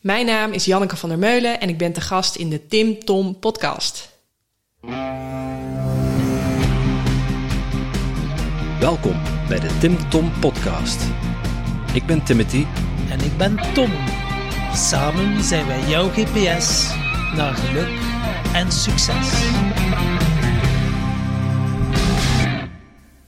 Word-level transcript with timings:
Mijn 0.00 0.26
naam 0.26 0.52
is 0.52 0.64
Janneke 0.64 0.96
van 0.96 1.08
der 1.08 1.18
Meulen 1.18 1.60
en 1.60 1.68
ik 1.68 1.78
ben 1.78 1.92
te 1.92 2.00
gast 2.00 2.36
in 2.36 2.50
de 2.50 2.66
Tim 2.66 3.04
Tom 3.04 3.38
podcast. 3.38 4.12
Welkom 8.80 9.20
bij 9.48 9.60
de 9.60 9.78
Tim 9.80 10.08
Tom 10.08 10.32
podcast. 10.40 11.02
Ik 11.92 12.06
ben 12.06 12.24
Timothy 12.24 12.66
En 13.10 13.20
ik 13.20 13.36
ben 13.36 13.56
Tom. 13.74 13.90
Samen 14.74 15.44
zijn 15.44 15.66
wij 15.66 15.88
jouw 15.88 16.08
GPS 16.08 16.94
naar 17.36 17.54
geluk 17.54 17.98
en 18.52 18.72
succes. 18.72 19.28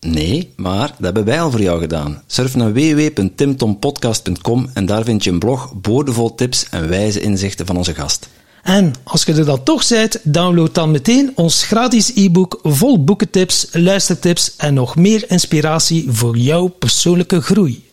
Nee, 0.00 0.52
maar 0.56 0.88
dat 0.88 1.04
hebben 1.04 1.24
wij 1.24 1.40
al 1.40 1.50
voor 1.50 1.62
jou 1.62 1.80
gedaan. 1.80 2.22
Surf 2.26 2.56
naar 2.56 2.72
www.timtompodcast.com 2.72 4.70
en 4.74 4.86
daar 4.86 5.04
vind 5.04 5.24
je 5.24 5.30
een 5.30 5.38
blog 5.38 5.72
boordevol 5.74 6.34
tips 6.34 6.68
en 6.70 6.88
wijze 6.88 7.20
inzichten 7.20 7.66
van 7.66 7.76
onze 7.76 7.94
gast. 7.94 8.28
En 8.62 8.94
als 9.04 9.24
je 9.24 9.34
er 9.34 9.44
dan 9.44 9.62
toch 9.62 9.88
bent, 9.88 10.18
download 10.22 10.74
dan 10.74 10.90
meteen 10.90 11.32
ons 11.34 11.64
gratis 11.64 12.12
e-book 12.14 12.58
vol 12.62 13.04
boekentips, 13.04 13.68
luistertips 13.72 14.56
en 14.56 14.74
nog 14.74 14.96
meer 14.96 15.24
inspiratie 15.30 16.06
voor 16.08 16.36
jouw 16.36 16.66
persoonlijke 16.66 17.40
groei. 17.40 17.86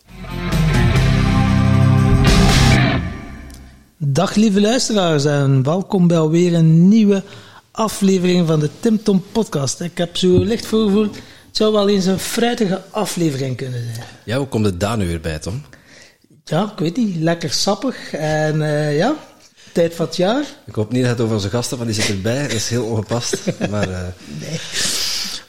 Dag 3.96 4.34
lieve 4.34 4.60
luisteraars 4.60 5.24
en 5.24 5.62
welkom 5.62 6.06
bij 6.06 6.18
alweer 6.18 6.54
een 6.54 6.88
nieuwe 6.88 7.22
aflevering 7.70 8.46
van 8.46 8.60
de 8.60 8.70
Tim 8.80 9.02
Tom 9.02 9.22
podcast. 9.32 9.80
Ik 9.80 9.98
heb 9.98 10.16
zo 10.16 10.38
licht 10.38 10.66
voorgevoel, 10.66 11.08
het 11.56 11.64
zou 11.64 11.76
wel 11.76 11.88
eens 11.88 12.04
een 12.04 12.18
fruitige 12.18 12.82
aflevering 12.90 13.56
kunnen 13.56 13.82
zijn. 13.94 14.06
Ja, 14.24 14.36
hoe 14.36 14.46
komt 14.46 14.64
het 14.64 14.80
daar 14.80 14.96
nu 14.96 15.06
weer 15.06 15.20
bij, 15.20 15.38
Tom? 15.38 15.62
Ja, 16.44 16.70
ik 16.72 16.78
weet 16.78 16.96
niet, 16.96 17.16
lekker 17.16 17.52
sappig 17.52 18.12
en 18.12 18.60
uh, 18.60 18.96
ja, 18.96 19.14
tijd 19.72 19.94
van 19.94 20.06
het 20.06 20.16
jaar. 20.16 20.44
Ik 20.66 20.74
hoop 20.74 20.92
niet 20.92 21.02
dat 21.02 21.10
het 21.10 21.20
over 21.20 21.34
onze 21.34 21.50
gasten, 21.50 21.78
want 21.78 21.92
die 21.92 22.02
zit 22.02 22.14
erbij. 22.14 22.42
Dat 22.42 22.52
is 22.52 22.68
heel 22.68 22.84
ongepast. 22.84 23.38
Maar, 23.70 23.88
uh... 23.88 23.98
nee. 24.40 24.60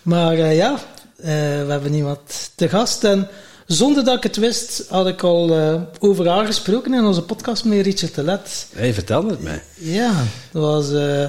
maar 0.02 0.38
uh, 0.38 0.56
ja, 0.56 0.80
we 1.16 1.66
hebben 1.68 1.94
iemand 1.94 2.52
te 2.56 2.70
gast 2.70 3.04
en 3.04 3.28
zonder 3.66 4.04
dat 4.04 4.18
ik 4.18 4.24
het 4.24 4.36
wist, 4.36 4.86
had 4.90 5.08
ik 5.08 5.24
al 5.24 5.60
uh, 5.60 5.82
over 6.00 6.28
haar 6.28 6.46
gesproken 6.46 6.94
in 6.94 7.06
onze 7.06 7.22
podcast 7.22 7.66
met 7.66 7.86
Richard 7.86 8.16
de 8.16 8.24
Let. 8.24 8.68
Hij 8.76 8.94
vertelde 8.94 9.30
het 9.30 9.42
mij. 9.42 9.62
Ja, 9.74 10.14
dat 10.52 10.64
was... 10.64 10.92
Uh, 10.92 11.26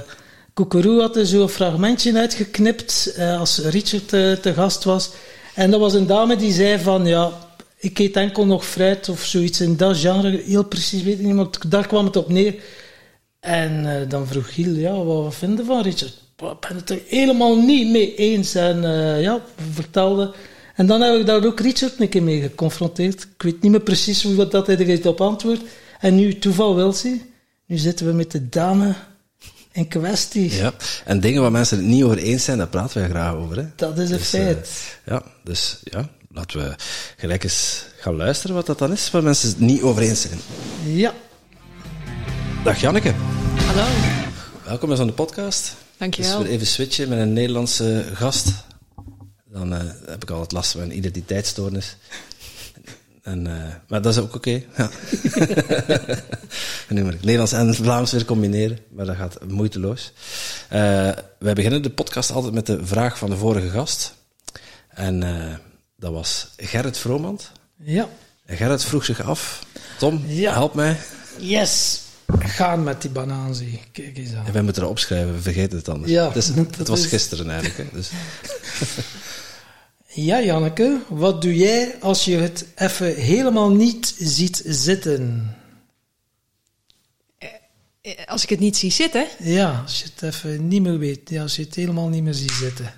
Koekeroe 0.58 1.00
had 1.00 1.16
er 1.16 1.26
zo'n 1.26 1.48
fragmentje 1.48 2.18
uitgeknipt 2.18 3.14
uh, 3.18 3.38
als 3.40 3.58
Richard 3.58 4.08
te 4.42 4.52
gast 4.54 4.84
was. 4.84 5.10
En 5.54 5.70
dat 5.70 5.80
was 5.80 5.94
een 5.94 6.06
dame 6.06 6.36
die 6.36 6.52
zei 6.52 6.78
van, 6.78 7.06
ja, 7.06 7.32
ik 7.76 7.98
eet 7.98 8.16
enkel 8.16 8.46
nog 8.46 8.66
fruit 8.66 9.08
of 9.08 9.24
zoiets 9.24 9.60
in 9.60 9.76
dat 9.76 9.98
genre. 9.98 10.42
Heel 10.44 10.64
precies 10.64 11.02
weet 11.02 11.18
ik 11.18 11.24
niet, 11.24 11.34
maar 11.34 11.46
daar 11.68 11.86
kwam 11.86 12.04
het 12.04 12.16
op 12.16 12.28
neer. 12.28 12.54
En 13.40 14.06
dan 14.08 14.26
vroeg 14.26 14.54
Giel, 14.54 14.74
ja, 14.74 15.04
wat 15.04 15.34
vinden 15.34 15.64
van 15.64 15.82
Richard? 15.82 16.22
Ik 16.36 16.60
ben 16.60 16.76
het 16.76 16.90
er 16.90 17.00
helemaal 17.06 17.56
niet 17.56 17.90
mee 17.90 18.14
eens. 18.14 18.54
En 18.54 18.82
ja, 19.20 19.40
vertelde... 19.72 20.34
En 20.74 20.86
dan 20.86 21.00
heb 21.00 21.20
ik 21.20 21.26
daar 21.26 21.44
ook 21.44 21.60
Richard 21.60 22.00
een 22.00 22.08
keer 22.08 22.22
mee 22.22 22.40
geconfronteerd. 22.40 23.22
Ik 23.22 23.42
weet 23.42 23.62
niet 23.62 23.70
meer 23.70 23.80
precies 23.80 24.22
hoe 24.22 24.48
dat 24.48 24.66
hij 24.66 24.78
er 24.78 25.08
op 25.08 25.20
antwoord. 25.20 25.60
En 26.00 26.14
nu, 26.14 26.38
toeval 26.38 26.74
wil 26.74 26.92
ze, 26.92 27.20
nu 27.66 27.76
zitten 27.76 28.06
we 28.06 28.12
met 28.12 28.30
de 28.30 28.48
dame 28.48 28.94
in 29.72 29.88
kwestie. 29.88 30.54
Ja, 30.54 30.72
en 31.04 31.20
dingen 31.20 31.42
waar 31.42 31.50
mensen 31.50 31.76
het 31.76 31.86
niet 31.86 32.02
over 32.02 32.18
eens 32.18 32.44
zijn, 32.44 32.58
daar 32.58 32.68
praten 32.68 33.00
wij 33.00 33.08
graag 33.08 33.34
over. 33.34 33.56
Hè? 33.56 33.64
Dat 33.76 33.98
is 33.98 34.10
een 34.10 34.16
dus, 34.16 34.28
feit. 34.28 34.68
Uh, 34.68 35.14
ja, 35.14 35.22
dus 35.44 35.78
ja, 35.84 36.08
laten 36.32 36.60
we 36.60 36.74
gelijk 37.16 37.44
eens 37.44 37.84
gaan 37.98 38.16
luisteren 38.16 38.56
wat 38.56 38.66
dat 38.66 38.78
dan 38.78 38.92
is, 38.92 39.10
waar 39.10 39.22
mensen 39.22 39.48
het 39.48 39.60
niet 39.60 39.82
over 39.82 40.02
eens 40.02 40.20
zijn. 40.20 40.38
Ja. 40.84 41.14
Dag 42.64 42.80
Janneke. 42.80 43.14
Hallo. 43.66 43.86
Welkom 44.64 44.90
eens 44.90 45.00
aan 45.00 45.06
de 45.06 45.12
podcast. 45.12 45.74
Dankjewel. 45.96 46.38
Dus 46.38 46.46
weer 46.46 46.54
even 46.54 46.66
switchen 46.66 47.08
met 47.08 47.18
een 47.18 47.32
Nederlandse 47.32 48.04
gast. 48.12 48.52
Dan 49.52 49.72
uh, 49.72 49.78
heb 50.06 50.22
ik 50.22 50.30
altijd 50.30 50.52
last 50.52 50.70
van 50.70 50.80
een 50.80 50.96
identiteitsstoornis. 50.96 51.96
En, 53.28 53.46
uh, 53.46 53.52
maar 53.88 54.02
dat 54.02 54.12
is 54.12 54.20
ook 54.20 54.34
oké. 54.34 54.36
Okay. 54.36 54.66
Ja. 54.76 54.90
Nederlands 57.20 57.52
en 57.52 57.74
Vlaams 57.74 58.12
weer 58.12 58.24
combineren, 58.24 58.78
maar 58.90 59.06
dat 59.06 59.16
gaat 59.16 59.38
moeiteloos. 59.48 60.12
Uh, 60.72 60.78
wij 61.38 61.52
beginnen 61.54 61.82
de 61.82 61.90
podcast 61.90 62.30
altijd 62.30 62.54
met 62.54 62.66
de 62.66 62.86
vraag 62.86 63.18
van 63.18 63.30
de 63.30 63.36
vorige 63.36 63.70
gast. 63.70 64.14
En 64.88 65.20
dat 65.96 66.12
was 66.12 66.48
Gerrit 66.56 66.98
Vromand. 66.98 67.52
Ja. 67.76 68.08
En 68.46 68.56
Gerrit 68.56 68.84
vroeg 68.84 69.04
zich 69.04 69.22
af, 69.22 69.62
Tom, 69.98 70.22
ja. 70.26 70.52
help 70.52 70.74
mij. 70.74 70.96
Yes. 71.38 72.02
Gaan 72.38 72.82
met 72.82 73.02
die 73.02 73.10
banaan, 73.10 73.54
zie. 73.54 73.80
Kijk 73.92 74.18
eens 74.18 74.34
aan. 74.34 74.46
En 74.46 74.52
wij 74.52 74.62
moeten 74.62 74.82
erop 74.82 74.94
opschrijven, 74.94 75.34
we 75.34 75.42
vergeten 75.42 75.78
het 75.78 75.88
anders. 75.88 76.12
Ja, 76.12 76.28
dus, 76.28 76.50
het 76.76 76.88
was 76.88 77.00
is... 77.00 77.06
gisteren 77.06 77.50
eigenlijk. 77.50 77.90
Hè, 77.90 77.96
dus. 77.96 78.10
Ja, 80.12 80.40
Janneke, 80.42 81.00
wat 81.08 81.42
doe 81.42 81.56
jij 81.56 81.96
als 82.00 82.24
je 82.24 82.36
het 82.36 82.66
even 82.74 83.14
helemaal 83.14 83.70
niet 83.70 84.14
ziet 84.18 84.62
zitten? 84.64 85.54
Als 88.26 88.42
ik 88.42 88.48
het 88.48 88.58
niet 88.58 88.76
zie 88.76 88.90
zitten? 88.90 89.26
Ja, 89.38 89.80
als 89.82 89.98
je 89.98 90.04
het 90.14 90.22
even 90.22 90.68
niet 90.68 90.82
meer 90.82 90.98
weet. 90.98 91.30
Ja, 91.30 91.42
als 91.42 91.56
je 91.56 91.62
het 91.62 91.74
helemaal 91.74 92.08
niet 92.08 92.22
meer 92.22 92.34
ziet 92.34 92.50
zitten. 92.50 92.92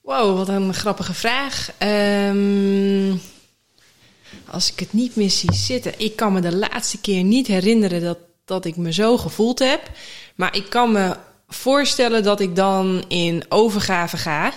Wow, 0.00 0.36
wat 0.36 0.48
een 0.48 0.74
grappige 0.74 1.14
vraag. 1.14 1.72
Um, 1.78 3.20
als 4.46 4.72
ik 4.72 4.78
het 4.78 4.92
niet 4.92 5.16
meer 5.16 5.30
zie 5.30 5.54
zitten. 5.54 5.92
Ik 5.98 6.16
kan 6.16 6.32
me 6.32 6.40
de 6.40 6.56
laatste 6.56 7.00
keer 7.00 7.22
niet 7.22 7.46
herinneren 7.46 8.02
dat, 8.02 8.18
dat 8.44 8.64
ik 8.64 8.76
me 8.76 8.92
zo 8.92 9.18
gevoeld 9.18 9.58
heb. 9.58 9.90
Maar 10.34 10.56
ik 10.56 10.70
kan 10.70 10.92
me 10.92 11.16
voorstellen 11.48 12.22
dat 12.22 12.40
ik 12.40 12.56
dan 12.56 13.04
in 13.08 13.44
overgave 13.48 14.16
ga. 14.16 14.52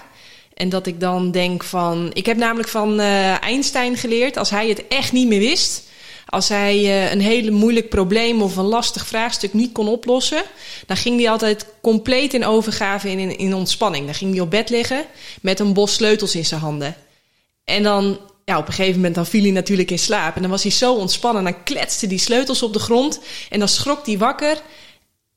En 0.54 0.70
dat 0.70 0.88
ik 0.88 1.00
dan 1.00 1.32
denk 1.32 1.64
van. 1.64 2.12
Ik 2.14 2.26
heb 2.26 2.38
namelijk 2.38 2.70
van 2.70 3.00
uh, 3.00 3.44
Einstein 3.44 3.98
geleerd. 3.98 4.38
Als 4.38 4.50
hij 4.50 4.70
het 4.70 4.88
echt 4.88 5.12
niet 5.12 5.28
meer 5.28 5.40
wist. 5.40 5.90
Als 6.26 6.50
hij 6.50 6.80
uh, 6.80 7.12
een 7.12 7.22
hele 7.22 7.52
moeilijk 7.52 7.90
probleem 7.90 8.42
of 8.42 8.56
een 8.56 8.66
lastig 8.66 9.08
vraagstuk 9.08 9.54
niet 9.54 9.72
kon 9.72 9.88
oplossen. 9.88 10.44
Dan 10.86 10.98
ging 10.98 11.20
hij 11.20 11.30
altijd 11.30 11.66
compleet 11.82 12.34
in 12.34 12.46
overgave 12.46 13.10
in, 13.10 13.38
in 13.38 13.54
ontspanning. 13.54 14.06
Dan 14.06 14.14
ging 14.14 14.32
hij 14.32 14.42
op 14.42 14.50
bed 14.50 14.70
liggen 14.70 15.06
met 15.42 15.60
een 15.60 15.74
bos 15.74 15.94
sleutels 15.94 16.36
in 16.36 16.46
zijn 16.46 16.62
handen. 16.62 16.96
En 17.64 17.84
dan. 17.84 18.20
Ja, 18.46 18.58
op 18.58 18.68
een 18.68 18.74
gegeven 18.74 18.96
moment 18.96 19.16
dan 19.16 19.26
viel 19.26 19.42
hij 19.42 19.52
natuurlijk 19.52 19.92
in 19.92 20.00
slaap. 20.00 20.36
En 20.36 20.42
dan 20.42 20.52
was 20.52 20.64
hij 20.64 20.72
zo 20.72 20.94
ontspannen. 20.94 21.46
En 21.46 21.52
dan 21.52 21.64
kletste 21.64 22.08
die 22.08 22.20
sleutels 22.20 22.64
op 22.64 22.74
de 22.74 22.80
grond. 22.80 23.20
En 23.50 23.60
dan 23.60 23.68
schrok 23.68 24.06
hij 24.06 24.18
wakker. 24.18 24.62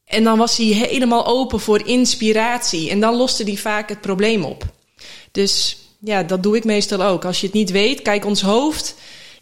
En 0.04 0.24
dan 0.24 0.38
was 0.38 0.56
hij 0.56 0.66
helemaal 0.66 1.26
open 1.26 1.60
voor 1.60 1.86
inspiratie. 1.86 2.90
En 2.90 3.00
dan 3.00 3.14
loste 3.14 3.42
hij 3.42 3.56
vaak 3.56 3.88
het 3.88 4.00
probleem 4.00 4.44
op. 4.44 4.73
Dus 5.34 5.76
ja, 5.98 6.22
dat 6.22 6.42
doe 6.42 6.56
ik 6.56 6.64
meestal 6.64 7.02
ook. 7.02 7.24
Als 7.24 7.40
je 7.40 7.46
het 7.46 7.54
niet 7.54 7.70
weet, 7.70 8.02
kijk, 8.02 8.24
ons 8.24 8.42
hoofd 8.42 8.94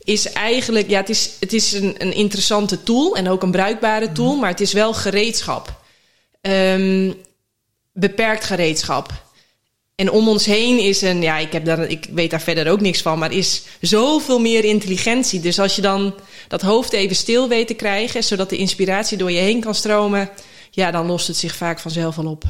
is 0.05 0.33
eigenlijk, 0.33 0.91
ja, 0.91 1.01
het 1.01 1.09
is, 1.09 1.31
het 1.41 1.53
is 1.53 1.73
een, 1.73 1.95
een 1.99 2.15
interessante 2.15 2.83
tool 2.83 3.17
en 3.17 3.29
ook 3.29 3.43
een 3.43 3.51
bruikbare 3.51 4.13
tool, 4.13 4.37
maar 4.37 4.51
het 4.51 4.61
is 4.61 4.73
wel 4.73 4.95
gereedschap. 4.95 5.81
Um, 6.41 7.15
beperkt 7.93 8.45
gereedschap. 8.45 9.13
En 9.95 10.11
om 10.11 10.29
ons 10.29 10.45
heen 10.45 10.79
is 10.79 11.03
een, 11.03 11.23
ja, 11.23 11.39
ik, 11.39 11.53
heb 11.53 11.65
daar, 11.65 11.89
ik 11.89 12.07
weet 12.13 12.31
daar 12.31 12.41
verder 12.41 12.71
ook 12.71 12.81
niks 12.81 13.03
van, 13.03 13.19
maar 13.19 13.33
is 13.33 13.63
zoveel 13.81 14.41
meer 14.41 14.65
intelligentie. 14.65 15.41
Dus 15.41 15.59
als 15.59 15.77
je 15.77 15.83
dan 15.83 16.15
dat 16.49 16.63
hoofd 16.63 16.93
even 16.93 17.17
stil 17.17 17.49
weet 17.49 17.67
te 17.67 17.75
krijgen, 17.75 18.25
zodat 18.25 18.51
de 18.51 18.57
inspiratie 18.57 19.19
door 19.19 19.31
je 19.31 19.41
heen 19.41 19.61
kan 19.61 19.75
stromen, 19.75 20.31
ja, 20.71 20.91
dan 20.91 21.07
lost 21.07 21.27
het 21.27 21.37
zich 21.37 21.57
vaak 21.57 21.79
vanzelf 21.79 22.19
al 22.19 22.27
op. 22.27 22.45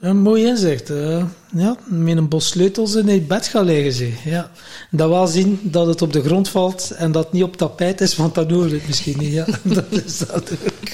Een 0.00 0.18
mooi 0.18 0.46
inzicht. 0.46 0.90
Uh, 0.90 1.24
ja, 1.54 1.76
met 1.86 2.16
een 2.16 2.28
bos 2.28 2.48
sleutels 2.48 2.94
in 2.94 3.08
het 3.08 3.28
bed 3.28 3.46
gaan 3.46 3.64
liggen. 3.64 3.92
Ze. 3.92 4.12
Ja. 4.24 4.50
Dat 4.90 5.08
wel 5.08 5.26
zien 5.26 5.60
dat 5.62 5.86
het 5.86 6.02
op 6.02 6.12
de 6.12 6.22
grond 6.22 6.48
valt 6.48 6.90
en 6.90 7.12
dat 7.12 7.24
het 7.24 7.32
niet 7.32 7.42
op 7.42 7.56
tapijt 7.56 8.00
is, 8.00 8.16
want 8.16 8.34
dan 8.34 8.50
hoor 8.50 8.68
je 8.68 8.74
het 8.74 8.86
misschien 8.86 9.18
niet. 9.18 9.32
Ja. 9.32 9.46
dat 9.62 9.92
is 10.04 10.18
dat 10.18 10.50
ook. 10.52 10.88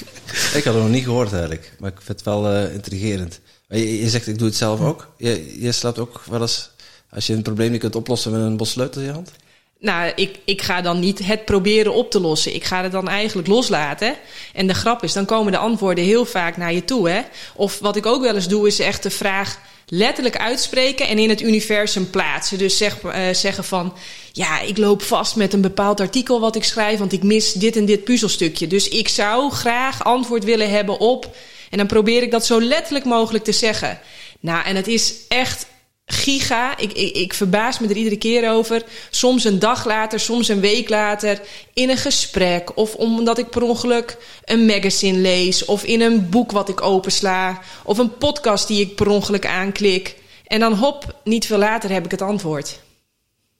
Ik 0.53 0.63
had 0.63 0.73
het 0.73 0.83
nog 0.83 0.89
niet 0.89 1.03
gehoord 1.03 1.31
eigenlijk, 1.31 1.73
maar 1.79 1.91
ik 1.91 2.01
vind 2.01 2.17
het 2.17 2.27
wel 2.27 2.51
uh, 2.51 2.73
intrigerend. 2.73 3.39
Je, 3.67 4.01
je, 4.01 4.09
zegt, 4.09 4.27
ik 4.27 4.37
doe 4.37 4.47
het 4.47 4.57
zelf 4.57 4.79
ook. 4.79 5.11
Je, 5.17 5.61
je 5.61 5.71
slaapt 5.71 5.99
ook 5.99 6.21
wel 6.29 6.41
eens, 6.41 6.69
als 7.09 7.27
je 7.27 7.33
een 7.33 7.41
probleem 7.41 7.71
niet 7.71 7.79
kunt 7.79 7.95
oplossen 7.95 8.31
met 8.31 8.41
een 8.41 8.57
bos 8.57 8.71
sleutels 8.71 9.03
in 9.03 9.09
je 9.09 9.15
hand? 9.15 9.31
Nou, 9.79 10.11
ik, 10.15 10.39
ik 10.45 10.61
ga 10.61 10.81
dan 10.81 10.99
niet 10.99 11.25
het 11.25 11.45
proberen 11.45 11.93
op 11.93 12.11
te 12.11 12.19
lossen. 12.19 12.55
Ik 12.55 12.63
ga 12.63 12.83
het 12.83 12.91
dan 12.91 13.07
eigenlijk 13.07 13.47
loslaten. 13.47 14.15
En 14.53 14.67
de 14.67 14.73
grap 14.73 15.03
is, 15.03 15.13
dan 15.13 15.25
komen 15.25 15.51
de 15.51 15.57
antwoorden 15.57 16.03
heel 16.03 16.25
vaak 16.25 16.57
naar 16.57 16.73
je 16.73 16.85
toe. 16.85 17.09
Hè? 17.09 17.21
Of 17.55 17.79
wat 17.79 17.95
ik 17.95 18.05
ook 18.05 18.21
wel 18.21 18.35
eens 18.35 18.47
doe, 18.47 18.67
is 18.67 18.79
echt 18.79 19.03
de 19.03 19.09
vraag 19.09 19.59
letterlijk 19.87 20.37
uitspreken 20.37 21.07
en 21.07 21.19
in 21.19 21.29
het 21.29 21.41
universum 21.41 22.09
plaatsen. 22.09 22.57
Dus 22.57 22.77
zeg, 22.77 23.03
uh, 23.03 23.13
zeggen 23.31 23.63
van, 23.63 23.93
ja, 24.31 24.59
ik 24.59 24.77
loop 24.77 25.01
vast 25.01 25.35
met 25.35 25.53
een 25.53 25.61
bepaald 25.61 25.99
artikel 25.99 26.39
wat 26.39 26.55
ik 26.55 26.63
schrijf, 26.63 26.99
want 26.99 27.13
ik 27.13 27.23
mis 27.23 27.53
dit 27.53 27.75
en 27.75 27.85
dit 27.85 28.03
puzzelstukje. 28.03 28.67
Dus 28.67 28.87
ik 28.87 29.07
zou 29.07 29.51
graag 29.51 30.03
antwoord 30.03 30.43
willen 30.43 30.69
hebben 30.69 30.99
op. 30.99 31.35
En 31.69 31.77
dan 31.77 31.87
probeer 31.87 32.21
ik 32.21 32.31
dat 32.31 32.45
zo 32.45 32.61
letterlijk 32.61 33.05
mogelijk 33.05 33.43
te 33.43 33.51
zeggen. 33.51 33.99
Nou, 34.39 34.65
en 34.65 34.75
het 34.75 34.87
is 34.87 35.13
echt 35.27 35.67
giga. 36.05 36.77
Ik, 36.77 36.91
ik, 36.93 37.15
ik, 37.15 37.33
verbaas 37.33 37.79
me 37.79 37.87
er 37.87 37.95
iedere 37.95 38.17
keer 38.17 38.49
over. 38.49 38.83
Soms 39.09 39.43
een 39.43 39.59
dag 39.59 39.85
later, 39.85 40.19
soms 40.19 40.47
een 40.47 40.59
week 40.59 40.89
later. 40.89 41.41
In 41.73 41.89
een 41.89 41.97
gesprek. 41.97 42.77
Of 42.77 42.95
omdat 42.95 43.37
ik 43.37 43.49
per 43.49 43.61
ongeluk 43.61 44.17
een 44.43 44.65
magazine 44.65 45.17
lees. 45.17 45.65
Of 45.65 45.83
in 45.83 46.01
een 46.01 46.29
boek 46.29 46.51
wat 46.51 46.69
ik 46.69 46.81
opensla. 46.81 47.61
Of 47.83 47.97
een 47.97 48.17
podcast 48.17 48.67
die 48.67 48.81
ik 48.81 48.95
per 48.95 49.07
ongeluk 49.07 49.45
aanklik. 49.45 50.15
En 50.47 50.59
dan 50.59 50.73
hop, 50.73 51.19
niet 51.23 51.45
veel 51.45 51.57
later 51.57 51.89
heb 51.89 52.05
ik 52.05 52.11
het 52.11 52.21
antwoord. 52.21 52.79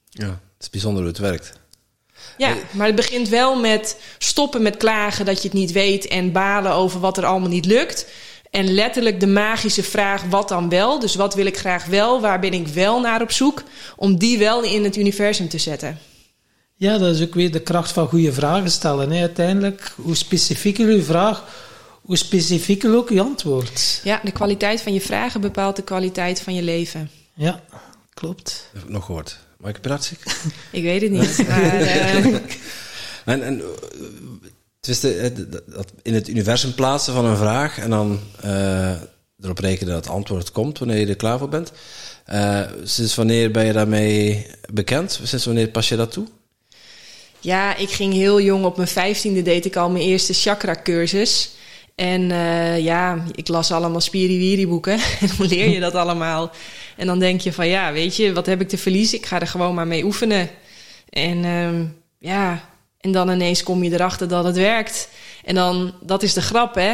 Ja, 0.09 0.27
het 0.27 0.39
is 0.59 0.69
bijzonder 0.69 1.01
hoe 1.01 1.12
het 1.12 1.19
werkt. 1.21 1.53
Ja, 2.38 2.56
maar 2.71 2.86
het 2.88 2.95
begint 2.95 3.30
wel 3.30 3.59
met 3.59 4.00
stoppen 4.18 4.62
met 4.62 4.77
klagen 4.77 5.25
dat 5.25 5.41
je 5.41 5.48
het 5.48 5.57
niet 5.57 5.71
weet 5.71 6.07
en 6.07 6.31
balen 6.31 6.71
over 6.71 7.00
wat 7.00 7.18
er 7.18 7.25
allemaal 7.25 7.50
niet 7.50 7.65
lukt. 7.65 8.07
En 8.55 8.73
letterlijk 8.73 9.19
de 9.19 9.27
magische 9.27 9.83
vraag: 9.83 10.23
wat 10.23 10.49
dan 10.49 10.69
wel? 10.69 10.99
Dus 10.99 11.15
wat 11.15 11.35
wil 11.35 11.45
ik 11.45 11.57
graag 11.57 11.85
wel? 11.85 12.21
Waar 12.21 12.39
ben 12.39 12.53
ik 12.53 12.67
wel 12.67 12.99
naar 12.99 13.21
op 13.21 13.31
zoek? 13.31 13.63
Om 13.95 14.17
die 14.17 14.37
wel 14.37 14.63
in 14.63 14.83
het 14.83 14.95
universum 14.95 15.49
te 15.49 15.57
zetten. 15.57 15.99
Ja, 16.75 16.97
dat 16.97 17.15
is 17.15 17.21
ook 17.21 17.33
weer 17.33 17.51
de 17.51 17.61
kracht 17.61 17.91
van 17.91 18.07
goede 18.07 18.33
vragen 18.33 18.71
stellen. 18.71 19.11
Hè. 19.11 19.19
Uiteindelijk, 19.19 19.91
hoe 19.95 20.15
specifieker 20.15 20.87
uw 20.87 21.03
vraag, 21.03 21.43
hoe 22.01 22.17
specifieker 22.17 22.95
ook 22.95 23.09
uw 23.09 23.21
antwoord. 23.21 24.01
Ja, 24.03 24.21
de 24.23 24.31
kwaliteit 24.31 24.81
van 24.81 24.93
je 24.93 25.01
vragen 25.01 25.41
bepaalt 25.41 25.75
de 25.75 25.83
kwaliteit 25.83 26.41
van 26.41 26.53
je 26.53 26.63
leven. 26.63 27.09
Ja, 27.33 27.61
klopt. 28.13 28.69
Heb 28.73 28.83
ik 28.83 28.89
nog 28.89 29.05
gehoord. 29.05 29.39
Mag 29.57 29.69
ik 29.69 29.81
praten? 29.81 30.17
ik 30.71 30.83
weet 30.83 31.01
het 31.01 31.11
niet. 31.11 31.47
Maar, 31.47 31.81
uh... 31.81 32.25
en, 33.25 33.43
en 33.43 33.61
in 36.01 36.13
het 36.13 36.27
universum 36.27 36.73
plaatsen 36.73 37.13
van 37.13 37.25
een 37.25 37.37
vraag 37.37 37.79
en 37.79 37.89
dan 37.89 38.19
uh, 38.45 38.91
erop 39.41 39.59
rekenen 39.59 39.93
dat 39.93 40.05
het 40.05 40.13
antwoord 40.13 40.51
komt 40.51 40.79
wanneer 40.79 40.99
je 40.99 41.07
er 41.07 41.15
klaar 41.15 41.37
voor 41.37 41.49
bent. 41.49 41.71
Uh, 42.33 42.61
sinds 42.83 43.15
wanneer 43.15 43.51
ben 43.51 43.65
je 43.65 43.73
daarmee 43.73 44.47
bekend? 44.73 45.19
Sinds 45.23 45.45
wanneer 45.45 45.67
pas 45.67 45.89
je 45.89 45.95
dat 45.95 46.11
toe? 46.11 46.27
Ja, 47.39 47.75
ik 47.75 47.89
ging 47.89 48.13
heel 48.13 48.41
jong. 48.41 48.65
Op 48.65 48.75
mijn 48.75 48.87
vijftiende 48.87 49.41
deed 49.41 49.65
ik 49.65 49.75
al 49.75 49.89
mijn 49.89 50.03
eerste 50.03 50.33
chakra-cursus. 50.33 51.49
En 51.95 52.27
ja, 52.81 53.23
ik 53.35 53.47
las 53.47 53.71
allemaal 53.71 54.01
spiriwiri 54.01 54.67
boeken. 54.67 54.93
en 55.21 55.29
dan 55.38 55.47
leer 55.47 55.69
je 55.69 55.79
dat 55.79 55.95
allemaal. 55.95 56.51
En 56.97 57.07
dan 57.07 57.19
denk 57.19 57.41
je 57.41 57.53
van 57.53 57.67
ja, 57.67 57.93
weet 57.93 58.15
je, 58.15 58.33
wat 58.33 58.45
heb 58.45 58.61
ik 58.61 58.69
te 58.69 58.77
verliezen? 58.77 59.17
Ik 59.17 59.25
ga 59.25 59.39
er 59.39 59.47
gewoon 59.47 59.75
maar 59.75 59.88
mee 59.88 60.03
oefenen. 60.03 60.49
En 61.09 61.43
uh, 61.43 61.81
ja, 62.19 62.69
en 63.05 63.11
dan 63.11 63.29
ineens 63.29 63.63
kom 63.63 63.83
je 63.83 63.91
erachter 63.91 64.27
dat 64.27 64.43
het 64.43 64.55
werkt. 64.55 65.09
En 65.43 65.55
dan, 65.55 65.93
dat 66.01 66.23
is 66.23 66.33
de 66.33 66.41
grap, 66.41 66.75
hè? 66.75 66.93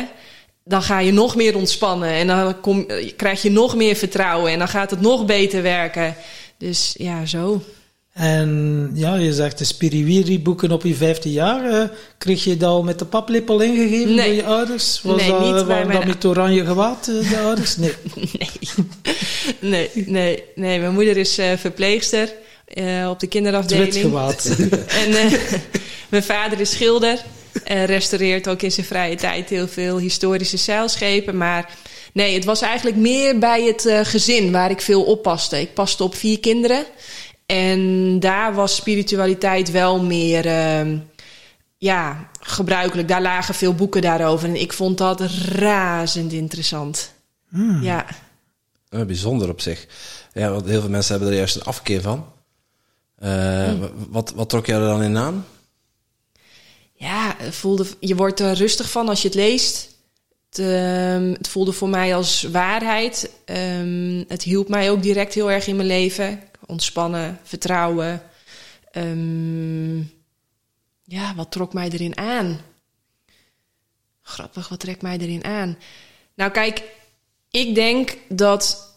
Dan 0.64 0.82
ga 0.82 1.00
je 1.00 1.12
nog 1.12 1.36
meer 1.36 1.56
ontspannen. 1.56 2.10
En 2.10 2.28
dan 2.28 2.60
kom, 2.60 2.86
krijg 3.16 3.42
je 3.42 3.52
nog 3.52 3.76
meer 3.76 3.96
vertrouwen. 3.96 4.52
En 4.52 4.60
dan 4.60 4.68
gaat 4.68 4.90
het 4.92 5.02
nog 5.02 5.26
beter 5.26 5.62
werken. 5.62 6.16
Dus 6.58 6.96
ja, 6.98 7.26
zo. 7.26 7.62
En 8.14 8.92
ja, 8.94 9.16
je 9.16 9.34
zegt 9.34 9.58
de 9.58 9.64
Spiriwiri-boeken 9.64 10.72
op 10.72 10.84
je 10.84 10.96
vijfde 10.96 11.32
jaar. 11.32 11.72
Uh, 11.72 11.84
kreeg 12.18 12.44
je 12.44 12.58
dat 12.58 12.70
al 12.70 12.84
met 12.84 13.00
de 13.00 13.06
paplepel 13.06 13.62
ingegeven 13.62 14.16
nee. 14.16 14.26
door 14.26 14.36
je 14.36 14.44
ouders? 14.44 15.02
Was 15.04 15.22
nee, 15.22 15.30
dat, 15.30 15.40
niet 15.40 15.66
bij 15.68 15.86
mijn... 15.86 15.98
dat 15.98 16.08
met 16.08 16.26
oranje 16.26 16.66
gewaad, 16.66 17.08
uh, 17.08 17.30
de 17.30 17.40
ouders? 17.40 17.78
Nee. 17.78 17.94
nee. 18.40 18.50
nee. 19.60 19.90
nee, 20.06 20.44
nee, 20.56 20.80
Mijn 20.80 20.94
moeder 20.94 21.18
is 21.18 21.40
uh, 21.40 21.52
verpleegster 21.58 22.34
op 23.10 23.20
de 23.20 23.28
kinderafdeling. 23.28 23.94
en 25.04 25.32
mijn 26.10 26.24
vader 26.24 26.60
is 26.60 26.72
schilder. 26.72 27.20
En 27.64 27.86
restaureert 27.86 28.48
ook 28.48 28.62
in 28.62 28.72
zijn 28.72 28.86
vrije 28.86 29.16
tijd 29.16 29.50
heel 29.50 29.68
veel 29.68 29.98
historische 29.98 30.58
zeilschepen. 30.58 31.38
Maar 31.38 31.78
nee, 32.14 32.34
het 32.34 32.46
was 32.46 32.62
eigenlijk 32.62 32.98
meer 32.98 33.40
bij 33.40 33.64
het 33.64 33.86
uh, 33.86 34.00
gezin 34.04 34.52
waar 34.52 34.72
ik 34.72 34.82
veel 34.82 35.04
oppaste. 35.04 35.62
Ik 35.62 35.74
paste 35.74 36.04
op 36.04 36.16
vier 36.16 36.40
kinderen. 36.40 36.86
En 37.46 38.20
daar 38.20 38.54
was 38.54 38.76
spiritualiteit 38.76 39.72
wel 39.72 40.04
meer 40.04 40.46
uh, 40.46 40.98
ja, 41.78 42.30
gebruikelijk. 42.40 43.08
Daar 43.08 43.22
lagen 43.22 43.54
veel 43.54 43.74
boeken 43.74 44.02
daarover. 44.02 44.50
En 44.50 44.62
ik 44.62 44.74
vond 44.74 44.98
dat 44.98 45.22
razend 45.52 46.32
interessant. 46.32 47.14
Hmm. 47.50 47.84
Ja. 47.84 48.06
Bijzonder 48.90 49.50
op 49.50 49.62
zich. 49.62 49.88
Ja, 50.34 50.52
want 50.52 50.66
heel 50.66 50.82
veel 50.82 50.90
mensen 50.90 51.12
hebben 51.12 51.32
er 51.32 51.38
juist 51.38 51.56
een 51.56 51.64
afkeer 51.64 52.02
van. 52.02 52.26
Hmm. 53.22 53.90
wat, 54.10 54.32
wat 54.36 54.50
trok 54.50 54.66
jij 54.66 54.76
er 54.76 54.88
dan 54.88 55.04
in 55.04 55.18
aan? 55.18 55.46
ja, 57.02 57.36
voelde, 57.52 57.86
je 58.00 58.16
wordt 58.16 58.40
er 58.40 58.54
rustig 58.54 58.92
van 58.92 59.10
als 59.10 59.22
je 59.22 59.28
het 59.28 59.38
leest. 59.38 59.90
Het, 60.50 60.60
um, 60.60 61.32
het 61.32 61.48
voelde 61.48 61.72
voor 61.72 61.90
mij 61.90 62.16
als 62.16 62.44
waarheid. 62.44 63.32
Um, 63.46 64.26
het 64.28 64.44
hielp 64.44 64.68
mij 64.68 64.92
ook 64.92 65.02
direct 65.02 65.34
heel 65.34 65.52
erg 65.52 65.68
in 65.68 65.76
mijn 65.76 65.88
leven. 65.88 66.44
Ontspannen, 66.66 67.40
vertrouwen. 67.44 68.22
Um, 68.92 70.12
ja, 71.04 71.36
wat 71.36 71.52
trok 71.52 71.74
mij 71.74 71.90
erin 71.90 72.18
aan? 72.18 72.60
Grappig, 74.22 74.70
wat 74.70 74.80
trekt 74.80 75.02
mij 75.02 75.18
erin 75.18 75.44
aan? 75.44 75.78
Nou, 76.36 76.52
kijk, 76.52 76.84
ik 77.50 77.76
denk 77.76 78.18
dat 78.30 78.91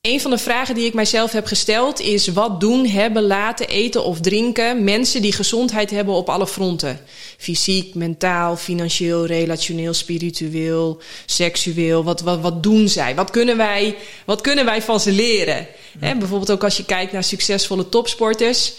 een 0.00 0.20
van 0.20 0.30
de 0.30 0.38
vragen 0.38 0.74
die 0.74 0.86
ik 0.86 0.94
mijzelf 0.94 1.32
heb 1.32 1.46
gesteld 1.46 2.00
is: 2.00 2.28
wat 2.28 2.60
doen, 2.60 2.86
hebben, 2.86 3.22
laten, 3.22 3.68
eten 3.68 4.04
of 4.04 4.20
drinken 4.20 4.84
mensen 4.84 5.22
die 5.22 5.32
gezondheid 5.32 5.90
hebben 5.90 6.14
op 6.14 6.28
alle 6.28 6.46
fronten? 6.46 7.00
Fysiek, 7.36 7.94
mentaal, 7.94 8.56
financieel, 8.56 9.26
relationeel, 9.26 9.94
spiritueel, 9.94 11.00
seksueel. 11.26 12.04
Wat, 12.04 12.20
wat, 12.20 12.40
wat 12.40 12.62
doen 12.62 12.88
zij? 12.88 13.14
Wat 13.14 13.30
kunnen 13.30 13.56
wij, 13.56 13.96
wat 14.24 14.40
kunnen 14.40 14.64
wij 14.64 14.82
van 14.82 15.00
ze 15.00 15.12
leren? 15.12 15.66
Ja. 16.00 16.16
bijvoorbeeld 16.16 16.50
ook 16.50 16.64
als 16.64 16.76
je 16.76 16.84
kijkt 16.84 17.12
naar 17.12 17.24
succesvolle 17.24 17.88
topsporters. 17.88 18.72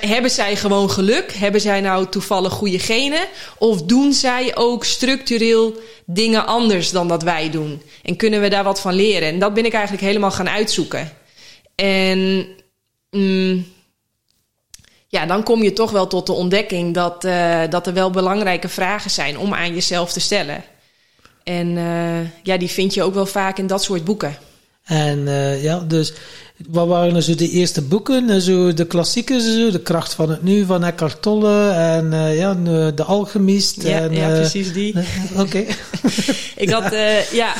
Hebben 0.00 0.30
zij 0.30 0.56
gewoon 0.56 0.90
geluk? 0.90 1.32
Hebben 1.32 1.60
zij 1.60 1.80
nou 1.80 2.06
toevallig 2.08 2.52
goede 2.52 2.78
genen? 2.78 3.26
Of 3.58 3.82
doen 3.82 4.12
zij 4.12 4.56
ook 4.56 4.84
structureel 4.84 5.74
dingen 6.06 6.46
anders 6.46 6.90
dan 6.90 7.08
dat 7.08 7.22
wij 7.22 7.50
doen? 7.50 7.82
En 8.02 8.16
kunnen 8.16 8.40
we 8.40 8.48
daar 8.48 8.64
wat 8.64 8.80
van 8.80 8.94
leren? 8.94 9.28
En 9.28 9.38
dat 9.38 9.54
ben 9.54 9.64
ik 9.64 9.72
eigenlijk 9.72 10.04
helemaal 10.04 10.30
gaan 10.30 10.48
uitzoeken. 10.48 11.12
En 11.74 12.46
mm, 13.10 13.66
ja, 15.08 15.26
dan 15.26 15.42
kom 15.42 15.62
je 15.62 15.72
toch 15.72 15.90
wel 15.90 16.06
tot 16.06 16.26
de 16.26 16.32
ontdekking 16.32 16.94
dat, 16.94 17.24
uh, 17.24 17.60
dat 17.68 17.86
er 17.86 17.92
wel 17.92 18.10
belangrijke 18.10 18.68
vragen 18.68 19.10
zijn 19.10 19.38
om 19.38 19.54
aan 19.54 19.74
jezelf 19.74 20.12
te 20.12 20.20
stellen. 20.20 20.64
En 21.42 21.76
uh, 21.76 22.42
ja, 22.42 22.56
die 22.56 22.70
vind 22.70 22.94
je 22.94 23.02
ook 23.02 23.14
wel 23.14 23.26
vaak 23.26 23.58
in 23.58 23.66
dat 23.66 23.82
soort 23.82 24.04
boeken. 24.04 24.38
En 24.92 25.18
uh, 25.18 25.62
ja, 25.62 25.78
dus 25.78 26.12
wat 26.68 26.86
waren 26.86 27.16
er 27.16 27.22
zo 27.22 27.34
de 27.34 27.48
eerste 27.48 27.82
boeken? 27.82 28.42
Zo 28.42 28.74
de 28.74 28.86
klassiekers, 28.86 29.44
zo, 29.44 29.70
De 29.70 29.80
Kracht 29.80 30.14
van 30.14 30.30
het 30.30 30.42
Nu 30.42 30.64
van 30.64 30.84
Eckhart 30.84 31.22
Tolle 31.22 31.70
en 31.70 32.12
uh, 32.12 32.38
ja, 32.38 32.54
De 32.94 33.02
Alchemist. 33.02 33.82
Ja, 33.82 34.00
en, 34.00 34.12
ja 34.12 34.28
precies 34.28 34.72
die. 34.72 34.94
Oké. 35.32 35.40
Okay. 35.40 35.66
ik 36.56 36.70
had, 36.70 36.92
uh, 36.92 37.30
ja, 37.30 37.54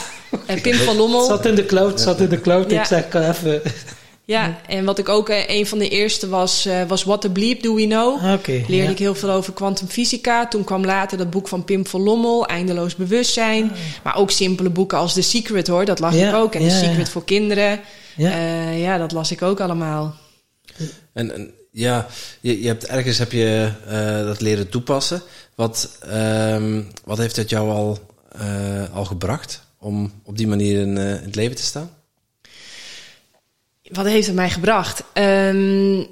en 0.46 0.60
Pim 0.60 0.74
van 0.74 0.96
Lommel. 0.96 1.26
Zat 1.26 1.46
in 1.46 1.54
de 1.54 1.66
cloud, 1.66 2.00
zat 2.00 2.20
in 2.20 2.28
de 2.28 2.40
cloud. 2.40 2.70
Ja. 2.70 2.80
Ik 2.80 2.86
zeg 2.86 3.14
even... 3.14 3.62
Ja, 4.24 4.60
en 4.66 4.84
wat 4.84 4.98
ik 4.98 5.08
ook 5.08 5.28
een 5.46 5.66
van 5.66 5.78
de 5.78 5.88
eerste 5.88 6.28
was, 6.28 6.68
was 6.88 7.04
What 7.04 7.20
the 7.20 7.30
Bleep 7.30 7.62
Do 7.62 7.74
We 7.74 7.86
Know. 7.86 8.32
Okay, 8.32 8.64
Leerde 8.68 8.84
ja. 8.84 8.90
ik 8.90 8.98
heel 8.98 9.14
veel 9.14 9.30
over 9.30 9.52
kwantumfysica. 9.52 10.48
Toen 10.48 10.64
kwam 10.64 10.84
later 10.84 11.18
dat 11.18 11.30
boek 11.30 11.48
van 11.48 11.64
Pim 11.64 11.86
van 11.86 12.00
Lommel, 12.00 12.46
Eindeloos 12.46 12.94
Bewustzijn. 12.94 13.64
Oh. 13.64 13.76
Maar 14.02 14.16
ook 14.16 14.30
simpele 14.30 14.70
boeken 14.70 14.98
als 14.98 15.14
The 15.14 15.22
Secret 15.22 15.66
hoor, 15.66 15.84
dat 15.84 15.98
las 15.98 16.14
ja, 16.14 16.28
ik 16.28 16.34
ook. 16.34 16.54
En 16.54 16.62
ja, 16.62 16.68
The 16.68 16.84
Secret 16.84 17.08
voor 17.08 17.24
kinderen. 17.24 17.80
Ja. 18.16 18.36
Uh, 18.36 18.82
ja, 18.82 18.98
dat 18.98 19.12
las 19.12 19.30
ik 19.30 19.42
ook 19.42 19.60
allemaal. 19.60 20.14
En, 21.12 21.34
en 21.34 21.54
ja, 21.70 22.06
je, 22.40 22.62
je, 22.62 22.66
hebt 22.66 22.86
ergens 22.86 23.18
heb 23.18 23.32
je 23.32 23.70
uh, 23.88 24.26
dat 24.26 24.40
leren 24.40 24.68
toepassen. 24.68 25.22
Wat, 25.54 25.98
um, 26.06 26.88
wat 27.04 27.18
heeft 27.18 27.36
het 27.36 27.50
jou 27.50 27.70
al, 27.70 27.98
uh, 28.40 28.94
al 28.94 29.04
gebracht 29.04 29.62
om 29.78 30.12
op 30.24 30.36
die 30.36 30.46
manier 30.46 30.80
in, 30.80 30.88
in, 30.88 30.96
het 30.96 31.34
leven 31.34 31.56
te 31.56 31.62
staan? 31.62 31.90
Wat 33.92 34.06
heeft 34.06 34.26
het 34.26 34.36
mij 34.36 34.50
gebracht? 34.50 35.04
Um, 35.14 36.06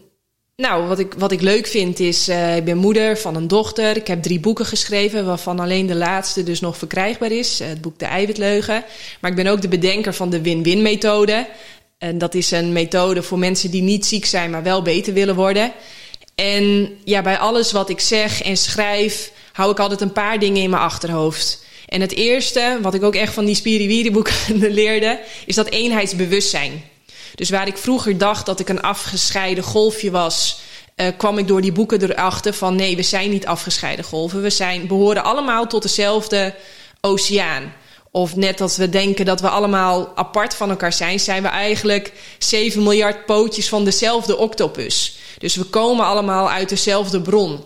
nou, 0.56 0.86
wat 0.86 0.98
ik, 0.98 1.14
wat 1.18 1.32
ik 1.32 1.40
leuk 1.40 1.66
vind 1.66 2.00
is, 2.00 2.28
uh, 2.28 2.56
ik 2.56 2.64
ben 2.64 2.76
moeder 2.76 3.18
van 3.18 3.36
een 3.36 3.48
dochter. 3.48 3.96
Ik 3.96 4.06
heb 4.06 4.22
drie 4.22 4.40
boeken 4.40 4.66
geschreven, 4.66 5.26
waarvan 5.26 5.60
alleen 5.60 5.86
de 5.86 5.94
laatste 5.94 6.42
dus 6.42 6.60
nog 6.60 6.76
verkrijgbaar 6.76 7.32
is. 7.32 7.58
Het 7.58 7.80
boek 7.80 7.98
De 7.98 8.04
Eiwitleugen. 8.04 8.84
Maar 9.20 9.30
ik 9.30 9.36
ben 9.36 9.46
ook 9.46 9.60
de 9.60 9.68
bedenker 9.68 10.14
van 10.14 10.30
de 10.30 10.40
win-win 10.40 10.82
methode. 10.82 11.46
En 11.98 12.18
dat 12.18 12.34
is 12.34 12.50
een 12.50 12.72
methode 12.72 13.22
voor 13.22 13.38
mensen 13.38 13.70
die 13.70 13.82
niet 13.82 14.06
ziek 14.06 14.24
zijn, 14.24 14.50
maar 14.50 14.62
wel 14.62 14.82
beter 14.82 15.12
willen 15.12 15.34
worden. 15.34 15.72
En 16.34 16.90
ja, 17.04 17.22
bij 17.22 17.38
alles 17.38 17.72
wat 17.72 17.88
ik 17.88 18.00
zeg 18.00 18.42
en 18.42 18.56
schrijf, 18.56 19.32
hou 19.52 19.70
ik 19.70 19.78
altijd 19.78 20.00
een 20.00 20.12
paar 20.12 20.38
dingen 20.38 20.62
in 20.62 20.70
mijn 20.70 20.82
achterhoofd. 20.82 21.64
En 21.86 22.00
het 22.00 22.14
eerste, 22.14 22.78
wat 22.82 22.94
ik 22.94 23.02
ook 23.02 23.14
echt 23.14 23.34
van 23.34 23.44
die 23.44 23.54
Spiriwiri-boeken 23.54 24.58
leerde, 24.82 25.20
is 25.46 25.54
dat 25.54 25.68
eenheidsbewustzijn. 25.68 26.82
Dus 27.34 27.50
waar 27.50 27.66
ik 27.66 27.76
vroeger 27.76 28.18
dacht 28.18 28.46
dat 28.46 28.60
ik 28.60 28.68
een 28.68 28.82
afgescheiden 28.82 29.64
golfje 29.64 30.10
was, 30.10 30.60
uh, 30.96 31.06
kwam 31.16 31.38
ik 31.38 31.48
door 31.48 31.60
die 31.60 31.72
boeken 31.72 32.02
erachter 32.02 32.54
van 32.54 32.74
nee, 32.74 32.96
we 32.96 33.02
zijn 33.02 33.30
niet 33.30 33.46
afgescheiden 33.46 34.04
golven. 34.04 34.42
We 34.42 34.50
zijn, 34.50 34.86
behoren 34.86 35.24
allemaal 35.24 35.66
tot 35.66 35.82
dezelfde 35.82 36.54
oceaan. 37.00 37.72
Of 38.10 38.36
net 38.36 38.60
als 38.60 38.76
we 38.76 38.88
denken 38.88 39.24
dat 39.24 39.40
we 39.40 39.48
allemaal 39.48 40.12
apart 40.16 40.54
van 40.54 40.70
elkaar 40.70 40.92
zijn, 40.92 41.20
zijn 41.20 41.42
we 41.42 41.48
eigenlijk 41.48 42.12
7 42.38 42.82
miljard 42.82 43.26
pootjes 43.26 43.68
van 43.68 43.84
dezelfde 43.84 44.36
octopus. 44.36 45.18
Dus 45.38 45.56
we 45.56 45.64
komen 45.64 46.04
allemaal 46.04 46.50
uit 46.50 46.68
dezelfde 46.68 47.20
bron. 47.20 47.64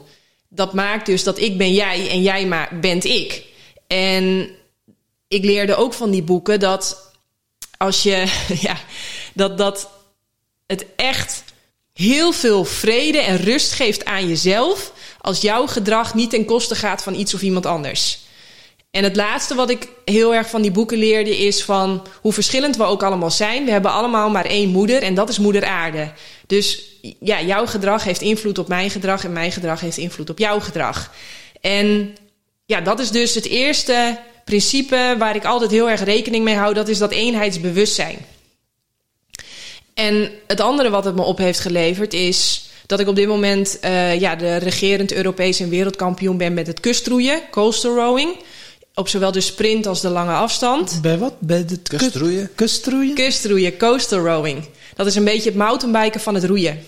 Dat 0.49 0.73
maakt 0.73 1.06
dus 1.06 1.23
dat 1.23 1.38
ik 1.38 1.59
ben 1.59 1.73
jij 1.73 2.11
en 2.11 2.23
jij 2.23 2.47
maar 2.47 2.78
bent 2.80 3.04
ik. 3.04 3.44
En 3.87 4.49
ik 5.28 5.44
leerde 5.44 5.75
ook 5.75 5.92
van 5.94 6.11
die 6.11 6.23
boeken 6.23 6.61
dat 6.61 7.12
als 7.76 8.02
je, 8.02 8.33
ja, 8.66 8.76
dat, 9.35 9.59
dat 9.59 9.88
het 10.67 10.87
echt 10.97 11.45
heel 11.93 12.33
veel 12.33 12.64
vrede 12.64 13.19
en 13.19 13.37
rust 13.37 13.73
geeft 13.73 14.05
aan 14.05 14.29
jezelf 14.29 14.93
als 15.21 15.41
jouw 15.41 15.67
gedrag 15.67 16.14
niet 16.14 16.31
ten 16.31 16.45
koste 16.45 16.75
gaat 16.75 17.03
van 17.03 17.14
iets 17.14 17.35
of 17.35 17.43
iemand 17.43 17.67
anders. 17.67 18.19
En 18.91 19.05
het 19.05 19.17
laatste 19.17 19.55
wat 19.55 19.71
ik 19.71 19.88
heel 20.05 20.35
erg 20.35 20.50
van 20.50 20.62
die 20.62 20.71
boeken 20.71 20.99
leerde 20.99 21.38
is 21.38 21.64
van 21.64 22.07
hoe 22.21 22.33
verschillend 22.33 22.76
we 22.76 22.83
ook 22.83 23.03
allemaal 23.03 23.31
zijn. 23.31 23.64
We 23.64 23.71
hebben 23.71 23.91
allemaal 23.91 24.31
maar 24.31 24.45
één 24.45 24.69
moeder 24.69 25.03
en 25.03 25.14
dat 25.14 25.29
is 25.29 25.38
moeder 25.38 25.64
aarde. 25.64 26.12
Dus 26.47 26.83
ja, 27.21 27.43
jouw 27.43 27.67
gedrag 27.67 28.05
heeft 28.05 28.21
invloed 28.21 28.59
op 28.59 28.69
mijn 28.69 28.91
gedrag 28.91 29.25
en 29.25 29.33
mijn 29.33 29.53
gedrag 29.53 29.81
heeft 29.81 29.97
invloed 29.97 30.31
op 30.31 30.38
jouw 30.38 30.61
gedrag. 30.61 31.12
En 31.61 32.17
ja, 32.67 32.81
dat 32.81 33.00
is 33.00 33.11
dus 33.11 33.35
het 33.35 33.47
eerste 33.47 34.19
principe 34.45 35.14
waar 35.19 35.37
ik 35.37 35.45
altijd 35.45 35.71
heel 35.71 35.91
erg 35.91 36.05
rekening 36.05 36.45
mee 36.45 36.57
hou. 36.57 36.75
Dat 36.75 36.88
is 36.88 36.99
dat 36.99 37.11
eenheidsbewustzijn. 37.11 38.26
En 39.95 40.31
het 40.47 40.61
andere 40.61 40.91
wat 40.91 41.05
het 41.05 41.15
me 41.15 41.23
op 41.23 41.39
heeft 41.39 41.61
geleverd 41.61 42.13
is 42.13 42.69
dat 42.87 43.01
ik 43.01 43.09
op 43.09 43.17
dit 43.17 43.29
moment 43.29 43.79
uh, 43.85 44.21
ja, 44.21 44.37
de 44.37 44.57
regerend 44.57 45.13
Europees 45.13 45.61
en 45.61 45.69
wereldkampioen 45.69 46.37
ben 46.37 46.55
met 46.55 46.67
het 46.67 46.81
kustroeien, 46.81 47.43
coastal 47.51 47.95
rowing. 47.95 48.37
Op 48.95 49.09
zowel 49.09 49.33
de 49.33 49.41
sprint 49.41 49.87
als 49.87 50.01
de 50.01 50.09
lange 50.09 50.33
afstand. 50.33 50.99
Bij 51.03 51.19
wat? 51.19 51.35
Bij 51.41 51.65
de 51.65 51.79
kustroeien? 51.79 52.51
Kustroeien? 52.55 53.15
Kustroeien, 53.15 53.77
coastal 53.77 54.19
rowing. 54.19 54.69
Dat 54.95 55.07
is 55.07 55.15
een 55.15 55.25
beetje 55.25 55.49
het 55.49 55.59
mountainbiken 55.59 56.21
van 56.21 56.35
het 56.35 56.45
roeien. 56.45 56.83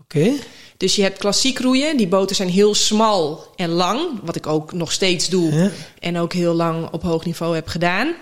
Oké. 0.00 0.32
Dus 0.76 0.96
je 0.96 1.02
hebt 1.02 1.18
klassiek 1.18 1.58
roeien. 1.58 1.96
Die 1.96 2.08
boten 2.08 2.36
zijn 2.36 2.48
heel 2.48 2.74
smal 2.74 3.46
en 3.56 3.70
lang. 3.70 4.00
Wat 4.22 4.36
ik 4.36 4.46
ook 4.46 4.72
nog 4.72 4.92
steeds 4.92 5.28
doe. 5.28 5.52
Ja. 5.52 5.70
En 5.98 6.18
ook 6.18 6.32
heel 6.32 6.54
lang 6.54 6.88
op 6.90 7.02
hoog 7.02 7.24
niveau 7.24 7.54
heb 7.54 7.68
gedaan. 7.68 8.14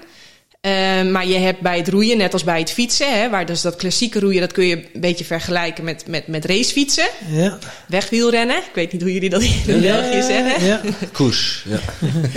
Uh, 0.67 1.03
maar 1.03 1.27
je 1.27 1.39
hebt 1.39 1.61
bij 1.61 1.77
het 1.77 1.89
roeien, 1.89 2.17
net 2.17 2.33
als 2.33 2.45
bij 2.45 2.59
het 2.59 2.73
fietsen, 2.73 3.21
hè, 3.21 3.31
waar 3.31 3.47
dus 3.47 3.61
dat 3.61 3.77
klassieke 3.77 4.21
roeien, 4.21 4.41
dat 4.41 4.53
kun 4.53 4.67
je 4.67 4.77
een 4.77 5.01
beetje 5.01 5.25
vergelijken 5.25 5.85
met, 5.85 6.07
met, 6.07 6.27
met 6.27 6.45
racefietsen. 6.45 7.09
Ja. 7.31 7.59
Wegwielrennen. 7.89 8.57
Ik 8.57 8.75
weet 8.75 8.93
niet 8.93 9.03
hoe 9.03 9.13
jullie 9.13 9.31
dat 9.31 9.43
in 9.43 9.81
België 9.81 10.23
zeggen. 10.23 10.67
Ja. 10.67 10.81
Koers, 11.13 11.65
ja. 11.69 11.79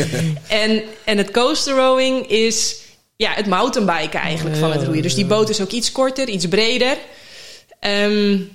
En, 0.63 0.83
en 1.03 1.17
het 1.17 1.31
coaster 1.31 1.75
rowing 1.75 2.27
is 2.27 2.75
ja, 3.15 3.33
het 3.33 3.48
mountainbiken 3.48 4.19
eigenlijk 4.19 4.57
van 4.57 4.71
het 4.71 4.83
roeien. 4.83 5.01
Dus 5.01 5.15
die 5.15 5.25
boot 5.25 5.50
is 5.50 5.62
ook 5.62 5.71
iets 5.71 5.91
korter, 5.91 6.29
iets 6.29 6.48
breder. 6.48 6.98
Um, 7.81 8.50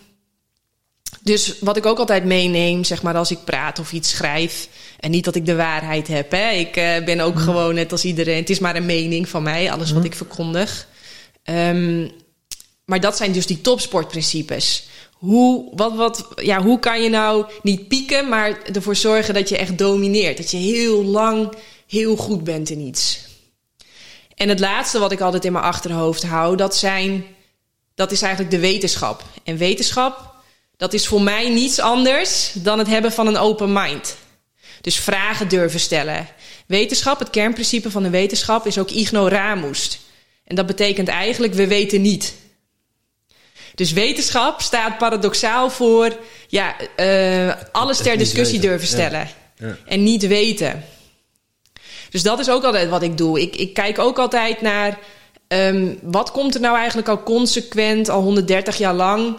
dus 1.20 1.54
wat 1.60 1.76
ik 1.76 1.86
ook 1.86 1.98
altijd 1.98 2.24
meeneem, 2.24 2.84
zeg 2.84 3.02
maar, 3.02 3.16
als 3.16 3.30
ik 3.30 3.44
praat 3.44 3.78
of 3.78 3.92
iets 3.92 4.10
schrijf. 4.10 4.68
En 5.00 5.10
niet 5.10 5.24
dat 5.24 5.34
ik 5.34 5.46
de 5.46 5.56
waarheid 5.56 6.08
heb. 6.08 6.30
Hè. 6.30 6.50
Ik 6.50 6.76
uh, 6.76 7.04
ben 7.04 7.20
ook 7.20 7.38
gewoon 7.38 7.74
net 7.74 7.92
als 7.92 8.04
iedereen. 8.04 8.36
Het 8.36 8.50
is 8.50 8.58
maar 8.58 8.76
een 8.76 8.86
mening 8.86 9.28
van 9.28 9.42
mij, 9.42 9.72
alles 9.72 9.92
wat 9.92 10.04
ik 10.04 10.14
verkondig. 10.14 10.88
Um, 11.44 12.10
maar 12.84 13.00
dat 13.00 13.16
zijn 13.16 13.32
dus 13.32 13.46
die 13.46 13.60
topsportprincipes. 13.60 14.88
Hoe, 15.12 15.70
wat, 15.74 15.94
wat, 15.94 16.28
ja, 16.36 16.62
hoe 16.62 16.78
kan 16.78 17.02
je 17.02 17.08
nou 17.08 17.44
niet 17.62 17.88
pieken, 17.88 18.28
maar 18.28 18.62
ervoor 18.62 18.96
zorgen 18.96 19.34
dat 19.34 19.48
je 19.48 19.58
echt 19.58 19.78
domineert? 19.78 20.36
Dat 20.36 20.50
je 20.50 20.56
heel 20.56 21.04
lang 21.04 21.52
heel 21.86 22.16
goed 22.16 22.44
bent 22.44 22.70
in 22.70 22.80
iets. 22.80 23.20
En 24.34 24.48
het 24.48 24.60
laatste 24.60 24.98
wat 24.98 25.12
ik 25.12 25.20
altijd 25.20 25.44
in 25.44 25.52
mijn 25.52 25.64
achterhoofd 25.64 26.22
hou, 26.22 26.56
dat, 26.56 26.76
zijn, 26.76 27.24
dat 27.94 28.12
is 28.12 28.22
eigenlijk 28.22 28.52
de 28.52 28.60
wetenschap. 28.60 29.22
En 29.44 29.56
wetenschap, 29.56 30.34
dat 30.76 30.92
is 30.92 31.06
voor 31.06 31.22
mij 31.22 31.48
niets 31.48 31.78
anders 31.78 32.52
dan 32.54 32.78
het 32.78 32.88
hebben 32.88 33.12
van 33.12 33.26
een 33.26 33.36
open 33.36 33.72
mind. 33.72 34.16
Dus 34.84 34.96
vragen 34.96 35.48
durven 35.48 35.80
stellen. 35.80 36.28
Wetenschap, 36.66 37.18
het 37.18 37.30
kernprincipe 37.30 37.90
van 37.90 38.02
de 38.02 38.10
wetenschap, 38.10 38.66
is 38.66 38.78
ook 38.78 38.90
ignoramus. 38.90 39.98
En 40.44 40.56
dat 40.56 40.66
betekent 40.66 41.08
eigenlijk 41.08 41.54
we 41.54 41.66
weten 41.66 42.00
niet. 42.02 42.34
Dus 43.74 43.92
wetenschap 43.92 44.60
staat 44.60 44.98
paradoxaal 44.98 45.70
voor 45.70 46.16
ja, 46.48 46.76
uh, 46.96 47.54
alles 47.72 47.98
ter 47.98 48.18
discussie 48.18 48.58
weten. 48.58 48.68
durven 48.70 48.88
stellen. 48.88 49.28
Ja. 49.56 49.66
Ja. 49.66 49.76
En 49.86 50.02
niet 50.02 50.26
weten. 50.26 50.84
Dus 52.10 52.22
dat 52.22 52.38
is 52.38 52.50
ook 52.50 52.64
altijd 52.64 52.88
wat 52.88 53.02
ik 53.02 53.18
doe. 53.18 53.40
Ik, 53.40 53.56
ik 53.56 53.74
kijk 53.74 53.98
ook 53.98 54.18
altijd 54.18 54.60
naar 54.60 54.98
um, 55.48 55.98
wat 56.02 56.30
komt 56.30 56.54
er 56.54 56.60
nou 56.60 56.76
eigenlijk 56.76 57.08
al 57.08 57.22
consequent, 57.22 58.08
al 58.08 58.22
130 58.22 58.76
jaar 58.76 58.94
lang 58.94 59.36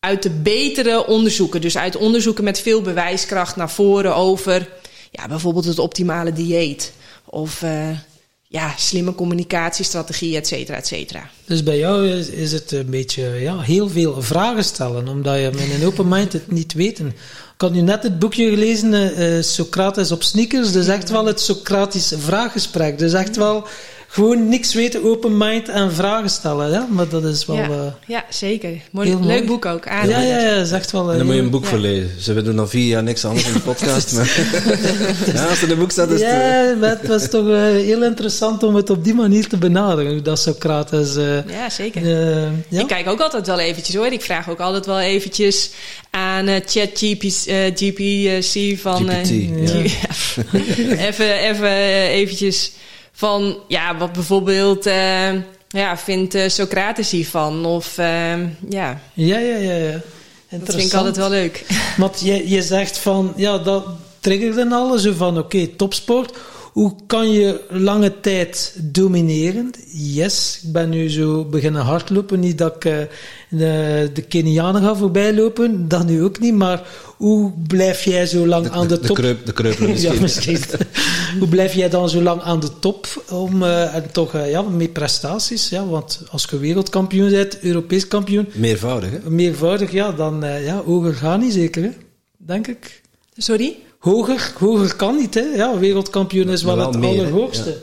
uit 0.00 0.22
de 0.22 0.30
betere 0.30 1.06
onderzoeken. 1.06 1.60
Dus 1.60 1.76
uit 1.76 1.96
onderzoeken 1.96 2.44
met 2.44 2.60
veel 2.60 2.82
bewijskracht 2.82 3.56
naar 3.56 3.70
voren 3.70 4.14
over 4.16 4.68
ja, 5.10 5.28
bijvoorbeeld 5.28 5.64
het 5.64 5.78
optimale 5.78 6.32
dieet. 6.32 6.92
Of 7.24 7.62
uh, 7.62 7.88
ja, 8.42 8.74
slimme 8.76 9.14
communicatiestrategie, 9.14 10.36
et 10.36 10.46
cetera, 10.46 10.76
et 10.76 10.86
cetera. 10.86 11.30
Dus 11.44 11.62
bij 11.62 11.78
jou 11.78 12.08
is, 12.08 12.52
het 12.52 12.72
een 12.72 12.90
beetje 12.90 13.22
ja, 13.22 13.60
heel 13.60 13.88
veel 13.88 14.22
vragen 14.22 14.64
stellen, 14.64 15.08
omdat 15.08 15.38
je 15.38 15.50
met 15.52 15.80
een 15.80 15.86
open 15.86 16.08
mind 16.08 16.32
het 16.32 16.50
niet 16.50 16.72
weten. 16.72 17.06
Ik 17.06 17.64
had 17.64 17.72
nu 17.72 17.80
net 17.80 18.02
het 18.02 18.18
boekje 18.18 18.50
gelezen, 18.50 18.92
uh, 18.92 19.42
Socrates 19.42 20.12
op 20.12 20.22
sneakers. 20.22 20.72
Dus 20.72 20.86
echt 20.86 21.10
wel 21.10 21.26
het 21.26 21.40
Socratische 21.40 22.18
vraaggesprek. 22.18 22.98
Dus 22.98 23.12
echt 23.12 23.36
wel 23.36 23.66
gewoon 24.18 24.48
niks 24.48 24.74
weten, 24.74 25.04
open 25.04 25.36
mind 25.36 25.68
en 25.68 25.92
vragen 25.92 26.30
stellen. 26.30 26.70
Ja? 26.70 26.86
Maar 26.90 27.08
dat 27.08 27.24
is 27.24 27.46
wel... 27.46 27.56
Ja, 27.56 27.68
uh, 27.68 27.76
ja 28.06 28.24
zeker. 28.30 28.70
Mooi, 28.90 29.08
heel 29.08 29.18
leuk 29.20 29.26
mooi. 29.28 29.44
boek 29.44 29.66
ook. 29.66 29.84
ja, 29.84 30.04
ja, 30.04 30.20
ja, 30.20 30.54
is 30.54 30.70
echt 30.70 30.90
wel... 30.90 31.06
En 31.06 31.10
uh, 31.12 31.16
dan 31.16 31.26
moet 31.26 31.34
je 31.34 31.40
een 31.40 31.50
boek 31.50 31.62
Ja. 31.62 31.68
voor 31.68 31.78
lezen. 31.78 32.10
Ze 32.20 32.42
doen 32.42 32.58
al 32.58 32.68
vier 32.68 32.86
jaar 32.86 33.02
niks 33.02 33.24
anders 33.24 33.46
in 33.46 33.52
de 33.52 33.60
podcast. 33.60 34.12
maar 34.12 34.30
ja, 35.34 35.44
als 35.46 35.62
er 35.62 35.70
een 35.70 35.78
boek 35.78 35.90
staat, 35.90 36.10
is 36.10 36.20
het... 36.20 36.30
eh, 36.30 36.38
Ja, 36.70 36.74
maar 36.80 36.88
het 36.90 37.06
was 37.06 37.28
toch 37.30 37.46
uh, 37.46 37.60
heel 37.60 38.02
interessant 38.04 38.62
om 38.62 38.74
het 38.74 38.90
op 38.90 39.04
die 39.04 39.14
manier 39.14 39.48
te 39.48 39.56
benaderen. 39.56 40.22
Dat 40.22 40.38
Socrates... 40.38 41.16
Uh, 41.16 41.48
Ja, 41.48 41.70
zeker. 41.70 42.02
uh, 42.02 42.42
ja? 42.68 42.80
Ik 42.80 42.86
kijk 42.86 43.08
ook 43.08 43.20
altijd 43.20 43.46
wel 43.46 43.58
eventjes 43.58 43.94
hoor. 43.94 44.06
Ik 44.06 44.22
vraag 44.22 44.50
ook 44.50 44.60
altijd 44.60 44.86
wel 44.86 45.00
eventjes 45.00 45.70
aan 46.10 46.48
uh, 46.48 46.54
ChatGPC 46.66 47.46
uh, 47.46 47.56
GPC 47.74 48.78
van... 48.78 49.08
eh, 49.08 49.16
GPT, 49.24 49.90
ja. 49.90 50.08
Even, 51.08 51.38
even 51.38 51.70
eventjes 52.08 52.72
van... 53.18 53.58
Ja, 53.68 53.96
wat 53.96 54.12
bijvoorbeeld... 54.12 54.86
Uh, 54.86 55.30
ja, 55.68 55.96
vindt 55.96 56.34
uh, 56.34 56.48
Socrates 56.48 57.10
hiervan? 57.10 57.64
Of 57.64 57.98
uh, 57.98 58.04
ja, 58.68 59.00
ja, 59.14 59.38
ja, 59.38 59.56
ja. 59.56 59.74
ja. 59.74 60.00
dat 60.48 60.74
vind 60.74 60.92
ik 60.92 60.94
altijd 60.94 61.16
wel 61.16 61.30
leuk. 61.30 61.64
Want 61.96 62.20
je, 62.20 62.48
je 62.48 62.62
zegt 62.62 62.98
van, 62.98 63.32
ja, 63.36 63.58
dat 63.58 63.84
triggerde 64.20 64.68
al, 64.70 64.98
zo 64.98 65.12
van, 65.12 65.38
oké, 65.38 65.56
okay, 65.56 65.74
topsport. 65.76 66.36
Hoe 66.72 66.94
kan 67.06 67.32
je 67.32 67.64
lange 67.68 68.20
tijd 68.20 68.74
domineren? 68.82 69.70
Yes, 69.92 70.60
ik 70.62 70.72
ben 70.72 70.88
nu 70.88 71.10
zo 71.10 71.44
beginnen 71.44 71.82
hardlopen. 71.82 72.40
Niet 72.40 72.58
dat 72.58 72.84
ik 72.84 73.08
de, 73.48 74.10
de 74.14 74.22
Kenianen 74.22 74.82
ga 74.82 74.94
voorbij 74.94 75.34
lopen, 75.34 75.88
dat 75.88 76.06
nu 76.06 76.22
ook 76.22 76.38
niet. 76.38 76.54
Maar 76.54 76.86
hoe 77.16 77.52
blijf 77.66 78.04
jij 78.04 78.26
zo 78.26 78.46
lang 78.46 78.64
de, 78.64 78.70
aan 78.70 78.88
de, 78.88 79.00
de 79.00 79.06
top? 79.06 79.16
Kreup, 79.16 79.46
de 79.46 79.52
kreupelen 79.52 79.90
misschien. 79.90 80.12
ja, 80.14 80.20
misschien. 80.20 80.58
hoe 81.38 81.48
blijf 81.48 81.74
jij 81.74 81.88
dan 81.88 82.08
zo 82.08 82.22
lang 82.22 82.40
aan 82.42 82.60
de 82.60 82.78
top? 82.78 83.24
Om, 83.30 83.62
uh, 83.62 83.94
en 83.94 84.12
toch 84.12 84.34
uh, 84.34 84.50
ja, 84.50 84.62
met 84.62 84.92
prestaties. 84.92 85.68
Ja, 85.68 85.86
want 85.86 86.22
als 86.30 86.46
je 86.50 86.58
wereldkampioen 86.58 87.30
bent, 87.30 87.60
Europees 87.60 88.08
kampioen. 88.08 88.48
Meervoudig, 88.52 89.10
hè? 89.10 89.30
Meervoudig, 89.30 89.92
ja, 89.92 90.12
dan 90.12 90.44
ja, 90.60 90.82
hoger 90.84 91.14
gaan 91.14 91.40
niet 91.40 91.52
zeker, 91.52 91.82
hè? 91.82 91.90
denk 92.36 92.66
ik. 92.66 93.00
Sorry? 93.36 93.76
Hoger, 93.98 94.52
hoger 94.58 94.96
kan 94.96 95.16
niet, 95.16 95.34
hè? 95.34 95.40
Ja, 95.40 95.78
wereldkampioen 95.78 96.48
is 96.48 96.62
wel, 96.62 96.76
wel 96.76 96.86
het 96.86 96.98
meer, 96.98 97.08
allerhoogste. 97.08 97.70
Ja. 97.70 97.76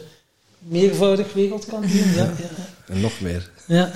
Meervoudig 0.60 1.34
wereldkampioen, 1.34 2.13
ja. 2.15 2.24
ja. 2.24 2.50
En 2.88 3.01
nog 3.01 3.22
meer. 3.22 3.50
ja. 3.65 3.91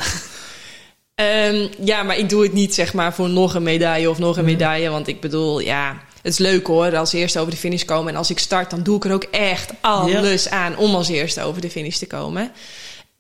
Um, 1.20 1.70
ja, 1.84 2.04
maar 2.04 2.18
ik 2.18 2.30
doe 2.30 2.44
het 2.44 2.54
niet 2.54 2.74
zeg 2.74 2.94
maar 2.94 3.14
voor 3.14 3.30
nog 3.30 3.54
een 3.54 3.64
medaille 3.64 4.10
of 4.10 4.20
nog 4.20 4.38
een 4.38 4.46
medaille. 4.46 4.90
Want 4.90 5.08
ik 5.08 5.22
bedoel, 5.22 5.60
ja, 5.60 6.02
het 6.22 6.32
is 6.32 6.38
leuk 6.38 6.68
hoor, 6.68 6.98
als 6.98 7.14
eerste 7.14 7.40
over 7.40 7.52
de 7.52 7.58
finish 7.58 7.84
komen. 7.84 8.12
En 8.12 8.18
als 8.18 8.30
ik 8.30 8.40
start, 8.40 8.70
dan 8.70 8.84
doe 8.84 8.96
ik 8.96 9.06
er 9.06 9.14
ook 9.14 9.24
echt 9.24 9.72
alles 9.82 10.50
aan 10.50 10.78
om 10.78 10.96
als 10.96 11.10
eerste 11.10 11.42
over 11.42 11.62
de 11.62 11.70
finish 11.70 11.98
te 11.98 12.08
komen. 12.08 12.52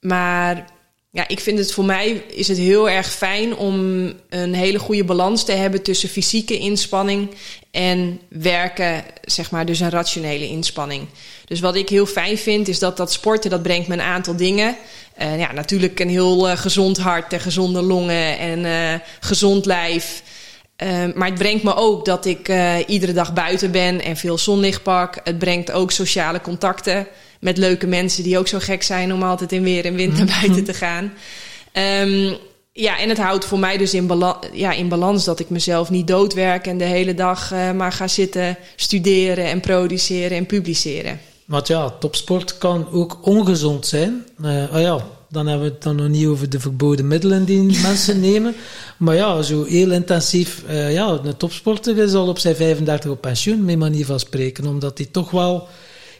Maar 0.01 0.65
ja, 1.11 1.27
ik 1.27 1.39
vind 1.39 1.59
het 1.59 1.71
voor 1.71 1.85
mij 1.85 2.23
is 2.27 2.47
het 2.47 2.57
heel 2.57 2.89
erg 2.89 3.11
fijn 3.11 3.55
om 3.55 3.73
een 4.29 4.53
hele 4.53 4.79
goede 4.79 5.03
balans 5.03 5.43
te 5.43 5.51
hebben 5.51 5.81
tussen 5.81 6.09
fysieke 6.09 6.57
inspanning 6.57 7.29
en 7.71 8.19
werken, 8.29 9.03
zeg 9.21 9.51
maar, 9.51 9.65
dus 9.65 9.79
een 9.79 9.89
rationele 9.89 10.47
inspanning. 10.47 11.07
Dus 11.45 11.59
wat 11.59 11.75
ik 11.75 11.89
heel 11.89 12.05
fijn 12.05 12.37
vind, 12.37 12.67
is 12.67 12.79
dat 12.79 12.97
dat 12.97 13.11
sporten, 13.11 13.49
dat 13.49 13.63
brengt 13.63 13.87
me 13.87 13.93
een 13.93 14.01
aantal 14.01 14.35
dingen. 14.35 14.77
Uh, 15.21 15.39
ja, 15.39 15.51
natuurlijk 15.51 15.99
een 15.99 16.09
heel 16.09 16.49
uh, 16.49 16.57
gezond 16.57 16.97
hart 16.97 17.33
en 17.33 17.39
gezonde 17.39 17.81
longen 17.81 18.37
en 18.37 18.59
uh, 18.59 18.99
gezond 19.19 19.65
lijf. 19.65 20.23
maar 21.15 21.27
het 21.27 21.37
brengt 21.37 21.63
me 21.63 21.75
ook 21.75 22.05
dat 22.05 22.25
ik 22.25 22.51
iedere 22.87 23.13
dag 23.13 23.33
buiten 23.33 23.71
ben 23.71 24.01
en 24.01 24.17
veel 24.17 24.37
zonlicht 24.37 24.83
pak. 24.83 25.19
Het 25.23 25.39
brengt 25.39 25.71
ook 25.71 25.91
sociale 25.91 26.41
contacten 26.41 27.07
met 27.39 27.57
leuke 27.57 27.87
mensen 27.87 28.23
die 28.23 28.37
ook 28.37 28.47
zo 28.47 28.59
gek 28.59 28.83
zijn 28.83 29.13
om 29.13 29.23
altijd 29.23 29.51
in 29.51 29.63
weer 29.63 29.85
en 29.85 29.95
wind 29.95 30.17
naar 30.17 30.25
buiten 30.25 30.51
mhm. 30.51 30.63
te 30.63 30.73
gaan. 30.73 31.13
Um, 31.73 32.37
ja, 32.71 32.99
en 32.99 33.09
het 33.09 33.17
houdt 33.17 33.45
voor 33.45 33.59
mij 33.59 33.77
dus 33.77 33.93
in, 33.93 34.07
balans, 34.07 34.47
ja, 34.53 34.71
in 34.71 34.87
balans 34.87 35.25
dat 35.25 35.39
ik 35.39 35.49
mezelf 35.49 35.89
niet 35.89 36.07
doodwerk 36.07 36.67
en 36.67 36.77
de 36.77 36.83
hele 36.83 37.13
dag 37.13 37.53
uh, 37.53 37.71
maar 37.71 37.91
ga 37.91 38.07
zitten 38.07 38.57
studeren 38.75 39.45
en 39.45 39.59
produceren 39.59 40.37
en 40.37 40.45
publiceren. 40.45 41.19
Want 41.45 41.67
ja, 41.67 41.89
topsport 41.89 42.57
kan 42.57 42.87
ook 42.91 43.17
ongezond 43.21 43.87
zijn. 43.87 44.25
Uh, 44.41 44.63
oh 44.73 44.81
ja, 44.81 45.05
dan 45.29 45.47
hebben 45.47 45.67
we 45.67 45.73
het 45.73 45.83
dan 45.83 45.95
nog 45.95 46.07
niet 46.07 46.27
over 46.27 46.49
de 46.49 46.59
verboden 46.59 47.07
middelen 47.07 47.45
die 47.45 47.79
mensen 47.81 48.19
nemen. 48.19 48.55
Maar 48.97 49.15
ja, 49.15 49.41
zo 49.41 49.63
heel 49.63 49.91
intensief. 49.91 50.63
Uh, 50.69 50.93
ja, 50.93 51.19
een 51.23 51.37
topsporter 51.37 51.97
is 51.97 52.13
al 52.13 52.27
op 52.27 52.39
zijn 52.39 52.55
35 52.55 53.11
op 53.11 53.21
pensioen, 53.21 53.65
met 53.65 53.77
manier 53.77 54.05
van 54.05 54.19
spreken. 54.19 54.67
Omdat 54.67 54.97
hij 54.97 55.07
toch 55.11 55.31
wel 55.31 55.67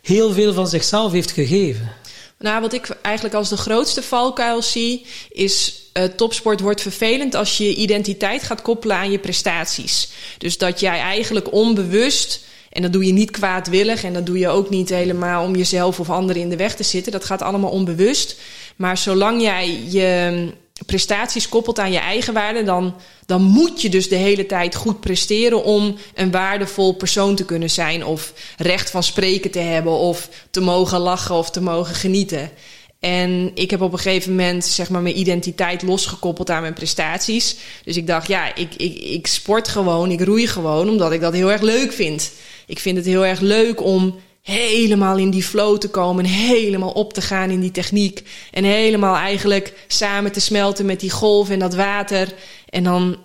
heel 0.10 0.34
veel 0.34 0.54
van 0.54 0.68
zichzelf 0.68 1.12
heeft 1.12 1.32
gegeven. 1.32 1.92
Nou, 2.40 2.62
wat 2.62 2.74
ik 2.74 2.90
eigenlijk 3.02 3.36
als 3.36 3.50
de 3.50 3.58
grootste 3.58 4.02
valkuil 4.02 4.62
zie, 4.62 5.06
is 5.30 5.82
uh, 5.94 6.04
topsport 6.04 6.60
wordt 6.60 6.82
vervelend 6.82 7.36
als 7.36 7.58
je 7.58 7.76
identiteit 7.76 8.44
gaat 8.44 8.62
koppelen 8.62 8.96
aan 8.96 9.12
je 9.12 9.20
prestaties. 9.20 10.10
Dus 10.38 10.58
dat 10.58 10.80
jij 10.80 11.00
eigenlijk 11.00 11.54
onbewust, 11.54 12.42
en 12.70 12.82
dat 12.82 12.94
doe 12.94 13.06
je 13.06 13.12
niet 13.12 13.32
kwaadwillig 13.32 14.04
en 14.04 14.14
dat 14.14 14.26
doe 14.26 14.38
je 14.38 14.48
ook 14.48 14.70
niet 14.70 14.90
helemaal 14.90 15.44
om 15.44 15.56
jezelf 15.56 16.00
of 16.00 16.10
anderen 16.10 16.42
in 16.42 16.50
de 16.50 16.58
weg 16.58 16.76
te 16.76 16.84
zitten. 16.84 17.12
Dat 17.12 17.26
gaat 17.26 17.42
allemaal 17.42 17.72
onbewust. 17.72 18.36
Maar 18.76 18.98
zolang 18.98 19.42
jij 19.42 19.80
je 19.90 20.48
prestaties 20.86 21.50
koppelt 21.50 21.80
aan 21.80 21.92
je 21.92 22.00
eigen 22.00 22.34
waarde, 22.34 22.64
dan, 22.64 22.96
dan 23.26 23.42
moet 23.42 23.82
je 23.82 23.90
dus 23.90 24.10
de 24.10 24.16
hele 24.16 24.46
tijd 24.46 24.76
goed 24.76 25.00
presteren 25.00 25.64
om 25.64 25.96
een 26.14 26.32
waardevol 26.32 26.94
persoon 26.94 27.36
te 27.36 27.46
kunnen 27.46 27.70
zijn. 27.70 28.06
Of 28.06 28.34
recht 28.58 28.90
van 28.90 29.04
spreken 29.04 29.52
te 29.52 29.60
hebben, 29.60 29.94
of 29.94 30.30
te 30.52 30.62
mogen 30.62 31.00
lachen 31.00 31.36
of 31.36 31.52
te 31.52 31.62
mogen 31.62 31.96
genieten. 31.96 32.52
En 33.00 33.52
ik 33.54 33.72
heb 33.72 33.82
op 33.82 33.94
een 33.94 34.00
gegeven 34.00 34.30
moment 34.30 34.66
zeg 34.66 34.90
maar, 34.90 35.02
mijn 35.02 35.20
identiteit 35.20 35.82
losgekoppeld 35.82 36.50
aan 36.50 36.62
mijn 36.62 36.74
prestaties. 36.74 37.56
Dus 37.84 37.98
ik 37.98 38.08
dacht, 38.08 38.28
ja, 38.28 38.56
ik, 38.56 38.76
ik, 38.78 39.00
ik 39.00 39.28
sport 39.28 39.68
gewoon, 39.68 40.12
ik 40.12 40.22
roei 40.22 40.48
gewoon, 40.48 40.90
omdat 40.90 41.12
ik 41.12 41.22
dat 41.22 41.34
heel 41.34 41.52
erg 41.52 41.62
leuk 41.62 41.94
vind. 41.94 42.32
Ik 42.68 42.80
vind 42.80 42.98
het 42.98 43.06
heel 43.06 43.26
erg 43.26 43.40
leuk 43.40 43.84
om 43.84 44.20
helemaal 44.42 45.18
in 45.18 45.30
die 45.30 45.44
flow 45.44 45.78
te 45.78 45.90
komen, 45.90 46.26
helemaal 46.26 46.92
op 46.92 47.14
te 47.14 47.22
gaan 47.22 47.50
in 47.50 47.60
die 47.60 47.72
techniek. 47.72 48.24
En 48.52 48.64
helemaal 48.64 49.16
eigenlijk 49.16 49.74
samen 49.88 50.32
te 50.32 50.40
smelten 50.40 50.86
met 50.86 51.00
die 51.00 51.10
golf 51.10 51.50
en 51.50 51.60
dat 51.60 51.76
water. 51.76 52.34
En 52.70 52.84
dan 52.84 53.18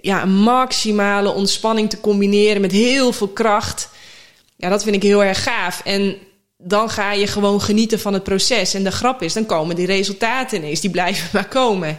ja, 0.00 0.22
een 0.22 0.34
maximale 0.34 1.32
ontspanning 1.32 1.90
te 1.90 2.00
combineren 2.00 2.60
met 2.60 2.72
heel 2.72 3.12
veel 3.12 3.28
kracht. 3.28 3.88
Ja, 4.56 4.68
dat 4.68 4.82
vind 4.82 4.96
ik 4.96 5.02
heel 5.02 5.24
erg 5.24 5.42
gaaf. 5.42 5.80
En 5.84 6.16
dan 6.58 6.90
ga 6.90 7.12
je 7.12 7.26
gewoon 7.26 7.60
genieten 7.60 8.00
van 8.00 8.12
het 8.12 8.22
proces. 8.22 8.74
En 8.74 8.84
de 8.84 8.92
grap 8.92 9.22
is, 9.22 9.32
dan 9.32 9.46
komen 9.46 9.76
die 9.76 9.86
resultaten 9.86 10.58
ineens. 10.58 10.80
Die 10.80 10.90
blijven 10.90 11.28
maar 11.32 11.48
komen. 11.48 11.98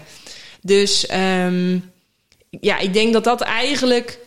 Dus 0.61 1.07
um, 1.45 1.91
ja, 2.49 2.77
ik 2.77 2.93
denk 2.93 3.13
dat 3.13 3.23
dat 3.23 3.41
eigenlijk 3.41 4.19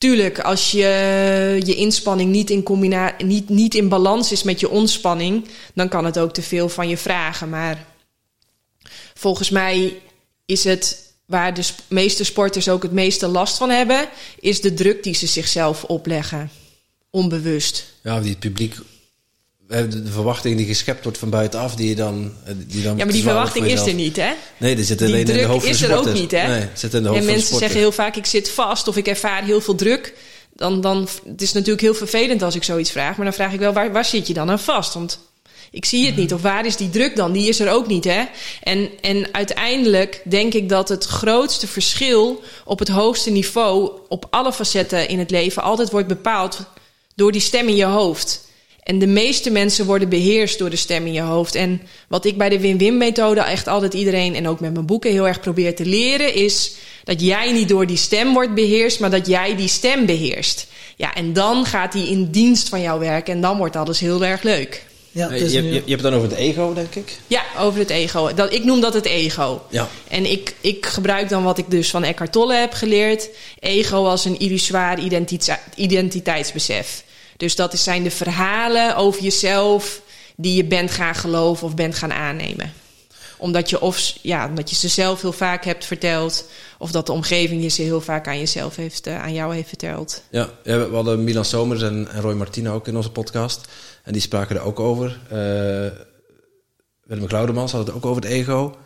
Tuurlijk, 0.00 0.38
als 0.38 0.70
je 0.70 1.60
je 1.64 1.74
inspanning 1.74 2.30
niet 2.30 2.50
in, 2.50 2.62
combina 2.62 3.14
niet, 3.24 3.48
niet 3.48 3.74
in 3.74 3.88
balans 3.88 4.32
is 4.32 4.42
met 4.42 4.60
je 4.60 4.70
ontspanning, 4.70 5.48
dan 5.74 5.88
kan 5.88 6.04
het 6.04 6.18
ook 6.18 6.32
te 6.32 6.42
veel 6.42 6.68
van 6.68 6.88
je 6.88 6.96
vragen. 6.96 7.48
Maar 7.48 7.86
volgens 9.14 9.50
mij 9.50 9.98
is 10.46 10.64
het 10.64 11.12
waar 11.24 11.54
de 11.54 11.68
meeste 11.88 12.24
sporters 12.24 12.68
ook 12.68 12.82
het 12.82 12.92
meeste 12.92 13.28
last 13.28 13.56
van 13.56 13.70
hebben, 13.70 14.08
is 14.38 14.60
de 14.60 14.74
druk 14.74 15.02
die 15.02 15.14
ze 15.14 15.26
zichzelf 15.26 15.84
opleggen. 15.84 16.50
Onbewust. 17.10 17.84
Ja, 18.02 18.20
die 18.20 18.30
het 18.30 18.38
publiek 18.38 18.74
de 19.70 20.10
verwachting 20.10 20.56
die 20.56 20.66
geschept 20.66 21.02
wordt 21.02 21.18
van 21.18 21.30
buitenaf, 21.30 21.74
die 21.74 21.88
je 21.88 21.94
dan. 21.94 22.32
Eh, 22.44 22.54
die 22.66 22.82
dan 22.82 22.96
ja, 22.96 23.04
maar 23.04 23.12
die 23.12 23.22
verwachting 23.22 23.66
is 23.66 23.86
er 23.86 23.94
niet, 23.94 24.16
hè? 24.16 24.32
Nee, 24.56 24.76
die 24.76 24.84
zit 24.84 25.02
alleen 25.02 25.26
in 25.28 25.36
de 25.36 25.44
hoofd 25.44 25.66
is 25.66 25.82
er 25.82 25.96
ook 25.96 26.12
niet, 26.12 26.30
hè? 26.30 26.48
Nee, 26.48 26.68
zit 26.74 26.94
in 26.94 27.02
de 27.02 27.08
hoofd 27.08 27.20
en 27.20 27.26
mensen 27.26 27.56
zeggen 27.56 27.78
heel 27.78 27.92
vaak: 27.92 28.16
ik 28.16 28.26
zit 28.26 28.50
vast 28.50 28.88
of 28.88 28.96
ik 28.96 29.06
ervaar 29.06 29.44
heel 29.44 29.60
veel 29.60 29.74
druk. 29.74 30.14
Dan, 30.54 30.80
dan, 30.80 31.08
het 31.26 31.42
is 31.42 31.52
natuurlijk 31.52 31.80
heel 31.80 31.94
vervelend 31.94 32.42
als 32.42 32.54
ik 32.54 32.62
zoiets 32.62 32.90
vraag, 32.90 33.16
maar 33.16 33.24
dan 33.24 33.34
vraag 33.34 33.52
ik 33.52 33.58
wel: 33.58 33.72
waar, 33.72 33.92
waar 33.92 34.04
zit 34.04 34.26
je 34.26 34.34
dan 34.34 34.50
aan 34.50 34.58
vast? 34.58 34.94
Want 34.94 35.18
ik 35.70 35.84
zie 35.84 36.06
het 36.06 36.16
niet. 36.16 36.34
Of 36.34 36.42
waar 36.42 36.66
is 36.66 36.76
die 36.76 36.90
druk 36.90 37.16
dan? 37.16 37.32
Die 37.32 37.48
is 37.48 37.60
er 37.60 37.72
ook 37.72 37.86
niet, 37.86 38.04
hè? 38.04 38.24
En, 38.62 38.88
en 39.00 39.28
uiteindelijk 39.32 40.22
denk 40.24 40.54
ik 40.54 40.68
dat 40.68 40.88
het 40.88 41.04
grootste 41.04 41.66
verschil 41.66 42.42
op 42.64 42.78
het 42.78 42.88
hoogste 42.88 43.30
niveau, 43.30 43.90
op 44.08 44.26
alle 44.30 44.52
facetten 44.52 45.08
in 45.08 45.18
het 45.18 45.30
leven, 45.30 45.62
altijd 45.62 45.90
wordt 45.90 46.08
bepaald 46.08 46.58
door 47.14 47.32
die 47.32 47.40
stem 47.40 47.68
in 47.68 47.76
je 47.76 47.84
hoofd. 47.84 48.48
En 48.82 48.98
de 48.98 49.06
meeste 49.06 49.50
mensen 49.50 49.86
worden 49.86 50.08
beheerst 50.08 50.58
door 50.58 50.70
de 50.70 50.76
stem 50.76 51.06
in 51.06 51.12
je 51.12 51.20
hoofd. 51.20 51.54
En 51.54 51.80
wat 52.08 52.24
ik 52.24 52.38
bij 52.38 52.48
de 52.48 52.60
win-win-methode 52.60 53.40
echt 53.40 53.66
altijd 53.66 53.94
iedereen 53.94 54.34
en 54.34 54.48
ook 54.48 54.60
met 54.60 54.72
mijn 54.72 54.86
boeken 54.86 55.10
heel 55.10 55.26
erg 55.26 55.40
probeer 55.40 55.76
te 55.76 55.86
leren, 55.86 56.34
is 56.34 56.72
dat 57.04 57.20
jij 57.20 57.52
niet 57.52 57.68
door 57.68 57.86
die 57.86 57.96
stem 57.96 58.32
wordt 58.32 58.54
beheerst, 58.54 59.00
maar 59.00 59.10
dat 59.10 59.26
jij 59.26 59.56
die 59.56 59.68
stem 59.68 60.06
beheerst. 60.06 60.66
Ja, 60.96 61.14
en 61.14 61.32
dan 61.32 61.64
gaat 61.64 61.92
die 61.92 62.08
in 62.08 62.30
dienst 62.30 62.68
van 62.68 62.80
jou 62.80 63.00
werken 63.00 63.34
en 63.34 63.40
dan 63.40 63.56
wordt 63.56 63.76
alles 63.76 64.00
heel 64.00 64.24
erg 64.24 64.42
leuk. 64.42 64.88
Ja, 65.12 65.32
je, 65.32 65.50
je, 65.50 65.62
je, 65.62 65.72
hebt 65.72 65.90
het 65.90 66.02
dan 66.02 66.14
over 66.14 66.28
het 66.28 66.38
ego, 66.38 66.74
denk 66.74 66.94
ik? 66.94 67.18
Ja, 67.26 67.42
over 67.58 67.80
het 67.80 67.90
ego. 67.90 68.34
Dat, 68.34 68.52
ik 68.52 68.64
noem 68.64 68.80
dat 68.80 68.94
het 68.94 69.06
ego. 69.06 69.62
Ja. 69.70 69.88
En 70.08 70.30
ik, 70.30 70.54
ik 70.60 70.86
gebruik 70.86 71.28
dan 71.28 71.42
wat 71.42 71.58
ik 71.58 71.70
dus 71.70 71.90
van 71.90 72.04
Eckhart 72.04 72.32
Tolle 72.32 72.54
heb 72.54 72.72
geleerd. 72.72 73.28
Ego 73.60 74.06
als 74.06 74.24
een 74.24 74.38
illusoire 74.38 75.02
identiteitsbesef. 75.74 77.04
Dus 77.40 77.56
dat 77.56 77.78
zijn 77.78 78.02
de 78.02 78.10
verhalen 78.10 78.96
over 78.96 79.22
jezelf 79.22 80.02
die 80.36 80.54
je 80.54 80.64
bent 80.64 80.90
gaan 80.90 81.14
geloven 81.14 81.66
of 81.66 81.74
bent 81.74 81.94
gaan 81.94 82.12
aannemen. 82.12 82.72
Omdat 83.36 83.70
je, 83.70 83.80
of, 83.80 84.12
ja, 84.22 84.48
omdat 84.48 84.70
je 84.70 84.76
ze 84.76 84.88
zelf 84.88 85.20
heel 85.20 85.32
vaak 85.32 85.64
hebt 85.64 85.84
verteld, 85.84 86.48
of 86.78 86.90
dat 86.90 87.06
de 87.06 87.12
omgeving 87.12 87.62
je 87.62 87.68
ze 87.68 87.82
heel 87.82 88.00
vaak 88.00 88.28
aan, 88.28 88.38
jezelf 88.38 88.76
heeft, 88.76 89.06
uh, 89.06 89.22
aan 89.22 89.32
jou 89.32 89.54
heeft 89.54 89.68
verteld. 89.68 90.22
Ja, 90.30 90.50
we 90.62 90.88
hadden 90.92 91.24
Milan 91.24 91.44
Somers 91.44 91.82
en, 91.82 92.08
Roy 92.20 92.34
Martina 92.34 92.70
ook 92.70 92.88
in 92.88 92.96
onze 92.96 93.10
podcast. 93.10 93.68
En 94.02 94.12
die 94.12 94.22
spraken 94.22 94.56
er 94.56 94.62
ook 94.62 94.80
over. 94.80 95.20
Uh, 95.24 95.38
Willem 97.04 97.28
Glaudemans 97.28 97.72
had 97.72 97.86
het 97.86 97.96
ook 97.96 98.06
over 98.06 98.22
het 98.22 98.30
ego. 98.30 98.76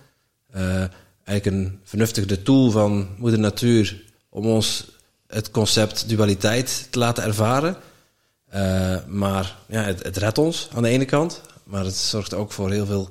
Uh, 0.56 0.84
eigenlijk 1.24 1.46
een 1.46 1.80
vernuftige 1.84 2.42
tool 2.42 2.70
van 2.70 3.08
moeder 3.18 3.40
natuur 3.40 4.02
om 4.28 4.46
ons 4.46 4.84
het 5.26 5.50
concept 5.50 6.08
dualiteit 6.08 6.86
te 6.90 6.98
laten 6.98 7.24
ervaren. 7.24 7.76
Uh, 8.54 8.96
maar 9.06 9.56
ja, 9.66 9.82
het, 9.82 10.02
het 10.02 10.16
redt 10.16 10.38
ons 10.38 10.68
aan 10.74 10.82
de 10.82 10.88
ene 10.88 11.04
kant. 11.04 11.40
Maar 11.64 11.84
het 11.84 11.96
zorgt 11.96 12.34
ook 12.34 12.52
voor 12.52 12.70
heel 12.70 12.86
veel 12.86 13.08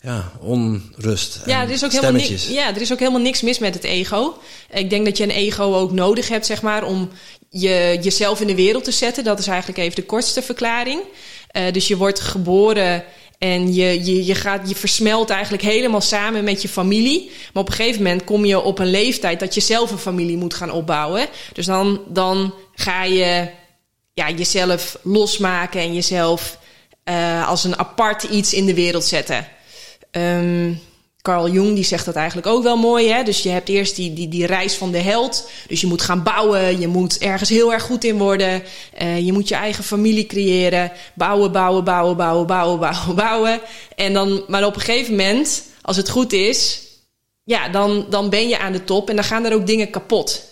ja, 0.00 0.32
onrust. 0.40 1.40
Ja, 1.46 1.62
er 1.62 1.70
is 1.70 1.84
ook 1.84 1.92
helemaal 1.92 2.12
niks, 2.12 2.48
ja, 2.48 2.74
er 2.74 2.80
is 2.80 2.92
ook 2.92 2.98
helemaal 2.98 3.20
niks 3.20 3.40
mis 3.40 3.58
met 3.58 3.74
het 3.74 3.84
ego. 3.84 4.38
Ik 4.70 4.90
denk 4.90 5.04
dat 5.04 5.16
je 5.16 5.24
een 5.24 5.30
ego 5.30 5.74
ook 5.74 5.92
nodig 5.92 6.28
hebt, 6.28 6.46
zeg 6.46 6.62
maar, 6.62 6.84
om 6.84 7.10
je, 7.48 7.98
jezelf 8.02 8.40
in 8.40 8.46
de 8.46 8.54
wereld 8.54 8.84
te 8.84 8.90
zetten. 8.90 9.24
Dat 9.24 9.38
is 9.38 9.46
eigenlijk 9.46 9.78
even 9.78 9.94
de 9.94 10.04
kortste 10.04 10.42
verklaring. 10.42 11.00
Uh, 11.52 11.72
dus 11.72 11.88
je 11.88 11.96
wordt 11.96 12.20
geboren 12.20 13.04
en 13.38 13.74
je, 13.74 14.04
je, 14.04 14.24
je, 14.24 14.34
gaat, 14.34 14.68
je 14.68 14.74
versmelt 14.74 15.30
eigenlijk 15.30 15.62
helemaal 15.62 16.00
samen 16.00 16.44
met 16.44 16.62
je 16.62 16.68
familie. 16.68 17.30
Maar 17.52 17.62
op 17.62 17.68
een 17.68 17.74
gegeven 17.74 18.02
moment 18.02 18.24
kom 18.24 18.44
je 18.44 18.60
op 18.60 18.78
een 18.78 18.90
leeftijd 18.90 19.40
dat 19.40 19.54
je 19.54 19.60
zelf 19.60 19.90
een 19.90 19.98
familie 19.98 20.36
moet 20.36 20.54
gaan 20.54 20.70
opbouwen. 20.72 21.26
Dus 21.52 21.66
dan, 21.66 22.00
dan 22.08 22.54
ga 22.74 23.04
je 23.04 23.48
ja, 24.20 24.30
jezelf 24.30 24.98
losmaken 25.02 25.80
en 25.80 25.94
jezelf 25.94 26.58
uh, 27.04 27.48
als 27.48 27.64
een 27.64 27.78
apart 27.78 28.22
iets 28.22 28.54
in 28.54 28.66
de 28.66 28.74
wereld 28.74 29.04
zetten. 29.04 29.46
Um, 30.10 30.80
Carl 31.22 31.50
Jung 31.50 31.74
die 31.74 31.84
zegt 31.84 32.04
dat 32.04 32.14
eigenlijk 32.14 32.46
ook 32.46 32.62
wel 32.62 32.76
mooi. 32.76 33.08
Hè? 33.08 33.22
Dus 33.22 33.42
je 33.42 33.48
hebt 33.48 33.68
eerst 33.68 33.96
die, 33.96 34.12
die, 34.12 34.28
die 34.28 34.46
reis 34.46 34.74
van 34.74 34.90
de 34.90 34.98
held. 34.98 35.50
Dus 35.68 35.80
je 35.80 35.86
moet 35.86 36.02
gaan 36.02 36.22
bouwen. 36.22 36.80
Je 36.80 36.88
moet 36.88 37.18
ergens 37.18 37.48
heel 37.48 37.72
erg 37.72 37.82
goed 37.82 38.04
in 38.04 38.18
worden. 38.18 38.62
Uh, 39.02 39.18
je 39.18 39.32
moet 39.32 39.48
je 39.48 39.54
eigen 39.54 39.84
familie 39.84 40.26
creëren. 40.26 40.92
Bouwen, 41.14 41.52
bouwen, 41.52 41.84
bouwen, 41.84 42.16
bouwen, 42.16 42.46
bouwen, 42.46 42.78
bouwen, 42.78 43.14
bouwen. 43.14 43.60
En 43.96 44.12
dan, 44.12 44.44
maar 44.48 44.64
op 44.64 44.74
een 44.74 44.80
gegeven 44.80 45.16
moment, 45.16 45.62
als 45.82 45.96
het 45.96 46.08
goed 46.08 46.32
is, 46.32 46.82
ja, 47.44 47.68
dan, 47.68 48.06
dan 48.10 48.30
ben 48.30 48.48
je 48.48 48.58
aan 48.58 48.72
de 48.72 48.84
top 48.84 49.08
en 49.08 49.16
dan 49.16 49.24
gaan 49.24 49.44
er 49.44 49.54
ook 49.54 49.66
dingen 49.66 49.90
kapot. 49.90 50.48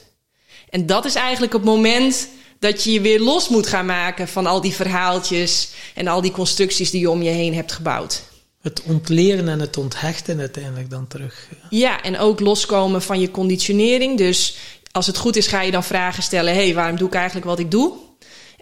En 0.70 0.86
dat 0.86 1.04
is 1.04 1.14
eigenlijk 1.14 1.52
het 1.52 1.64
moment 1.64 2.28
dat 2.58 2.84
je 2.84 2.92
je 2.92 3.00
weer 3.00 3.20
los 3.20 3.48
moet 3.48 3.66
gaan 3.66 3.86
maken 3.86 4.28
van 4.28 4.46
al 4.46 4.60
die 4.60 4.74
verhaaltjes 4.74 5.70
en 5.94 6.08
al 6.08 6.20
die 6.20 6.30
constructies 6.30 6.90
die 6.90 7.00
je 7.00 7.10
om 7.10 7.22
je 7.22 7.30
heen 7.30 7.54
hebt 7.54 7.72
gebouwd. 7.72 8.22
het 8.62 8.82
ontleren 8.82 9.48
en 9.48 9.60
het 9.60 9.76
onthechten 9.76 10.38
uiteindelijk 10.38 10.90
dan 10.90 11.06
terug. 11.06 11.48
Ja, 11.70 12.02
en 12.02 12.18
ook 12.18 12.40
loskomen 12.40 13.02
van 13.02 13.20
je 13.20 13.30
conditionering. 13.30 14.18
Dus 14.18 14.56
als 14.92 15.06
het 15.06 15.16
goed 15.16 15.36
is, 15.36 15.46
ga 15.46 15.62
je 15.62 15.70
dan 15.70 15.84
vragen 15.84 16.22
stellen: 16.22 16.54
hé, 16.54 16.64
hey, 16.64 16.74
waarom 16.74 16.96
doe 16.96 17.08
ik 17.08 17.14
eigenlijk 17.14 17.46
wat 17.46 17.58
ik 17.58 17.70
doe? 17.70 17.92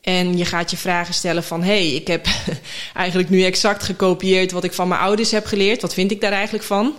En 0.06 0.36
je 0.36 0.44
gaat 0.44 0.70
je 0.70 0.76
vragen 0.76 1.14
stellen 1.14 1.44
van... 1.44 1.62
hé, 1.62 1.88
hey, 1.88 1.94
ik 1.94 2.06
heb 2.06 2.26
eigenlijk 2.94 3.28
nu 3.28 3.42
exact 3.42 3.82
gekopieerd 3.82 4.52
wat 4.52 4.64
ik 4.64 4.72
van 4.72 4.88
mijn 4.88 5.00
ouders 5.00 5.30
heb 5.30 5.46
geleerd. 5.46 5.82
Wat 5.82 5.94
vind 5.94 6.10
ik 6.10 6.20
daar 6.20 6.32
eigenlijk 6.32 6.64
van? 6.64 6.94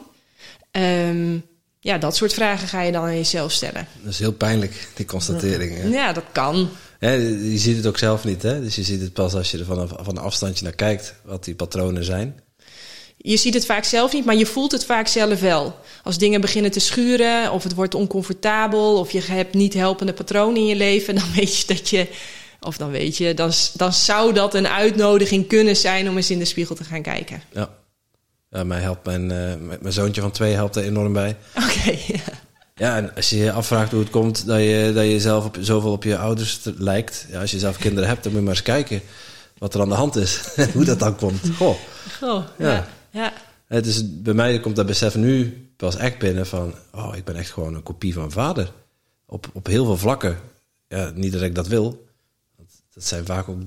Um, 0.72 1.44
ja, 1.80 1.98
dat 1.98 2.16
soort 2.16 2.34
vragen 2.34 2.68
ga 2.68 2.82
je 2.82 2.92
dan 2.92 3.04
aan 3.04 3.16
jezelf 3.16 3.52
stellen. 3.52 3.88
Dat 4.02 4.14
is 4.14 4.20
heel 4.20 4.34
pijnlijk, 4.34 4.88
die 4.94 5.06
constatering. 5.06 5.78
Hè? 5.78 5.88
Ja, 5.88 6.14
dat 6.14 6.24
kan. 6.32 6.70
Je 7.00 7.58
ziet 7.58 7.78
het 7.78 7.88
ook 7.88 7.98
zelf 7.98 8.24
niet, 8.24 8.42
hè? 8.42 8.62
Dus 8.62 8.76
je 8.76 8.84
ziet 8.84 9.02
het 9.02 9.14
pas 9.14 9.34
als 9.34 9.52
je 9.52 9.58
er 9.58 9.66
van 9.66 9.80
een, 9.80 9.88
van 9.88 10.18
een 10.18 10.24
afstandje 10.24 10.64
naar 10.64 10.74
kijkt... 10.74 11.16
wat 11.24 11.44
die 11.44 11.56
patronen 11.56 12.04
zijn. 12.04 12.40
Je 13.18 13.38
ziet 13.38 13.54
het 13.54 13.66
vaak 13.66 13.84
zelf 13.84 14.14
niet, 14.14 14.26
maar 14.26 14.36
je 14.36 14.46
voelt 14.46 14.72
het 14.72 14.86
vaak 14.86 15.08
zelf 15.08 15.40
wel. 15.40 15.80
Als 16.04 16.18
dingen 16.18 16.42
beginnen 16.42 16.72
te 16.72 16.80
schuren, 16.80 17.52
of 17.52 17.64
het 17.64 17.74
wordt 17.74 17.96
oncomfortabel... 17.96 19.00
of 19.00 19.12
je 19.12 19.22
hebt 19.22 19.54
niet 19.54 19.74
helpende 19.74 20.14
patronen 20.14 20.58
in 20.58 20.68
je 20.68 20.76
leven... 20.76 21.16
dan 21.22 21.32
weet 21.36 21.58
je 21.58 21.68
dat 21.68 21.90
je 21.90 22.08
of 22.60 22.78
dan 22.78 22.90
weet 22.90 23.18
je, 23.18 23.34
dan, 23.34 23.52
dan 23.74 23.94
zou 23.94 24.34
dat 24.34 24.54
een 24.54 24.68
uitnodiging 24.68 25.48
kunnen 25.48 25.76
zijn 25.76 26.10
om 26.10 26.16
eens 26.16 26.32
in 26.32 26.40
de 26.40 26.46
spiegel 26.46 26.76
te 26.76 26.84
gaan 26.84 27.02
kijken. 27.02 27.42
Ja, 27.52 28.64
mij 28.64 28.80
helpt 28.80 29.06
mijn, 29.06 29.22
uh, 29.22 29.78
mijn 29.82 29.94
zoontje 29.94 30.22
van 30.22 30.32
twee 30.32 30.54
helpt 30.54 30.76
er 30.76 30.84
enorm 30.84 31.14
bij. 31.14 31.38
Oké, 31.56 31.92
ja. 32.14 32.47
Ja, 32.78 32.98
en 32.98 33.16
als 33.16 33.30
je 33.30 33.38
je 33.38 33.52
afvraagt 33.52 33.92
hoe 33.92 34.00
het 34.00 34.10
komt 34.10 34.46
dat 34.46 34.60
je, 34.60 34.92
dat 34.94 35.06
je 35.06 35.20
zelf 35.20 35.46
op, 35.46 35.58
zoveel 35.60 35.92
op 35.92 36.04
je 36.04 36.18
ouders 36.18 36.60
lijkt. 36.78 37.26
Ja, 37.30 37.42
als 37.42 37.52
je 37.52 37.60
zelf 37.60 37.78
kinderen 37.78 38.10
hebt, 38.10 38.24
dan 38.24 38.32
moet 38.32 38.42
je 38.42 38.48
maar 38.48 38.56
eens 38.56 38.66
kijken 38.66 39.02
wat 39.58 39.74
er 39.74 39.82
aan 39.82 39.90
de 39.90 39.96
hand 39.96 40.16
is. 40.16 40.42
hoe 40.74 40.86
dat 40.86 41.00
dan 41.00 41.16
komt. 41.16 41.42
Goh. 41.56 41.76
Goh, 42.20 42.44
ja. 42.58 42.88
ja. 43.12 43.34
Het 43.68 43.86
is, 43.86 44.22
bij 44.22 44.34
mij 44.34 44.60
komt 44.60 44.76
dat 44.76 44.86
besef 44.86 45.16
nu 45.16 45.68
pas 45.76 45.96
echt 45.96 46.18
binnen 46.18 46.48
van... 46.48 46.74
oh, 46.92 47.16
ik 47.16 47.24
ben 47.24 47.36
echt 47.36 47.52
gewoon 47.52 47.76
een 47.76 47.84
kopie 47.84 48.14
van 48.14 48.32
vader. 48.32 48.72
Op, 49.26 49.50
op 49.54 49.68
heel 49.68 49.86
veel 49.86 49.98
vlakken. 49.98 50.40
Ja, 50.88 51.12
niet 51.16 51.34
dat 51.34 51.42
ik 51.42 51.56
dat 51.56 51.68
wil, 51.68 52.08
dat 52.98 53.06
zijn 53.06 53.26
vaak 53.26 53.50
ook 53.50 53.58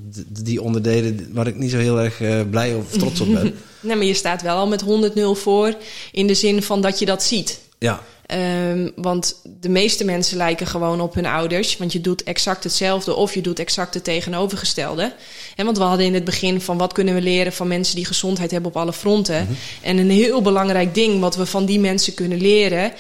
die 0.45 0.63
onderdelen 0.63 1.29
waar 1.33 1.47
ik 1.47 1.57
niet 1.57 1.71
zo 1.71 1.79
heel 1.79 2.01
erg 2.01 2.21
uh, 2.21 2.41
blij 2.51 2.75
of 2.75 2.91
trots 2.99 3.21
op 3.21 3.33
ben. 3.33 3.55
nee, 3.81 3.97
maar 3.97 4.07
je 4.07 4.15
staat 4.15 4.43
wel 4.43 4.57
al 4.57 4.69
met 4.69 4.85
100-0 4.85 4.87
voor 5.33 5.77
in 6.13 6.27
de 6.27 6.35
zin 6.35 6.63
van 6.63 6.81
dat 6.81 6.99
je 6.99 7.07
dat 7.07 7.23
ziet. 7.23 7.61
Ja. 7.79 8.03
Um, 8.35 8.93
want 8.97 9.43
de 9.61 9.69
meeste 9.69 10.05
mensen 10.05 10.37
lijken 10.37 10.67
gewoon 10.67 11.01
op 11.01 11.15
hun 11.15 11.27
ouders. 11.27 11.77
Want 11.77 11.93
je 11.93 12.01
doet 12.01 12.23
exact 12.23 12.65
hetzelfde 12.65 13.15
of 13.15 13.35
je 13.35 13.41
doet 13.41 13.59
exact 13.59 13.95
het 13.95 14.05
tegenovergestelde. 14.05 15.13
En 15.57 15.65
want 15.65 15.79
we 15.79 15.85
hadden 15.85 16.07
in 16.07 16.15
het 16.15 16.25
begin 16.25 16.61
van 16.61 16.79
wat 16.79 16.93
kunnen 16.93 17.15
we 17.15 17.21
leren 17.21 17.53
van 17.53 17.69
mensen 17.69 17.97
die 17.97 18.05
gezondheid 18.05 18.51
hebben 18.51 18.71
op 18.71 18.77
alle 18.77 18.93
fronten. 18.93 19.41
Mm 19.41 19.47
-hmm. 19.47 19.57
En 19.81 19.99
een 19.99 20.11
heel 20.11 20.43
belangrijk 20.43 20.95
ding 20.95 21.21
wat 21.21 21.37
we 21.37 21.47
van 21.47 21.65
die 21.65 21.81
mensen 21.81 22.15
kunnen 22.15 22.41
leren 22.41 22.93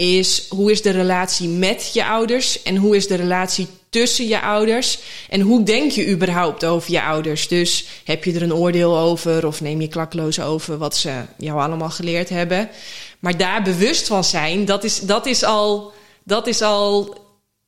is 0.00 0.46
hoe 0.48 0.70
is 0.70 0.82
de 0.82 0.90
relatie 0.90 1.48
met 1.48 1.90
je 1.92 2.04
ouders 2.04 2.62
en 2.62 2.76
hoe 2.76 2.96
is 2.96 3.06
de 3.06 3.14
relatie 3.14 3.66
tussen 3.90 4.28
je 4.28 4.40
ouders 4.40 4.98
en 5.28 5.40
hoe 5.40 5.62
denk 5.62 5.90
je 5.90 6.08
überhaupt 6.08 6.64
over 6.64 6.92
je 6.92 7.02
ouders? 7.02 7.48
Dus 7.48 7.86
heb 8.04 8.24
je 8.24 8.32
er 8.32 8.42
een 8.42 8.54
oordeel 8.54 8.98
over 8.98 9.46
of 9.46 9.60
neem 9.60 9.80
je 9.80 9.88
klakloos 9.88 10.40
over 10.40 10.78
wat 10.78 10.96
ze 10.96 11.22
jou 11.36 11.60
allemaal 11.60 11.90
geleerd 11.90 12.28
hebben? 12.28 12.70
Maar 13.18 13.36
daar 13.36 13.62
bewust 13.62 14.06
van 14.06 14.24
zijn, 14.24 14.64
dat 14.64 14.84
is, 14.84 15.00
dat 15.00 15.26
is 15.26 15.42
al, 15.42 15.92
dat 16.24 16.46
is 16.46 16.62
al 16.62 17.18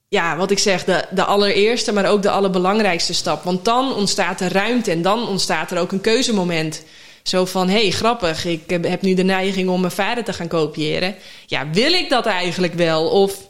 ja, 0.09 0.37
wat 0.37 0.51
ik 0.51 0.59
zeg, 0.59 0.85
de, 0.85 1.05
de 1.11 1.25
allereerste, 1.25 1.92
maar 1.92 2.11
ook 2.11 2.23
de 2.23 2.31
allerbelangrijkste 2.31 3.14
stap. 3.14 3.45
Want 3.45 3.64
dan 3.64 3.95
ontstaat 3.95 4.40
er 4.40 4.53
ruimte 4.53 4.90
en 4.90 5.03
dan 5.03 5.29
ontstaat 5.29 5.71
er 5.71 5.79
ook 5.79 5.92
een 5.92 6.01
keuzemoment. 6.01 6.83
Zo 7.22 7.44
van, 7.44 7.68
hé, 7.68 7.80
hey, 7.80 7.90
grappig, 7.90 8.44
ik 8.44 8.70
heb 8.70 9.02
nu 9.02 9.14
de 9.14 9.22
neiging 9.22 9.68
om 9.68 9.80
mijn 9.80 9.92
vader 9.92 10.24
te 10.24 10.32
gaan 10.32 10.48
kopiëren. 10.48 11.14
Ja, 11.46 11.70
wil 11.70 11.92
ik 11.92 12.11
dat 12.11 12.26
eigenlijk 12.26 12.74
wel? 12.74 13.08
Of 13.08 13.48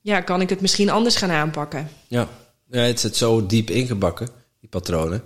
ja, 0.00 0.20
kan 0.20 0.40
ik 0.40 0.48
het 0.48 0.60
misschien 0.60 0.90
anders 0.90 1.16
gaan 1.16 1.30
aanpakken? 1.30 1.90
Ja, 2.08 2.28
ja 2.70 2.80
het 2.80 3.00
zit 3.00 3.16
zo 3.16 3.46
diep 3.46 3.70
ingebakken, 3.70 4.28
die 4.60 4.68
patronen. 4.68 5.22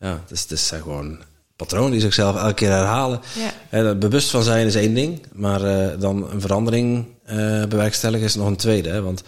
Ja, 0.00 0.24
dus 0.28 0.46
het 0.48 0.58
zijn 0.58 0.82
gewoon 0.82 1.18
patronen 1.56 1.90
die 1.90 2.00
zichzelf 2.00 2.36
elke 2.36 2.54
keer 2.54 2.70
herhalen. 2.70 3.20
Ja. 3.38 3.52
En 3.68 3.98
bewust 3.98 4.30
van 4.30 4.42
zijn 4.42 4.66
is 4.66 4.74
één 4.74 4.94
ding, 4.94 5.22
maar 5.32 5.64
uh, 5.64 5.88
dan 5.98 6.30
een 6.30 6.40
verandering 6.40 7.06
uh, 7.30 7.64
bewerkstelligen 7.64 8.26
is 8.26 8.34
nog 8.34 8.46
een 8.46 8.56
tweede. 8.56 8.88
Hè? 8.88 9.02
Want 9.02 9.22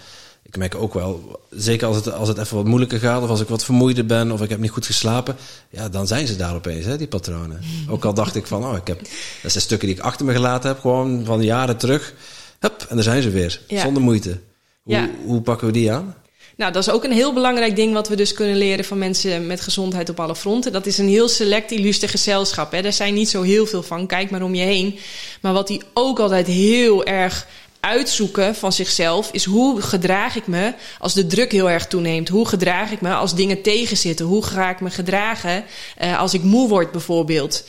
ik 0.49 0.57
merk 0.57 0.75
ook 0.75 0.95
wel, 0.95 1.41
zeker 1.51 1.87
als 1.87 1.97
het, 1.97 2.13
als 2.13 2.29
het 2.29 2.39
even 2.39 2.57
wat 2.57 2.65
moeilijker 2.65 2.99
gaat, 2.99 3.23
of 3.23 3.29
als 3.29 3.41
ik 3.41 3.49
wat 3.49 3.65
vermoeider 3.65 4.07
ben, 4.07 4.33
of 4.33 4.43
ik 4.43 4.49
heb 4.49 4.59
niet 4.59 4.71
goed 4.71 4.87
geslapen, 4.87 5.37
ja, 5.71 5.89
dan 5.89 6.07
zijn 6.07 6.27
ze 6.27 6.37
daar 6.37 6.55
opeens, 6.55 6.85
hè, 6.85 6.97
die 6.97 7.07
patronen. 7.07 7.61
Ook 7.89 8.05
al 8.05 8.15
dacht 8.15 8.35
ik 8.35 8.47
van, 8.47 8.65
oh, 8.65 8.77
ik 8.77 8.87
heb, 8.87 9.01
dat 9.43 9.51
zijn 9.51 9.65
stukken 9.65 9.89
die 9.89 9.97
ik 9.97 10.03
achter 10.03 10.27
me 10.27 10.33
gelaten 10.33 10.69
heb, 10.69 10.81
gewoon 10.81 11.25
van 11.25 11.43
jaren 11.43 11.77
terug. 11.77 12.15
Hup, 12.59 12.87
en 12.89 12.95
daar 12.95 13.05
zijn 13.05 13.23
ze 13.23 13.31
weer, 13.31 13.61
ja. 13.67 13.81
zonder 13.81 14.03
moeite. 14.03 14.41
Hoe, 14.83 14.95
ja. 14.95 15.11
hoe 15.25 15.41
pakken 15.41 15.67
we 15.67 15.73
die 15.73 15.93
aan? 15.93 16.15
Nou, 16.57 16.73
dat 16.73 16.83
is 16.83 16.91
ook 16.93 17.05
een 17.05 17.13
heel 17.13 17.33
belangrijk 17.33 17.77
ding 17.77 17.93
wat 17.93 18.09
we 18.09 18.17
dus 18.17 18.33
kunnen 18.33 18.57
leren 18.57 18.85
van 18.85 18.99
mensen 18.99 19.47
met 19.47 19.61
gezondheid 19.61 20.09
op 20.09 20.21
alle 20.21 20.37
fronten. 20.37 20.73
Dat 20.73 20.87
is 20.87 20.99
een 20.99 21.09
heel 21.09 21.29
select 21.29 21.71
illustre 21.71 22.09
gezelschap. 22.09 22.73
Hè. 22.73 22.79
Er 22.79 22.93
zijn 22.93 23.15
niet 23.15 23.29
zo 23.29 23.43
heel 23.43 23.67
veel 23.67 23.83
van, 23.83 24.07
kijk 24.07 24.31
maar 24.31 24.43
om 24.43 24.55
je 24.55 24.65
heen. 24.65 24.99
Maar 25.41 25.53
wat 25.53 25.67
die 25.67 25.83
ook 25.95 26.19
altijd 26.19 26.47
heel 26.47 27.05
erg 27.05 27.47
uitzoeken 27.81 28.55
van 28.55 28.73
zichzelf 28.73 29.29
is 29.33 29.45
hoe 29.45 29.81
gedraag 29.81 30.37
ik 30.37 30.47
me 30.47 30.75
als 30.99 31.15
de 31.15 31.27
druk 31.27 31.53
heel 31.53 31.71
erg 31.71 31.87
toeneemt? 31.87 32.29
Hoe 32.29 32.49
gedraag 32.49 32.91
ik 32.91 33.01
me 33.01 33.15
als 33.15 33.35
dingen 33.35 33.63
tegenzitten? 33.63 34.27
Hoe 34.27 34.45
ga 34.45 34.71
ik 34.71 34.81
me 34.81 34.91
gedragen 34.91 35.65
uh, 36.03 36.19
als 36.19 36.35
ik 36.35 36.43
moe 36.43 36.69
word 36.69 36.93
bijvoorbeeld? 36.93 37.65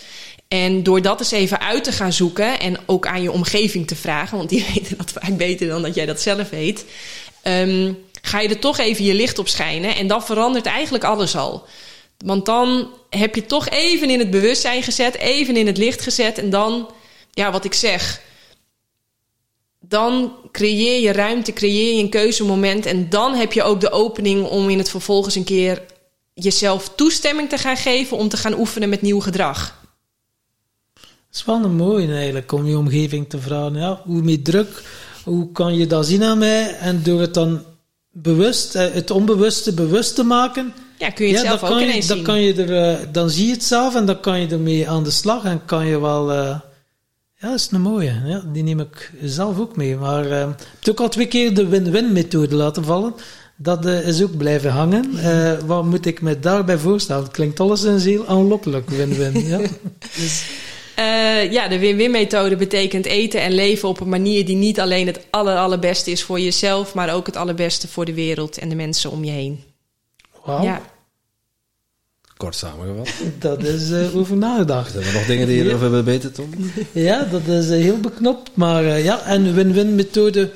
En 0.47 0.83
door 0.83 1.01
dat 1.01 1.19
eens 1.19 1.31
even 1.31 1.59
uit 1.59 1.83
te 1.83 1.91
gaan 1.91 2.13
zoeken 2.13 2.59
en 2.59 2.77
ook 2.85 3.07
aan 3.07 3.21
je 3.21 3.31
omgeving 3.31 3.87
te 3.87 3.95
vragen, 3.95 4.37
want 4.37 4.49
die 4.49 4.65
weten 4.73 4.97
dat 4.97 5.11
vaak 5.11 5.37
beter 5.37 5.67
dan 5.67 5.81
dat 5.81 5.95
jij 5.95 6.05
dat 6.05 6.21
zelf 6.21 6.49
weet, 6.49 6.85
um, 7.43 7.97
ga 8.21 8.39
je 8.39 8.49
er 8.49 8.59
toch 8.59 8.77
even 8.77 9.05
je 9.05 9.13
licht 9.13 9.39
op 9.39 9.47
schijnen 9.47 9.95
en 9.95 10.07
dan 10.07 10.23
verandert 10.23 10.65
eigenlijk 10.65 11.03
alles 11.03 11.35
al. 11.35 11.67
Want 12.25 12.45
dan 12.45 12.89
heb 13.09 13.35
je 13.35 13.45
toch 13.45 13.69
even 13.69 14.09
in 14.09 14.19
het 14.19 14.31
bewustzijn 14.31 14.83
gezet, 14.83 15.15
even 15.15 15.57
in 15.57 15.67
het 15.67 15.77
licht 15.77 16.01
gezet 16.01 16.37
en 16.37 16.49
dan, 16.49 16.89
ja, 17.31 17.51
wat 17.51 17.65
ik 17.65 17.73
zeg, 17.73 18.21
dan 19.79 20.31
creëer 20.51 21.01
je 21.01 21.11
ruimte, 21.11 21.53
creëer 21.53 21.95
je 21.95 22.01
een 22.01 22.09
keuzemoment. 22.09 22.85
En 22.85 23.09
dan 23.09 23.33
heb 23.33 23.53
je 23.53 23.63
ook 23.63 23.81
de 23.81 23.91
opening 23.91 24.47
om 24.47 24.69
in 24.69 24.77
het 24.77 24.89
vervolgens 24.89 25.35
een 25.35 25.43
keer 25.43 25.81
jezelf 26.33 26.89
toestemming 26.95 27.49
te 27.49 27.57
gaan 27.57 27.77
geven 27.77 28.17
om 28.17 28.29
te 28.29 28.37
gaan 28.37 28.59
oefenen 28.59 28.89
met 28.89 29.01
nieuw 29.01 29.19
gedrag. 29.19 29.77
Het 30.93 31.37
is 31.37 31.45
wel 31.45 31.63
een 31.63 31.75
mooie 31.75 32.13
eigenlijk 32.13 32.51
om 32.51 32.65
je 32.65 32.77
omgeving 32.77 33.29
te 33.29 33.39
vragen. 33.39 33.75
Ja, 33.75 34.01
hoe 34.05 34.21
meer 34.21 34.43
druk, 34.43 34.83
hoe 35.23 35.51
kan 35.51 35.75
je 35.75 35.87
dat 35.87 36.05
zien 36.05 36.23
aan 36.23 36.37
mij? 36.37 36.75
En 36.75 37.03
door 37.03 37.21
het 37.21 37.33
dan 37.33 37.63
bewust, 38.11 38.75
eh, 38.75 38.91
het 38.91 39.11
onbewuste 39.11 39.73
bewust 39.73 40.15
te 40.15 40.23
maken. 40.23 40.73
Ja, 40.97 41.09
kun 41.09 41.27
je 41.27 41.33
het 41.33 41.45
zelf 41.45 41.63
ook 41.63 41.79
ineens 41.79 42.07
dan 42.07 42.15
zien. 42.15 42.25
Kan 42.25 42.41
je 42.41 42.53
er, 42.53 42.99
eh, 42.99 43.07
dan 43.11 43.29
zie 43.29 43.45
je 43.45 43.51
het 43.51 43.63
zelf 43.63 43.95
en 43.95 44.05
dan 44.05 44.19
kan 44.19 44.39
je 44.39 44.47
ermee 44.47 44.89
aan 44.89 45.03
de 45.03 45.11
slag 45.11 45.43
en 45.43 45.65
kan 45.65 45.85
je 45.85 45.99
wel 45.99 46.31
uh, 46.31 46.59
ja, 47.39 47.47
dat 47.47 47.59
is 47.59 47.69
een 47.71 47.81
mooie. 47.81 48.21
Ja, 48.25 48.43
die 48.45 48.63
neem 48.63 48.79
ik 48.79 49.11
zelf 49.21 49.59
ook 49.59 49.75
mee. 49.75 49.95
Maar 49.95 50.25
uh, 50.25 50.41
ik 50.79 50.85
heb 50.85 50.89
ook 50.89 50.99
al 50.99 51.09
twee 51.09 51.27
keer 51.27 51.53
de 51.53 51.67
win-win 51.67 52.11
methode 52.11 52.55
laten 52.55 52.83
vallen. 52.83 53.13
Dat 53.55 53.85
uh, 53.85 54.07
is 54.07 54.23
ook 54.23 54.37
blijven 54.37 54.71
hangen. 54.71 55.11
Uh, 55.13 55.59
wat 55.65 55.85
moet 55.85 56.05
ik 56.05 56.21
me 56.21 56.39
daarbij 56.39 56.77
voorstellen? 56.77 57.23
Het 57.23 57.31
klinkt 57.31 57.59
alles 57.59 57.83
een 57.83 57.99
heel 57.99 58.27
aanlokkelijk, 58.27 58.89
win-win. 58.89 59.47
ja. 59.47 59.57
Dus. 60.15 60.45
ja, 61.51 61.67
de 61.67 61.79
win-win 61.79 62.11
methode 62.11 62.55
betekent 62.55 63.05
eten 63.05 63.41
en 63.41 63.53
leven 63.53 63.89
op 63.89 63.99
een 63.99 64.09
manier 64.09 64.45
die 64.45 64.55
niet 64.55 64.79
alleen 64.79 65.07
het 65.07 65.19
aller, 65.29 65.57
allerbeste 65.57 66.11
is 66.11 66.23
voor 66.23 66.39
jezelf, 66.39 66.93
maar 66.93 67.13
ook 67.13 67.25
het 67.25 67.35
allerbeste 67.35 67.87
voor 67.87 68.05
de 68.05 68.13
wereld 68.13 68.57
en 68.57 68.69
de 68.69 68.75
mensen 68.75 69.11
om 69.11 69.23
je 69.23 69.31
heen. 69.31 69.63
Wauw. 70.45 70.63
Ja. 70.63 70.81
Kort 72.39 72.55
samengevat. 72.55 73.09
Dat 73.39 73.63
is 73.63 73.89
uh, 73.89 74.15
over 74.15 74.37
nagedacht. 74.37 74.91
Zijn 74.91 75.05
er 75.05 75.13
nog 75.13 75.25
dingen 75.25 75.47
die 75.47 75.57
je 75.57 75.63
erover 75.63 75.89
willen 75.89 76.05
weten, 76.05 76.33
Tom? 76.33 76.49
Ja, 76.91 77.23
dat 77.23 77.47
is 77.47 77.69
uh, 77.69 77.71
heel 77.71 77.99
beknopt. 77.99 78.49
Maar 78.53 78.83
uh, 78.83 79.03
ja, 79.03 79.21
en 79.25 79.53
win-win 79.53 79.95
methode, 79.95 80.51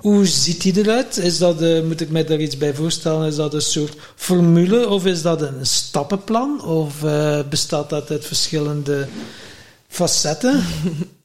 hoe 0.00 0.26
ziet 0.26 0.62
die 0.62 0.78
eruit? 0.78 1.16
Is 1.16 1.38
dat, 1.38 1.84
moet 1.84 2.00
ik 2.00 2.10
mij 2.10 2.24
daar 2.24 2.38
iets 2.38 2.56
bij 2.56 2.74
voorstellen, 2.74 3.26
is 3.26 3.36
dat 3.36 3.54
een 3.54 3.62
soort 3.62 3.96
formule 4.16 4.88
of 4.88 5.06
is 5.06 5.22
dat 5.22 5.42
een 5.42 5.66
stappenplan? 5.66 6.64
Of 6.64 6.94
bestaat 7.48 7.90
dat 7.90 8.10
uit 8.10 8.26
verschillende 8.26 9.08
facetten? 9.88 10.64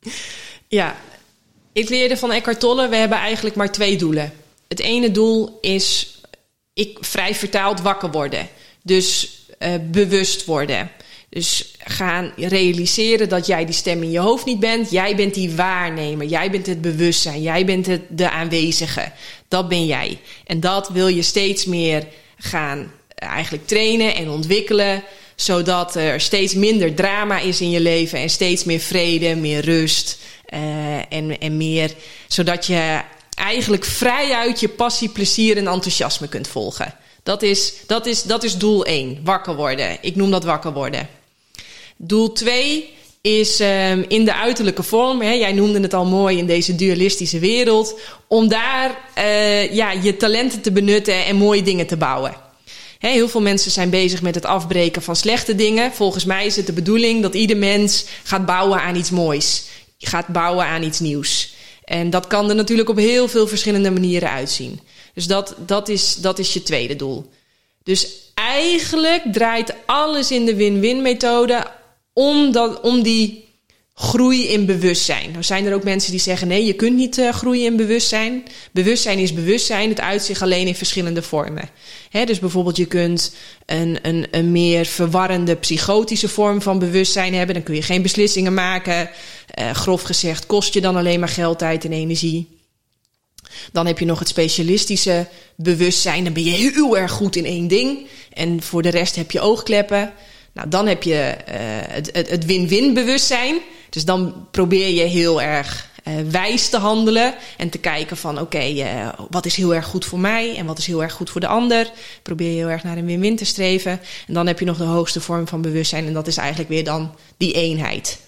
ja, 0.68 0.96
ik 1.74 1.90
leerde 1.90 2.18
van 2.18 2.32
Eckhart 2.32 2.60
Tolle, 2.60 2.90
we 2.90 2.96
hebben 2.96 3.18
eigenlijk 3.18 3.56
maar 3.56 3.72
twee 3.72 3.98
doelen. 3.98 4.32
Het 4.68 4.80
ene 4.80 5.12
doel 5.12 5.58
is 5.62 6.18
ik 6.74 6.98
vrij 7.02 7.36
vertaald 7.36 7.82
wakker 7.82 8.12
worden. 8.12 8.48
Dus 8.82 9.42
uh, 9.64 9.74
bewust 9.92 10.46
worden. 10.46 10.92
Dus 11.30 11.74
gaan 11.78 12.32
realiseren 12.36 13.30
dat 13.30 13.46
jij 13.46 13.66
die 13.66 13.74
stem 13.74 14.04
in 14.04 14.12
je 14.12 14.20
hoofd 14.20 14.46
niet 14.46 14.60
bent. 14.60 14.92
Jij 14.92 15.16
bent 15.16 15.34
die 15.34 15.52
waarnemer. 15.52 16.28
Jij 16.28 16.52
bent 16.52 16.66
het 16.66 16.82
bewustzijn. 16.82 17.42
Jij 17.42 17.66
bent 17.66 17.86
het, 17.86 18.02
de 18.10 18.30
aanwezige. 18.30 19.12
Dat 19.48 19.70
ben 19.70 19.86
jij. 19.86 20.20
En 20.46 20.60
dat 20.60 20.90
wil 20.90 21.08
je 21.08 21.22
steeds 21.22 21.66
meer 21.66 22.08
gaan 22.38 22.92
eigenlijk 23.16 23.68
trainen 23.68 24.16
en 24.16 24.30
ontwikkelen. 24.30 25.04
zodat 25.36 25.96
er 25.96 26.22
steeds 26.22 26.54
minder 26.54 26.94
drama 26.94 27.40
is 27.40 27.62
in 27.62 27.70
je 27.70 27.80
leven 27.80 28.20
en 28.20 28.30
steeds 28.30 28.64
meer 28.64 28.80
vrede, 28.80 29.36
meer 29.36 29.62
rust 29.62 30.18
eh, 30.46 31.14
en, 31.14 31.40
en 31.40 31.58
meer, 31.58 31.92
zodat 32.28 32.66
je 32.66 33.02
eigenlijk 33.36 33.86
vrij 33.86 34.32
uit 34.32 34.60
je 34.60 34.70
passie, 34.70 35.10
plezier 35.10 35.58
en 35.58 35.68
enthousiasme 35.68 36.28
kunt 36.28 36.48
volgen. 36.48 36.96
Dat 37.24 37.42
is, 37.42 37.74
dat 37.88 38.06
is, 38.06 38.24
dat 38.24 38.44
is 38.44 38.58
doel 38.58 38.86
1, 38.86 39.20
wakker 39.24 39.56
worden. 39.56 39.98
Ik 40.02 40.16
noem 40.16 40.32
dat 40.32 40.44
wakker 40.44 40.74
worden. 40.74 41.10
Doel 41.98 42.32
2 42.32 42.94
is 43.22 43.60
um, 43.60 44.06
in 44.08 44.26
de 44.26 44.34
uiterlijke 44.34 44.84
vorm, 44.84 45.22
hè, 45.22 45.32
jij 45.32 45.52
noemde 45.52 45.80
het 45.80 45.94
al 45.94 46.06
mooi 46.06 46.38
in 46.38 46.46
deze 46.46 46.76
dualistische 46.76 47.40
wereld, 47.40 48.00
om 48.28 48.48
daar 48.48 48.98
uh, 49.18 49.74
ja, 49.74 49.92
je 49.92 50.18
talenten 50.18 50.62
te 50.62 50.72
benutten 50.72 51.26
en 51.26 51.36
mooie 51.36 51.64
dingen 51.64 51.88
te 51.88 51.98
bouwen. 51.98 52.36
Heel 53.00 53.30
veel 53.30 53.42
mensen 53.42 53.72
zijn 53.72 53.90
bezig 53.90 54.22
met 54.22 54.36
het 54.36 54.46
afbreken 54.46 55.02
van 55.02 55.16
slechte 55.16 55.56
dingen. 55.56 55.94
Volgens 55.94 56.26
mij 56.26 56.46
is 56.46 56.56
het 56.56 56.66
de 56.66 56.74
bedoeling 56.74 57.22
dat 57.22 57.34
ieder 57.34 57.58
mens 57.58 58.06
gaat 58.24 58.46
bouwen 58.46 58.82
aan 58.82 58.96
iets 58.96 59.12
moois, 59.12 59.64
gaat 60.00 60.28
bouwen 60.28 60.66
aan 60.66 60.84
iets 60.84 61.00
nieuws. 61.00 61.54
En 61.84 62.10
dat 62.10 62.28
kan 62.28 62.50
er 62.50 62.56
natuurlijk 62.56 62.90
op 62.90 62.98
heel 62.98 63.28
veel 63.28 63.48
verschillende 63.48 63.92
manieren 63.92 64.30
uitzien. 64.30 64.80
Dus 65.14 65.28
dat, 65.28 65.56
dat, 65.66 65.90
is, 65.90 66.16
dat 66.16 66.40
is 66.40 66.54
je 66.54 66.64
tweede 66.64 66.96
doel. 66.96 67.30
Dus 67.84 68.08
eigenlijk 68.34 69.24
draait 69.32 69.74
alles 69.86 70.32
in 70.32 70.46
de 70.46 70.56
win-win 70.56 71.02
methode 71.02 71.68
om, 72.14 72.52
dat, 72.52 72.82
om 72.82 73.02
die 73.02 73.44
groei 73.96 74.48
in 74.48 74.66
bewustzijn. 74.66 75.32
Nou 75.32 75.44
zijn 75.44 75.66
er 75.66 75.74
ook 75.74 75.84
mensen 75.84 76.12
die 76.12 76.20
zeggen: 76.20 76.48
nee, 76.48 76.66
je 76.66 76.74
kunt 76.74 76.96
niet 76.96 77.18
uh, 77.18 77.34
groeien 77.34 77.66
in 77.66 77.76
bewustzijn. 77.76 78.44
Bewustzijn 78.72 79.20
is 79.20 79.34
bewustzijn, 79.34 79.90
het 79.90 80.00
uitzicht 80.00 80.42
alleen 80.42 80.68
in 80.68 80.76
verschillende 80.76 81.22
vormen. 81.22 81.70
Dus 82.26 82.40
bijvoorbeeld, 82.40 82.78
je 82.78 82.86
kunt 82.86 83.36
een, 83.66 84.00
een, 84.02 84.28
een 84.32 84.52
meer 84.52 84.86
verwarrende 84.86 85.56
psychotische 85.56 86.28
vorm 86.28 86.62
van 86.62 86.80
bewustzijn 86.80 87.34
hebben. 87.34 87.56
Dan 87.56 87.64
kun 87.64 87.76
je 87.76 87.82
geen 87.82 88.02
beslissingen 88.02 88.54
maken. 88.54 89.10
Uh, 89.60 89.72
grof 89.72 90.02
gezegd, 90.02 90.46
kost 90.46 90.74
je 90.74 90.82
dan 90.82 90.96
alleen 90.96 91.20
maar 91.20 91.30
geld, 91.30 91.60
tijd 91.60 91.86
en 91.86 91.92
energie. 91.92 92.48
Dan 93.72 93.86
heb 93.86 94.00
je 94.00 94.06
nog 94.06 94.20
het 94.20 94.28
specialistische 94.28 95.28
bewustzijn. 95.56 96.24
Dan 96.24 96.34
ben 96.34 96.44
je 96.44 96.52
heel 96.52 96.98
erg 96.98 97.12
goed 97.12 97.36
in 97.36 97.46
één 97.46 97.68
ding. 97.68 98.08
En 98.34 98.62
voor 98.62 98.82
de 98.82 98.90
rest 98.90 99.16
heb 99.16 99.32
je 99.32 99.40
oogkleppen. 99.40 100.14
Nou, 100.54 100.70
dan 100.70 100.88
heb 100.88 101.04
je 101.04 101.36
uh, 101.50 101.56
het, 101.88 102.10
het 102.30 102.46
win-win 102.46 102.94
bewustzijn. 102.94 103.60
Dus 103.90 104.06
dan 104.06 104.48
probeer 104.52 104.90
je 104.90 105.04
heel 105.04 105.42
erg 105.42 105.92
uh, 106.04 106.14
wijs 106.30 106.70
te 106.70 106.78
handelen. 106.78 107.34
En 107.58 107.70
te 107.70 107.78
kijken 107.78 108.18
van 108.18 108.34
oké, 108.34 108.44
okay, 108.44 108.74
uh, 108.74 109.10
wat 109.30 109.46
is 109.46 109.56
heel 109.56 109.76
erg 109.76 109.86
goed 109.86 110.06
voor 110.06 110.20
mij 110.20 110.56
en 110.56 110.66
wat 110.66 110.78
is 110.78 110.86
heel 110.86 111.04
erg 111.04 111.14
goed 111.14 111.30
voor 111.30 111.42
de 111.42 111.48
ander. 111.48 111.92
Probeer 112.22 112.50
je 112.50 112.56
heel 112.56 112.70
erg 112.70 112.84
naar 112.84 112.98
een 112.98 113.06
win-win 113.06 113.36
te 113.36 113.46
streven. 113.46 114.00
En 114.28 114.34
dan 114.34 114.48
heb 114.48 114.60
je 114.60 114.66
nog 114.66 114.78
de 114.78 114.84
hoogste 114.84 115.22
vorm 115.22 115.48
van 115.48 115.62
bewustzijn. 115.62 116.06
En 116.06 116.14
dat 116.14 116.28
is 116.28 116.38
eigenlijk 116.38 116.70
weer 116.70 116.84
dan 116.84 117.16
die 117.38 117.54
eenheid. 117.54 118.20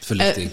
Verlichting. 0.00 0.50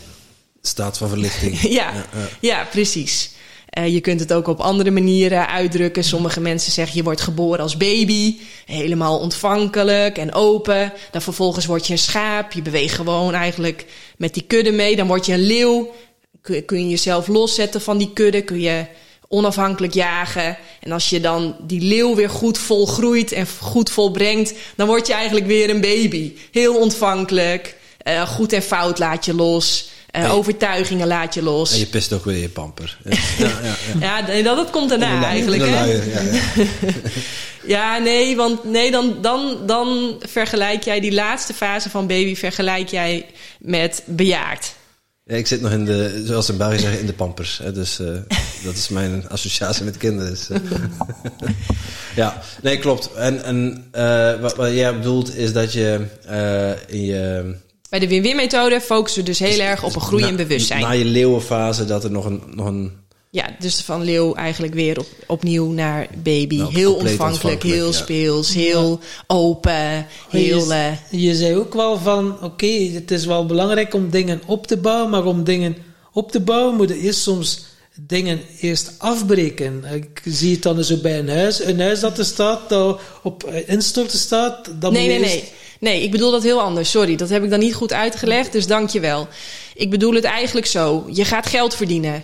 Staat 0.62 0.98
van 0.98 1.10
verlichting. 1.10 1.62
ja. 1.80 2.06
ja, 2.40 2.68
precies. 2.72 3.32
Uh, 3.78 3.94
je 3.94 4.02
kunt 4.02 4.20
het 4.20 4.34
ook 4.34 4.48
op 4.48 4.60
andere 4.60 4.92
manieren 4.92 5.48
uitdrukken. 5.48 6.04
Sommige 6.04 6.40
mensen 6.40 6.72
zeggen 6.72 6.98
je 6.98 7.04
wordt 7.04 7.22
geboren 7.22 7.60
als 7.60 7.78
baby, 7.78 8.38
helemaal 8.66 9.20
ontvankelijk 9.20 10.18
en 10.18 10.34
open. 10.34 10.94
Dan 11.12 11.22
vervolgens 11.22 11.66
word 11.66 11.88
je 11.88 11.94
een 11.94 12.00
schaap. 12.00 12.52
Je 12.52 12.62
beweegt 12.62 12.96
gewoon 12.96 13.34
eigenlijk 13.34 13.86
met 14.18 14.34
die 14.34 14.44
kudde 14.44 14.72
mee. 14.72 14.96
Dan 14.96 15.08
word 15.08 15.26
je 15.26 15.34
een 15.34 15.46
leeuw. 15.46 15.94
Kun, 16.42 16.80
je 16.80 16.90
jezelf 16.90 17.28
loszetten 17.28 17.82
van 17.82 17.98
die 17.98 18.14
kudde. 18.14 18.42
Kun 18.42 18.60
je 18.60 18.86
onafhankelijk 19.28 19.94
jagen. 19.94 20.58
En 20.80 20.92
als 20.92 21.10
je 21.10 21.20
dan 21.20 21.56
die 21.62 21.82
leeuw 21.82 22.16
weer 22.16 22.30
goed 22.30 22.58
volgroeit 22.58 23.32
en 23.32 23.48
goed 23.60 23.90
volbrengt, 23.90 24.54
dan 24.76 24.88
word 24.88 25.08
je 25.08 25.14
eigenlijk 25.14 25.46
weer 25.46 25.70
een 25.70 25.82
baby. 25.82 26.34
Heel 26.52 26.80
ontvankelijk. 26.80 27.76
Uh, 28.08 28.28
goed 28.28 28.54
en 28.54 28.62
fout 28.62 29.00
laat 29.00 29.26
je 29.26 29.34
los. 29.34 29.90
Uh, 30.18 30.34
overtuigingen 30.34 31.08
laat 31.08 31.34
je 31.34 31.44
los. 31.44 31.74
En 31.74 31.80
je 31.80 31.86
pist 31.86 32.14
ook 32.14 32.26
weer 32.26 32.38
je 32.38 32.50
pamper. 32.50 32.98
Ja, 33.04 33.18
ja, 33.38 33.76
ja. 34.00 34.26
ja 34.28 34.42
dat, 34.44 34.56
dat 34.56 34.70
komt 34.70 34.90
daarna 34.90 35.24
eigenlijk. 35.24 35.64
Hè? 35.66 35.84
ja, 35.84 36.02
ja, 37.76 37.98
nee, 37.98 38.36
want 38.36 38.64
nee, 38.64 38.92
dan, 38.92 39.18
dan, 39.22 39.58
dan 39.66 40.16
vergelijk 40.20 40.84
jij 40.84 41.00
die 41.00 41.14
laatste 41.14 41.54
fase 41.54 41.90
van 41.90 42.08
baby 42.08 42.36
vergelijk 42.36 42.90
jij 42.90 43.26
met 43.60 44.04
bejaard. 44.06 44.74
Ja, 45.24 45.36
ik 45.36 45.48
zit 45.48 45.62
nog 45.62 45.72
in 45.72 45.86
de, 45.86 46.22
zoals 46.26 46.50
in 46.50 46.58
België 46.58 46.80
zeggen, 46.80 47.00
in 47.00 47.06
de 47.06 47.14
pampers. 47.14 47.58
Hè, 47.58 47.72
dus 47.72 48.00
uh, 48.00 48.08
dat 48.64 48.76
is 48.76 48.90
mijn 48.90 49.30
associatie 49.30 49.84
met 49.84 49.98
kinderen. 49.98 50.32
Dus, 50.32 50.50
uh. 50.50 50.58
ja, 52.16 52.42
nee, 52.62 52.78
klopt. 52.78 53.14
En, 53.14 53.44
en 53.44 53.88
uh, 53.96 54.42
wat, 54.42 54.56
wat 54.56 54.72
jij 54.72 54.96
bedoelt 54.96 55.36
is 55.36 55.54
dat 55.54 55.74
je 55.74 56.06
in 56.88 57.06
je 57.06 57.56
bij 57.90 58.00
de 58.00 58.08
win-win-methode 58.08 58.82
focussen 58.82 59.22
we 59.22 59.28
dus 59.30 59.40
heel 59.40 59.60
erg 59.60 59.84
op 59.84 59.96
een 59.96 60.02
groei 60.02 60.26
in 60.26 60.36
bewustzijn. 60.36 60.82
Na 60.82 60.92
je 60.92 61.06
leeuwenfase 61.06 61.86
dat 61.86 62.04
er 62.04 62.12
nog 62.12 62.26
een, 62.26 62.42
nog 62.54 62.66
een... 62.66 62.92
Ja, 63.30 63.56
dus 63.60 63.82
van 63.82 64.04
leeuw 64.04 64.34
eigenlijk 64.34 64.74
weer 64.74 65.00
op, 65.00 65.08
opnieuw 65.28 65.72
naar 65.72 66.08
baby. 66.24 66.58
Nou, 66.58 66.74
heel 66.74 66.94
ontvankelijk, 66.94 67.64
heel 67.64 67.86
ja. 67.86 67.92
speels, 67.92 68.54
heel 68.54 69.00
open, 69.28 70.06
heel... 70.30 70.74
Je, 70.74 70.96
je 71.10 71.36
zei 71.36 71.56
ook 71.56 71.74
wel 71.74 71.98
van, 71.98 72.34
oké, 72.34 72.46
okay, 72.46 72.92
het 72.94 73.12
is 73.12 73.26
wel 73.26 73.46
belangrijk 73.46 73.94
om 73.94 74.10
dingen 74.10 74.42
op 74.46 74.68
te 74.68 74.78
bouwen, 74.78 75.10
maar 75.10 75.26
om 75.26 75.44
dingen 75.44 75.76
op 76.12 76.32
te 76.32 76.40
bouwen 76.40 76.76
moet 76.76 76.90
je 76.90 77.00
eerst 77.00 77.22
soms 77.22 77.66
dingen 78.02 78.42
eerst 78.62 78.96
afbreken. 78.98 79.84
Ik 79.94 80.22
zie 80.26 80.54
het 80.54 80.62
dan 80.62 80.84
zo 80.84 80.98
bij 80.98 81.20
een 81.20 81.30
huis. 81.30 81.64
Een 81.64 81.80
huis 81.80 82.00
dat 82.00 82.18
er 82.18 82.26
staat, 82.26 82.70
dat 82.70 83.00
op 83.24 83.44
instorten 83.66 84.20
staat... 84.20 84.72
Dan 84.80 84.94
nee, 84.94 85.10
moet 85.10 85.20
nee, 85.20 85.36
nee. 85.36 85.52
Nee, 85.86 86.04
ik 86.04 86.12
bedoel 86.12 86.32
dat 86.32 86.44
heel 86.44 86.62
anders. 86.62 86.92
Sorry, 86.92 87.16
dat 87.16 87.30
heb 87.30 87.44
ik 87.44 87.50
dan 87.50 87.60
niet 87.60 87.74
goed 87.74 87.94
uitgelegd, 87.94 88.52
dus 88.52 88.68
dank 88.68 88.90
je 88.90 89.00
wel. 89.00 89.28
Ik 89.76 89.90
bedoel 89.90 90.14
het 90.14 90.24
eigenlijk 90.24 90.68
zo. 90.68 91.06
Je 91.12 91.26
gaat 91.26 91.46
geld 91.46 91.76
verdienen. 91.76 92.24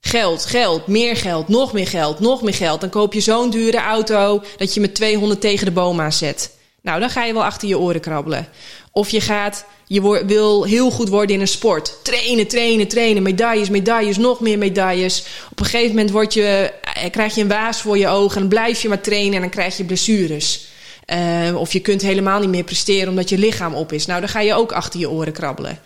Geld, 0.00 0.46
geld, 0.46 0.86
meer 0.86 1.16
geld, 1.16 1.48
nog 1.48 1.72
meer 1.72 1.86
geld, 1.86 2.20
nog 2.20 2.42
meer 2.42 2.54
geld. 2.54 2.80
Dan 2.80 2.90
koop 2.90 3.12
je 3.12 3.20
zo'n 3.20 3.50
dure 3.50 3.78
auto 3.78 4.42
dat 4.56 4.74
je 4.74 4.80
met 4.80 4.94
200 4.94 5.40
tegen 5.40 5.66
de 5.66 5.72
boom 5.72 6.00
aan 6.00 6.12
zet. 6.12 6.56
Nou, 6.82 7.00
dan 7.00 7.10
ga 7.10 7.24
je 7.24 7.32
wel 7.32 7.44
achter 7.44 7.68
je 7.68 7.78
oren 7.78 8.00
krabbelen. 8.00 8.48
Of 8.92 9.08
je 9.08 9.20
gaat, 9.20 9.64
je 9.86 10.24
wil 10.26 10.64
heel 10.64 10.90
goed 10.90 11.08
worden 11.08 11.34
in 11.34 11.40
een 11.40 11.48
sport. 11.48 11.98
Trainen, 12.02 12.46
trainen, 12.46 12.88
trainen. 12.88 13.22
Medailles, 13.22 13.70
medailles, 13.70 14.16
nog 14.16 14.40
meer 14.40 14.58
medailles. 14.58 15.24
Op 15.50 15.58
een 15.58 15.64
gegeven 15.64 15.88
moment 15.88 16.10
word 16.10 16.34
je, 16.34 16.72
eh, 16.94 17.10
krijg 17.10 17.34
je 17.34 17.40
een 17.40 17.48
waas 17.48 17.80
voor 17.80 17.98
je 17.98 18.08
ogen. 18.08 18.40
En 18.40 18.48
blijf 18.48 18.82
je 18.82 18.88
maar 18.88 19.00
trainen 19.00 19.34
en 19.34 19.40
dan 19.40 19.50
krijg 19.50 19.76
je 19.76 19.84
blessures. 19.84 20.70
Uh, 21.12 21.60
of 21.60 21.72
je 21.72 21.80
kunt 21.80 22.02
helemaal 22.02 22.40
niet 22.40 22.48
meer 22.48 22.64
presteren 22.64 23.08
omdat 23.08 23.28
je 23.28 23.38
lichaam 23.38 23.74
op 23.74 23.92
is. 23.92 24.06
Nou, 24.06 24.20
dan 24.20 24.28
ga 24.28 24.40
je 24.40 24.54
ook 24.54 24.72
achter 24.72 25.00
je 25.00 25.10
oren 25.10 25.32
krabbelen. 25.32 25.78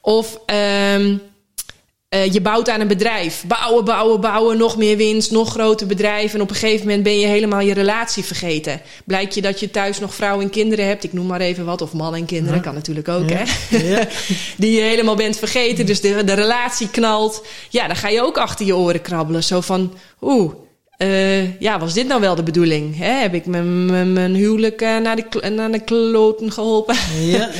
Of 0.00 0.38
um, 0.94 1.20
uh, 2.14 2.32
je 2.32 2.40
bouwt 2.40 2.68
aan 2.68 2.80
een 2.80 2.88
bedrijf. 2.88 3.44
Bouwen, 3.46 3.84
bouwen, 3.84 4.20
bouwen. 4.20 4.58
Nog 4.58 4.76
meer 4.76 4.96
winst, 4.96 5.30
nog 5.30 5.50
groter 5.50 5.86
bedrijf. 5.86 6.34
En 6.34 6.40
op 6.40 6.50
een 6.50 6.56
gegeven 6.56 6.86
moment 6.86 7.02
ben 7.02 7.18
je 7.18 7.26
helemaal 7.26 7.60
je 7.60 7.74
relatie 7.74 8.24
vergeten. 8.24 8.80
Blijkt 9.04 9.34
je 9.34 9.42
dat 9.42 9.60
je 9.60 9.70
thuis 9.70 9.98
nog 9.98 10.14
vrouwen 10.14 10.44
en 10.44 10.50
kinderen 10.50 10.86
hebt. 10.86 11.04
Ik 11.04 11.12
noem 11.12 11.26
maar 11.26 11.40
even 11.40 11.64
wat. 11.64 11.82
Of 11.82 11.92
man 11.92 12.14
en 12.14 12.24
kinderen. 12.24 12.56
Ja. 12.56 12.62
Kan 12.62 12.74
natuurlijk 12.74 13.08
ook, 13.08 13.28
ja. 13.28 13.36
hè? 13.36 13.76
Ja. 13.76 14.06
Die 14.56 14.72
je 14.72 14.82
helemaal 14.82 15.16
bent 15.16 15.38
vergeten. 15.38 15.86
Dus 15.86 16.00
de, 16.00 16.24
de 16.24 16.34
relatie 16.34 16.90
knalt. 16.90 17.44
Ja, 17.68 17.86
dan 17.86 17.96
ga 17.96 18.08
je 18.08 18.22
ook 18.22 18.38
achter 18.38 18.66
je 18.66 18.76
oren 18.76 19.02
krabbelen. 19.02 19.44
Zo 19.44 19.60
van, 19.60 19.94
oeh 20.20 20.52
uh, 21.02 21.60
ja, 21.60 21.78
was 21.78 21.94
dit 21.94 22.06
nou 22.06 22.20
wel 22.20 22.34
de 22.34 22.42
bedoeling? 22.42 22.98
Hè? 22.98 23.12
Heb 23.12 23.34
ik 23.34 23.46
mijn 23.46 24.34
huwelijk 24.34 24.82
uh, 24.82 24.98
naar, 24.98 25.16
de, 25.16 25.50
naar 25.50 25.72
de 25.72 25.80
kloten 25.80 26.52
geholpen? 26.52 26.96
Ja, 27.20 27.50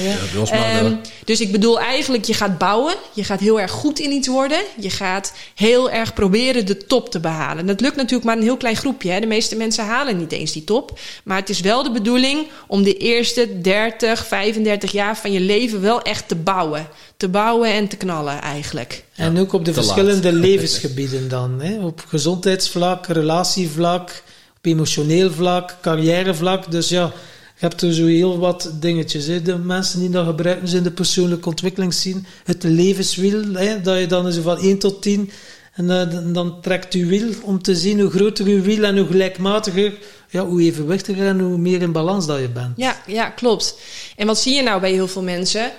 ja. 0.50 0.80
um, 0.82 1.00
dus 1.24 1.40
ik 1.40 1.52
bedoel 1.52 1.80
eigenlijk, 1.80 2.24
je 2.24 2.34
gaat 2.34 2.58
bouwen. 2.58 2.94
Je 3.12 3.24
gaat 3.24 3.40
heel 3.40 3.60
erg 3.60 3.70
goed 3.70 3.98
in 3.98 4.10
iets 4.10 4.28
worden. 4.28 4.58
Je 4.78 4.90
gaat 4.90 5.32
heel 5.54 5.90
erg 5.90 6.14
proberen 6.14 6.66
de 6.66 6.76
top 6.76 7.10
te 7.10 7.20
behalen. 7.20 7.66
Dat 7.66 7.80
lukt 7.80 7.96
natuurlijk 7.96 8.24
maar 8.24 8.36
een 8.36 8.42
heel 8.42 8.56
klein 8.56 8.76
groepje. 8.76 9.10
Hè? 9.10 9.20
De 9.20 9.26
meeste 9.26 9.56
mensen 9.56 9.84
halen 9.84 10.18
niet 10.18 10.32
eens 10.32 10.52
die 10.52 10.64
top. 10.64 10.98
Maar 11.24 11.38
het 11.38 11.48
is 11.48 11.60
wel 11.60 11.82
de 11.82 11.90
bedoeling 11.90 12.46
om 12.66 12.82
de 12.82 12.96
eerste 12.96 13.60
30, 13.60 14.26
35 14.26 14.92
jaar 14.92 15.16
van 15.16 15.32
je 15.32 15.40
leven 15.40 15.80
wel 15.80 16.02
echt 16.02 16.28
te 16.28 16.36
bouwen 16.36 16.88
te 17.22 17.28
bouwen 17.28 17.72
en 17.72 17.88
te 17.88 17.96
knallen 17.96 18.40
eigenlijk. 18.40 19.04
En 19.14 19.38
ook 19.38 19.52
op 19.52 19.64
de 19.64 19.72
verschillende 19.72 20.32
laat. 20.32 20.42
levensgebieden 20.42 21.28
dan. 21.28 21.60
Hè? 21.60 21.84
Op 21.84 22.04
gezondheidsvlak, 22.08 23.06
relatievlak, 23.06 24.22
op 24.56 24.64
emotioneel 24.66 25.30
vlak, 25.30 25.76
carrièrevlak. 25.82 26.70
Dus 26.70 26.88
ja, 26.88 27.04
je 27.04 27.66
hebt 27.66 27.82
er 27.82 27.94
zo 27.94 28.06
heel 28.06 28.38
wat 28.38 28.70
dingetjes. 28.80 29.26
Hè? 29.26 29.42
De 29.42 29.58
mensen 29.58 30.00
die 30.00 30.10
dat 30.10 30.26
gebruiken 30.26 30.68
ze 30.68 30.76
in 30.76 30.82
de 30.82 30.90
persoonlijke 30.90 31.48
ontwikkeling 31.48 31.94
zien. 31.94 32.26
Het 32.44 32.62
levenswiel, 32.62 33.54
hè? 33.54 33.80
dat 33.80 33.98
je 33.98 34.06
dan 34.06 34.32
zo 34.32 34.42
van 34.42 34.58
1 34.58 34.78
tot 34.78 35.02
10... 35.02 35.30
En 35.72 35.84
uh, 35.84 36.32
dan 36.34 36.60
trekt 36.60 36.94
u 36.94 37.06
wiel 37.06 37.32
om 37.42 37.62
te 37.62 37.76
zien 37.76 38.00
hoe 38.00 38.10
groter 38.10 38.46
uw 38.46 38.62
wiel 38.62 38.84
en 38.84 38.98
hoe 38.98 39.06
gelijkmatiger, 39.06 39.98
ja, 40.28 40.46
hoe 40.46 40.62
evenwichtiger 40.62 41.26
en 41.26 41.40
hoe 41.40 41.58
meer 41.58 41.82
in 41.82 41.92
balans 41.92 42.26
dat 42.26 42.40
je 42.40 42.48
bent. 42.48 42.76
Ja, 42.76 42.96
ja, 43.06 43.30
klopt. 43.30 43.78
En 44.16 44.26
wat 44.26 44.38
zie 44.38 44.54
je 44.54 44.62
nou 44.62 44.80
bij 44.80 44.92
heel 44.92 45.08
veel 45.08 45.22
mensen? 45.22 45.70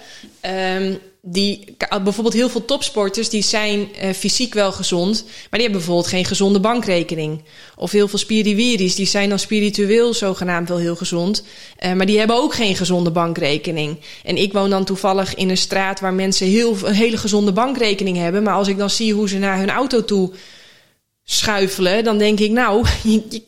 Um, 0.77 0.99
die, 1.25 1.75
bijvoorbeeld 2.03 2.33
heel 2.33 2.49
veel 2.49 2.65
topsporters 2.65 3.29
die 3.29 3.41
zijn 3.41 3.95
eh, 3.95 4.13
fysiek 4.13 4.53
wel 4.53 4.71
gezond, 4.71 5.23
maar 5.23 5.59
die 5.59 5.62
hebben 5.62 5.77
bijvoorbeeld 5.77 6.07
geen 6.07 6.25
gezonde 6.25 6.59
bankrekening. 6.59 7.43
Of 7.75 7.91
heel 7.91 8.07
veel 8.07 8.19
spiriwiris, 8.19 8.95
die 8.95 9.05
zijn 9.05 9.29
dan 9.29 9.39
spiritueel 9.39 10.13
zogenaamd 10.13 10.69
wel 10.69 10.77
heel 10.77 10.95
gezond, 10.95 11.43
eh, 11.77 11.93
maar 11.93 12.05
die 12.05 12.17
hebben 12.17 12.36
ook 12.36 12.53
geen 12.53 12.75
gezonde 12.75 13.12
bankrekening. 13.12 13.99
En 14.23 14.38
ik 14.38 14.53
woon 14.53 14.69
dan 14.69 14.83
toevallig 14.83 15.36
in 15.36 15.49
een 15.49 15.57
straat 15.57 15.99
waar 15.99 16.13
mensen 16.13 16.47
heel, 16.47 16.77
een 16.83 16.93
hele 16.93 17.17
gezonde 17.17 17.51
bankrekening 17.51 18.17
hebben, 18.17 18.43
maar 18.43 18.55
als 18.55 18.67
ik 18.67 18.77
dan 18.77 18.89
zie 18.89 19.13
hoe 19.13 19.29
ze 19.29 19.38
naar 19.38 19.57
hun 19.57 19.69
auto 19.69 20.05
toe 20.05 20.31
schuifelen, 21.23 22.03
dan 22.03 22.17
denk 22.17 22.39
ik, 22.39 22.51
nou, 22.51 22.86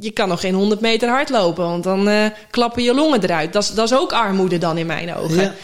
je, 0.00 0.10
kan 0.14 0.28
nog 0.28 0.40
geen 0.40 0.54
100 0.54 0.80
meter 0.80 1.08
hardlopen, 1.08 1.64
want 1.64 1.84
dan 1.84 2.32
klappen 2.50 2.82
je 2.82 2.94
longen 2.94 3.22
eruit. 3.22 3.52
Dat 3.52 3.78
is 3.78 3.94
ook 3.94 4.12
armoede 4.12 4.58
dan 4.58 4.78
in 4.78 4.86
mijn 4.86 5.14
ogen. 5.14 5.42
Ja. 5.42 5.54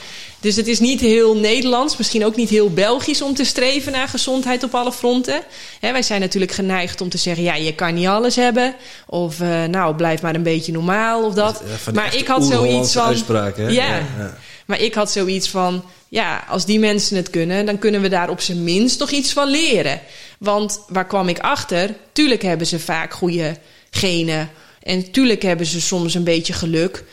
Dus 0.44 0.56
het 0.56 0.66
is 0.66 0.80
niet 0.80 1.00
heel 1.00 1.36
Nederlands, 1.36 1.96
misschien 1.96 2.24
ook 2.24 2.36
niet 2.36 2.48
heel 2.48 2.70
Belgisch 2.70 3.22
om 3.22 3.34
te 3.34 3.44
streven 3.44 3.92
naar 3.92 4.08
gezondheid 4.08 4.62
op 4.62 4.74
alle 4.74 4.92
fronten. 4.92 5.42
Hè, 5.80 5.92
wij 5.92 6.02
zijn 6.02 6.20
natuurlijk 6.20 6.52
geneigd 6.52 7.00
om 7.00 7.08
te 7.08 7.18
zeggen, 7.18 7.44
ja, 7.44 7.54
je 7.54 7.74
kan 7.74 7.94
niet 7.94 8.06
alles 8.06 8.36
hebben. 8.36 8.74
Of 9.06 9.40
uh, 9.40 9.64
nou, 9.64 9.94
blijf 9.94 10.22
maar 10.22 10.34
een 10.34 10.42
beetje 10.42 10.72
normaal 10.72 11.24
of 11.24 11.34
dat. 11.34 11.62
Ja, 11.84 11.92
maar 11.92 12.16
ik 12.16 12.26
had 12.26 12.44
zoiets 12.44 12.92
van. 12.92 13.16
hè? 13.56 13.68
Ja. 13.68 13.96
ja. 14.18 14.36
Maar 14.66 14.80
ik 14.80 14.94
had 14.94 15.10
zoiets 15.12 15.48
van, 15.48 15.84
ja, 16.08 16.44
als 16.48 16.64
die 16.64 16.78
mensen 16.78 17.16
het 17.16 17.30
kunnen, 17.30 17.66
dan 17.66 17.78
kunnen 17.78 18.00
we 18.00 18.08
daar 18.08 18.30
op 18.30 18.40
zijn 18.40 18.64
minst 18.64 18.98
toch 18.98 19.10
iets 19.10 19.32
van 19.32 19.48
leren. 19.48 20.00
Want 20.38 20.80
waar 20.88 21.06
kwam 21.06 21.28
ik 21.28 21.38
achter? 21.38 21.94
Tuurlijk 22.12 22.42
hebben 22.42 22.66
ze 22.66 22.78
vaak 22.78 23.14
goede 23.14 23.56
genen. 23.90 24.50
En 24.82 25.10
tuurlijk 25.10 25.42
hebben 25.42 25.66
ze 25.66 25.80
soms 25.80 26.14
een 26.14 26.24
beetje 26.24 26.52
geluk. 26.52 27.04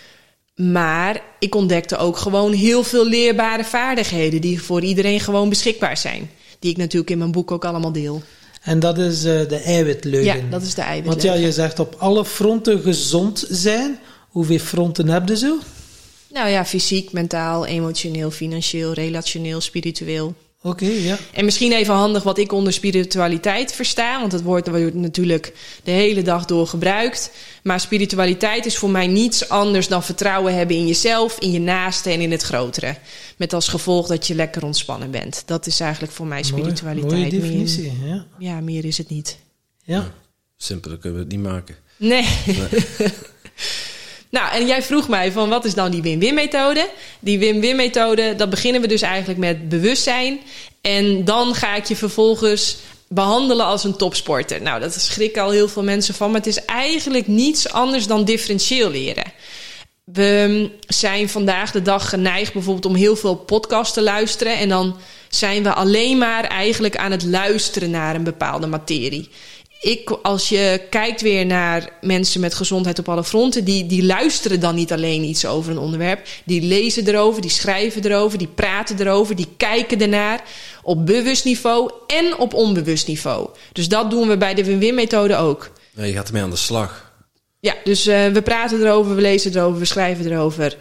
Maar 0.55 1.21
ik 1.39 1.55
ontdekte 1.55 1.97
ook 1.97 2.17
gewoon 2.17 2.53
heel 2.53 2.83
veel 2.83 3.07
leerbare 3.07 3.63
vaardigheden 3.63 4.41
die 4.41 4.61
voor 4.61 4.81
iedereen 4.81 5.19
gewoon 5.19 5.49
beschikbaar 5.49 5.97
zijn. 5.97 6.29
Die 6.59 6.71
ik 6.71 6.77
natuurlijk 6.77 7.09
in 7.11 7.17
mijn 7.17 7.31
boek 7.31 7.51
ook 7.51 7.65
allemaal 7.65 7.91
deel. 7.91 8.21
En 8.61 8.79
dat 8.79 8.97
is 8.97 9.25
uh, 9.25 9.47
de 9.47 9.61
eiwitleugen. 9.65 10.35
Ja, 10.35 10.49
dat 10.49 10.61
is 10.61 10.73
de 10.73 10.81
Want 10.81 10.91
eiwitleugen. 10.93 11.39
ja, 11.39 11.45
je 11.45 11.51
zegt 11.53 11.79
op 11.79 11.95
alle 11.97 12.25
fronten 12.25 12.81
gezond 12.81 13.45
zijn. 13.49 13.99
Hoeveel 14.29 14.59
fronten 14.59 15.07
heb 15.07 15.27
je 15.27 15.37
zo? 15.37 15.57
Nou 16.33 16.49
ja, 16.49 16.65
fysiek, 16.65 17.11
mentaal, 17.11 17.65
emotioneel, 17.65 18.31
financieel, 18.31 18.93
relationeel, 18.93 19.61
spiritueel. 19.61 20.33
Oké, 20.63 20.83
okay, 20.83 21.01
ja. 21.01 21.17
En 21.33 21.45
misschien 21.45 21.71
even 21.71 21.93
handig 21.93 22.23
wat 22.23 22.37
ik 22.37 22.51
onder 22.51 22.73
spiritualiteit 22.73 23.73
versta, 23.73 24.19
want 24.19 24.31
het 24.31 24.41
woord 24.41 24.67
wordt 24.67 24.93
natuurlijk 24.93 25.53
de 25.83 25.91
hele 25.91 26.21
dag 26.21 26.45
door 26.45 26.67
gebruikt. 26.67 27.31
Maar 27.63 27.79
spiritualiteit 27.79 28.65
is 28.65 28.77
voor 28.77 28.89
mij 28.89 29.07
niets 29.07 29.49
anders 29.49 29.87
dan 29.87 30.03
vertrouwen 30.03 30.55
hebben 30.55 30.75
in 30.75 30.87
jezelf, 30.87 31.39
in 31.39 31.51
je 31.51 31.59
naaste 31.59 32.09
en 32.09 32.21
in 32.21 32.31
het 32.31 32.41
grotere. 32.41 32.95
Met 33.37 33.53
als 33.53 33.67
gevolg 33.67 34.07
dat 34.07 34.27
je 34.27 34.35
lekker 34.35 34.63
ontspannen 34.63 35.11
bent. 35.11 35.43
Dat 35.45 35.67
is 35.67 35.79
eigenlijk 35.79 36.13
voor 36.13 36.27
mij 36.27 36.43
spiritualiteit. 36.43 37.11
Mooie, 37.11 37.29
mooie 37.29 37.41
definitie, 37.41 37.91
meer, 38.01 38.09
ja. 38.09 38.25
Ja, 38.37 38.59
meer 38.59 38.85
is 38.85 38.97
het 38.97 39.09
niet. 39.09 39.37
Ja. 39.83 39.95
ja. 39.95 40.13
Simpeler 40.57 40.97
kunnen 40.97 41.19
we 41.19 41.25
het 41.25 41.33
niet 41.33 41.43
maken. 41.43 41.75
Nee. 41.97 42.27
nee. 42.45 42.83
Nou, 44.31 44.51
en 44.53 44.67
jij 44.67 44.83
vroeg 44.83 45.07
mij 45.07 45.31
van 45.31 45.49
wat 45.49 45.65
is 45.65 45.73
dan 45.73 45.91
die 45.91 46.01
win-win-methode? 46.01 46.89
Die 47.19 47.39
win-win-methode, 47.39 48.35
dat 48.35 48.49
beginnen 48.49 48.81
we 48.81 48.87
dus 48.87 49.01
eigenlijk 49.01 49.39
met 49.39 49.69
bewustzijn. 49.69 50.39
En 50.81 51.25
dan 51.25 51.55
ga 51.55 51.75
ik 51.75 51.85
je 51.85 51.95
vervolgens 51.95 52.77
behandelen 53.07 53.65
als 53.65 53.83
een 53.83 53.95
topsporter. 53.95 54.61
Nou, 54.61 54.79
dat 54.79 54.93
schrikken 54.93 55.41
al 55.41 55.49
heel 55.49 55.67
veel 55.67 55.83
mensen 55.83 56.13
van, 56.13 56.27
maar 56.31 56.39
het 56.39 56.49
is 56.49 56.65
eigenlijk 56.65 57.27
niets 57.27 57.71
anders 57.71 58.07
dan 58.07 58.25
differentieel 58.25 58.89
leren. 58.89 59.33
We 60.03 60.69
zijn 60.87 61.29
vandaag 61.29 61.71
de 61.71 61.81
dag 61.81 62.09
geneigd 62.09 62.53
bijvoorbeeld 62.53 62.85
om 62.85 62.95
heel 62.95 63.15
veel 63.15 63.35
podcasts 63.35 63.93
te 63.93 64.01
luisteren. 64.01 64.57
En 64.57 64.69
dan 64.69 64.97
zijn 65.29 65.63
we 65.63 65.73
alleen 65.73 66.17
maar 66.17 66.43
eigenlijk 66.43 66.97
aan 66.97 67.11
het 67.11 67.23
luisteren 67.23 67.89
naar 67.89 68.15
een 68.15 68.23
bepaalde 68.23 68.67
materie 68.67 69.29
ik, 69.81 70.09
als 70.09 70.49
je 70.49 70.81
kijkt 70.89 71.21
weer 71.21 71.45
naar 71.45 71.89
mensen 72.01 72.41
met 72.41 72.53
gezondheid 72.53 72.99
op 72.99 73.09
alle 73.09 73.23
fronten, 73.23 73.63
die, 73.63 73.85
die 73.85 74.05
luisteren 74.05 74.59
dan 74.59 74.75
niet 74.75 74.91
alleen 74.91 75.23
iets 75.23 75.45
over 75.45 75.71
een 75.71 75.77
onderwerp. 75.77 76.27
Die 76.43 76.61
lezen 76.61 77.07
erover, 77.07 77.41
die 77.41 77.51
schrijven 77.51 78.05
erover, 78.05 78.37
die 78.37 78.47
praten 78.55 78.99
erover, 78.99 79.35
die 79.35 79.47
kijken 79.57 80.01
ernaar. 80.01 80.43
Op 80.83 81.05
bewust 81.05 81.45
niveau 81.45 81.91
en 82.07 82.37
op 82.37 82.53
onbewust 82.53 83.07
niveau. 83.07 83.49
Dus 83.71 83.87
dat 83.89 84.09
doen 84.09 84.27
we 84.27 84.37
bij 84.37 84.53
de 84.53 84.63
win-win-methode 84.63 85.35
ook. 85.35 85.71
Ja, 85.95 86.03
je 86.03 86.13
gaat 86.13 86.27
ermee 86.27 86.43
aan 86.43 86.49
de 86.49 86.55
slag. 86.55 87.11
Ja, 87.59 87.75
dus 87.83 88.07
uh, 88.07 88.27
we 88.27 88.41
praten 88.41 88.81
erover, 88.81 89.15
we 89.15 89.21
lezen 89.21 89.55
erover, 89.55 89.79
we 89.79 89.85
schrijven 89.85 90.31
erover. 90.31 90.77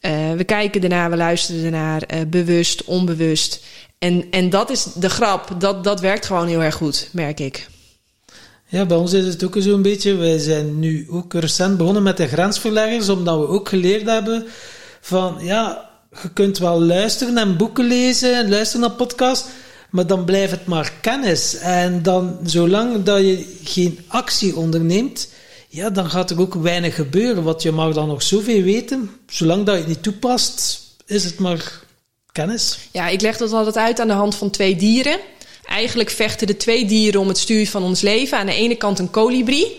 Uh, 0.00 0.32
we 0.32 0.44
kijken 0.44 0.82
ernaar, 0.82 1.10
we 1.10 1.16
luisteren 1.16 1.64
ernaar, 1.64 2.02
uh, 2.14 2.20
bewust, 2.26 2.84
onbewust. 2.84 3.64
En, 3.98 4.24
en 4.30 4.50
dat 4.50 4.70
is 4.70 4.84
de 4.84 5.10
grap, 5.10 5.54
dat, 5.58 5.84
dat 5.84 6.00
werkt 6.00 6.26
gewoon 6.26 6.46
heel 6.46 6.62
erg 6.62 6.74
goed, 6.74 7.08
merk 7.12 7.40
ik. 7.40 7.68
Ja, 8.70 8.86
bij 8.86 8.96
ons 8.96 9.12
is 9.12 9.26
het 9.26 9.44
ook 9.44 9.56
zo'n 9.58 9.82
beetje. 9.82 10.14
Wij 10.14 10.38
zijn 10.38 10.78
nu 10.78 11.06
ook 11.10 11.34
recent 11.34 11.76
begonnen 11.76 12.02
met 12.02 12.16
de 12.16 12.26
grensverleggers, 12.26 13.08
omdat 13.08 13.38
we 13.38 13.46
ook 13.46 13.68
geleerd 13.68 14.06
hebben 14.06 14.46
van 15.00 15.36
ja, 15.40 15.90
je 16.22 16.32
kunt 16.32 16.58
wel 16.58 16.82
luisteren 16.82 17.38
en 17.38 17.56
boeken 17.56 17.84
lezen 17.84 18.36
en 18.36 18.50
luisteren 18.50 18.86
naar 18.86 18.96
podcasts, 18.96 19.48
maar 19.90 20.06
dan 20.06 20.24
blijft 20.24 20.50
het 20.50 20.66
maar 20.66 20.92
kennis. 21.00 21.56
En 21.56 22.02
dan, 22.02 22.38
zolang 22.44 23.02
dat 23.02 23.20
je 23.20 23.58
geen 23.64 23.98
actie 24.06 24.56
onderneemt, 24.56 25.28
ja, 25.68 25.90
dan 25.90 26.10
gaat 26.10 26.30
er 26.30 26.40
ook 26.40 26.54
weinig 26.54 26.94
gebeuren. 26.94 27.42
Want 27.42 27.62
je 27.62 27.72
mag 27.72 27.94
dan 27.94 28.08
nog 28.08 28.22
zoveel 28.22 28.62
weten. 28.62 29.10
Zolang 29.26 29.66
dat 29.66 29.74
je 29.74 29.80
het 29.80 29.88
niet 29.88 30.02
toepast, 30.02 30.80
is 31.06 31.24
het 31.24 31.38
maar 31.38 31.80
kennis. 32.32 32.78
Ja, 32.90 33.08
ik 33.08 33.20
leg 33.20 33.36
dat 33.36 33.52
altijd 33.52 33.76
uit 33.76 34.00
aan 34.00 34.08
de 34.08 34.12
hand 34.12 34.34
van 34.34 34.50
twee 34.50 34.76
dieren. 34.76 35.18
Eigenlijk 35.64 36.10
vechten 36.10 36.46
de 36.46 36.56
twee 36.56 36.84
dieren 36.84 37.20
om 37.20 37.28
het 37.28 37.38
stuur 37.38 37.68
van 37.68 37.82
ons 37.82 38.00
leven. 38.00 38.38
Aan 38.38 38.46
de 38.46 38.54
ene 38.54 38.74
kant 38.74 38.98
een 38.98 39.10
kolibrie. 39.10 39.78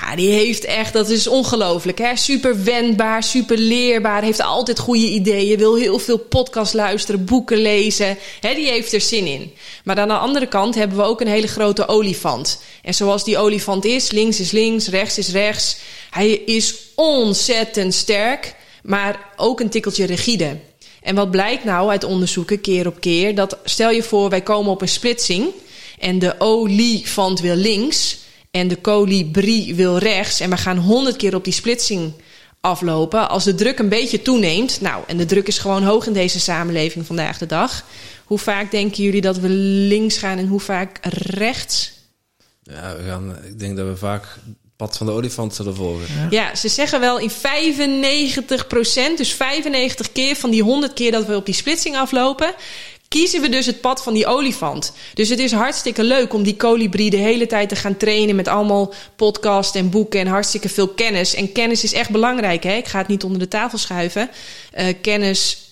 Ja, 0.00 0.16
die 0.16 0.30
heeft 0.30 0.64
echt, 0.64 0.92
dat 0.92 1.08
is 1.08 1.26
ongelooflijk. 1.26 2.10
Super 2.14 2.64
wendbaar, 2.64 3.22
super 3.22 3.58
leerbaar, 3.58 4.22
heeft 4.22 4.42
altijd 4.42 4.78
goede 4.78 5.08
ideeën, 5.08 5.58
wil 5.58 5.74
heel 5.74 5.98
veel 5.98 6.18
podcasts 6.18 6.74
luisteren, 6.74 7.24
boeken 7.24 7.58
lezen. 7.58 8.18
Die 8.40 8.68
heeft 8.68 8.92
er 8.92 9.00
zin 9.00 9.26
in. 9.26 9.52
Maar 9.84 9.98
aan 9.98 10.08
de 10.08 10.16
andere 10.16 10.46
kant 10.46 10.74
hebben 10.74 10.96
we 10.96 11.02
ook 11.02 11.20
een 11.20 11.26
hele 11.26 11.46
grote 11.46 11.88
olifant. 11.88 12.60
En 12.82 12.94
zoals 12.94 13.24
die 13.24 13.38
olifant 13.38 13.84
is, 13.84 14.10
links 14.10 14.40
is 14.40 14.50
links, 14.50 14.88
rechts 14.88 15.18
is 15.18 15.28
rechts. 15.28 15.76
Hij 16.10 16.30
is 16.30 16.74
ontzettend 16.94 17.94
sterk, 17.94 18.54
maar 18.82 19.32
ook 19.36 19.60
een 19.60 19.70
tikkeltje 19.70 20.06
rigide. 20.06 20.56
En 21.06 21.14
wat 21.14 21.30
blijkt 21.30 21.64
nou 21.64 21.90
uit 21.90 22.04
onderzoeken 22.04 22.60
keer 22.60 22.86
op 22.86 23.00
keer? 23.00 23.34
Dat 23.34 23.58
stel 23.64 23.90
je 23.90 24.02
voor, 24.02 24.30
wij 24.30 24.40
komen 24.40 24.70
op 24.70 24.82
een 24.82 24.88
splitsing 24.88 25.46
en 25.98 26.18
de 26.18 26.34
olifant 26.38 27.40
wil 27.40 27.54
links 27.54 28.18
en 28.50 28.68
de 28.68 28.76
kolibrie 28.76 29.74
wil 29.74 29.98
rechts 29.98 30.40
en 30.40 30.50
we 30.50 30.56
gaan 30.56 30.78
honderd 30.78 31.16
keer 31.16 31.34
op 31.34 31.44
die 31.44 31.52
splitsing 31.52 32.12
aflopen. 32.60 33.28
Als 33.28 33.44
de 33.44 33.54
druk 33.54 33.78
een 33.78 33.88
beetje 33.88 34.22
toeneemt, 34.22 34.80
nou, 34.80 35.04
en 35.06 35.16
de 35.16 35.24
druk 35.24 35.46
is 35.46 35.58
gewoon 35.58 35.82
hoog 35.82 36.06
in 36.06 36.12
deze 36.12 36.40
samenleving 36.40 37.06
vandaag 37.06 37.38
de 37.38 37.46
dag. 37.46 37.84
Hoe 38.24 38.38
vaak 38.38 38.70
denken 38.70 39.02
jullie 39.02 39.20
dat 39.20 39.38
we 39.38 39.48
links 39.48 40.18
gaan 40.18 40.38
en 40.38 40.46
hoe 40.46 40.60
vaak 40.60 40.98
rechts? 41.02 41.92
Ja, 42.62 42.96
we 42.96 43.02
gaan, 43.02 43.36
ik 43.44 43.58
denk 43.58 43.76
dat 43.76 43.86
we 43.86 43.96
vaak 43.96 44.38
pad 44.76 44.96
van 44.96 45.06
de 45.06 45.12
olifant 45.12 45.54
zullen 45.54 45.74
volgen. 45.74 46.06
Ja. 46.14 46.26
ja, 46.30 46.54
ze 46.54 46.68
zeggen 46.68 47.00
wel 47.00 47.18
in 47.18 47.30
95% 47.30 47.34
dus 49.16 49.32
95 49.32 50.12
keer 50.12 50.36
van 50.36 50.50
die 50.50 50.62
100 50.62 50.92
keer 50.92 51.12
dat 51.12 51.26
we 51.26 51.36
op 51.36 51.46
die 51.46 51.54
splitsing 51.54 51.96
aflopen, 51.96 52.54
kiezen 53.08 53.40
we 53.40 53.48
dus 53.48 53.66
het 53.66 53.80
pad 53.80 54.02
van 54.02 54.14
die 54.14 54.26
olifant. 54.26 54.92
Dus 55.14 55.28
het 55.28 55.38
is 55.38 55.52
hartstikke 55.52 56.02
leuk 56.02 56.32
om 56.32 56.42
die 56.42 56.56
kolibrie 56.56 57.10
de 57.10 57.16
hele 57.16 57.46
tijd 57.46 57.68
te 57.68 57.76
gaan 57.76 57.96
trainen 57.96 58.36
met 58.36 58.48
allemaal 58.48 58.94
podcasts 59.16 59.76
en 59.76 59.90
boeken 59.90 60.20
en 60.20 60.26
hartstikke 60.26 60.68
veel 60.68 60.88
kennis. 60.88 61.34
En 61.34 61.52
kennis 61.52 61.84
is 61.84 61.92
echt 61.92 62.10
belangrijk, 62.10 62.62
hè? 62.62 62.74
Ik 62.74 62.88
ga 62.88 62.98
het 62.98 63.08
niet 63.08 63.24
onder 63.24 63.38
de 63.38 63.48
tafel 63.48 63.78
schuiven. 63.78 64.30
Uh, 64.78 64.86
kennis 65.00 65.65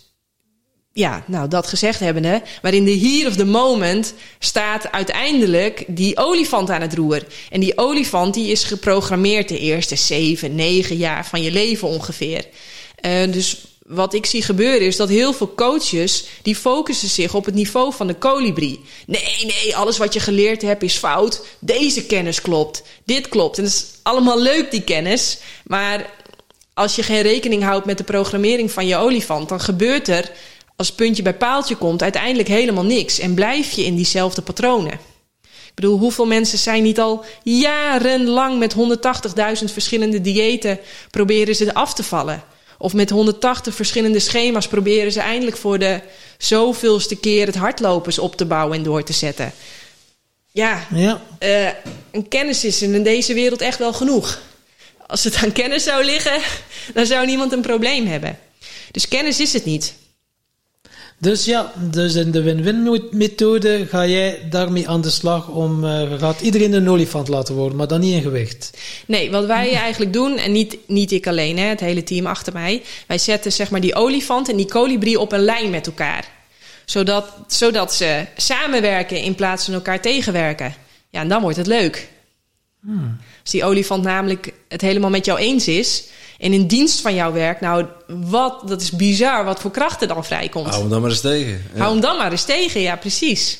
ja, 0.94 1.24
nou 1.26 1.48
dat 1.48 1.66
gezegd 1.66 2.00
hebbende, 2.00 2.42
maar 2.62 2.74
in 2.74 2.85
de 2.85 2.98
here 2.98 3.28
of 3.28 3.37
the 3.37 3.44
moment 3.44 4.14
staat 4.38 4.92
uiteindelijk 4.92 5.85
die 5.87 6.16
olifant 6.16 6.70
aan 6.70 6.80
het 6.80 6.94
roer. 6.94 7.26
En 7.50 7.61
die 7.61 7.78
olifant 7.78 8.35
die 8.35 8.50
is 8.50 8.64
geprogrammeerd 8.64 9.48
de 9.48 9.59
eerste 9.59 9.96
zeven, 9.96 10.54
negen 10.54 10.96
jaar 10.96 11.26
van 11.26 11.42
je 11.42 11.50
leven 11.50 11.88
ongeveer. 11.88 12.44
Uh, 13.07 13.33
dus 13.33 13.66
wat 13.87 14.14
ik 14.14 14.26
zie 14.26 14.42
gebeuren 14.42 14.87
is 14.87 14.96
dat 14.96 15.09
heel 15.09 15.33
veel 15.33 15.54
coaches 15.54 16.24
die 16.42 16.57
focussen 16.57 17.09
zich 17.09 17.35
op 17.35 17.44
het 17.44 17.54
niveau 17.54 17.92
van 17.94 18.07
de 18.07 18.14
kolibrie. 18.14 18.80
Nee, 19.07 19.44
nee, 19.44 19.76
alles 19.76 19.98
wat 19.98 20.12
je 20.12 20.20
geleerd 20.20 20.62
hebt 20.62 20.83
is 20.83 20.96
fout. 20.96 21.46
Deze 21.59 22.07
kennis 22.07 22.40
klopt. 22.40 22.83
Dit 23.04 23.28
klopt. 23.28 23.59
En 23.59 23.64
dat 23.64 23.72
is 23.72 23.87
allemaal 24.02 24.40
leuk 24.40 24.70
die 24.70 24.83
kennis, 24.83 25.38
maar 25.64 26.11
als 26.74 26.96
je 26.96 27.02
geen 27.02 27.22
rekening 27.22 27.62
houdt 27.62 27.86
met 27.86 27.99
de 27.99 28.05
programmering 28.05 28.70
van 28.70 28.86
je 28.86 28.97
olifant, 28.97 29.49
dan 29.49 29.61
gebeurt 29.61 30.09
er 30.09 30.30
als 30.77 30.93
puntje 30.93 31.22
bij 31.22 31.35
paaltje 31.35 31.77
komt, 31.77 32.03
uiteindelijk 32.03 32.49
helemaal 32.49 32.85
niks. 32.85 33.18
En 33.18 33.35
blijf 33.35 33.70
je 33.70 33.85
in 33.85 33.97
diezelfde 33.97 34.43
patronen. 34.43 34.93
Ik 35.43 35.81
bedoel, 35.81 35.99
hoeveel 35.99 36.27
mensen 36.27 36.59
zijn 36.59 36.83
niet 36.83 37.01
al 37.01 37.25
jarenlang 37.43 38.59
met 38.59 38.75
180.000 38.75 39.72
verschillende 39.72 40.20
diëten 40.20 40.79
proberen 41.11 41.55
ze 41.55 41.75
af 41.75 41.95
te 41.95 42.03
vallen? 42.03 42.43
Of 42.79 42.95
met 42.95 43.11
180 43.11 43.75
verschillende 43.75 44.18
schema's 44.18 44.68
proberen 44.68 45.12
ze 45.12 45.20
eindelijk 45.20 45.57
voor 45.57 45.79
de 45.79 46.01
zoveelste 46.39 47.16
keer 47.16 47.47
het 47.47 47.55
hardlopers 47.55 48.18
op 48.18 48.37
te 48.37 48.45
bouwen 48.45 48.77
en 48.77 48.83
door 48.83 49.03
te 49.03 49.12
zetten. 49.12 49.53
Ja, 50.51 50.87
Ja, 50.95 51.22
eh, 51.39 51.68
een 52.11 52.29
kennis 52.29 52.64
is 52.64 52.83
in 52.83 53.03
deze 53.03 53.35
wereld 53.35 53.61
echt 53.61 53.79
wel 53.79 53.93
genoeg. 53.93 54.41
Als 55.07 55.25
het 55.25 55.37
aan 55.37 55.53
kennis 55.53 55.85
zou 55.85 56.05
liggen, 56.05 56.41
dan 56.95 57.07
zou 57.07 57.27
niemand 57.27 57.53
een 57.53 57.61
probleem 57.61 58.07
hebben. 58.07 58.39
Dus 58.91 59.09
kennis 59.09 59.41
is 59.41 59.53
het 59.53 59.64
niet. 59.64 59.95
Dus 61.25 61.45
ja, 61.45 61.72
dus 61.77 62.14
in 62.14 62.31
de 62.31 62.43
win-win 62.43 63.09
methode 63.11 63.87
ga 63.87 64.07
jij 64.07 64.47
daarmee 64.51 64.89
aan 64.89 65.01
de 65.01 65.11
slag 65.11 65.49
om, 65.49 65.85
eh, 65.85 66.18
gaat 66.18 66.41
iedereen 66.41 66.72
een 66.72 66.89
olifant 66.89 67.29
laten 67.29 67.55
worden, 67.55 67.77
maar 67.79 67.89
dan 67.89 68.01
niet 68.01 68.14
in 68.14 68.22
gewicht. 68.22 68.70
Nee, 69.07 69.31
wat 69.31 69.47
wij 69.47 69.75
eigenlijk 69.75 70.12
doen, 70.12 70.37
en 70.37 70.53
niet, 70.53 70.77
niet 70.87 71.12
ik 71.12 71.27
alleen, 71.27 71.59
hè, 71.59 71.64
het 71.64 71.81
hele 71.81 72.03
team 72.03 72.27
achter 72.27 72.53
mij. 72.53 72.83
Wij 73.07 73.18
zetten 73.18 73.53
zeg 73.53 73.70
maar 73.70 73.81
die 73.81 73.95
olifant 73.95 74.49
en 74.49 74.57
die 74.57 74.66
kolibrie 74.66 75.20
op 75.20 75.33
een 75.33 75.45
lijn 75.45 75.70
met 75.70 75.87
elkaar. 75.87 76.29
Zodat, 76.85 77.25
zodat 77.47 77.95
ze 77.95 78.25
samenwerken 78.37 79.22
in 79.22 79.35
plaats 79.35 79.64
van 79.64 79.75
elkaar 79.75 80.01
tegenwerken. 80.01 80.75
Ja, 81.11 81.20
en 81.20 81.29
dan 81.29 81.43
wordt 81.43 81.57
het 81.57 81.66
leuk. 81.66 82.09
Als 83.43 83.51
die 83.51 83.64
olifant 83.64 84.03
namelijk 84.03 84.53
het 84.68 84.81
helemaal 84.81 85.11
met 85.11 85.25
jou 85.25 85.39
eens 85.39 85.68
is 85.68 86.05
en 86.39 86.53
in 86.53 86.66
dienst 86.66 87.01
van 87.01 87.14
jou 87.14 87.32
werkt, 87.32 87.61
nou, 87.61 87.87
wat, 88.07 88.68
dat 88.68 88.80
is 88.80 88.91
bizar 88.91 89.45
wat 89.45 89.61
voor 89.61 89.70
krachten 89.70 90.09
dan 90.09 90.24
vrijkomt. 90.24 90.66
Hou 90.66 90.80
hem 90.80 90.91
dan 90.91 91.01
maar 91.01 91.11
eens 91.11 91.20
tegen. 91.20 91.62
Ja. 91.72 91.78
Hou 91.78 91.93
hem 91.93 92.01
dan 92.01 92.16
maar 92.16 92.30
eens 92.30 92.45
tegen, 92.45 92.80
ja, 92.80 92.97
precies. 92.97 93.59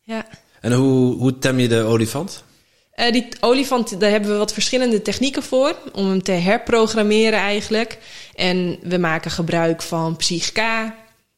Ja. 0.00 0.26
En 0.60 0.72
hoe, 0.72 1.16
hoe 1.16 1.38
tem 1.38 1.58
je 1.58 1.68
de 1.68 1.82
olifant? 1.82 2.44
Eh, 2.96 3.12
die 3.12 3.28
olifant, 3.40 4.00
daar 4.00 4.10
hebben 4.10 4.30
we 4.30 4.36
wat 4.36 4.52
verschillende 4.52 5.02
technieken 5.02 5.42
voor. 5.42 5.76
Om 5.92 6.08
hem 6.08 6.22
te 6.22 6.32
herprogrammeren 6.32 7.38
eigenlijk. 7.38 7.98
En 8.34 8.78
we 8.82 8.98
maken 8.98 9.30
gebruik 9.30 9.82
van 9.82 10.16
Psychka. 10.16 10.94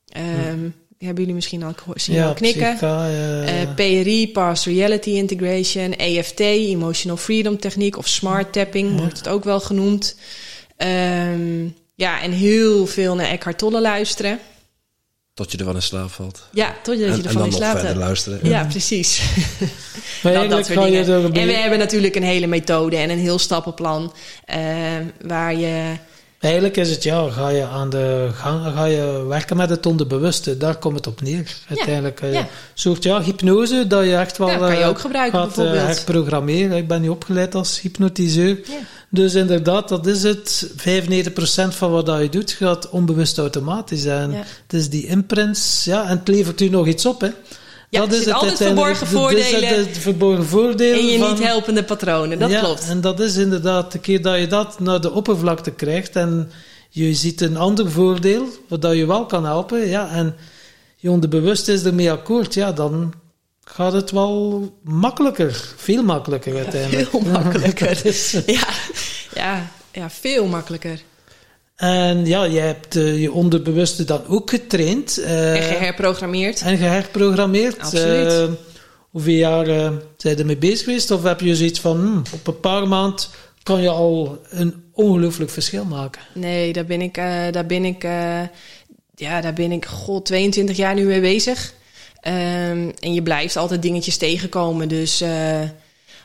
Ehm, 0.08 0.68
Hebben 0.98 1.18
jullie 1.18 1.34
misschien 1.34 1.62
al 1.62 1.72
gehoord- 1.76 2.02
zien 2.02 2.20
al 2.22 2.34
knikken? 2.34 2.70
Psycha, 2.72 3.06
eh, 3.08 3.62
Eh, 3.62 3.74
PRI, 3.74 4.28
Past 4.32 4.64
Reality 4.64 5.10
Integration, 5.10 5.92
EFT, 5.96 6.40
Emotional 6.40 7.16
Freedom 7.16 7.58
Techniek 7.58 7.96
of 7.98 8.08
Smart 8.08 8.52
Tapping 8.52 8.98
wordt 8.98 9.18
het 9.18 9.28
ook 9.28 9.44
wel 9.44 9.60
genoemd. 9.60 10.16
Ehm, 10.76 11.64
ja, 11.94 12.22
en 12.22 12.32
heel 12.32 12.86
veel 12.86 13.14
naar 13.14 13.26
Eckhart 13.28 13.58
Tolle 13.58 13.80
luisteren. 13.80 14.38
Tot 15.34 15.52
je 15.52 15.58
ervan 15.58 15.74
in 15.74 15.82
slaap 15.82 16.10
valt. 16.10 16.48
Ja, 16.52 16.74
totdat 16.82 16.98
je 16.98 17.04
en, 17.04 17.24
ervan 17.24 17.28
en 17.28 17.34
dan 17.34 17.42
in 17.44 17.48
nog 17.50 17.58
slaap 17.58 17.70
verder 17.72 17.88
hebt. 17.88 18.00
luisteren. 18.00 18.48
Ja, 18.48 18.64
precies. 18.64 19.20
maar 20.22 20.32
Dat, 20.32 20.50
dat 20.50 20.66
soort 20.66 20.78
je 20.88 21.04
dingen. 21.04 21.32
En 21.34 21.46
we 21.46 21.52
hebben 21.52 21.78
natuurlijk 21.78 22.14
een 22.14 22.22
hele 22.22 22.46
methode 22.46 22.96
en 22.96 23.10
een 23.10 23.18
heel 23.18 23.38
stappenplan. 23.38 24.12
eh, 24.44 24.58
waar 25.22 25.54
je. 25.54 25.92
Eigenlijk 26.38 26.76
is 26.76 26.90
het 26.90 27.02
ja, 27.02 27.30
ga 27.30 27.48
je 27.48 27.64
aan 27.64 27.90
de 27.90 28.28
gang, 28.34 28.64
ga 28.74 28.84
je 28.84 29.24
werken 29.28 29.56
met 29.56 29.70
het 29.70 29.86
onderbewuste. 29.86 30.56
Daar 30.56 30.76
komt 30.76 30.96
het 30.96 31.06
op 31.06 31.20
neer. 31.20 31.56
Uiteindelijk 31.68 32.20
eh, 32.20 32.32
ja. 32.32 32.40
een 32.40 32.46
soort 32.74 33.02
ja, 33.02 33.22
hypnose 33.22 33.86
dat 33.86 34.04
je 34.04 34.16
echt 34.16 34.38
wel 34.38 34.48
Ja, 34.48 34.58
kan 34.58 34.76
je 34.76 34.82
eh, 34.82 34.88
ook 34.88 34.98
gebruiken, 34.98 35.38
gaat 35.38 35.58
eh, 35.58 35.72
herprogrammeren. 35.72 36.76
Ik 36.76 36.88
ben 36.88 37.00
nu 37.00 37.08
opgeleid 37.08 37.54
als 37.54 37.80
hypnotiseur. 37.80 38.48
Ja. 38.48 38.78
Dus 39.08 39.34
inderdaad, 39.34 39.88
dat 39.88 40.06
is 40.06 40.22
het. 40.22 40.70
95% 40.76 40.80
van 41.68 41.90
wat 41.90 42.06
dat 42.06 42.20
je 42.20 42.28
doet 42.28 42.50
gaat 42.50 42.90
onbewust 42.90 43.38
automatisch. 43.38 44.04
En 44.04 44.30
Ja. 44.30 44.38
het 44.38 44.72
is 44.72 44.88
die 44.88 45.06
imprints, 45.06 45.84
ja, 45.84 46.08
en 46.08 46.18
het 46.18 46.28
levert 46.28 46.60
u 46.60 46.68
nog 46.68 46.86
iets 46.86 47.06
op, 47.06 47.20
hè. 47.20 47.30
Ja, 47.90 48.02
er 48.06 48.12
zitten 48.12 48.32
altijd 48.34 48.56
verborgen. 48.56 48.94
Dat 48.94 49.02
is 49.02 49.08
voordelen. 49.48 49.78
het 49.78 49.98
verborgen 49.98 50.46
voordelen 50.46 50.98
En 51.00 51.06
je 51.06 51.18
van- 51.18 51.30
niet 51.34 51.42
helpende 51.42 51.84
patronen, 51.84 52.38
dat 52.38 52.50
ja, 52.50 52.60
klopt. 52.60 52.88
En 52.88 53.00
dat 53.00 53.20
is 53.20 53.36
inderdaad 53.36 53.92
de 53.92 53.98
keer 53.98 54.22
dat 54.22 54.38
je 54.38 54.46
dat 54.46 54.80
naar 54.80 55.00
de 55.00 55.12
oppervlakte 55.12 55.70
krijgt 55.70 56.16
en 56.16 56.50
je 56.88 57.14
ziet 57.14 57.40
een 57.40 57.56
ander 57.56 57.90
voordeel, 57.90 58.44
wat 58.68 58.82
dat 58.82 58.96
je 58.96 59.06
wel 59.06 59.26
kan 59.26 59.44
helpen, 59.44 59.86
ja, 59.88 60.10
en 60.10 60.36
je 60.96 61.10
onderbewust 61.10 61.68
is 61.68 61.82
ermee 61.84 62.10
akkoord, 62.10 62.54
ja, 62.54 62.72
dan 62.72 63.12
gaat 63.64 63.92
het 63.92 64.10
wel 64.10 64.72
makkelijker, 64.82 65.72
veel 65.76 66.02
makkelijker 66.02 66.56
uiteindelijk. 66.64 67.10
veel 67.10 67.20
makkelijker. 67.20 67.86
Dat 67.94 68.04
is- 68.04 68.30
Ja, 68.46 68.68
ja, 69.34 69.70
ja, 69.92 70.10
veel 70.10 70.46
makkelijker. 70.46 71.00
En 71.78 72.26
ja, 72.26 72.46
jij 72.46 72.66
hebt 72.66 72.96
eh, 72.96 73.20
je 73.20 73.32
onderbewuste 73.32 74.04
dan 74.04 74.26
ook 74.26 74.50
getraind 74.50 75.18
eh, 75.18 75.54
En 75.54 75.62
geherprogrammeerd. 75.62 76.60
en 76.60 76.76
geherprogrammeerd. 76.76 77.78
Absoluut. 77.78 78.32
Eh, 78.32 78.48
hoeveel 79.10 79.34
jaar 79.34 79.64
zijn 80.16 80.34
je 80.34 80.34
ermee 80.34 80.56
bezig 80.56 80.84
geweest? 80.84 81.10
Of 81.10 81.22
heb 81.22 81.40
je 81.40 81.56
zoiets 81.56 81.80
van, 81.80 81.96
hm, 81.96 82.34
op 82.34 82.46
een 82.46 82.60
paar 82.60 82.88
maanden 82.88 83.24
kan 83.62 83.82
je 83.82 83.88
al 83.88 84.38
een 84.48 84.74
ongelooflijk 84.92 85.50
verschil 85.50 85.84
maken? 85.84 86.22
Nee, 86.34 86.72
daar 86.72 86.86
ben 86.86 87.00
ik, 87.00 87.14
daar 87.50 87.66
ben 87.66 87.84
ik, 87.84 88.02
ja, 89.14 89.40
daar 89.40 89.52
ben 89.54 89.72
ik, 89.72 89.86
god, 89.86 90.26
22 90.26 90.76
jaar 90.76 90.94
nu 90.94 91.04
mee 91.04 91.20
bezig. 91.20 91.74
Ehm, 92.20 92.90
en 92.98 93.14
je 93.14 93.22
blijft 93.22 93.56
altijd 93.56 93.82
dingetjes 93.82 94.16
tegenkomen. 94.16 94.88
Dus 94.88 95.22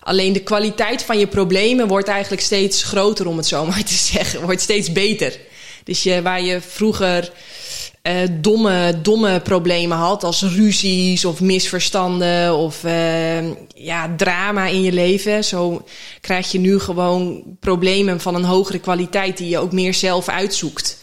alleen 0.04 0.34
de 0.34 0.43
kwaliteit 0.43 1.04
van 1.04 1.20
je 1.20 1.28
problemen 1.28 1.88
wordt 1.88 2.08
eigenlijk 2.08 2.41
steeds 2.41 2.84
groter, 2.84 3.28
om 3.28 3.38
het 3.38 3.47
zo 3.47 3.66
maar 3.68 3.84
te 3.84 3.93
zeggen. 3.93 4.41
Wordt 4.41 4.62
steeds 4.62 4.91
beter. 4.91 5.39
Dus 5.84 6.04
je, 6.04 6.22
waar 6.22 6.41
je 6.41 6.62
vroeger 6.62 7.32
eh, 8.04 8.16
domme, 8.32 8.99
domme 9.01 9.39
problemen 9.39 9.97
had, 9.97 10.24
als 10.24 10.41
ruzies 10.41 11.26
of 11.26 11.41
misverstanden 11.41 12.56
of 12.56 12.84
eh, 12.84 13.49
ja, 13.76 14.16
drama 14.18 14.68
in 14.68 14.82
je 14.82 14.91
leven. 14.91 15.43
Zo 15.43 15.86
krijg 16.22 16.51
je 16.51 16.60
nu 16.60 16.80
gewoon 16.80 17.43
problemen 17.60 18.20
van 18.20 18.36
een 18.36 18.43
hogere 18.43 18.80
kwaliteit 18.80 19.38
die 19.38 19.49
je 19.49 19.58
ook 19.58 19.72
meer 19.72 19.93
zelf 19.93 20.30
uitzoekt. 20.30 20.97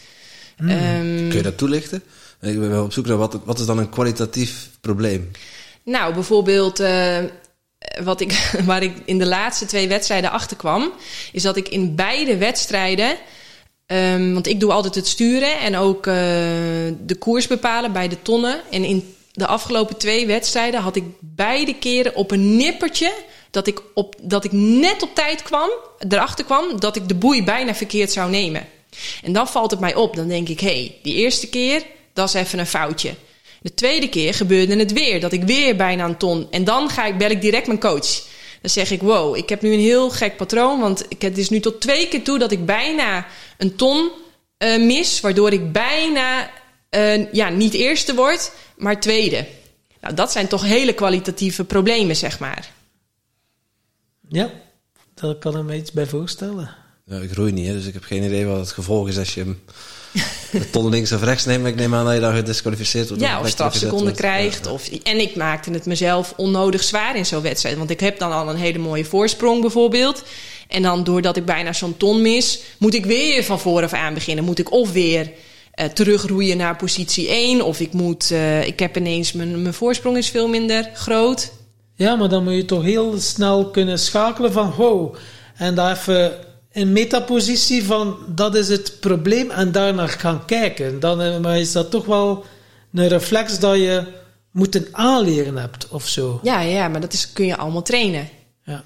Ehm, 0.57 1.27
Kun 1.27 1.35
je 1.35 1.41
dat 1.41 1.57
toelichten? 1.57 2.03
Ik 2.41 2.59
ben 2.59 2.69
wel 2.69 2.83
op 2.83 2.93
zoek 2.93 3.05
naar 3.05 3.17
wat, 3.17 3.39
wat 3.43 3.59
is 3.59 3.65
dan 3.65 3.77
een 3.77 3.89
kwalitatief 3.89 4.69
probleem? 4.81 5.31
Nou, 5.83 6.13
bijvoorbeeld 6.13 6.79
eh, 6.79 7.17
wat 8.03 8.21
ik, 8.21 8.51
waar 8.65 8.83
ik 8.83 8.93
in 9.05 9.19
de 9.19 9.27
laatste 9.27 9.65
twee 9.65 9.87
wedstrijden 9.87 10.31
achter 10.31 10.57
kwam, 10.57 10.91
is 11.31 11.43
dat 11.43 11.55
ik 11.55 11.69
in 11.69 11.95
beide 11.95 12.37
wedstrijden, 12.37 13.17
ehm, 13.85 14.33
want 14.33 14.47
ik 14.47 14.59
doe 14.59 14.71
altijd 14.71 14.95
het 14.95 15.07
sturen 15.07 15.59
en 15.59 15.75
ook 15.75 16.07
eh, 16.07 16.13
de 16.99 17.15
koers 17.19 17.47
bepalen 17.47 17.91
bij 17.91 18.07
de 18.07 18.21
tonnen. 18.21 18.61
En 18.71 18.83
in 18.83 19.15
de 19.31 19.47
afgelopen 19.47 19.97
twee 19.97 20.27
wedstrijden 20.27 20.81
had 20.81 20.95
ik 20.95 21.03
beide 21.19 21.75
keren 21.75 22.15
op 22.15 22.31
een 22.31 22.55
nippertje 22.55 23.13
dat 23.51 23.67
ik, 23.67 23.81
op, 23.93 24.15
dat 24.21 24.43
ik 24.43 24.51
net 24.51 25.03
op 25.03 25.15
tijd 25.15 25.41
kwam, 25.41 25.69
erachter 26.09 26.45
kwam 26.45 26.79
dat 26.79 26.95
ik 26.95 27.07
de 27.07 27.15
boei 27.15 27.43
bijna 27.43 27.75
verkeerd 27.75 28.11
zou 28.11 28.29
nemen. 28.29 28.67
En 29.23 29.33
dan 29.33 29.47
valt 29.47 29.71
het 29.71 29.79
mij 29.79 29.95
op. 29.95 30.15
Dan 30.15 30.27
denk 30.27 30.49
ik, 30.49 30.59
hé, 30.59 30.67
hey, 30.67 30.95
die 31.03 31.15
eerste 31.15 31.49
keer, 31.49 31.83
dat 32.13 32.27
is 32.27 32.33
even 32.33 32.59
een 32.59 32.67
foutje. 32.67 33.13
De 33.61 33.73
tweede 33.73 34.09
keer 34.09 34.33
gebeurde 34.33 34.75
het 34.75 34.93
weer, 34.93 35.19
dat 35.19 35.31
ik 35.31 35.43
weer 35.43 35.75
bijna 35.75 36.05
een 36.05 36.17
ton. 36.17 36.47
En 36.51 36.63
dan 36.63 36.89
ga 36.89 37.05
ik, 37.05 37.17
bel 37.17 37.29
ik 37.29 37.41
direct 37.41 37.67
mijn 37.67 37.79
coach. 37.79 38.23
Dan 38.61 38.69
zeg 38.69 38.91
ik, 38.91 39.01
wow, 39.01 39.35
ik 39.35 39.49
heb 39.49 39.61
nu 39.61 39.73
een 39.73 39.79
heel 39.79 40.09
gek 40.09 40.37
patroon. 40.37 40.79
Want 40.79 41.05
ik, 41.09 41.21
het 41.21 41.37
is 41.37 41.49
nu 41.49 41.59
tot 41.59 41.81
twee 41.81 42.07
keer 42.07 42.23
toe 42.23 42.39
dat 42.39 42.51
ik 42.51 42.65
bijna 42.65 43.25
een 43.57 43.75
ton 43.75 44.09
eh, 44.57 44.83
mis. 44.83 45.19
Waardoor 45.19 45.51
ik 45.51 45.71
bijna 45.71 46.51
eh, 46.89 47.33
ja, 47.33 47.49
niet 47.49 47.73
eerste 47.73 48.15
word, 48.15 48.51
maar 48.77 48.99
tweede. 48.99 49.47
Nou, 50.01 50.13
dat 50.13 50.31
zijn 50.31 50.47
toch 50.47 50.63
hele 50.63 50.93
kwalitatieve 50.93 51.63
problemen, 51.63 52.15
zeg 52.15 52.39
maar. 52.39 52.71
Ja, 54.29 54.51
daar 55.13 55.35
kan 55.35 55.57
ik 55.57 55.63
me 55.63 55.75
iets 55.75 55.91
bij 55.91 56.05
voorstellen. 56.05 56.75
Ja, 57.05 57.17
ik 57.17 57.33
roei 57.33 57.51
niet, 57.51 57.67
hè, 57.67 57.73
dus 57.73 57.85
ik 57.85 57.93
heb 57.93 58.03
geen 58.03 58.23
idee 58.23 58.45
wat 58.45 58.59
het 58.59 58.71
gevolg 58.71 59.07
is 59.07 59.17
als 59.17 59.33
je 59.33 59.39
hem 59.39 59.61
ton 60.71 60.89
links 60.89 61.11
of 61.11 61.23
rechts. 61.23 61.45
Maar 61.45 61.65
ik 61.65 61.75
neem 61.75 61.95
aan 61.95 62.05
dat 62.05 62.13
je 62.13 62.19
daar 62.19 62.35
gedisqualificeerd 62.35 63.07
wordt. 63.07 63.23
Ja, 63.23 63.39
of 63.39 63.43
of 63.43 63.49
strafseconden 63.49 64.15
krijgt. 64.15 64.65
Ja, 64.65 64.71
Of, 64.71 64.89
en 65.03 65.19
ik 65.19 65.35
maakte 65.35 65.71
het 65.71 65.85
mezelf 65.85 66.33
onnodig 66.37 66.83
zwaar 66.83 67.15
in 67.15 67.25
zo'n 67.25 67.41
wedstrijd. 67.41 67.77
Want 67.77 67.89
ik 67.89 67.99
heb 67.99 68.19
dan 68.19 68.31
al 68.31 68.49
een 68.49 68.55
hele 68.55 68.79
mooie 68.79 69.05
voorsprong 69.05 69.61
bijvoorbeeld. 69.61 70.23
En 70.67 70.81
dan 70.81 71.03
doordat 71.03 71.37
ik 71.37 71.45
bijna 71.45 71.73
zo'n 71.73 71.97
ton 71.97 72.21
mis, 72.21 72.61
moet 72.77 72.93
ik 72.93 73.05
weer 73.05 73.43
van 73.43 73.59
vooraf 73.59 73.93
aan 73.93 74.13
beginnen. 74.13 74.43
Moet 74.43 74.59
ik 74.59 74.71
of 74.71 74.91
weer 74.91 75.31
eh, 75.71 75.85
terugroeien 75.85 76.57
naar 76.57 76.75
positie 76.75 77.29
1. 77.29 77.61
Of 77.61 77.79
ik 77.79 77.93
moet, 77.93 78.31
eh, 78.31 78.67
ik 78.67 78.79
heb 78.79 78.97
ineens, 78.97 79.31
mijn, 79.31 79.61
mijn 79.61 79.73
voorsprong 79.73 80.17
is 80.17 80.29
veel 80.29 80.47
minder 80.47 80.89
groot. 80.93 81.51
Ja, 81.95 82.15
maar 82.15 82.29
dan 82.29 82.43
moet 82.43 82.53
je 82.53 82.65
toch 82.65 82.83
heel 82.83 83.19
snel 83.19 83.69
kunnen 83.69 83.99
schakelen 83.99 84.51
van 84.51 84.73
wow. 84.77 85.15
En 85.55 85.75
daar 85.75 85.95
even 85.97 86.33
in 86.71 86.91
metapositie 86.91 87.83
van 87.83 88.17
dat 88.27 88.55
is 88.55 88.69
het 88.69 88.99
probleem 88.99 89.51
en 89.51 89.71
daarnaar 89.71 90.09
gaan 90.09 90.45
kijken. 90.45 90.99
Dan 90.99 91.21
eh, 91.21 91.39
maar 91.39 91.59
is 91.59 91.71
dat 91.71 91.91
toch 91.91 92.05
wel 92.05 92.45
een 92.93 93.07
reflex 93.07 93.59
dat 93.59 93.75
je 93.75 94.03
moeten 94.51 94.87
aanleren 94.91 95.57
hebt 95.57 95.87
of 95.89 96.07
zo. 96.07 96.39
Ja, 96.43 96.61
ja, 96.61 96.87
maar 96.87 97.01
dat 97.01 97.13
is, 97.13 97.33
kun 97.33 97.45
je 97.45 97.57
allemaal 97.57 97.81
trainen. 97.81 98.29
Ja. 98.65 98.83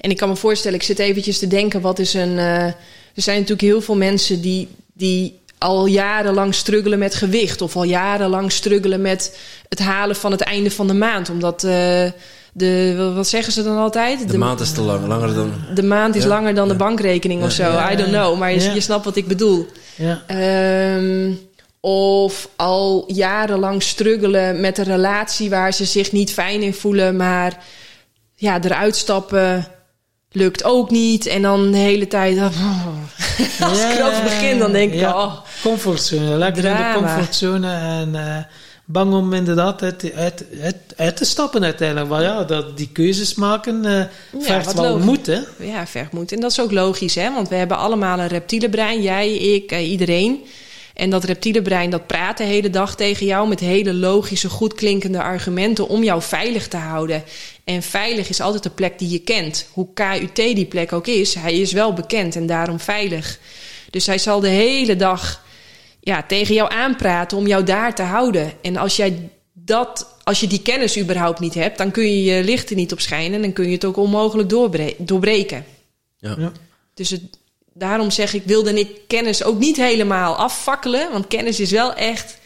En 0.00 0.10
ik 0.10 0.16
kan 0.16 0.28
me 0.28 0.36
voorstellen, 0.36 0.78
ik 0.78 0.84
zit 0.84 0.98
eventjes 0.98 1.38
te 1.38 1.46
denken, 1.46 1.80
wat 1.80 1.98
is 1.98 2.14
een... 2.14 2.38
eh, 2.38 2.64
er 3.14 3.24
zijn 3.24 3.36
natuurlijk 3.36 3.68
heel 3.68 3.80
veel 3.80 3.96
mensen 3.96 4.40
die, 4.40 4.68
die 4.92 5.38
al 5.58 5.86
jarenlang 5.86 6.54
struggelen 6.54 6.98
met 6.98 7.14
gewicht. 7.14 7.62
Of 7.62 7.76
al 7.76 7.84
jarenlang 7.84 8.52
struggelen 8.52 9.00
met 9.00 9.38
het 9.68 9.78
halen 9.78 10.16
van 10.16 10.30
het 10.30 10.40
einde 10.40 10.70
van 10.70 10.86
de 10.86 10.94
maand. 10.94 11.30
Omdat 11.30 11.64
eh, 11.64 12.10
de, 12.58 13.12
wat 13.14 13.28
zeggen 13.28 13.52
ze 13.52 13.62
dan 13.62 13.76
altijd? 13.76 14.30
De, 14.30 14.38
maand 14.38 14.60
is 14.60 14.72
te 14.72 14.80
lang, 14.80 15.06
langer 15.06 15.34
dan... 15.34 15.52
de 15.74 15.82
maand 15.82 16.14
is 16.14 16.22
Ja, 16.22 16.28
langer 16.28 16.54
dan 16.54 16.66
de 16.68 16.72
ja. 16.74 16.78
bankrekening 16.78 17.42
of 17.42 17.50
zo. 17.52 17.72
I 17.92 17.96
don't 17.96 18.10
know, 18.10 18.38
maar 18.38 18.52
je, 18.52 18.70
je 18.70 18.80
snapt 18.80 19.04
wat 19.04 19.16
ik 19.16 19.28
bedoel. 19.28 19.66
Ja. 19.96 20.22
Ehm, 20.26 21.32
Of 21.80 22.48
al 22.56 23.04
jarenlang 23.06 23.82
struggelen 23.82 24.60
met 24.60 24.78
een 24.78 24.84
relatie 24.84 25.50
waar 25.50 25.72
ze 25.72 25.84
zich 25.84 26.12
niet 26.12 26.32
fijn 26.32 26.62
in 26.62 26.74
voelen, 26.74 27.16
maar 27.16 27.58
ja, 28.34 28.60
eruit 28.62 28.96
stappen 28.96 29.66
lukt 30.32 30.64
ook 30.64 30.90
niet. 30.90 31.26
En 31.26 31.42
dan 31.42 31.70
de 31.70 31.76
hele 31.76 32.06
tijd. 32.06 32.36
oh, 32.38 32.86
als 33.68 33.82
ik 33.82 33.98
erover 33.98 34.22
begin, 34.22 34.58
dan 34.58 34.72
denk 34.72 34.92
ik, 34.92 34.98
Ja. 34.98 35.22
oh, 35.24 35.34
Comfortzone, 35.62 36.36
lekker 36.36 36.64
in 36.64 36.76
de 36.76 36.92
comfortzone 36.94 37.72
en 37.72 38.14
eh, 38.14 38.42
bang 38.90 39.14
om 39.14 39.32
inderdaad 39.32 39.82
uit, 39.82 40.12
uit, 40.14 40.44
uit, 40.62 40.76
uit 40.96 41.16
te 41.16 41.24
stappen 41.24 41.64
uiteindelijk. 41.64 42.08
Maar 42.08 42.22
ja, 42.22 42.44
dat, 42.44 42.76
die 42.76 42.88
keuzes 42.92 43.34
maken 43.34 43.84
eh 43.84 44.04
vergt 44.38 44.74
wel 44.74 44.84
logisch. 44.84 45.04
moed, 45.04 45.26
hè? 45.26 45.40
ja, 45.58 45.86
vergt 45.86 46.12
moet. 46.12 46.32
En 46.32 46.40
dat 46.40 46.50
is 46.50 46.60
ook 46.60 46.72
logisch, 46.72 47.14
hè? 47.14 47.32
Want 47.32 47.48
we 47.48 47.54
hebben 47.54 47.76
allemaal 47.76 48.18
een 48.18 48.28
reptiele 48.28 48.68
brein. 48.68 49.02
Jij, 49.02 49.36
ik, 49.36 49.72
eh, 49.72 49.90
iedereen. 49.90 50.44
En 50.94 51.10
dat 51.10 51.24
reptiele 51.24 51.62
brein, 51.62 51.90
dat 51.90 52.06
praat 52.06 52.38
de 52.38 52.44
hele 52.44 52.70
dag 52.70 52.96
tegen 52.96 53.26
jou 53.26 53.48
met 53.48 53.60
hele 53.60 53.94
logische, 53.94 54.48
goed 54.48 54.74
klinkende 54.74 55.22
argumenten 55.22 55.88
om 55.88 56.04
jou 56.04 56.22
veilig 56.22 56.68
te 56.68 56.76
houden. 56.76 57.22
En 57.64 57.82
veilig 57.82 58.28
is 58.28 58.40
altijd 58.40 58.62
de 58.62 58.70
plek 58.70 58.98
die 58.98 59.10
je 59.10 59.18
kent. 59.18 59.66
Hoe 59.72 59.86
KUT 59.94 60.36
die 60.36 60.66
plek 60.66 60.92
ook 60.92 61.06
is, 61.06 61.34
hij 61.34 61.60
is 61.60 61.72
wel 61.72 61.92
bekend 61.92 62.36
en 62.36 62.46
daarom 62.46 62.80
veilig. 62.80 63.38
Dus 63.90 64.06
hij 64.06 64.18
zal 64.18 64.40
de 64.40 64.48
hele 64.48 64.96
dag 64.96 65.46
ja, 66.08 66.22
tegen 66.22 66.54
jou 66.54 66.72
aanpraten 66.72 67.38
om 67.38 67.46
jou 67.46 67.64
daar 67.64 67.94
te 67.94 68.02
houden. 68.02 68.52
En 68.60 68.76
als 68.76 68.96
jij 68.96 69.30
dat, 69.52 70.14
als 70.24 70.40
je 70.40 70.46
die 70.46 70.62
kennis 70.62 70.98
überhaupt 70.98 71.40
niet 71.40 71.54
hebt, 71.54 71.78
dan 71.78 71.90
kun 71.90 72.02
je 72.02 72.24
je 72.24 72.44
licht 72.44 72.70
er 72.70 72.76
niet 72.76 72.92
op 72.92 73.00
schijnen 73.00 73.32
en 73.32 73.42
dan 73.42 73.52
kun 73.52 73.66
je 73.66 73.72
het 73.72 73.84
ook 73.84 73.96
onmogelijk 73.96 74.48
doorbre- 74.48 74.94
doorbreken. 74.98 75.64
Ja. 76.18 76.34
Ja. 76.38 76.52
Dus 76.94 77.10
het, 77.10 77.22
daarom 77.72 78.10
zeg 78.10 78.34
ik, 78.34 78.42
wilde 78.44 78.78
ik 78.78 78.88
kennis 79.06 79.44
ook 79.44 79.58
niet 79.58 79.76
helemaal 79.76 80.36
afvakkelen. 80.36 81.12
Want 81.12 81.26
kennis 81.26 81.60
is 81.60 81.70
wel 81.70 81.94
echt. 81.94 82.38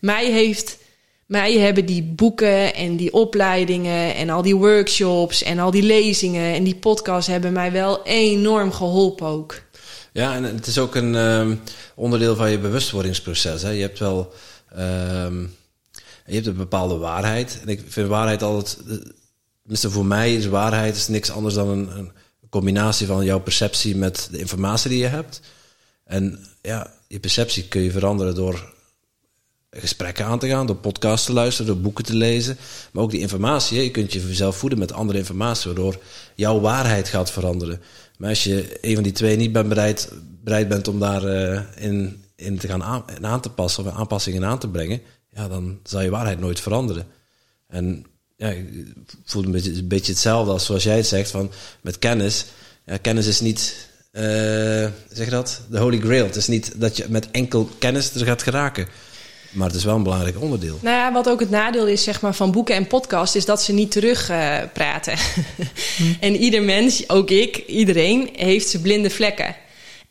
Mij 0.00 0.30
heeft. 0.30 0.78
Mij 1.26 1.52
hebben 1.58 1.86
die 1.86 2.02
boeken 2.02 2.74
en 2.74 2.96
die 2.96 3.12
opleidingen 3.12 4.14
en 4.14 4.30
al 4.30 4.42
die 4.42 4.56
workshops 4.56 5.42
en 5.42 5.58
al 5.58 5.70
die 5.70 5.82
lezingen 5.82 6.54
en 6.54 6.64
die 6.64 6.74
podcasts 6.74 7.30
hebben 7.30 7.52
mij 7.52 7.72
wel 7.72 8.02
enorm 8.04 8.72
geholpen 8.72 9.26
ook. 9.26 9.62
Ja, 10.12 10.34
en 10.34 10.44
het 10.44 10.66
is 10.66 10.78
ook 10.78 10.94
een 10.94 11.14
ehm, 11.14 11.56
onderdeel 11.94 12.36
van 12.36 12.50
je 12.50 12.58
bewustwordingsproces. 12.58 13.62
Hè. 13.62 13.70
Je 13.70 13.82
hebt 13.82 13.98
wel 13.98 14.32
ehm, 14.74 15.44
je 16.30 16.34
hebt 16.34 16.46
een 16.46 16.56
bepaalde 16.56 16.96
waarheid. 16.96 17.58
En 17.62 17.68
ik 17.68 17.82
vind 17.88 18.08
waarheid 18.08 18.42
altijd, 18.42 18.78
eh, 18.88 18.96
tenminste 19.60 19.90
voor 19.90 20.06
mij 20.06 20.34
is 20.34 20.46
waarheid 20.46 20.96
is 20.96 21.08
niks 21.08 21.30
anders 21.30 21.54
dan 21.54 21.68
een, 21.68 21.90
een 21.98 22.12
combinatie 22.50 23.06
van 23.06 23.24
jouw 23.24 23.40
perceptie 23.40 23.96
met 23.96 24.28
de 24.30 24.38
informatie 24.38 24.90
die 24.90 24.98
je 24.98 25.06
hebt. 25.06 25.40
En 26.04 26.46
ja, 26.62 26.94
je 27.08 27.20
perceptie 27.20 27.68
kun 27.68 27.80
je 27.80 27.90
veranderen 27.90 28.34
door 28.34 28.72
gesprekken 29.70 30.24
aan 30.24 30.38
te 30.38 30.48
gaan, 30.48 30.66
door 30.66 30.76
podcasts 30.76 31.26
te 31.26 31.32
luisteren, 31.32 31.72
door 31.72 31.82
boeken 31.82 32.04
te 32.04 32.14
lezen. 32.14 32.58
Maar 32.92 33.02
ook 33.02 33.10
die 33.10 33.20
informatie, 33.20 33.82
je 33.82 33.90
kunt 33.90 34.12
je 34.12 34.34
zelf 34.34 34.56
voeden 34.56 34.78
met 34.78 34.92
andere 34.92 35.18
informatie, 35.18 35.66
waardoor 35.66 35.98
jouw 36.34 36.60
waarheid 36.60 37.08
gaat 37.08 37.30
veranderen. 37.30 37.80
Maar 38.20 38.28
als 38.28 38.44
je 38.44 38.78
een 38.80 38.94
van 38.94 39.02
die 39.02 39.12
twee 39.12 39.36
niet 39.36 39.52
bent 39.52 39.68
bereid, 39.68 40.12
bereid 40.44 40.68
bent 40.68 40.88
om 40.88 40.98
daar 40.98 41.24
eh, 41.24 41.60
in, 41.76 42.24
in 42.36 42.58
te 42.58 42.68
gaan 42.68 42.82
aan, 42.82 43.04
aan 43.26 43.40
te 43.40 43.50
passen 43.50 43.86
of 43.86 43.92
aanpassingen 43.92 44.44
aan 44.44 44.58
te 44.58 44.68
brengen, 44.68 45.00
ja, 45.30 45.48
dan 45.48 45.78
zal 45.84 46.00
je 46.00 46.10
waarheid 46.10 46.40
nooit 46.40 46.60
veranderen. 46.60 47.06
En 47.66 48.04
ja, 48.36 48.48
ik 48.48 48.92
voel 49.24 49.44
een 49.44 49.50
beetje, 49.50 49.72
een 49.72 49.88
beetje 49.88 50.12
hetzelfde 50.12 50.52
als 50.52 50.64
zoals 50.64 50.82
jij 50.82 50.96
het 50.96 51.06
zegt, 51.06 51.30
van 51.30 51.50
met 51.80 51.98
kennis. 51.98 52.46
Kennis 53.00 53.26
is 53.26 53.40
niet, 53.40 53.88
eh, 54.10 54.22
zeg 55.12 55.28
dat, 55.28 55.60
de 55.70 55.78
holy 55.78 56.00
grail. 56.00 56.24
Het 56.24 56.36
is 56.36 56.48
niet 56.48 56.80
dat 56.80 56.96
je 56.96 57.06
met 57.08 57.30
enkel 57.30 57.68
kennis 57.78 58.14
er 58.14 58.26
gaat 58.26 58.42
geraken. 58.42 58.88
Maar 59.50 59.66
het 59.66 59.76
is 59.76 59.84
wel 59.84 59.96
een 59.96 60.02
belangrijk 60.02 60.40
onderdeel. 60.40 60.78
Nou 60.82 60.96
ja, 60.96 61.12
wat 61.12 61.28
ook 61.28 61.40
het 61.40 61.50
nadeel 61.50 61.86
is 61.86 62.02
zeg 62.02 62.20
maar, 62.20 62.34
van 62.34 62.50
boeken 62.50 62.74
en 62.74 62.86
podcasts, 62.86 63.36
is 63.36 63.44
dat 63.44 63.62
ze 63.62 63.72
niet 63.72 63.90
terugpraten. 63.90 64.70
praten. 64.72 65.14
en 66.20 66.36
ieder 66.36 66.62
mens, 66.62 67.08
ook 67.08 67.30
ik, 67.30 67.56
iedereen, 67.66 68.28
heeft 68.36 68.68
zijn 68.68 68.82
blinde 68.82 69.10
vlekken. 69.10 69.56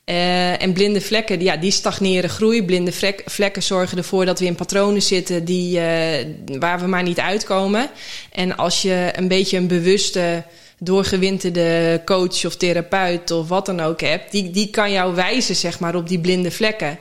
Eh, 0.10 0.62
en 0.62 0.74
blinde 0.74 1.02
vlekken, 1.02 1.42
ja, 1.42 1.58
die 1.58 1.72
stagneren 1.72 2.30
groei. 2.30 2.64
Blinde 2.64 2.92
vlek- 2.92 3.24
vlekken 3.26 3.64
zorgen 3.64 3.98
ervoor 3.98 4.26
dat 4.26 4.40
we 4.40 4.46
in 4.46 4.56
patronen 4.56 5.02
zitten 5.02 5.46
die, 5.46 5.80
eh, 5.80 6.26
waar 6.60 6.80
we 6.80 6.88
maar 6.88 7.04
niet 7.04 7.20
uitkomen. 7.20 7.90
En 8.32 8.58
als 8.58 8.82
je 8.82 9.12
een 9.16 9.28
beetje 9.28 9.58
een 9.58 9.68
bewuste, 9.68 10.44
doorgewinterde 10.80 12.02
coach 12.06 12.46
of 12.46 12.56
therapeut 12.56 13.32
of 13.32 13.48
wat 13.48 13.66
dan 13.66 13.80
ook 13.80 14.02
hebt, 14.02 14.32
die, 14.32 14.52
die 14.52 14.70
kan 14.70 14.92
jou 14.92 15.16
wijzen 15.16 15.56
zeg 15.56 15.80
maar, 15.80 15.96
op 15.96 16.08
die 16.08 16.20
blinde 16.20 16.52
vlekken. 16.52 16.98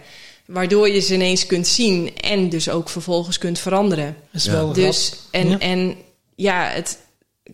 Waardoor 0.48 0.88
je 0.88 1.00
ze 1.00 1.14
ineens 1.14 1.46
kunt 1.46 1.66
zien 1.66 2.16
en 2.20 2.48
dus 2.48 2.68
ook 2.70 2.88
vervolgens 2.88 3.38
kunt 3.38 3.58
veranderen. 3.58 4.16
Is 4.32 4.44
Ja. 4.44 4.52
wel 4.52 4.72
Dus, 4.72 5.12
en 5.30 5.48
Ja. 5.48 5.58
en, 5.58 5.96
ja 6.34 6.64
het, 6.64 6.98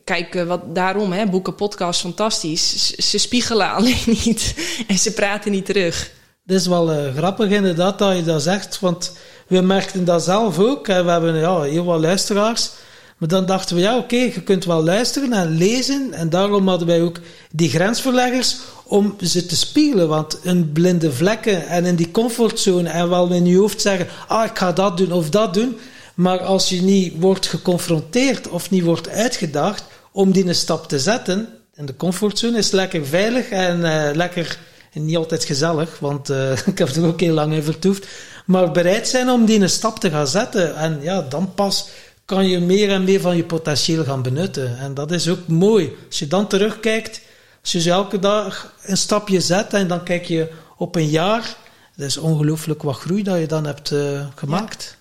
kijk, 0.04 0.34
eh, 0.34 0.44
wat, 0.44 0.74
daarom, 0.74 1.12
hè, 1.12 1.26
boeken, 1.26 1.54
podcasts, 1.54 2.02
fantastisch. 2.02 2.86
Ze, 2.86 3.02
ze 3.02 3.18
spiegelen 3.18 3.70
alleen 3.76 4.02
niet 4.06 4.54
en 4.86 4.98
ze 4.98 5.12
praten 5.12 5.50
niet 5.50 5.66
terug. 5.66 6.10
Het 6.46 6.56
is 6.56 6.66
wel 6.66 6.90
eh, 6.92 7.14
grappig 7.16 7.50
inderdaad 7.50 7.98
dat 7.98 8.16
je 8.16 8.22
dat 8.22 8.42
zegt, 8.42 8.80
want 8.80 9.12
we 9.46 9.60
merkten 9.60 10.04
dat 10.04 10.22
zelf 10.24 10.58
ook. 10.58 10.86
Hè. 10.86 11.04
We 11.04 11.10
hebben 11.10 11.34
ja, 11.36 11.62
heel 11.62 11.84
wat 11.84 12.00
luisteraars. 12.00 12.70
Maar 13.18 13.28
dan 13.28 13.46
dachten 13.46 13.76
we, 13.76 13.82
ja 13.82 13.96
oké, 13.96 14.16
je 14.16 14.42
kunt 14.42 14.64
wel 14.64 14.82
luisteren 14.84 15.32
en 15.32 15.56
lezen. 15.56 16.12
En 16.12 16.30
daarom 16.30 16.68
hadden 16.68 16.86
wij 16.86 17.02
ook 17.02 17.16
die 17.52 17.68
grensverleggers 17.68 18.56
om 18.94 19.16
ze 19.20 19.46
te 19.46 19.56
spiegelen. 19.56 20.08
Want 20.08 20.38
in 20.42 20.72
blinde 20.72 21.12
vlekken 21.12 21.66
en 21.66 21.84
in 21.84 21.96
die 21.96 22.10
comfortzone 22.10 22.88
en 22.88 23.08
wel 23.08 23.30
in 23.30 23.46
je 23.46 23.56
hoofd 23.56 23.80
zeggen, 23.80 24.06
ah 24.26 24.44
ik 24.44 24.58
ga 24.58 24.72
dat 24.72 24.96
doen 24.96 25.12
of 25.12 25.30
dat 25.30 25.54
doen. 25.54 25.76
Maar 26.14 26.40
als 26.40 26.68
je 26.68 26.82
niet 26.82 27.12
wordt 27.18 27.46
geconfronteerd 27.46 28.48
of 28.48 28.70
niet 28.70 28.82
wordt 28.82 29.08
uitgedaagd 29.08 29.84
om 30.12 30.32
die 30.32 30.46
een 30.46 30.54
stap 30.54 30.88
te 30.88 30.98
zetten, 30.98 31.48
in 31.74 31.86
de 31.86 31.96
comfortzone 31.96 32.58
is 32.58 32.70
lekker 32.70 33.06
veilig 33.06 33.48
en 33.48 33.84
eh, 33.84 34.14
lekker 34.14 34.58
en 34.92 35.04
niet 35.04 35.16
altijd 35.16 35.44
gezellig, 35.44 35.98
want 35.98 36.30
eh, 36.30 36.50
ik 36.72 36.78
heb 36.78 36.88
er 36.88 37.06
ook 37.06 37.20
heel 37.20 37.34
lang 37.34 37.52
in 37.52 37.62
vertoefd. 37.62 38.06
Maar 38.46 38.70
bereid 38.70 39.08
zijn 39.08 39.30
om 39.30 39.44
die 39.44 39.60
een 39.60 39.68
stap 39.68 39.98
te 39.98 40.10
gaan 40.10 40.26
zetten. 40.26 40.76
En 40.76 40.98
ja, 41.02 41.26
dan 41.28 41.54
pas 41.54 41.88
kan 42.24 42.48
je 42.48 42.60
meer 42.60 42.90
en 42.90 43.04
meer 43.04 43.20
van 43.20 43.36
je 43.36 43.44
potentieel 43.44 44.04
gaan 44.04 44.22
benutten. 44.22 44.78
En 44.78 44.94
dat 44.94 45.10
is 45.10 45.28
ook 45.28 45.46
mooi. 45.46 45.92
Als 46.08 46.18
je 46.18 46.26
dan 46.26 46.46
terugkijkt, 46.46 47.20
als 47.64 47.72
je 47.72 47.80
zo 47.80 47.90
elke 47.90 48.18
dag 48.18 48.74
een 48.82 48.96
stapje 48.96 49.40
zet 49.40 49.72
en 49.72 49.88
dan 49.88 50.04
kijk 50.04 50.24
je 50.24 50.48
op 50.76 50.94
een 50.94 51.08
jaar. 51.08 51.56
Dat 51.96 52.06
is 52.06 52.16
ongelooflijk 52.16 52.82
wat 52.82 52.96
groei 52.96 53.22
dat 53.22 53.38
je 53.38 53.46
dan 53.46 53.66
hebt 53.66 53.90
eh, 53.90 54.26
gemaakt. 54.34 54.96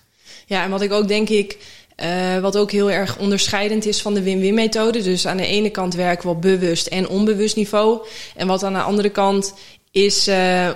Ja, 0.46 0.64
en 0.64 0.70
wat 0.70 0.80
ik 0.80 0.92
ook 0.92 1.08
denk 1.08 1.28
ik, 1.28 1.58
eh, 1.96 2.38
wat 2.38 2.56
ook 2.56 2.70
heel 2.70 2.90
erg 2.90 3.18
onderscheidend 3.18 3.86
is 3.86 4.02
van 4.02 4.14
de 4.14 4.22
win-win-methode. 4.22 5.02
Dus 5.02 5.26
aan 5.26 5.36
de 5.36 5.46
ene 5.46 5.70
kant 5.70 5.94
werken 5.94 6.28
we 6.28 6.34
op 6.34 6.42
bewust 6.42 6.86
en 6.86 7.08
onbewust 7.08 7.56
niveau. 7.56 8.06
En 8.36 8.46
wat 8.46 8.62
aan 8.62 8.72
de 8.72 8.82
andere 8.82 9.10
kant 9.10 9.54
is, 9.90 10.26
eh, 10.26 10.70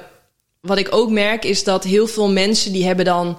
wat 0.60 0.78
ik 0.78 0.94
ook 0.94 1.10
merk, 1.10 1.44
is 1.44 1.64
dat 1.64 1.84
heel 1.84 2.06
veel 2.06 2.30
mensen 2.30 2.72
die 2.72 2.86
hebben 2.86 3.04
dan 3.04 3.38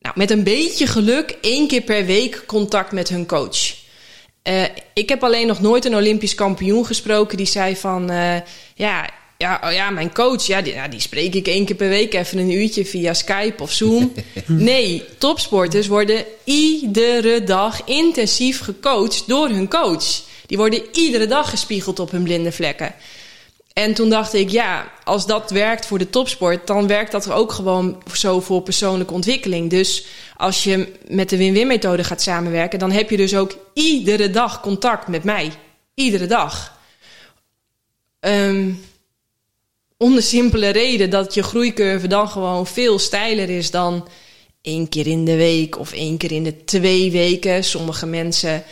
nou, 0.00 0.14
met 0.18 0.30
een 0.30 0.44
beetje 0.44 0.86
geluk 0.86 1.38
één 1.40 1.68
keer 1.68 1.82
per 1.82 2.04
week 2.06 2.42
contact 2.46 2.92
met 2.92 3.08
hun 3.08 3.26
coach. 3.26 3.81
Eh, 4.42 4.62
ik 4.94 5.08
heb 5.08 5.24
alleen 5.24 5.46
nog 5.46 5.60
nooit 5.60 5.84
een 5.84 5.96
Olympisch 5.96 6.34
kampioen 6.34 6.86
gesproken 6.86 7.36
die 7.36 7.46
zei 7.46 7.76
van 7.76 8.10
eh, 8.10 8.36
ja. 8.74 9.10
Ja, 9.36 9.60
oh 9.64 9.72
ja, 9.72 9.90
mijn 9.90 10.14
coach, 10.14 10.46
ja 10.46 10.62
die, 10.62 10.72
ja, 10.72 10.88
die 10.88 11.00
spreek 11.00 11.34
ik 11.34 11.46
één 11.46 11.64
keer 11.64 11.76
per 11.76 11.88
week 11.88 12.14
even 12.14 12.38
een 12.38 12.50
uurtje 12.50 12.84
via 12.84 13.14
Skype 13.14 13.62
of 13.62 13.72
Zoom. 13.72 14.12
Nee, 14.46 15.04
topsporters 15.18 15.86
worden 15.86 16.24
iedere 16.44 17.44
dag 17.44 17.84
intensief 17.84 18.60
gecoacht 18.60 19.28
door 19.28 19.48
hun 19.48 19.68
coach. 19.68 20.20
Die 20.46 20.56
worden 20.56 20.82
iedere 20.92 21.26
dag 21.26 21.50
gespiegeld 21.50 21.98
op 21.98 22.10
hun 22.10 22.22
blinde 22.22 22.52
vlekken. 22.52 22.94
En 23.72 23.94
toen 23.94 24.08
dacht 24.08 24.34
ik, 24.34 24.50
ja, 24.50 24.92
als 25.04 25.26
dat 25.26 25.50
werkt 25.50 25.86
voor 25.86 25.98
de 25.98 26.10
topsport, 26.10 26.66
dan 26.66 26.86
werkt 26.86 27.12
dat 27.12 27.30
ook 27.30 27.52
gewoon 27.52 28.02
zo 28.14 28.40
voor 28.40 28.62
persoonlijke 28.62 29.14
ontwikkeling. 29.14 29.70
Dus 29.70 30.06
als 30.36 30.64
je 30.64 30.92
met 31.08 31.28
de 31.28 31.36
win-win-methode 31.36 32.04
gaat 32.04 32.22
samenwerken, 32.22 32.78
dan 32.78 32.90
heb 32.90 33.10
je 33.10 33.16
dus 33.16 33.36
ook 33.36 33.56
iedere 33.74 34.30
dag 34.30 34.60
contact 34.60 35.08
met 35.08 35.24
mij. 35.24 35.50
Iedere 35.94 36.26
dag. 36.26 36.78
Ehm, 38.20 38.70
om 39.96 40.14
de 40.14 40.20
simpele 40.20 40.68
reden 40.68 41.10
dat 41.10 41.34
je 41.34 41.42
groeicurve 41.42 42.06
dan 42.06 42.28
gewoon 42.28 42.66
veel 42.66 42.98
steiler 42.98 43.50
is 43.50 43.70
dan 43.70 44.08
één 44.62 44.88
keer 44.88 45.06
in 45.06 45.24
de 45.24 45.36
week 45.36 45.78
of 45.78 45.92
één 45.92 46.16
keer 46.16 46.32
in 46.32 46.44
de 46.44 46.64
twee 46.64 47.10
weken. 47.10 47.64
Sommige 47.64 48.06
mensen 48.06 48.64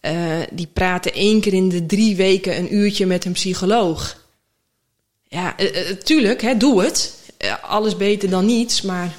eh, 0.00 0.40
die 0.50 0.68
praten 0.72 1.12
één 1.12 1.40
keer 1.40 1.52
in 1.52 1.68
de 1.68 1.86
drie 1.86 2.16
weken 2.16 2.56
een 2.56 2.74
uurtje 2.74 3.06
met 3.06 3.24
een 3.24 3.32
psycholoog. 3.32 4.21
Ja, 5.32 5.56
eh, 5.56 5.90
eh, 5.90 5.96
tuurlijk, 5.96 6.42
hè, 6.42 6.56
doe 6.56 6.82
het. 6.82 7.14
Eh, 7.36 7.54
alles 7.62 7.96
beter 7.96 8.30
dan 8.30 8.46
niets, 8.46 8.82
maar 8.82 9.14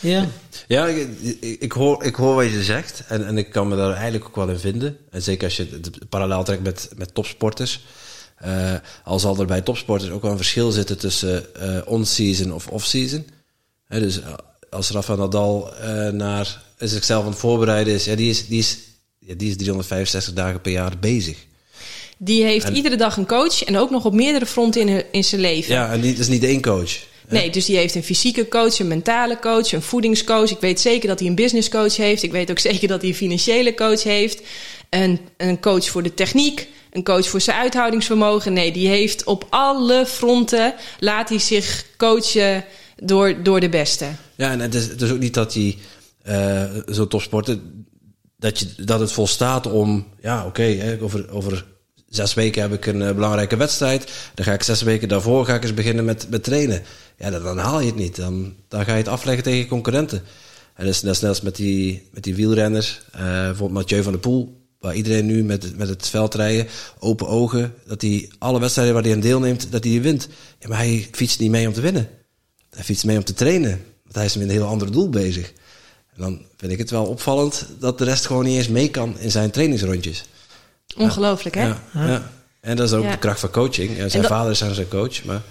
Ja, 0.00 0.28
Ja, 0.66 0.86
ik, 0.86 1.08
ik, 1.40 1.60
ik 1.60 1.72
hoor, 1.72 2.04
ik 2.04 2.14
hoor 2.14 2.34
wat 2.34 2.50
je 2.50 2.62
zegt 2.62 3.02
en, 3.08 3.26
en 3.26 3.38
ik 3.38 3.50
kan 3.50 3.68
me 3.68 3.76
daar 3.76 3.92
eigenlijk 3.92 4.24
ook 4.24 4.36
wel 4.36 4.48
in 4.48 4.58
vinden. 4.58 4.98
En 5.10 5.22
zeker 5.22 5.44
als 5.44 5.56
je 5.56 5.68
het 5.82 6.08
parallel 6.08 6.44
trekt 6.44 6.62
met, 6.62 6.88
met 6.96 7.14
topsporters. 7.14 7.84
Eh, 8.36 8.74
al 9.04 9.18
zal 9.18 9.38
er 9.38 9.46
bij 9.46 9.60
topsporters 9.60 10.10
ook 10.10 10.22
wel 10.22 10.30
een 10.30 10.36
verschil 10.36 10.70
zitten 10.70 10.98
tussen 10.98 11.54
eh 11.54 11.80
on-season 11.84 12.52
of 12.52 12.68
off-season. 12.68 13.26
Hè, 13.86 14.00
dus 14.00 14.20
als 14.70 14.90
Rafa 14.90 15.14
Nadal 15.14 15.72
uh, 15.82 16.08
naar 16.08 16.62
zichzelf 16.78 17.24
aan 17.24 17.30
het 17.30 17.38
voorbereiden 17.38 17.94
is, 17.94 18.04
ja, 18.04 18.14
die 18.14 18.30
is, 18.30 18.46
die 18.46 18.58
is, 18.58 18.78
ja, 19.18 19.34
die 19.34 19.48
is 19.50 19.56
365 19.56 20.32
dagen 20.34 20.60
per 20.60 20.72
jaar 20.72 20.98
bezig. 20.98 21.46
Die 22.18 22.44
heeft 22.44 22.68
iedere 22.68 22.96
dag 22.96 23.16
een 23.16 23.26
coach 23.26 23.64
en 23.64 23.76
ook 23.76 23.90
nog 23.90 24.04
op 24.04 24.14
meerdere 24.14 24.46
fronten 24.46 24.88
in, 24.88 25.04
in 25.10 25.24
zijn 25.24 25.40
leven. 25.40 25.74
Ja, 25.74 25.92
en 25.92 26.00
die 26.00 26.16
is 26.16 26.28
niet 26.28 26.44
één 26.44 26.62
coach. 26.62 26.92
Nee, 27.28 27.50
dus 27.50 27.64
die 27.64 27.76
heeft 27.76 27.94
een 27.94 28.02
fysieke 28.02 28.48
coach, 28.48 28.78
een 28.78 28.88
mentale 28.88 29.38
coach, 29.38 29.72
een 29.72 29.82
voedingscoach. 29.82 30.50
Ik 30.50 30.60
weet 30.60 30.80
zeker 30.80 31.08
dat 31.08 31.18
hij 31.18 31.28
een 31.28 31.34
businesscoach 31.34 31.96
heeft. 31.96 32.22
Ik 32.22 32.32
weet 32.32 32.50
ook 32.50 32.58
zeker 32.58 32.88
dat 32.88 33.00
hij 33.00 33.10
een 33.10 33.16
financiële 33.16 33.74
coach 33.74 34.02
heeft. 34.02 34.42
Een, 34.90 35.20
een 35.36 35.60
coach 35.60 35.88
voor 35.88 36.02
de 36.02 36.14
techniek, 36.14 36.68
een 36.90 37.04
coach 37.04 37.28
voor 37.28 37.40
zijn 37.40 37.56
uithoudingsvermogen. 37.56 38.52
Nee, 38.52 38.72
die 38.72 38.88
heeft 38.88 39.24
op 39.24 39.46
alle 39.50 40.06
fronten, 40.06 40.74
laat 40.98 41.28
hij 41.28 41.38
zich 41.38 41.86
coachen 41.96 42.64
door, 42.96 43.42
door 43.42 43.60
de 43.60 43.68
beste. 43.68 44.06
Ja, 44.34 44.50
en 44.50 44.60
het 44.60 44.74
is, 44.74 44.86
het 44.86 45.02
is 45.02 45.10
ook 45.10 45.18
niet 45.18 45.34
dat 45.34 45.54
hij 45.54 45.76
uh, 46.28 46.64
zo 46.92 47.06
topsporter, 47.06 47.58
dat, 48.38 48.58
je, 48.58 48.84
dat 48.84 49.00
het 49.00 49.12
volstaat 49.12 49.66
om, 49.66 50.06
ja 50.20 50.46
oké, 50.46 50.98
over, 51.00 51.30
over 51.30 51.64
zes 52.08 52.34
weken 52.34 52.62
heb 52.62 52.72
ik 52.72 52.86
een 52.86 53.00
uh, 53.00 53.12
belangrijke 53.12 53.56
wedstrijd. 53.56 54.12
Dan 54.34 54.44
ga 54.44 54.52
ik 54.52 54.62
zes 54.62 54.82
weken 54.82 55.08
daarvoor 55.08 55.44
ga 55.44 55.54
ik 55.54 55.62
eens 55.62 55.74
beginnen 55.74 56.04
met, 56.04 56.26
met 56.30 56.44
trainen. 56.44 56.82
Ja, 57.18 57.30
dan, 57.30 57.42
dan 57.42 57.58
haal 57.58 57.80
je 57.80 57.86
het 57.86 57.96
niet. 57.96 58.16
Dan, 58.16 58.54
dan 58.68 58.84
ga 58.84 58.92
je 58.92 58.98
het 58.98 59.08
afleggen 59.08 59.44
tegen 59.44 59.68
concurrenten. 59.68 60.22
En 60.74 60.84
dat 60.84 60.94
is 60.94 61.02
net 61.02 61.24
als 61.24 61.40
met 61.40 61.56
die, 61.56 62.08
met 62.12 62.24
die 62.24 62.34
wielrenners. 62.34 63.00
Uh, 63.14 63.20
bijvoorbeeld 63.20 63.72
Mathieu 63.80 64.02
van 64.02 64.12
der 64.12 64.20
Poel. 64.20 64.64
Waar 64.80 64.94
iedereen 64.94 65.26
nu 65.26 65.44
met, 65.44 65.76
met 65.76 65.88
het 65.88 66.08
veld 66.08 66.34
rijden, 66.34 66.66
open 66.98 67.28
ogen. 67.28 67.74
Dat 67.86 68.02
hij 68.02 68.30
alle 68.38 68.60
wedstrijden 68.60 68.94
waar 68.94 69.02
hij 69.02 69.12
aan 69.12 69.20
deelneemt, 69.20 69.62
dat 69.70 69.84
hij 69.84 69.92
die 69.92 70.00
wint. 70.00 70.28
Ja, 70.58 70.68
maar 70.68 70.78
hij 70.78 71.08
fietst 71.12 71.40
niet 71.40 71.50
mee 71.50 71.66
om 71.66 71.72
te 71.72 71.80
winnen. 71.80 72.08
Hij 72.70 72.84
fietst 72.84 73.04
mee 73.04 73.16
om 73.16 73.24
te 73.24 73.34
trainen. 73.34 73.84
Want 74.02 74.14
hij 74.14 74.24
is 74.24 74.36
met 74.36 74.44
een 74.44 74.52
heel 74.52 74.66
ander 74.66 74.92
doel 74.92 75.10
bezig. 75.10 75.52
En 76.14 76.22
dan 76.22 76.40
vind 76.56 76.72
ik 76.72 76.78
het 76.78 76.90
wel 76.90 77.04
opvallend 77.04 77.66
dat 77.78 77.98
de 77.98 78.04
rest 78.04 78.26
gewoon 78.26 78.44
niet 78.44 78.56
eens 78.56 78.68
mee 78.68 78.90
kan 78.90 79.18
in 79.18 79.30
zijn 79.30 79.50
trainingsrondjes. 79.50 80.24
Ongelooflijk, 80.96 81.54
hè? 81.54 81.66
Ja, 81.66 81.80
ja. 81.92 82.30
En 82.60 82.76
dat 82.76 82.86
is 82.88 82.94
ook 82.94 83.10
de 83.10 83.18
kracht 83.18 83.40
van 83.40 83.50
coaching. 83.50 83.96
Ja, 83.96 84.08
zijn 84.08 84.24
vader 84.24 84.50
is 84.50 84.58
zijn 84.58 84.88
coach, 84.88 85.24
maar... 85.24 85.42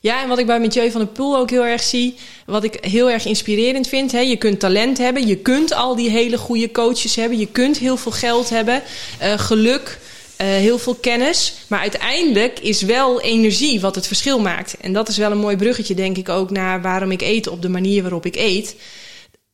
Ja, 0.00 0.22
en 0.22 0.28
wat 0.28 0.38
ik 0.38 0.46
bij 0.46 0.60
Mathieu 0.60 0.90
van 0.90 1.00
der 1.00 1.10
Poel 1.10 1.36
ook 1.36 1.50
heel 1.50 1.64
erg 1.64 1.82
zie, 1.82 2.14
wat 2.46 2.64
ik 2.64 2.78
heel 2.80 3.10
erg 3.10 3.24
inspirerend 3.24 3.88
vind, 3.88 4.12
hè, 4.12 4.18
je 4.18 4.36
kunt 4.36 4.60
talent 4.60 4.98
hebben, 4.98 5.26
je 5.26 5.36
kunt 5.36 5.74
al 5.74 5.96
die 5.96 6.10
hele 6.10 6.38
goede 6.38 6.70
coaches 6.70 7.16
hebben, 7.16 7.38
je 7.38 7.46
kunt 7.46 7.78
heel 7.78 7.96
veel 7.96 8.12
geld 8.12 8.50
hebben, 8.50 8.82
uh, 9.22 9.38
geluk, 9.38 9.98
uh, 10.40 10.46
heel 10.46 10.78
veel 10.78 10.94
kennis, 10.94 11.54
maar 11.66 11.80
uiteindelijk 11.80 12.58
is 12.58 12.82
wel 12.82 13.20
energie 13.20 13.80
wat 13.80 13.94
het 13.94 14.06
verschil 14.06 14.40
maakt. 14.40 14.76
En 14.80 14.92
dat 14.92 15.08
is 15.08 15.16
wel 15.16 15.30
een 15.30 15.38
mooi 15.38 15.56
bruggetje, 15.56 15.94
denk 15.94 16.16
ik, 16.16 16.28
ook 16.28 16.50
naar 16.50 16.82
waarom 16.82 17.10
ik 17.10 17.22
eet 17.22 17.46
op 17.46 17.62
de 17.62 17.68
manier 17.68 18.02
waarop 18.02 18.26
ik 18.26 18.36
eet 18.36 18.76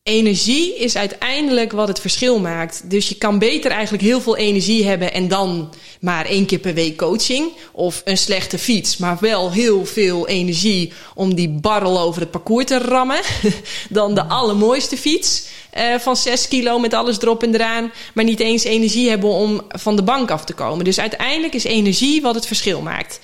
energie 0.09 0.77
is 0.77 0.97
uiteindelijk 0.97 1.73
wat 1.73 1.89
het 1.89 2.01
verschil 2.01 2.39
maakt. 2.39 2.91
Dus 2.91 3.09
je 3.09 3.15
kan 3.15 3.39
beter 3.39 3.71
eigenlijk 3.71 4.03
heel 4.03 4.21
veel 4.21 4.37
energie 4.37 4.87
hebben 4.87 5.13
en 5.13 5.29
dan 5.29 5.75
maar 6.01 6.27
één 6.27 6.47
keer 6.47 6.59
per 6.59 6.75
week 6.75 6.97
coaching. 6.97 7.53
Of 7.73 8.03
een 8.05 8.19
slechte 8.19 8.59
fiets, 8.59 8.97
maar 8.97 9.17
wel 9.21 9.53
heel 9.53 9.87
veel 9.87 10.29
energie 10.29 10.93
om 11.15 11.35
die 11.35 11.49
barrel 11.49 12.01
over 12.01 12.21
het 12.21 12.31
parcours 12.31 12.65
te 12.65 12.79
rammen. 12.79 13.21
dan 13.89 14.15
de 14.15 14.25
allermooiste 14.25 14.97
fiets 14.97 15.47
uh, 15.79 15.99
van 15.99 16.17
6 16.17 16.49
kilo 16.49 16.79
met 16.79 16.95
alles 16.95 17.21
erop 17.21 17.43
en 17.43 17.55
eraan. 17.55 17.93
Maar 18.15 18.25
niet 18.25 18.41
eens 18.41 18.65
energie 18.65 19.09
hebben 19.09 19.31
om 19.31 19.61
van 19.69 19.97
de 19.97 20.03
bank 20.03 20.31
af 20.31 20.45
te 20.45 20.53
komen. 20.53 20.85
Dus 20.85 21.01
uiteindelijk 21.01 21.55
is 21.55 21.65
energie 21.65 22.23
wat 22.23 22.35
het 22.35 22.47
verschil 22.47 22.81
maakt. 22.81 23.21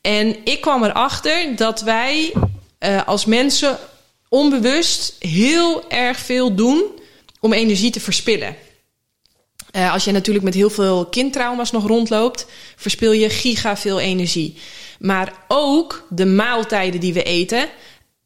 En 0.00 0.36
ik 0.44 0.60
kwam 0.60 0.84
erachter 0.84 1.56
dat 1.56 1.80
wij 1.80 2.32
uh, 2.80 3.06
als 3.06 3.24
mensen 3.24 3.78
onbewust 4.28 5.16
heel 5.18 5.90
erg 5.90 6.18
veel 6.18 6.54
doen 6.54 6.84
om 7.40 7.52
energie 7.52 7.90
te 7.90 8.00
verspillen. 8.00 8.56
Uh, 9.76 9.92
als 9.92 10.04
je 10.04 10.12
natuurlijk 10.12 10.44
met 10.44 10.54
heel 10.54 10.70
veel 10.70 11.06
kindtrauma's 11.06 11.70
nog 11.70 11.86
rondloopt, 11.86 12.46
verspil 12.76 13.12
je 13.12 13.30
giga 13.30 13.76
veel 13.76 14.00
energie. 14.00 14.56
Maar 14.98 15.44
ook 15.48 16.06
de 16.08 16.26
maaltijden 16.26 17.00
die 17.00 17.12
we 17.12 17.22
eten, 17.22 17.68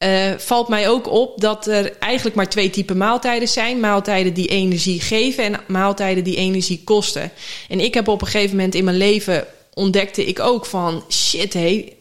uh, 0.05 0.33
valt 0.39 0.69
mij 0.69 0.89
ook 0.89 1.11
op 1.11 1.41
dat 1.41 1.67
er 1.67 1.97
eigenlijk 1.99 2.37
maar 2.37 2.49
twee 2.49 2.71
typen 2.71 2.97
maaltijden 2.97 3.49
zijn. 3.49 3.81
Maaltijden 3.81 4.35
die 4.35 4.49
energie 4.49 5.01
geven 5.01 5.45
en 5.45 5.61
maaltijden 5.67 6.25
die 6.25 6.37
energie 6.37 6.81
kosten. 6.85 7.33
En 7.69 7.81
ik 7.81 7.95
heb 7.95 8.09
op 8.09 8.21
een 8.21 8.27
gegeven 8.27 8.57
moment 8.57 8.75
in 8.75 8.85
mijn 8.85 8.97
leven 8.97 9.47
ontdekte 9.75 10.25
ik 10.25 10.41
ook 10.41 10.67
van 10.67 11.05
shit, 11.09 11.53
hé, 11.53 12.00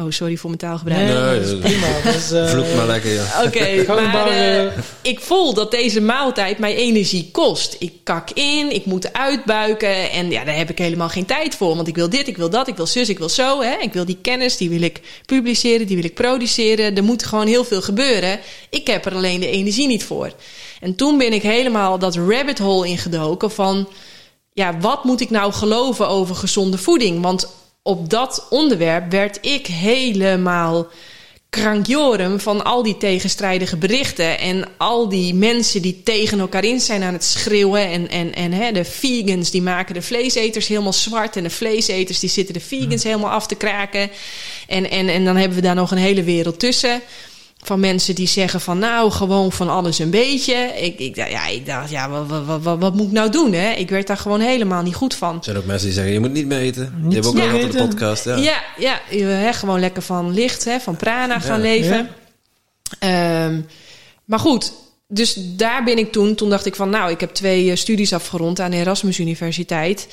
Oh, 0.00 0.06
sorry 0.08 0.36
voor 0.36 0.50
mijn 0.50 0.60
taalgebruik. 0.60 1.08
Nee, 1.08 1.16
nee, 1.16 1.40
dat 1.40 1.48
is 1.48 1.58
prima. 1.58 1.86
Dat 2.04 2.14
is, 2.14 2.32
uh, 2.32 2.48
Vloek 2.48 2.74
maar 2.76 2.86
lekker, 2.86 3.12
ja. 3.12 3.42
Oké, 3.44 3.84
okay, 3.86 4.06
maar 4.12 4.32
uh, 4.32 4.72
ik 5.02 5.20
voel 5.20 5.54
dat 5.54 5.70
deze 5.70 6.00
maaltijd 6.00 6.58
mij 6.58 6.76
energie 6.76 7.28
kost. 7.32 7.76
Ik 7.78 7.92
kak 8.02 8.30
in, 8.30 8.74
ik 8.74 8.84
moet 8.84 9.12
uitbuiken 9.12 10.10
en 10.10 10.30
ja, 10.30 10.44
daar 10.44 10.56
heb 10.56 10.70
ik 10.70 10.78
helemaal 10.78 11.08
geen 11.08 11.24
tijd 11.24 11.54
voor. 11.54 11.76
Want 11.76 11.88
ik 11.88 11.94
wil 11.94 12.08
dit, 12.08 12.28
ik 12.28 12.36
wil 12.36 12.50
dat, 12.50 12.68
ik 12.68 12.76
wil 12.76 12.86
zus, 12.86 13.08
ik 13.08 13.18
wil 13.18 13.28
zo. 13.28 13.62
Hè. 13.62 13.76
Ik 13.80 13.92
wil 13.92 14.04
die 14.04 14.18
kennis, 14.22 14.56
die 14.56 14.70
wil 14.70 14.82
ik 14.82 15.00
publiceren, 15.26 15.86
die 15.86 15.96
wil 15.96 16.04
ik 16.04 16.14
produceren. 16.14 16.96
Er 16.96 17.04
moet 17.04 17.24
gewoon 17.24 17.46
heel 17.46 17.64
veel 17.64 17.82
gebeuren. 17.82 18.40
Ik 18.70 18.86
heb 18.86 19.06
er 19.06 19.14
alleen 19.14 19.40
de 19.40 19.50
energie 19.50 19.86
niet 19.86 20.04
voor. 20.04 20.32
En 20.80 20.94
toen 20.94 21.18
ben 21.18 21.32
ik 21.32 21.42
helemaal 21.42 21.98
dat 21.98 22.16
rabbit 22.16 22.58
hole 22.58 22.88
ingedoken 22.88 23.50
van... 23.50 23.88
Ja, 24.52 24.78
wat 24.78 25.04
moet 25.04 25.20
ik 25.20 25.30
nou 25.30 25.52
geloven 25.52 26.08
over 26.08 26.34
gezonde 26.34 26.78
voeding? 26.78 27.22
Want 27.22 27.48
op 27.82 28.10
dat 28.10 28.46
onderwerp 28.50 29.10
werd 29.10 29.38
ik 29.40 29.66
helemaal 29.66 30.88
krankjorum 31.50 32.40
van 32.40 32.64
al 32.64 32.82
die 32.82 32.96
tegenstrijdige 32.96 33.76
berichten. 33.76 34.38
En 34.38 34.68
al 34.76 35.08
die 35.08 35.34
mensen 35.34 35.82
die 35.82 36.02
tegen 36.02 36.38
elkaar 36.40 36.64
in 36.64 36.80
zijn 36.80 37.02
aan 37.02 37.12
het 37.12 37.24
schreeuwen. 37.24 37.90
En, 37.90 38.08
en, 38.08 38.34
en 38.34 38.52
hè, 38.52 38.72
de 38.72 38.84
vegans 38.84 39.50
die 39.50 39.62
maken 39.62 39.94
de 39.94 40.02
vleeseters 40.02 40.66
helemaal 40.66 40.92
zwart. 40.92 41.36
En 41.36 41.42
de 41.42 41.50
vleeseters 41.50 42.18
die 42.18 42.30
zitten 42.30 42.54
de 42.54 42.60
vegans 42.60 43.02
hmm. 43.02 43.12
helemaal 43.12 43.32
af 43.32 43.46
te 43.46 43.54
kraken. 43.54 44.10
En, 44.66 44.90
en, 44.90 45.08
en 45.08 45.24
dan 45.24 45.36
hebben 45.36 45.56
we 45.56 45.64
daar 45.64 45.74
nog 45.74 45.90
een 45.90 45.98
hele 45.98 46.22
wereld 46.22 46.58
tussen. 46.58 47.02
Van 47.64 47.80
mensen 47.80 48.14
die 48.14 48.26
zeggen 48.26 48.60
van 48.60 48.78
nou, 48.78 49.10
gewoon 49.10 49.52
van 49.52 49.68
alles 49.68 49.98
een 49.98 50.10
beetje. 50.10 50.54
Ik, 50.54 50.98
ik, 50.98 51.16
ja, 51.16 51.46
ik 51.46 51.66
dacht, 51.66 51.90
ja, 51.90 52.10
wat, 52.10 52.44
wat, 52.44 52.62
wat, 52.62 52.78
wat 52.78 52.94
moet 52.94 53.06
ik 53.06 53.12
nou 53.12 53.30
doen? 53.30 53.52
Hè? 53.52 53.70
Ik 53.70 53.90
werd 53.90 54.06
daar 54.06 54.16
gewoon 54.16 54.40
helemaal 54.40 54.82
niet 54.82 54.94
goed 54.94 55.14
van. 55.14 55.36
Er 55.36 55.44
zijn 55.44 55.56
ook 55.56 55.64
mensen 55.64 55.86
die 55.86 55.94
zeggen, 55.94 56.12
je 56.12 56.20
moet 56.20 56.32
niet 56.32 56.46
meer 56.46 56.58
eten. 56.58 56.94
Niet 56.96 57.12
je 57.12 57.14
hebt 57.14 57.26
ook 57.26 57.36
ja. 57.36 57.52
al 57.52 57.70
de 57.70 57.86
podcast. 57.86 58.24
Ja, 58.24 58.36
ja, 58.36 58.62
ja 58.78 59.00
hè, 59.26 59.52
gewoon 59.52 59.80
lekker 59.80 60.02
van 60.02 60.34
licht, 60.34 60.64
hè, 60.64 60.80
van 60.80 60.96
prana 60.96 61.38
gaan 61.38 61.60
leven. 61.60 62.08
Um, 63.04 63.66
maar 64.24 64.38
goed, 64.38 64.72
dus 65.08 65.36
daar 65.56 65.84
ben 65.84 65.98
ik 65.98 66.12
toen. 66.12 66.34
Toen 66.34 66.50
dacht 66.50 66.66
ik 66.66 66.74
van 66.74 66.90
nou, 66.90 67.10
ik 67.10 67.20
heb 67.20 67.34
twee 67.34 67.70
eh, 67.70 67.76
studies 67.76 68.12
afgerond 68.12 68.60
aan 68.60 68.70
de 68.70 68.76
Erasmus 68.76 69.18
Universiteit. 69.18 70.08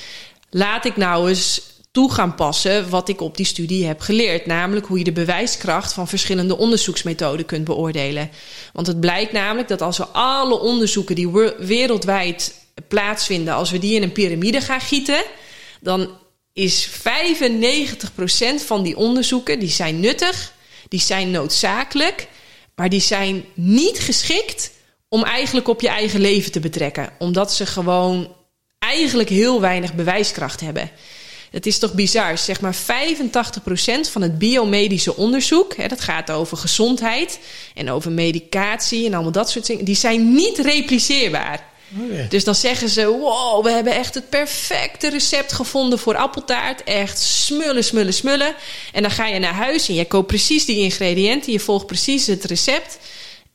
Laat 0.49 0.85
ik 0.85 0.97
nou 0.97 1.29
eens 1.29 1.61
toe 1.95 2.11
gaan 2.11 2.35
passen 2.35 2.89
wat 2.89 3.09
ik 3.09 3.21
op 3.21 3.37
die 3.37 3.45
studie 3.45 3.85
heb 3.85 3.99
geleerd. 3.99 4.45
Namelijk 4.45 4.85
hoe 4.85 4.97
je 4.97 5.03
de 5.03 5.11
bewijskracht 5.11 5.93
van 5.93 6.07
verschillende 6.07 6.57
onderzoeksmethoden 6.57 7.45
kunt 7.45 7.63
beoordelen. 7.63 8.29
Want 8.73 8.87
het 8.87 8.99
blijkt 8.99 9.31
namelijk 9.31 9.67
dat 9.67 9.81
als 9.81 9.97
we 9.97 10.07
alle 10.07 10.59
onderzoeken 10.59 11.15
die 11.15 11.29
wereldwijd 11.57 12.55
plaatsvinden, 12.87 13.53
als 13.53 13.71
we 13.71 13.79
die 13.79 13.95
in 13.95 14.03
een 14.03 14.11
piramide 14.11 14.61
gaan 14.61 14.81
gieten, 14.81 15.23
dan 15.81 16.09
is 16.53 16.89
95% 16.89 16.91
van 18.65 18.83
die 18.83 18.97
onderzoeken 18.97 19.59
die 19.59 19.69
zijn 19.69 19.99
nuttig, 19.99 20.53
die 20.87 20.99
zijn 20.99 21.31
noodzakelijk, 21.31 22.27
maar 22.75 22.89
die 22.89 23.01
zijn 23.01 23.45
niet 23.53 23.99
geschikt 23.99 24.71
om 25.07 25.23
eigenlijk 25.23 25.67
op 25.67 25.81
je 25.81 25.89
eigen 25.89 26.19
leven 26.19 26.51
te 26.51 26.59
betrekken, 26.59 27.09
omdat 27.19 27.53
ze 27.53 27.65
gewoon 27.65 28.35
eigenlijk 28.79 29.29
heel 29.29 29.61
weinig 29.61 29.93
bewijskracht 29.93 30.59
hebben. 30.59 30.91
Het 31.55 31.65
is 31.65 31.79
toch 31.79 31.93
bizar. 31.93 32.37
Zeg 32.37 32.61
maar 32.61 32.75
85% 32.75 32.79
van 34.11 34.21
het 34.21 34.37
biomedische 34.37 35.15
onderzoek, 35.15 35.75
hè, 35.75 35.87
dat 35.87 36.01
gaat 36.01 36.31
over 36.31 36.57
gezondheid 36.57 37.39
en 37.75 37.89
over 37.89 38.11
medicatie 38.11 39.05
en 39.05 39.13
allemaal 39.13 39.31
dat 39.31 39.49
soort 39.49 39.65
dingen, 39.65 39.85
die 39.85 39.95
zijn 39.95 40.33
niet 40.33 40.57
repliceerbaar. 40.57 41.63
Oh 41.99 42.29
Dus 42.29 42.43
dan 42.43 42.55
zeggen 42.55 42.89
ze: 42.89 43.07
Wow, 43.07 43.63
we 43.63 43.71
hebben 43.71 43.93
echt 43.93 44.13
het 44.13 44.29
perfecte 44.29 45.09
recept 45.09 45.53
gevonden 45.53 45.99
voor 45.99 46.15
appeltaart. 46.15 46.83
Echt 46.83 47.19
smullen, 47.19 47.83
smullen, 47.83 48.13
smullen. 48.13 48.55
En 48.91 49.01
dan 49.01 49.11
ga 49.11 49.27
je 49.27 49.39
naar 49.39 49.53
huis 49.53 49.87
en 49.87 49.95
je 49.95 50.05
koopt 50.05 50.27
precies 50.27 50.65
die 50.65 50.77
ingrediënten. 50.77 51.51
Je 51.51 51.59
volgt 51.59 51.85
precies 51.85 52.27
het 52.27 52.43
recept. 52.43 52.97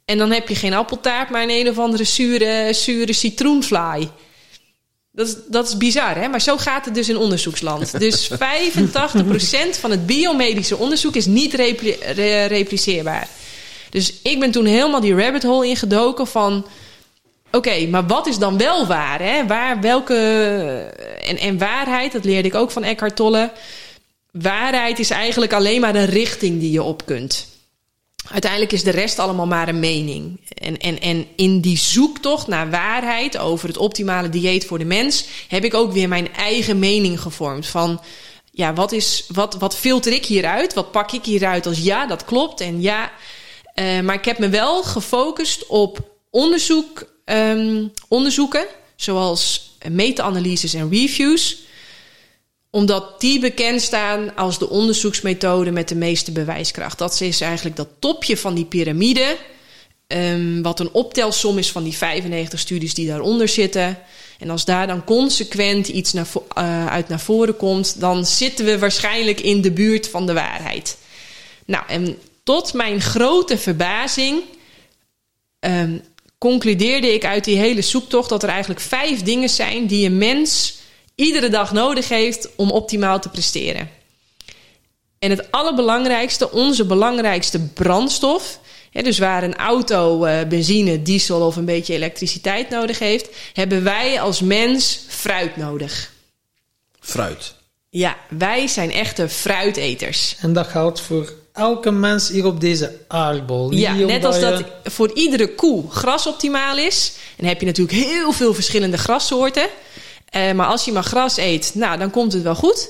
En 0.05 0.18
dan 0.18 0.30
heb 0.30 0.48
je 0.48 0.55
geen 0.55 0.74
appeltaart, 0.74 1.30
maar 1.30 1.42
een 1.42 1.51
een 1.51 1.68
of 1.68 1.78
andere 1.78 2.05
zure, 2.05 2.72
zure 2.72 3.12
citroenvlaai. 3.12 4.11
Dat 5.13 5.27
is, 5.27 5.35
dat 5.47 5.69
is 5.69 5.77
bizar, 5.77 6.17
hè? 6.17 6.29
Maar 6.29 6.41
zo 6.41 6.57
gaat 6.57 6.85
het 6.85 6.95
dus 6.95 7.09
in 7.09 7.17
onderzoeksland. 7.17 7.99
Dus 7.99 8.31
85% 8.33 8.35
van 9.81 9.91
het 9.91 10.07
biomedische 10.07 10.77
onderzoek 10.77 11.15
is 11.15 11.27
niet 11.27 11.55
repli 11.55 11.97
repliceerbaar. 12.47 13.29
Dus 13.91 14.13
ik 14.23 14.41
ben 14.41 14.51
toen 14.51 14.65
helemaal 14.65 15.01
die 15.01 15.15
rabbit 15.15 15.43
hole 15.43 15.67
ingedoken 15.67 16.27
van... 16.27 16.67
Oké, 17.53 17.87
maar 17.87 18.07
wat 18.07 18.27
is 18.27 18.39
dan 18.39 18.59
wel 18.59 18.87
waar? 18.87 19.23
Hè? 19.23 19.47
Waar, 19.47 19.81
welke... 19.81 20.15
En, 21.25 21.39
en 21.39 21.59
waarheid, 21.59 22.13
dat 22.13 22.25
leerde 22.25 22.49
ik 22.49 22.55
ook 22.55 22.71
van 22.71 22.85
Eckhart 22.85 23.17
Tolle. 23.17 23.53
Waarheid 24.31 24.99
is 24.99 25.11
eigenlijk 25.11 25.53
alleen 25.53 25.81
maar 25.81 25.95
een 25.95 26.07
richting 26.07 26.61
die 26.61 26.71
je 26.71 26.83
op 26.83 27.07
kunt. 27.07 27.47
Uiteindelijk 28.31 28.73
is 28.73 28.83
de 28.83 28.91
rest 28.91 29.18
allemaal 29.18 29.47
maar 29.47 29.68
een 29.68 29.81
mening. 29.81 30.41
En, 30.55 30.79
en, 30.79 31.01
en 31.01 31.27
in 31.37 31.61
die 31.61 31.79
zoektocht 31.79 32.47
naar 32.47 32.71
waarheid 32.71 33.39
over 33.39 33.68
het 33.68 33.77
optimale 33.77 34.29
dieet 34.29 34.66
voor 34.66 34.79
de 34.79 34.85
mens, 34.85 35.25
heb 35.49 35.64
ik 35.64 35.75
ook 35.75 35.93
weer 35.93 36.09
mijn 36.09 36.35
eigen 36.35 36.79
mening 36.79 37.21
gevormd. 37.21 37.66
Van 37.66 38.01
ja, 38.51 38.75
wat, 38.75 38.93
is, 38.93 39.25
wat, 39.29 39.55
wat 39.55 39.77
filter 39.77 40.12
ik 40.12 40.27
hieruit? 40.27 40.75
Wat 40.75 40.91
pak 40.91 41.12
ik 41.12 41.25
hieruit 41.25 41.66
als 41.66 41.79
ja, 41.79 42.07
dat 42.07 42.25
klopt? 42.25 42.61
En 42.61 42.81
ja, 42.81 43.12
uh, 43.75 44.01
maar 44.01 44.14
ik 44.14 44.25
heb 44.25 44.39
me 44.39 44.49
wel 44.49 44.83
gefocust 44.83 45.66
op 45.66 46.09
onderzoek, 46.31 47.12
um, 47.25 47.93
onderzoeken, 48.09 48.66
zoals 48.97 49.71
meta-analyses 49.89 50.75
en 50.75 50.91
reviews 50.91 51.57
omdat 52.71 53.21
die 53.21 53.41
bekend 53.41 53.83
staan 53.83 54.37
als 54.37 54.59
de 54.59 54.68
onderzoeksmethode 54.68 55.71
met 55.71 55.89
de 55.89 55.95
meeste 55.95 56.33
bewijskracht. 56.33 56.99
Dat 56.99 57.21
is 57.21 57.41
eigenlijk 57.41 57.77
dat 57.77 57.89
topje 57.99 58.37
van 58.37 58.55
die 58.55 58.64
piramide. 58.64 59.37
Um, 60.07 60.62
wat 60.62 60.81
een 60.81 60.93
optelsom 60.93 61.59
is 61.59 61.71
van 61.71 61.83
die 61.83 61.97
95 61.97 62.61
studies 62.61 62.95
die 62.95 63.07
daaronder 63.07 63.49
zitten. 63.49 63.99
En 64.39 64.51
als 64.51 64.64
daar 64.64 64.87
dan 64.87 65.05
consequent 65.05 65.89
iets 65.89 66.12
naar, 66.12 66.27
uh, 66.59 66.87
uit 66.87 67.09
naar 67.09 67.21
voren 67.21 67.57
komt, 67.57 68.01
dan 68.01 68.27
zitten 68.27 68.64
we 68.64 68.79
waarschijnlijk 68.79 69.41
in 69.41 69.61
de 69.61 69.71
buurt 69.71 70.09
van 70.09 70.27
de 70.27 70.33
waarheid. 70.33 70.97
Nou, 71.66 71.85
en 71.89 72.18
tot 72.43 72.73
mijn 72.73 73.01
grote 73.01 73.59
verbazing 73.59 74.43
um, 75.61 76.03
concludeerde 76.39 77.14
ik 77.14 77.25
uit 77.25 77.45
die 77.45 77.57
hele 77.57 77.83
zoektocht 77.83 78.29
dat 78.29 78.43
er 78.43 78.49
eigenlijk 78.49 78.81
vijf 78.81 79.23
dingen 79.23 79.49
zijn 79.49 79.87
die 79.87 80.07
een 80.07 80.18
mens 80.18 80.80
iedere 81.21 81.49
dag 81.49 81.73
nodig 81.73 82.09
heeft 82.09 82.49
om 82.57 82.71
optimaal 82.71 83.21
te 83.21 83.29
presteren. 83.29 83.91
En 85.18 85.31
het 85.31 85.51
allerbelangrijkste, 85.51 86.51
onze 86.51 86.85
belangrijkste 86.85 87.61
brandstof, 87.61 88.61
hè, 88.91 89.03
dus 89.03 89.18
waar 89.18 89.43
een 89.43 89.57
auto 89.57 90.27
uh, 90.27 90.43
benzine, 90.49 91.03
diesel 91.03 91.47
of 91.47 91.57
een 91.57 91.64
beetje 91.64 91.95
elektriciteit 91.95 92.71
nodig 92.71 92.99
heeft, 92.99 93.29
hebben 93.53 93.83
wij 93.85 94.21
als 94.21 94.41
mens 94.41 95.01
fruit 95.09 95.57
nodig. 95.57 96.12
Fruit. 97.01 97.55
Ja, 97.89 98.16
wij 98.29 98.66
zijn 98.66 98.93
echte 98.93 99.29
fruiteters. 99.29 100.37
En 100.41 100.53
dat 100.53 100.66
geldt 100.66 101.01
voor 101.01 101.33
elke 101.53 101.91
mens 101.91 102.29
hier 102.29 102.47
op 102.47 102.61
deze 102.61 102.99
aardbol. 103.09 103.73
Ja, 103.73 103.93
net 103.93 104.25
als 104.25 104.41
dat 104.41 104.64
voor 104.85 105.14
iedere 105.14 105.55
koe 105.55 105.91
gras 105.91 106.27
optimaal 106.27 106.79
is. 106.79 107.12
En 107.16 107.37
dan 107.37 107.47
heb 107.47 107.61
je 107.61 107.66
natuurlijk 107.66 107.99
heel 107.99 108.33
veel 108.33 108.55
verschillende 108.55 108.99
grassoorten. 108.99 109.68
Uh, 110.37 110.53
maar 110.53 110.66
als 110.66 110.85
je 110.85 110.93
maar 110.93 111.03
gras 111.03 111.37
eet, 111.37 111.70
nou, 111.74 111.99
dan 111.99 112.11
komt 112.11 112.33
het 112.33 112.43
wel 112.43 112.55
goed. 112.55 112.89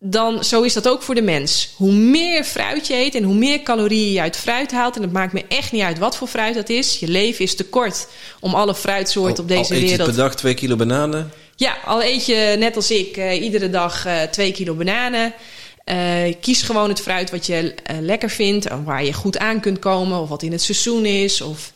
Dan, 0.00 0.44
zo 0.44 0.62
is 0.62 0.72
dat 0.72 0.88
ook 0.88 1.02
voor 1.02 1.14
de 1.14 1.22
mens. 1.22 1.74
Hoe 1.76 1.92
meer 1.92 2.44
fruit 2.44 2.86
je 2.86 2.94
eet 2.94 3.14
en 3.14 3.22
hoe 3.22 3.34
meer 3.34 3.62
calorieën 3.62 4.12
je 4.12 4.20
uit 4.20 4.36
fruit 4.36 4.72
haalt... 4.72 4.96
en 4.96 5.02
het 5.02 5.12
maakt 5.12 5.32
me 5.32 5.44
echt 5.48 5.72
niet 5.72 5.82
uit 5.82 5.98
wat 5.98 6.16
voor 6.16 6.28
fruit 6.28 6.54
dat 6.54 6.68
is... 6.68 6.98
je 6.98 7.08
leven 7.08 7.44
is 7.44 7.54
te 7.56 7.64
kort 7.64 8.08
om 8.40 8.54
alle 8.54 8.74
fruitsoorten 8.74 9.42
op 9.42 9.48
deze 9.48 9.74
al 9.74 9.76
eet 9.76 9.82
wereld... 9.82 9.98
je 9.98 10.04
per 10.14 10.22
dag 10.22 10.36
twee 10.36 10.54
kilo 10.54 10.76
bananen? 10.76 11.32
Ja, 11.56 11.76
al 11.84 12.02
eet 12.02 12.26
je 12.26 12.56
net 12.58 12.76
als 12.76 12.90
ik 12.90 13.16
uh, 13.16 13.42
iedere 13.42 13.70
dag 13.70 14.06
uh, 14.06 14.22
twee 14.22 14.52
kilo 14.52 14.74
bananen... 14.74 15.34
Uh, 15.92 16.34
kies 16.40 16.62
gewoon 16.62 16.88
het 16.88 17.00
fruit 17.00 17.30
wat 17.30 17.46
je 17.46 17.74
uh, 17.90 17.96
lekker 18.00 18.30
vindt 18.30 18.66
en 18.66 18.84
waar 18.84 19.04
je 19.04 19.12
goed 19.12 19.38
aan 19.38 19.60
kunt 19.60 19.78
komen, 19.78 20.20
of 20.20 20.28
wat 20.28 20.42
in 20.42 20.52
het 20.52 20.62
seizoen 20.62 21.04
is, 21.06 21.40
of 21.40 21.72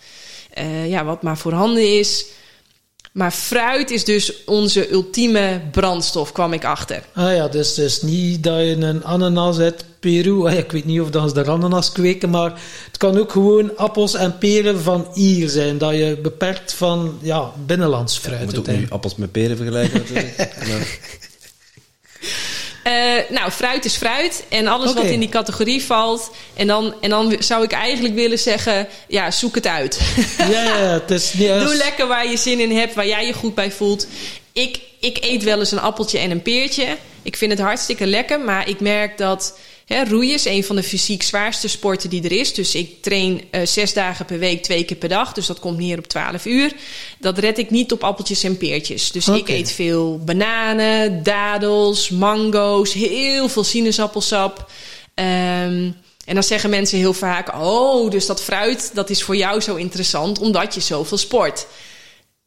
uh, 0.59 0.91
ja, 0.91 1.05
wat 1.05 1.23
maar 1.23 1.39
voorhanden 1.39 1.99
is. 1.99 2.25
Maar 3.13 3.31
fruit 3.31 3.91
is 3.91 4.05
dus 4.05 4.45
onze 4.45 4.93
ultieme 4.93 5.61
brandstof, 5.71 6.33
kwam 6.33 6.53
ik 6.53 6.65
achter. 6.65 7.03
Ah 7.15 7.35
ja, 7.35 7.49
dus, 7.49 7.75
dus 7.75 8.03
niet 8.03 8.43
dat 8.43 8.59
je 8.59 8.77
een 8.77 9.05
ananas 9.05 9.59
uit 9.59 9.85
Peru... 10.01 10.47
Ah, 10.47 10.55
ik 10.55 10.73
weet 10.73 10.85
niet 10.85 11.01
of 11.01 11.11
dat 11.11 11.29
ze 11.29 11.43
de 11.43 11.51
ananas 11.51 11.93
kweken, 11.93 12.31
maar 12.31 12.61
het 12.87 12.97
kan 12.97 13.19
ook 13.19 13.33
gewoon 13.33 13.77
appels 13.77 14.15
en 14.15 14.39
peren 14.39 14.81
van 14.81 15.07
hier 15.15 15.49
zijn. 15.49 15.79
Dat 15.79 15.93
je 15.93 16.19
beperkt 16.23 16.73
van 16.73 17.19
ja, 17.21 17.53
binnenlands 17.67 18.19
fruit. 18.19 18.35
Ja, 18.35 18.41
je 18.41 18.57
moet 18.57 18.69
ook 18.69 18.77
nu 18.77 18.87
appels 18.89 19.17
met 19.17 19.33
peren 19.33 19.57
vergelijken. 19.57 20.03
Uh, 22.87 22.93
nou, 23.29 23.51
fruit 23.51 23.85
is 23.85 23.97
fruit. 23.97 24.45
En 24.49 24.67
alles 24.67 24.91
okay. 24.91 25.03
wat 25.03 25.13
in 25.13 25.21
die 25.21 25.29
categorie 25.29 25.83
valt. 25.83 26.31
En 26.55 26.67
dan, 26.67 26.95
en 27.01 27.11
dan 27.11 27.37
zou 27.39 27.65
ik 27.65 27.73
eigenlijk 27.73 28.15
willen 28.15 28.39
zeggen: 28.39 28.89
ja, 29.09 29.31
zoek 29.31 29.55
het 29.55 29.67
uit. 29.67 30.01
Ja, 30.39 30.63
ja 30.63 30.77
het 30.77 31.11
is 31.11 31.33
niet 31.33 31.49
Doe 31.67 31.75
lekker 31.75 32.07
waar 32.07 32.31
je 32.31 32.37
zin 32.37 32.61
in 32.61 32.77
hebt, 32.77 32.95
waar 32.95 33.07
jij 33.07 33.27
je 33.27 33.33
goed 33.33 33.55
bij 33.55 33.71
voelt. 33.71 34.07
Ik, 34.53 34.81
ik 35.01 35.19
eet 35.21 35.43
wel 35.43 35.59
eens 35.59 35.73
een 35.73 35.81
appeltje 35.81 36.19
en 36.19 36.31
een 36.31 36.43
peertje. 36.43 36.97
Ik 37.23 37.37
vind 37.37 37.51
het 37.51 37.61
hartstikke 37.61 38.07
lekker, 38.07 38.41
maar 38.41 38.69
ik 38.69 38.81
merk 38.81 39.19
dat. 39.19 39.59
Hè, 39.87 40.05
roeien 40.05 40.35
is 40.35 40.45
een 40.45 40.65
van 40.65 40.77
de 40.77 40.83
fysiek 40.83 41.23
zwaarste 41.23 41.69
sporten 41.69 42.11
die 42.11 42.23
er 42.23 42.33
is. 42.33 42.55
Dus 42.55 42.75
ik 42.75 43.03
train 43.03 43.41
uh, 43.51 43.67
zes 43.67 43.93
dagen 43.93 44.25
per 44.25 44.39
week, 44.39 44.63
twee 44.63 44.85
keer 44.85 44.97
per 44.97 45.09
dag. 45.09 45.33
Dus 45.33 45.47
dat 45.47 45.61
komt 45.61 45.79
neer 45.79 45.99
op 45.99 46.07
12 46.07 46.47
uur. 46.47 46.73
Dat 47.19 47.39
red 47.39 47.59
ik 47.59 47.71
niet 47.71 47.93
op 47.93 48.05
appeltjes 48.05 48.43
en 48.43 48.57
peertjes. 48.57 49.13
Dus 49.13 49.29
okay. 49.29 49.41
ik 49.41 49.49
eet 49.49 49.73
veel 49.73 50.19
bananen, 50.19 51.23
dadels, 51.23 52.09
mango's, 52.09 52.93
heel 52.93 53.49
veel 53.49 53.65
sinaasappelsap. 53.65 54.71
Um, 55.15 55.97
en 56.25 56.35
dan 56.35 56.43
zeggen 56.43 56.71
mensen 56.71 56.99
heel 56.99 57.13
vaak: 57.13 57.55
Oh, 57.55 58.11
dus 58.11 58.27
dat 58.27 58.43
fruit 58.43 58.91
dat 58.95 59.11
is 59.11 59.23
voor 59.23 59.37
jou 59.37 59.61
zo 59.61 59.75
interessant 59.75 60.39
omdat 60.39 60.75
je 60.75 60.81
zoveel 60.81 61.19
sport. 61.19 61.67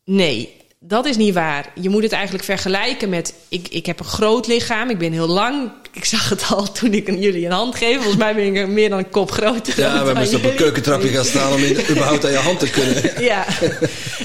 Nee, 0.03 0.55
dat 0.87 1.05
is 1.05 1.17
niet 1.17 1.33
waar. 1.33 1.71
Je 1.75 1.89
moet 1.89 2.03
het 2.03 2.11
eigenlijk 2.11 2.43
vergelijken 2.43 3.09
met... 3.09 3.33
Ik, 3.49 3.67
ik 3.67 3.85
heb 3.85 3.99
een 3.99 4.05
groot 4.05 4.47
lichaam, 4.47 4.89
ik 4.89 4.97
ben 4.97 5.11
heel 5.11 5.27
lang. 5.27 5.71
Ik 5.93 6.05
zag 6.05 6.29
het 6.29 6.45
al 6.49 6.71
toen 6.71 6.93
ik 6.93 7.07
jullie 7.07 7.45
een 7.45 7.51
hand 7.51 7.75
geef. 7.75 7.95
Volgens 7.95 8.15
mij 8.15 8.35
ben 8.35 8.55
ik 8.55 8.67
meer 8.67 8.89
dan 8.89 8.97
een 8.97 9.09
kop 9.09 9.31
groter. 9.31 9.73
Ja, 9.79 10.03
we 10.03 10.05
hebben 10.05 10.35
op 10.35 10.43
een 10.43 10.55
keukentrapje 10.55 11.07
gaan 11.07 11.25
staan... 11.25 11.53
om 11.53 11.63
in, 11.63 11.79
überhaupt 11.89 12.25
aan 12.25 12.31
je 12.31 12.37
hand 12.37 12.59
te 12.59 12.69
kunnen. 12.69 13.03
Ja, 13.23 13.45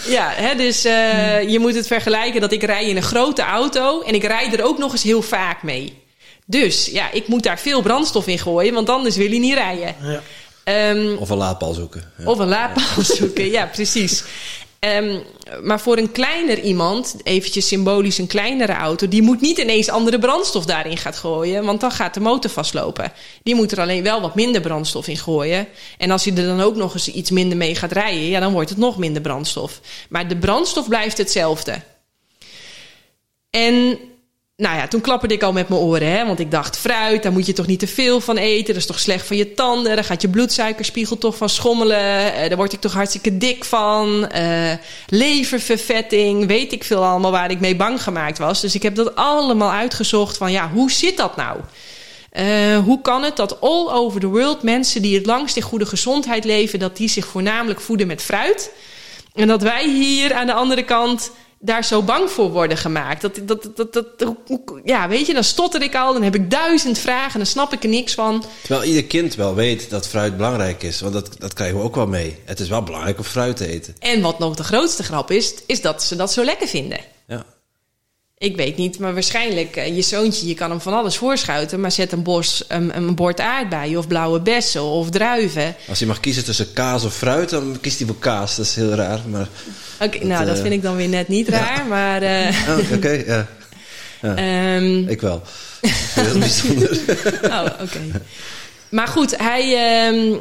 ja 0.07 0.33
hè, 0.35 0.55
dus 0.55 0.87
uh, 0.87 1.49
je 1.49 1.59
moet 1.59 1.75
het 1.75 1.87
vergelijken 1.87 2.41
dat 2.41 2.53
ik 2.53 2.63
rij 2.63 2.89
in 2.89 2.97
een 2.97 3.03
grote 3.03 3.43
auto... 3.43 4.03
en 4.03 4.15
ik 4.15 4.25
rijd 4.25 4.53
er 4.53 4.65
ook 4.65 4.79
nog 4.79 4.93
eens 4.93 5.03
heel 5.03 5.23
vaak 5.23 5.63
mee. 5.63 5.99
Dus 6.47 6.87
ja, 6.87 7.11
ik 7.13 7.29
moet 7.29 7.43
daar 7.43 7.59
veel 7.59 7.83
brandstof 7.83 8.27
in 8.27 8.39
gooien... 8.39 8.75
want 8.75 8.89
anders 8.89 9.17
wil 9.17 9.29
hij 9.29 9.39
niet 9.39 9.55
rijden. 9.55 9.95
Ja. 10.03 10.21
Um, 10.91 11.17
of 11.17 11.31
een 11.31 11.37
laadpaal 11.37 11.73
zoeken. 11.73 12.13
Ja. 12.19 12.25
Of 12.25 12.39
een 12.39 12.49
laadpaal 12.49 13.05
zoeken, 13.17 13.51
ja, 13.51 13.67
precies. 13.67 14.25
Um, 14.87 15.23
maar 15.63 15.81
voor 15.81 15.99
een 15.99 16.13
kleiner 16.13 16.61
iemand, 16.61 17.17
eventjes 17.23 17.69
symbolisch 17.69 18.19
een 18.19 18.27
kleinere 18.27 18.73
auto, 18.73 19.09
die 19.09 19.23
moet 19.23 19.41
niet 19.41 19.59
ineens 19.59 19.89
andere 19.89 20.19
brandstof 20.19 20.65
daarin 20.65 20.97
gaan 20.97 21.15
gooien, 21.15 21.65
want 21.65 21.81
dan 21.81 21.91
gaat 21.91 22.15
de 22.15 22.21
motor 22.21 22.51
vastlopen. 22.51 23.13
Die 23.43 23.55
moet 23.55 23.73
er 23.73 23.81
alleen 23.81 24.03
wel 24.03 24.21
wat 24.21 24.35
minder 24.35 24.61
brandstof 24.61 25.09
in 25.09 25.17
gooien. 25.17 25.67
En 25.99 26.11
als 26.11 26.25
hij 26.25 26.37
er 26.37 26.47
dan 26.47 26.61
ook 26.61 26.77
nog 26.77 26.95
eens 26.95 27.09
iets 27.09 27.31
minder 27.31 27.57
mee 27.57 27.75
gaat 27.75 27.93
rijden, 27.93 28.29
ja, 28.29 28.41
dan 28.41 28.53
wordt 28.53 28.71
het 28.71 28.79
nog 28.79 28.99
minder 28.99 29.23
brandstof. 29.23 29.81
Maar 30.09 30.29
de 30.29 30.37
brandstof 30.37 30.89
blijft 30.89 31.19
hetzelfde. 31.19 31.83
En 33.51 33.99
nou 34.61 34.77
ja, 34.77 34.89
toen 34.89 35.01
klapperde 35.01 35.35
ik 35.35 35.43
al 35.43 35.53
met 35.53 35.69
mijn 35.69 35.81
oren, 35.81 36.13
hè? 36.13 36.27
want 36.27 36.41
ik 36.41 36.51
dacht, 36.51 36.79
fruit, 36.79 37.23
daar 37.23 37.33
moet 37.33 37.47
je 37.47 37.53
toch 37.53 37.67
niet 37.67 37.79
te 37.79 37.87
veel 37.87 38.21
van 38.21 38.37
eten. 38.37 38.67
Dat 38.67 38.77
is 38.77 38.87
toch 38.87 38.99
slecht 38.99 39.27
voor 39.27 39.37
je 39.37 39.55
tanden. 39.55 39.95
Daar 39.95 40.05
gaat 40.05 40.23
je 40.23 40.29
bloedsuikerspiegel 40.29 41.19
toch 41.19 41.37
van 41.37 41.49
schommelen. 41.49 42.27
Uh, 42.27 42.49
daar 42.49 42.57
word 42.57 42.73
ik 42.73 42.81
toch 42.81 42.93
hartstikke 42.93 43.39
dik 43.39 43.65
van. 43.65 44.31
Uh, 44.37 44.73
leververvetting, 45.07 46.47
weet 46.47 46.73
ik 46.73 46.85
veel 46.85 47.05
allemaal 47.05 47.31
waar 47.31 47.51
ik 47.51 47.61
mee 47.61 47.77
bang 47.77 48.03
gemaakt 48.03 48.39
was. 48.39 48.61
Dus 48.61 48.75
ik 48.75 48.83
heb 48.83 48.95
dat 48.95 49.17
allemaal 49.17 49.71
uitgezocht 49.71 50.37
van, 50.37 50.53
ja, 50.53 50.71
hoe 50.71 50.91
zit 50.91 51.17
dat 51.17 51.37
nou? 51.37 51.59
Uh, 52.33 52.79
hoe 52.79 53.01
kan 53.01 53.23
het 53.23 53.37
dat 53.37 53.61
all 53.61 53.89
over 53.89 54.21
the 54.21 54.27
world 54.27 54.63
mensen 54.63 55.03
die 55.03 55.17
het 55.17 55.27
langst 55.27 55.57
in 55.57 55.63
goede 55.63 55.87
gezondheid 55.87 56.45
leven, 56.45 56.79
dat 56.79 56.97
die 56.97 57.09
zich 57.09 57.27
voornamelijk 57.27 57.81
voeden 57.81 58.07
met 58.07 58.23
fruit? 58.23 58.71
En 59.35 59.47
dat 59.47 59.63
wij 59.63 59.89
hier 59.89 60.35
aan 60.35 60.47
de 60.47 60.53
andere 60.53 60.83
kant 60.83 61.31
daar 61.63 61.85
zo 61.85 62.03
bang 62.03 62.31
voor 62.31 62.51
worden 62.51 62.77
gemaakt. 62.77 63.21
Dat, 63.21 63.41
dat, 63.43 63.71
dat, 63.75 63.93
dat, 63.93 64.07
ja, 64.85 65.09
weet 65.09 65.27
je, 65.27 65.35
dan 65.35 65.45
stotter 65.45 65.83
ik 65.83 65.95
al, 65.95 66.13
dan 66.13 66.23
heb 66.23 66.35
ik 66.35 66.51
duizend 66.51 66.99
vragen, 66.99 67.39
dan 67.39 67.47
snap 67.47 67.73
ik 67.73 67.83
er 67.83 67.89
niks 67.89 68.15
van. 68.15 68.45
Terwijl 68.63 68.89
ieder 68.89 69.05
kind 69.05 69.35
wel 69.35 69.55
weet 69.55 69.91
dat 69.91 70.09
fruit 70.09 70.37
belangrijk 70.37 70.83
is, 70.83 71.01
want 71.01 71.13
dat, 71.13 71.31
dat 71.39 71.53
krijgen 71.53 71.79
we 71.79 71.83
ook 71.83 71.95
wel 71.95 72.07
mee. 72.07 72.37
Het 72.45 72.61
is 72.61 72.69
wel 72.69 72.83
belangrijk 72.83 73.19
om 73.19 73.25
fruit 73.25 73.57
te 73.57 73.67
eten. 73.67 73.95
En 73.99 74.21
wat 74.21 74.39
nog 74.39 74.57
de 74.57 74.65
grootste 74.65 75.03
grap 75.03 75.31
is, 75.31 75.55
is 75.67 75.81
dat 75.81 76.03
ze 76.03 76.17
dat 76.17 76.33
zo 76.33 76.45
lekker 76.45 76.69
vinden. 76.69 76.99
Ja. 77.27 77.45
Ik 78.43 78.57
weet 78.57 78.77
niet, 78.77 78.99
maar 78.99 79.15
waarschijnlijk 79.15 79.77
uh, 79.77 79.97
je 79.97 80.03
zoontje, 80.03 80.47
je 80.47 80.55
kan 80.55 80.71
hem 80.71 80.81
van 80.81 80.93
alles 80.93 81.17
voorschuiten, 81.17 81.81
maar 81.81 81.93
zet 81.93 82.13
een, 82.13 82.23
bos, 82.23 82.65
een, 82.69 82.97
een 82.97 83.15
bord 83.15 83.41
aardbeien 83.41 83.99
of 83.99 84.07
blauwe 84.07 84.41
bessen 84.41 84.83
of 84.83 85.11
druiven. 85.11 85.75
Als 85.89 85.99
hij 85.99 86.09
mag 86.09 86.21
kiezen 86.21 86.45
tussen 86.45 86.73
kaas 86.73 87.05
of 87.05 87.17
fruit, 87.17 87.51
dan 87.51 87.79
kiest 87.81 87.99
hij 87.99 88.07
voor 88.07 88.19
kaas. 88.19 88.57
Dat 88.57 88.67
is 88.67 88.75
heel 88.75 88.95
raar, 88.95 89.21
maar... 89.29 89.49
Oké, 90.01 90.17
okay, 90.17 90.29
nou, 90.29 90.43
uh, 90.43 90.49
dat 90.49 90.59
vind 90.59 90.73
ik 90.73 90.83
dan 90.83 90.97
weer 90.97 91.09
net 91.09 91.29
niet 91.29 91.49
raar, 91.49 91.77
ja. 91.77 91.85
maar... 91.85 92.23
Uh, 92.23 92.69
oh, 92.69 92.79
Oké, 92.79 92.95
okay, 92.95 93.25
ja. 93.27 93.47
ja. 94.37 94.77
um, 94.77 95.09
ik 95.09 95.21
wel. 95.21 95.43
Heel 96.15 96.39
bijzonder. 96.39 96.91
oh, 97.45 97.65
oké. 97.65 97.83
Okay. 97.83 98.21
Maar 98.89 99.09
goed, 99.09 99.37
hij... 99.37 100.07
Um, 100.09 100.41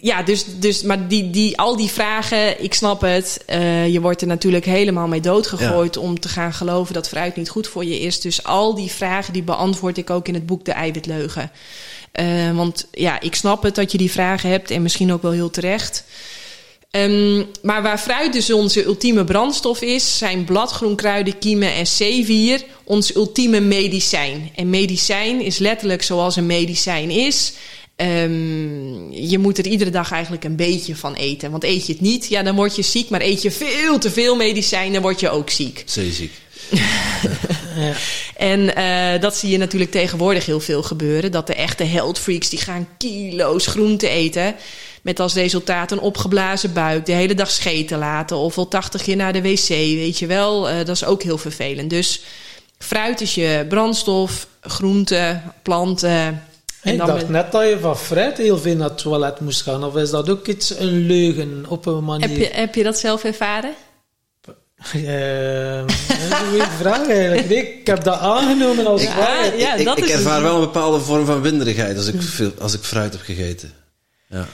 ja, 0.00 0.22
dus, 0.22 0.44
dus 0.58 0.82
maar 0.82 1.08
die, 1.08 1.30
die, 1.30 1.58
al 1.58 1.76
die 1.76 1.90
vragen, 1.90 2.62
ik 2.62 2.74
snap 2.74 3.00
het. 3.00 3.44
Uh, 3.48 3.88
je 3.88 4.00
wordt 4.00 4.20
er 4.20 4.26
natuurlijk 4.26 4.64
helemaal 4.64 5.06
mee 5.06 5.20
doodgegooid 5.20 5.94
ja. 5.94 6.00
om 6.00 6.20
te 6.20 6.28
gaan 6.28 6.52
geloven 6.52 6.94
dat 6.94 7.08
fruit 7.08 7.36
niet 7.36 7.48
goed 7.48 7.66
voor 7.66 7.84
je 7.84 8.00
is. 8.00 8.20
Dus 8.20 8.44
al 8.44 8.74
die 8.74 8.90
vragen 8.90 9.32
die 9.32 9.42
beantwoord 9.42 9.98
ik 9.98 10.10
ook 10.10 10.28
in 10.28 10.34
het 10.34 10.46
boek 10.46 10.64
De 10.64 10.72
Eiwitleugen. 10.72 11.50
Eh, 12.12 12.56
want 12.56 12.86
ja, 12.92 13.20
ik 13.20 13.34
snap 13.34 13.62
het 13.62 13.74
dat 13.74 13.92
je 13.92 13.98
die 13.98 14.10
vragen 14.10 14.50
hebt 14.50 14.70
en 14.70 14.82
misschien 14.82 15.12
ook 15.12 15.22
wel 15.22 15.30
heel 15.30 15.50
terecht. 15.50 16.04
Ehm, 16.90 17.44
maar 17.62 17.82
waar 17.82 17.98
fruit 17.98 18.32
dus 18.32 18.52
onze 18.52 18.84
ultieme 18.84 19.24
brandstof 19.24 19.82
is, 19.82 20.18
zijn 20.18 20.44
bladgroen, 20.44 20.96
kruiden, 20.96 21.38
kiemen 21.38 21.74
en 21.74 21.86
zeewier 21.86 22.64
ons 22.84 23.14
ultieme 23.14 23.60
medicijn. 23.60 24.50
En 24.54 24.70
medicijn 24.70 25.40
is 25.40 25.58
letterlijk 25.58 26.02
zoals 26.02 26.36
een 26.36 26.46
medicijn 26.46 27.10
is. 27.10 27.52
Ehm, 28.00 29.12
je 29.12 29.38
moet 29.38 29.58
er 29.58 29.66
iedere 29.66 29.90
dag 29.90 30.12
eigenlijk 30.12 30.44
een 30.44 30.56
beetje 30.56 30.96
van 30.96 31.14
eten. 31.14 31.50
Want 31.50 31.64
eet 31.64 31.86
je 31.86 31.92
het 31.92 32.00
niet, 32.02 32.26
ja, 32.26 32.42
dan 32.42 32.54
word 32.54 32.76
je 32.76 32.82
ziek. 32.82 33.08
Maar 33.08 33.20
eet 33.20 33.42
je 33.42 33.50
veel 33.50 33.98
te 33.98 34.10
veel 34.10 34.36
medicijn, 34.36 34.92
dan 34.92 35.02
word 35.02 35.20
je 35.20 35.30
ook 35.30 35.50
ziek. 35.50 35.82
Zeeziek. 35.86 36.32
ja. 37.76 37.92
En 38.36 38.60
uh, 38.60 39.20
dat 39.20 39.36
zie 39.36 39.50
je 39.50 39.58
natuurlijk 39.58 39.90
tegenwoordig 39.90 40.46
heel 40.46 40.60
veel 40.60 40.82
gebeuren. 40.82 41.32
Dat 41.32 41.46
de 41.46 41.54
echte 41.54 41.84
health 41.84 42.18
freaks, 42.18 42.48
die 42.48 42.58
gaan 42.58 42.88
kilo's 42.98 43.66
groente 43.66 44.08
eten. 44.08 44.54
Met 45.02 45.20
als 45.20 45.34
resultaat 45.34 45.90
een 45.90 46.00
opgeblazen 46.00 46.72
buik, 46.72 47.06
de 47.06 47.12
hele 47.12 47.34
dag 47.34 47.50
scheten 47.50 47.98
laten. 47.98 48.36
Of 48.36 48.54
wel 48.54 48.68
80 48.68 49.02
keer 49.02 49.16
naar 49.16 49.32
de 49.32 49.42
wc, 49.42 49.68
weet 49.68 50.18
je 50.18 50.26
wel. 50.26 50.70
Uh, 50.70 50.76
dat 50.76 50.88
is 50.88 51.04
ook 51.04 51.22
heel 51.22 51.38
vervelend. 51.38 51.90
Dus 51.90 52.22
fruit 52.78 53.20
is 53.20 53.34
je 53.34 53.66
brandstof, 53.68 54.46
groenten, 54.60 55.42
planten 55.62 56.44
ik 56.82 56.98
dacht 56.98 57.28
net 57.28 57.52
dat 57.52 57.68
je 57.68 57.78
van 57.80 57.96
fruit 57.98 58.38
heel 58.38 58.58
veel 58.58 58.76
naar 58.76 58.88
het 58.88 58.98
toilet 58.98 59.40
moest 59.40 59.62
gaan. 59.62 59.84
Of 59.84 59.96
is 59.96 60.10
dat 60.10 60.30
ook 60.30 60.46
iets 60.46 60.78
een 60.78 61.06
leugen 61.06 61.64
op 61.68 61.86
een 61.86 62.04
manier? 62.04 62.28
Heb 62.28 62.38
je, 62.38 62.48
heb 62.52 62.74
je 62.74 62.82
dat 62.82 62.98
zelf 62.98 63.24
ervaren? 63.24 63.74
Uh, 64.94 65.82
dat 66.28 66.40
is 66.52 66.58
een 66.58 66.70
vraag 66.78 67.08
eigenlijk. 67.08 67.50
ik 67.50 67.86
heb 67.86 68.04
dat 68.04 68.18
aangenomen 68.18 68.86
als 68.86 69.02
ja, 69.02 69.16
waar. 69.16 69.58
Ja, 69.58 69.74
ik, 69.74 69.88
ik 69.88 70.08
ervaar 70.08 70.42
wel 70.42 70.54
een 70.54 70.60
bepaalde 70.60 71.00
vorm 71.00 71.26
van 71.26 71.40
winderigheid 71.40 71.96
als 71.96 72.06
ik, 72.06 72.22
veel, 72.22 72.52
als 72.58 72.74
ik 72.74 72.82
fruit 72.82 73.12
heb 73.12 73.22
gegeten. 73.22 73.72
Ja. 74.28 74.46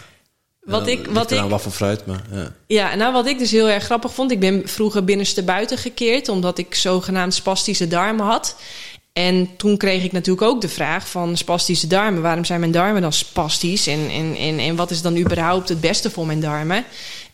Wat 0.60 0.86
ik, 0.86 1.06
wat 1.06 1.30
ik, 1.30 1.40
wat 1.40 1.62
voor 1.62 1.72
fruit, 1.72 2.06
maar 2.06 2.22
ja. 2.32 2.52
Ja, 2.66 2.94
nou 2.94 3.12
wat 3.12 3.26
ik 3.26 3.38
dus 3.38 3.50
heel 3.50 3.68
erg 3.68 3.84
grappig 3.84 4.12
vond. 4.12 4.30
Ik 4.30 4.40
ben 4.40 4.68
vroeger 4.68 5.04
binnenste 5.04 5.42
buiten 5.42 5.78
gekeerd, 5.78 6.28
omdat 6.28 6.58
ik 6.58 6.74
zogenaamd 6.74 7.34
spastische 7.34 7.88
darmen 7.88 8.26
had. 8.26 8.56
En 9.16 9.48
toen 9.56 9.76
kreeg 9.76 10.04
ik 10.04 10.12
natuurlijk 10.12 10.46
ook 10.46 10.60
de 10.60 10.68
vraag 10.68 11.08
van 11.08 11.36
spastische 11.36 11.86
darmen. 11.86 12.22
Waarom 12.22 12.44
zijn 12.44 12.60
mijn 12.60 12.72
darmen 12.72 13.02
dan 13.02 13.12
spastisch? 13.12 13.86
En, 13.86 14.08
en, 14.10 14.36
en, 14.36 14.58
en 14.58 14.76
wat 14.76 14.90
is 14.90 15.02
dan 15.02 15.16
überhaupt 15.16 15.68
het 15.68 15.80
beste 15.80 16.10
voor 16.10 16.26
mijn 16.26 16.40
darmen? 16.40 16.84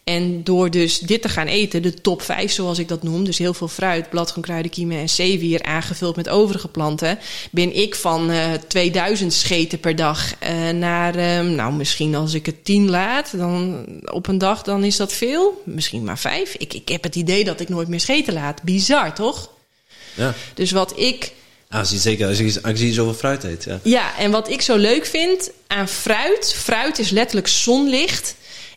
En 0.05 0.45
door 0.45 0.70
dus 0.70 0.99
dit 0.99 1.22
te 1.22 1.28
gaan 1.28 1.47
eten, 1.47 1.83
de 1.83 1.95
top 1.95 2.22
5 2.22 2.53
zoals 2.53 2.78
ik 2.78 2.89
dat 2.89 3.03
noem, 3.03 3.24
dus 3.24 3.39
heel 3.39 3.55
veel 3.55 3.68
fruit, 3.68 4.11
bladgroen, 4.11 4.43
kruidenkiemen 4.43 4.99
en 4.99 5.09
zeewier 5.09 5.62
aangevuld 5.62 6.16
met 6.16 6.28
overige 6.28 6.68
planten, 6.68 7.18
ben 7.51 7.76
ik 7.76 7.95
van 7.95 8.30
uh, 8.30 8.53
2000 8.68 9.33
scheten 9.33 9.80
per 9.80 9.97
dag 9.97 10.35
uh, 10.43 10.70
naar, 10.70 11.16
uh, 11.16 11.41
nou 11.41 11.72
misschien 11.72 12.14
als 12.14 12.35
ik 12.35 12.47
het 12.47 12.64
10 12.64 12.91
laat, 12.91 13.37
dan 13.37 13.87
op 14.05 14.26
een 14.26 14.39
dag, 14.39 14.62
dan 14.62 14.85
is 14.85 14.97
dat 14.97 15.12
veel. 15.12 15.62
Misschien 15.64 16.05
maar 16.05 16.18
5. 16.18 16.55
Ik, 16.55 16.74
ik 16.74 16.89
heb 16.89 17.03
het 17.03 17.16
idee 17.16 17.45
dat 17.45 17.61
ik 17.61 17.68
nooit 17.68 17.89
meer 17.89 18.01
scheten 18.01 18.35
laat. 18.35 18.62
Bizar, 18.62 19.14
toch? 19.14 19.51
Ja. 20.14 20.35
Dus 20.55 20.70
wat 20.70 20.99
ik 20.99 21.33
Ah, 21.73 21.85
zie, 21.85 21.99
zeker, 21.99 22.27
als 22.27 22.39
je, 22.79 22.93
zoveel 22.93 23.14
fruit 23.14 23.45
eet. 23.45 23.64
Ja. 23.64 23.81
ja, 23.83 24.18
en 24.18 24.31
wat 24.31 24.51
ik 24.51 24.62
zo 24.62 24.77
leuk 24.77 25.07
vind 25.07 25.51
aan 25.66 25.89
fruit... 25.89 26.55
fruit 26.57 26.99
is 26.99 27.11
letterlijk 27.11 27.49
zonlicht. 27.49 28.35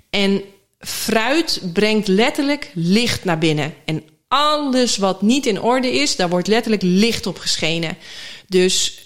En 0.09 0.41
fruit 0.79 1.61
brengt 1.73 2.07
letterlijk 2.07 2.71
licht 2.73 3.23
naar 3.23 3.37
binnen. 3.37 3.73
En 3.85 4.03
alles 4.27 4.97
wat 4.97 5.21
niet 5.21 5.45
in 5.45 5.61
orde 5.61 5.91
is, 5.91 6.15
daar 6.15 6.29
wordt 6.29 6.47
letterlijk 6.47 6.81
licht 6.81 7.27
op 7.27 7.37
geschenen. 7.37 7.97
Dus 8.47 8.99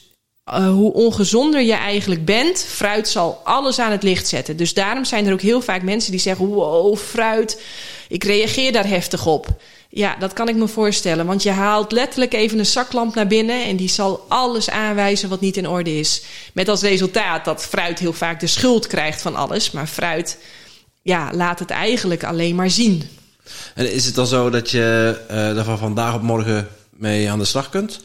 uh, 0.53 0.69
hoe 0.69 0.93
ongezonder 0.93 1.61
je 1.61 1.73
eigenlijk 1.73 2.25
bent, 2.25 2.65
fruit 2.67 3.07
zal 3.07 3.41
alles 3.43 3.79
aan 3.79 3.91
het 3.91 4.03
licht 4.03 4.27
zetten. 4.27 4.57
Dus 4.57 4.73
daarom 4.73 5.05
zijn 5.05 5.25
er 5.25 5.33
ook 5.33 5.41
heel 5.41 5.61
vaak 5.61 5.81
mensen 5.81 6.11
die 6.11 6.19
zeggen: 6.19 6.45
Wow, 6.45 6.97
fruit, 6.97 7.61
ik 8.07 8.23
reageer 8.23 8.71
daar 8.71 8.87
heftig 8.87 9.25
op. 9.25 9.61
Ja, 9.91 10.15
dat 10.15 10.33
kan 10.33 10.47
ik 10.47 10.55
me 10.55 10.67
voorstellen. 10.67 11.25
Want 11.25 11.43
je 11.43 11.51
haalt 11.51 11.91
letterlijk 11.91 12.33
even 12.33 12.59
een 12.59 12.65
zaklamp 12.65 13.15
naar 13.15 13.27
binnen 13.27 13.65
en 13.65 13.75
die 13.75 13.89
zal 13.89 14.25
alles 14.27 14.69
aanwijzen 14.69 15.29
wat 15.29 15.41
niet 15.41 15.57
in 15.57 15.67
orde 15.67 15.99
is. 15.99 16.21
Met 16.53 16.67
als 16.69 16.81
resultaat 16.81 17.45
dat 17.45 17.65
fruit 17.65 17.99
heel 17.99 18.13
vaak 18.13 18.39
de 18.39 18.47
schuld 18.47 18.87
krijgt 18.87 19.21
van 19.21 19.35
alles. 19.35 19.71
Maar 19.71 19.87
fruit, 19.87 20.37
ja, 21.01 21.29
laat 21.33 21.59
het 21.59 21.69
eigenlijk 21.69 22.23
alleen 22.23 22.55
maar 22.55 22.69
zien. 22.69 23.03
En 23.75 23.93
is 23.93 24.05
het 24.05 24.15
dan 24.15 24.27
zo 24.27 24.49
dat 24.49 24.69
je 24.71 25.19
uh, 25.31 25.57
er 25.57 25.63
van 25.63 25.77
vandaag 25.77 26.13
op 26.13 26.21
morgen 26.21 26.67
mee 26.89 27.29
aan 27.29 27.39
de 27.39 27.45
slag 27.45 27.69
kunt? 27.69 27.99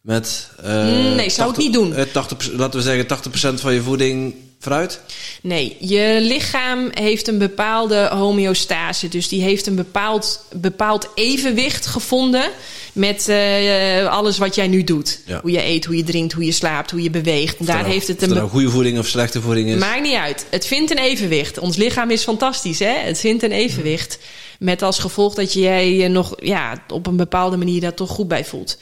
Met, 0.00 0.50
uh, 0.64 0.66
nee, 1.14 1.30
zou 1.30 1.54
80, 1.54 1.56
ik 1.56 1.56
niet 1.56 1.72
doen. 1.72 1.98
Uh, 1.98 2.02
80, 2.12 2.52
laten 2.52 2.78
we 2.78 2.84
zeggen 2.84 3.56
80% 3.56 3.60
van 3.60 3.74
je 3.74 3.82
voeding 3.82 4.34
fruit? 4.58 5.00
Nee, 5.42 5.76
je 5.80 6.18
lichaam 6.20 6.88
heeft 6.90 7.28
een 7.28 7.38
bepaalde 7.38 8.08
homeostase. 8.12 9.08
Dus 9.08 9.28
die 9.28 9.42
heeft 9.42 9.66
een 9.66 9.76
bepaald, 9.76 10.44
bepaald 10.52 11.08
evenwicht 11.14 11.86
gevonden 11.86 12.50
met 12.92 13.26
uh, 13.28 14.06
alles 14.06 14.38
wat 14.38 14.54
jij 14.54 14.68
nu 14.68 14.84
doet. 14.84 15.20
Ja. 15.26 15.40
Hoe 15.40 15.50
je 15.50 15.64
eet, 15.64 15.84
hoe 15.84 15.96
je 15.96 16.04
drinkt, 16.04 16.32
hoe 16.32 16.44
je 16.44 16.52
slaapt, 16.52 16.90
hoe 16.90 17.02
je 17.02 17.10
beweegt. 17.10 17.66
Daar 17.66 17.76
nou, 17.76 17.88
heeft 17.88 18.08
het 18.08 18.22
een. 18.22 18.28
Nou 18.28 18.48
goede 18.48 18.70
voeding 18.70 18.98
of 18.98 19.06
slechte 19.06 19.40
voeding 19.40 19.68
is. 19.68 19.78
Maakt 19.78 20.02
niet 20.02 20.14
uit. 20.14 20.46
Het 20.50 20.66
vindt 20.66 20.90
een 20.90 20.98
evenwicht. 20.98 21.58
Ons 21.58 21.76
lichaam 21.76 22.10
is 22.10 22.22
fantastisch, 22.22 22.78
hè? 22.78 22.94
Het 22.98 23.18
vindt 23.18 23.42
een 23.42 23.52
evenwicht. 23.52 24.18
Met 24.58 24.82
als 24.82 24.98
gevolg 24.98 25.34
dat 25.34 25.52
jij 25.52 25.92
je 25.92 26.08
nog 26.08 26.34
ja, 26.40 26.84
op 26.88 27.06
een 27.06 27.16
bepaalde 27.16 27.56
manier 27.56 27.80
daar 27.80 27.94
toch 27.94 28.10
goed 28.10 28.28
bij 28.28 28.44
voelt. 28.44 28.78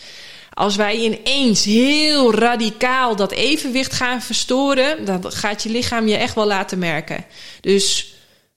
Als 0.59 0.77
wij 0.77 0.97
ineens 0.97 1.65
heel 1.65 2.35
radicaal 2.35 3.17
dat 3.17 3.33
evenwicht 3.33 3.93
gaan 3.93 4.23
verstoren, 4.23 5.05
dan 5.05 5.33
gaat 5.33 5.63
je 5.63 5.69
lichaam 5.69 6.09
je 6.09 6.17
echt 6.17 6.35
wel 6.35 6.47
laten 6.47 6.79
merken. 6.79 7.25
Dus 7.61 8.15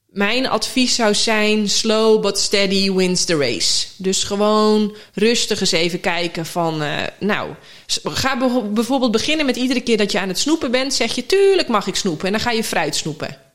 mijn 0.09 0.47
advies 0.47 0.95
zou 0.95 1.13
zijn: 1.13 1.69
slow 1.69 2.21
but 2.21 2.37
steady 2.37 2.91
wins 2.91 3.25
the 3.25 3.37
race. 3.37 3.87
Dus 3.97 4.23
gewoon 4.23 4.95
rustig 5.13 5.59
eens 5.59 5.71
even 5.71 5.99
kijken 5.99 6.45
van, 6.45 6.83
uh, 6.83 6.97
nou, 7.19 7.49
ga 8.03 8.37
bijvoorbeeld 8.73 9.11
beginnen 9.11 9.45
met 9.45 9.55
iedere 9.55 9.81
keer 9.81 9.97
dat 9.97 10.11
je 10.11 10.19
aan 10.19 10.27
het 10.27 10.39
snoepen 10.39 10.71
bent, 10.71 10.93
zeg 10.93 11.15
je 11.15 11.25
tuurlijk 11.25 11.67
mag 11.67 11.87
ik 11.87 11.95
snoepen 11.95 12.25
en 12.25 12.31
dan 12.31 12.41
ga 12.41 12.51
je 12.51 12.63
fruit 12.63 12.95
snoepen. 12.95 13.48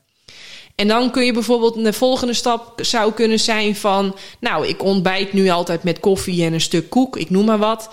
En 0.75 0.87
dan 0.87 1.11
kun 1.11 1.25
je 1.25 1.33
bijvoorbeeld 1.33 1.83
de 1.83 1.93
volgende 1.93 2.33
stap 2.33 2.79
zou 2.85 3.13
kunnen 3.13 3.39
zijn 3.39 3.75
van, 3.75 4.15
nou, 4.39 4.67
ik 4.67 4.83
ontbijt 4.83 5.33
nu 5.33 5.49
altijd 5.49 5.83
met 5.83 5.99
koffie 5.99 6.45
en 6.45 6.53
een 6.53 6.61
stuk 6.61 6.89
koek, 6.89 7.17
ik 7.17 7.29
noem 7.29 7.45
maar 7.45 7.57
wat. 7.57 7.89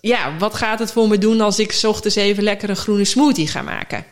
Ja, 0.00 0.36
wat 0.38 0.54
gaat 0.54 0.78
het 0.78 0.92
voor 0.92 1.08
me 1.08 1.18
doen 1.18 1.40
als 1.40 1.58
ik 1.58 1.80
ochtends 1.82 2.16
even 2.16 2.42
lekker 2.42 2.70
een 2.70 2.76
groene 2.76 3.04
smoothie 3.04 3.48
ga 3.48 3.62
maken? 3.62 4.04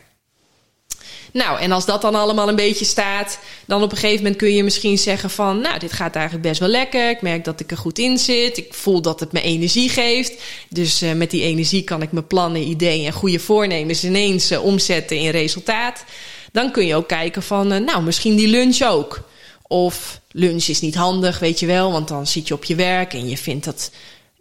Nou, 1.31 1.59
en 1.59 1.71
als 1.71 1.85
dat 1.85 2.01
dan 2.01 2.15
allemaal 2.15 2.49
een 2.49 2.55
beetje 2.55 2.85
staat, 2.85 3.39
dan 3.65 3.83
op 3.83 3.91
een 3.91 3.97
gegeven 3.97 4.23
moment 4.23 4.35
kun 4.35 4.53
je 4.53 4.63
misschien 4.63 4.97
zeggen 4.97 5.29
van, 5.29 5.61
nou, 5.61 5.79
dit 5.79 5.91
gaat 5.91 6.15
eigenlijk 6.15 6.47
best 6.47 6.59
wel 6.59 6.69
lekker. 6.69 7.09
Ik 7.09 7.21
merk 7.21 7.43
dat 7.43 7.59
ik 7.59 7.71
er 7.71 7.77
goed 7.77 7.99
in 7.99 8.17
zit. 8.17 8.57
Ik 8.57 8.73
voel 8.73 9.01
dat 9.01 9.19
het 9.19 9.31
me 9.31 9.41
energie 9.41 9.89
geeft. 9.89 10.41
Dus 10.69 11.03
uh, 11.03 11.11
met 11.11 11.31
die 11.31 11.43
energie 11.43 11.83
kan 11.83 12.01
ik 12.01 12.11
mijn 12.11 12.27
plannen, 12.27 12.67
ideeën 12.67 13.05
en 13.05 13.13
goede 13.13 13.39
voornemens 13.39 14.03
ineens 14.03 14.51
uh, 14.51 14.63
omzetten 14.63 15.17
in 15.17 15.29
resultaat. 15.29 16.03
Dan 16.51 16.71
kun 16.71 16.85
je 16.85 16.95
ook 16.95 17.07
kijken 17.07 17.43
van, 17.43 17.73
uh, 17.73 17.79
nou, 17.79 18.03
misschien 18.03 18.35
die 18.35 18.47
lunch 18.47 18.81
ook. 18.81 19.27
Of 19.67 20.21
lunch 20.31 20.63
is 20.67 20.81
niet 20.81 20.95
handig, 20.95 21.39
weet 21.39 21.59
je 21.59 21.65
wel, 21.65 21.91
want 21.91 22.07
dan 22.07 22.27
zit 22.27 22.47
je 22.47 22.53
op 22.53 22.63
je 22.63 22.75
werk 22.75 23.13
en 23.13 23.29
je 23.29 23.37
vindt 23.37 23.65
dat 23.65 23.91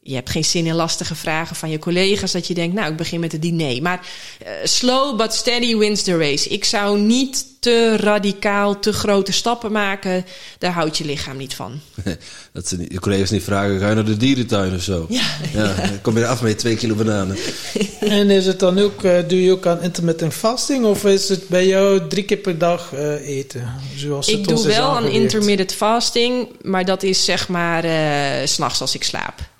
je 0.08 0.14
hebt 0.14 0.30
geen 0.30 0.44
zin 0.44 0.66
in 0.66 0.74
lastige 0.74 1.14
vragen 1.14 1.56
van 1.56 1.70
je 1.70 1.78
collega's. 1.78 2.32
Dat 2.32 2.46
je 2.46 2.54
denkt, 2.54 2.74
nou, 2.74 2.90
ik 2.90 2.96
begin 2.96 3.20
met 3.20 3.32
het 3.32 3.42
diner. 3.42 3.82
Maar 3.82 4.06
uh, 4.42 4.48
slow 4.64 5.18
but 5.18 5.34
steady 5.34 5.76
wins 5.76 6.02
the 6.02 6.16
race. 6.16 6.48
Ik 6.48 6.64
zou 6.64 6.98
niet 6.98 7.46
te 7.60 7.96
radicaal, 7.96 8.78
te 8.78 8.92
grote 8.92 9.32
stappen 9.32 9.72
maken. 9.72 10.24
Daar 10.58 10.72
houdt 10.72 10.98
je 10.98 11.04
lichaam 11.04 11.36
niet 11.36 11.54
van. 11.54 11.80
dat 12.52 12.68
ze 12.68 12.76
niet, 12.76 12.92
je 12.92 13.00
collega's 13.00 13.30
niet 13.30 13.42
vragen, 13.42 13.78
ga 13.78 13.88
je 13.88 13.94
naar 13.94 14.04
de 14.04 14.16
dierentuin 14.16 14.74
of 14.74 14.82
zo? 14.82 15.06
Ja. 15.08 15.26
ja, 15.52 15.74
Dan 15.74 16.00
kom 16.02 16.18
je 16.18 16.26
af 16.26 16.42
met 16.42 16.58
twee 16.58 16.76
kilo 16.76 16.94
bananen. 16.94 17.36
en 18.00 18.30
is 18.30 18.46
het 18.46 18.58
dan 18.58 18.78
ook, 18.78 19.02
uh, 19.02 19.18
doe 19.28 19.42
je 19.42 19.52
ook 19.52 19.66
aan 19.66 19.82
intermittent 19.82 20.34
fasting? 20.34 20.84
Of 20.84 21.04
is 21.04 21.28
het 21.28 21.48
bij 21.48 21.66
jou 21.66 22.08
drie 22.08 22.24
keer 22.24 22.36
per 22.36 22.58
dag 22.58 22.92
uh, 22.94 23.28
eten? 23.28 23.74
Zoals 23.96 24.28
ik 24.28 24.48
doe 24.48 24.66
wel 24.66 24.96
aan 24.96 25.06
intermittent 25.06 25.72
fasting. 25.72 26.48
Maar 26.62 26.84
dat 26.84 27.02
is 27.02 27.24
zeg 27.24 27.48
maar 27.48 27.84
uh, 27.84 28.46
s'nachts 28.46 28.80
als 28.80 28.94
ik 28.94 29.04
slaap. 29.04 29.56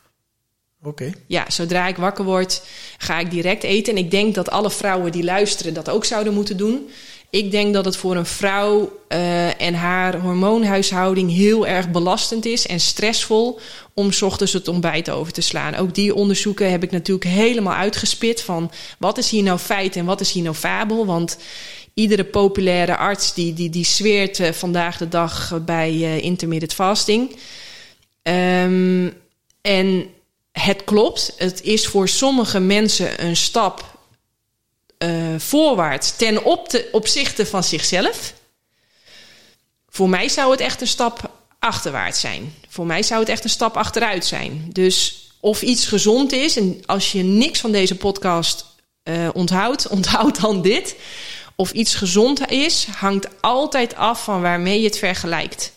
Okay. 0.88 1.14
Ja, 1.26 1.44
zodra 1.50 1.86
ik 1.86 1.96
wakker 1.96 2.24
word, 2.24 2.62
ga 2.98 3.18
ik 3.18 3.30
direct 3.30 3.62
eten. 3.62 3.92
En 3.92 3.98
ik 3.98 4.10
denk 4.10 4.34
dat 4.34 4.50
alle 4.50 4.70
vrouwen 4.70 5.12
die 5.12 5.24
luisteren 5.24 5.74
dat 5.74 5.90
ook 5.90 6.04
zouden 6.04 6.34
moeten 6.34 6.56
doen. 6.56 6.88
Ik 7.30 7.50
denk 7.50 7.74
dat 7.74 7.84
het 7.84 7.96
voor 7.96 8.16
een 8.16 8.26
vrouw 8.26 9.00
uh, 9.08 9.60
en 9.60 9.74
haar 9.74 10.20
hormoonhuishouding 10.20 11.32
heel 11.32 11.66
erg 11.66 11.90
belastend 11.90 12.44
is 12.44 12.66
en 12.66 12.80
stressvol 12.80 13.60
om 13.94 14.10
ochtends 14.20 14.52
het 14.52 14.68
ontbijt 14.68 15.10
over 15.10 15.32
te 15.32 15.40
slaan. 15.40 15.74
Ook 15.74 15.94
die 15.94 16.14
onderzoeken 16.14 16.70
heb 16.70 16.82
ik 16.82 16.90
natuurlijk 16.90 17.30
helemaal 17.30 17.74
uitgespit 17.74 18.42
van 18.42 18.70
wat 18.98 19.18
is 19.18 19.30
hier 19.30 19.42
nou 19.42 19.58
feit 19.58 19.96
en 19.96 20.04
wat 20.04 20.20
is 20.20 20.32
hier 20.32 20.42
nou 20.42 20.54
fabel. 20.54 21.06
Want 21.06 21.38
iedere 21.94 22.24
populaire 22.24 22.96
arts 22.96 23.34
die, 23.34 23.54
die, 23.54 23.70
die 23.70 23.84
zweert 23.84 24.38
uh, 24.38 24.52
vandaag 24.52 24.96
de 24.96 25.08
dag 25.08 25.60
bij 25.64 25.92
uh, 25.92 26.22
intermittent 26.22 26.74
fasting. 26.74 27.36
Um, 28.22 29.12
en 29.60 30.06
het 30.58 30.84
klopt. 30.84 31.32
Het 31.36 31.62
is 31.62 31.86
voor 31.86 32.08
sommige 32.08 32.60
mensen 32.60 33.24
een 33.24 33.36
stap 33.36 33.98
uh, 34.98 35.38
voorwaarts 35.38 36.16
ten 36.16 36.44
opzichte 36.92 37.46
van 37.46 37.64
zichzelf. 37.64 38.32
Voor 39.88 40.08
mij 40.08 40.28
zou 40.28 40.50
het 40.50 40.60
echt 40.60 40.80
een 40.80 40.86
stap 40.86 41.30
achterwaarts 41.58 42.20
zijn. 42.20 42.54
Voor 42.68 42.86
mij 42.86 43.02
zou 43.02 43.20
het 43.20 43.28
echt 43.28 43.44
een 43.44 43.50
stap 43.50 43.76
achteruit 43.76 44.26
zijn. 44.26 44.70
Dus 44.72 45.26
of 45.40 45.62
iets 45.62 45.86
gezond 45.86 46.32
is, 46.32 46.56
en 46.56 46.82
als 46.86 47.12
je 47.12 47.22
niks 47.22 47.60
van 47.60 47.72
deze 47.72 47.96
podcast 47.96 48.66
uh, 49.04 49.28
onthoudt, 49.32 49.88
onthoud 49.98 50.40
dan 50.40 50.62
dit. 50.62 50.96
Of 51.56 51.72
iets 51.72 51.94
gezond 51.94 52.50
is, 52.50 52.86
hangt 52.96 53.28
altijd 53.40 53.96
af 53.96 54.24
van 54.24 54.40
waarmee 54.40 54.78
je 54.78 54.86
het 54.86 54.98
vergelijkt. 54.98 55.72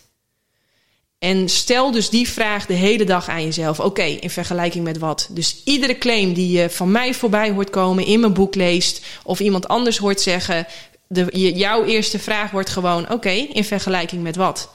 En 1.22 1.48
stel 1.48 1.90
dus 1.90 2.08
die 2.08 2.28
vraag 2.28 2.66
de 2.66 2.74
hele 2.74 3.04
dag 3.04 3.28
aan 3.28 3.42
jezelf. 3.42 3.80
Oké, 3.80 4.02
in 4.02 4.30
vergelijking 4.30 4.84
met 4.84 4.98
wat? 4.98 5.28
Dus 5.30 5.60
iedere 5.64 5.98
claim 5.98 6.32
die 6.32 6.58
je 6.58 6.70
van 6.70 6.90
mij 6.90 7.14
voorbij 7.14 7.50
hoort 7.50 7.70
komen, 7.70 8.06
in 8.06 8.20
mijn 8.20 8.32
boek 8.32 8.54
leest, 8.54 9.04
of 9.24 9.40
iemand 9.40 9.68
anders 9.68 9.98
hoort 9.98 10.20
zeggen, 10.20 10.66
de, 11.06 11.52
jouw 11.54 11.84
eerste 11.84 12.18
vraag 12.18 12.50
wordt 12.50 12.70
gewoon: 12.70 13.10
oké, 13.10 13.30
in 13.30 13.64
vergelijking 13.64 14.22
met 14.22 14.36
wat? 14.36 14.70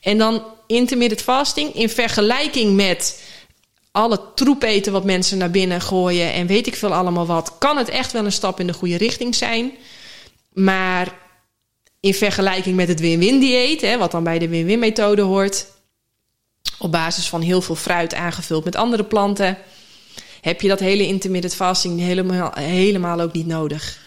En 0.00 0.18
dan 0.18 0.44
intermittent 0.66 1.22
fasting 1.22 1.74
in 1.74 1.88
vergelijking 1.88 2.76
met 2.76 3.22
alle 3.90 4.20
troep 4.34 4.62
eten 4.62 4.92
wat 4.92 5.04
mensen 5.04 5.38
naar 5.38 5.50
binnen 5.50 5.80
gooien 5.80 6.32
en 6.32 6.46
weet 6.46 6.66
ik 6.66 6.76
veel 6.76 6.94
allemaal 6.94 7.26
wat, 7.26 7.58
kan 7.58 7.76
het 7.76 7.88
echt 7.88 8.12
wel 8.12 8.24
een 8.24 8.32
stap 8.32 8.60
in 8.60 8.66
de 8.66 8.72
goede 8.72 8.96
richting 8.96 9.34
zijn. 9.34 9.72
Maar 10.52 11.18
in 12.00 12.14
vergelijking 12.14 12.76
met 12.76 12.88
het 12.88 13.00
win-win 13.00 13.38
dieet, 13.40 13.96
wat 13.96 14.10
dan 14.10 14.24
bij 14.24 14.38
de 14.38 14.48
win-win 14.48 14.78
methode 14.78 15.22
hoort, 15.22 15.66
op 16.78 16.92
basis 16.92 17.28
van 17.28 17.40
heel 17.40 17.62
veel 17.62 17.74
fruit 17.74 18.14
aangevuld 18.14 18.64
met 18.64 18.76
andere 18.76 19.04
planten, 19.04 19.58
heb 20.40 20.60
je 20.60 20.68
dat 20.68 20.80
hele 20.80 21.06
intermittent 21.06 21.54
fasting 21.54 22.00
helemaal, 22.00 22.52
helemaal 22.54 23.20
ook 23.20 23.32
niet 23.32 23.46
nodig. 23.46 23.98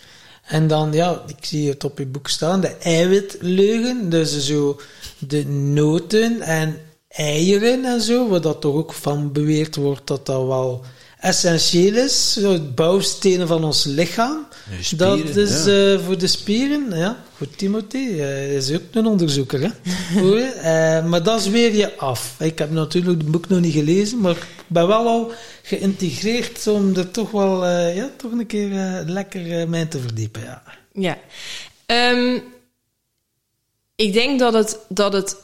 En 0.44 0.68
dan, 0.68 0.94
ja, 0.94 1.24
ik 1.28 1.46
zie 1.46 1.70
het 1.70 1.84
op 1.84 1.98
je 1.98 2.06
boek 2.06 2.28
staan, 2.28 2.62
de 2.62 2.76
eiwitleugen. 2.78 4.10
Dus 4.10 4.46
zo 4.46 4.80
de 5.18 5.46
noten 5.48 6.42
en 6.42 6.78
eieren 7.08 7.86
en 7.86 8.02
zo, 8.02 8.28
waar 8.28 8.42
dat 8.42 8.62
toch 8.62 8.76
ook 8.76 8.94
van 8.94 9.32
beweerd 9.32 9.76
wordt 9.76 10.08
dat 10.08 10.26
dat 10.26 10.48
wel 10.48 10.84
essentieel 11.24 11.96
is. 11.96 12.40
Bouwstenen 12.76 13.48
van 13.48 13.64
ons 13.64 13.84
lichaam. 13.84 14.48
dat 14.96 15.36
is 15.36 15.66
ja. 15.66 15.94
uh, 15.94 16.06
voor 16.06 16.18
de 16.18 16.28
spieren, 16.28 16.98
ja. 16.98 17.24
Goed, 17.38 17.58
Timothy, 17.58 17.98
uh, 17.98 18.56
is 18.56 18.72
ook 18.72 18.82
een 18.92 19.06
onderzoeker. 19.06 19.60
Hè? 19.62 19.70
uh, 21.00 21.10
maar 21.10 21.24
dat 21.24 21.40
is 21.40 21.48
weer 21.48 21.76
je 21.76 21.98
af. 21.98 22.36
Ik 22.40 22.60
heb 22.60 22.72
natuurlijk 22.72 23.22
het 23.22 23.32
boek 23.32 23.48
nog 23.48 23.60
niet 23.60 23.74
gelezen, 23.74 24.20
maar 24.20 24.32
ik 24.32 24.46
ben 24.68 24.88
wel 24.88 25.08
al 25.08 25.32
geïntegreerd 25.64 26.68
om 26.68 26.96
er 26.96 27.12
toch 27.12 27.32
wel 27.32 27.68
ja, 27.70 28.10
toch 28.18 28.32
een 28.32 28.46
keer 28.46 29.04
lekker 29.06 29.70
mee 29.70 29.88
te 29.88 30.00
verdiepen. 30.00 30.42
Ja. 30.42 30.64
ja. 30.94 31.18
Um, 32.12 32.44
ik 33.96 34.14
denk 34.14 34.40
dat 34.40 34.54
het, 34.54 34.80
dat 34.90 35.14
het 35.14 35.36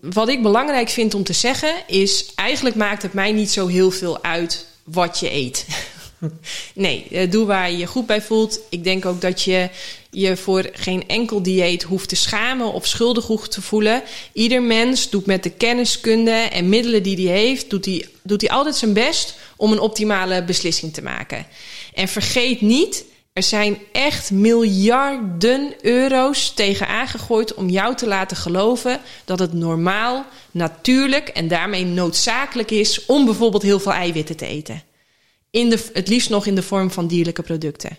wat 0.00 0.28
ik 0.28 0.42
belangrijk 0.42 0.88
vind 0.88 1.14
om 1.14 1.24
te 1.24 1.32
zeggen 1.32 1.74
is: 1.86 2.32
eigenlijk 2.34 2.76
maakt 2.76 3.02
het 3.02 3.12
mij 3.12 3.32
niet 3.32 3.50
zo 3.50 3.66
heel 3.66 3.90
veel 3.90 4.22
uit 4.22 4.66
wat 4.84 5.18
je 5.18 5.32
eet. 5.32 5.66
nee, 6.74 7.06
eh, 7.10 7.30
doe 7.30 7.46
waar 7.46 7.70
je 7.70 7.76
je 7.76 7.86
goed 7.86 8.06
bij 8.06 8.22
voelt. 8.22 8.60
Ik 8.70 8.84
denk 8.84 9.06
ook 9.06 9.20
dat 9.20 9.42
je 9.42 9.68
je 10.10 10.36
voor 10.36 10.68
geen 10.72 11.08
enkel 11.08 11.42
dieet 11.42 11.82
hoeft 11.82 12.08
te 12.08 12.16
schamen 12.16 12.72
of 12.72 12.86
schuldig 12.86 13.26
hoeft 13.26 13.50
te 13.50 13.62
voelen. 13.62 14.02
Ieder 14.32 14.62
mens 14.62 15.10
doet 15.10 15.26
met 15.26 15.42
de 15.42 15.50
kenniskunde 15.50 16.30
en 16.30 16.68
middelen 16.68 17.02
die 17.02 17.28
hij 17.28 17.38
heeft, 17.38 17.70
doet 17.70 17.84
hij, 17.84 18.08
doet 18.22 18.40
hij 18.40 18.50
altijd 18.50 18.76
zijn 18.76 18.92
best 18.92 19.38
om 19.56 19.72
een 19.72 19.80
optimale 19.80 20.44
beslissing 20.44 20.94
te 20.94 21.02
maken. 21.02 21.46
En 21.94 22.08
vergeet 22.08 22.60
niet 22.60 23.04
er 23.36 23.42
zijn 23.42 23.78
echt 23.92 24.30
miljarden 24.30 25.74
euro's 25.80 26.50
tegen 26.54 26.88
aangegooid 26.88 27.54
om 27.54 27.68
jou 27.68 27.94
te 27.94 28.06
laten 28.06 28.36
geloven 28.36 29.00
dat 29.24 29.38
het 29.38 29.52
normaal, 29.52 30.24
natuurlijk 30.50 31.28
en 31.28 31.48
daarmee 31.48 31.84
noodzakelijk 31.84 32.70
is 32.70 33.06
om 33.06 33.24
bijvoorbeeld 33.24 33.62
heel 33.62 33.80
veel 33.80 33.92
eiwitten 33.92 34.36
te 34.36 34.46
eten. 34.46 34.82
In 35.50 35.70
de, 35.70 35.90
het 35.92 36.08
liefst 36.08 36.30
nog 36.30 36.46
in 36.46 36.54
de 36.54 36.62
vorm 36.62 36.90
van 36.90 37.06
dierlijke 37.06 37.42
producten. 37.42 37.98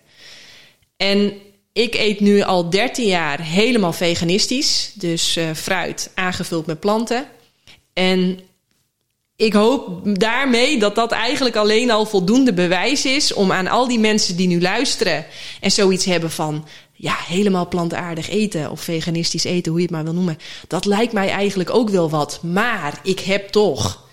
En 0.96 1.34
ik 1.74 1.96
eet 1.96 2.20
nu 2.20 2.42
al 2.42 2.70
13 2.70 3.08
jaar 3.08 3.42
helemaal 3.42 3.94
veganistisch, 3.94 4.92
dus 4.94 5.38
uh, 5.38 5.54
fruit 5.54 6.12
aangevuld 6.16 6.66
met 6.66 6.80
planten. 6.80 7.28
En 7.94 8.40
ik 9.38 9.54
hoop 9.54 10.02
daarmee 10.20 10.80
dat 10.80 10.96
dat 10.96 11.12
eigenlijk 11.12 11.56
alleen 11.56 11.92
al 11.92 12.06
voldoende 12.06 12.54
bewijs 12.54 13.06
is 13.06 13.34
om 13.34 13.52
aan 13.52 13.68
al 13.68 13.88
die 13.88 14.00
mensen 14.00 14.36
die 14.36 14.48
nu 14.48 14.62
luisteren 14.62 15.26
en 15.62 15.72
zoiets 15.72 16.06
hebben 16.06 16.32
van 16.32 16.68
ja, 16.94 17.16
helemaal 17.28 17.68
plantaardig 17.68 18.30
eten 18.30 18.72
of 18.72 18.82
veganistisch 18.82 19.44
eten, 19.44 19.72
hoe 19.72 19.82
je 19.82 19.86
het 19.86 19.96
maar 19.96 20.04
wil 20.04 20.14
noemen. 20.14 20.38
Dat 20.68 20.86
lijkt 20.86 21.14
mij 21.14 21.30
eigenlijk 21.30 21.70
ook 21.70 21.90
wel 21.90 22.10
wat. 22.10 22.40
Maar 22.44 23.00
ik 23.04 23.20
heb 23.20 23.48
toch 23.48 24.06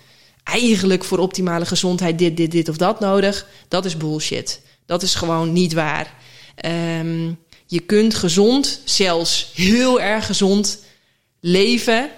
eigenlijk 0.43 1.03
voor 1.03 1.17
optimale 1.17 1.65
gezondheid 1.65 2.19
dit, 2.19 2.37
dit, 2.37 2.51
dit 2.51 2.69
of 2.69 2.77
dat 2.77 2.99
nodig. 2.99 3.47
Dat 3.67 3.85
is 3.85 3.97
bullshit. 3.97 4.61
Dat 4.85 5.03
is 5.03 5.15
gewoon 5.15 5.53
niet 5.53 5.73
waar. 5.73 6.13
Um, 6.99 7.37
je 7.65 7.79
kunt 7.79 8.15
gezond, 8.15 8.81
zelfs 8.83 9.51
heel 9.53 10.01
erg 10.01 10.25
gezond, 10.25 10.79
leven. 11.39 12.09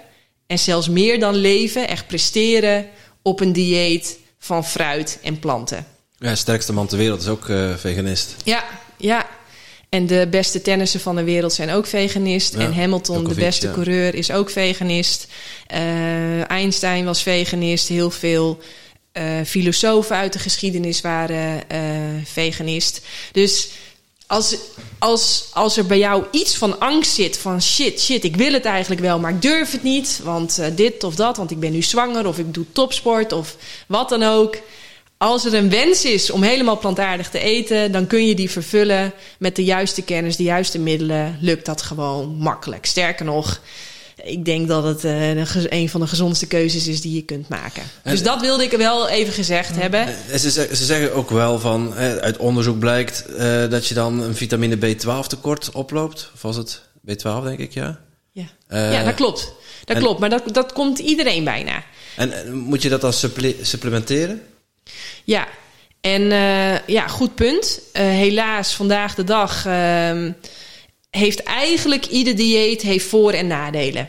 En 0.46 0.58
zelfs 0.58 0.88
meer 0.88 1.20
dan 1.20 1.34
leven, 1.34 1.88
echt 1.88 2.06
presteren 2.06 2.88
op 3.22 3.40
een 3.40 3.52
dieet 3.52 4.18
van 4.38 4.64
fruit 4.64 5.18
en 5.22 5.38
planten. 5.38 5.86
Ja, 6.18 6.34
sterkste 6.34 6.72
man 6.72 6.86
ter 6.86 6.98
wereld 6.98 7.20
is 7.20 7.28
ook 7.28 7.48
uh, 7.48 7.76
veganist. 7.76 8.36
Ja, 8.44 8.64
ja. 8.96 9.26
En 9.88 10.06
de 10.06 10.26
beste 10.30 10.62
tennissen 10.62 11.00
van 11.00 11.16
de 11.16 11.24
wereld 11.24 11.52
zijn 11.52 11.70
ook 11.70 11.86
veganist. 11.86 12.54
en 12.54 12.74
Hamilton, 12.74 13.24
de 13.24 13.34
beste 13.34 13.70
coureur, 13.70 14.14
is 14.14 14.30
ook 14.30 14.50
veganist. 14.50 15.26
Uh, 15.74 16.50
Einstein 16.50 17.04
was 17.04 17.22
veganist. 17.22 17.88
Heel 17.88 18.10
veel 18.10 18.58
uh, 19.12 19.24
filosofen 19.44 20.16
uit 20.16 20.32
de 20.32 20.38
geschiedenis 20.38 21.00
waren 21.00 21.62
veganist. 22.24 23.00
Dus 23.32 23.70
als, 24.28 24.56
als, 24.98 25.48
als 25.52 25.76
er 25.76 25.86
bij 25.86 25.98
jou 25.98 26.24
iets 26.30 26.56
van 26.56 26.80
angst 26.80 27.14
zit, 27.14 27.38
van 27.38 27.62
shit, 27.62 28.00
shit, 28.00 28.24
ik 28.24 28.36
wil 28.36 28.52
het 28.52 28.64
eigenlijk 28.64 29.00
wel, 29.00 29.18
maar 29.18 29.30
ik 29.30 29.42
durf 29.42 29.72
het 29.72 29.82
niet, 29.82 30.20
want 30.22 30.58
uh, 30.60 30.66
dit 30.74 31.04
of 31.04 31.14
dat, 31.14 31.36
want 31.36 31.50
ik 31.50 31.60
ben 31.60 31.72
nu 31.72 31.82
zwanger 31.82 32.26
of 32.26 32.38
ik 32.38 32.54
doe 32.54 32.64
topsport 32.72 33.32
of 33.32 33.56
wat 33.86 34.08
dan 34.08 34.22
ook. 34.22 34.56
Als 35.16 35.44
er 35.44 35.54
een 35.54 35.70
wens 35.70 36.04
is 36.04 36.30
om 36.30 36.42
helemaal 36.42 36.78
plantaardig 36.78 37.30
te 37.30 37.38
eten, 37.38 37.92
dan 37.92 38.06
kun 38.06 38.26
je 38.26 38.34
die 38.34 38.50
vervullen 38.50 39.12
met 39.38 39.56
de 39.56 39.64
juiste 39.64 40.02
kennis, 40.02 40.36
de 40.36 40.42
juiste 40.42 40.78
middelen. 40.78 41.38
Lukt 41.40 41.66
dat 41.66 41.82
gewoon 41.82 42.36
makkelijk. 42.36 42.86
Sterker 42.86 43.24
nog, 43.24 43.60
ik 44.22 44.44
denk 44.44 44.68
dat 44.68 44.84
het 44.84 45.04
uh, 45.04 45.70
een 45.70 45.88
van 45.88 46.00
de 46.00 46.06
gezondste 46.06 46.46
keuzes 46.46 46.86
is 46.86 47.00
die 47.00 47.14
je 47.14 47.22
kunt 47.22 47.48
maken. 47.48 47.82
dus 48.04 48.22
dat 48.22 48.40
wilde 48.40 48.64
ik 48.64 48.70
wel 48.70 49.08
even 49.08 49.32
gezegd 49.32 49.76
hebben. 49.76 50.08
Ze, 50.38 50.50
ze, 50.50 50.84
zeggen 50.84 51.14
ook 51.14 51.30
wel 51.30 51.58
van, 51.58 51.94
uit 51.94 52.36
onderzoek 52.36 52.78
blijkt 52.78 53.24
dat 53.70 53.86
je 53.86 53.94
dan 53.94 54.20
een 54.20 54.34
vitamine 54.34 54.76
B12 54.76 55.26
tekort 55.26 55.70
oploopt. 55.72 56.30
Of 56.34 56.42
was 56.42 56.56
het 56.56 56.82
B12 57.10 57.42
denk 57.42 57.58
ik, 57.58 57.72
ja? 57.72 58.00
Ja, 58.32 58.44
uh, 58.70 58.92
ja 58.92 59.04
dat 59.04 59.14
klopt. 59.14 59.52
Dat 59.84 59.98
klopt, 59.98 60.20
maar 60.20 60.30
dat, 60.30 60.42
dat 60.52 60.72
komt 60.72 60.98
iedereen 60.98 61.44
bijna. 61.44 61.82
En 62.16 62.52
moet 62.52 62.82
je 62.82 62.88
dat 62.88 63.00
dan 63.00 63.12
supple 63.12 63.56
supplementeren? 63.62 64.42
Ja, 65.24 65.48
en 66.00 66.22
ja, 66.86 67.08
goed 67.08 67.34
punt. 67.34 67.80
helaas, 67.92 68.74
vandaag 68.74 69.14
de 69.14 69.24
dag 69.24 69.66
ehm, 69.66 70.32
heeft 71.10 71.42
eigenlijk 71.42 72.06
ieder 72.06 72.36
dieet 72.36 72.82
heeft 72.82 73.06
voor- 73.06 73.32
en 73.32 73.46
nadelen. 73.46 74.08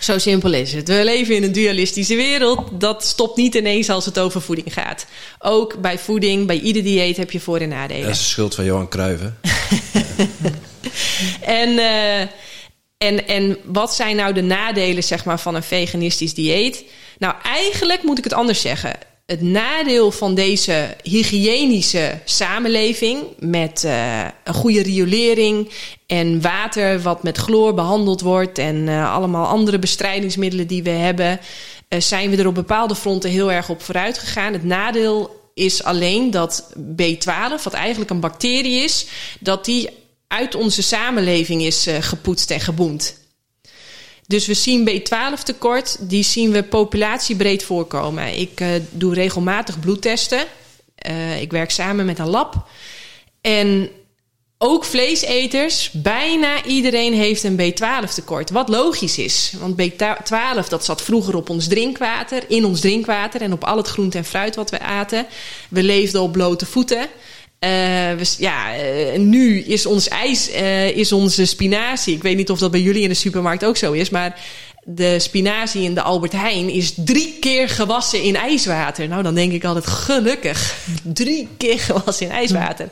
Zo 0.00 0.18
simpel 0.18 0.52
is 0.52 0.72
het. 0.72 0.88
We 0.88 1.04
leven 1.04 1.34
in 1.34 1.42
een 1.42 1.52
dualistische 1.52 2.16
wereld. 2.16 2.80
Dat 2.80 3.04
stopt 3.04 3.36
niet 3.36 3.54
ineens 3.54 3.90
als 3.90 4.04
het 4.04 4.18
over 4.18 4.42
voeding 4.42 4.72
gaat. 4.72 5.06
Ook 5.38 5.80
bij 5.80 5.98
voeding, 5.98 6.46
bij 6.46 6.60
ieder 6.60 6.82
dieet 6.82 7.16
heb 7.16 7.30
je 7.30 7.40
voor- 7.40 7.58
en 7.58 7.68
nadelen. 7.68 8.02
Dat 8.02 8.10
is 8.10 8.18
de 8.18 8.24
schuld 8.24 8.54
van 8.54 8.64
Johan 8.64 8.88
Cruijff, 8.88 9.22
en, 11.40 11.68
uh, 11.68 12.20
en, 12.96 13.26
en 13.26 13.58
wat 13.64 13.94
zijn 13.94 14.16
nou 14.16 14.32
de 14.34 14.42
nadelen 14.42 15.04
zeg 15.04 15.24
maar, 15.24 15.40
van 15.40 15.54
een 15.54 15.62
veganistisch 15.62 16.34
dieet? 16.34 16.84
Nou, 17.18 17.34
eigenlijk 17.42 18.02
moet 18.02 18.18
ik 18.18 18.24
het 18.24 18.32
anders 18.32 18.60
zeggen 18.60 18.92
het 19.30 19.42
nadeel 19.42 20.10
van 20.10 20.34
deze 20.34 20.96
hygiënische 21.02 22.18
samenleving 22.24 23.22
met 23.38 23.82
uh, 23.84 24.24
een 24.44 24.54
goede 24.54 24.82
riolering 24.82 25.70
en 26.06 26.40
water 26.40 27.00
wat 27.00 27.22
met 27.22 27.38
chloor 27.38 27.74
behandeld 27.74 28.20
wordt 28.20 28.58
en 28.58 28.76
uh, 28.76 29.14
allemaal 29.14 29.46
andere 29.46 29.78
bestrijdingsmiddelen 29.78 30.66
die 30.66 30.82
we 30.82 30.90
hebben, 30.90 31.40
uh, 31.88 32.00
zijn 32.00 32.30
we 32.30 32.36
er 32.36 32.46
op 32.46 32.54
bepaalde 32.54 32.94
fronten 32.94 33.30
heel 33.30 33.52
erg 33.52 33.68
op 33.68 33.82
vooruit 33.82 34.18
gegaan. 34.18 34.52
Het 34.52 34.64
nadeel 34.64 35.50
is 35.54 35.82
alleen 35.82 36.30
dat 36.30 36.72
B12, 36.76 37.62
wat 37.64 37.72
eigenlijk 37.72 38.10
een 38.10 38.20
bacterie 38.20 38.84
is, 38.84 39.06
dat 39.40 39.64
die 39.64 39.88
uit 40.28 40.54
onze 40.54 40.82
samenleving 40.82 41.62
is 41.62 41.86
gepoetst 42.00 42.50
en 42.50 42.60
geboemd. 42.60 43.19
Dus 44.30 44.46
we 44.46 44.54
zien 44.54 44.88
B12 44.88 45.42
tekort, 45.44 45.96
die 46.00 46.22
zien 46.22 46.50
we 46.50 46.62
populatiebreed 46.62 47.62
voorkomen. 47.62 48.38
Ik 48.38 48.60
uh, 48.60 48.68
doe 48.90 49.14
regelmatig 49.14 49.80
bloedtesten. 49.80 50.44
Uh, 51.08 51.40
ik 51.40 51.50
werk 51.50 51.70
samen 51.70 52.06
met 52.06 52.18
een 52.18 52.28
lab. 52.28 52.68
En 53.40 53.90
ook 54.58 54.84
vleeseters, 54.84 55.90
bijna 55.90 56.64
iedereen 56.64 57.12
heeft 57.12 57.42
een 57.42 57.60
B12 57.60 58.14
tekort. 58.14 58.50
Wat 58.50 58.68
logisch 58.68 59.18
is, 59.18 59.52
want 59.58 59.82
B12 59.82 60.68
dat 60.68 60.84
zat 60.84 61.02
vroeger 61.02 61.36
op 61.36 61.48
ons 61.48 61.68
drinkwater, 61.68 62.42
in 62.48 62.64
ons 62.64 62.80
drinkwater 62.80 63.40
en 63.40 63.52
op 63.52 63.64
al 63.64 63.76
het 63.76 63.88
groente 63.88 64.18
en 64.18 64.24
fruit 64.24 64.56
wat 64.56 64.70
we 64.70 64.80
aten. 64.80 65.26
We 65.68 65.82
leefden 65.82 66.22
op 66.22 66.32
blote 66.32 66.66
voeten. 66.66 67.08
Uh, 67.64 67.70
we, 67.70 68.34
ja, 68.38 68.84
uh, 68.84 69.18
nu 69.18 69.60
is 69.60 69.86
ons 69.86 70.08
ijs, 70.08 70.50
uh, 70.50 70.88
is 70.88 71.12
onze 71.12 71.44
spinazie. 71.44 72.14
Ik 72.14 72.22
weet 72.22 72.36
niet 72.36 72.50
of 72.50 72.58
dat 72.58 72.70
bij 72.70 72.80
jullie 72.80 73.02
in 73.02 73.08
de 73.08 73.14
supermarkt 73.14 73.64
ook 73.64 73.76
zo 73.76 73.92
is, 73.92 74.10
maar 74.10 74.40
de 74.84 75.18
spinazie 75.18 75.82
in 75.82 75.94
de 75.94 76.02
Albert 76.02 76.32
Heijn 76.32 76.70
is 76.70 76.92
drie 76.96 77.36
keer 77.40 77.68
gewassen 77.68 78.22
in 78.22 78.36
ijswater. 78.36 79.08
Nou, 79.08 79.22
dan 79.22 79.34
denk 79.34 79.52
ik 79.52 79.64
altijd 79.64 79.86
gelukkig. 79.86 80.74
Drie 81.02 81.48
keer 81.56 81.78
gewassen 81.78 82.26
in 82.26 82.32
ijswater. 82.32 82.88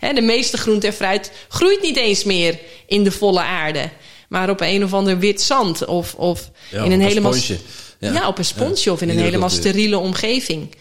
He, 0.00 0.12
de 0.12 0.20
meeste 0.20 0.56
groente 0.56 0.86
en 0.86 0.92
fruit 0.92 1.30
groeit 1.48 1.82
niet 1.82 1.96
eens 1.96 2.24
meer 2.24 2.58
in 2.86 3.04
de 3.04 3.12
volle 3.12 3.40
aarde. 3.40 3.90
Maar 4.28 4.50
op 4.50 4.60
een 4.60 4.84
of 4.84 4.92
ander 4.92 5.18
wit 5.18 5.42
zand. 5.42 5.84
Of, 5.84 6.14
of 6.14 6.50
Ja, 6.70 6.84
in 6.84 6.92
een 6.92 7.00
helemaal. 7.00 7.32
sponsje. 7.32 7.58
Ja. 7.98 8.12
Ja. 8.12 8.28
op 8.28 8.38
een 8.38 8.44
sponsje 8.44 8.88
Ja, 8.88 8.94
of 8.94 9.02
in 9.02 9.08
een 9.08 9.18
helemaal 9.18 9.50
steriele 9.50 9.98
omgeving. 9.98 10.74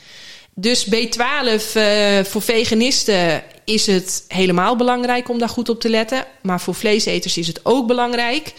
Dus 0.58 0.86
B12 0.86 1.74
eh, 1.74 2.24
voor 2.24 2.42
veganisten 2.42 3.44
is 3.66 3.86
het 3.88 4.26
helemaal 4.28 4.76
belangrijk 4.76 5.30
om 5.30 5.40
daar 5.40 5.50
goed 5.50 5.70
op 5.70 5.80
te 5.80 5.90
letten. 5.90 6.26
Maar 6.42 6.62
voor 6.62 6.76
vleeseters 6.76 7.38
is 7.38 7.48
het 7.48 7.60
ook 7.64 7.88
belangrijk 7.88 8.54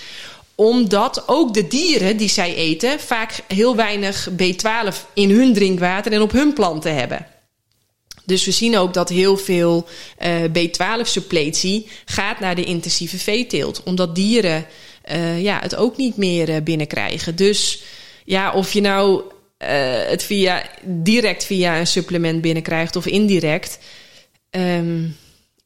omdat 0.55 1.23
ook 1.27 1.55
de 1.55 1.69
dieren 1.69 2.17
die 2.17 2.29
zij 2.29 2.55
eten 2.55 3.01
vaak 3.01 3.43
heel 3.49 3.77
weinig 3.77 4.29
B12 4.31 5.13
in 5.15 5.31
hun 5.31 5.55
drinkwater 5.55 6.13
en 6.13 6.21
op 6.21 6.33
hun 6.33 6.53
planten 6.53 6.95
hebben. 6.95 7.27
Dus 8.25 8.45
we 8.45 8.51
zien 8.51 8.79
ook 8.79 8.95
dat 8.95 9.09
heel 9.09 9.37
veel 9.37 9.87
eh, 10.19 10.43
B12-suppletie 10.43 11.89
gaat 12.05 12.41
naar 12.41 12.55
de 12.55 12.65
intensieve 12.65 13.19
veeteelt. 13.19 13.83
Omdat 13.83 14.15
dieren 14.15 14.67
eh, 15.03 15.43
ja, 15.43 15.59
het 15.61 15.77
ook 15.77 15.97
niet 15.97 16.17
meer 16.17 16.63
binnenkrijgen. 16.63 17.37
Dus 17.37 17.83
ja, 18.25 18.53
of 18.53 18.73
je 18.73 18.81
nou 18.81 19.23
het 19.59 20.23
via, 20.23 20.63
direct 20.85 21.45
via 21.45 21.79
een 21.79 21.87
supplement 21.87 22.41
binnenkrijgt 22.41 22.97
of 22.97 23.07
indirect. 23.07 23.79
Ehm, 24.51 25.05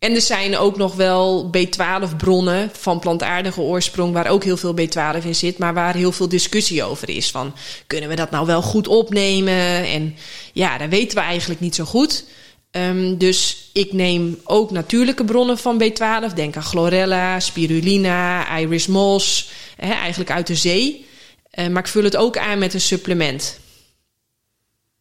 en 0.01 0.15
er 0.15 0.21
zijn 0.21 0.57
ook 0.57 0.77
nog 0.77 0.95
wel 0.95 1.51
B12-bronnen 1.51 2.71
van 2.73 2.99
plantaardige 2.99 3.61
oorsprong, 3.61 4.13
waar 4.13 4.27
ook 4.27 4.45
heel 4.45 4.57
veel 4.57 4.75
B12 4.75 5.25
in 5.25 5.35
zit, 5.35 5.59
maar 5.59 5.75
waar 5.75 5.95
heel 5.95 6.13
veel 6.13 6.29
discussie 6.29 6.85
over 6.85 7.09
is. 7.11 7.31
Van 7.31 7.55
kunnen 7.87 8.09
we 8.09 8.17
dat 8.17 8.31
nou 8.31 8.47
wel 8.47 8.63
goed 8.63 8.89
opnemen? 8.89 9.85
En 9.85 10.17
ja, 10.53 10.79
dat 10.79 10.89
weten 10.89 11.19
we 11.19 11.25
eigenlijk 11.25 11.61
niet 11.61 11.75
zo 11.75 11.85
goed. 11.85 12.25
Ehm, 12.71 13.17
dus 13.17 13.71
ik 13.73 13.93
neem 13.93 14.41
ook 14.45 14.71
natuurlijke 14.71 15.25
bronnen 15.25 15.59
van 15.59 15.83
B12. 15.83 16.35
Denk 16.35 16.57
aan 16.57 16.63
chlorella, 16.63 17.41
spirulina, 17.41 18.59
iris 18.59 18.87
moss, 18.87 19.51
eigenlijk 19.77 20.31
uit 20.31 20.47
de 20.47 20.57
zee. 20.57 21.07
Eh, 21.51 21.67
maar 21.67 21.83
ik 21.83 21.89
vul 21.89 22.05
het 22.05 22.17
ook 22.17 22.39
aan 22.39 22.59
met 22.59 22.75
een 22.75 22.81
supplement. 22.81 23.60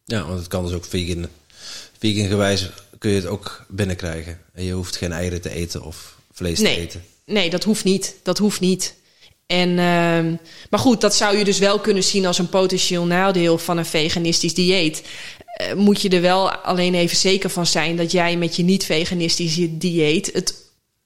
Ja, 0.10 0.26
want 0.26 0.40
het 0.40 0.48
kan 0.48 0.66
dus 0.66 0.74
ook 0.74 0.86
vegan, 0.86 1.28
vegan 2.00 2.28
gewijs 2.28 2.70
kun 2.98 3.10
je 3.10 3.16
het 3.16 3.26
ook 3.26 3.66
binnenkrijgen. 3.68 4.40
En 4.54 4.64
je 4.64 4.74
hoeft 4.74 4.96
geen 4.96 5.12
eieren 5.12 5.42
te 5.42 5.50
eten 5.50 5.84
of 5.84 6.18
vlees 6.32 6.60
te 6.60 6.70
eten. 6.70 7.04
nee, 7.26 7.50
dat 7.50 7.64
hoeft 7.64 7.84
niet. 7.84 8.16
Dat 8.24 8.38
hoeft 8.38 8.60
niet. 8.60 8.96
En, 9.46 9.70
ehm, 9.70 10.36
maar 10.70 10.80
goed, 10.80 11.02
dat 11.02 11.16
zou 11.16 11.38
je 11.38 11.44
dus 11.44 11.60
wel 11.60 11.80
kunnen 11.80 12.04
zien 12.04 12.26
als 12.26 12.38
een 12.38 12.50
potentieel 12.50 13.06
nadeel 13.06 13.58
van 13.58 13.78
een 13.78 13.86
veganistisch 13.86 14.54
dieet. 14.54 15.04
Eh, 15.54 15.74
moet 15.74 16.02
je 16.02 16.10
er 16.10 16.22
wel 16.22 16.52
alleen 16.52 16.96
even 16.96 17.18
zeker 17.18 17.50
van 17.50 17.66
zijn 17.66 17.96
dat 17.96 18.12
jij 18.12 18.38
met 18.38 18.56
je 18.56 18.64
niet-veganistisch 18.64 19.68
dieet 19.70 20.30
het 20.34 20.56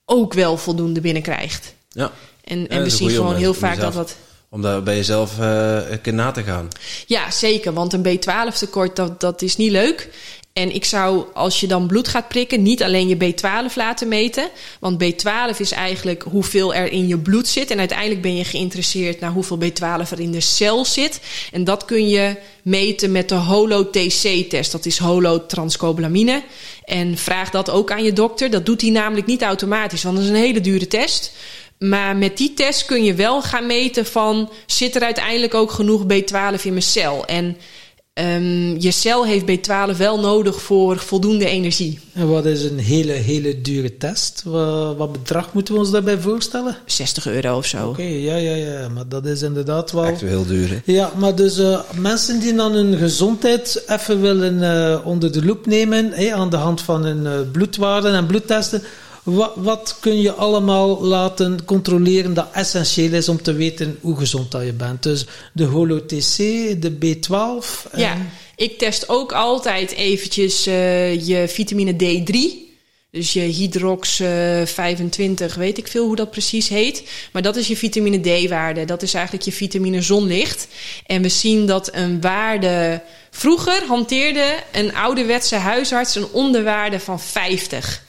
ook 0.04 0.32
wel 0.32 0.56
voldoende 0.56 1.00
binnenkrijgt. 1.00 1.74
Ja. 1.88 2.12
En, 2.44 2.68
en 2.68 2.82
we 2.82 2.90
zien 2.90 3.10
gewoon 3.10 3.36
heel 3.36 3.54
vaak 3.54 3.80
dat 3.80 3.92
dat. 3.92 4.16
Om 4.54 4.62
daar 4.62 4.82
bij 4.82 4.96
jezelf 4.96 5.38
eh, 5.38 5.90
een 5.90 6.00
keer 6.00 6.14
na 6.14 6.30
te 6.30 6.42
gaan. 6.42 6.68
Ja, 7.06 7.30
zeker. 7.30 7.72
Want 7.72 7.92
een 7.92 8.18
B12 8.18 8.58
tekort, 8.58 8.96
dat, 8.96 9.20
dat 9.20 9.42
is 9.42 9.56
niet 9.56 9.70
leuk. 9.70 10.08
En 10.52 10.74
ik 10.74 10.84
zou, 10.84 11.24
als 11.32 11.60
je 11.60 11.66
dan 11.66 11.86
bloed 11.86 12.08
gaat 12.08 12.28
prikken, 12.28 12.62
niet 12.62 12.82
alleen 12.82 13.08
je 13.08 13.16
B12 13.16 13.74
laten 13.74 14.08
meten. 14.08 14.48
Want 14.80 15.04
B12 15.04 15.58
is 15.58 15.70
eigenlijk 15.70 16.22
hoeveel 16.22 16.74
er 16.74 16.92
in 16.92 17.06
je 17.06 17.18
bloed 17.18 17.48
zit. 17.48 17.70
En 17.70 17.78
uiteindelijk 17.78 18.22
ben 18.22 18.36
je 18.36 18.44
geïnteresseerd 18.44 19.20
naar 19.20 19.30
hoeveel 19.30 19.58
B12 19.58 20.10
er 20.10 20.20
in 20.20 20.30
de 20.30 20.40
cel 20.40 20.84
zit. 20.84 21.20
En 21.52 21.64
dat 21.64 21.84
kun 21.84 22.08
je 22.08 22.36
meten 22.62 23.12
met 23.12 23.28
de 23.28 23.34
HOLO-TC-test. 23.34 24.72
Dat 24.72 24.86
is 24.86 24.98
holotranscobalamine. 24.98 26.42
En 26.84 27.18
vraag 27.18 27.50
dat 27.50 27.70
ook 27.70 27.90
aan 27.90 28.04
je 28.04 28.12
dokter. 28.12 28.50
Dat 28.50 28.66
doet 28.66 28.80
hij 28.80 28.90
namelijk 28.90 29.26
niet 29.26 29.42
automatisch, 29.42 30.02
want 30.02 30.16
dat 30.16 30.24
is 30.24 30.30
een 30.30 30.36
hele 30.36 30.60
dure 30.60 30.86
test. 30.86 31.32
Maar 31.88 32.16
met 32.16 32.36
die 32.36 32.54
test 32.54 32.84
kun 32.84 33.04
je 33.04 33.14
wel 33.14 33.42
gaan 33.42 33.66
meten 33.66 34.06
van... 34.06 34.50
zit 34.66 34.94
er 34.94 35.02
uiteindelijk 35.02 35.54
ook 35.54 35.70
genoeg 35.70 36.02
B12 36.02 36.62
in 36.62 36.70
mijn 36.70 36.82
cel? 36.82 37.26
En 37.26 37.56
ehm, 38.12 38.80
je 38.80 38.90
cel 38.90 39.26
heeft 39.26 39.44
B12 39.44 39.96
wel 39.96 40.20
nodig 40.20 40.62
voor 40.62 40.98
voldoende 40.98 41.46
energie. 41.46 41.98
En 42.12 42.28
wat 42.28 42.46
is 42.46 42.64
een 42.64 42.78
hele, 42.78 43.12
hele 43.12 43.60
dure 43.60 43.96
test? 43.96 44.42
Wat, 44.44 44.96
wat 44.96 45.12
bedrag 45.12 45.52
moeten 45.52 45.74
we 45.74 45.80
ons 45.80 45.90
daarbij 45.90 46.18
voorstellen? 46.18 46.76
60 46.86 47.26
euro 47.26 47.56
of 47.56 47.66
zo. 47.66 47.88
Oké, 47.88 48.02
ja, 48.02 48.36
ja, 48.36 48.54
ja, 48.54 48.88
maar 48.88 49.08
dat 49.08 49.26
is 49.26 49.42
inderdaad 49.42 49.92
wel... 49.92 50.04
Echt 50.04 50.20
wel 50.20 50.30
heel 50.30 50.46
duur, 50.46 50.68
hè? 50.68 50.92
Ja, 50.92 51.12
maar 51.16 51.34
dus 51.34 51.58
eh, 51.58 51.80
mensen 51.96 52.40
die 52.40 52.54
dan 52.54 52.72
hun 52.72 52.96
gezondheid 52.96 53.84
even 53.86 54.20
willen 54.20 54.62
eh, 54.62 55.06
onder 55.06 55.32
de 55.32 55.44
loep 55.44 55.66
nemen, 55.66 56.10
hé, 56.12 56.34
aan 56.34 56.50
de 56.50 56.56
hand 56.56 56.80
van 56.80 57.04
hun 57.04 57.26
eh, 57.26 57.32
bloedwaarden 57.52 58.14
en 58.14 58.26
bloedtesten, 58.26 58.82
wat, 59.24 59.52
wat 59.56 59.96
kun 60.00 60.20
je 60.20 60.32
allemaal 60.32 61.02
laten 61.04 61.64
controleren 61.64 62.34
dat 62.34 62.48
essentieel 62.52 63.12
is 63.12 63.28
om 63.28 63.42
te 63.42 63.52
weten 63.52 63.98
hoe 64.00 64.16
gezond 64.16 64.50
dat 64.50 64.64
je 64.64 64.72
bent? 64.72 65.02
Dus 65.02 65.26
de 65.52 65.64
HoloTC, 65.64 66.36
de 66.82 66.92
B12. 67.00 67.86
en- 67.90 68.00
Ja, 68.00 68.16
ik 68.56 68.78
test 68.78 69.08
ook 69.08 69.32
altijd 69.32 69.92
eventjes 69.92 70.66
eh, 70.66 71.26
je 71.26 71.48
vitamine 71.48 71.92
D3. 71.92 72.62
Dus 73.10 73.32
je 73.32 73.40
hydrox 73.40 74.20
eh, 74.20 74.62
25, 74.64 75.54
weet 75.54 75.78
ik 75.78 75.86
veel 75.88 76.06
hoe 76.06 76.16
dat 76.16 76.30
precies 76.30 76.68
heet. 76.68 77.02
Maar 77.32 77.42
dat 77.42 77.56
is 77.56 77.66
je 77.68 77.76
vitamine 77.76 78.20
D-waarde. 78.46 78.84
Dat 78.84 79.02
is 79.02 79.14
eigenlijk 79.14 79.44
je 79.44 79.52
vitamine 79.52 80.02
zonlicht. 80.02 80.68
En 81.06 81.22
we 81.22 81.28
zien 81.28 81.66
dat 81.66 81.88
een 81.92 82.20
waarde... 82.20 83.02
Vroeger 83.30 83.82
hanteerde 83.86 84.54
een 84.72 84.94
ouderwetse 84.94 85.56
huisarts 85.56 86.14
een 86.14 86.26
onderwaarde 86.32 87.00
van 87.00 87.20
50. 87.20 88.03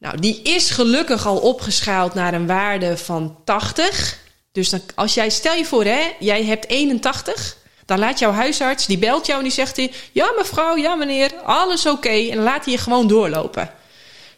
Nou, 0.00 0.20
die 0.20 0.42
is 0.42 0.70
gelukkig 0.70 1.26
al 1.26 1.38
opgeschaald 1.38 2.14
naar 2.14 2.34
een 2.34 2.46
waarde 2.46 2.96
van 2.96 3.36
80. 3.44 4.18
Dus 4.52 4.70
dan, 4.70 4.80
als 4.94 5.14
jij, 5.14 5.30
stel 5.30 5.54
je 5.54 5.64
voor, 5.64 5.84
hè, 5.84 6.00
jij 6.18 6.44
hebt 6.44 6.68
81. 6.68 7.56
Dan 7.86 7.98
laat 7.98 8.18
jouw 8.18 8.32
huisarts, 8.32 8.86
die 8.86 8.98
belt 8.98 9.26
jou 9.26 9.38
en 9.38 9.44
die 9.44 9.54
zegt 9.54 9.76
hij... 9.76 9.92
Ja, 10.12 10.32
mevrouw, 10.36 10.76
ja, 10.76 10.94
meneer, 10.94 11.34
alles 11.44 11.86
oké. 11.86 12.08
En 12.08 12.34
dan 12.34 12.44
laat 12.44 12.64
hij 12.64 12.72
je 12.72 12.78
gewoon 12.78 13.06
doorlopen. 13.06 13.70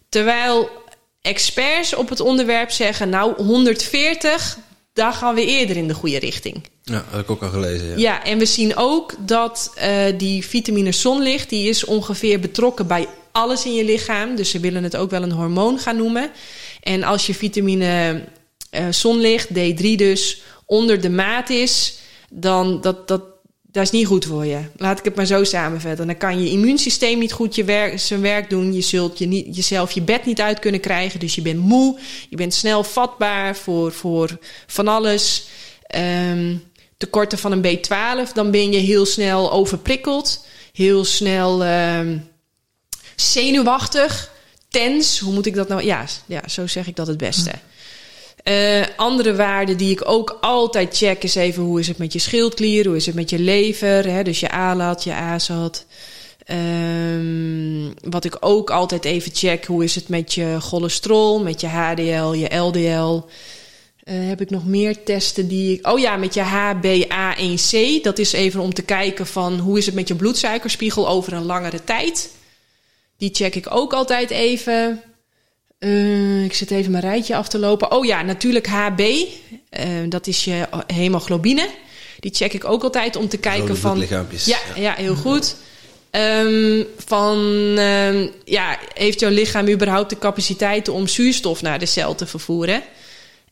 Terwijl 0.09 0.71
experts 1.21 1.95
op 1.95 2.09
het 2.09 2.21
onderwerp 2.21 2.71
zeggen... 2.71 3.09
Nou, 3.09 3.43
140, 3.43 4.59
daar 4.93 5.13
gaan 5.13 5.35
we 5.35 5.47
eerder 5.47 5.77
in 5.77 5.89
de 5.89 5.95
goede 5.95 6.19
richting. 6.19 6.69
Ja, 6.83 6.93
dat 6.93 7.05
heb 7.11 7.21
ik 7.21 7.31
ook 7.31 7.43
al 7.43 7.51
gelezen. 7.51 7.87
Ja. 7.87 7.97
Ja, 7.97 8.25
en 8.25 8.39
we 8.39 8.47
zien 8.47 8.77
ook 8.77 9.15
dat 9.19 9.73
eh, 9.75 10.19
die 10.19 10.47
vitamine 10.47 10.93
zonlicht... 10.93 11.49
die 11.49 11.69
is 11.69 11.85
ongeveer 11.85 12.41
betrokken 12.41 12.87
bij 12.87 13.09
alles 13.33 13.65
in 13.65 13.75
je 13.75 13.85
lichaam. 13.85 14.37
Dus 14.37 14.51
ze 14.51 14.61
willen 14.61 14.83
het 14.83 14.97
ook 14.97 15.11
wel 15.11 15.23
een 15.23 15.33
hormoon 15.33 15.79
gaan 15.79 15.97
noemen. 15.97 16.31
En 16.83 17.03
als 17.03 17.27
je 17.27 17.35
vitamine 17.35 18.25
eh, 18.71 18.87
zonlicht, 18.91 19.49
D3 19.49 19.95
dus, 19.97 20.43
onder 20.67 21.01
de 21.01 21.11
maat 21.11 21.51
is... 21.51 21.99
dan 22.31 22.81
dat, 22.81 23.09
dat, 23.09 23.23
dat 23.63 23.83
is 23.83 23.91
niet 23.91 24.07
goed 24.07 24.25
voor 24.25 24.47
je. 24.47 24.61
Laat 24.77 24.99
ik 24.99 25.05
het 25.05 25.15
maar 25.15 25.27
zo 25.27 25.45
samenvatten. 25.45 26.07
Dan 26.07 26.17
kan 26.17 26.43
je 26.43 26.51
immuunsysteem 26.51 27.19
niet 27.19 27.33
goed 27.33 27.55
je 27.55 27.65
werk, 27.65 27.99
zijn 27.99 28.21
werk 28.21 28.51
doen. 28.51 28.73
Je 28.73 28.81
zult 28.81 29.19
je 29.19 29.27
niet, 29.27 29.57
jezelf 29.57 29.93
je 29.93 30.03
bed 30.03 30.25
niet 30.25 30.41
uit 30.41 30.59
kunnen 30.59 30.81
krijgen. 30.81 31.21
Dus 31.21 31.35
je 31.35 31.43
bent 31.43 31.59
moe. 31.59 31.99
Je 32.29 32.37
bent 32.37 32.55
snel 32.55 32.85
vatbaar 32.85 33.57
voor, 33.57 33.93
voor 33.93 34.39
van 34.67 34.89
alles. 34.89 35.47
Ehm, 35.87 36.55
tekorten 36.97 37.39
van 37.39 37.53
een 37.53 37.79
B12, 37.79 38.33
dan 38.35 38.51
ben 38.51 38.73
je 38.73 38.79
heel 38.79 39.07
snel 39.07 39.53
overprikkeld. 39.53 40.47
Heel 40.73 41.05
snel 41.05 41.65
ehm, 41.65 42.19
zenuwachtig. 43.17 44.31
Tens, 44.69 45.19
hoe 45.19 45.33
moet 45.33 45.47
ik 45.47 45.55
dat 45.55 45.69
nou? 45.69 45.85
Ja, 45.85 46.05
ja 46.27 46.49
zo 46.49 46.67
zeg 46.67 46.87
ik 46.87 46.97
dat 46.97 47.07
het 47.07 47.17
beste. 47.17 47.51
Eh, 48.43 48.83
andere 48.97 49.35
waarden 49.35 49.77
die 49.77 49.91
ik 49.91 50.09
ook 50.09 50.39
altijd 50.41 50.97
check 50.97 51.23
is 51.23 51.35
even 51.35 51.63
hoe 51.63 51.81
is 51.81 51.89
het 51.89 51.99
met 51.99 52.13
je 52.13 52.19
schildklier, 52.19 52.87
hoe 52.87 52.97
is 52.97 53.07
het 53.07 53.15
met 53.15 53.31
je 53.31 53.39
lever, 53.39 54.11
hè, 54.11 54.23
dus 54.23 54.41
je 54.41 54.51
ALAT, 54.51 55.05
je 55.05 55.13
AZAT. 55.13 55.85
Ehm, 56.45 58.11
wat 58.11 58.25
ik 58.25 58.37
ook 58.41 58.71
altijd 58.71 59.05
even 59.05 59.35
check, 59.35 59.65
hoe 59.65 59.85
is 59.85 59.95
het 59.95 60.09
met 60.09 60.35
je 60.35 60.57
cholesterol, 60.61 61.43
met 61.43 61.61
je 61.61 61.67
HDL, 61.67 62.33
je 62.33 62.57
LDL. 62.57 63.21
Eh, 64.05 64.29
heb 64.29 64.41
ik 64.41 64.51
nog 64.51 64.67
meer 64.67 65.05
testen 65.05 65.49
die 65.49 65.73
ik... 65.73 65.87
Oh 65.87 65.99
ja, 65.99 66.17
met 66.17 66.35
je 66.35 66.43
HbA1c. 66.43 68.03
Dat 68.03 68.19
is 68.19 68.33
even 68.33 68.61
om 68.61 68.75
te 68.75 68.83
kijken 68.83 69.27
van 69.27 69.59
hoe 69.59 69.79
is 69.79 69.87
het 69.87 69.95
met 69.95 70.09
je 70.09 70.15
bloedsuikerspiegel 70.15 71.09
over 71.09 71.33
een 71.33 71.45
langere 71.45 71.85
tijd. 71.85 72.31
Die 73.17 73.31
check 73.33 73.55
ik 73.55 73.67
ook 73.75 73.93
altijd 73.93 74.31
even. 74.31 75.03
Eh, 75.79 76.45
ik 76.45 76.55
zit 76.55 76.71
even 76.71 76.91
mijn 76.91 77.05
rijtje 77.05 77.37
af 77.37 77.49
te 77.49 77.59
lopen. 77.59 77.93
Oh 77.93 78.05
ja, 78.05 78.23
natuurlijk 78.23 78.67
HB. 78.67 79.01
Eh, 79.71 79.87
dat 80.09 80.27
is 80.27 80.45
je 80.45 80.69
hemoglobine. 80.87 81.69
Die 82.21 82.35
check 82.35 82.53
ik 82.53 82.65
ook 82.65 82.83
altijd 82.83 83.17
om 83.17 83.29
te 83.29 83.37
kijken 83.37 83.77
van... 83.77 83.93
bloedlichaampjes. 83.93 84.45
Ja, 84.45 84.59
ja, 84.77 84.95
heel 84.95 85.15
goed. 85.15 85.57
Ehm, 86.11 86.85
van, 86.97 87.39
ehm, 87.79 88.27
ja, 88.45 88.79
heeft 88.95 89.21
jouw 89.21 89.31
lichaam 89.31 89.69
überhaupt 89.69 90.11
de 90.11 90.19
capaciteit 90.19 90.89
om 90.89 91.07
zuurstof 91.07 91.63
naar 91.63 91.79
de 91.79 91.87
cel 91.87 92.15
te 92.15 92.27
vervoeren? 92.27 92.83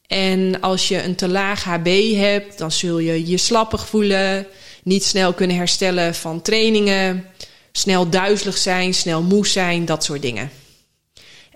En 0.07 0.61
als 0.61 0.89
je 0.89 1.03
een 1.03 1.15
te 1.15 1.29
laag 1.29 1.65
HB 1.65 2.15
hebt, 2.15 2.59
dan 2.59 2.73
zul 2.73 2.99
je 2.99 3.27
je 3.27 3.37
slappig 3.37 3.87
voelen, 3.87 4.47
niet 4.83 5.05
snel 5.05 5.33
kunnen 5.33 5.57
herstellen 5.57 6.15
van 6.15 6.43
trainingen, 6.43 7.27
snel 7.73 8.11
duizelig 8.11 8.59
zijn, 8.59 8.95
snel 8.95 9.23
moe 9.23 9.47
zijn, 9.47 9.85
dat 9.85 10.05
soort 10.05 10.23
dingen. 10.23 10.51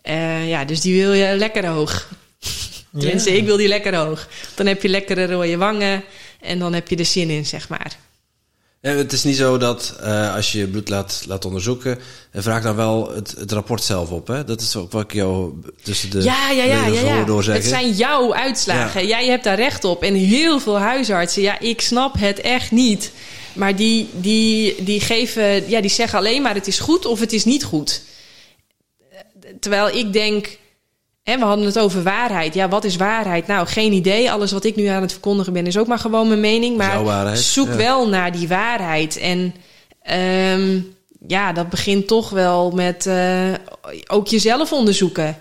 Eh, 0.02 0.48
ja, 0.48 0.64
dus 0.64 0.80
die 0.80 1.02
wil 1.02 1.12
je 1.12 1.36
lekker 1.36 1.66
hoog. 1.66 2.08
Tenminste, 2.98 3.30
Ja. 3.30 3.36
ik 3.36 3.44
wil 3.44 3.56
die 3.56 3.68
lekker 3.68 3.96
hoog. 3.96 4.28
Dan 4.54 4.66
heb 4.66 4.82
je 4.82 4.88
lekkere 4.88 5.26
rode 5.26 5.56
wangen 5.56 6.04
en 6.40 6.58
dan 6.58 6.72
heb 6.72 6.88
je 6.88 6.96
er 6.96 7.04
zin 7.04 7.30
in, 7.30 7.46
zeg 7.46 7.68
maar. 7.68 7.96
Ja, 8.84 8.90
het 8.90 9.12
is 9.12 9.24
niet 9.24 9.36
zo 9.36 9.58
dat 9.58 9.96
eh, 10.00 10.34
als 10.34 10.52
je 10.52 10.58
je 10.58 10.66
bloed 10.66 10.88
laat, 10.88 11.24
laat 11.26 11.44
onderzoeken, 11.44 11.98
eh, 12.30 12.42
vraag 12.42 12.62
dan 12.62 12.76
wel 12.76 13.14
het, 13.14 13.34
het 13.38 13.52
rapport 13.52 13.82
zelf 13.82 14.10
op. 14.10 14.26
Hè? 14.26 14.44
Dat 14.44 14.60
is 14.60 14.76
ook 14.76 14.92
wat 14.92 15.02
ik 15.02 15.12
jou 15.12 15.52
tussen 15.82 16.10
de 16.10 16.22
ja, 16.22 16.50
ja, 16.50 16.64
ja, 16.64 16.86
ja, 16.86 17.00
ja. 17.00 17.16
hoor 17.16 17.26
doorzeggen. 17.26 17.62
Het 17.62 17.72
zijn 17.72 17.92
jouw 17.92 18.34
uitslagen. 18.34 19.06
Jij 19.06 19.26
hebt 19.26 19.44
daar 19.44 19.56
recht 19.56 19.84
op. 19.84 20.02
En 20.02 20.14
heel 20.14 20.60
veel 20.60 20.78
huisartsen, 20.78 21.42
ja, 21.42 21.58
ik 21.60 21.80
snap 21.80 22.14
het 22.18 22.40
echt 22.40 22.70
niet. 22.70 23.12
Maar 23.52 23.76
die, 23.76 24.08
die, 24.12 24.84
die 24.84 25.00
geven, 25.00 25.70
ja, 25.70 25.80
die 25.80 25.90
zeggen 25.90 26.18
alleen 26.18 26.42
maar 26.42 26.54
het 26.54 26.66
is 26.66 26.78
goed 26.78 27.06
of 27.06 27.20
het 27.20 27.32
is 27.32 27.44
niet 27.44 27.64
goed. 27.64 28.02
Terwijl 29.60 29.96
ik 29.96 30.12
denk, 30.12 30.58
hè, 31.24 31.38
we 31.38 31.44
hadden 31.44 31.66
het 31.66 31.78
over 31.78 32.02
waarheid. 32.02 32.54
Ja, 32.54 32.68
wat 32.68 32.84
is 32.84 32.96
waarheid? 32.96 33.46
Nou, 33.46 33.66
geen 33.66 33.92
idee. 33.92 34.30
Alles 34.30 34.52
wat 34.52 34.64
ik 34.64 34.76
nu 34.76 34.86
aan 34.86 35.02
het 35.02 35.12
verkondigen 35.12 35.52
ben 35.52 35.66
is 35.66 35.78
ook 35.78 35.86
maar 35.86 35.98
gewoon 35.98 36.28
mijn 36.28 36.40
mening. 36.40 36.76
Maar 36.76 37.04
waarheid, 37.04 37.38
zoek 37.38 37.68
ja. 37.68 37.76
wel 37.76 38.08
naar 38.08 38.32
die 38.32 38.48
waarheid. 38.48 39.16
En 39.16 39.54
ehm, 40.02 40.80
ja, 41.26 41.52
dat 41.52 41.68
begint 41.68 42.06
toch 42.06 42.30
wel 42.30 42.70
met 42.70 43.06
eh, 43.06 43.52
ook 44.06 44.28
jezelf 44.28 44.72
onderzoeken. 44.72 45.38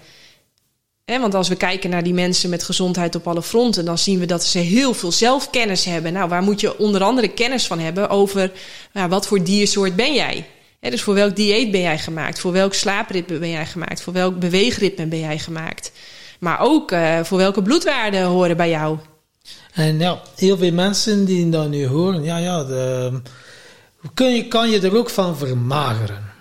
Want 1.05 1.35
als 1.35 1.47
we 1.47 1.55
kijken 1.55 1.89
naar 1.89 2.03
die 2.03 2.13
mensen 2.13 2.49
met 2.49 2.63
gezondheid 2.63 3.15
op 3.15 3.27
alle 3.27 3.41
fronten, 3.41 3.85
dan 3.85 3.97
zien 3.97 4.19
we 4.19 4.25
dat 4.25 4.43
ze 4.43 4.59
heel 4.59 4.93
veel 4.93 5.11
zelfkennis 5.11 5.85
hebben. 5.85 6.13
Nou, 6.13 6.29
waar 6.29 6.43
moet 6.43 6.59
je 6.59 6.77
onder 6.79 7.03
andere 7.03 7.27
kennis 7.27 7.65
van 7.65 7.79
hebben 7.79 8.09
over 8.09 8.51
nou, 8.93 9.09
wat 9.09 9.27
voor 9.27 9.43
diersoort 9.43 9.95
ben 9.95 10.13
jij? 10.13 10.45
Hè, 10.83 10.89
dus 10.89 11.01
voor 11.01 11.13
welk 11.13 11.35
dieet 11.35 11.71
ben 11.71 11.81
jij 11.81 11.97
gemaakt? 11.99 12.39
Voor 12.39 12.51
welk 12.51 12.73
slaapritme 12.73 13.37
ben 13.39 13.49
jij 13.49 13.65
gemaakt? 13.65 14.01
Voor 14.01 14.13
welk 14.13 14.39
beweegritme 14.39 15.05
ben 15.05 15.19
jij 15.19 15.39
gemaakt? 15.39 15.91
Maar 16.39 16.59
ook 16.59 16.91
eh, 16.91 17.19
voor 17.23 17.37
welke 17.37 17.61
bloedwaarden 17.61 18.23
horen 18.23 18.57
bij 18.57 18.69
jou? 18.69 18.97
En 19.73 19.99
ja, 19.99 20.21
heel 20.35 20.57
veel 20.57 20.71
mensen 20.71 21.25
die 21.25 21.49
dat 21.49 21.69
nu 21.69 21.87
horen, 21.87 22.23
ja, 22.23 22.37
ja, 22.37 22.63
de, 22.63 23.11
kun 24.13 24.35
je, 24.35 24.47
kan 24.47 24.69
je 24.69 24.79
er 24.81 24.97
ook 24.97 25.09
van 25.09 25.37
vermageren? 25.37 26.31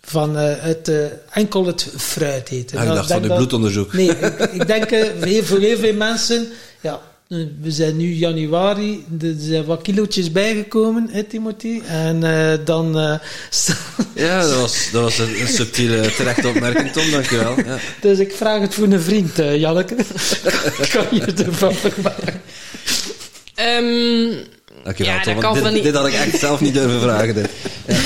Van 0.00 0.38
eh, 0.38 0.52
het, 0.62 0.88
eh, 0.88 0.96
enkel 1.30 1.66
het 1.66 1.92
fruit 1.96 2.50
eten. 2.50 2.78
Ah, 2.78 2.84
ik 2.84 2.90
dacht 2.94 2.98
van 3.00 3.08
denk 3.08 3.22
uw 3.22 3.28
dat- 3.28 3.36
bloedonderzoek. 3.38 3.92
Nee, 3.92 4.08
ik, 4.18 4.38
ik 4.52 4.66
denk 4.66 4.84
eh, 4.84 5.08
voor 5.42 5.58
heel- 5.58 5.76
veel 5.78 5.94
mensen, 5.94 6.48
ja, 6.80 7.00
we 7.38 7.70
zijn 7.70 7.96
nu 7.96 8.12
januari, 8.12 9.04
er 9.20 9.34
zijn 9.38 9.64
wat 9.64 9.82
kilootjes 9.82 10.32
bijgekomen, 10.32 11.08
hè, 11.10 11.22
Timothy? 11.22 11.80
En 11.86 12.24
eh, 12.24 12.58
dan 12.64 12.98
eh, 12.98 13.14
sta- 13.50 13.76
Ja, 14.14 14.40
dat 14.40 14.54
was, 14.60 14.88
dat 14.92 15.02
was 15.02 15.18
een, 15.18 15.40
een 15.40 15.48
subtiele 15.48 16.14
terechte 16.14 16.48
opmerking, 16.48 16.92
Tom. 16.92 17.10
Dankjewel. 17.10 17.54
Ja. 17.64 17.78
Dus 18.00 18.18
ik 18.18 18.32
vraag 18.32 18.60
het 18.60 18.74
voor 18.74 18.84
een 18.86 19.00
vriend, 19.00 19.38
eh, 19.38 19.56
Janneke. 19.60 19.94
kan 20.92 21.06
je 21.10 21.20
ervan 21.44 21.74
vermageren? 21.74 22.40
Ehm, 23.54 24.34
Dankjewel, 24.84 25.12
Ja, 25.14 25.20
Tom. 25.22 25.40
dat 25.40 25.42
kan 25.62 25.72
dit, 25.74 25.82
dit 25.82 25.94
had 25.94 26.06
ik 26.06 26.14
echt 26.14 26.38
zelf 26.38 26.60
niet 26.60 26.74
durven 26.74 27.00
vragen. 27.00 27.34
Dit. 27.34 27.48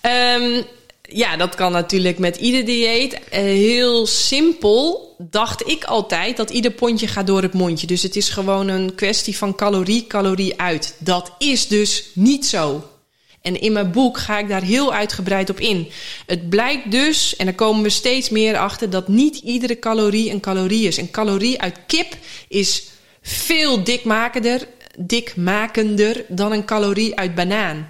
Ehm, 0.00 0.62
ja, 1.08 1.36
dat 1.36 1.54
kan 1.54 1.72
natuurlijk 1.72 2.18
met 2.18 2.36
ieder 2.36 2.64
dieet. 2.64 3.18
Eh, 3.28 3.40
heel 3.42 4.06
simpel 4.06 5.14
dacht 5.18 5.68
ik 5.68 5.84
altijd 5.84 6.36
dat 6.36 6.50
ieder 6.50 6.70
pondje 6.70 7.06
gaat 7.06 7.26
door 7.26 7.42
het 7.42 7.52
mondje. 7.52 7.86
Dus 7.86 8.02
het 8.02 8.16
is 8.16 8.28
gewoon 8.28 8.68
een 8.68 8.94
kwestie 8.94 9.36
van 9.36 9.54
calorie, 9.54 10.06
calorie 10.06 10.60
uit. 10.60 10.96
Dat 10.98 11.32
is 11.38 11.68
dus 11.68 12.10
niet 12.14 12.46
zo. 12.46 12.84
En 13.42 13.60
in 13.60 13.72
mijn 13.72 13.90
boek 13.90 14.18
ga 14.18 14.38
ik 14.38 14.48
daar 14.48 14.62
heel 14.62 14.92
uitgebreid 14.92 15.50
op 15.50 15.60
in. 15.60 15.88
Het 16.26 16.48
blijkt 16.48 16.90
dus, 16.90 17.36
en 17.36 17.44
daar 17.44 17.54
komen 17.54 17.82
we 17.82 17.90
steeds 17.90 18.28
meer 18.28 18.56
achter, 18.56 18.90
dat 18.90 19.08
niet 19.08 19.36
iedere 19.36 19.78
calorie 19.78 20.30
een 20.30 20.40
calorie 20.40 20.86
is. 20.86 20.96
Een 20.96 21.10
calorie 21.10 21.60
uit 21.60 21.78
kip 21.86 22.16
is 22.48 22.84
veel 23.22 23.84
dikmakender, 23.84 24.68
dikmakender 24.98 26.24
dan 26.28 26.52
een 26.52 26.64
calorie 26.64 27.16
uit 27.16 27.34
banaan. 27.34 27.88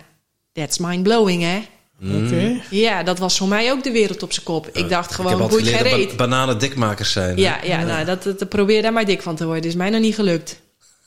That's 0.53 0.79
mind-blowing, 0.79 1.43
hè? 1.43 1.63
Oké. 2.03 2.61
Ja, 2.71 3.03
dat 3.03 3.19
was 3.19 3.37
voor 3.39 3.49
mij 3.49 3.71
ook 3.73 3.83
de 3.85 3.91
wereld 3.91 4.23
op 4.23 4.33
zijn 4.33 4.45
kop. 4.45 4.69
Ik 4.73 4.89
dacht 4.89 5.15
gewoon, 5.15 5.39
boeit 5.49 5.67
geen 5.67 5.77
geleerd 5.77 5.95
reet. 5.97 6.09
dat 6.09 6.17
ba- 6.17 6.25
bananen 6.27 6.59
dikmakers 6.59 7.13
zijn. 7.13 7.37
hè? 7.37 7.43
Ja, 7.43 7.59
ja, 7.65 7.85
nou, 7.85 8.05
dat, 8.05 8.23
dat, 8.23 8.49
probeer 8.49 8.83
daar 8.83 8.93
maar 8.93 9.05
dik 9.05 9.23
van 9.23 9.37
te 9.37 9.45
worden. 9.47 9.65
Is 9.65 9.75
mij 9.75 9.91
nog 9.91 10.01
niet 10.01 10.15
gelukt. 10.15 10.61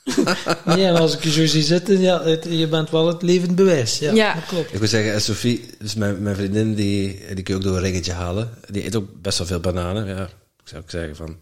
Nee, 0.65 0.85
en 0.85 0.95
als 0.95 1.13
ik 1.15 1.23
je 1.23 1.31
zo 1.31 1.45
zie 1.45 1.63
zitten, 1.63 1.99
ja, 1.99 2.23
het- 2.23 2.47
je 2.49 2.68
bent 2.68 2.89
wel 2.89 3.07
het 3.07 3.22
levend 3.22 3.55
bewijs. 3.55 3.99
Ja, 3.99 4.11
Ja. 4.13 4.34
dat 4.34 4.45
klopt. 4.45 4.73
Ik 4.73 4.80
moet 4.80 4.89
zeggen, 4.89 5.13
en 5.13 5.22
Sophie, 5.22 5.65
dus 5.80 5.95
mijn, 5.95 6.22
mijn 6.23 6.35
vriendin, 6.35 6.73
die, 6.76 7.22
die 7.34 7.43
kun 7.43 7.53
je 7.53 7.59
ook 7.59 7.65
door 7.65 7.76
een 7.76 7.81
ringetje 7.84 8.11
halen. 8.13 8.49
Die 8.69 8.85
eet 8.85 8.95
ook 8.95 9.22
best 9.22 9.38
wel 9.38 9.47
veel 9.47 9.59
bananen. 9.59 10.07
Ja, 10.07 10.23
ik 10.23 10.68
zou 10.68 10.81
ook 10.81 10.89
zeggen 10.89 11.15
van, 11.15 11.38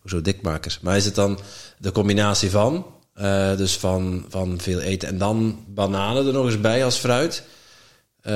hoezo 0.00 0.20
dikmakers? 0.22 0.78
Maar 0.80 0.96
is 0.96 1.04
het 1.04 1.14
dan 1.14 1.38
de 1.78 1.92
combinatie 1.92 2.50
van, 2.50 2.86
eh, 3.14 3.56
dus 3.56 3.76
van, 3.76 4.24
van 4.28 4.58
veel 4.60 4.80
eten 4.80 5.08
en 5.08 5.18
dan 5.18 5.64
bananen 5.68 6.26
er 6.26 6.32
nog 6.32 6.46
eens 6.46 6.60
bij 6.60 6.84
als 6.84 6.96
fruit? 6.96 7.42
Eh, 8.28 8.34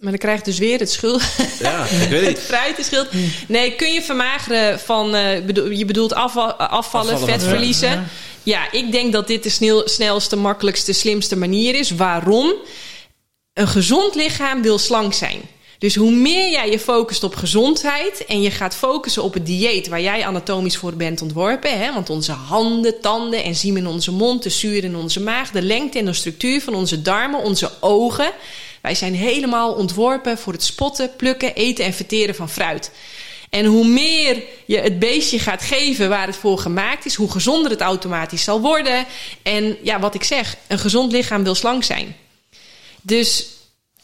Maar 0.00 0.10
dan 0.12 0.18
krijg 0.18 0.38
je 0.38 0.44
dus 0.44 0.58
weer 0.58 0.78
het 0.78 0.90
schuld. 0.90 1.22
ja, 1.58 1.84
ik 1.84 2.08
weet 2.08 2.20
het 2.26 2.28
niet. 2.28 2.38
fruit 2.38 2.78
is 2.78 2.86
schuld. 2.86 3.08
Nee, 3.48 3.72
kun 3.74 3.92
je 3.92 4.02
vermageren 4.02 4.80
van... 4.80 5.14
eh, 5.14 5.48
je 5.78 5.84
bedoelt 5.84 6.14
afval, 6.14 6.52
afvallen, 6.54 7.18
vet 7.18 7.28
vet. 7.28 7.42
verliezen. 7.42 7.90
Ja. 7.90 8.04
Ja, 8.42 8.72
ik 8.72 8.92
denk 8.92 9.12
dat 9.12 9.26
dit 9.26 9.42
de 9.42 9.48
snel, 9.48 9.82
snelste, 9.88 10.36
makkelijkste, 10.36 10.92
slimste 10.92 11.36
manier 11.36 11.74
is. 11.74 11.90
Waarom? 11.90 12.52
Een 13.52 13.68
gezond 13.68 14.14
lichaam 14.14 14.62
wil 14.62 14.78
slank 14.78 15.14
zijn. 15.14 15.40
Dus 15.78 15.94
hoe 15.94 16.10
meer 16.10 16.50
jij 16.50 16.70
je 16.70 16.78
focust 16.78 17.24
op 17.24 17.34
gezondheid 17.34 18.24
en 18.26 18.42
je 18.42 18.50
gaat 18.50 18.74
focussen 18.76 19.22
op 19.22 19.34
het 19.34 19.46
dieet 19.46 19.88
waar 19.88 20.00
jij 20.00 20.24
anatomisch 20.24 20.76
voor 20.76 20.94
bent 20.94 21.22
ontworpen, 21.22 21.78
hè, 21.78 21.92
want 21.92 22.10
onze 22.10 22.32
handen, 22.32 23.00
tanden, 23.00 23.44
enzymen 23.44 23.80
in 23.82 23.88
onze 23.88 24.12
mond, 24.12 24.42
de 24.42 24.50
zuur 24.50 24.84
in 24.84 24.96
onze 24.96 25.20
maag, 25.20 25.50
de 25.50 25.62
lengte 25.62 25.98
en 25.98 26.04
de 26.04 26.12
structuur 26.12 26.60
van 26.60 26.74
onze 26.74 27.02
darmen, 27.02 27.40
onze 27.42 27.70
ogen, 27.80 28.30
wij 28.84 28.94
zijn 28.94 29.14
helemaal 29.14 29.72
ontworpen 29.72 30.38
voor 30.38 30.52
het 30.52 30.62
spotten, 30.62 31.16
plukken, 31.16 31.54
eten 31.54 31.84
en 31.84 31.92
verteren 31.92 32.34
van 32.34 32.48
fruit. 32.48 32.90
En 33.50 33.64
hoe 33.64 33.86
meer 33.86 34.42
je 34.64 34.78
het 34.78 34.98
beestje 34.98 35.38
gaat 35.38 35.62
geven 35.62 36.08
waar 36.08 36.26
het 36.26 36.36
voor 36.36 36.58
gemaakt 36.58 37.04
is, 37.04 37.14
hoe 37.14 37.30
gezonder 37.30 37.70
het 37.70 37.80
automatisch 37.80 38.44
zal 38.44 38.60
worden. 38.60 39.04
En 39.42 39.76
ja, 39.82 40.00
wat 40.00 40.14
ik 40.14 40.24
zeg, 40.24 40.56
een 40.66 40.78
gezond 40.78 41.12
lichaam 41.12 41.44
wil 41.44 41.54
slank 41.54 41.84
zijn. 41.84 42.16
Dus, 43.02 43.46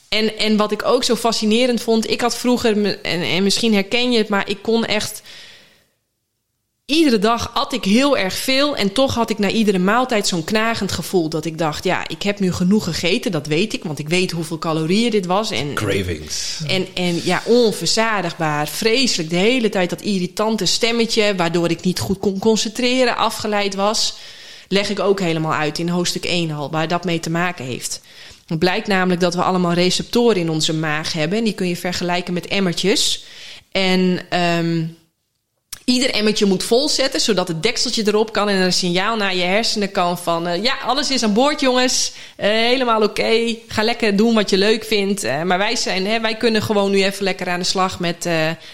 en, 0.09 0.39
en 0.39 0.57
wat 0.57 0.73
ik 0.73 0.85
ook 0.85 1.05
zo 1.05 1.17
fascinerend 1.17 1.83
vond, 1.83 2.11
ik 2.11 2.21
had 2.21 2.37
vroeger, 2.37 3.01
en, 3.03 3.23
en 3.23 3.43
misschien 3.43 3.75
herken 3.75 4.13
je 4.13 4.19
het, 4.19 4.29
maar 4.29 4.49
ik 4.49 4.63
kon 4.63 4.85
echt. 4.85 5.23
Iedere 6.91 7.19
dag 7.19 7.51
at 7.55 7.73
ik 7.73 7.85
heel 7.85 8.17
erg 8.17 8.35
veel 8.35 8.77
en 8.77 8.93
toch 8.93 9.15
had 9.15 9.31
ik 9.31 9.39
na 9.39 9.49
iedere 9.49 9.79
maaltijd 9.79 10.27
zo'n 10.27 10.45
knagend 10.45 10.93
gevoel. 10.93 11.29
Dat 11.29 11.45
ik 11.45 11.59
dacht, 11.59 11.85
ja, 11.85 12.09
ik 12.09 12.23
heb 12.23 12.41
nu 12.41 12.53
genoeg 12.53 12.85
gegeten, 12.85 13.33
dat 13.33 13.47
weet 13.47 13.73
ik, 13.73 13.85
want 13.85 13.99
ik 13.99 14.09
weet 14.09 14.31
hoeveel 14.31 14.59
calorieën 14.59 15.11
dit 15.11 15.27
was. 15.27 15.51
En, 15.51 15.75
Cravings. 15.75 16.61
en, 16.67 16.87
en 16.95 17.21
ja, 17.25 17.43
onverzadigbaar, 17.45 18.69
vreselijk. 18.69 19.31
De 19.31 19.37
hele 19.37 19.69
tijd 19.69 19.91
dat 19.91 20.03
irritante 20.03 20.67
stemmetje, 20.67 21.35
waardoor 21.37 21.71
ik 21.71 21.83
niet 21.83 21.99
goed 21.99 22.19
kon 22.19 22.39
concentreren, 22.39 23.17
afgeleid 23.17 23.75
was. 23.75 24.15
Leg 24.69 24.91
ik 24.91 25.01
ook 25.01 25.21
helemaal 25.21 25.55
uit 25.55 25.79
in 25.79 25.89
hoofdstuk 25.89 26.25
1 26.25 26.51
al, 26.51 26.71
waar 26.71 26.89
dat 26.89 27.05
mee 27.05 27.21
te 27.21 27.31
maken 27.31 27.65
heeft. 27.65 28.01
Het 28.47 28.59
blijkt 28.59 28.87
namelijk 28.87 29.21
dat 29.21 29.35
we 29.35 29.43
allemaal 29.43 29.73
receptoren 29.73 30.37
in 30.37 30.51
onze 30.51 30.75
maag 30.75 31.13
hebben. 31.13 31.39
En 31.39 31.45
die 31.45 31.55
kun 31.55 31.69
je 31.69 31.77
vergelijken 31.77 32.35
met 32.35 32.47
emmertjes. 32.47 33.25
En 33.73 34.21
ehm, 34.29 34.83
ieder 35.91 36.11
emmertje 36.11 36.47
moet 36.47 36.63
vol 36.63 36.89
zetten, 36.89 37.21
zodat 37.21 37.49
het 37.49 37.63
dekseltje 37.63 38.03
erop 38.07 38.33
kan 38.33 38.49
en 38.49 38.57
er 38.57 38.65
een 38.65 38.73
signaal 38.73 39.17
naar 39.17 39.35
je 39.35 39.43
hersenen 39.43 39.91
kan 39.91 40.19
van... 40.19 40.47
eh, 40.47 40.63
ja, 40.63 40.77
alles 40.87 41.11
is 41.11 41.23
aan 41.23 41.33
boord 41.33 41.61
jongens, 41.61 42.13
Eh, 42.37 42.49
helemaal 42.49 43.03
oké, 43.03 43.57
ga 43.69 43.83
lekker 43.83 44.17
doen 44.17 44.35
wat 44.35 44.51
je 44.51 44.59
leuk 44.59 44.85
vindt. 44.85 45.25
Eh, 45.25 45.43
maar 45.43 45.59
wij, 45.59 45.77
zijn, 45.77 46.07
hè, 46.07 46.21
wij 46.21 46.37
kunnen 46.37 46.63
gewoon 46.63 46.91
nu 46.91 47.05
even 47.05 47.25
lekker 47.25 47.49
aan 47.49 47.59
de 47.59 47.65
slag 47.65 47.99
met 47.99 48.29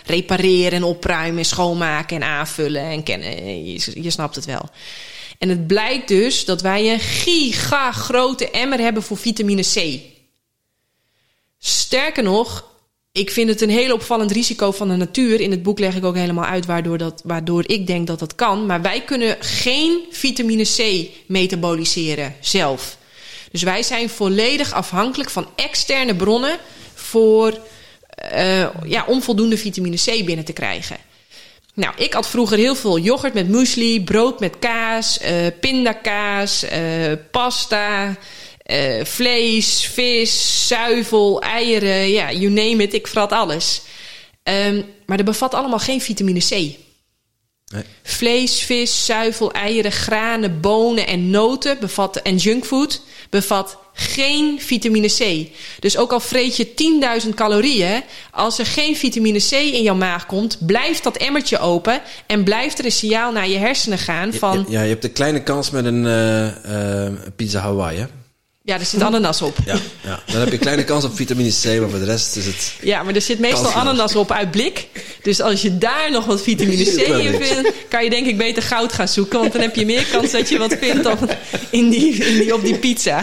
repareren 0.05 0.73
en 0.73 0.83
opruimen, 0.83 1.45
schoonmaken 1.45 2.17
en 2.17 2.29
aanvullen. 2.29 2.83
En 2.83 3.03
kennen, 3.03 3.65
je, 3.67 4.03
je 4.03 4.11
snapt 4.11 4.35
het 4.35 4.45
wel. 4.45 4.69
En 5.39 5.49
het 5.49 5.67
blijkt 5.67 6.09
dus 6.09 6.45
dat 6.45 6.61
wij 6.61 6.93
een 6.93 7.01
giga 7.01 7.93
grote 7.93 8.51
emmer 8.51 8.79
hebben 8.79 9.03
voor 9.03 9.17
vitamine 9.17 9.63
C. 9.63 10.01
Sterker 11.59 12.23
nog, 12.23 12.65
ik 13.17 13.31
vind 13.31 13.49
het 13.49 13.61
een 13.61 13.71
heel 13.71 13.95
opvallend 13.95 14.31
risico 14.31 14.71
van 14.71 14.89
de 14.89 14.97
natuur. 14.97 15.41
In 15.41 15.51
het 15.51 15.63
boek 15.63 15.79
leg 15.79 15.95
ik 15.95 16.05
ook 16.05 16.15
helemaal 16.15 16.45
uit 16.45 16.67
waardoor, 16.67 16.99
dat, 16.99 17.21
waardoor 17.25 17.65
ik 17.67 17.87
denk 17.87 18.07
dat 18.07 18.19
dat 18.19 18.35
kan. 18.35 18.67
Maar 18.67 18.83
wij 18.83 19.01
kunnen 19.01 19.37
geen 19.41 20.05
vitamine 20.11 20.65
C 20.65 21.09
metaboliseren 21.27 22.35
zelf. 22.41 22.97
Dus 23.51 23.63
wij 23.63 23.83
zijn 23.83 24.09
volledig 24.09 24.73
afhankelijk 24.73 25.31
van 25.31 25.49
externe 25.55 26.15
bronnen 26.15 26.59
voor 26.95 27.59
uh, 28.33 28.67
ja, 28.85 29.05
om 29.07 29.23
voldoende 29.23 29.59
vitamine 29.59 29.97
C 29.97 30.25
binnen 30.25 30.45
te 30.45 30.53
krijgen. 30.53 30.97
Nou, 31.75 31.95
ik 31.97 32.13
had 32.13 32.29
vroeger 32.29 32.59
heel 32.59 32.75
veel 32.75 32.99
yoghurt 32.99 33.35
met 33.35 33.49
muesli, 33.49 34.05
brood 34.05 34.41
met 34.41 34.59
kaas, 34.59 35.19
uh, 35.23 35.47
pindakaas, 35.61 36.65
uh, 36.65 37.13
pasta, 37.31 38.17
uh, 38.67 39.05
vlees, 39.05 39.87
vis, 39.93 40.67
zuivel, 40.67 41.41
eieren, 41.41 42.11
ja, 42.11 42.33
you 42.33 42.49
name 42.49 42.83
it, 42.83 42.95
ik 42.95 43.07
vrat 43.07 43.33
alles. 43.33 43.83
Um, 44.43 44.85
maar 45.07 45.17
dat 45.17 45.27
bevat 45.27 45.55
allemaal 45.55 45.79
geen 45.79 46.01
vitamine 46.01 46.41
C. 46.41 46.51
Nee. 47.73 47.83
Vlees, 48.03 48.61
vis, 48.61 49.05
zuivel, 49.05 49.53
eieren, 49.53 49.93
granen, 49.93 50.61
bonen 50.61 51.07
en 51.07 51.31
noten 51.31 51.79
bevatten, 51.81 52.25
en 52.25 52.37
junkfood 52.37 53.03
bevat 53.31 53.79
geen 53.93 54.61
vitamine 54.61 55.09
C. 55.09 55.49
Dus 55.81 55.97
ook 55.97 56.13
al 56.13 56.21
vreet 56.21 56.57
je 56.57 56.67
10.000 57.25 57.29
calorieën, 57.35 58.03
als 58.31 58.59
er 58.59 58.67
geen 58.67 58.97
vitamine 58.97 59.39
C 59.39 59.51
in 59.53 59.83
jouw 59.83 59.95
maag 59.95 60.27
komt, 60.27 60.67
blijft 60.67 61.03
dat 61.03 61.17
emmertje 61.17 61.59
open 61.59 62.01
en 62.27 62.45
blijft 62.45 62.79
er 62.79 62.85
een 62.85 62.93
signaal 62.93 63.33
naar 63.33 63.49
je 63.49 63.59
hersenen 63.59 63.99
gaan 63.99 64.33
van... 64.33 64.59
Ja, 64.59 64.79
ja 64.79 64.83
je 64.83 64.89
hebt 64.89 65.05
een 65.05 65.13
kleine 65.13 65.43
kans 65.43 65.71
met 65.71 65.85
een 65.85 66.05
uh, 66.05 67.07
uh, 67.07 67.13
pizza 67.37 67.61
Hawaii, 67.61 67.99
hè? 67.99 68.07
Ja, 68.67 68.79
er 68.79 68.85
zit 68.85 69.03
ananas 69.03 69.43
op. 69.43 69.57
Ja, 69.65 69.79
ja, 70.05 70.23
dan 70.27 70.41
heb 70.41 70.51
je 70.51 70.59
kleine 70.59 70.85
kans 70.85 71.05
op 71.05 71.17
vitamine 71.17 71.51
C, 71.51 71.65
maar 71.81 71.91
voor 71.91 71.99
de 71.99 72.05
rest 72.05 72.37
is 72.37 72.47
het... 72.47 72.73
Ja, 72.81 73.03
maar 73.03 73.15
er 73.15 73.21
zit 73.21 73.39
meestal 73.39 73.71
ananas 73.71 74.15
op 74.15 74.33
uit 74.33 74.51
blik. 74.51 74.89
Dus 75.23 75.41
als 75.41 75.63
je 75.63 75.79
daar 75.79 76.11
nog 76.11 76.25
wat 76.25 76.43
vitamine 76.43 76.85
C 76.85 76.97
in 76.97 77.43
vindt... 77.43 77.73
kan 77.89 78.05
je 78.05 78.11
denk 78.11 78.27
ik 78.27 78.37
beter 78.37 78.63
goud 78.63 78.93
gaan 78.93 79.09
zoeken. 79.09 79.39
Want 79.39 79.53
dan 79.53 79.61
heb 79.61 79.77
je 79.77 79.85
meer 79.85 80.07
kans 80.13 80.31
dat 80.31 80.49
je 80.49 80.59
wat 80.59 80.77
vindt 80.81 81.07
op, 81.07 81.37
in 81.71 81.89
die, 81.89 82.15
in 82.15 82.39
die, 82.39 82.55
op 82.55 82.65
die 82.65 82.79
pizza. 82.79 83.23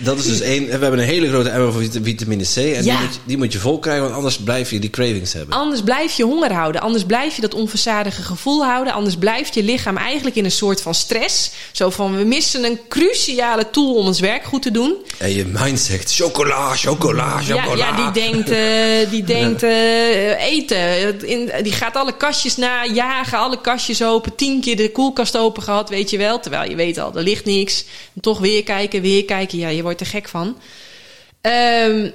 Dat 0.00 0.18
is 0.18 0.26
dus 0.26 0.40
één. 0.40 0.64
We 0.64 0.70
hebben 0.70 0.98
een 0.98 0.98
hele 0.98 1.28
grote 1.28 1.48
emmer 1.48 1.72
voor 1.72 1.82
vitamine 2.02 2.44
C. 2.54 2.56
En 2.56 2.82
die, 2.82 2.92
moet, 2.92 3.20
die, 3.24 3.36
moet, 3.36 3.52
je 3.52 3.58
vol 3.58 3.78
krijgen, 3.78 4.02
want 4.02 4.14
anders 4.14 4.38
blijf 4.38 4.70
je 4.70 4.78
die 4.78 4.90
cravings 4.90 5.32
hebben. 5.32 5.56
Anders 5.56 5.82
blijf 5.82 6.16
je 6.16 6.24
honger 6.24 6.52
houden. 6.52 6.80
Anders 6.80 7.04
blijf 7.04 7.34
je 7.34 7.40
dat 7.40 7.54
onverzadige 7.54 8.22
gevoel 8.22 8.64
houden. 8.64 8.92
Anders 8.92 9.16
blijft 9.16 9.54
je 9.54 9.62
lichaam 9.62 9.96
eigenlijk 9.96 10.36
in 10.36 10.44
een 10.44 10.50
soort 10.50 10.80
van 10.80 10.94
stress. 10.94 11.50
Zo 11.72 11.90
van, 11.90 12.16
we 12.16 12.24
missen 12.24 12.64
een 12.64 12.78
cruciale 12.88 13.70
tool 13.70 13.94
om 13.94 14.06
ons 14.06 14.20
werk 14.20 14.44
goed 14.44 14.62
te 14.62 14.70
doen. 14.70 14.94
En 15.18 15.34
je 15.34 15.44
mind 15.46 15.80
zegt, 15.80 16.14
chocola, 16.14 16.76
chocola, 16.76 17.40
chocola. 17.40 17.76
Ja, 17.76 17.96
ja 17.96 18.10
die 18.10 18.22
denkt, 18.22 18.50
uh, 18.50 19.10
die 19.10 19.24
denkt 19.24 19.62
uh, 19.62 20.44
eten. 20.44 21.28
In, 21.28 21.50
die 21.62 21.72
gaat 21.72 21.96
alle 21.96 22.16
kastjes 22.16 22.56
na, 22.56 22.86
jagen, 22.86 23.38
alle 23.38 23.60
kastjes 23.60 24.02
open. 24.02 24.34
Tien 24.34 24.60
keer 24.60 24.76
de 24.76 24.90
koelkast 24.90 25.36
open 25.36 25.62
gehad, 25.62 25.88
weet 25.88 26.10
je 26.10 26.18
wel. 26.18 26.40
Terwijl 26.40 26.70
je 26.70 26.76
weet 26.76 26.98
al, 26.98 27.14
er 27.14 27.22
ligt 27.22 27.44
niks. 27.44 27.84
En 28.14 28.20
toch 28.20 28.38
weer 28.38 28.62
kijken, 28.62 29.02
weer 29.02 29.14
kijken 29.16 29.32
kijken, 29.36 29.58
ja, 29.58 29.68
je 29.68 29.82
wordt 29.82 30.00
er 30.00 30.06
gek 30.06 30.28
van. 30.28 30.46
Um, 30.46 32.12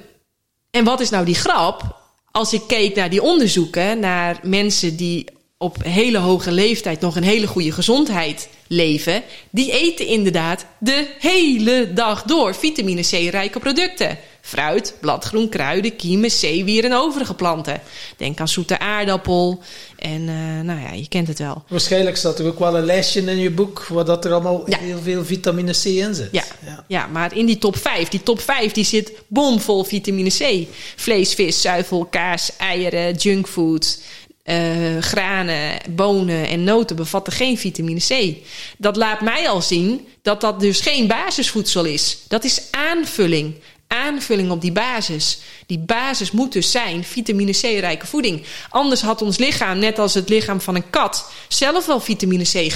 en 0.71 0.83
wat 0.83 0.99
is 0.99 1.09
nou 1.09 1.25
die 1.25 1.35
grap? 1.35 1.97
Als 2.31 2.53
ik 2.53 2.61
keek 2.67 2.95
naar 2.95 3.09
die 3.09 3.21
onderzoeken, 3.21 3.99
naar 3.99 4.39
mensen 4.43 4.95
die 4.95 5.25
op 5.57 5.83
hele 5.83 6.17
hoge 6.17 6.51
leeftijd 6.51 7.01
nog 7.01 7.15
een 7.15 7.23
hele 7.23 7.47
goede 7.47 7.71
gezondheid 7.71 8.49
leven, 8.67 9.23
die 9.49 9.71
eten 9.71 10.05
inderdaad 10.05 10.65
de 10.79 11.07
hele 11.19 11.93
dag 11.93 12.23
door 12.23 12.55
vitamine 12.55 13.01
C-rijke 13.01 13.59
producten. 13.59 14.17
Fruit, 14.49 14.93
bladgroen, 14.99 15.49
kruiden, 15.49 15.95
kiemen, 15.95 16.31
zeewier 16.31 16.85
en 16.85 16.93
overige 16.93 17.33
planten. 17.33 17.81
Denk 18.17 18.39
aan 18.39 18.47
zoete 18.47 18.79
aardappel 18.79 19.61
en 19.95 20.21
uh, 20.21 20.61
nou 20.61 20.81
ja, 20.81 20.91
je 20.91 21.07
kent 21.07 21.27
het 21.27 21.39
wel. 21.39 21.63
Waarschijnlijk 21.67 22.17
staat 22.17 22.39
er 22.39 22.45
ook 22.45 22.59
wel 22.59 22.77
een 22.77 22.85
lijstje 22.85 23.21
in 23.21 23.37
je 23.37 23.51
boek 23.51 23.85
waar 23.87 24.05
dat 24.05 24.25
er 24.25 24.31
allemaal 24.31 24.63
ja. 24.65 24.77
heel 24.77 24.99
veel 25.01 25.25
vitamine 25.25 25.71
C 25.71 25.83
in 25.83 26.15
zit. 26.15 26.29
Ja. 26.31 26.43
ja. 26.65 26.83
Ja. 26.87 27.07
maar 27.07 27.35
in 27.35 27.45
die 27.45 27.57
top 27.57 27.77
5, 27.77 28.09
die 28.09 28.23
top 28.23 28.41
5 28.41 28.71
die 28.71 28.83
zit 28.83 29.11
bomvol 29.27 29.83
vitamine 29.83 30.29
C. 30.29 30.67
Vlees, 30.95 31.33
vis, 31.33 31.61
zuivel, 31.61 32.05
kaas, 32.05 32.51
eieren, 32.57 33.15
junkfood, 33.15 33.99
uh, 34.45 34.97
granen, 34.99 35.79
bonen 35.89 36.47
en 36.47 36.63
noten 36.63 36.95
bevatten 36.95 37.33
geen 37.33 37.57
vitamine 37.57 37.99
C. 37.99 38.37
Dat 38.77 38.95
laat 38.95 39.21
mij 39.21 39.49
al 39.49 39.61
zien 39.61 40.07
dat 40.21 40.41
dat 40.41 40.59
dus 40.59 40.79
geen 40.79 41.07
basisvoedsel 41.07 41.85
is. 41.85 42.17
Dat 42.27 42.43
is 42.43 42.61
aanvulling. 42.71 43.55
Aanvulling 43.91 44.51
op 44.51 44.61
die 44.61 44.71
basis. 44.71 45.39
Die 45.65 45.79
basis 45.79 46.31
moet 46.31 46.53
dus 46.53 46.71
zijn 46.71 47.03
vitamine 47.03 47.51
C-rijke 47.51 48.07
voeding. 48.07 48.43
Anders 48.69 49.01
had 49.01 49.21
ons 49.21 49.37
lichaam, 49.37 49.79
net 49.79 49.99
als 49.99 50.13
het 50.13 50.29
lichaam 50.29 50.61
van 50.61 50.75
een 50.75 50.89
kat, 50.89 51.31
zelf 51.47 51.85
wel 51.85 51.99
vitamine 51.99 52.43
C 52.43 52.73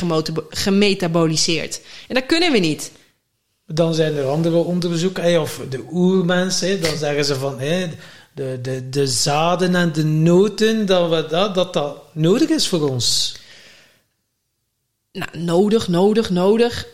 gemetaboliseerd. 0.49 1.81
En 2.07 2.15
dat 2.15 2.25
kunnen 2.25 2.51
we 2.51 2.57
niet. 2.57 2.91
Dan 3.65 3.93
zijn 3.93 4.15
er 4.15 4.25
andere 4.25 4.55
onderzoeken, 4.55 5.41
of 5.41 5.59
de 5.69 5.83
oermensen, 5.91 6.81
dan 6.81 6.97
zeggen 6.97 7.25
ze 7.25 7.35
van 7.35 7.57
de, 7.57 8.59
de, 8.61 8.89
de 8.89 9.07
zaden 9.07 9.75
en 9.75 9.91
de 9.91 10.03
noten, 10.03 10.85
dat, 10.85 11.09
we 11.09 11.27
dat, 11.29 11.55
dat 11.55 11.73
dat 11.73 11.97
nodig 12.11 12.49
is 12.49 12.67
voor 12.67 12.89
ons? 12.89 13.35
Nou, 15.11 15.37
nodig, 15.37 15.87
nodig, 15.87 16.29
nodig. 16.29 16.87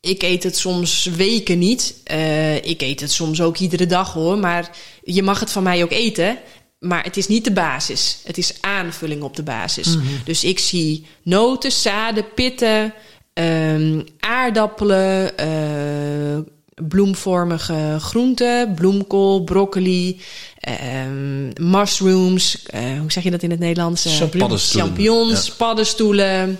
Ik 0.00 0.22
eet 0.22 0.42
het 0.42 0.56
soms 0.56 1.04
weken 1.04 1.58
niet. 1.58 1.94
Uh, 2.12 2.56
ik 2.56 2.82
eet 2.82 3.00
het 3.00 3.12
soms 3.12 3.40
ook 3.40 3.56
iedere 3.56 3.86
dag 3.86 4.12
hoor. 4.12 4.38
Maar 4.38 4.70
je 5.02 5.22
mag 5.22 5.40
het 5.40 5.50
van 5.50 5.62
mij 5.62 5.82
ook 5.82 5.90
eten. 5.90 6.38
Maar 6.78 7.04
het 7.04 7.16
is 7.16 7.28
niet 7.28 7.44
de 7.44 7.52
basis. 7.52 8.18
Het 8.24 8.38
is 8.38 8.54
aanvulling 8.60 9.22
op 9.22 9.36
de 9.36 9.42
basis. 9.42 9.86
Mm 9.86 10.00
-hmm. 10.00 10.20
Dus 10.24 10.44
ik 10.44 10.58
zie 10.58 11.06
noten, 11.22 11.72
zaden, 11.72 12.24
pitten, 12.34 12.94
um, 13.34 14.04
aardappelen. 14.18 15.32
Uh, 15.40 16.38
bloemvormige 16.88 17.96
groenten, 18.00 18.74
bloemkool, 18.74 19.44
broccoli, 19.44 20.20
um, 21.04 21.52
mushrooms, 21.70 22.62
uh, 22.74 22.98
hoe 23.00 23.12
zeg 23.12 23.22
je 23.22 23.30
dat 23.30 23.42
in 23.42 23.50
het 23.50 23.58
Nederlands? 23.58 24.02
Paddenstoelen. 24.02 24.88
Champignons, 24.88 25.46
ja. 25.46 25.52
paddenstoelen, 25.56 26.58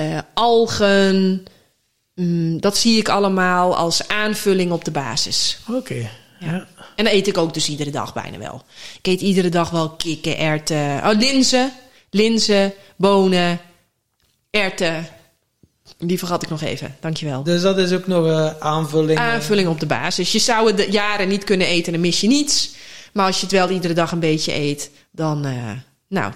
uh, 0.00 0.18
algen. 0.34 1.44
Um, 2.14 2.60
dat 2.60 2.76
zie 2.76 2.98
ik 2.98 3.08
allemaal 3.08 3.76
als 3.76 4.08
aanvulling 4.08 4.72
op 4.72 4.84
de 4.84 4.90
basis. 4.90 5.58
Oké. 5.68 5.78
Okay. 5.78 6.10
Ja. 6.38 6.66
En 6.96 7.04
dat 7.04 7.12
eet 7.12 7.26
ik 7.26 7.38
ook 7.38 7.54
dus 7.54 7.68
iedere 7.68 7.90
dag 7.90 8.12
bijna 8.14 8.38
wel. 8.38 8.64
Ik 8.98 9.06
eet 9.06 9.20
iedere 9.20 9.48
dag 9.48 9.70
wel 9.70 9.90
kikken, 9.90 10.38
erwten, 10.38 11.00
oh, 11.04 11.18
linzen, 11.18 11.72
linzen, 12.10 12.72
bonen, 12.96 13.60
erwten, 14.50 15.06
die 15.98 16.18
vergat 16.18 16.42
ik 16.42 16.48
nog 16.48 16.62
even, 16.62 16.96
dankjewel. 17.00 17.42
Dus 17.42 17.62
dat 17.62 17.78
is 17.78 17.92
ook 17.92 18.06
nog 18.06 18.26
uh, 18.26 18.50
aanvulling? 18.58 19.18
Aanvulling 19.18 19.68
op 19.68 19.80
de 19.80 19.86
basis. 19.86 20.32
Je 20.32 20.38
zou 20.38 20.66
het 20.66 20.76
de 20.76 20.90
jaren 20.90 21.28
niet 21.28 21.44
kunnen 21.44 21.66
eten, 21.66 21.92
dan 21.92 22.00
mis 22.00 22.20
je 22.20 22.26
niets. 22.26 22.70
Maar 23.12 23.26
als 23.26 23.36
je 23.36 23.42
het 23.42 23.52
wel 23.52 23.70
iedere 23.70 23.94
dag 23.94 24.12
een 24.12 24.20
beetje 24.20 24.54
eet, 24.54 24.90
dan 25.10 25.46
uh, 25.46 25.70
nou, 26.08 26.32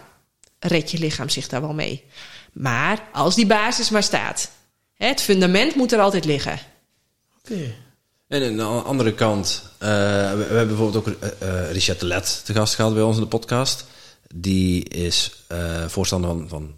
red 0.58 0.90
je 0.90 0.98
lichaam 0.98 1.28
zich 1.28 1.48
daar 1.48 1.60
wel 1.60 1.74
mee. 1.74 2.04
Maar 2.52 3.02
als 3.12 3.34
die 3.34 3.46
basis 3.46 3.90
maar 3.90 4.02
staat. 4.02 4.50
Het 4.96 5.20
fundament 5.20 5.74
moet 5.74 5.92
er 5.92 6.00
altijd 6.00 6.24
liggen. 6.24 6.58
Oké. 7.38 7.52
Okay. 7.52 7.74
En 8.28 8.42
aan 8.42 8.56
de 8.56 8.62
andere 8.62 9.14
kant, 9.14 9.62
uh, 9.82 9.88
we, 10.30 10.36
we, 10.36 10.54
hebben 10.54 10.66
bijvoorbeeld 10.66 11.08
ook 11.08 11.14
uh, 11.42 11.72
Richard 11.72 12.00
de 12.00 12.06
Let 12.06 12.42
te 12.44 12.52
gast 12.52 12.74
gehad 12.74 12.94
bij 12.94 13.02
ons 13.02 13.16
in 13.16 13.22
de 13.22 13.28
podcast. 13.28 13.84
Die 14.34 14.88
is 14.88 15.44
voorstander 15.86 16.30
van, 16.30 16.48
van 16.48 16.74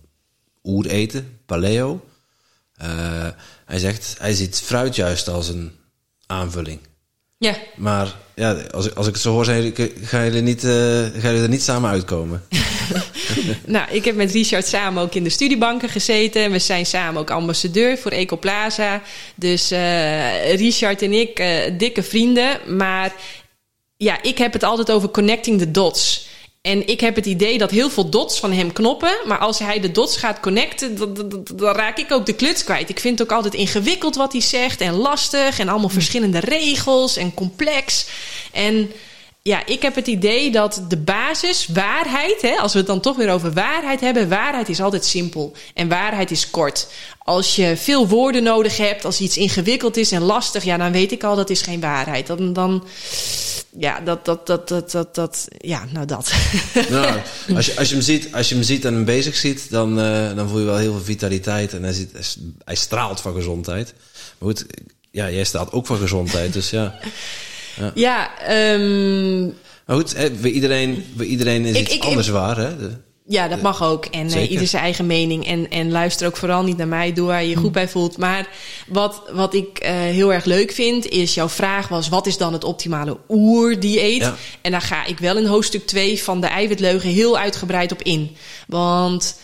oereten, 0.64 1.38
paleo. 1.46 2.04
Uh, 2.82 3.26
hij 3.64 3.78
zegt, 3.78 4.14
hij 4.18 4.34
ziet 4.34 4.60
fruit 4.60 4.94
juist 4.94 5.28
als 5.28 5.48
een 5.48 5.72
aanvulling. 6.26 6.80
Ja. 7.38 7.56
Maar 7.76 8.16
ja, 8.34 8.52
als, 8.52 8.94
als 8.94 9.06
ik 9.06 9.12
het 9.12 9.22
zo 9.22 9.32
hoor, 9.32 9.44
zijn, 9.44 9.74
ga 10.02 10.22
je 10.22 10.30
er 10.30 10.42
niet, 10.42 10.64
uh, 10.64 10.70
ga 11.22 11.28
je 11.28 11.42
er 11.42 11.48
niet 11.48 11.62
samen 11.62 11.90
uitkomen. 11.90 12.42
nou, 13.66 13.90
ik 13.90 14.04
heb 14.04 14.14
met 14.14 14.32
Richard 14.32 14.66
samen 14.66 15.02
ook 15.02 15.14
in 15.14 15.24
de 15.24 15.30
studiebanken 15.30 15.88
gezeten. 15.88 16.42
En 16.42 16.50
we 16.50 16.58
zijn 16.58 16.86
samen 16.86 17.20
ook 17.20 17.30
ambassadeur 17.30 17.98
voor 17.98 18.10
Ecoplaza. 18.10 19.02
Dus 19.34 19.72
uh, 19.72 20.54
Richard 20.54 21.02
en 21.02 21.12
ik, 21.12 21.42
dikke 21.78 22.02
vrienden. 22.02 22.76
Maar 22.76 23.12
ja, 23.96 24.22
ik 24.22 24.38
heb 24.38 24.52
het 24.52 24.62
altijd 24.62 24.90
over 24.90 25.08
connecting 25.10 25.58
the 25.58 25.70
dots. 25.70 26.26
En 26.60 26.86
ik 26.86 27.00
heb 27.00 27.14
het 27.14 27.26
idee 27.26 27.58
dat 27.58 27.70
heel 27.70 27.90
veel 27.90 28.10
dots 28.10 28.38
van 28.38 28.52
hem 28.52 28.72
knoppen. 28.72 29.16
Maar 29.26 29.38
als 29.38 29.58
hij 29.58 29.80
de 29.80 29.90
dots 29.90 30.16
gaat 30.16 30.40
connecten, 30.40 30.96
dan, 30.96 31.14
dan, 31.14 31.46
dan, 31.54 31.74
raak 31.74 31.98
ik 31.98 32.12
ook 32.12 32.26
de 32.26 32.32
kluts 32.32 32.64
kwijt. 32.64 32.88
Ik 32.88 33.00
vind 33.00 33.18
het 33.18 33.28
ook 33.28 33.36
altijd 33.36 33.54
ingewikkeld 33.54 34.16
wat 34.16 34.32
hij 34.32 34.40
zegt. 34.40 34.80
En 34.80 34.94
lastig. 34.94 35.58
En 35.58 35.68
allemaal 35.68 35.88
verschillende 35.88 36.38
regels. 36.38 37.16
En 37.16 37.34
complex. 37.34 38.06
En 38.52 38.92
ja, 39.42 39.66
ik 39.66 39.82
heb 39.82 39.94
het 39.94 40.06
idee 40.06 40.50
dat 40.50 40.82
de 40.88 40.96
basis, 40.96 41.66
waarheid, 41.66 42.42
hè, 42.42 42.56
als 42.56 42.72
we 42.72 42.78
het 42.78 42.86
dan 42.86 43.00
toch 43.00 43.16
weer 43.16 43.30
over 43.30 43.52
waarheid 43.52 44.00
hebben, 44.00 44.28
waarheid 44.28 44.68
is 44.68 44.80
altijd 44.80 45.04
simpel 45.04 45.52
en 45.74 45.88
waarheid 45.88 46.30
is 46.30 46.50
kort. 46.50 46.86
Als 47.18 47.56
je 47.56 47.76
veel 47.76 48.08
woorden 48.08 48.42
nodig 48.42 48.76
hebt, 48.76 49.04
als 49.04 49.20
iets 49.20 49.36
ingewikkeld 49.36 49.96
is 49.96 50.12
en 50.12 50.22
lastig, 50.22 50.64
ja, 50.64 50.76
dan 50.76 50.92
weet 50.92 51.12
ik 51.12 51.24
al 51.24 51.36
dat 51.36 51.50
is 51.50 51.62
geen 51.62 51.80
waarheid. 51.80 52.26
Dan, 52.26 52.52
dan 52.52 52.84
ja, 53.78 54.00
dat, 54.00 54.24
dat, 54.24 54.46
dat, 54.46 54.68
dat, 54.68 54.90
dat, 54.90 55.14
dat, 55.14 55.48
ja, 55.58 55.84
nou 55.92 56.06
dat. 56.06 56.32
Nou, 56.88 57.20
als, 57.54 57.66
je, 57.66 57.76
als, 57.76 57.88
je 57.88 57.94
hem 57.94 58.04
ziet, 58.04 58.34
als 58.34 58.48
je 58.48 58.54
hem 58.54 58.64
ziet 58.64 58.84
en 58.84 58.94
hem 58.94 59.04
bezig 59.04 59.36
ziet, 59.36 59.70
dan, 59.70 59.98
uh, 59.98 60.34
dan 60.36 60.48
voel 60.48 60.58
je 60.58 60.64
wel 60.64 60.76
heel 60.76 60.92
veel 60.92 61.04
vitaliteit 61.04 61.72
en 61.72 61.82
hij, 61.82 61.92
ziet, 61.92 62.36
hij 62.64 62.74
straalt 62.74 63.20
van 63.20 63.34
gezondheid. 63.34 63.94
Maar 64.38 64.48
goed, 64.48 64.66
ja, 65.10 65.30
jij 65.30 65.44
staat 65.44 65.72
ook 65.72 65.86
voor 65.86 65.96
gezondheid, 65.96 66.52
dus 66.52 66.70
ja. 66.70 66.94
Ja, 67.78 67.92
ja 67.94 68.30
um, 68.74 69.54
maar 69.86 69.96
goed, 69.96 70.40
bij, 70.40 70.50
iedereen, 70.50 71.04
bij 71.16 71.26
iedereen 71.26 71.64
is 71.64 71.76
ik, 71.76 71.88
iets 71.88 72.06
anders 72.06 72.28
waar. 72.28 72.56
Hè? 72.56 72.76
De, 72.76 72.90
ja, 73.28 73.48
dat 73.48 73.62
mag 73.62 73.82
ook. 73.82 74.04
En 74.04 74.26
uh, 74.26 74.50
ieder 74.50 74.66
zijn 74.66 74.82
eigen 74.82 75.06
mening. 75.06 75.46
En, 75.46 75.70
en 75.70 75.90
luister 75.90 76.26
ook 76.26 76.36
vooral 76.36 76.62
niet 76.62 76.76
naar 76.76 76.88
mij. 76.88 77.12
Doe 77.12 77.26
waar 77.26 77.42
je 77.42 77.48
je 77.48 77.56
goed 77.56 77.66
hm. 77.66 77.72
bij 77.72 77.88
voelt. 77.88 78.16
Maar 78.16 78.48
wat, 78.86 79.22
wat 79.32 79.54
ik 79.54 79.82
uh, 79.82 79.90
heel 79.90 80.32
erg 80.32 80.44
leuk 80.44 80.72
vind, 80.72 81.06
is 81.06 81.34
jouw 81.34 81.48
vraag 81.48 81.88
was: 81.88 82.08
wat 82.08 82.26
is 82.26 82.36
dan 82.36 82.52
het 82.52 82.64
optimale 82.64 83.16
oerdieet? 83.28 84.22
Ja. 84.22 84.36
En 84.60 84.70
daar 84.70 84.82
ga 84.82 85.04
ik 85.04 85.18
wel 85.18 85.36
in 85.36 85.46
hoofdstuk 85.46 85.86
2 85.86 86.22
van 86.22 86.40
de 86.40 86.46
eiwitleugen 86.46 87.10
heel 87.10 87.38
uitgebreid 87.38 87.92
op 87.92 88.02
in. 88.02 88.36
Want 88.66 89.38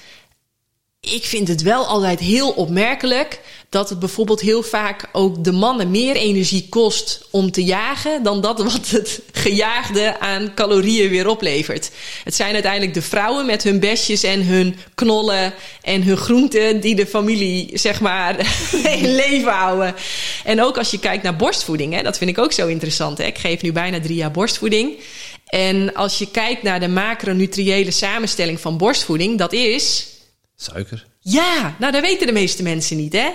ik 1.04 1.24
vind 1.24 1.48
het 1.48 1.62
wel 1.62 1.86
altijd 1.86 2.20
heel 2.20 2.50
opmerkelijk 2.50 3.40
dat 3.74 3.88
het 3.88 3.98
bijvoorbeeld 3.98 4.40
heel 4.40 4.62
vaak 4.62 5.08
ook 5.12 5.44
de 5.44 5.52
mannen 5.52 5.90
meer 5.90 6.16
energie 6.16 6.66
kost 6.68 7.26
om 7.30 7.50
te 7.50 7.64
jagen 7.64 8.22
dan 8.22 8.40
dat 8.40 8.58
wat 8.62 8.88
het 8.88 9.20
gejaagde 9.32 10.20
aan 10.20 10.54
calorieën 10.54 11.10
weer 11.10 11.28
oplevert. 11.28 11.90
Het 12.24 12.34
zijn 12.34 12.52
uiteindelijk 12.52 12.94
de 12.94 13.02
vrouwen 13.02 13.46
met 13.46 13.62
hun 13.62 13.80
besjes 13.80 14.22
en 14.22 14.46
hun 14.46 14.76
knollen 14.94 15.54
en 15.82 16.02
hun 16.02 16.16
groenten 16.16 16.80
die 16.80 16.94
de 16.94 17.06
familie 17.06 17.70
zeg 17.78 18.00
maar 18.00 18.36
in 19.02 19.14
leven 19.14 19.52
houden. 19.52 19.94
En 20.44 20.62
ook 20.62 20.78
als 20.78 20.90
je 20.90 20.98
kijkt 20.98 21.22
naar 21.22 21.36
borstvoeding, 21.36 21.94
hè, 21.94 22.02
dat 22.02 22.18
vind 22.18 22.30
ik 22.30 22.38
ook 22.38 22.52
zo 22.52 22.66
interessant. 22.66 23.18
Hè. 23.18 23.24
Ik 23.24 23.38
geef 23.38 23.62
nu 23.62 23.72
bijna 23.72 24.00
drie 24.00 24.16
jaar 24.16 24.30
borstvoeding. 24.30 24.92
En 25.46 25.94
als 25.94 26.18
je 26.18 26.30
kijkt 26.30 26.62
naar 26.62 26.80
de 26.80 26.88
macronutriële 26.88 27.90
samenstelling 27.90 28.60
van 28.60 28.76
borstvoeding, 28.76 29.38
dat 29.38 29.52
is 29.52 30.06
Suiker. 30.64 31.06
Ja, 31.20 31.74
nou 31.78 31.92
dat 31.92 32.02
weten 32.02 32.26
de 32.26 32.32
meeste 32.32 32.62
mensen 32.62 32.96
niet, 32.96 33.12
hè? 33.12 33.30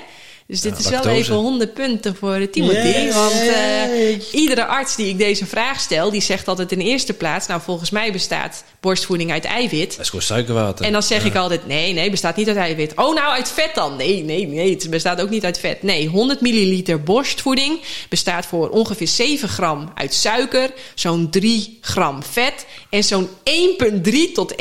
Dus 0.49 0.61
dit 0.61 0.79
is 0.79 0.89
wel 0.89 1.05
even 1.05 1.35
100 1.35 1.73
punten 1.73 2.15
voor 2.15 2.49
Timothy. 2.49 3.11
Want 3.11 3.33
uh, 3.33 4.33
iedere 4.33 4.65
arts 4.65 4.95
die 4.95 5.07
ik 5.07 5.17
deze 5.17 5.45
vraag 5.45 5.79
stel, 5.79 6.11
die 6.11 6.21
zegt 6.21 6.47
altijd 6.47 6.71
in 6.71 6.79
eerste 6.79 7.13
plaats: 7.13 7.47
Nou, 7.47 7.61
volgens 7.61 7.89
mij 7.89 8.11
bestaat 8.11 8.63
borstvoeding 8.79 9.31
uit 9.31 9.45
eiwit. 9.45 9.89
Dat 9.89 9.99
is 9.99 10.09
gewoon 10.09 10.25
suikerwater. 10.25 10.85
En 10.85 10.91
dan 10.91 11.03
zeg 11.03 11.25
ik 11.25 11.35
altijd: 11.35 11.67
Nee, 11.67 11.93
nee, 11.93 12.09
bestaat 12.09 12.35
niet 12.35 12.47
uit 12.47 12.57
eiwit. 12.57 12.91
Oh, 12.95 13.15
nou 13.15 13.33
uit 13.33 13.49
vet 13.49 13.75
dan? 13.75 13.95
Nee, 13.95 14.23
nee, 14.23 14.47
nee, 14.47 14.73
het 14.73 14.89
bestaat 14.89 15.21
ook 15.21 15.29
niet 15.29 15.45
uit 15.45 15.59
vet. 15.59 15.83
Nee, 15.83 16.07
100 16.07 16.41
milliliter 16.41 17.03
borstvoeding 17.03 17.79
bestaat 18.09 18.45
voor 18.45 18.69
ongeveer 18.69 19.07
7 19.07 19.49
gram 19.49 19.91
uit 19.95 20.13
suiker, 20.13 20.71
zo'n 20.95 21.29
3 21.29 21.77
gram 21.81 22.23
vet 22.23 22.65
en 22.89 23.03
zo'n 23.03 23.29
1,3 23.43 24.11
tot 24.33 24.53
1,7 24.53 24.57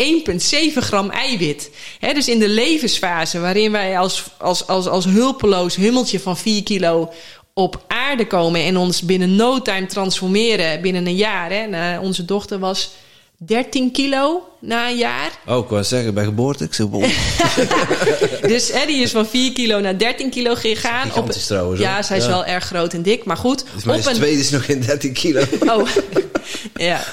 gram 0.75 1.11
eiwit. 1.11 1.71
He, 1.99 2.13
dus 2.13 2.29
in 2.29 2.39
de 2.39 2.49
levensfase 2.49 3.41
waarin 3.41 3.73
wij 3.73 3.99
als, 3.99 4.25
als, 4.39 4.67
als, 4.67 4.87
als 4.87 5.05
hulpeloos 5.05 5.77
hummeltje 5.77 6.21
van 6.21 6.37
4 6.37 6.63
kilo 6.63 7.13
op 7.55 7.85
aarde 7.87 8.27
komen 8.27 8.65
en 8.65 8.77
ons 8.77 9.03
binnen 9.03 9.37
no 9.37 9.63
time 9.63 9.87
transformeren 9.87 10.81
binnen 10.81 11.07
een 11.07 11.17
jaar. 11.17 11.51
Hè. 11.51 11.67
Nou, 11.67 12.05
onze 12.05 12.25
dochter 12.25 12.59
was 12.59 12.91
13 13.37 13.91
kilo 13.91 14.49
na 14.61 14.89
een 14.89 14.97
jaar. 14.97 15.31
Oh, 15.47 15.65
ik 15.65 15.71
wou 15.71 15.85
zeggen, 15.85 16.15
bij 16.15 16.25
geboorte. 16.25 16.65
Ik 16.65 16.75
zeg, 16.75 16.87
dus 18.53 18.73
hè, 18.73 18.87
die 18.87 19.03
is 19.03 19.11
van 19.11 19.27
4 19.27 19.53
kilo 19.53 19.81
naar 19.81 19.99
13 19.99 20.31
kilo 20.31 20.55
gegaan. 20.55 21.15
Op, 21.15 21.31
trouwens. 21.31 21.81
Ja, 21.81 22.03
zij 22.03 22.17
is 22.17 22.27
wel 22.27 22.45
erg 22.45 22.65
groot 22.65 22.93
en 22.93 23.03
dik, 23.03 23.25
maar 23.25 23.37
goed. 23.37 23.65
Dus 23.75 23.85
mijn 23.85 24.07
een... 24.07 24.15
tweede 24.15 24.41
is 24.41 24.51
nog 24.51 24.65
geen 24.65 24.81
13 24.81 25.13
kilo. 25.13 25.43
Oh, 25.67 25.89
ja. 26.75 27.05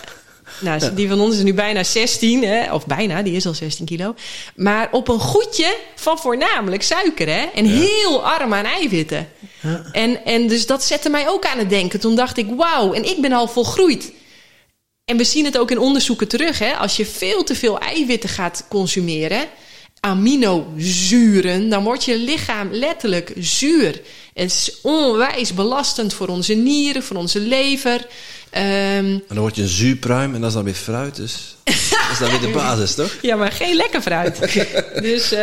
Nou, 0.60 0.94
die 0.94 1.08
van 1.08 1.20
ons 1.20 1.36
is 1.36 1.44
nu 1.44 1.54
bijna 1.54 1.84
16, 1.84 2.44
hè? 2.44 2.74
of 2.74 2.86
bijna, 2.86 3.22
die 3.22 3.36
is 3.36 3.46
al 3.46 3.54
16 3.54 3.86
kilo. 3.86 4.16
Maar 4.56 4.88
op 4.92 5.08
een 5.08 5.20
goedje 5.20 5.78
van 5.96 6.18
voornamelijk 6.18 6.84
suiker, 6.84 7.28
hè? 7.28 7.46
En 7.54 7.66
heel 7.66 8.24
arm 8.24 8.54
aan 8.54 8.66
eiwitten. 8.66 9.30
Ja. 9.62 9.86
En, 9.92 10.26
en 10.26 10.48
dus 10.48 10.66
dat 10.66 10.84
zette 10.84 11.10
mij 11.10 11.30
ook 11.30 11.46
aan 11.46 11.58
het 11.58 11.70
denken. 11.70 12.00
Toen 12.00 12.16
dacht 12.16 12.38
ik, 12.38 12.48
wauw, 12.58 12.94
en 12.94 13.04
ik 13.10 13.22
ben 13.22 13.32
al 13.32 13.48
volgroeid. 13.48 14.12
En 15.06 15.18
we 15.18 15.24
zien 15.24 15.46
het 15.46 15.58
ook 15.58 15.72
in 15.72 15.80
onderzoeken 15.80 16.28
terug, 16.28 16.60
hè? 16.60 16.74
Als 16.74 16.96
je 16.96 17.06
veel 17.06 17.44
te 17.44 17.56
veel 17.56 17.80
eiwitten 17.80 18.30
gaat 18.30 18.66
consumeren, 18.70 19.48
aminozuren, 20.00 21.70
dan 21.70 21.84
wordt 21.84 22.04
je 22.04 22.18
lichaam 22.18 22.68
letterlijk 22.72 23.34
zuur. 23.38 24.02
Het 24.36 24.52
is 24.52 24.78
onwijs 24.82 25.54
belastend 25.54 26.14
voor 26.14 26.28
onze 26.28 26.54
nieren, 26.54 27.04
voor 27.04 27.16
onze 27.16 27.40
lever. 27.40 27.94
Um, 28.52 28.62
en 28.62 29.24
dan 29.28 29.38
word 29.38 29.56
je 29.56 29.62
een 29.62 29.68
zuurpruim 29.68 30.36
en 30.36 30.40
dat 30.40 30.50
is 30.50 30.56
dan 30.56 30.64
weer 30.64 30.74
fruit. 30.74 31.16
Dus 31.16 31.56
dat 31.64 32.12
is 32.12 32.20
dan 32.20 32.30
weer 32.30 32.40
de 32.40 32.50
basis, 32.50 32.96
toch? 32.96 33.16
Ja, 33.22 33.36
maar 33.36 33.52
geen 33.52 33.76
lekker 33.76 34.02
fruit. 34.02 34.40
dus, 35.02 35.34
uh, 35.34 35.40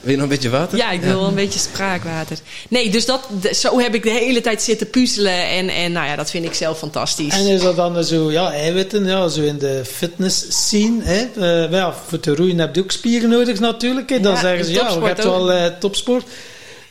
wil 0.00 0.10
je 0.10 0.12
nog 0.12 0.22
een 0.22 0.28
beetje 0.28 0.50
water? 0.50 0.78
Ja, 0.78 0.90
ik 0.90 1.00
wil 1.00 1.18
wel 1.18 1.28
een 1.28 1.34
beetje 1.34 1.58
spraakwater. 1.58 2.38
Nee, 2.68 2.90
dus 2.90 3.06
dat, 3.06 3.28
zo 3.52 3.78
heb 3.78 3.94
ik 3.94 4.02
de 4.02 4.10
hele 4.10 4.40
tijd 4.40 4.62
zitten 4.62 4.90
puzzelen. 4.90 5.48
En, 5.48 5.68
en 5.68 5.92
nou 5.92 6.06
ja, 6.06 6.16
dat 6.16 6.30
vind 6.30 6.44
ik 6.44 6.54
zelf 6.54 6.78
fantastisch. 6.78 7.34
En 7.34 7.46
is 7.46 7.62
dat 7.62 7.76
dan 7.76 8.04
zo, 8.04 8.30
ja, 8.30 8.52
eiwitten, 8.52 9.04
ja, 9.04 9.28
zo 9.28 9.40
in 9.40 9.58
de 9.58 9.82
fitness 9.84 10.44
scene. 10.48 11.02
Hè? 11.02 11.26
Uh, 11.36 11.72
ja, 11.72 11.94
voor 12.08 12.20
te 12.20 12.34
roeien 12.34 12.58
heb 12.58 12.74
je 12.74 12.82
ook 12.82 12.90
spieren 12.90 13.28
nodig 13.28 13.60
natuurlijk. 13.60 14.10
Hè? 14.10 14.20
Dan 14.20 14.34
ja, 14.34 14.40
zeggen 14.40 14.64
ze, 14.64 14.72
ja, 14.72 14.88
je 14.88 15.04
hebt 15.04 15.24
wel 15.24 15.52
uh, 15.52 15.66
topsport 15.66 16.24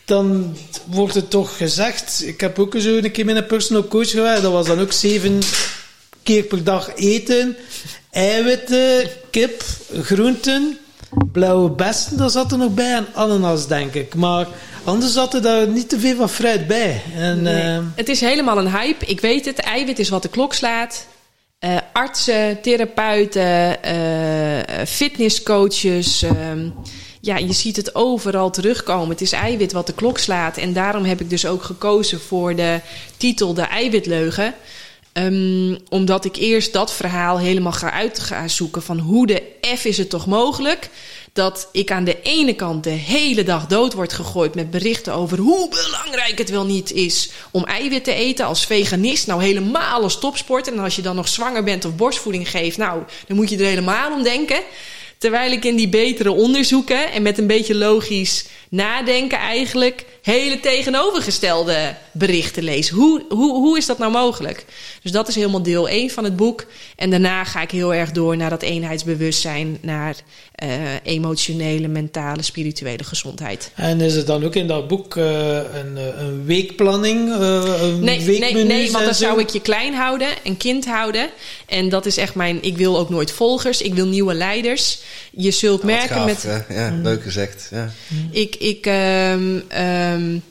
dan 0.10 0.58
wordt 0.86 1.16
het 1.16 1.30
toch 1.30 1.58
gezegd. 1.58 2.24
Ik 2.26 2.42
heb 2.42 2.60
ook 2.60 2.76
zo 2.78 2.98
een 2.98 3.12
keer 3.12 3.26
met 3.26 3.36
een 3.36 3.46
personal 3.46 3.88
coach 3.88 4.10
gewerkt. 4.10 4.42
Dat 4.42 4.52
was 4.52 4.68
dan 4.68 4.80
ook 4.80 4.92
zeven 4.92 5.40
keer 6.24 6.44
per 6.44 6.64
dag 6.64 6.96
eten. 6.96 7.58
Eiwitten, 8.12 9.10
kip, 9.32 9.64
groenten, 10.02 10.78
blauwe 11.32 11.70
bessen, 11.70 12.18
dat 12.18 12.32
zat 12.32 12.52
er 12.52 12.58
nog 12.58 12.74
bij. 12.74 12.94
En 12.94 13.08
ananas, 13.14 13.68
denk 13.68 13.94
ik. 13.94 14.16
Maar 14.16 14.48
anders 14.84 15.14
zat 15.14 15.34
er 15.34 15.42
daar 15.42 15.68
niet 15.68 15.90
te 15.90 16.00
veel 16.00 16.16
van 16.16 16.30
fruit 16.30 16.68
bij. 16.68 17.02
En, 17.16 17.42
nee. 17.42 17.64
uh, 17.64 17.80
het 17.96 18.10
is 18.10 18.22
helemaal 18.22 18.58
een 18.58 18.72
hype. 18.72 19.06
Ik 19.06 19.22
weet 19.22 19.46
het. 19.46 19.60
Eiwit 19.60 20.00
is 20.00 20.10
wat 20.10 20.22
de 20.22 20.30
klok 20.30 20.54
slaat. 20.54 21.08
Uh, 21.60 21.78
artsen, 21.94 22.62
therapeuten, 22.62 23.78
uh, 23.86 24.86
fitnesscoaches... 24.86 26.22
Ehm, 26.22 26.70
ja, 27.30 27.38
je 27.38 27.54
ziet 27.54 27.76
het 27.76 27.96
overal 27.96 28.50
terugkomen. 28.50 29.10
Het 29.10 29.22
is 29.22 29.32
eiwit 29.32 29.72
wat 29.72 29.88
de 29.88 29.94
klok 29.94 30.18
slaat. 30.18 30.58
En 30.58 30.74
daarom 30.74 31.04
heb 31.04 31.22
ik 31.22 31.30
dus 31.30 31.46
ook 31.46 31.64
gekozen 31.64 32.22
voor 32.22 32.56
de 32.56 32.80
titel 33.18 33.54
De 33.54 33.62
Eiwitleugen. 33.62 34.54
Um, 35.14 35.78
omdat 35.90 36.26
ik 36.26 36.36
eerst 36.36 36.74
dat 36.74 36.94
verhaal 36.94 37.40
helemaal 37.40 37.72
ga 37.72 37.92
uitzoeken 38.30 38.82
van 38.82 39.00
hoe 39.00 39.28
de 39.28 39.44
F 39.76 39.86
is 39.86 39.98
het 39.98 40.10
toch 40.10 40.26
mogelijk 40.26 40.90
dat 41.34 41.70
ik 41.72 41.92
aan 41.92 42.04
de 42.04 42.22
ene 42.22 42.54
kant 42.54 42.84
de 42.84 42.90
hele 42.90 43.44
dag 43.44 43.68
dood 43.68 43.94
word 43.94 44.14
gegooid 44.14 44.56
met 44.56 44.72
berichten 44.72 45.14
over 45.14 45.38
hoe 45.38 45.70
belangrijk 45.70 46.38
het 46.38 46.50
wel 46.50 46.66
niet 46.66 46.92
is 46.92 47.30
om 47.52 47.64
eiwit 47.64 48.04
te 48.04 48.14
eten 48.14 48.46
als 48.46 48.66
veganist. 48.66 49.28
Nou, 49.28 49.44
helemaal 49.44 50.04
als 50.04 50.20
topsport. 50.20 50.68
En 50.68 50.80
als 50.80 50.96
je 50.96 51.02
dan 51.02 51.16
nog 51.16 51.28
zwanger 51.28 51.64
bent 51.64 51.86
of 51.86 51.96
borstvoeding 51.96 52.50
geeft, 52.50 52.78
nou, 52.78 53.04
dan 53.28 53.36
moet 53.36 53.50
je 53.50 53.58
er 53.58 53.66
helemaal 53.66 54.12
om 54.12 54.24
denken. 54.24 54.62
Terwijl 55.20 55.52
ik 55.52 55.66
in 55.66 55.76
die 55.76 55.90
betere 55.90 56.32
onderzoeken 56.32 57.12
en 57.12 57.22
met 57.22 57.38
een 57.38 57.48
beetje 57.48 57.76
logisch 57.76 58.46
nadenken 58.70 59.38
eigenlijk 59.38 60.06
hele 60.22 60.60
tegenovergestelde 60.60 61.96
berichten 62.12 62.64
lees. 62.64 62.90
Hoe, 62.90 63.26
hoe, 63.30 63.54
hoe 63.54 63.78
is 63.78 63.86
dat 63.86 63.98
nou 63.98 64.12
mogelijk? 64.12 64.66
Dus 65.02 65.12
dat 65.12 65.28
is 65.28 65.36
helemaal 65.36 65.64
deel 65.64 65.90
1 65.90 66.10
van 66.10 66.24
het 66.24 66.36
boek. 66.36 66.66
En 66.96 67.10
daarna 67.10 67.44
ga 67.44 67.62
ik 67.62 67.72
heel 67.72 67.94
erg 67.94 68.12
door 68.12 68.38
naar 68.38 68.50
dat 68.50 68.62
eenheidsbewustzijn, 68.62 69.78
naar 69.82 70.16
uh, 70.64 70.70
emotionele, 71.04 71.88
mentale, 71.88 72.42
spirituele 72.42 73.04
gezondheid. 73.04 73.72
En 73.76 74.02
is 74.02 74.16
het 74.16 74.28
dan 74.28 74.44
ook 74.44 74.56
in 74.56 74.68
dat 74.68 74.88
boek 74.88 75.16
uh, 75.16 75.56
een, 75.56 75.98
een, 76.20 76.46
weekplanning? 76.46 77.30
Uh, 77.30 77.82
een 77.82 78.00
nee, 78.00 78.40
nee, 78.40 78.64
nee, 78.64 78.92
want 78.92 79.06
dan 79.06 79.16
zou 79.16 79.40
ik 79.40 79.50
je 79.50 79.62
klein 79.62 79.94
houden, 79.94 80.28
een 80.44 80.58
kind 80.58 80.86
houden. 80.86 81.30
En 81.66 81.90
dat 81.90 82.06
is 82.06 82.18
echt 82.18 82.36
mijn. 82.36 82.58
Ik 82.62 82.78
wil 82.78 82.98
ook 82.98 83.10
nooit 83.10 83.32
volgers, 83.32 83.82
ik 83.82 83.94
wil 83.94 84.06
nieuwe 84.06 84.34
leiders. 84.34 85.00
Je 85.32 85.52
zult 85.52 85.84
merken 85.84 86.16
gaaf, 86.16 86.26
met. 86.26 86.66
Ja, 86.70 87.00
leuk 87.02 87.24
gezegd. 87.24 87.68
Ja. 87.72 87.92
Ik, 88.32 88.56
ik, 88.56 88.86
um, 88.86 89.64
um, 89.82 90.44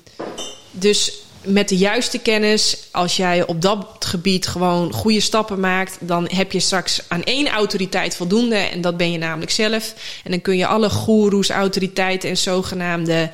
dus 0.70 1.12
met 1.42 1.68
de 1.68 1.76
juiste 1.76 2.18
kennis, 2.18 2.78
als 2.90 3.16
jij 3.16 3.46
op 3.46 3.62
dat 3.62 3.86
gebied 3.98 4.46
gewoon 4.46 4.92
goede 4.92 5.20
stappen 5.20 5.60
maakt, 5.60 5.96
dan 6.00 6.28
heb 6.34 6.52
je 6.52 6.60
straks 6.60 7.02
aan 7.08 7.24
één 7.24 7.48
autoriteit 7.48 8.16
voldoende. 8.16 8.56
En 8.56 8.80
dat 8.80 8.96
ben 8.96 9.12
je 9.12 9.18
namelijk 9.18 9.50
zelf. 9.50 9.94
En 10.24 10.30
dan 10.30 10.40
kun 10.40 10.56
je 10.56 10.66
alle 10.66 10.90
goeroes, 10.90 11.50
autoriteiten 11.50 12.28
en 12.28 12.36
zogenaamde 12.36 13.30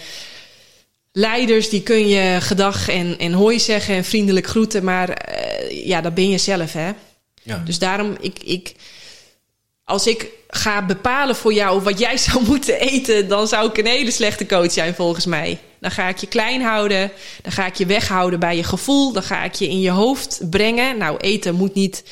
leiders, 1.12 1.68
die 1.68 1.82
kun 1.82 2.09
je 2.09 2.40
gedag 2.40 2.88
en, 2.88 3.18
en 3.18 3.32
hooi 3.32 3.60
zeggen 3.60 3.94
en 3.94 4.05
vriendelijk 4.05 4.46
groeten. 4.46 4.84
Maar 4.84 5.09
uh, 5.09 5.86
ja, 5.86 6.01
dat 6.01 6.14
ben 6.14 6.28
je 6.28 6.38
zelf, 6.38 6.72
hè. 6.72 6.90
Ja. 7.42 7.62
Dus 7.64 7.78
daarom, 7.78 8.16
ik, 8.20 8.38
ik, 8.44 8.74
als 9.85 10.06
ik 10.06 10.28
ga 10.48 10.86
bepalen 10.86 11.36
voor 11.36 11.52
jou 11.52 11.82
wat 11.82 11.98
jij 11.98 12.16
zou 12.16 12.44
moeten 12.48 12.81
eten, 12.81 13.28
dan 13.28 13.48
zou 13.48 13.69
ik 13.69 13.78
een 13.78 13.86
hele 13.86 14.11
slechte 14.11 14.47
coach 14.47 14.73
zijn 14.73 14.94
volgens 14.94 15.27
mij. 15.27 15.59
Dan 15.81 15.90
ga 15.90 16.09
ik 16.09 16.16
je 16.16 16.27
klein 16.27 16.62
houden, 16.62 17.12
dan 17.43 17.52
ga 17.52 17.66
ik 17.66 17.74
je 17.74 17.86
weghouden 17.86 18.40
bij 18.40 18.56
je 18.56 18.65
gevoel, 18.65 19.12
dan 19.12 19.23
ga 19.23 19.44
ik 19.44 19.55
je 19.55 19.69
in 19.69 19.81
je 19.81 19.90
hoofd 19.90 20.40
brengen. 20.51 20.98
Nou, 20.98 21.16
eten 21.16 21.55
moet 21.55 21.74
niet 21.74 22.05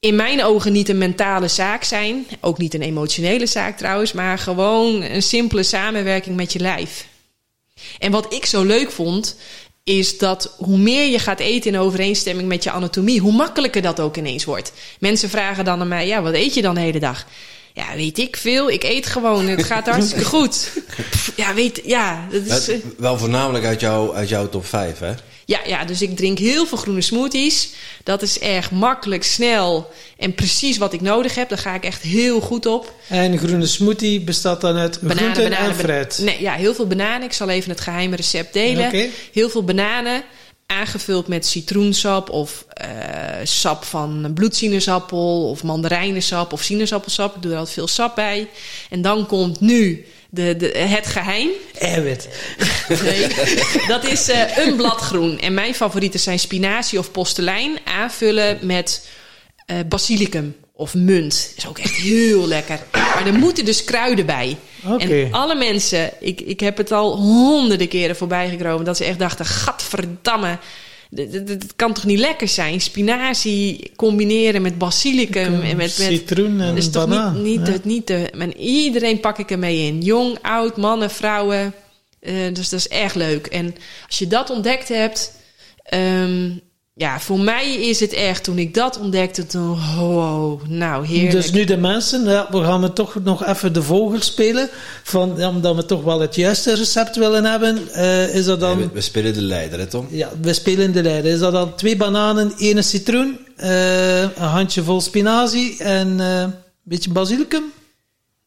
in 0.00 0.16
mijn 0.16 0.44
ogen 0.44 0.72
niet 0.72 0.88
een 0.88 0.98
mentale 0.98 1.48
zaak 1.48 1.84
zijn. 1.84 2.26
Ook 2.40 2.58
niet 2.58 2.74
een 2.74 2.82
emotionele 2.82 3.46
zaak 3.46 3.76
trouwens, 3.78 4.12
maar 4.12 4.38
gewoon 4.38 5.02
een 5.02 5.22
simpele 5.22 5.62
samenwerking 5.62 6.36
met 6.36 6.52
je 6.52 6.58
lijf. 6.58 7.06
En 7.98 8.10
wat 8.10 8.32
ik 8.32 8.46
zo 8.46 8.62
leuk 8.62 8.90
vond, 8.90 9.36
is 9.84 10.18
dat 10.18 10.54
hoe 10.56 10.78
meer 10.78 11.10
je 11.10 11.18
gaat 11.18 11.40
eten 11.40 11.72
in 11.72 11.78
overeenstemming 11.78 12.48
met 12.48 12.64
je 12.64 12.70
anatomie, 12.70 13.20
hoe 13.20 13.32
makkelijker 13.32 13.82
dat 13.82 14.00
ook 14.00 14.16
ineens 14.16 14.44
wordt. 14.44 14.72
Mensen 14.98 15.28
vragen 15.28 15.64
dan 15.64 15.80
aan 15.80 15.88
mij: 15.88 16.06
ja, 16.06 16.22
wat 16.22 16.34
eet 16.34 16.54
je 16.54 16.62
dan 16.62 16.74
de 16.74 16.80
hele 16.80 16.98
dag? 16.98 17.26
Ja, 17.72 17.94
weet 17.94 18.18
ik 18.18 18.36
veel. 18.36 18.70
Ik 18.70 18.82
eet 18.82 19.06
gewoon. 19.06 19.46
Het 19.46 19.64
gaat 19.64 19.88
hartstikke 19.88 20.24
goed. 20.24 20.70
Pff, 21.10 21.32
Ja, 21.36 21.54
weet, 21.54 21.80
ja, 21.84 22.26
dat 22.30 22.42
is, 22.42 22.68
eh, 22.68 22.82
Maar 22.82 22.92
Wel 22.98 23.18
voornamelijk 23.18 23.64
uit, 23.64 23.80
jou, 23.80 24.14
uit 24.14 24.28
jouw 24.28 24.48
top 24.48 24.66
5, 24.66 24.98
hè? 24.98 25.12
Ja, 25.44 25.60
ja, 25.66 25.84
dus 25.84 26.02
ik 26.02 26.16
drink 26.16 26.38
heel 26.38 26.66
veel 26.66 26.78
groene 26.78 27.00
smoothies. 27.00 27.70
Dat 28.02 28.22
is 28.22 28.38
erg 28.38 28.70
makkelijk, 28.70 29.24
snel 29.24 29.90
en 30.18 30.34
precies 30.34 30.78
wat 30.78 30.92
ik 30.92 31.00
nodig 31.00 31.34
heb. 31.34 31.48
Daar 31.48 31.58
ga 31.58 31.74
ik 31.74 31.84
echt 31.84 32.02
heel 32.02 32.40
goed 32.40 32.66
op. 32.66 32.92
En 33.08 33.38
groene 33.38 33.66
smoothie 33.66 34.20
bestaat 34.20 34.60
dan 34.60 34.76
uit 34.76 34.98
groenten 35.04 35.52
en 35.52 35.74
fruit. 35.74 36.18
Nee, 36.22 36.40
ja, 36.40 36.54
heel 36.54 36.74
veel 36.74 36.86
bananen. 36.86 37.22
Ik 37.22 37.32
zal 37.32 37.48
even 37.48 37.70
het 37.70 37.80
geheime 37.80 38.16
recept 38.16 38.52
delen. 38.52 39.10
Heel 39.32 39.50
veel 39.50 39.64
bananen, 39.64 40.22
aangevuld 40.66 41.28
met 41.28 41.46
citroensap 41.46 42.30
of 42.30 42.64
eh, 42.68 42.88
sap 43.42 43.84
van 43.84 44.30
bloedsinaasappel 44.34 45.48
of 45.48 45.62
mandarijnensap 45.62 46.52
of 46.52 46.62
sinaasappelsap. 46.62 47.36
Ik 47.36 47.42
doe 47.42 47.52
er 47.52 47.58
altijd 47.58 47.76
veel 47.76 47.88
sap 47.88 48.14
bij. 48.14 48.48
En 48.90 49.02
dan 49.02 49.26
komt 49.26 49.60
nu 49.60 50.06
de, 50.34 50.56
de, 50.56 50.78
het 50.78 51.06
geheim. 51.06 51.50
Eiwit. 51.78 52.28
Nee, 53.02 53.26
dat 53.88 54.04
is 54.04 54.28
eh, 54.28 54.56
een 54.56 54.76
bladgroen. 54.76 55.38
En 55.38 55.54
mijn 55.54 55.74
favorieten 55.74 56.20
zijn 56.20 56.38
spinazie 56.38 56.98
of 56.98 57.10
postelijn. 57.10 57.78
Aanvullen 57.84 58.58
met 58.62 59.08
eh, 59.66 59.76
basilicum 59.88 60.56
of 60.72 60.94
munt. 60.94 61.52
Is 61.56 61.66
ook 61.68 61.78
echt 61.78 61.94
heel 61.94 62.46
lekker. 62.46 62.78
Maar 62.92 63.26
er 63.26 63.32
moeten 63.32 63.64
dus 63.64 63.84
kruiden 63.84 64.26
bij. 64.26 64.56
Oké. 64.86 65.04
En 65.04 65.32
alle 65.32 65.54
mensen, 65.54 66.10
ik, 66.20 66.40
ik 66.40 66.60
heb 66.60 66.76
het 66.76 66.92
al 66.92 67.16
honderden 67.16 67.88
keren 67.88 68.16
voorbij 68.16 68.48
gekomen... 68.48 68.84
dat 68.84 68.96
ze 68.96 69.04
echt 69.04 69.18
dachten, 69.18 69.44
gadverdamme... 69.44 70.58
dit 71.14 71.72
kan 71.76 71.92
toch 71.92 72.04
niet 72.04 72.18
lekker 72.18 72.48
zijn? 72.48 72.80
Spinazie 72.80 73.92
combineren 73.96 74.62
met 74.62 74.78
basilicum 74.78 75.60
en 75.60 75.76
met, 75.76 75.76
met 75.76 75.90
Citroen 75.90 76.60
en 76.60 76.76
is 76.76 76.90
toch 76.90 77.08
banaan. 77.08 77.42
niet, 77.42 77.58
niet, 77.58 77.66
Ja. 77.66 77.72
de, 77.72 77.80
niet 77.84 78.06
de... 78.06 78.30
Maar 78.36 78.54
iedereen 78.54 79.20
pak 79.20 79.38
ik 79.38 79.50
ermee 79.50 79.86
in. 79.86 80.00
Jong, 80.00 80.38
oud, 80.42 80.76
mannen, 80.76 81.10
vrouwen. 81.10 81.74
Eh, 82.20 82.34
dus 82.52 82.68
dat 82.68 82.78
is 82.80 82.88
erg 82.88 83.14
leuk. 83.14 83.46
En 83.46 83.74
als 84.06 84.18
je 84.18 84.26
dat 84.26 84.50
ontdekt 84.50 84.88
hebt... 84.88 85.32
ehm, 85.84 86.50
ja, 86.96 87.20
voor 87.20 87.40
mij 87.40 87.74
is 87.74 88.00
het 88.00 88.12
echt... 88.12 88.44
Toen 88.44 88.58
ik 88.58 88.74
dat 88.74 88.98
ontdekte, 88.98 89.46
toen... 89.46 89.78
Wow, 89.98 90.66
nou, 90.68 91.06
heerlijk. 91.06 91.30
Dus 91.32 91.50
nu 91.50 91.64
de 91.64 91.76
mensen, 91.76 92.24
ja, 92.24 92.48
we 92.50 92.62
gaan 92.62 92.82
het 92.82 92.94
toch 92.94 93.14
nog 93.22 93.46
even 93.46 93.72
de 93.72 93.82
vogel 93.82 94.20
spelen. 94.20 94.68
Van, 95.02 95.34
ja, 95.36 95.48
omdat 95.48 95.76
we 95.76 95.84
toch 95.84 96.02
wel 96.02 96.20
het 96.20 96.34
juiste 96.34 96.74
recept 96.74 97.16
willen 97.16 97.44
hebben. 97.44 97.92
eh, 97.92 98.34
is 98.34 98.44
dat 98.44 98.60
dan... 98.60 98.78
we, 98.78 98.88
we 98.92 99.00
spelen 99.00 99.34
de 99.34 99.42
leider, 99.42 99.78
hè, 99.78 99.86
Tom? 99.86 100.06
Ja, 100.10 100.28
we 100.40 100.52
spelen 100.52 100.92
de 100.92 101.02
leider. 101.02 101.32
Is 101.32 101.38
dat 101.38 101.52
dan 101.52 101.74
twee 101.74 101.96
bananen, 101.96 102.52
één 102.58 102.84
citroen, 102.84 103.38
eh, 103.56 104.20
een 104.20 104.30
handje 104.36 104.82
vol 104.82 105.00
spinazie 105.00 105.76
en 105.78 106.20
eh, 106.20 106.40
een 106.40 106.54
beetje 106.82 107.10
basilicum? 107.10 107.72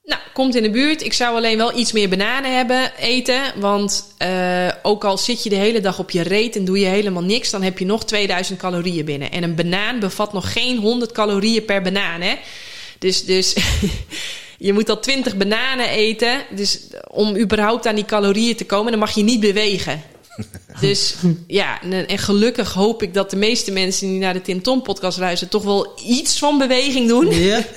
Nou, 0.08 0.22
komt 0.34 0.56
in 0.56 0.64
de 0.64 0.70
buurt. 0.70 1.04
Ik 1.04 1.14
zou 1.14 1.36
alleen 1.36 1.58
wel 1.58 1.78
iets 1.78 1.92
meer 1.92 2.10
bananen 2.10 2.56
hebben 2.56 2.92
eten. 3.00 3.42
Want 3.56 4.14
eh, 4.18 4.68
ook 4.82 5.04
al 5.04 5.18
zit 5.18 5.44
je 5.44 5.50
de 5.50 5.56
hele 5.56 5.80
dag 5.80 6.00
op 6.00 6.12
je 6.12 6.22
reet 6.22 6.56
en 6.56 6.66
doe 6.66 6.80
je 6.80 6.86
helemaal 6.86 7.24
niks, 7.24 7.50
dan 7.50 7.62
heb 7.62 7.80
je 7.80 7.86
nog 7.86 8.06
2000 8.06 8.60
calorieën 8.60 9.06
binnen. 9.06 9.32
En 9.32 9.44
een 9.44 9.56
banaan 9.56 10.00
bevat 10.00 10.34
nog 10.34 10.52
geen 10.52 10.78
100 10.78 11.12
calorieën 11.12 11.66
per 11.66 11.82
banaan. 11.82 12.22
Hè? 12.22 12.36
Dus, 13.00 13.26
dus 13.26 13.56
je 14.68 14.74
moet 14.74 14.90
al 14.90 15.00
20 15.00 15.38
bananen 15.38 15.90
eten. 15.90 16.42
Dus 16.56 16.80
om 17.12 17.38
überhaupt 17.38 17.88
aan 17.88 17.96
die 17.96 18.06
calorieën 18.06 18.56
te 18.56 18.66
komen, 18.66 18.92
dan 18.92 19.00
mag 19.00 19.16
je 19.16 19.24
niet 19.24 19.40
bewegen. 19.40 20.02
Dus 20.80 21.16
ja, 21.48 21.82
en, 21.82 22.08
en 22.08 22.18
gelukkig 22.18 22.74
hoop 22.74 23.04
ik 23.04 23.14
dat 23.14 23.30
de 23.30 23.36
meeste 23.36 23.72
mensen 23.72 24.08
die 24.08 24.20
naar 24.20 24.34
de 24.34 24.42
Tim 24.42 24.62
Tom 24.62 24.82
podcast 24.82 25.18
luisteren, 25.18 25.52
toch 25.52 25.64
wel 25.64 26.00
iets 26.06 26.40
van 26.40 26.58
beweging 26.58 27.08
doen. 27.08 27.34
Ja. 27.40 27.66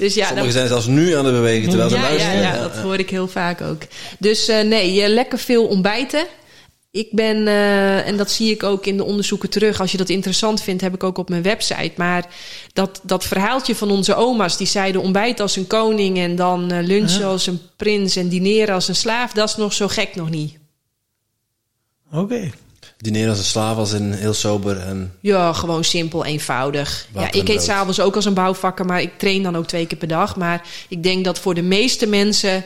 Dus 0.00 0.14
ja, 0.14 0.20
dan- 0.20 0.26
Sommigen 0.28 0.52
zijn 0.52 0.68
zelfs 0.68 0.86
nu 0.86 1.14
aan 1.14 1.24
het 1.24 1.34
bewegen 1.34 1.68
terwijl 1.68 1.90
ze 1.90 1.96
ja, 1.96 2.02
ja, 2.02 2.08
luisteren. 2.08 2.40
ja, 2.40 2.58
dat 2.58 2.76
hoor 2.76 2.98
ik 2.98 3.10
heel 3.10 3.28
vaak 3.28 3.60
ook. 3.60 3.82
Dus 4.18 4.48
eh, 4.48 4.60
nee, 4.64 5.02
eh, 5.02 5.08
lekker 5.08 5.38
veel 5.38 5.66
ontbijten. 5.66 6.26
Ik 6.90 7.08
ben, 7.10 7.46
eh, 7.46 8.06
en 8.06 8.16
dat 8.16 8.30
zie 8.30 8.50
ik 8.50 8.62
ook 8.62 8.86
in 8.86 8.96
de 8.96 9.04
onderzoeken 9.04 9.50
terug. 9.50 9.80
Als 9.80 9.92
je 9.92 9.96
dat 9.96 10.08
interessant 10.08 10.62
vindt, 10.62 10.82
heb 10.82 10.94
ik 10.94 11.04
ook 11.04 11.18
op 11.18 11.28
mijn 11.28 11.42
website. 11.42 11.92
Maar 11.96 12.26
dat, 12.72 13.00
dat 13.02 13.24
verhaaltje 13.24 13.74
van 13.74 13.90
onze 13.90 14.14
oma's, 14.14 14.56
die 14.56 14.66
zeiden 14.66 15.00
ontbijt 15.00 15.40
als 15.40 15.56
een 15.56 15.66
koning 15.66 16.18
en 16.18 16.36
dan 16.36 16.70
eh, 16.70 16.86
lunchen 16.86 17.24
als 17.24 17.46
een 17.46 17.60
prins 17.76 18.16
en 18.16 18.28
dineren 18.28 18.74
als 18.74 18.88
een 18.88 18.94
slaaf, 18.94 19.32
dat 19.32 19.48
is 19.48 19.56
nog 19.56 19.72
zo 19.72 19.88
gek 19.88 20.14
nog 20.14 20.30
niet. 20.30 20.58
Oké. 22.12 22.50
Dineren 23.00 23.28
als 23.28 23.38
een 23.38 23.44
slaaf, 23.44 23.76
als 23.76 23.92
een 23.92 24.12
heel 24.12 24.34
sober 24.34 24.78
en... 24.78 25.14
Ja, 25.20 25.52
gewoon 25.52 25.84
simpel, 25.84 26.24
eenvoudig. 26.24 27.06
Ja, 27.14 27.32
ik 27.32 27.48
eet 27.48 27.62
s'avonds 27.62 28.00
ook 28.00 28.14
als 28.14 28.24
een 28.24 28.34
bouwvakker, 28.34 28.84
maar 28.84 29.00
ik 29.00 29.18
train 29.18 29.42
dan 29.42 29.56
ook 29.56 29.66
twee 29.66 29.86
keer 29.86 29.98
per 29.98 30.08
dag. 30.08 30.36
Maar 30.36 30.66
ik 30.88 31.02
denk 31.02 31.24
dat 31.24 31.38
voor 31.38 31.54
de 31.54 31.62
meeste 31.62 32.06
mensen 32.06 32.64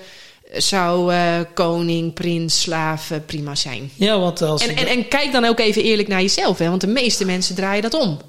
zou 0.53 1.13
eh, 1.13 1.41
koning, 1.55 2.13
prins, 2.13 2.61
slaaf 2.61 3.11
eh, 3.11 3.19
prima 3.27 3.55
zijn. 3.55 3.91
Ja, 3.95 4.19
want 4.19 4.43
als 4.43 4.67
En, 4.67 4.77
en, 4.77 4.87
en 4.87 5.09
kijk 5.09 5.33
dan 5.33 5.45
ook 5.45 5.59
even 5.59 5.83
eerlijk 5.83 6.09
naar 6.09 6.21
jezelf, 6.21 6.59
hè, 6.59 6.69
want 6.69 6.81
de 6.81 6.87
meeste 6.87 7.25
mensen 7.25 7.55
draaien 7.55 7.83
dat 7.83 7.95
om. 7.95 8.21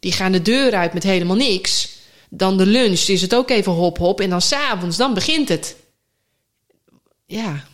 Die 0.00 0.12
gaan 0.12 0.32
de 0.32 0.42
deur 0.42 0.74
uit 0.74 0.92
met 0.92 1.02
helemaal 1.02 1.36
niks. 1.36 1.88
Dan 2.30 2.56
de 2.56 2.66
lunch 2.66 3.00
is 3.00 3.22
het 3.22 3.34
ook 3.34 3.50
even 3.50 3.72
hop 3.72 3.98
hop. 3.98 4.20
En 4.20 4.30
dan 4.30 4.40
s'avonds, 4.40 4.96
dan 4.96 5.14
begint 5.14 5.48
het. 5.48 5.76
Ja. 7.26 7.64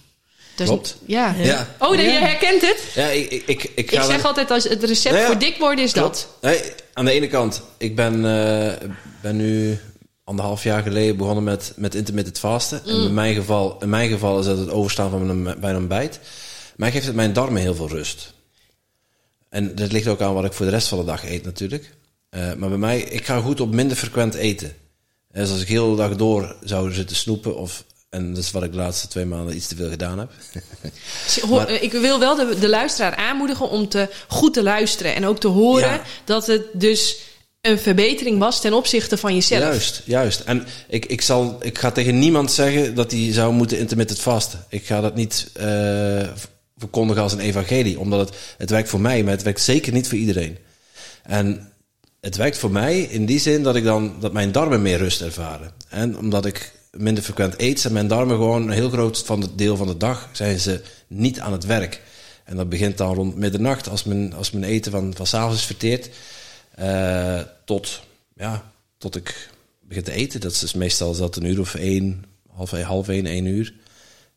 Dus, 0.61 0.69
Klopt. 0.69 0.97
Ja. 1.07 1.35
Ja. 1.39 1.67
Oh, 1.79 1.95
je 1.95 2.03
Ja. 2.03 2.21
herkent 2.21 2.61
het? 2.61 2.83
Ja, 2.95 3.07
ik, 3.09 3.31
ik, 3.31 3.45
ik, 3.47 3.65
ik 3.75 3.91
zeg 4.03 4.25
altijd, 4.25 4.51
als 4.51 4.65
het 4.65 4.85
recept 4.85 5.15
ja. 5.15 5.27
voor 5.27 5.39
dik 5.39 5.57
worden 5.59 5.85
is 5.85 5.93
dat. 5.93 6.29
Nee, 6.41 6.61
aan 6.93 7.05
de 7.05 7.11
ene 7.11 7.27
kant, 7.29 7.63
ik 7.79 7.97
ben, 7.97 8.15
eh, 8.15 8.89
ben 9.23 9.37
nu 9.37 9.79
anderhalf 10.25 10.63
jaar 10.63 10.83
geleden 10.83 11.17
begonnen 11.17 11.45
met, 11.45 11.73
met 11.77 11.95
intermittent 11.95 12.39
fasten. 12.39 12.83
En 12.87 12.99
Mm. 13.01 13.07
in 13.07 13.15
mijn, 13.15 13.35
geval, 13.35 13.77
in 13.81 13.89
mijn 13.89 14.11
geval 14.11 14.39
is 14.39 14.47
dat 14.47 14.59
het 14.59 14.71
overstaan 14.71 15.11
van 15.11 15.43
mijn, 15.43 15.61
bij 15.61 15.71
een 15.71 15.77
ontbijt. 15.77 16.21
Maar 16.77 16.91
geeft 16.91 17.07
het 17.07 17.15
mijn 17.15 17.33
darmen 17.33 17.63
heel 17.63 17.75
veel 17.75 17.89
rust. 17.89 18.33
En 19.49 19.75
dat 19.75 19.93
ligt 19.93 20.07
ook 20.07 20.21
aan 20.21 20.35
wat 20.35 20.45
ik 20.45 20.53
voor 20.53 20.67
de 20.67 20.73
rest 20.73 20.89
van 20.89 20.99
de 20.99 21.05
dag 21.05 21.25
eet 21.29 21.45
natuurlijk. 21.45 21.91
Eh, 22.31 22.53
maar 22.55 22.69
bij 22.69 22.79
mij, 22.79 23.01
ik 23.01 23.25
ga 23.27 23.41
goed 23.41 23.61
op 23.61 23.75
minder 23.75 23.97
frequent 23.97 24.35
eten. 24.35 24.75
Dus 25.33 25.51
als 25.51 25.61
ik 25.61 25.69
heel 25.69 25.91
de 25.91 25.97
dag 25.97 26.17
door 26.17 26.57
zou 26.65 26.93
zitten 26.93 27.17
snoepen 27.17 27.57
of... 27.57 27.85
En 28.11 28.35
dat 28.35 28.43
is 28.43 28.51
wat 28.51 28.63
ik 28.63 28.71
de 28.71 28.77
laatste 28.77 29.09
twee 29.09 29.25
maanden 29.25 29.57
iets 29.57 29.67
te 29.67 29.77
veel 29.77 29.89
gedaan 29.89 30.19
heb. 30.19 30.31
Maar- 31.51 31.69
eh, 31.69 31.83
ik 31.83 31.93
wil 31.93 32.19
wel 32.19 32.35
de, 32.37 32.57
de 32.61 32.69
luisteraar 32.69 33.15
aanmoedigen 33.15 33.69
om 33.69 33.89
te, 33.89 34.09
goed 34.29 34.55
te 34.55 34.63
luisteren. 34.63 35.15
En 35.15 35.27
ook 35.27 35.41
te 35.41 35.49
horen 35.49 35.89
Ja. 35.89 36.03
dat 36.25 36.47
het 36.47 36.63
dus 36.73 37.17
een 37.61 37.79
verbetering 37.79 38.39
was 38.39 38.61
ten 38.61 38.73
opzichte 38.73 39.17
van 39.17 39.35
jezelf. 39.35 39.63
Juist, 39.63 40.03
juist. 40.05 40.41
En 40.41 40.67
ik, 40.89 41.07
ik, 41.07 41.21
zal, 41.21 41.59
ik 41.63 41.79
ga 41.79 41.91
tegen 41.91 42.19
niemand 42.19 42.53
zeggen 42.53 42.95
dat 42.95 43.11
hij 43.11 43.33
zou 43.33 43.53
moeten 43.53 43.79
intermittent 43.79 44.21
vasten. 44.21 44.65
Ik 44.69 44.87
ga 44.87 45.01
dat 45.01 45.15
niet 45.15 45.51
eh, 45.53 46.29
verkondigen 46.77 47.23
als 47.23 47.33
een 47.33 47.41
evangelie, 47.41 47.99
omdat 47.99 48.29
het, 48.29 48.39
het 48.59 48.71
werkt 48.71 48.89
voor 48.89 49.01
mij, 49.01 49.23
maar 49.23 49.33
het 49.33 49.43
werkt 49.43 49.61
zeker 49.61 49.93
niet 49.93 50.09
voor 50.09 50.19
iedereen. 50.19 50.59
En 51.23 51.73
het 52.21 52.37
werkt 52.37 52.59
voor 52.59 52.71
mij 52.71 53.01
in 53.01 53.27
die 53.27 53.41
zin 53.41 53.63
dat 53.63 53.77
ik 53.77 53.85
dan 53.85 54.15
dat 54.21 54.33
mijn 54.33 54.53
darmen 54.53 54.83
meer 54.83 54.99
rust 54.99 55.21
ervaren. 55.21 55.73
En 55.89 56.19
omdat 56.19 56.47
ik 56.47 56.73
minder 56.91 57.23
frequent 57.23 57.61
eet, 57.61 57.81
zijn 57.81 57.93
mijn 57.93 58.09
darmen 58.09 58.37
gewoon 58.37 58.63
een 58.63 58.71
heel 58.71 58.91
groot 58.91 59.23
van 59.25 59.41
het 59.41 59.59
deel 59.59 59.77
van 59.77 59.87
de 59.87 59.97
dag 59.97 60.29
zijn 60.33 60.59
ze 60.59 60.83
niet 61.07 61.41
aan 61.41 61.53
het 61.53 61.65
werk. 61.65 62.01
En 62.45 62.57
dat 62.57 62.69
begint 62.69 62.99
dan 62.99 63.15
rond 63.15 63.37
middernacht 63.37 63.89
als 63.89 64.05
mijn, 64.05 64.35
als 64.35 64.51
mijn 64.51 64.65
eten 64.65 64.93
van, 64.93 65.15
van 65.17 65.27
s'avonds 65.27 65.57
is 65.61 65.67
verteerd. 65.67 66.11
eh, 66.75 67.41
tot, 67.65 68.03
ja, 68.35 68.73
tot 68.99 69.17
ik 69.17 69.51
begin 69.81 70.03
te 70.03 70.13
eten. 70.13 70.41
Dat 70.41 70.53
is 70.53 70.59
dus 70.59 70.75
meestal 70.75 71.17
dat 71.17 71.37
een 71.37 71.45
uur 71.45 71.61
of 71.61 71.75
één, 71.75 72.25
half, 72.53 72.71
half 72.71 73.09
één, 73.09 73.27
één 73.27 73.45
uur. 73.45 73.75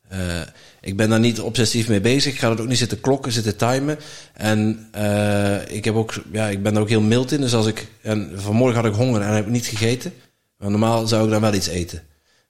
Eh, 0.09 0.41
ik 0.81 0.97
ben 0.97 1.09
daar 1.09 1.19
niet 1.19 1.39
obsessief 1.39 1.87
mee 1.87 2.01
bezig. 2.01 2.33
Ik 2.33 2.39
ga 2.39 2.51
er 2.51 2.61
ook 2.61 2.67
niet 2.67 2.77
zitten 2.77 3.01
klokken, 3.01 3.31
zitten 3.31 3.57
timen. 3.57 3.99
En 4.33 4.87
eh, 4.91 5.75
ik, 5.75 5.85
heb 5.85 5.95
ook, 5.95 6.13
ja, 6.31 6.47
ik 6.47 6.63
ben 6.63 6.75
er 6.75 6.81
ook 6.81 6.89
heel 6.89 7.01
mild 7.01 7.31
in. 7.31 7.41
Dus 7.41 7.53
als 7.53 7.65
ik, 7.65 7.87
en 8.01 8.31
vanmorgen 8.35 8.81
had 8.81 8.91
ik 8.91 8.97
honger 8.97 9.21
en 9.21 9.33
heb 9.33 9.45
ik 9.45 9.51
niet 9.51 9.65
gegeten. 9.65 10.13
Maar 10.57 10.69
normaal 10.69 11.07
zou 11.07 11.25
ik 11.25 11.31
dan 11.31 11.41
wel 11.41 11.53
iets 11.53 11.67
eten. 11.67 12.03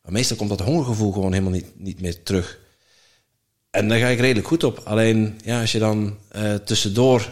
Maar 0.04 0.12
meestal 0.12 0.38
komt 0.38 0.50
dat 0.50 0.60
hongergevoel 0.60 1.12
gewoon 1.12 1.32
helemaal 1.32 1.54
niet, 1.54 1.80
niet 1.80 2.02
meer 2.02 2.24
terug. 2.24 2.60
En 3.70 3.88
daar 3.88 4.00
ga 4.00 4.08
ik 4.08 4.20
redelijk 4.20 4.48
goed 4.48 4.64
op. 4.64 4.82
Alleen 4.84 5.40
ja, 5.44 5.62
als 5.62 5.72
je 5.72 5.80
dan 5.80 6.18
eh, 6.28 6.54
tussendoor. 6.54 7.30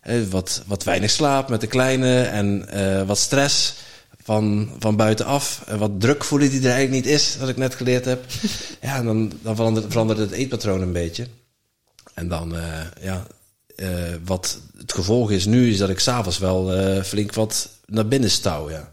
eh, 0.00 0.22
wat, 0.22 0.62
wat 0.66 0.84
weinig 0.84 1.10
slaap 1.10 1.48
met 1.48 1.60
de 1.60 1.66
kleine 1.66 2.22
en 2.22 2.68
eh, 2.68 3.06
wat 3.06 3.18
stress 3.18 3.74
van, 4.22 4.70
van 4.78 4.96
buitenaf. 4.96 5.62
En 5.66 5.78
wat 5.78 6.00
druk 6.00 6.24
voelen 6.24 6.50
die 6.50 6.60
er 6.60 6.70
eigenlijk 6.70 7.04
niet 7.04 7.14
is, 7.14 7.36
wat 7.36 7.48
ik 7.48 7.56
net 7.56 7.74
geleerd 7.74 8.04
heb. 8.04 8.24
ja, 8.82 8.96
en 8.96 9.04
dan, 9.04 9.32
dan 9.42 9.56
verandert, 9.56 9.86
verandert 9.88 10.18
het 10.18 10.30
eetpatroon 10.30 10.80
een 10.80 10.92
beetje. 10.92 11.26
En 12.14 12.28
dan, 12.28 12.56
eh, 12.56 12.80
ja, 13.00 13.26
eh, 13.76 13.88
wat 14.24 14.58
het 14.76 14.92
gevolg 14.92 15.30
is 15.30 15.46
nu, 15.46 15.70
is 15.70 15.78
dat 15.78 15.88
ik 15.88 15.98
s'avonds 15.98 16.38
wel 16.38 16.74
eh, 16.74 17.02
flink 17.02 17.34
wat 17.34 17.68
naar 17.86 18.08
binnen 18.08 18.30
stouw, 18.30 18.70
ja. 18.70 18.92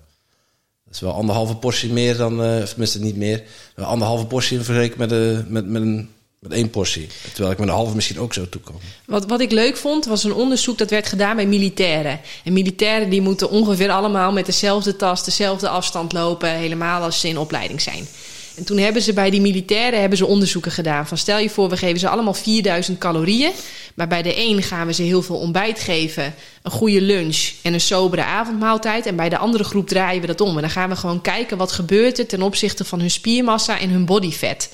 Is 0.96 1.02
wel 1.02 1.14
anderhalve 1.14 1.56
portie 1.56 1.92
meer 1.92 2.18
dan, 2.18 2.44
eh 2.44 2.62
of 2.62 2.70
tenminste 2.70 3.00
niet 3.00 3.16
meer, 3.16 3.44
anderhalve 3.76 4.26
portie 4.26 4.60
vergeleken 4.60 5.00
met, 5.00 5.10
de, 5.10 5.44
met, 5.48 5.66
met, 5.68 5.82
een, 5.82 6.10
met 6.40 6.52
één 6.52 6.70
portie. 6.70 7.08
Terwijl 7.34 7.52
ik 7.52 7.60
met 7.60 7.68
een 7.68 7.74
halve 7.74 7.96
misschien 7.96 8.20
ook 8.20 8.34
zou 8.34 8.48
toekomen. 8.50 8.82
Wat, 9.06 9.26
wat 9.26 9.40
ik 9.40 9.52
leuk 9.52 9.78
vond, 9.78 10.06
was 10.06 10.24
een 10.24 10.34
onderzoek 10.34 10.78
dat 10.78 10.90
werd 10.90 11.08
gedaan 11.08 11.36
bij 11.36 11.48
militairen. 11.48 12.20
En 12.44 12.54
militairen 12.54 13.10
die 13.10 13.22
moeten 13.22 13.50
ongeveer 13.50 13.92
allemaal 13.92 14.32
met 14.32 14.46
dezelfde 14.46 14.96
tas, 14.96 15.24
dezelfde 15.24 15.70
afstand 15.70 16.14
lopen, 16.14 16.50
helemaal 16.50 17.02
als 17.02 17.20
ze 17.20 17.28
in 17.28 17.38
opleiding 17.38 17.82
zijn. 17.82 18.08
En 18.56 18.64
toen 18.64 18.78
hebben 18.78 19.02
ze 19.02 19.14
bij 19.14 19.30
die 19.30 19.42
militairen 19.42 20.00
hebben 20.00 20.18
ze 20.18 20.26
onderzoeken 20.26 20.72
gedaan. 20.72 21.08
Van 21.08 21.18
stel 21.18 21.40
je 21.40 21.50
voor, 21.50 21.70
we 21.70 21.78
geven 21.78 22.00
ze 22.00 22.10
allemaal 22.10 22.34
4000 22.34 22.98
calorieën. 22.98 23.52
Maar 23.96 24.08
bij 24.08 24.22
de 24.22 24.38
een 24.38 24.64
gaan 24.64 24.88
we 24.88 24.94
ze 24.94 25.02
heel 25.02 25.22
veel 25.22 25.36
ontbijt 25.36 25.80
geven, 25.80 26.34
een 26.64 26.72
goede 26.72 27.02
lunch 27.02 27.52
en 27.62 27.74
een 27.74 27.82
sobere 27.82 28.24
avondmaaltijd. 28.24 29.06
En 29.06 29.16
bij 29.16 29.30
de 29.30 29.38
andere 29.38 29.64
groep 29.64 29.88
draaien 29.88 30.22
we 30.22 30.28
dat 30.28 30.42
om. 30.42 30.56
En 30.56 30.62
dan 30.62 30.70
gaan 30.70 30.90
we 30.90 30.96
gewoon 30.96 31.22
kijken 31.22 31.58
wat 31.58 31.72
gebeurt 31.72 32.20
er 32.20 32.28
ten 32.28 32.42
opzichte 32.42 32.86
van 32.86 33.00
hun 33.00 33.12
spiermassa 33.12 33.80
en 33.80 33.90
hun 33.90 34.06
bodyfat. 34.06 34.70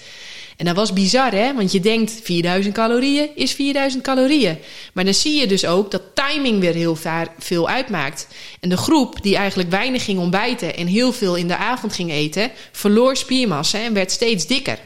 En 0.62 0.68
dat 0.68 0.76
was 0.76 0.94
bizar, 0.94 1.32
hè? 1.32 1.54
Want 1.54 1.72
je 1.72 1.80
denkt 1.80 2.20
4000 2.24 2.74
calorieën 2.74 3.30
is 3.36 3.52
4000 3.52 4.04
calorieën. 4.04 4.58
Maar 4.94 5.04
dan 5.04 5.14
zie 5.14 5.40
je 5.40 5.48
dus 5.48 5.66
ook 5.66 5.92
dat 5.92 6.02
timing 6.14 6.60
weer 6.60 6.74
heel 6.74 6.98
veel 7.38 7.70
uitmaakt. 7.70 8.28
En 8.60 8.70
de 8.70 8.78
groep 8.78 9.22
die 9.22 9.36
eigenlijk 9.36 9.70
weinig 9.70 10.04
ging 10.04 10.20
ontbijten 10.20 10.76
en 10.76 10.88
heel 10.88 11.14
veel 11.14 11.36
in 11.36 11.48
de 11.48 11.56
avond 11.56 11.94
ging 11.94 12.12
eten, 12.12 12.52
verloor 12.72 13.16
spiermassa 13.16 13.80
en 13.80 13.94
werd 13.94 14.12
steeds 14.12 14.48
dikker. 14.48 14.80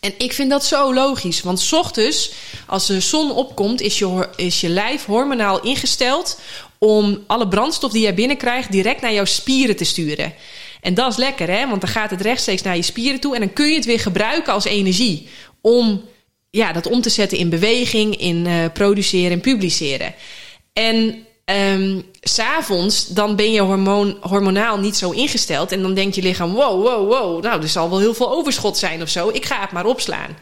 En 0.00 0.12
ik 0.18 0.32
vind 0.32 0.50
dat 0.50 0.64
zo 0.64 0.94
logisch. 0.94 1.42
Want 1.42 1.60
's 1.60 1.72
ochtends, 1.72 2.32
als 2.66 2.86
de 2.86 3.00
zon 3.00 3.30
opkomt, 3.30 3.80
is 3.80 3.98
je, 3.98 4.28
is 4.36 4.60
je 4.60 4.68
lijf 4.68 5.04
hormonaal 5.04 5.60
ingesteld 5.60 6.40
om 6.78 7.24
alle 7.26 7.48
brandstof 7.48 7.92
die 7.92 8.02
jij 8.02 8.14
binnenkrijgt 8.14 8.72
direct 8.72 9.00
naar 9.00 9.12
jouw 9.12 9.24
spieren 9.24 9.76
te 9.76 9.84
sturen. 9.84 10.34
En 10.86 10.94
dat 10.94 11.10
is 11.10 11.16
lekker, 11.16 11.48
hè? 11.48 11.68
Want 11.68 11.80
dan 11.80 11.90
gaat 11.90 12.10
het 12.10 12.20
rechtstreeks 12.20 12.62
naar 12.62 12.76
je 12.76 12.82
spieren 12.82 13.20
toe 13.20 13.34
en 13.34 13.40
dan 13.40 13.52
kun 13.52 13.68
je 13.68 13.74
het 13.74 13.84
weer 13.84 14.00
gebruiken 14.00 14.52
als 14.52 14.64
energie 14.64 15.28
om 15.60 16.04
ja, 16.50 16.72
dat 16.72 16.86
om 16.86 17.00
te 17.00 17.10
zetten 17.10 17.38
in 17.38 17.48
beweging, 17.48 18.16
in 18.16 18.46
eh, 18.46 18.54
produceren 18.72 19.30
en 19.30 19.40
publiceren. 19.40 20.14
En 20.72 21.26
ehm, 21.44 22.00
s'avonds, 22.20 23.06
dan 23.06 23.36
ben 23.36 23.52
je 23.52 23.60
hormoon, 23.60 24.16
hormonaal 24.20 24.78
niet 24.78 24.96
zo 24.96 25.10
ingesteld. 25.10 25.72
En 25.72 25.82
dan 25.82 25.94
denkt 25.94 26.14
je 26.14 26.22
lichaam, 26.22 26.52
wow, 26.52 26.82
wow, 26.82 27.08
wow. 27.12 27.42
Nou, 27.42 27.62
er 27.62 27.68
zal 27.68 27.90
wel 27.90 27.98
heel 27.98 28.14
veel 28.14 28.30
overschot 28.30 28.76
zijn 28.76 29.02
of 29.02 29.08
zo. 29.08 29.28
Ik 29.28 29.44
ga 29.44 29.60
het 29.60 29.72
maar 29.72 29.86
opslaan. 29.86 30.36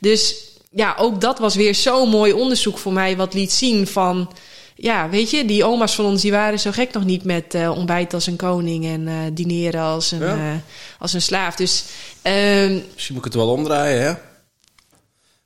Dus 0.00 0.34
ja, 0.70 0.94
ook 0.98 1.20
dat 1.20 1.38
was 1.38 1.54
weer 1.54 1.74
zo'n 1.74 2.08
mooi 2.08 2.32
onderzoek 2.32 2.78
voor 2.78 2.92
mij. 2.92 3.16
Wat 3.16 3.34
liet 3.34 3.52
zien 3.52 3.86
van... 3.86 4.30
Ja, 4.78 5.08
weet 5.08 5.30
je, 5.30 5.44
die 5.44 5.64
oma's 5.64 5.94
van 5.94 6.04
ons 6.04 6.22
die 6.22 6.30
waren 6.30 6.58
zo 6.58 6.70
gek 6.70 6.92
nog 6.92 7.04
niet 7.04 7.24
met 7.24 7.54
eh 7.54 7.70
ontbijt 7.70 8.14
als 8.14 8.26
een 8.26 8.36
koning 8.36 8.84
en 8.84 9.08
eh, 9.08 9.14
dineren 9.32 9.80
als 9.80 10.10
een, 10.10 10.20
Ja. 10.20 10.34
eh, 10.36 10.54
als 10.98 11.12
een 11.12 11.22
slaaf. 11.22 11.54
Dus 11.56 11.84
ehm, 12.22 12.78
Misschien 12.94 13.14
moet 13.14 13.26
ik 13.26 13.32
het 13.32 13.42
wel 13.42 13.50
omdraaien, 13.52 14.02
hè? 14.02 14.12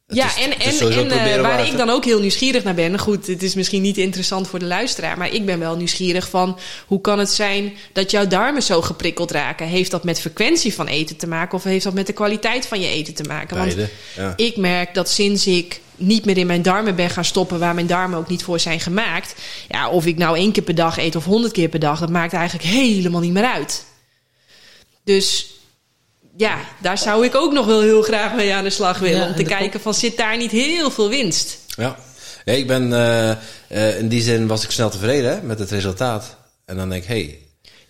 Het 0.07 0.19
ja, 0.19 0.27
is- 0.27 0.44
en, 0.44 0.51
en, 0.59 1.11
eh, 1.11 1.35
waar 1.35 1.43
waard, 1.43 1.69
ik 1.69 1.77
dan 1.77 1.90
ook 1.90 2.05
heel 2.05 2.20
nieuwsgierig 2.20 2.65
naar 2.65 2.74
ben. 2.74 2.98
Goed, 2.98 3.27
het 3.27 3.43
is 3.43 3.55
misschien 3.55 3.82
niet 3.82 3.98
interessant 3.98 4.48
voor 4.48 4.59
de 4.59 4.65
luisteraar, 4.65 5.19
maar 5.19 5.35
ik 5.35 5.47
ben 5.47 5.59
wel 5.59 5.77
nieuwsgierig 5.77 6.28
van 6.28 6.59
hoe 6.86 7.01
kan 7.01 7.19
het 7.19 7.31
zijn 7.31 7.73
dat 7.93 8.11
jouw 8.11 8.27
darmen 8.27 8.62
zo 8.62 8.82
geprikkeld 8.82 9.31
raken? 9.31 9.66
Heeft 9.66 9.90
dat 9.90 10.05
met 10.05 10.20
frequentie 10.20 10.74
van 10.74 10.86
eten 10.86 11.16
te 11.16 11.27
maken 11.27 11.59
of 11.59 11.65
heeft 11.65 11.85
dat 11.85 11.94
met 11.94 12.07
de 12.07 12.12
kwaliteit 12.12 12.66
van 12.66 12.81
je 12.81 12.89
eten 12.89 13.15
te 13.15 13.23
maken? 13.23 13.57
Want 13.57 13.77
ja. 14.16 14.32
ik 14.36 14.57
merk 14.57 14.94
dat 14.94 15.09
sinds 15.09 15.47
ik 15.47 15.81
niet 16.01 16.24
meer 16.24 16.39
in 16.39 16.47
mijn 16.47 16.62
darmen 16.62 16.97
ben 16.97 17.10
gaan 17.10 17.24
stoppen, 17.24 17.59
waar 17.59 17.74
mijn 17.74 17.86
darmen 17.86 18.18
ook 18.18 18.28
niet 18.28 18.43
voor 18.43 18.60
zijn 18.60 18.81
gemaakt, 18.81 19.35
ja, 19.68 19.89
of 19.89 20.06
ik 20.06 20.16
nou 20.16 20.36
één 20.36 20.52
keer 20.52 20.62
per 20.62 20.74
dag 20.74 20.98
eet 20.98 21.16
of 21.16 21.24
honderd 21.24 21.52
keer 21.52 21.68
per 21.68 21.81
dag, 21.81 22.01
dat 22.01 22.10
maakt 22.10 22.32
eigenlijk 22.32 22.68
helemaal 22.68 23.20
niet 23.20 23.32
meer 23.32 23.44
uit. 23.44 23.85
Dus 25.05 25.55
ja, 26.36 26.59
daar 26.78 26.98
zou 26.98 27.24
ik 27.24 27.35
ook 27.35 27.52
nog 27.52 27.66
wel 27.66 27.81
heel 27.81 28.02
graag 28.02 28.35
mee 28.35 28.55
aan 28.55 28.64
de 28.64 28.70
slag 28.70 28.98
willen. 28.98 29.20
Ja, 29.20 29.27
om 29.27 29.35
te 29.35 29.43
kijken 29.43 29.81
van 29.81 29.94
zit 29.94 30.16
daar 30.16 30.36
niet 30.36 30.51
heel 30.51 30.90
veel 30.90 31.09
winst? 31.09 31.59
Ja, 31.66 31.97
ja 32.44 32.52
ik 32.52 32.66
ben 32.66 32.93
eh, 32.93 33.31
eh, 33.68 33.98
in 33.98 34.09
die 34.09 34.22
zin 34.22 34.47
was 34.47 34.64
ik 34.64 34.70
snel 34.70 34.90
tevreden 34.90 35.31
hè, 35.31 35.43
met 35.43 35.59
het 35.59 35.70
resultaat. 35.70 36.36
En 36.64 36.77
dan 36.77 36.89
denk 36.89 37.02
ik, 37.02 37.09
hey, 37.09 37.39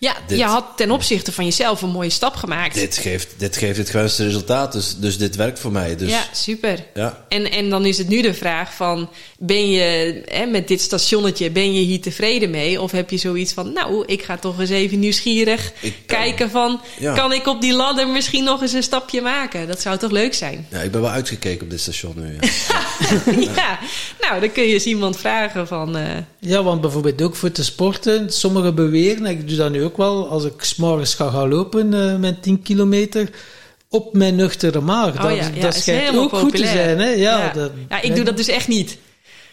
Ja, 0.03 0.15
Dit- 0.27 0.37
je 0.37 0.43
had 0.43 0.65
ten 0.75 0.91
opzichte 0.91 1.31
van 1.31 1.45
jezelf 1.45 1.81
een 1.81 1.89
mooie 1.89 2.09
stap 2.09 2.35
gemaakt. 2.35 2.73
dit 2.75 2.97
geeft, 2.97 3.27
dit 3.37 3.57
geeft 3.57 3.77
het 3.77 3.89
gewenste 3.89 4.23
resultaat, 4.23 4.71
dus, 4.71 4.95
dus 4.97 5.17
dit 5.17 5.35
werkt 5.35 5.59
voor 5.59 5.71
mij. 5.71 5.95
Dus, 5.95 6.09
Ja, 6.09 6.23
super. 6.33 6.83
ja. 6.93 7.25
En, 7.29 7.51
en 7.51 7.69
dan 7.69 7.85
is 7.85 7.97
het 7.97 8.07
nu 8.07 8.21
de 8.21 8.33
vraag 8.33 8.73
van, 8.73 9.09
ben 9.39 9.69
je 9.71 10.21
hè, 10.25 10.45
met 10.45 10.67
dit 10.67 10.81
stationnetje, 10.81 11.49
ben 11.49 11.73
je 11.73 11.81
hier 11.81 12.01
tevreden 12.01 12.49
mee? 12.49 12.81
Of 12.81 12.91
heb 12.91 13.09
je 13.09 13.17
zoiets 13.17 13.53
van, 13.53 13.73
nou, 13.73 14.03
ik 14.05 14.23
ga 14.23 14.37
toch 14.37 14.59
eens 14.59 14.69
even 14.69 14.99
nieuwsgierig 14.99 15.71
Ik 15.79 15.95
kijken 16.05 16.49
van, 16.49 16.81
Ja. 16.99 17.13
kan 17.13 17.33
ik 17.33 17.47
op 17.47 17.61
die 17.61 17.73
ladder 17.73 18.07
misschien 18.07 18.43
nog 18.43 18.61
eens 18.61 18.73
een 18.73 18.83
stapje 18.83 19.21
maken? 19.21 19.67
Dat 19.67 19.81
zou 19.81 19.97
toch 19.97 20.11
leuk 20.11 20.33
zijn? 20.33 20.67
ja, 20.71 20.79
ik 20.79 20.91
ben 20.91 21.01
wel 21.01 21.09
uitgekeken 21.09 21.63
op 21.63 21.69
dit 21.69 21.79
station 21.81 22.13
nu. 22.15 22.37
Ja. 22.41 23.41
ja, 23.55 23.79
nou, 24.21 24.39
dan 24.39 24.51
kun 24.51 24.63
je 24.63 24.73
eens 24.73 24.85
iemand 24.85 25.17
vragen 25.17 25.67
van, 25.67 25.97
eh, 25.97 26.03
Ja, 26.39 26.63
want 26.63 26.81
bijvoorbeeld 26.81 27.21
ook 27.21 27.35
voor 27.35 27.51
te 27.51 27.63
sporten. 27.63 28.33
Sommigen 28.33 28.75
beweren, 28.75 29.25
en 29.25 29.31
ik 29.31 29.47
doe 29.47 29.57
dat 29.57 29.71
nu 29.71 29.83
ook 29.83 29.90
wel, 29.97 30.27
als 30.29 30.43
ik 30.45 30.53
s'morgens 30.63 31.13
ga 31.15 31.29
gaan 31.29 31.49
lopen 31.49 31.93
eh, 31.93 32.15
met 32.15 32.43
10 32.43 32.61
kilometer, 32.61 33.29
op 33.89 34.13
mijn 34.13 34.35
nuchtere 34.35 34.79
maag. 34.81 35.15
Oh 35.15 35.21
dat 35.21 35.35
ja, 35.35 35.49
ja, 35.53 35.61
dat 35.61 35.75
schijnt 35.75 36.17
ook 36.17 36.33
goed 36.35 36.55
te 36.55 36.67
zijn. 36.67 36.99
Hè? 36.99 37.09
Ja, 37.09 37.39
ja. 37.43 37.53
dat- 37.53 37.71
ja, 37.89 38.01
ik 38.01 38.15
doe 38.15 38.23
dat 38.25 38.37
dus 38.37 38.47
echt 38.47 38.67
niet. 38.67 38.97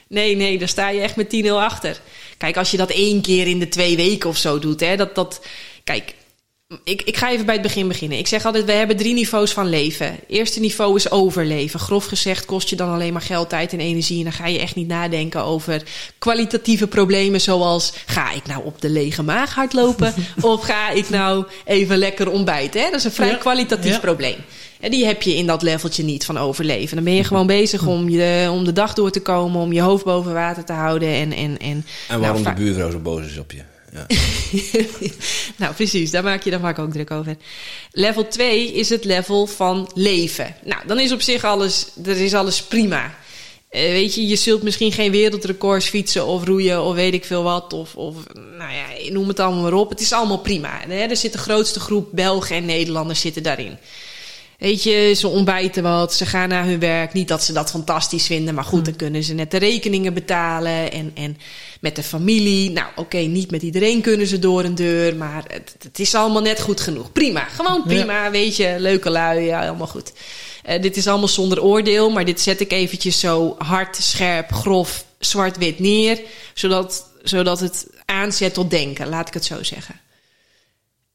Nee, 0.09 0.37
nee, 0.37 0.59
daar 0.59 0.69
sta 0.69 0.89
je 0.91 1.01
echt 1.01 1.17
met 1.17 1.29
10-0 1.31 1.49
achter. 1.61 2.01
Kijk, 2.39 2.57
als 2.57 2.71
je 2.71 2.77
dat 2.77 2.91
één 2.91 3.21
keer 3.21 3.47
in 3.47 3.59
de 3.59 3.69
twee 3.69 3.97
weken 3.97 4.29
of 4.29 4.37
zo 4.37 4.59
doet, 4.59 4.81
hè, 4.81 4.97
dat, 4.97 5.15
dat, 5.15 5.41
kijk, 5.85 6.15
ik, 6.85 7.03
ik 7.03 7.17
ga 7.17 7.31
even 7.31 7.45
bij 7.47 7.55
het 7.55 7.63
begin 7.63 7.89
beginnen. 7.89 8.19
Ik 8.19 8.27
zeg 8.27 8.45
altijd, 8.45 8.65
we 8.65 8.73
hebben 8.73 8.97
drie 8.97 9.15
niveaus 9.15 9.53
van 9.53 9.69
leven. 9.69 10.17
Eerste 10.27 10.61
niveau 10.61 10.97
is 10.97 11.11
overleven. 11.11 11.81
Grof 11.81 12.05
gezegd 12.05 12.45
kost 12.45 12.69
je 12.69 12.77
dan 12.77 12.93
alleen 12.93 13.13
maar 13.13 13.23
geld, 13.23 13.49
tijd 13.49 13.73
en 13.73 13.81
energie. 13.81 14.19
En 14.19 14.25
dan 14.25 14.33
ga 14.33 14.47
je 14.47 14.59
echt 14.59 14.75
niet 14.75 14.89
nadenken 14.89 15.43
over 15.45 15.83
kwalitatieve 16.19 16.87
problemen 16.87 17.41
zoals... 17.41 17.93
ga 18.07 18.33
ik 18.33 18.47
nou 18.47 18.65
op 18.65 18.81
de 18.81 18.91
lege 18.91 19.23
maag 19.23 19.55
hardlopen? 19.55 20.15
of 20.41 20.63
ga 20.65 20.91
ik 20.91 21.09
nou 21.11 21.45
even 21.65 21.99
lekker 21.99 22.31
ontbijten? 22.31 22.81
Hè? 22.81 22.91
Dat 22.91 22.99
is 22.99 23.05
een 23.05 23.13
vrij 23.13 23.29
Ja. 23.29 23.37
kwalitatief 23.37 23.93
Ja. 23.93 23.99
probleem. 23.99 24.37
En 24.81 24.91
die 24.91 25.07
heb 25.07 25.23
je 25.23 25.37
in 25.37 25.47
dat 25.47 25.63
leveltje 25.63 26.03
niet 26.03 26.25
van 26.25 26.39
overleven. 26.39 26.97
Dan 26.97 27.05
ben 27.05 27.15
je 27.15 27.25
gewoon 27.25 27.47
bezig 27.47 27.87
om, 27.87 28.09
je, 28.09 28.49
om 28.53 28.65
de 28.65 28.73
dag 28.73 28.95
door 28.95 29.11
te 29.11 29.21
komen... 29.23 29.61
om 29.61 29.73
je 29.73 29.81
hoofd 29.81 30.05
boven 30.05 30.33
water 30.35 30.65
te 30.65 30.73
houden 30.73 31.09
en... 31.09 31.33
en, 31.33 31.59
en 31.59 31.87
En 32.09 32.21
waarom 32.21 32.43
nou, 32.43 32.55
de 32.55 32.63
buurvrouw 32.63 32.91
zo 32.91 32.99
boos 32.99 33.25
is 33.27 33.39
op 33.39 33.53
je. 33.53 33.63
Ja. 33.93 34.07
nou, 35.57 35.75
precies, 35.75 36.11
daar 36.11 36.23
maak 36.23 36.43
je 36.43 36.51
dan 36.51 36.61
vaak 36.61 36.79
ook 36.79 36.93
druk 36.93 37.11
over. 37.11 37.37
Level 37.93 38.29
2 38.29 38.73
is 38.73 38.89
het 38.89 39.05
level 39.05 39.47
van 39.47 39.91
leven. 39.95 40.55
Nou, 40.65 40.87
dan 40.87 40.99
is 40.99 41.13
op 41.13 41.21
zich 41.21 41.45
alles, 41.45 41.87
er 42.05 42.17
is 42.17 42.35
alles 42.35 42.63
prima. 42.63 43.15
Eh, 43.69 43.81
weet 43.81 44.15
je, 44.15 44.27
je 44.27 44.37
zult 44.37 44.63
misschien 44.63 44.93
geen 44.93 45.11
wereldrecords 45.11 45.89
fietsen 45.89 46.27
of 46.27 46.45
roeien 46.45 46.83
of 46.83 46.95
weet 46.95 47.15
ik 47.15 47.25
veel 47.25 47.43
wat. 47.43 47.73
Of, 47.73 47.95
of 47.95 48.17
nou 48.35 48.73
ja, 48.73 49.11
noem 49.11 49.29
het 49.29 49.41
allemaal 49.41 49.63
maar 49.63 49.73
op. 49.73 49.91
Het 49.91 50.01
is 50.01 50.13
allemaal 50.13 50.39
prima. 50.39 50.81
Hè? 50.89 51.07
Er 51.07 51.17
zit 51.17 51.33
de 51.33 51.39
grootste 51.39 51.81
groep 51.81 52.09
Belgen 52.13 52.57
en 52.57 52.65
Nederlanders 52.65 53.21
zitten 53.21 53.43
daarin. 53.43 53.79
Weet 54.59 54.83
je, 54.83 55.13
ze 55.17 55.29
ontbijten 55.29 55.83
wat, 55.83 56.15
ze 56.15 56.27
gaan 56.27 56.49
naar 56.49 56.65
hun 56.65 56.79
werk. 56.79 57.13
Niet 57.13 57.29
dat 57.29 57.43
ze 57.43 57.53
dat 57.53 57.71
fantastisch 57.71 58.27
vinden, 58.27 58.55
maar 58.55 58.65
goed, 58.65 58.85
dan 58.85 58.97
kunnen 58.97 59.23
ze 59.25 59.35
net 59.35 59.51
de 59.51 59.57
rekeningen 59.57 60.15
betalen. 60.15 60.93
En, 60.93 61.11
en 61.15 61.37
met 61.81 61.97
de 61.97 62.03
familie. 62.03 62.71
Nou, 62.71 62.87
oké, 62.97 63.17
niet 63.17 63.51
met 63.51 63.63
iedereen 63.63 64.01
kunnen 64.01 64.27
ze 64.27 64.39
door 64.39 64.65
een 64.65 64.75
deur, 64.75 65.17
maar 65.17 65.45
het, 65.49 65.75
het 65.83 65.99
is 65.99 66.15
allemaal 66.15 66.43
net 66.43 66.61
goed 66.61 66.81
genoeg. 66.81 67.13
Prima, 67.13 67.45
gewoon 67.45 67.83
prima, 67.83 68.31
weet 68.31 68.57
je, 68.57 68.77
leuke 68.79 69.11
lui, 69.11 69.41
ja, 69.41 69.67
allemaal 69.69 69.87
goed. 69.87 70.13
Eh, 70.63 70.83
dit 70.83 70.97
is 70.97 71.07
allemaal 71.07 71.29
zonder 71.29 71.63
oordeel, 71.63 72.11
maar 72.11 72.25
dit 72.25 72.41
zet 72.41 72.61
ik 72.61 72.73
eventjes 72.73 73.21
zo 73.21 73.55
hard, 73.59 73.97
scherp, 73.97 74.53
grof, 74.53 75.05
zwart-wit 75.19 75.79
neer. 75.79 76.21
Zodat, 76.55 77.09
zodat 77.23 77.61
het 77.61 77.87
aanzet 78.05 78.55
tot 78.55 78.71
denken, 78.71 79.09
laat 79.09 79.29
ik 79.29 79.35
het 79.35 79.45
zo 79.45 79.63
zeggen. 79.63 80.01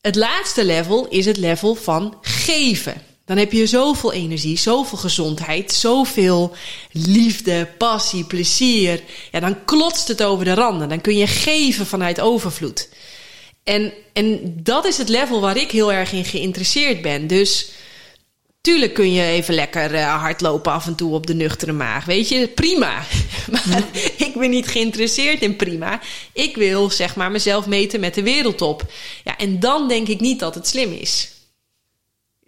Het 0.02 0.15
laatste 0.15 0.65
level 0.65 1.07
is 1.07 1.26
het 1.26 1.38
level 1.38 1.76
van 1.76 2.18
geven. 2.22 3.11
Dan 3.26 3.38
heb 3.38 3.52
je 3.52 3.68
zoveel 3.68 4.14
energie, 4.14 4.58
zoveel 4.58 4.98
gezondheid, 4.98 5.72
zoveel 5.72 6.56
liefde, 6.91 7.68
passie, 7.78 8.24
plezier. 8.24 9.02
Ja, 9.32 9.40
dan 9.40 9.66
klotst 9.66 10.08
het 10.08 10.24
over 10.24 10.45
de 10.45 10.54
randen. 10.54 10.90
Dan 10.90 11.02
kun 11.02 11.18
je 11.18 11.28
geven 11.28 11.86
vanuit 11.86 12.20
overvloed. 12.20 12.90
En, 13.64 13.94
en 14.14 14.58
dat 14.64 14.86
is 14.86 14.98
het 14.98 15.10
level 15.10 15.41
waar 15.41 15.58
ik 15.58 15.72
heel 15.72 15.94
erg 15.94 16.12
in 16.12 16.26
geïnteresseerd 16.26 17.02
ben. 17.02 17.28
Dus 17.28 17.72
Tuurlijk 18.64 18.94
kun 18.94 19.12
je 19.12 19.24
even 19.24 19.54
lekker 19.54 19.94
eh, 19.94 20.22
hardlopen 20.22 20.72
af 20.72 20.88
en 20.88 20.95
toe 20.95 21.14
op 21.14 21.28
de 21.28 21.34
nuchtere 21.34 21.72
maag. 21.72 22.06
Weet 22.06 22.30
je, 22.30 22.48
prima. 22.48 23.04
Maar 23.52 23.84
ik 24.18 24.34
ben 24.34 24.50
niet 24.50 24.68
geïnteresseerd 24.68 25.41
in 25.41 25.56
prima. 25.56 26.02
Ik 26.34 26.56
wil 26.56 26.90
zeg 26.90 27.16
maar 27.16 27.32
mezelf 27.32 27.66
meten 27.66 28.00
met 28.00 28.14
de 28.14 28.24
wereldtop. 28.24 28.91
Ja, 29.24 29.38
en 29.38 29.60
dan 29.60 29.88
denk 29.88 30.08
ik 30.08 30.20
niet 30.20 30.40
dat 30.40 30.56
het 30.56 30.68
slim 30.68 30.91
is. 30.91 31.32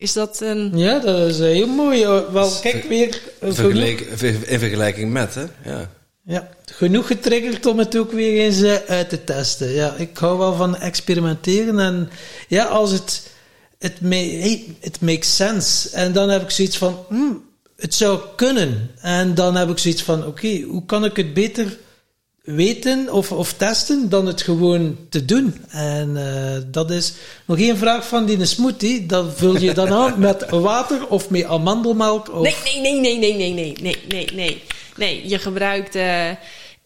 Is 0.05 0.13
dat 0.13 0.41
een. 0.41 0.71
Ja, 0.77 0.99
dat 0.99 1.29
is 1.29 1.39
heel 1.39 1.67
mooi. 1.67 2.03
eh, 2.03 2.19
Wel, 2.31 2.51
kijk 2.61 2.83
weer. 2.83 3.21
eh, 3.39 3.49
Vergelijk, 3.53 3.99
in 4.45 4.59
vergelijking 4.59 5.11
met, 5.11 5.35
hè? 5.35 5.43
Ja. 5.71 5.89
ja, 6.23 6.49
genoeg 6.65 7.07
getriggerd 7.07 7.65
om 7.65 7.79
het 7.79 7.97
ook 7.97 8.11
weer 8.11 8.43
eens 8.43 8.61
eh, 8.61 8.75
uit 8.87 9.09
te 9.09 9.23
testen. 9.23 9.71
Ja, 9.71 9.93
ik 9.97 10.17
hou 10.17 10.37
wel 10.37 10.53
van 10.55 10.77
experimenteren. 10.77 11.79
En 11.79 12.09
ja, 12.47 12.63
als 12.65 12.91
het. 12.91 13.33
Het 13.79 14.01
ma- 14.01 14.09
hey, 14.39 14.63
it 14.79 15.01
makes 15.01 15.35
sense. 15.35 15.89
En 15.89 16.13
dan 16.13 16.29
heb 16.29 16.41
ik 16.41 16.49
zoiets 16.49 16.77
van. 16.77 17.05
hmm, 17.09 17.43
het 17.77 17.93
zou 17.93 18.19
kunnen. 18.35 18.91
En 19.01 19.35
dan 19.35 19.55
heb 19.55 19.69
ik 19.69 19.77
zoiets 19.77 20.03
van: 20.03 20.25
oké, 20.25 20.61
hoe 20.61 20.85
kan 20.85 21.05
ik 21.05 21.15
het 21.15 21.33
beter 21.33 21.77
weten 22.45 23.13
of, 23.13 23.31
of 23.31 23.53
testen 23.53 24.09
dan 24.09 24.25
het 24.25 24.41
gewoon 24.41 24.97
te 25.09 25.25
doen. 25.25 25.65
En 25.69 26.17
eh, 26.17 26.61
dat 26.67 26.91
is 26.91 27.13
nog 27.45 27.57
één 27.59 27.77
vraag 27.77 28.07
van 28.07 28.25
die 28.25 28.45
smoothie. 28.45 29.05
Dat 29.05 29.25
vul 29.35 29.57
je 29.57 29.73
dan 29.73 29.93
aan 29.93 30.19
met 30.19 30.49
water 30.49 31.07
of 31.07 31.29
met 31.29 31.43
amandelmelk. 31.43 32.33
Of... 32.33 32.41
Nee, 32.41 32.81
nee, 32.81 32.99
nee, 32.99 33.17
nee, 33.17 33.33
nee, 33.33 33.53
nee, 33.53 33.75
nee, 33.81 33.97
nee, 34.07 34.27
nee, 34.33 34.61
nee. 34.95 35.27
Je 35.27 35.39
gebruikt. 35.39 35.95
eh, 35.95 36.29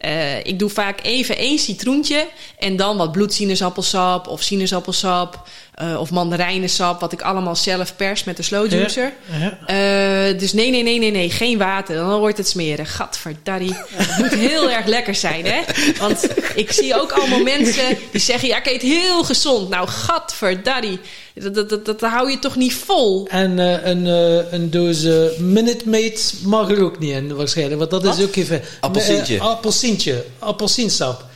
eh, 0.00 0.38
ik 0.44 0.58
doe 0.58 0.70
vaak 0.70 1.02
even 1.02 1.36
één 1.36 1.58
citroentje 1.58 2.28
en 2.58 2.76
dan 2.76 2.96
wat 2.96 3.12
bloedsinaasappelsap 3.12 4.26
of 4.26 4.42
sinaasappelsap 4.42 5.48
eh, 5.80 6.00
of 6.00 6.10
mandarijnensap, 6.10 7.00
wat 7.00 7.12
ik 7.12 7.22
allemaal 7.22 7.56
zelf 7.56 7.96
pers 7.96 8.24
met 8.24 8.36
de 8.36 8.42
slow 8.42 8.70
juicer. 8.70 9.12
Ja. 9.40 9.58
Eh, 9.66 10.38
dus 10.38 10.52
nee, 10.52 10.70
nee, 10.70 10.82
nee, 10.82 10.98
nee, 10.98 11.10
nee, 11.10 11.30
geen 11.30 11.58
water. 11.58 11.96
Dan 11.96 12.18
wordt 12.18 12.36
het 12.36 12.48
smerig. 12.48 12.96
Gadverdarrie. 12.96 13.74
Het 13.92 14.18
moet 14.18 14.34
heel 14.34 14.70
erg 14.70 14.86
lekker 14.86 15.14
zijn, 15.14 15.46
hè? 15.46 15.60
Want 15.98 16.28
ik 16.54 16.72
zie 16.72 17.00
ook 17.00 17.12
allemaal 17.12 17.42
mensen 17.42 17.98
die 18.10 18.20
zeggen... 18.20 18.48
ja, 18.48 18.56
ik 18.56 18.66
eet 18.66 18.82
heel 18.82 19.24
gezond. 19.24 19.68
Nou, 19.68 19.88
gadverdarrie. 19.88 21.00
Dat, 21.34 21.54
dat, 21.54 21.68
dat, 21.68 21.84
dat 21.84 22.00
hou 22.00 22.30
je 22.30 22.38
toch 22.38 22.56
niet 22.56 22.74
vol? 22.74 23.26
En 23.28 23.58
eh, 23.58 23.90
een, 23.90 24.06
eh, 24.06 24.52
een 24.52 24.70
doos 24.70 25.02
Minute 25.38 25.88
Maid 25.88 26.34
mag 26.44 26.70
er 26.70 26.82
ook 26.82 26.98
niet 26.98 27.12
in, 27.12 27.36
waarschijnlijk. 27.36 27.78
Want 27.78 27.90
dat 27.90 28.04
is 28.04 28.18
Wat? 28.18 28.28
ook 28.28 28.36
even... 28.36 28.62
Appelsientje. 28.80 29.40
Appelsientje. 29.40 30.24
Appelsiensap. 30.38 31.29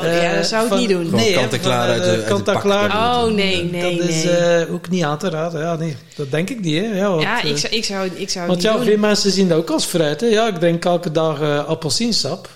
Oh, 0.00 0.04
ja, 0.04 0.34
dat 0.34 0.46
zou 0.46 0.62
ik 0.62 0.68
van- 0.68 0.78
niet 0.78 0.88
doen. 0.88 1.10
Nee, 1.10 1.34
kant-en-klaar 1.34 1.86
van, 1.86 1.90
uit 1.94 2.02
de- 2.02 2.08
eh, 2.08 2.12
uit 2.14 2.22
de 2.22 2.28
kant-en-klaar. 2.28 2.88
pak. 2.90 2.98
Oh, 3.26 3.32
nee, 3.32 3.62
nee, 3.64 3.96
dat 3.98 4.08
is 4.08 4.22
nee. 4.24 4.36
eh, 4.36 4.72
ook 4.72 4.88
niet 4.88 5.04
aan 5.04 5.18
te 5.18 5.28
raden. 5.30 5.60
Ja, 5.60 5.74
nee, 5.76 5.96
dat 6.16 6.30
denk 6.30 6.50
ik 6.50 6.60
niet. 6.60 6.80
Hè. 6.84 6.86
Ja, 6.98 7.08
want, 7.08 7.22
Ja, 7.22 7.42
eh, 7.42 7.50
ik 7.50 7.56
zou, 7.58 7.72
ik 7.74 7.84
zou, 7.84 8.10
ik 8.14 8.30
zou 8.30 8.46
Want 8.46 8.58
niet 8.58 8.68
ja, 8.68 8.76
doen. 8.76 8.84
veel 8.84 8.98
mensen 8.98 9.30
zien 9.30 9.48
dat 9.48 9.58
ook 9.58 9.70
als 9.70 9.84
fruit. 9.84 10.20
Hè. 10.20 10.26
Ja, 10.26 10.46
ik 10.46 10.54
drink 10.56 10.84
elke 10.84 11.12
dag 11.12 11.40
eh 11.40 11.64
appelsiensap. 11.66 12.48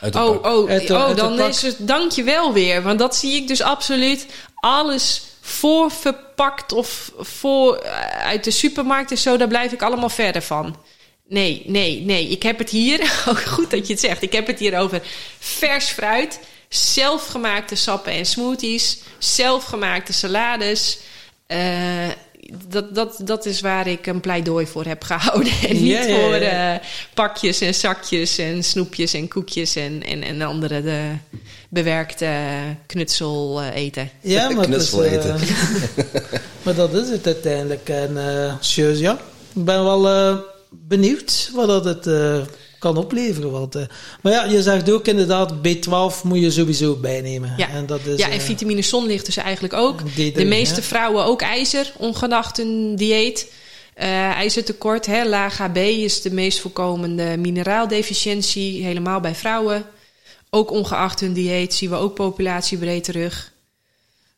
Uit 0.00 0.12
de 0.12 0.18
Oh, 0.18 0.40
pak. 0.40 0.52
oh, 0.54 0.70
Uit 0.70 0.86
de- 0.86 0.94
oh 0.94 1.16
dan 1.16 1.40
is 1.40 1.62
het 1.62 1.76
dank 1.78 2.12
je 2.12 2.22
wel 2.22 2.52
weer. 2.52 2.82
Want 2.82 2.98
dat 2.98 3.16
zie 3.16 3.34
ik 3.34 3.48
dus 3.48 3.60
absoluut 3.62 4.26
alles 4.54 5.22
voorverpakt 5.40 6.72
of 6.72 7.12
voor, 7.18 7.76
eh, 7.76 8.26
uit 8.26 8.44
de 8.44 8.50
supermarkt 8.50 9.10
en 9.10 9.18
zo. 9.18 9.36
Daar 9.36 9.48
blijf 9.48 9.72
ik 9.72 9.82
allemaal 9.82 10.08
verder 10.08 10.42
van. 10.42 10.76
Nee, 11.28 11.62
nee, 11.66 12.00
nee. 12.06 12.28
Ik 12.28 12.42
heb 12.42 12.58
het 12.58 12.70
hier, 12.70 13.00
ook 13.28 13.42
goed 13.42 13.70
dat 13.70 13.86
je 13.86 13.92
het 13.92 14.02
zegt. 14.02 14.22
Ik 14.22 14.32
heb 14.32 14.46
het 14.46 14.58
hier 14.58 14.78
over 14.78 15.00
vers 15.38 15.88
fruit, 15.88 16.38
zelfgemaakte 16.74 17.74
sappen 17.74 18.12
en 18.12 18.26
smoothies, 18.26 18.98
zelfgemaakte 19.18 20.12
salades. 20.12 20.98
Eh, 21.46 22.08
dat, 22.68 22.94
dat, 22.94 23.20
dat 23.24 23.46
is 23.46 23.60
waar 23.60 23.86
ik 23.86 24.06
een 24.06 24.20
pleidooi 24.20 24.66
voor 24.66 24.84
heb 24.84 25.04
gehouden. 25.04 25.52
En 25.68 25.82
niet 25.82 25.98
voor 25.98 26.34
eh, 26.34 26.74
pakjes 27.14 27.60
en 27.60 27.74
zakjes 27.74 28.38
en 28.38 28.64
snoepjes 28.64 29.12
en 29.12 29.28
koekjes 29.28 29.76
en, 29.76 30.02
en, 30.02 30.22
en 30.22 30.42
andere 30.42 30.82
de 30.82 31.10
bewerkte 31.68 32.30
knutsel 32.86 33.60
eh, 33.60 33.76
eten. 33.76 34.10
Ja, 34.20 34.48
maar, 34.50 34.70
dat 34.70 34.80
is, 34.80 34.90
Knutsel 34.90 35.04
eh, 35.04 35.12
eten. 35.12 35.40
maar 36.62 36.74
dat 36.74 36.94
is 36.94 37.08
het 37.08 37.26
uiteindelijk. 37.26 37.88
En 37.88 38.16
eh 38.16 38.54
serieus, 38.60 38.98
ja. 38.98 39.12
Ik 39.54 39.64
ben 39.64 39.84
wel 39.84 40.08
eh, 40.08 40.36
benieuwd 40.70 41.50
wat 41.54 41.66
dat 41.66 41.84
het 41.84 42.06
eh, 42.06 42.40
kan 42.82 42.96
opleveren. 42.96 43.50
Want, 43.50 43.74
maar 44.20 44.32
ja, 44.32 44.44
je 44.44 44.62
zegt 44.62 44.90
ook 44.90 45.06
inderdaad, 45.06 45.52
B12 45.52 46.22
moet 46.22 46.40
je 46.40 46.50
sowieso 46.50 46.96
bijnemen. 46.96 47.54
Ja, 47.56 47.68
en, 47.68 47.86
dat 47.86 48.00
is, 48.04 48.18
ja, 48.18 48.26
en 48.26 48.32
eh, 48.32 48.40
vitamine 48.40 48.82
zonlicht 48.82 49.26
dus 49.26 49.36
eigenlijk 49.36 49.74
ook. 49.74 50.00
D3, 50.00 50.32
De 50.34 50.44
meeste 50.44 50.82
vrouwen 50.82 51.24
ook 51.24 51.42
ijzer, 51.42 51.92
ongeacht 51.98 52.56
hun 52.56 52.96
dieet. 52.96 53.52
Eh, 53.94 54.30
ijzertekort, 54.30 55.06
hè, 55.06 55.28
laag 55.28 55.58
HB 55.58 55.76
is 55.76 56.22
de 56.22 56.32
meest 56.32 56.60
voorkomende 56.60 57.36
mineraaldeficiëntie, 57.36 58.84
helemaal 58.84 59.20
bij 59.20 59.34
vrouwen. 59.34 59.84
Ook 60.50 60.70
ongeacht 60.70 61.20
hun 61.20 61.32
dieet 61.32 61.74
zien 61.74 61.90
we 61.90 61.96
ook 61.96 62.14
populatiebreed 62.14 63.04
terug. 63.04 63.52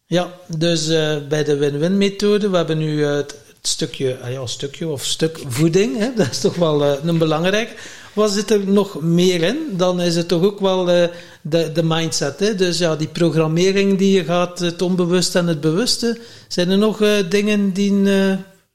Ja, 0.07 0.33
dus 0.47 0.89
eh, 0.89 1.17
bij 1.29 1.45
de 1.45 1.57
win-win 1.57 1.99
methode, 1.99 2.51
we 2.51 2.57
hebben 2.57 2.79
nu 2.79 3.05
het, 3.05 3.37
stukje, 3.69 4.19
ah 4.23 4.31
ja, 4.31 4.47
stukje 4.47 4.89
of 4.89 5.05
stuk 5.05 5.39
voeding, 5.47 5.99
hè, 5.99 6.13
dat 6.17 6.31
is 6.31 6.41
toch 6.41 6.55
wel 6.55 6.85
eh, 6.85 7.05
een 7.05 7.19
belangrijk. 7.19 8.03
Wat 8.13 8.31
zit 8.31 8.51
er 8.51 8.67
nog 8.67 9.01
meer 9.01 9.43
in? 9.43 9.59
Dan 9.71 10.01
is 10.01 10.17
het 10.17 10.29
toch 10.29 10.43
ook 10.43 10.61
wel 10.61 10.91
eh, 10.91 11.09
de, 11.43 11.73
de 11.73 11.83
mindset. 11.83 12.41
Hè? 12.41 12.55
Dus 12.55 12.79
ja, 12.79 12.97
die 12.97 13.09
programmering 13.09 13.99
die 13.99 14.13
je 14.13 14.25
gaat, 14.25 14.59
het 14.59 14.83
onbewuste 14.83 15.39
en 15.39 15.47
het 15.47 15.61
bewuste. 15.61 16.19
Zijn 16.49 16.71
er 16.71 16.79
nog 16.79 17.03
eh, 17.03 17.11
dingen 17.29 17.73
die, 17.73 18.03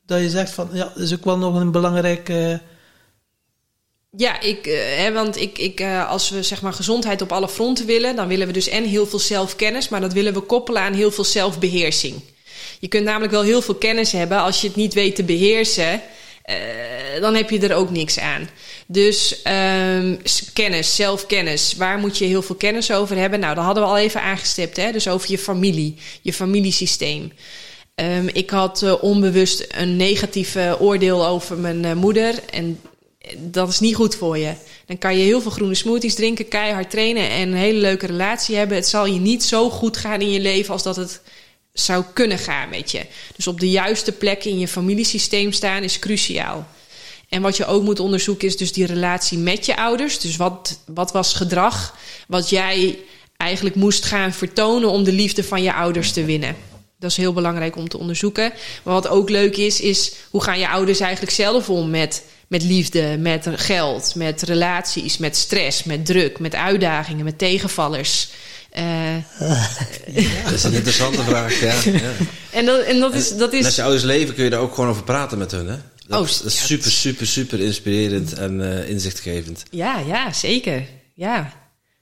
dat 0.05 0.21
je 0.21 0.29
zegt 0.29 0.51
van, 0.51 0.69
ja, 0.73 0.91
dat 0.95 1.03
is 1.03 1.13
ook 1.13 1.25
wel 1.25 1.37
nog 1.37 1.55
een 1.55 1.71
belangrijk... 1.71 2.31
Ja, 4.17 4.41
ik, 4.41 4.65
hè, 4.97 5.11
want 5.11 5.37
ik, 5.37 5.57
ik, 5.57 5.81
als 6.07 6.29
we 6.29 6.43
zeg 6.43 6.61
maar 6.61 6.73
gezondheid 6.73 7.21
op 7.21 7.31
alle 7.31 7.49
fronten 7.49 7.85
willen, 7.85 8.15
dan 8.15 8.27
willen 8.27 8.47
we 8.47 8.53
dus 8.53 8.67
en 8.67 8.83
heel 8.83 9.05
veel 9.05 9.19
zelfkennis, 9.19 9.89
maar 9.89 10.01
dat 10.01 10.13
willen 10.13 10.33
we 10.33 10.39
koppelen 10.39 10.81
aan 10.81 10.93
heel 10.93 11.11
veel 11.11 11.23
zelfbeheersing. 11.23 12.21
Je 12.79 12.87
kunt 12.87 13.03
namelijk 13.03 13.31
wel 13.31 13.43
heel 13.43 13.61
veel 13.61 13.75
kennis 13.75 14.11
hebben, 14.11 14.39
als 14.39 14.61
je 14.61 14.67
het 14.67 14.75
niet 14.75 14.93
weet 14.93 15.15
te 15.15 15.23
beheersen, 15.23 16.01
eh, 16.49 17.21
dan 17.21 17.35
heb 17.35 17.49
je 17.49 17.59
er 17.59 17.75
ook 17.75 17.89
niks 17.89 18.19
aan. 18.19 18.49
Dus 18.87 19.41
ehm, 19.41 20.15
kennis, 20.53 20.95
zelfkennis, 20.95 21.75
waar 21.77 21.99
moet 21.99 22.17
je 22.17 22.25
heel 22.25 22.41
veel 22.41 22.55
kennis 22.55 22.91
over 22.91 23.17
hebben? 23.17 23.39
Nou, 23.39 23.55
dat 23.55 23.63
hadden 23.63 23.83
we 23.83 23.89
al 23.89 23.97
even 23.97 24.21
aangestipt, 24.21 24.77
hè? 24.77 24.91
dus 24.91 25.07
over 25.07 25.31
je 25.31 25.37
familie, 25.37 25.95
je 26.21 26.33
familiesysteem. 26.33 27.31
Ehm, 27.95 28.27
ik 28.33 28.49
had 28.49 28.83
eh, 28.83 29.03
onbewust 29.03 29.65
een 29.69 29.95
negatief 29.95 30.55
oordeel 30.79 31.27
over 31.27 31.57
mijn 31.57 31.85
eh, 31.85 31.93
moeder. 31.93 32.35
En 32.51 32.79
dat 33.37 33.69
is 33.69 33.79
niet 33.79 33.95
goed 33.95 34.15
voor 34.15 34.37
je. 34.37 34.53
Dan 34.85 34.97
kan 34.97 35.17
je 35.17 35.23
heel 35.23 35.41
veel 35.41 35.51
groene 35.51 35.75
smoothies 35.75 36.15
drinken, 36.15 36.47
keihard 36.47 36.89
trainen 36.89 37.29
en 37.29 37.47
een 37.47 37.57
hele 37.57 37.79
leuke 37.79 38.05
relatie 38.05 38.55
hebben. 38.55 38.77
Het 38.77 38.87
zal 38.87 39.05
je 39.05 39.19
niet 39.19 39.43
zo 39.43 39.69
goed 39.69 39.97
gaan 39.97 40.21
in 40.21 40.31
je 40.31 40.39
leven 40.39 40.73
als 40.73 40.83
dat 40.83 40.95
het 40.95 41.21
zou 41.85 42.03
kunnen 42.14 42.38
gaan 42.38 42.69
met 42.69 42.91
je. 42.91 43.06
Dus 43.35 43.47
op 43.47 43.60
de 43.60 43.69
juiste 43.69 44.11
plek 44.11 44.43
in 44.43 44.60
je 44.60 44.68
familiesysteem 44.68 45.51
staan 45.51 45.84
is 45.84 45.99
cruciaal. 45.99 46.68
En 47.30 47.41
wat 47.41 47.57
je 47.57 47.65
ook 47.65 47.84
moet 47.84 47.99
onderzoeken 47.99 48.47
is 48.47 48.57
dus 48.57 48.73
die 48.73 48.85
relatie 48.85 49.38
met 49.38 49.65
je 49.65 49.76
ouders. 49.76 50.19
Dus 50.19 50.35
wat, 50.35 50.80
wat 50.85 51.11
was 51.11 51.34
gedrag 51.34 51.97
wat 52.27 52.49
jij 52.49 52.99
eigenlijk 53.38 53.76
moest 53.76 54.06
gaan 54.06 54.34
vertonen 54.34 54.89
om 54.89 55.03
de 55.03 55.11
liefde 55.11 55.43
van 55.43 55.64
je 55.64 55.73
ouders 55.73 56.11
te 56.11 56.26
winnen. 56.26 56.56
Dat 56.99 57.11
is 57.11 57.18
heel 57.18 57.34
belangrijk 57.34 57.76
om 57.76 57.89
te 57.89 57.97
onderzoeken. 57.97 58.53
Maar 58.84 58.93
wat 58.93 59.07
ook 59.07 59.30
leuk 59.30 59.57
is, 59.57 59.81
is 59.81 60.14
hoe 60.30 60.43
gaan 60.43 60.60
je 60.60 60.69
ouders 60.69 60.99
eigenlijk 60.99 61.34
zelf 61.34 61.69
om 61.69 61.89
met, 61.89 62.23
met 62.47 62.64
liefde, 62.64 63.18
met 63.19 63.47
geld, 63.56 64.15
met 64.15 64.41
relaties, 64.41 65.18
met 65.18 65.35
stress, 65.35 65.84
met 65.84 66.06
druk, 66.06 66.39
met 66.39 66.56
uitdagingen, 66.56 67.26
met 67.26 67.38
tegenvallers. 67.38 68.30
Eh, 68.69 69.15
Dat 70.43 70.53
is 70.53 70.63
een 70.63 70.73
interessante 70.73 71.21
vraag, 71.23 71.59
ja. 71.59 71.73
ja. 71.91 72.11
en 72.51 72.65
dat, 72.65 72.79
en 72.79 72.99
dat 72.99 73.13
is. 73.13 73.29
Dat 73.37 73.51
En 73.51 73.57
als 73.57 73.67
is 73.67 73.75
je 73.75 73.81
ouders 73.81 74.03
leven, 74.03 74.35
kun 74.35 74.43
je 74.43 74.49
daar 74.49 74.59
ook 74.59 74.73
gewoon 74.73 74.89
over 74.89 75.03
praten 75.03 75.37
met 75.37 75.51
hun, 75.51 75.67
hè? 75.67 75.75
Dat, 76.07 76.19
Oh, 76.21 76.27
dat 76.27 76.45
is 76.45 76.65
super, 76.65 76.91
super, 76.91 77.27
super 77.27 77.59
inspirerend 77.59 78.33
en 78.33 78.71
eh, 78.71 78.89
inzichtgevend. 78.89 79.63
Ja, 79.71 79.99
ja, 80.07 80.33
zeker. 80.33 80.83
Ja. 81.13 81.53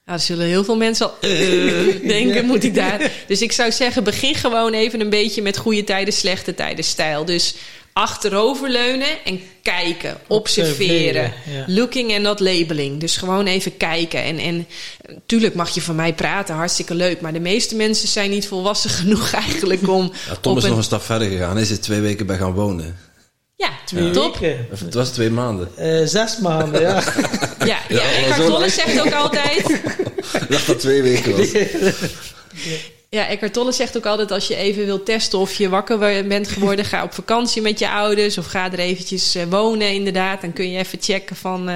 Nou, 0.05 0.19
er 0.19 0.25
zullen 0.25 0.47
heel 0.47 0.63
veel 0.63 0.77
mensen 0.77 1.05
al 1.05 1.15
eh, 1.21 2.07
denken, 2.17 2.45
moet 2.45 2.63
ik 2.63 2.75
daar. 2.75 3.11
Dus 3.27 3.41
ik 3.41 3.51
zou 3.51 3.71
zeggen, 3.71 4.03
begin 4.03 4.35
gewoon 4.35 4.73
even 4.73 4.99
een 5.01 5.09
beetje 5.09 5.41
met 5.41 5.57
goede 5.57 5.83
tijden, 5.83 6.13
slechte 6.13 6.53
tijden 6.55 6.83
stijl. 6.83 7.25
Dus 7.25 7.55
achteroverleunen 7.97 9.07
en 9.25 9.41
kijken, 9.61 10.17
observeren. 10.27 11.25
Observeren, 11.25 11.33
ja. 11.45 11.63
Looking 11.67 12.13
and 12.13 12.21
not 12.21 12.39
labeling. 12.39 12.99
Dus 12.99 13.17
gewoon 13.17 13.45
even 13.47 13.77
kijken. 13.77 14.23
En, 14.23 14.37
en 14.39 14.67
tuurlijk 15.25 15.53
mag 15.55 15.69
je 15.69 15.81
van 15.81 15.95
mij 15.95 16.13
praten, 16.13 16.55
hartstikke 16.55 16.95
leuk. 16.95 17.21
Maar 17.21 17.33
de 17.33 17.39
meeste 17.39 17.75
mensen 17.75 18.07
zijn 18.07 18.29
niet 18.29 18.47
volwassen 18.47 18.89
genoeg 18.99 19.31
eigenlijk 19.31 19.87
om... 19.89 20.11
Ja, 20.27 20.35
Tom 20.41 20.51
op 20.51 20.57
is 20.57 20.63
een- 20.63 20.69
nog 20.69 20.77
een 20.77 20.83
stap 20.85 21.01
verder 21.01 21.27
gegaan. 21.29 21.53
Hij 21.53 21.61
is 21.61 21.69
er 21.71 21.79
twee 21.81 21.99
weken 21.99 22.25
bij 22.25 22.37
gaan 22.37 22.53
wonen. 22.53 22.97
Ja, 23.55 23.69
twee 23.85 24.11
top. 24.11 24.37
weken. 24.37 24.67
Of 24.71 24.79
Het 24.79 24.93
was 24.93 25.09
twee 25.09 25.29
maanden. 25.29 25.69
Eh, 25.77 26.05
zes 26.05 26.37
maanden, 26.37 26.81
ja. 26.81 27.03
Ja, 27.59 27.65
ja, 27.65 27.79
Ja, 27.89 28.01
Eckhart 28.11 28.45
Tolle 28.45 28.69
zegt 28.69 28.99
ook 29.01 29.13
altijd... 29.13 29.81
Dacht 30.49 30.67
dat 30.67 30.79
twee 30.79 31.01
weken 31.01 31.37
was. 31.37 31.47
Ja, 33.09 33.27
Eckhart 33.27 33.53
Tolle 33.53 33.71
zegt 33.71 33.97
ook 33.97 34.05
altijd... 34.05 34.31
als 34.31 34.47
je 34.47 34.55
even 34.55 34.85
wilt 34.85 35.05
testen 35.05 35.39
of 35.39 35.53
je 35.53 35.69
wakker 35.69 35.97
bent 36.27 36.47
geworden... 36.47 36.85
ga 36.85 37.03
op 37.03 37.13
vakantie 37.13 37.61
met 37.61 37.79
je 37.79 37.89
ouders... 37.89 38.37
of 38.37 38.45
ga 38.45 38.71
er 38.71 38.79
eventjes 38.79 39.35
eh, 39.35 39.43
wonen 39.49 39.93
inderdaad. 39.93 40.41
Dan 40.41 40.53
kun 40.53 40.71
je 40.71 40.77
even 40.77 40.97
checken 41.01 41.35
van... 41.35 41.69
eh, 41.69 41.75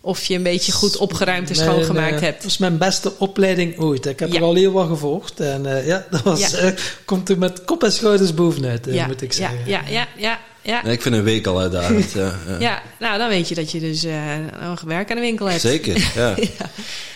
of 0.00 0.24
je 0.24 0.34
een 0.34 0.42
beetje 0.42 0.72
goed 0.72 0.96
opgeruimd 0.96 1.48
en 1.48 1.54
schoongemaakt 1.56 2.14
eh, 2.14 2.20
hebt. 2.20 2.34
Dat 2.34 2.44
was 2.44 2.58
mijn 2.58 2.78
beste 2.78 3.12
opleiding 3.18 3.78
ooit. 3.78 4.06
Ik 4.06 4.18
heb 4.18 4.32
Ja. 4.32 4.38
er 4.38 4.42
al 4.44 4.54
heel 4.54 4.72
wat 4.72 4.86
gevolgd. 4.88 5.40
En 5.40 5.84
ja, 5.86 6.06
dat 6.10 6.22
was, 6.22 6.50
Ja. 6.50 6.74
komt 7.04 7.28
er 7.28 7.38
met 7.38 7.64
kop 7.64 7.82
en 7.84 7.92
schouders 7.92 8.34
bovenuit, 8.34 8.86
ja, 8.90 9.06
moet 9.06 9.22
ik 9.22 9.32
zeggen. 9.32 9.58
ja, 9.66 9.82
ja, 9.88 10.06
ja, 10.16 10.38
ja. 10.62 10.82
Nee, 10.82 10.92
ik 10.92 11.02
vind 11.02 11.14
een 11.14 11.22
week 11.22 11.46
al 11.46 11.60
uitdagend. 11.60 12.12
ja, 12.12 12.34
ja. 12.48 12.58
Ja, 12.58 12.82
nou 12.98 13.18
dan 13.18 13.28
weet 13.28 13.48
je 13.48 13.54
dat 13.54 13.70
je 13.70 13.80
dus 13.80 14.04
eh 14.04 14.36
nog 14.60 14.80
werk 14.80 15.10
aan 15.10 15.16
de 15.16 15.22
winkel 15.22 15.46
hebt. 15.46 15.60
Zeker, 15.60 16.10
ja. 16.14 16.36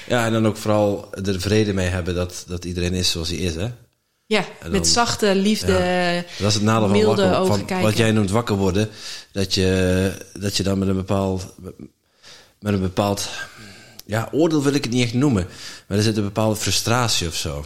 ja. 0.06 0.26
en 0.26 0.32
dan 0.32 0.46
ook 0.46 0.56
vooral 0.56 1.08
er 1.24 1.40
vrede 1.40 1.72
mee 1.72 1.88
hebben 1.88 2.14
dat, 2.14 2.44
dat 2.46 2.64
iedereen 2.64 2.94
is 2.94 3.10
zoals 3.10 3.28
hij 3.28 3.38
is. 3.38 3.54
Hè? 3.54 3.68
Ja, 4.26 4.44
dan- 4.62 4.70
met 4.70 4.86
zachte 4.86 5.34
liefde. 5.34 6.24
Dat 6.38 6.48
is 6.48 6.54
het 6.54 6.62
nadeel 6.62 6.88
van, 6.88 7.04
wakker, 7.16 7.46
van 7.66 7.82
wat 7.82 7.96
jij 7.96 8.12
noemt 8.12 8.30
wakker 8.30 8.56
worden. 8.56 8.88
Dat 9.32 9.54
je, 9.54 10.12
dat 10.38 10.56
je 10.56 10.62
dan 10.62 10.78
met 10.78 10.88
een 10.88 10.94
bepaald, 10.96 11.54
met 12.60 12.74
een 12.74 12.80
bepaald, 12.80 13.28
ja, 14.06 14.28
oordeel 14.32 14.62
wil 14.62 14.74
ik 14.74 14.84
het 14.84 14.92
niet 14.92 15.04
echt 15.04 15.14
noemen. 15.14 15.46
Maar 15.86 15.96
er 15.98 16.04
zit 16.04 16.16
een 16.16 16.22
bepaalde 16.24 16.56
frustratie 16.56 17.26
of 17.28 17.34
zo. 17.34 17.64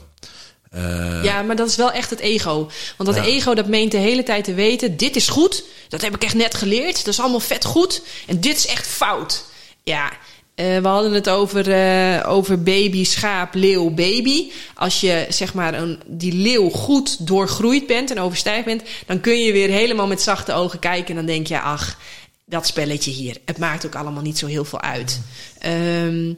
Eh, 0.71 1.25
Ja, 1.25 1.43
maar 1.43 1.57
dat 1.57 1.69
is 1.69 1.77
wel 1.77 1.93
echt 1.93 2.11
het 2.11 2.21
ego. 2.21 2.71
Want 2.97 3.15
dat 3.15 3.25
Ja. 3.25 3.31
ego 3.31 3.55
dat 3.55 3.67
meent 3.67 3.91
de 3.91 3.97
hele 3.99 4.23
tijd 4.23 4.45
te 4.45 4.55
weten... 4.55 4.97
dit 4.97 5.17
is 5.17 5.29
goed, 5.29 5.65
dat 5.89 6.01
heb 6.01 6.15
ik 6.15 6.25
echt 6.25 6.35
net 6.35 6.55
geleerd. 6.55 6.97
Dat 6.97 7.07
is 7.15 7.21
allemaal 7.21 7.41
vet 7.41 7.65
goed. 7.65 8.03
En 8.27 8.41
dit 8.41 8.57
is 8.57 8.67
echt 8.67 8.87
fout. 8.87 9.45
Ja, 9.83 10.13
eh, 10.55 10.79
we 10.79 10.89
hadden 10.89 11.13
het 11.13 11.29
over, 11.29 11.71
eh, 11.73 12.31
over 12.31 12.63
baby, 12.63 13.05
schaap, 13.05 13.55
leeuw, 13.55 13.91
baby. 13.91 14.51
Als 14.75 15.01
je 15.01 15.27
zeg 15.29 15.55
maar 15.55 15.75
een, 15.75 16.01
die 16.07 16.33
leeuw 16.33 16.71
goed 16.71 17.27
doorgroeid 17.27 17.87
bent 17.87 18.11
en 18.11 18.21
overstijgd 18.21 18.65
bent... 18.65 18.83
dan 19.07 19.21
kun 19.21 19.39
je 19.39 19.53
weer 19.53 19.69
helemaal 19.69 20.07
met 20.07 20.23
zachte 20.23 20.53
ogen 20.53 20.79
kijken... 20.79 21.09
en 21.09 21.15
dan 21.15 21.27
denk 21.27 21.47
je, 21.47 21.61
ach, 21.61 21.99
dat 22.45 22.67
spelletje 22.67 23.11
hier. 23.11 23.37
Het 23.45 23.59
maakt 23.59 23.87
ook 23.87 23.95
allemaal 23.95 24.23
niet 24.23 24.39
zo 24.39 24.47
heel 24.47 24.65
veel 24.65 24.81
uit. 24.81 25.21
Ehm, 25.59 26.33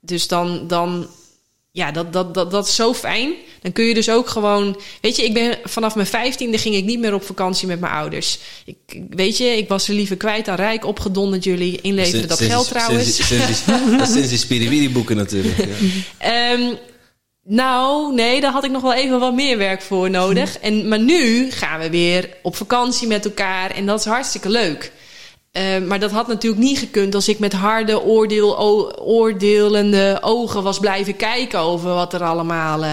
dus 0.00 0.28
dan... 0.28 0.66
dan 0.66 1.06
ja, 1.74 1.90
dat, 1.90 2.12
dat, 2.12 2.34
dat, 2.34 2.50
dat 2.50 2.66
is 2.66 2.74
zo 2.74 2.94
fijn. 2.94 3.32
Dan 3.62 3.72
kun 3.72 3.84
je 3.84 3.94
dus 3.94 4.10
ook 4.10 4.28
gewoon. 4.28 4.80
Weet 5.00 5.16
je, 5.16 5.24
ik 5.24 5.34
ben 5.34 5.58
vanaf 5.64 5.94
mijn 5.94 6.06
vijftiende 6.06 6.58
ging 6.58 6.74
ik 6.74 6.84
niet 6.84 6.98
meer 6.98 7.14
op 7.14 7.24
vakantie 7.24 7.66
met 7.68 7.80
mijn 7.80 7.92
ouders. 7.92 8.38
Ik, 8.64 9.00
weet 9.10 9.36
je, 9.36 9.44
ik 9.44 9.68
was 9.68 9.84
ze 9.84 9.92
liever 9.92 10.16
kwijt 10.16 10.44
dan 10.44 10.54
rijk, 10.54 10.86
opgedonderd 10.86 11.44
jullie 11.44 11.80
inleveren 11.80 12.28
dat 12.28 12.38
sinds- 12.38 12.52
geld 12.54 12.68
trouwens. 12.68 13.16
Die- 13.16 14.06
sinds 14.06 14.28
die 14.28 14.38
Spiriwiri 14.38 14.90
boeken 14.90 15.16
natuurlijk. 15.16 15.56
Ja. 15.58 15.64
Ehm, 16.18 16.74
nou, 17.44 18.14
nee, 18.14 18.40
daar 18.40 18.52
had 18.52 18.64
ik 18.64 18.70
nog 18.70 18.82
wel 18.82 18.94
even 18.94 19.20
wat 19.20 19.34
meer 19.34 19.58
werk 19.58 19.82
voor 19.82 20.10
nodig. 20.10 20.58
En, 20.58 20.88
maar 20.88 21.00
nu 21.00 21.50
gaan 21.50 21.80
we 21.80 21.90
weer 21.90 22.28
op 22.42 22.56
vakantie 22.56 23.08
met 23.08 23.24
elkaar 23.24 23.70
en 23.70 23.86
dat 23.86 23.98
is 23.98 24.04
hartstikke 24.04 24.48
leuk. 24.48 24.92
Ehm, 25.54 25.86
maar 25.86 26.00
dat 26.00 26.10
had 26.10 26.26
natuurlijk 26.26 26.62
niet 26.62 26.78
gekund 26.78 27.14
als 27.14 27.28
ik 27.28 27.38
met 27.38 27.52
harde 27.52 28.02
oordeel, 28.02 28.58
oordelende 29.00 30.18
ogen 30.20 30.62
was 30.62 30.78
blijven 30.78 31.16
kijken 31.16 31.58
over 31.58 31.94
wat 31.94 32.12
er 32.12 32.22
allemaal 32.22 32.84
eh, 32.84 32.90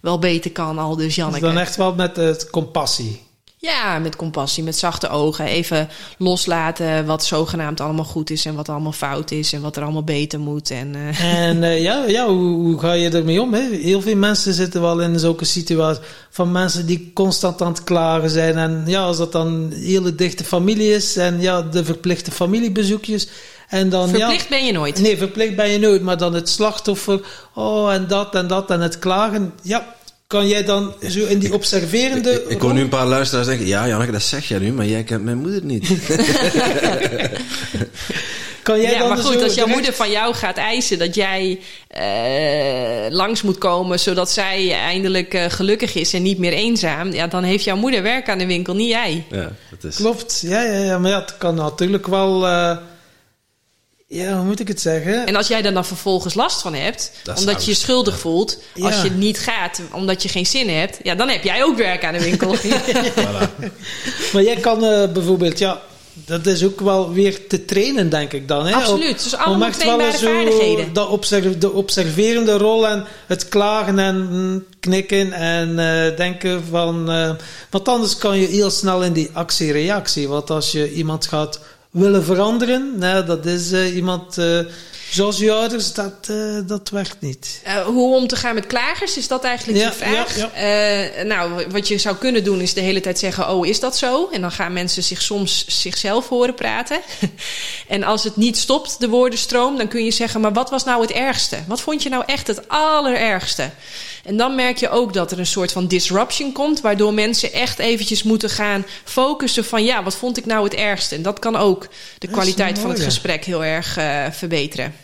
wel 0.00 0.18
beter 0.18 0.50
kan, 0.52 0.78
al 0.78 0.96
dus 0.96 1.04
Dus 1.04 1.14
Janneke. 1.14 1.44
dan 1.44 1.58
echt 1.58 1.76
wel 1.76 1.94
met 1.94 2.18
eh, 2.18 2.30
compassie. 2.50 3.20
Ja, 3.60 3.98
met 3.98 4.16
compassie, 4.16 4.62
met 4.62 4.76
zachte 4.76 5.08
ogen. 5.08 5.44
Even 5.44 5.88
loslaten 6.18 7.06
wat 7.06 7.24
zogenaamd 7.24 7.80
allemaal 7.80 8.04
goed 8.04 8.30
is 8.30 8.44
en 8.44 8.54
wat 8.54 8.68
allemaal 8.68 8.92
fout 8.92 9.30
is 9.30 9.52
en 9.52 9.60
wat 9.60 9.76
er 9.76 9.82
allemaal 9.82 10.04
beter 10.04 10.40
moet. 10.40 10.70
En, 10.70 10.94
eh, 10.94 11.44
En 11.46 11.62
eh, 11.62 11.82
ja, 11.82 12.04
ja 12.06 12.26
hoe, 12.26 12.54
hoe 12.54 12.78
ga 12.78 12.92
je 12.92 13.10
ermee 13.10 13.42
om? 13.42 13.54
Hè? 13.54 13.68
Heel 13.70 14.00
veel 14.00 14.16
mensen 14.16 14.54
zitten 14.54 14.80
wel 14.80 15.00
in 15.00 15.18
zulke 15.18 15.44
situaties 15.44 16.04
van 16.30 16.52
mensen 16.52 16.86
die 16.86 17.10
constant 17.14 17.62
aan 17.62 17.72
het 17.72 17.84
klagen 17.84 18.30
zijn. 18.30 18.58
En 18.58 18.82
ja, 18.86 19.02
als 19.02 19.16
dat 19.16 19.32
dan 19.32 19.46
een 19.46 19.72
hele 19.72 20.14
dichte 20.14 20.44
familie 20.44 20.94
is 20.94 21.16
en 21.16 21.40
ja, 21.40 21.62
de 21.62 21.84
verplichte 21.84 22.30
familiebezoekjes. 22.30 23.28
En 23.68 23.88
dan, 23.88 24.08
verplicht 24.08 24.42
ja, 24.42 24.48
ben 24.48 24.66
je 24.66 24.72
nooit. 24.72 25.00
Nee, 25.00 25.16
verplicht 25.16 25.56
ben 25.56 25.68
je 25.68 25.78
nooit, 25.78 26.02
maar 26.02 26.18
dan 26.18 26.34
het 26.34 26.48
slachtoffer, 26.48 27.20
oh 27.54 27.92
en 27.92 28.06
dat 28.08 28.34
en 28.34 28.46
dat 28.46 28.70
en 28.70 28.80
het 28.80 28.98
klagen. 28.98 29.52
Ja, 29.62 29.94
kan 30.30 30.48
jij 30.48 30.64
dan 30.64 30.94
zo 31.08 31.24
in 31.26 31.38
die 31.38 31.52
observerende. 31.54 32.44
Ik 32.48 32.60
hoor 32.60 32.72
nu 32.72 32.80
een 32.80 32.88
paar 32.88 33.06
luisteraars 33.06 33.46
denken, 33.46 33.66
ja 33.66 33.88
Janneke, 33.88 34.12
dat 34.12 34.22
zeg 34.22 34.48
jij 34.48 34.58
nu, 34.58 34.72
maar 34.72 34.86
jij 34.86 35.02
kent 35.02 35.24
mijn 35.24 35.38
moeder 35.38 35.64
niet. 35.64 35.88
kan 38.62 38.80
jij 38.80 38.92
ja, 38.92 38.98
dan 38.98 39.08
maar 39.08 39.16
zo 39.16 39.22
goed, 39.22 39.42
als 39.42 39.54
jouw 39.54 39.64
direct- 39.66 39.72
moeder 39.74 39.92
van 39.92 40.10
jou 40.10 40.34
gaat 40.34 40.56
eisen 40.56 40.98
dat 40.98 41.14
jij 41.14 41.60
eh, 41.88 43.10
langs 43.10 43.42
moet 43.42 43.58
komen 43.58 44.00
zodat 44.00 44.30
zij 44.30 44.72
eindelijk 44.72 45.34
eh, 45.34 45.44
gelukkig 45.48 45.94
is 45.94 46.12
en 46.14 46.22
niet 46.22 46.38
meer 46.38 46.52
eenzaam, 46.52 47.12
ja, 47.12 47.26
dan 47.26 47.42
heeft 47.42 47.64
jouw 47.64 47.76
moeder 47.76 48.02
werk 48.02 48.28
aan 48.28 48.38
de 48.38 48.46
winkel, 48.46 48.74
niet 48.74 48.88
jij. 48.88 49.24
Ja, 49.30 49.52
dat 49.70 49.84
is... 49.90 49.96
Klopt, 49.96 50.40
ja, 50.46 50.62
ja, 50.62 50.78
ja, 50.84 50.98
maar 50.98 51.10
ja, 51.10 51.20
het 51.20 51.38
kan 51.38 51.54
natuurlijk 51.54 52.06
wel. 52.06 52.46
eh, 52.46 52.76
ja, 54.12 54.36
hoe 54.36 54.44
moet 54.44 54.60
ik 54.60 54.68
het 54.68 54.80
zeggen? 54.80 55.26
En 55.26 55.36
als 55.36 55.48
jij 55.48 55.62
er 55.64 55.72
dan 55.72 55.84
vervolgens 55.84 56.34
last 56.34 56.60
van 56.60 56.74
hebt, 56.74 57.12
omdat 57.38 57.64
je 57.64 57.70
je 57.70 57.76
schuldig 57.76 58.14
ja. 58.14 58.20
voelt, 58.20 58.58
als 58.80 58.94
Ja. 58.94 59.04
je 59.04 59.10
niet 59.10 59.38
gaat 59.38 59.80
omdat 59.92 60.22
je 60.22 60.28
geen 60.28 60.46
zin 60.46 60.68
hebt, 60.68 60.98
ja, 61.02 61.14
dan 61.14 61.28
heb 61.28 61.44
jij 61.44 61.64
ook 61.64 61.76
werk 61.76 62.04
aan 62.04 62.12
de 62.12 62.22
winkel. 62.22 62.54
Maar 64.32 64.42
jij 64.42 64.56
kan 64.56 64.84
eh, 64.84 65.12
bijvoorbeeld, 65.12 65.58
ja, 65.58 65.80
dat 66.12 66.46
is 66.46 66.64
ook 66.64 66.80
wel 66.80 67.12
weer 67.12 67.46
te 67.46 67.64
trainen, 67.64 68.08
denk 68.10 68.32
ik 68.32 68.48
dan. 68.48 68.66
Hè? 68.66 68.74
Absoluut, 68.74 69.10
Op- 69.10 69.26
is 69.26 69.36
allemaal 69.36 69.70
trainbare 69.70 70.18
zo 70.18 70.26
vaardigheden. 70.32 70.92
Dat 70.92 71.60
de 71.60 71.72
observerende 71.72 72.52
rol 72.58 72.88
en 72.88 73.04
het 73.26 73.48
klagen 73.48 73.98
en 73.98 74.66
knikken 74.80 75.32
en 75.32 75.78
eh, 75.78 76.16
denken 76.16 76.64
van... 76.70 77.10
eh, 77.10 77.30
want 77.70 77.88
anders 77.88 78.16
kan 78.16 78.38
je 78.38 78.46
heel 78.46 78.70
snel 78.70 79.02
in 79.02 79.12
die 79.12 79.30
actie-reactie. 79.32 80.28
Want 80.28 80.50
als 80.50 80.72
je 80.72 80.92
iemand 80.92 81.26
gaat 81.26 81.60
willen 81.90 82.24
veranderen, 82.24 82.98
nou, 82.98 83.26
dat 83.26 83.46
is 83.46 83.72
eh, 83.72 83.94
iemand 83.94 84.38
eh, 84.38 84.58
zoals 85.10 85.38
je 85.38 85.52
ouders, 85.52 85.92
dat, 85.92 86.12
eh, 86.28 86.58
dat 86.66 86.88
werkt 86.88 87.16
niet. 87.20 87.60
Eh, 87.64 87.74
hoe 87.82 88.14
om 88.14 88.26
te 88.26 88.36
gaan 88.36 88.54
met 88.54 88.66
klagers, 88.66 89.16
is 89.16 89.28
dat 89.28 89.44
eigenlijk 89.44 89.78
Ja, 89.78 89.86
je 89.86 89.92
vraag? 89.94 90.36
ja, 90.36 90.50
Eh, 90.52 91.24
nou, 91.24 91.64
wat 91.70 91.88
je 91.88 91.98
zou 91.98 92.16
kunnen 92.16 92.44
doen 92.44 92.60
is 92.60 92.74
de 92.74 92.80
hele 92.80 93.00
tijd 93.00 93.18
zeggen: 93.18 93.48
Oh, 93.50 93.66
is 93.66 93.80
dat 93.80 93.96
zo? 93.96 94.28
En 94.32 94.40
dan 94.40 94.52
gaan 94.52 94.72
mensen 94.72 95.02
zich 95.02 95.22
soms 95.22 95.64
zichzelf 95.66 96.28
horen 96.28 96.54
praten. 96.54 97.00
en 97.88 98.02
als 98.02 98.24
het 98.24 98.36
niet 98.36 98.56
stopt, 98.56 99.00
de 99.00 99.08
woordenstroom, 99.08 99.76
dan 99.76 99.88
kun 99.88 100.04
je 100.04 100.10
zeggen: 100.10 100.40
Maar 100.40 100.52
wat 100.52 100.70
was 100.70 100.84
nou 100.84 101.00
het 101.02 101.10
ergste? 101.10 101.56
Wat 101.66 101.80
vond 101.80 102.02
je 102.02 102.08
nou 102.08 102.22
echt 102.26 102.46
het 102.46 102.68
allerergste? 102.68 103.70
En 104.24 104.36
dan 104.36 104.54
merk 104.54 104.76
je 104.78 104.88
ook 104.90 105.12
dat 105.14 105.32
er 105.32 105.38
een 105.38 105.46
soort 105.46 105.72
van 105.72 105.86
disruption 105.86 106.52
komt, 106.52 106.80
waardoor 106.80 107.14
mensen 107.14 107.52
echt 107.52 107.78
eventjes 107.78 108.22
moeten 108.22 108.50
gaan 108.50 108.86
focussen 109.04 109.64
van 109.64 109.84
ja, 109.84 110.02
wat 110.02 110.14
vond 110.14 110.36
ik 110.36 110.46
nou 110.46 110.64
het 110.64 110.74
ergste? 110.74 111.14
En 111.14 111.22
dat 111.22 111.38
kan 111.38 111.56
ook 111.56 111.88
de 112.18 112.28
kwaliteit 112.28 112.78
van 112.78 112.90
het 112.90 113.00
gesprek 113.00 113.44
heel 113.44 113.64
erg 113.64 113.92
verbeteren. 114.32 114.94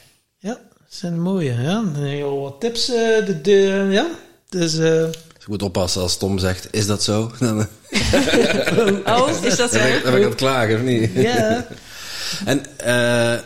Zijn 0.98 1.20
mooie. 1.23 1.55
Ja. 1.55 1.82
Al 2.23 2.40
wat 2.40 2.60
tips. 2.60 2.89
eh, 2.89 3.27
de, 3.27 3.40
de, 3.40 3.89
ja. 3.90 4.06
Dus, 4.48 4.78
eh, 4.78 5.02
Ik 5.40 5.47
moet 5.48 5.62
oppassen 5.62 6.02
als 6.02 6.16
Tom 6.16 6.39
zegt, 6.39 6.68
is 6.70 6.86
dat 6.86 7.02
zo? 7.02 7.31
Oh, 9.05 9.28
is 9.43 9.56
dat 9.56 9.73
zo? 9.73 9.78
dan 9.78 9.86
ben 9.89 9.97
ik, 9.97 10.02
dan 10.02 10.12
ben 10.12 10.20
ik 10.20 10.23
aan 10.23 10.31
het 10.31 10.35
klagen, 10.35 10.74
of 10.74 10.82
niet? 10.82 11.10
ja. 11.14 11.66
En 12.44 12.78
eh, 12.78 13.39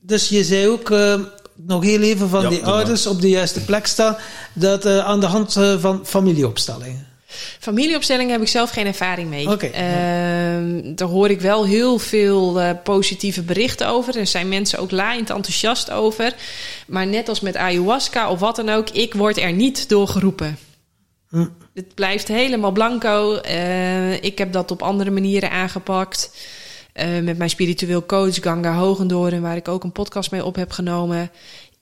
Dus 0.00 0.28
je 0.28 0.44
zei 0.44 0.68
ook 0.68 0.88
nog 1.54 1.82
heel 1.82 2.00
even 2.00 2.28
van 2.28 2.42
Ja, 2.42 2.48
die 2.48 2.64
ouders 2.64 3.06
op 3.06 3.20
de 3.20 3.28
juiste 3.28 3.60
plek 3.60 3.86
staan. 3.86 4.16
Dat 4.52 4.84
eh, 4.84 4.98
aan 4.98 5.20
de 5.20 5.26
hand 5.26 5.52
van 5.78 6.00
familieopstellingen. 6.06 7.06
Familieopstelling 7.58 8.30
heb 8.30 8.40
ik 8.40 8.48
zelf 8.48 8.70
geen 8.70 8.86
ervaring 8.86 9.28
mee. 9.28 9.48
Ehm, 9.48 10.94
daar 10.94 11.08
hoor 11.08 11.30
ik 11.30 11.40
wel 11.40 11.66
heel 11.66 11.98
veel 11.98 12.60
eh, 12.60 12.70
positieve 12.84 13.42
berichten 13.42 13.88
over. 13.88 14.16
Er 14.16 14.26
zijn 14.26 14.48
mensen 14.48 14.78
ook 14.78 14.90
laaiend 14.90 15.30
enthousiast 15.30 15.90
over. 15.90 16.34
Maar 16.86 17.06
net 17.06 17.28
als 17.28 17.40
met 17.40 17.56
ayahuasca 17.56 18.30
of 18.30 18.40
wat 18.40 18.56
dan 18.56 18.68
ook, 18.68 18.90
ik 18.90 19.14
word 19.14 19.38
er 19.38 19.52
niet 19.52 19.88
door 19.88 20.08
geroepen. 20.08 20.58
Hm. 21.28 21.46
Het 21.74 21.94
blijft 21.94 22.28
helemaal 22.28 22.72
blanco. 22.72 23.34
Eh, 23.34 24.22
ik 24.22 24.38
heb 24.38 24.52
dat 24.52 24.70
op 24.70 24.82
andere 24.82 25.10
manieren 25.10 25.50
aangepakt. 25.50 26.30
Eh, 26.92 27.18
met 27.22 27.38
mijn 27.38 27.50
spiritueel 27.50 28.06
coach 28.06 28.34
Ganga 28.34 28.74
Hogendoren, 28.74 29.42
waar 29.42 29.56
ik 29.56 29.68
ook 29.68 29.84
een 29.84 29.92
podcast 29.92 30.30
mee 30.30 30.44
op 30.44 30.54
heb 30.54 30.70
genomen. 30.70 31.30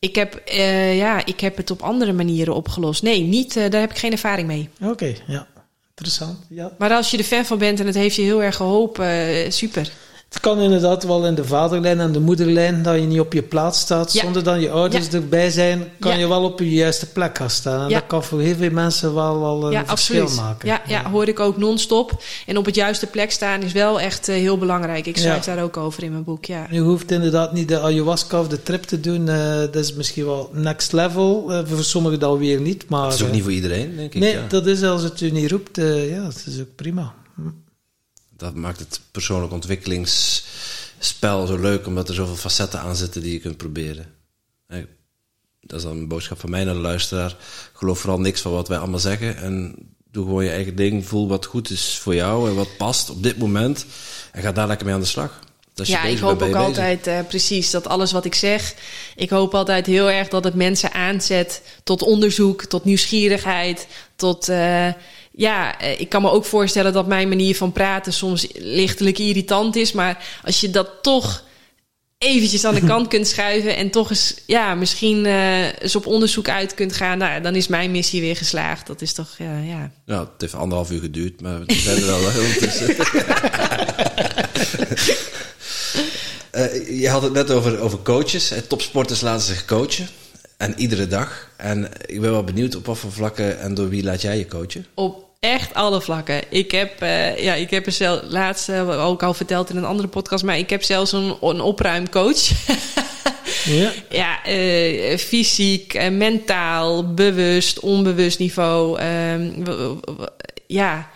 Ik 0.01 0.15
heb, 0.15 0.35
eh, 0.35 0.97
ja, 0.97 1.27
ik 1.27 1.41
heb 1.41 1.57
het 1.57 1.71
op 1.71 1.83
andere 1.83 2.13
manieren 2.13 2.55
opgelost. 2.55 3.03
Nee, 3.03 3.23
niet, 3.23 3.57
eh, 3.57 3.71
daar 3.71 3.81
heb 3.81 3.91
ik 3.91 3.99
geen 3.99 4.13
ervaring 4.13 4.47
mee. 4.49 4.69
Oké, 4.83 5.15
ja. 5.27 5.47
Interessant. 5.89 6.39
Ja. 6.49 6.73
Maar 6.79 6.91
als 6.93 7.11
je 7.11 7.19
er 7.19 7.25
fan 7.25 7.45
van 7.45 7.59
bent 7.59 7.81
en 7.81 7.87
het 7.87 7.95
heeft 7.95 8.17
je 8.17 8.23
heel 8.23 8.43
erg 8.43 8.57
geholpen, 8.57 9.07
eh, 9.07 9.51
super. 9.51 9.93
Het 10.31 10.41
kan 10.41 10.59
inderdaad 10.59 11.05
wel 11.05 11.27
in 11.27 11.35
de 11.35 11.45
vaderlijn 11.45 12.01
en 12.01 12.13
de 12.13 12.21
moederlijn 12.21 12.83
dat 12.83 12.95
je 12.95 13.01
niet 13.01 13.21
op 13.21 13.33
je 13.33 13.43
plaats 13.43 13.81
staat. 13.81 14.13
Ja. 14.13 14.23
Zonder 14.23 14.43
dat 14.45 14.61
je 14.61 14.71
ouders 14.71 15.07
Ja. 15.07 15.13
erbij 15.13 15.51
zijn, 15.51 15.85
kan 15.99 16.13
Ja. 16.13 16.19
je 16.19 16.29
wel 16.29 16.45
op 16.45 16.59
je 16.59 16.71
juiste 16.71 17.07
plek 17.07 17.39
gaan 17.39 17.51
staan. 17.51 17.83
En 17.83 17.89
Ja. 17.89 17.99
dat 17.99 18.07
kan 18.09 18.25
voor 18.25 18.41
heel 18.41 18.55
veel 18.55 18.71
mensen 18.71 19.15
wel, 19.15 19.41
wel 19.41 19.65
een 19.67 19.73
ja, 19.73 19.85
verschil 19.87 20.23
absoluut. 20.23 20.45
maken. 20.45 20.69
Ja, 20.69 20.83
ja, 20.87 21.11
hoor 21.11 21.29
ik 21.29 21.41
ook 21.41 21.57
non-stop. 21.57 22.23
En 22.47 22.57
op 22.57 22.65
het 22.65 22.75
juiste 22.75 23.07
plek 23.07 23.31
staan 23.31 23.63
is 23.63 23.73
wel 23.73 24.01
echt 24.01 24.29
eh, 24.29 24.35
heel 24.37 24.59
belangrijk. 24.59 25.07
Ik 25.07 25.17
schrijf 25.17 25.45
Ja. 25.47 25.55
daar 25.55 25.65
ook 25.65 25.77
over 25.77 26.03
in 26.03 26.11
mijn 26.13 26.25
boek, 26.25 26.45
ja. 26.45 26.67
Je 26.71 26.81
hoeft 26.81 27.11
inderdaad 27.11 27.53
niet 27.53 27.69
de 27.69 27.81
ayahuasca 27.81 28.41
of 28.41 28.49
de 28.49 28.63
trip 28.63 28.83
te 28.83 29.01
doen. 29.01 29.29
eh, 29.29 29.55
dat 29.59 29.77
is 29.77 29.93
misschien 29.95 30.25
wel 30.25 30.51
next 30.53 30.93
level. 30.93 31.53
eh, 31.53 31.61
voor 31.65 31.85
sommigen 31.85 32.19
dan 32.19 32.39
weer 32.39 32.61
niet. 32.61 32.89
Maar, 32.89 33.03
Dat 33.03 33.13
is 33.15 33.23
ook 33.23 33.33
niet 33.33 33.43
voor 33.43 33.53
iedereen, 33.53 33.97
denk 33.97 34.15
ik. 34.15 34.21
Nee, 34.21 34.33
ja. 34.35 34.47
dat 34.49 34.67
is 34.67 34.83
als 34.83 35.03
het 35.03 35.21
u 35.21 35.31
niet 35.31 35.51
roept. 35.51 35.77
ja, 35.77 36.23
dat 36.23 36.43
is 36.47 36.61
ook 36.61 36.75
prima. 36.77 37.15
Hm. 37.35 37.43
Dat 38.41 38.55
maakt 38.55 38.79
het 38.79 39.01
persoonlijk 39.11 39.53
ontwikkelingsspel 39.53 41.47
zo 41.47 41.57
leuk, 41.59 41.87
omdat 41.87 42.09
er 42.09 42.15
zoveel 42.15 42.37
facetten 42.37 42.81
aan 42.81 42.97
zitten 42.97 43.23
die 43.23 43.33
je 43.33 43.41
kunt 43.41 43.57
proberen. 43.57 44.07
Eh, 44.67 44.79
Dat 45.61 45.79
is 45.79 45.85
dan 45.85 45.97
een 45.97 46.09
boodschap 46.09 46.41
van 46.41 46.51
mij 46.51 46.65
naar 46.65 46.75
de 46.75 46.81
luisteraar. 46.81 47.37
Geloof 47.73 47.99
vooral 47.99 48.21
niks 48.21 48.41
van 48.41 48.53
wat 48.53 48.69
wij 48.69 48.79
allemaal 48.79 48.99
zeggen. 48.99 49.37
En 49.37 49.75
doe 50.11 50.25
gewoon 50.25 50.45
je 50.45 50.51
eigen 50.51 50.77
ding. 50.77 51.07
Voel 51.07 51.29
wat 51.29 51.47
goed 51.47 51.71
is 51.71 51.99
voor 52.03 52.15
jou 52.15 52.49
en 52.49 52.55
wat 52.55 52.77
past 52.77 53.11
op 53.11 53.23
dit 53.23 53.39
moment. 53.39 53.87
En 54.33 54.43
ga 54.43 54.53
daar 54.53 54.67
lekker 54.67 54.87
mee 54.87 54.95
aan 54.95 55.01
de 55.01 55.07
slag. 55.07 55.41
Ja, 55.75 56.03
ik 56.03 56.19
hoop 56.19 56.43
ook 56.43 56.55
altijd 56.65 57.07
eh, 57.07 57.19
precies 57.29 57.71
dat 57.71 57.87
alles 57.89 58.13
wat 58.13 58.25
ik 58.25 58.35
zeg. 58.35 58.75
Ik 59.17 59.31
hoop 59.31 59.55
altijd 59.55 59.87
heel 59.87 60.11
erg 60.11 60.29
dat 60.29 60.45
het 60.45 60.55
mensen 60.55 60.93
aanzet 60.93 61.63
tot 61.85 62.03
onderzoek, 62.03 62.65
tot 62.65 62.85
nieuwsgierigheid, 62.85 63.87
tot. 64.17 64.49
eh, 64.49 64.89
ja, 65.31 65.79
eh, 65.79 66.01
ik 66.01 66.09
kan 66.09 66.23
me 66.23 66.31
ook 66.31 66.45
voorstellen 66.45 66.93
dat 66.93 67.07
mijn 67.07 67.29
manier 67.29 67.57
van 67.57 67.73
praten 67.73 68.13
soms 68.13 68.47
lichtelijk 68.55 69.19
irritant 69.19 69.77
is. 69.77 69.93
Maar 69.93 70.25
als 70.45 70.61
je 70.61 70.71
dat 70.71 70.89
toch 71.03 71.45
eventjes 72.19 72.65
aan 72.65 72.75
de 72.75 72.85
kant 72.85 73.09
kunt 73.09 73.27
schuiven 73.35 73.77
en 73.77 73.91
toch 73.91 74.11
eens, 74.11 74.35
ja, 74.47 74.75
misschien 74.75 75.27
eh, 75.27 75.83
eens 75.83 75.97
op 75.97 76.07
onderzoek 76.07 76.49
uit 76.49 76.75
kunt 76.75 76.93
gaan, 76.93 77.19
nou, 77.19 77.43
dan 77.43 77.55
is 77.55 77.69
mijn 77.69 77.91
missie 77.91 78.21
weer 78.21 78.37
geslaagd. 78.37 78.87
Dat 78.87 79.03
is 79.03 79.13
toch, 79.13 79.35
ja, 79.39 79.59
ja. 79.59 79.91
Ja, 80.07 80.21
het 80.21 80.31
heeft 80.39 80.55
anderhalf 80.55 80.91
uur 80.91 81.01
geduurd, 81.01 81.41
maar 81.41 81.65
we 81.65 81.75
zijn 81.75 82.03
er 82.03 82.11
al 82.11 82.31
heel 82.31 82.43
ondertussen. 82.43 82.97
Eh, 86.51 87.01
je 87.01 87.09
had 87.09 87.23
het 87.23 87.33
net 87.33 87.51
over, 87.51 87.81
over 87.81 87.99
coaches. 87.99 88.51
Eh, 88.51 88.59
Topsporters 88.59 89.21
laten 89.21 89.47
zich 89.47 89.65
coachen. 89.65 90.09
En 90.61 90.75
iedere 90.77 91.07
dag. 91.07 91.49
En 91.57 91.89
ik 92.07 92.21
ben 92.21 92.31
wel 92.31 92.45
benieuwd 92.45 92.77
op 92.77 92.87
wat 92.87 92.99
voor 92.99 93.13
vlakken 93.13 93.61
en 93.61 93.75
door 93.75 93.89
wie 93.89 94.03
laat 94.03 94.21
jij 94.21 94.39
je 94.39 94.47
coachen? 94.47 94.87
Op 94.95 95.25
echt 95.39 95.75
alle 95.75 96.01
vlakken. 96.01 96.43
Ik 96.49 96.71
heb, 96.71 97.01
eh, 97.01 97.39
ja, 97.39 97.55
ik 97.55 97.71
heb 97.71 97.87
er 97.87 97.93
zelf 97.93 98.21
laatst 98.29 98.69
eh, 98.69 99.07
ook 99.07 99.23
al 99.23 99.35
verteld 99.35 99.71
in 99.71 99.77
een 99.77 99.85
andere 99.85 100.09
podcast, 100.09 100.45
maar 100.45 100.59
ik 100.59 100.71
heb 100.71 100.83
zelfs 100.83 101.13
een, 101.13 101.37
een 101.41 101.61
opruimcoach. 101.61 102.49
Ja. 103.65 103.93
ja, 104.11 104.45
eh, 104.45 105.19
fysiek, 105.19 106.11
mentaal, 106.11 107.15
bewust, 107.15 107.79
onbewust 107.81 108.39
niveau. 108.39 108.99
ehm, 108.99 109.51
ja, 110.67 111.11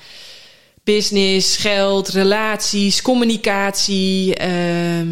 business, 0.85 1.57
geld, 1.57 2.09
relaties, 2.09 3.03
communicatie. 3.03 4.35
ehm, 4.35 5.09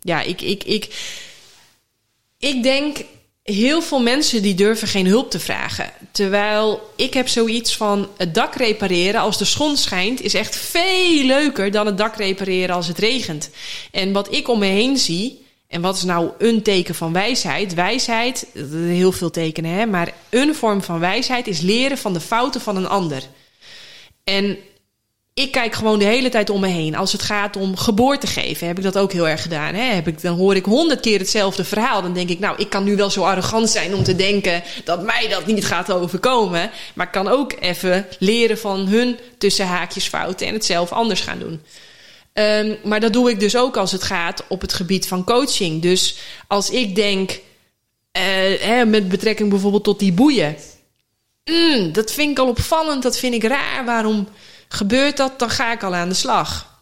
ja, 0.00 0.20
ik, 0.20 0.40
ik, 0.40 0.64
ik, 0.64 0.88
ik 2.38 2.62
denk 2.62 2.98
heel 3.44 3.82
veel 3.82 4.02
mensen 4.02 4.42
die 4.42 4.54
durven 4.54 4.88
geen 4.88 5.06
hulp 5.06 5.30
te 5.30 5.40
vragen. 5.40 5.90
Terwijl 6.10 6.92
ik 6.96 7.14
heb 7.14 7.28
zoiets 7.28 7.76
van 7.76 8.08
het 8.16 8.34
dak 8.34 8.54
repareren 8.54 9.20
als 9.20 9.38
de 9.38 9.44
zon 9.44 9.76
schijnt 9.76 10.20
is 10.20 10.34
echt 10.34 10.56
veel 10.56 11.24
leuker 11.24 11.70
dan 11.70 11.86
het 11.86 11.98
dak 11.98 12.16
repareren 12.16 12.74
als 12.74 12.86
het 12.86 12.98
regent. 12.98 13.50
En 13.90 14.12
wat 14.12 14.32
ik 14.32 14.48
om 14.48 14.58
me 14.58 14.66
heen 14.66 14.96
zie 14.96 15.44
en 15.68 15.80
wat 15.80 15.96
is 15.96 16.02
nou 16.02 16.30
een 16.38 16.62
teken 16.62 16.94
van 16.94 17.12
wijsheid? 17.12 17.74
Wijsheid, 17.74 18.46
heel 18.72 19.12
veel 19.12 19.30
tekenen 19.30 19.70
hè, 19.70 19.86
maar 19.86 20.12
een 20.30 20.54
vorm 20.54 20.82
van 20.82 20.98
wijsheid 20.98 21.46
is 21.46 21.60
leren 21.60 21.98
van 21.98 22.12
de 22.12 22.20
fouten 22.20 22.60
van 22.60 22.76
een 22.76 22.88
ander. 22.88 23.22
En 24.24 24.58
ik 25.34 25.52
kijk 25.52 25.74
gewoon 25.74 25.98
de 25.98 26.04
hele 26.04 26.28
tijd 26.28 26.50
om 26.50 26.60
me 26.60 26.68
heen. 26.68 26.96
Als 26.96 27.12
het 27.12 27.22
gaat 27.22 27.56
om 27.56 27.76
geboorte 27.76 28.26
geven, 28.26 28.66
heb 28.66 28.76
ik 28.76 28.84
dat 28.84 28.98
ook 28.98 29.12
heel 29.12 29.28
erg 29.28 29.42
gedaan. 29.42 29.74
Hè? 29.74 29.82
Heb 29.94 30.08
ik, 30.08 30.20
dan 30.20 30.36
hoor 30.36 30.56
ik 30.56 30.64
honderd 30.64 31.00
keer 31.00 31.18
hetzelfde 31.18 31.64
verhaal. 31.64 32.02
Dan 32.02 32.12
denk 32.12 32.28
ik, 32.28 32.38
nou, 32.38 32.56
ik 32.58 32.70
kan 32.70 32.84
nu 32.84 32.96
wel 32.96 33.10
zo 33.10 33.22
arrogant 33.22 33.70
zijn 33.70 33.94
om 33.94 34.02
te 34.02 34.16
denken 34.16 34.62
dat 34.84 35.02
mij 35.02 35.28
dat 35.28 35.46
niet 35.46 35.64
gaat 35.64 35.92
overkomen. 35.92 36.70
Maar 36.94 37.06
ik 37.06 37.12
kan 37.12 37.28
ook 37.28 37.52
even 37.60 38.06
leren 38.18 38.58
van 38.58 38.86
hun 38.86 39.18
tussen 39.38 39.66
haakjes 39.66 40.06
fouten 40.06 40.46
en 40.46 40.52
het 40.52 40.64
zelf 40.64 40.92
anders 40.92 41.20
gaan 41.20 41.38
doen. 41.38 41.62
Ehm, 42.32 42.74
maar 42.84 43.00
dat 43.00 43.12
doe 43.12 43.30
ik 43.30 43.40
dus 43.40 43.56
ook 43.56 43.76
als 43.76 43.92
het 43.92 44.02
gaat 44.02 44.44
op 44.48 44.60
het 44.60 44.72
gebied 44.72 45.08
van 45.08 45.24
coaching. 45.24 45.82
Dus 45.82 46.16
als 46.46 46.70
ik 46.70 46.94
denk, 46.94 47.40
eh, 48.12 48.22
hè, 48.60 48.84
met 48.84 49.08
betrekking 49.08 49.50
bijvoorbeeld 49.50 49.84
tot 49.84 49.98
die 49.98 50.12
boeien. 50.12 50.56
Mm, 51.44 51.92
dat 51.92 52.12
vind 52.12 52.30
ik 52.30 52.38
al 52.38 52.48
opvallend, 52.48 53.02
dat 53.02 53.18
vind 53.18 53.34
ik 53.34 53.44
raar. 53.44 53.84
Waarom 53.84 54.28
gebeurt 54.74 55.16
dat? 55.16 55.38
Dan 55.38 55.50
ga 55.50 55.72
ik 55.72 55.82
al 55.82 55.94
aan 55.94 56.08
de 56.08 56.14
slag. 56.14 56.72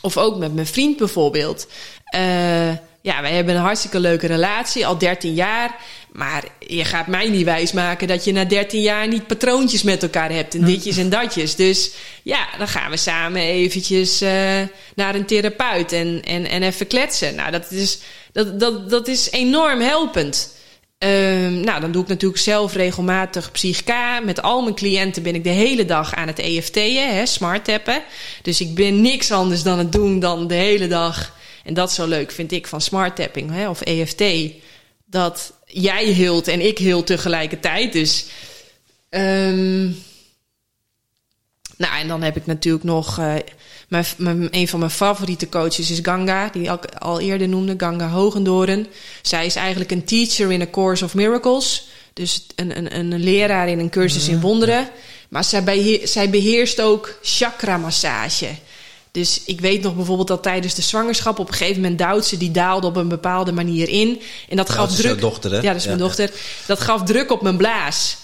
Of 0.00 0.16
ook 0.16 0.36
met 0.36 0.54
mijn 0.54 0.66
vriend 0.66 0.96
bijvoorbeeld. 0.96 1.66
Eh, 2.04 2.70
ja, 3.02 3.22
wij 3.22 3.32
hebben 3.32 3.54
een 3.54 3.60
hartstikke 3.60 4.00
leuke 4.00 4.26
relatie, 4.26 4.86
al 4.86 4.98
13 4.98 5.34
jaar. 5.34 5.76
Maar 6.12 6.44
je 6.58 6.84
gaat 6.84 7.06
mij 7.06 7.28
niet 7.28 7.44
wijsmaken 7.44 8.08
dat 8.08 8.24
je 8.24 8.32
na 8.32 8.44
13 8.44 8.80
jaar 8.80 9.08
niet 9.08 9.26
patroontjes 9.26 9.82
met 9.82 10.02
elkaar 10.02 10.30
hebt. 10.30 10.54
En 10.54 10.64
ditjes 10.64 10.96
en 10.96 11.08
datjes. 11.08 11.56
Dus 11.56 11.90
ja, 12.22 12.46
dan 12.58 12.68
gaan 12.68 12.90
we 12.90 12.96
samen 12.96 13.42
eventjes 13.42 14.20
eh, 14.20 14.60
naar 14.94 15.14
een 15.14 15.26
therapeut 15.26 15.92
en, 15.92 16.22
en, 16.24 16.46
en 16.46 16.62
even 16.62 16.86
kletsen. 16.86 17.34
Nou, 17.34 17.50
dat 17.50 17.70
is, 17.70 17.98
dat, 18.32 18.60
dat, 18.60 18.90
dat 18.90 19.08
is 19.08 19.30
enorm 19.30 19.80
helpend. 19.80 20.58
Ehm, 21.00 21.60
nou, 21.60 21.80
dan 21.80 21.92
doe 21.92 22.02
ik 22.02 22.08
natuurlijk 22.08 22.40
zelf 22.40 22.74
regelmatig 22.74 23.50
psychica. 23.52 24.20
Met 24.20 24.42
al 24.42 24.62
mijn 24.62 24.74
cliënten 24.74 25.22
ben 25.22 25.34
ik 25.34 25.44
de 25.44 25.50
hele 25.50 25.84
dag 25.84 26.14
aan 26.14 26.26
het 26.26 26.38
EFT'en, 26.38 27.14
hè, 27.16 27.26
smart 27.26 27.64
tappen. 27.64 28.02
Dus 28.42 28.60
ik 28.60 28.74
ben 28.74 29.00
niks 29.00 29.30
anders 29.30 29.62
dan 29.62 29.78
het 29.78 29.92
doen 29.92 30.20
dan 30.20 30.46
de 30.46 30.54
hele 30.54 30.88
dag. 30.88 31.36
En 31.64 31.74
dat 31.74 31.92
zo 31.92 32.06
leuk, 32.06 32.30
vind 32.30 32.52
ik, 32.52 32.66
van 32.66 32.80
smart 32.80 33.16
tapping 33.16 33.66
of 33.68 33.80
EFT. 33.80 34.22
Dat 35.06 35.52
jij 35.66 36.04
hield 36.04 36.48
en 36.48 36.66
ik 36.66 36.78
hield 36.78 37.06
tegelijkertijd. 37.06 37.92
Dus. 37.92 38.26
ehm, 39.08 39.84
nou, 41.76 41.98
en 42.00 42.08
dan 42.08 42.22
heb 42.22 42.36
ik 42.36 42.46
natuurlijk 42.46 42.84
nog. 42.84 43.18
eh, 43.18 43.34
mijn, 43.90 44.04
mijn, 44.16 44.48
een 44.50 44.68
van 44.68 44.78
mijn 44.78 44.90
favoriete 44.90 45.48
coaches 45.48 45.90
is 45.90 45.98
Ganga, 46.02 46.48
die 46.52 46.70
ik 46.72 46.84
al 46.98 47.20
eerder 47.20 47.48
noemde, 47.48 47.74
Ganga 47.76 48.08
Hogendoren. 48.08 48.86
Zij 49.22 49.46
is 49.46 49.54
eigenlijk 49.56 49.90
een 49.90 50.04
teacher 50.04 50.52
in 50.52 50.60
a 50.60 50.66
Course 50.70 51.04
of 51.04 51.14
Miracles. 51.14 51.88
Dus 52.12 52.46
een, 52.56 52.76
een, 52.76 52.96
een 52.96 53.18
leraar 53.22 53.68
in 53.68 53.78
een 53.78 53.90
cursus 53.90 54.28
in 54.28 54.40
wonderen. 54.40 54.88
Maar 55.28 55.44
zij, 55.44 55.64
beheer, 55.64 56.08
zij 56.08 56.30
beheerst 56.30 56.80
ook 56.80 57.18
chakra-massage. 57.22 58.48
Dus 59.12 59.42
ik 59.46 59.60
weet 59.60 59.82
nog 59.82 59.96
bijvoorbeeld 59.96 60.28
dat 60.28 60.42
tijdens 60.42 60.74
de 60.74 60.82
zwangerschap 60.82 61.38
op 61.38 61.48
een 61.48 61.54
gegeven 61.54 61.80
moment 61.82 61.98
duwt 61.98 62.24
ze 62.26 62.36
die 62.36 62.50
daalde 62.50 62.86
op 62.86 62.96
een 62.96 63.08
bepaalde 63.08 63.52
manier 63.52 63.88
in. 63.88 64.20
En 64.48 64.56
dat 64.56 64.70
gaf 64.70 64.88
dat 64.88 64.98
is 64.98 65.04
druk. 65.04 65.20
dochter, 65.20 65.50
hè? 65.50 65.56
Ja, 65.56 65.62
dat 65.62 65.76
is 65.76 65.82
Ja, 65.82 65.88
mijn 65.88 66.00
ja. 66.02 66.06
dochter. 66.06 66.30
Dat 66.66 66.80
gaf 66.80 67.02
druk 67.02 67.30
op 67.32 67.42
mijn 67.42 67.56
blaas. 67.56 68.16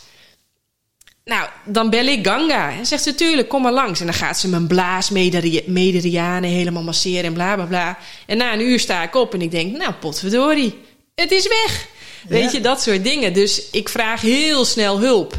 Nou, 1.27 1.49
dan 1.65 1.91
bel 1.91 2.07
ik 2.07 2.27
Ganga. 2.27 2.73
En 2.73 2.87
zegt 2.87 3.03
ze, 3.03 3.15
tuurlijk, 3.15 3.49
kom 3.49 3.63
maar 3.63 3.73
langs. 3.73 4.01
En 4.01 4.07
dan 4.07 4.15
gaat 4.15 4.39
ze 4.39 4.49
mijn 4.49 4.67
blaasmeridianen 4.67 6.51
helemaal 6.51 6.83
masseren 6.83 7.25
en 7.25 7.33
bla, 7.33 7.55
bla, 7.55 7.65
bla. 7.65 7.99
En 8.27 8.37
na 8.37 8.53
een 8.53 8.61
uur 8.61 8.81
sta 8.81 9.03
ik 9.03 9.15
op 9.15 9.35
en 9.35 9.43
ik 9.43 9.51
denk, 9.51 9.77
nou, 9.77 9.93
potverdorie, 9.93 10.79
het 11.15 11.31
is 11.31 11.49
weg. 11.49 11.87
Weet 12.29 12.53
je, 12.53 12.61
dat 12.61 12.83
soort 12.83 13.05
dingen. 13.05 13.33
Dus 13.33 13.71
ik 13.71 13.89
vraag 13.89 14.21
heel 14.21 14.65
snel 14.65 15.01
hulp. 15.01 15.35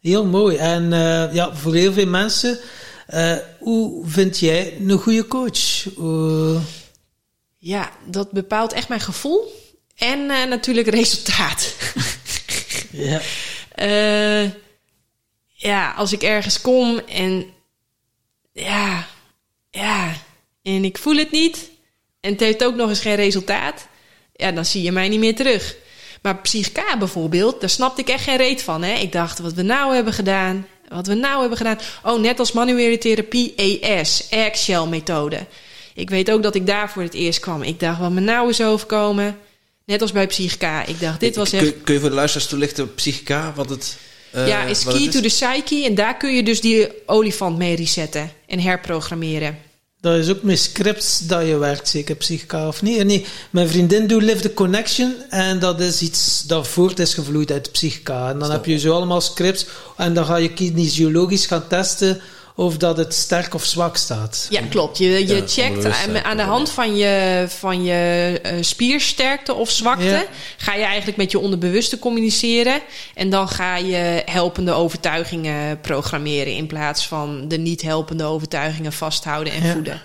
Heel 0.00 0.24
mooi. 0.26 0.56
En 0.56 0.92
eh, 0.92 1.34
ja, 1.34 1.54
voor 1.54 1.74
heel 1.74 1.92
veel 1.92 2.06
mensen, 2.06 2.58
eh, 3.06 3.36
hoe 3.58 4.02
vind 4.06 4.38
jij 4.38 4.76
een 4.80 4.98
goede 4.98 5.26
coach? 5.26 5.86
Eh, 5.98 6.62
Ja, 7.58 7.90
dat 8.06 8.30
bepaalt 8.30 8.72
echt 8.72 8.88
mijn 8.88 9.00
gevoel. 9.00 9.52
En 9.96 10.26
natuurlijk 10.26 10.88
resultaat. 10.88 11.74
ja. 12.90 13.20
Eh, 13.74 14.44
ja, 15.46 15.92
als 15.96 16.12
ik 16.12 16.22
ergens 16.22 16.60
kom 16.60 16.98
en 16.98 17.46
ja, 18.52 19.06
ja, 19.70 20.12
en 20.62 20.84
ik 20.84 20.98
voel 20.98 21.16
het 21.16 21.30
niet 21.30 21.70
en 22.20 22.30
het 22.30 22.40
heeft 22.40 22.64
ook 22.64 22.74
nog 22.74 22.88
eens 22.88 23.00
geen 23.00 23.14
resultaat, 23.14 23.86
ja, 24.32 24.52
dan 24.52 24.64
zie 24.64 24.82
je 24.82 24.92
mij 24.92 25.08
niet 25.08 25.18
meer 25.18 25.34
terug. 25.34 25.76
Maar 26.22 26.36
psychica 26.36 26.98
bijvoorbeeld, 26.98 27.60
daar 27.60 27.70
snapte 27.70 28.00
ik 28.00 28.08
echt 28.08 28.24
geen 28.24 28.36
reet 28.36 28.62
van. 28.62 28.82
Hè? 28.82 28.94
Ik 28.94 29.12
dacht, 29.12 29.38
wat 29.38 29.52
we 29.52 29.62
nou 29.62 29.94
hebben 29.94 30.12
gedaan, 30.12 30.66
wat 30.88 31.06
we 31.06 31.14
nou 31.14 31.40
hebben 31.40 31.58
gedaan. 31.58 31.78
Oh, 32.02 32.20
net 32.20 32.38
als 32.38 32.52
manuele 32.52 32.98
therapie, 32.98 33.54
ES, 33.54 34.28
Eggshell 34.30 34.86
methode. 34.86 35.46
Ik 35.94 36.10
weet 36.10 36.30
ook 36.30 36.42
dat 36.42 36.54
ik 36.54 36.66
daar 36.66 36.90
voor 36.90 37.02
het 37.02 37.14
eerst 37.14 37.40
kwam. 37.40 37.62
Ik 37.62 37.80
dacht, 37.80 38.00
wat 38.00 38.10
me 38.10 38.20
nou 38.20 38.48
is 38.48 38.62
overkomen. 38.62 39.38
Net 39.84 40.02
als 40.02 40.12
bij 40.12 40.26
psychica. 40.26 40.86
Ik 40.86 41.00
dacht, 41.00 41.20
dit 41.20 41.36
was 41.36 41.52
echt... 41.52 41.62
Kun, 41.62 41.82
kun 41.82 41.94
je 41.94 42.00
voor 42.00 42.08
de 42.08 42.14
luisteraars 42.14 42.48
toelichten, 42.48 42.94
psychica, 42.94 43.52
wat 43.56 43.70
het 43.70 43.96
eh, 44.30 44.48
ja, 44.48 44.62
is 44.64 44.84
key 44.84 45.08
to 45.08 45.20
the 45.20 45.28
psyche. 45.28 45.84
En 45.84 45.94
daar 45.94 46.16
kun 46.16 46.34
je 46.34 46.42
dus 46.42 46.60
die 46.60 46.88
olifant 47.06 47.58
mee 47.58 47.76
resetten 47.76 48.30
en 48.46 48.60
herprogrammeren. 48.60 49.58
Dat 50.00 50.18
is 50.18 50.30
ook 50.30 50.42
met 50.42 50.58
scripts 50.58 51.18
dat 51.18 51.46
je 51.46 51.56
werkt, 51.56 51.88
zeker 51.88 52.14
psychica 52.14 52.68
of 52.68 52.82
niet? 52.82 53.04
Nee, 53.04 53.26
mijn 53.50 53.68
vriendin 53.68 54.06
doet 54.06 54.22
Live 54.22 54.40
the 54.40 54.54
Connection 54.54 55.14
en 55.30 55.58
dat 55.58 55.80
is 55.80 56.02
iets 56.02 56.42
dat 56.46 56.68
voort 56.68 56.98
is 56.98 57.14
gevloeid 57.14 57.52
uit 57.52 57.72
psychica. 57.72 58.30
En 58.30 58.38
dan 58.38 58.50
heb 58.50 58.64
je 58.64 58.78
zo 58.78 58.94
allemaal 58.94 59.20
scripts 59.20 59.66
en 59.96 60.14
dan 60.14 60.24
ga 60.24 60.36
je 60.36 60.52
kinesiologisch 60.52 61.46
gaan 61.46 61.68
testen 61.68 62.20
of 62.56 62.76
dat 62.76 62.96
het 62.96 63.14
sterk 63.14 63.54
of 63.54 63.64
zwak 63.64 63.96
staat. 63.96 64.46
Ja, 64.50 64.60
klopt. 64.70 64.98
Je, 64.98 65.26
je 65.26 65.34
Ja, 65.34 65.42
checkt 65.46 65.84
aan, 66.24 66.36
de 66.36 66.42
hand 66.42 66.70
van 66.70 66.96
je, 66.96 67.44
van 67.48 67.84
je 67.84 68.40
eh, 68.42 68.52
spiersterkte 68.60 69.54
of 69.54 69.70
zwakte... 69.70 70.04
Ja. 70.04 70.24
ga 70.56 70.74
je 70.74 70.84
eigenlijk 70.84 71.16
met 71.16 71.30
je 71.30 71.38
onderbewuste 71.38 71.98
communiceren. 71.98 72.80
En 73.14 73.30
dan 73.30 73.48
ga 73.48 73.76
je 73.76 74.22
helpende 74.24 74.72
overtuigingen 74.72 75.80
programmeren... 75.80 76.52
in 76.52 76.66
plaats 76.66 77.06
van 77.06 77.48
de 77.48 77.58
niet 77.58 77.82
helpende 77.82 78.24
overtuigingen 78.24 78.92
vasthouden 78.92 79.52
en 79.52 79.62
Ja. 79.66 79.72
voeden. 79.72 80.00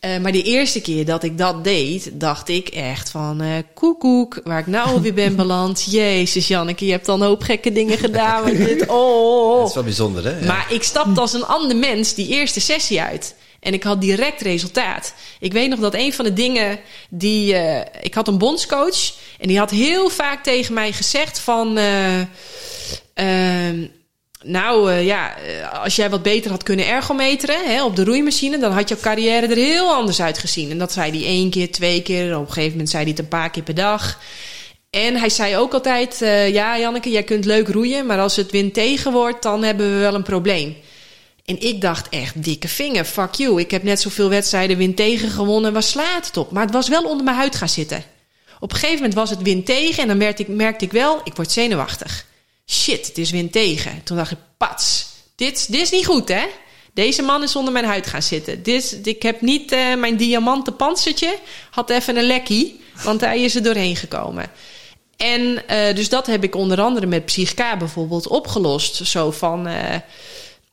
Eh, 0.00 0.18
maar 0.18 0.32
de 0.32 0.42
eerste 0.42 0.80
keer 0.80 1.04
dat 1.04 1.22
ik 1.22 1.38
dat 1.38 1.64
deed, 1.64 2.10
dacht 2.12 2.48
ik 2.48 2.68
echt 2.68 3.10
van... 3.10 3.40
eh 3.40 3.48
koekoek, 3.74 4.40
waar 4.44 4.58
ik 4.58 4.66
nou 4.66 4.88
alweer 4.88 5.14
ben 5.14 5.36
beland. 5.36 5.86
Jezus, 5.90 6.48
Janneke, 6.48 6.84
je 6.84 6.90
hebt 6.92 7.06
dan 7.06 7.20
een 7.20 7.26
hoop 7.26 7.42
gekke 7.42 7.72
dingen 7.72 7.98
gedaan. 7.98 8.44
met 8.44 8.56
dit, 8.56 8.86
oh. 8.86 9.58
Dat 9.58 9.68
is 9.68 9.74
wel 9.74 9.82
bijzonder, 9.84 10.24
hè? 10.24 10.38
Ja. 10.38 10.46
Maar 10.46 10.66
ik 10.72 10.82
stapte 10.82 11.20
als 11.20 11.32
een 11.32 11.44
ander 11.46 11.76
mens 11.76 12.14
die 12.14 12.28
eerste 12.28 12.60
sessie 12.60 13.00
uit. 13.00 13.34
En 13.60 13.72
ik 13.72 13.82
had 13.82 14.00
direct 14.00 14.40
resultaat. 14.40 15.14
Ik 15.40 15.52
weet 15.52 15.68
nog 15.68 15.78
dat 15.78 15.94
een 15.94 16.12
van 16.12 16.24
de 16.24 16.32
dingen 16.32 16.78
die... 17.08 17.54
eh, 17.54 17.86
ik 18.02 18.14
had 18.14 18.28
een 18.28 18.38
bondscoach 18.38 19.12
en 19.38 19.48
die 19.48 19.58
had 19.58 19.70
heel 19.70 20.08
vaak 20.08 20.42
tegen 20.42 20.74
mij 20.74 20.92
gezegd 20.92 21.38
van... 21.38 21.78
eh, 21.78 22.20
ehm, 23.14 23.86
nou 24.44 24.92
eh, 24.92 25.04
ja, 25.06 25.36
eh, 25.36 25.82
als 25.82 25.96
jij 25.96 26.10
wat 26.10 26.22
beter 26.22 26.50
had 26.50 26.62
kunnen 26.62 26.86
ergometeren 26.86 27.64
hè, 27.64 27.84
op 27.84 27.96
de 27.96 28.04
roeimachine... 28.04 28.58
dan 28.58 28.72
had 28.72 28.88
jouw 28.88 28.98
carrière 29.00 29.46
er 29.46 29.56
heel 29.56 29.92
anders 29.92 30.22
uitgezien. 30.22 30.70
En 30.70 30.78
dat 30.78 30.92
zei 30.92 31.10
hij 31.10 31.26
één 31.26 31.50
keer, 31.50 31.72
twee 31.72 32.02
keer. 32.02 32.36
Op 32.36 32.46
een 32.46 32.52
gegeven 32.52 32.70
moment 32.70 32.90
zei 32.90 33.02
hij 33.02 33.12
het 33.12 33.20
een 33.20 33.28
paar 33.28 33.50
keer 33.50 33.62
per 33.62 33.74
dag... 33.74 34.18
En 34.90 35.16
hij 35.16 35.28
zei 35.28 35.56
ook 35.56 35.72
altijd: 35.72 36.22
eh, 36.22 36.52
Ja, 36.52 36.78
Janneke, 36.78 37.10
jij 37.10 37.22
kunt 37.22 37.44
leuk 37.44 37.68
roeien, 37.68 38.06
maar 38.06 38.20
als 38.20 38.36
het 38.36 38.50
wind 38.50 38.74
tegen 38.74 39.12
wordt, 39.12 39.42
dan 39.42 39.62
hebben 39.62 39.92
we 39.92 39.98
wel 39.98 40.14
een 40.14 40.22
probleem. 40.22 40.76
En 41.44 41.60
ik 41.60 41.80
dacht 41.80 42.08
echt: 42.08 42.42
dikke 42.44 42.68
vinger, 42.68 43.04
fuck 43.04 43.34
you. 43.34 43.60
Ik 43.60 43.70
heb 43.70 43.82
net 43.82 44.00
zoveel 44.00 44.28
wedstrijden 44.28 44.76
wind 44.76 44.96
tegen 44.96 45.30
gewonnen, 45.30 45.72
waar 45.72 45.82
slaat 45.82 46.26
het 46.26 46.36
op? 46.36 46.50
Maar 46.50 46.62
het 46.62 46.72
was 46.72 46.88
wel 46.88 47.04
onder 47.04 47.24
mijn 47.24 47.36
huid 47.36 47.56
gaan 47.56 47.68
zitten. 47.68 48.04
Op 48.60 48.70
een 48.70 48.76
gegeven 48.76 48.96
moment 48.96 49.14
was 49.14 49.30
het 49.30 49.42
wind 49.42 49.66
tegen 49.66 50.02
en 50.02 50.08
dan 50.08 50.16
merkte 50.16 50.42
ik, 50.42 50.48
merkte 50.48 50.84
ik 50.84 50.92
wel: 50.92 51.20
ik 51.24 51.34
word 51.34 51.52
zenuwachtig. 51.52 52.26
Shit, 52.70 53.06
het 53.06 53.18
is 53.18 53.30
wind 53.30 53.52
tegen. 53.52 54.00
Toen 54.04 54.16
dacht 54.16 54.30
ik: 54.30 54.38
Pats, 54.56 55.06
dit, 55.36 55.72
dit 55.72 55.80
is 55.80 55.90
niet 55.90 56.06
goed, 56.06 56.28
hè? 56.28 56.46
Deze 56.94 57.22
man 57.22 57.42
is 57.42 57.56
onder 57.56 57.72
mijn 57.72 57.84
huid 57.84 58.06
gaan 58.06 58.22
zitten. 58.22 58.62
Dit, 58.62 59.00
ik 59.02 59.22
heb 59.22 59.40
niet 59.40 59.72
eh, 59.72 59.94
mijn 59.94 60.16
diamanten 60.16 60.76
panzertje, 60.76 61.38
had 61.70 61.90
even 61.90 62.16
een 62.16 62.26
lekkie, 62.26 62.80
want 63.04 63.20
hij 63.20 63.40
is 63.40 63.54
er 63.54 63.62
doorheen 63.62 63.96
gekomen. 63.96 64.50
En 65.16 65.68
eh, 65.68 65.94
dus 65.94 66.08
dat 66.08 66.26
heb 66.26 66.44
ik 66.44 66.54
onder 66.54 66.80
andere 66.80 67.06
met 67.06 67.24
Psychica 67.24 67.76
bijvoorbeeld 67.76 68.28
opgelost. 68.28 69.06
Zo 69.06 69.30
van, 69.30 69.66
eh, 69.66 69.96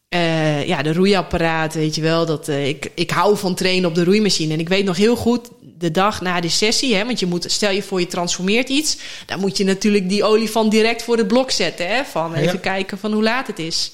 eh, 0.10 0.68
ja, 0.68 0.82
de 0.82 0.94
roeiapparaat, 0.94 1.74
weet 1.74 1.96
je 1.96 2.02
wel. 2.02 2.26
Dat, 2.26 2.48
eh, 2.48 2.68
ik, 2.68 2.92
ik 2.96 3.10
hou 3.10 3.38
van 3.38 3.56
trainen 3.56 3.90
op 3.90 3.96
de 3.96 4.04
roeimachine. 4.04 4.54
En 4.54 4.60
ik 4.60 4.70
weet 4.70 4.86
nog 4.86 4.98
heel 4.98 5.16
goed, 5.16 5.50
de 5.62 5.92
dag 5.92 6.22
na 6.22 6.40
de 6.42 6.50
sessie... 6.50 6.96
Hè, 6.96 7.06
want 7.06 7.20
je 7.20 7.26
moet, 7.26 7.52
stel 7.52 7.72
je 7.72 7.84
voor 7.84 8.00
je 8.00 8.08
transformeert 8.08 8.70
iets... 8.70 8.98
dan 9.26 9.40
moet 9.40 9.58
je 9.58 9.64
natuurlijk 9.64 10.10
die 10.10 10.24
olifant 10.24 10.72
direct 10.72 11.04
voor 11.04 11.18
het 11.18 11.28
blok 11.28 11.52
zetten. 11.52 11.88
Hè, 11.88 12.04
van 12.06 12.34
even 12.34 12.54
Ja. 12.54 12.60
kijken 12.60 12.98
van 12.98 13.14
hoe 13.14 13.24
laat 13.24 13.48
het 13.48 13.60
is. 13.60 13.92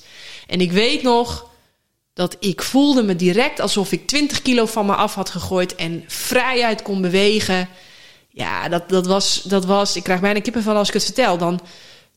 En 0.47 0.61
ik 0.61 0.71
weet 0.71 1.01
nog 1.03 1.49
dat 2.13 2.37
ik 2.39 2.61
voelde 2.61 3.03
me 3.03 3.15
direct 3.15 3.59
alsof 3.59 3.91
ik 3.91 4.07
20 4.07 4.41
kilo 4.41 4.65
van 4.65 4.85
me 4.85 4.93
af 4.95 5.13
had 5.13 5.29
gegooid... 5.29 5.75
en 5.75 6.03
vrijuit 6.07 6.81
kon 6.81 7.01
bewegen... 7.01 7.69
Ja, 8.29 8.69
dat, 8.69 8.89
dat, 8.89 9.05
was, 9.07 9.41
dat 9.43 9.65
was... 9.65 9.95
Ik 9.95 10.03
krijg 10.03 10.19
bijna 10.19 10.39
kippenvel 10.41 10.75
als 10.75 10.87
ik 10.87 10.93
het 10.93 11.03
vertel. 11.03 11.37
Dan, 11.37 11.59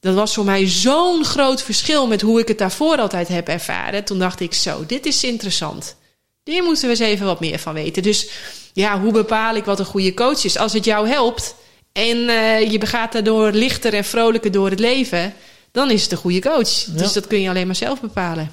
dat 0.01 0.15
was 0.15 0.35
voor 0.35 0.45
mij 0.45 0.67
zo'n 0.67 1.25
groot 1.25 1.63
verschil 1.63 2.07
met 2.07 2.21
hoe 2.21 2.41
ik 2.41 2.49
het 2.49 2.59
daarvoor 2.59 2.97
altijd 2.97 3.29
heb 3.29 3.49
ervaren. 3.49 4.05
Toen 4.05 4.19
dacht 4.19 4.41
ik 4.41 4.55
zo, 4.55 4.87
dit 4.87 5.07
is 5.07 5.25
interessant. 5.25 5.97
Hier 6.45 6.63
moeten 6.63 6.83
we 6.85 6.91
eens 6.91 6.99
even 6.99 7.27
wat 7.27 7.41
meer 7.41 7.59
van 7.59 7.75
weten. 7.75 8.03
Dus 8.03 8.29
ja, 8.73 9.01
hoe 9.01 9.13
bepaal 9.13 9.55
ik 9.55 9.65
wat 9.65 9.79
een 9.79 9.85
goede 9.85 10.15
coach 10.15 10.45
is? 10.45 10.59
Als 10.59 10.73
het 10.73 10.85
jou 10.85 11.09
helpt 11.09 11.55
en 11.93 12.29
eh, 12.29 12.71
je 12.71 12.87
gaat 12.87 13.13
daardoor 13.13 13.51
lichter 13.51 13.95
en 13.95 14.05
vrolijker 14.05 14.51
door 14.51 14.71
het 14.71 14.81
leven... 14.81 15.35
dan 15.73 15.91
is 15.91 16.03
het 16.03 16.13
een 16.13 16.19
goede 16.19 16.41
coach. 16.41 16.85
Dus 16.85 17.13
dat 17.13 17.27
kun 17.27 17.41
je 17.41 17.49
alleen 17.49 17.67
maar 17.67 17.77
zelf 17.77 18.01
bepalen. 18.01 18.51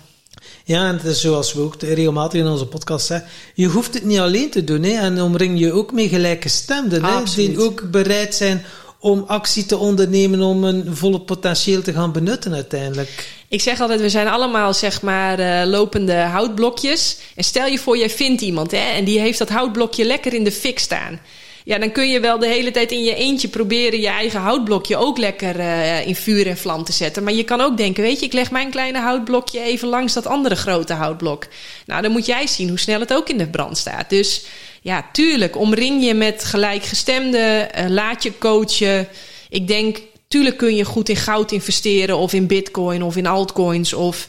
Ja, 0.65 0.87
en 0.87 0.95
het 0.95 1.03
is 1.03 1.21
zoals 1.21 1.53
we 1.53 1.61
ook 1.61 1.75
regelmatig 1.81 2.39
in 2.39 2.47
onze 2.47 2.65
podcast 2.65 3.05
zeggen, 3.05 3.29
je 3.53 3.67
hoeft 3.67 3.93
het 3.93 4.03
niet 4.03 4.19
alleen 4.19 4.49
te 4.49 4.63
doen. 4.63 4.83
Hè, 4.83 4.99
en 4.99 5.21
omring 5.21 5.59
je 5.59 5.71
ook 5.71 5.91
met 5.91 6.09
gelijke 6.09 6.49
stemden, 6.49 7.03
hè, 7.03 7.23
die 7.35 7.61
ook 7.61 7.91
bereid 7.91 8.35
zijn 8.35 8.65
om 9.03 9.23
actie 9.27 9.65
te 9.65 9.77
ondernemen 9.77 10.41
om 10.41 10.63
een 10.63 10.95
volle 10.95 11.19
potentieel 11.19 11.81
te 11.81 11.93
gaan 11.93 12.11
benutten 12.11 12.53
uiteindelijk. 12.53 13.27
Ik 13.47 13.61
zeg 13.61 13.79
altijd, 13.79 14.01
we 14.01 14.09
zijn 14.09 14.27
allemaal 14.27 14.73
zeg 14.73 15.01
maar 15.01 15.39
eh, 15.39 15.67
lopende 15.67 16.13
houtblokjes. 16.13 17.17
En 17.35 17.43
stel 17.43 17.67
je 17.67 17.79
voor, 17.79 17.97
jij 17.97 18.09
vindt 18.09 18.41
iemand 18.41 18.71
hè, 18.71 18.77
en 18.77 19.03
die 19.03 19.19
heeft 19.19 19.37
dat 19.37 19.49
houtblokje 19.49 20.05
lekker 20.05 20.33
in 20.33 20.43
de 20.43 20.51
fik 20.51 20.79
staan. 20.79 21.19
Ja, 21.63 21.77
dan 21.77 21.91
kun 21.91 22.09
je 22.09 22.19
wel 22.19 22.39
de 22.39 22.47
hele 22.47 22.71
tijd 22.71 22.91
in 22.91 23.03
je 23.03 23.15
eentje 23.15 23.47
proberen 23.47 23.99
je 23.99 24.07
eigen 24.07 24.39
houtblokje 24.39 24.97
ook 24.97 25.17
lekker 25.17 25.59
eh, 25.59 26.07
in 26.07 26.15
vuur 26.15 26.47
en 26.47 26.57
vlam 26.57 26.83
te 26.83 26.91
zetten. 26.91 27.23
Maar 27.23 27.33
je 27.33 27.43
kan 27.43 27.61
ook 27.61 27.77
denken, 27.77 28.03
weet 28.03 28.19
je, 28.19 28.25
ik 28.25 28.33
leg 28.33 28.51
mijn 28.51 28.69
kleine 28.69 28.99
houtblokje 28.99 29.61
even 29.61 29.87
langs 29.87 30.13
dat 30.13 30.27
andere 30.27 30.55
grote 30.55 30.93
houtblok. 30.93 31.47
Nou, 31.85 32.01
dan 32.01 32.11
moet 32.11 32.25
jij 32.25 32.47
zien 32.47 32.69
hoe 32.69 32.79
snel 32.79 32.99
het 32.99 33.13
ook 33.13 33.29
in 33.29 33.37
de 33.37 33.49
brand 33.49 33.77
staat. 33.77 34.09
Dus 34.09 34.45
ja, 34.83 35.09
tuurlijk, 35.11 35.57
omring 35.57 36.03
je 36.05 36.13
met 36.13 36.43
gelijkgestemden, 36.43 37.73
eh, 37.73 37.89
laat 37.89 38.23
je 38.23 38.37
coachen. 38.37 39.07
Ik 39.49 39.67
denk, 39.67 39.99
tuurlijk 40.27 40.57
kun 40.57 40.75
je 40.75 40.85
goed 40.85 41.09
in 41.09 41.15
goud 41.15 41.51
investeren 41.51 42.17
of 42.17 42.33
in 42.33 42.47
bitcoin 42.47 43.03
of 43.03 43.15
in 43.15 43.25
altcoins 43.27 43.93
of 43.93 44.27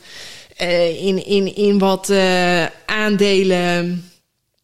eh, 0.57 1.07
in, 1.07 1.27
in, 1.27 1.57
in 1.57 1.79
wat 1.79 2.11
eh, 2.11 2.65
aandelen. 2.87 3.87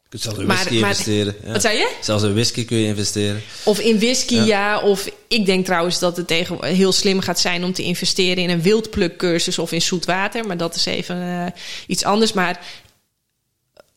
Je 0.03 0.09
kunt 0.19 0.23
zelfs 0.23 0.39
in 0.39 0.47
Maar- 0.47 0.57
whisky 0.57 0.81
maar- 0.81 0.89
investeren. 0.91 1.35
Ja. 1.45 1.53
Wat 1.53 1.61
zei 1.61 1.79
je? 1.79 1.93
Zelfs 2.03 2.23
in 2.25 2.33
whisky 2.33 2.65
kun 2.65 2.77
je 2.79 2.87
investeren. 2.87 3.43
Of 3.65 3.81
in 3.81 3.99
whisky, 3.99 4.35
ja. 4.35 4.45
Ja. 4.45 4.81
Of 4.81 5.11
ik 5.29 5.47
denk 5.47 5.65
trouwens 5.65 5.99
dat 5.99 6.17
het 6.17 6.27
tegen, 6.27 6.65
heel 6.65 6.93
slim 6.93 7.21
gaat 7.21 7.41
zijn 7.41 7.65
om 7.65 7.73
te 7.73 7.83
investeren 7.83 8.43
in 8.43 8.51
een 8.51 8.63
wildplukcursus 8.63 9.59
of 9.59 9.73
in 9.73 9.83
zoet 9.83 10.05
water. 10.05 10.47
Maar 10.47 10.57
dat 10.57 10.75
is 10.75 10.87
even 10.87 11.53
iets 11.87 12.05
anders. 12.05 12.33
Maar 12.33 12.61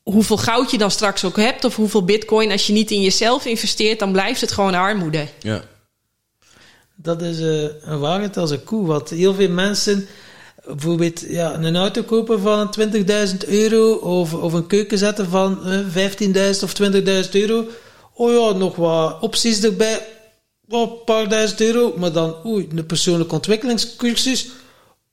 hoeveel 0.03 0.37
goud 0.37 0.71
je 0.71 0.77
dan 0.77 0.91
straks 0.91 1.23
ook 1.23 1.37
hebt 1.37 1.63
of 1.63 1.75
hoeveel 1.75 2.05
bitcoin, 2.05 2.51
als 2.51 2.67
je 2.67 2.73
niet 2.73 2.91
in 2.91 3.01
jezelf 3.01 3.45
investeert, 3.45 3.99
dan 3.99 4.11
blijft 4.11 4.41
het 4.41 4.51
gewoon 4.51 4.73
armoede. 4.73 5.27
Ja. 5.39 5.63
Dat 6.95 7.21
is 7.21 7.39
eh, 7.39 7.63
een 7.81 7.99
waarheid 7.99 8.37
als 8.37 8.51
een 8.51 8.63
koe. 8.63 8.87
Want 8.87 9.09
heel 9.09 9.33
veel 9.33 9.49
mensen 9.49 10.07
bijvoorbeeld 10.65 11.19
ja, 11.27 11.53
een 11.53 11.75
auto 11.75 12.03
kopen 12.03 12.39
van 12.39 12.75
20.000 12.79 13.47
euro 13.47 13.93
of, 13.93 14.33
of 14.33 14.53
een 14.53 14.67
keuken 14.67 14.97
zetten 14.97 15.29
van 15.29 15.65
eh, 15.65 15.79
15.000 16.55 16.63
of 16.63 16.73
20.000 16.81 17.29
euro. 17.31 17.65
Oh 18.13 18.31
ja, 18.31 18.57
nog 18.57 18.75
wat 18.75 19.21
opties 19.21 19.63
erbij. 19.63 20.05
Oh, 20.69 20.91
een 20.91 21.03
paar 21.05 21.29
duizend 21.29 21.61
euro. 21.61 21.93
Maar 21.97 22.11
dan, 22.11 22.35
oei, 22.45 22.67
een 22.75 22.85
persoonlijke 22.85 23.35
ontwikkelingscursus. 23.35 24.49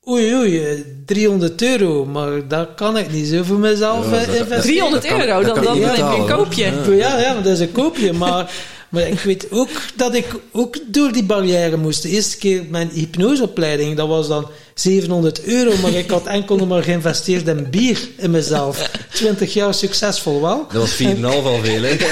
Oei, 0.09 0.35
oei, 0.35 0.65
eh, 0.65 0.79
300 1.07 1.63
euro. 1.63 2.05
Maar 2.05 2.49
dat 2.49 2.69
kan 2.77 2.97
ik 2.99 3.13
niet 3.13 3.27
zo 3.27 3.43
voor 3.43 3.59
mezelf 3.59 4.11
Ja, 4.11 4.17
eh, 4.21 4.27
dat- 4.27 4.35
investeren. 4.35 4.63
300 4.63 5.03
dat 5.03 5.11
kan- 5.13 5.21
euro, 5.21 5.43
dat 5.43 5.55
dan, 5.55 5.65
dan 5.65 5.77
je 5.81 5.87
een 6.03 6.27
koopje. 6.27 6.73
Ja. 6.97 7.19
Ja, 7.19 7.35
dat 7.35 7.47
is 7.53 7.61
een 7.61 7.73
koopje. 7.73 8.13
Maar, 8.13 8.51
maar 8.89 9.09
ik 9.09 9.21
weet 9.21 9.47
ook 9.51 9.69
dat 9.97 10.15
ik 10.15 10.27
ook 10.53 10.77
door 10.87 11.13
die 11.13 11.25
barrière 11.25 11.77
moest. 11.77 12.03
De 12.03 12.09
eerste 12.09 12.37
keer 12.39 12.65
mijn 12.71 12.89
hypnoseopleiding, 12.93 13.97
dat 13.97 14.09
was 14.09 14.29
dan 14.29 14.49
700 14.75 15.43
euro. 15.45 15.73
Maar 15.83 15.93
ik 15.93 16.11
had 16.11 16.27
enkel 16.27 16.57
nog 16.57 16.69
maar 16.69 16.83
geïnvesteerd 16.83 17.47
in 17.49 17.71
bier 17.71 17.99
in 18.17 18.31
mezelf. 18.31 18.91
20 19.13 19.53
jaar 19.55 19.75
succesvol 19.75 20.41
wel. 20.41 20.67
Dat 20.73 20.81
was 20.81 20.93
4,5 20.93 21.45
al 21.45 21.59
veel, 21.63 21.83
hè? 21.83 21.97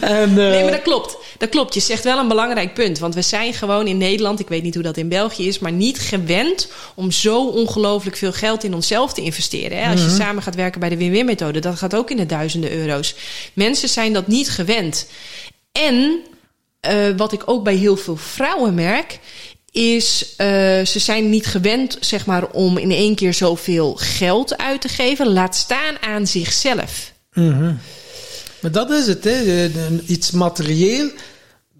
En, 0.00 0.28
eh, 0.28 0.34
Nee, 0.34 0.62
maar 0.62 0.72
dat 0.72 0.82
klopt. 0.82 1.16
Dat 1.38 1.48
klopt. 1.48 1.74
Je 1.74 1.80
zegt 1.80 2.04
wel 2.04 2.18
een 2.18 2.28
belangrijk 2.28 2.74
punt. 2.74 2.98
Want 2.98 3.14
we 3.14 3.22
zijn 3.22 3.54
gewoon 3.54 3.86
in 3.86 3.96
Nederland, 3.96 4.40
ik 4.40 4.48
weet 4.48 4.62
niet 4.62 4.74
hoe 4.74 4.82
dat 4.82 4.96
in 4.96 5.08
België 5.08 5.46
is, 5.46 5.58
maar 5.58 5.72
niet 5.72 5.98
gewend 5.98 6.68
om 6.94 7.10
zo 7.10 7.46
ongelooflijk 7.46 8.16
veel 8.16 8.32
geld 8.32 8.64
in 8.64 8.74
onszelf 8.74 9.12
te 9.12 9.20
investeren. 9.22 9.82
Hè? 9.82 9.90
Als 9.90 10.00
je 10.00 10.10
samen 10.10 10.42
gaat 10.42 10.54
werken 10.54 10.80
bij 10.80 10.88
de 10.88 10.96
win-win-methode, 10.96 11.60
dat 11.60 11.76
gaat 11.76 11.94
ook 11.94 12.10
in 12.10 12.16
de 12.16 12.26
duizenden 12.26 12.72
euro's. 12.72 13.14
Mensen 13.52 13.88
zijn 13.88 14.12
dat 14.12 14.26
niet 14.26 14.50
gewend. 14.50 15.06
En 15.72 16.20
eh, 16.80 16.96
wat 17.16 17.32
ik 17.32 17.42
ook 17.44 17.64
bij 17.64 17.74
heel 17.74 17.96
veel 17.96 18.16
vrouwen 18.16 18.74
merk, 18.74 19.18
is 19.70 20.34
eh, 20.36 20.46
ze 20.84 20.98
zijn 20.98 21.30
niet 21.30 21.46
gewend, 21.46 21.96
zeg 22.00 22.26
maar, 22.26 22.46
om 22.50 22.78
in 22.78 22.90
één 22.90 23.14
keer 23.14 23.34
zoveel 23.34 23.94
geld 23.94 24.56
uit 24.56 24.80
te 24.80 24.88
geven. 24.88 25.32
Laat 25.32 25.56
staan 25.56 25.98
aan 26.00 26.26
zichzelf. 26.26 27.12
Mhm. 27.32 27.74
Maar 28.60 28.72
dat 28.72 28.90
is 28.90 29.06
het, 29.06 29.24
hè. 29.24 29.68
Iets 30.06 30.30
materieel, 30.30 31.10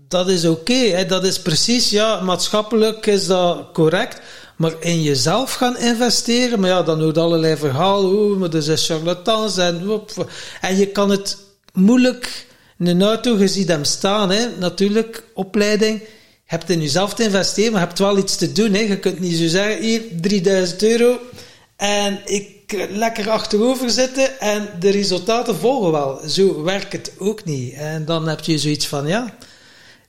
dat 0.08 0.28
is 0.28 0.44
oké. 0.44 1.04
dat 1.06 1.24
is 1.24 1.42
precies, 1.42 1.90
ja, 1.90 2.20
maatschappelijk 2.20 3.06
is 3.06 3.26
dat 3.26 3.72
correct. 3.72 4.20
Maar 4.56 4.72
in 4.80 5.02
jezelf 5.02 5.54
gaan 5.54 5.78
investeren, 5.78 6.60
maar 6.60 6.70
ja, 6.70 6.82
dan 6.82 7.02
hoort 7.02 7.18
allerlei 7.18 7.56
verhalen, 7.56 8.18
oh, 8.18 8.38
maar 8.38 8.54
er 8.54 8.62
zijn 8.62 8.78
charlatans 8.78 9.56
en 9.56 9.86
wop. 9.86 10.28
En 10.60 10.76
je 10.76 10.86
kan 10.86 11.10
het 11.10 11.36
moeilijk, 11.72 12.46
een 12.78 13.02
auto, 13.02 13.38
je 13.38 13.48
ziet 13.48 13.68
hem 13.68 13.84
staan, 13.84 14.30
hè, 14.30 14.46
natuurlijk, 14.58 15.24
opleiding. 15.34 16.00
Je 16.00 16.54
hebt 16.54 16.70
in 16.70 16.80
jezelf 16.80 17.14
te 17.14 17.22
investeren, 17.22 17.72
maar 17.72 17.80
je 17.80 17.86
hebt 17.86 17.98
wel 17.98 18.18
iets 18.18 18.36
te 18.36 18.52
doen. 18.52 18.72
Hè. 18.72 18.80
Je 18.80 18.98
kunt 18.98 19.20
niet 19.20 19.36
zo 19.36 19.46
zeggen, 19.46 19.82
hier, 19.82 20.02
3000 20.20 20.82
euro 20.82 21.18
en 21.76 22.20
ik 22.24 22.88
lekker 22.90 23.30
achterover 23.30 23.90
zitten 23.90 24.40
en 24.40 24.68
de 24.80 24.90
resultaten 24.90 25.56
volgen 25.56 25.92
wel. 25.92 26.20
Zo 26.28 26.62
werkt 26.62 26.92
het 26.92 27.12
ook 27.18 27.44
niet. 27.44 27.74
En 27.74 28.04
dan 28.04 28.28
heb 28.28 28.40
je 28.40 28.58
zoiets 28.58 28.86
van, 28.86 29.06
ja... 29.06 29.34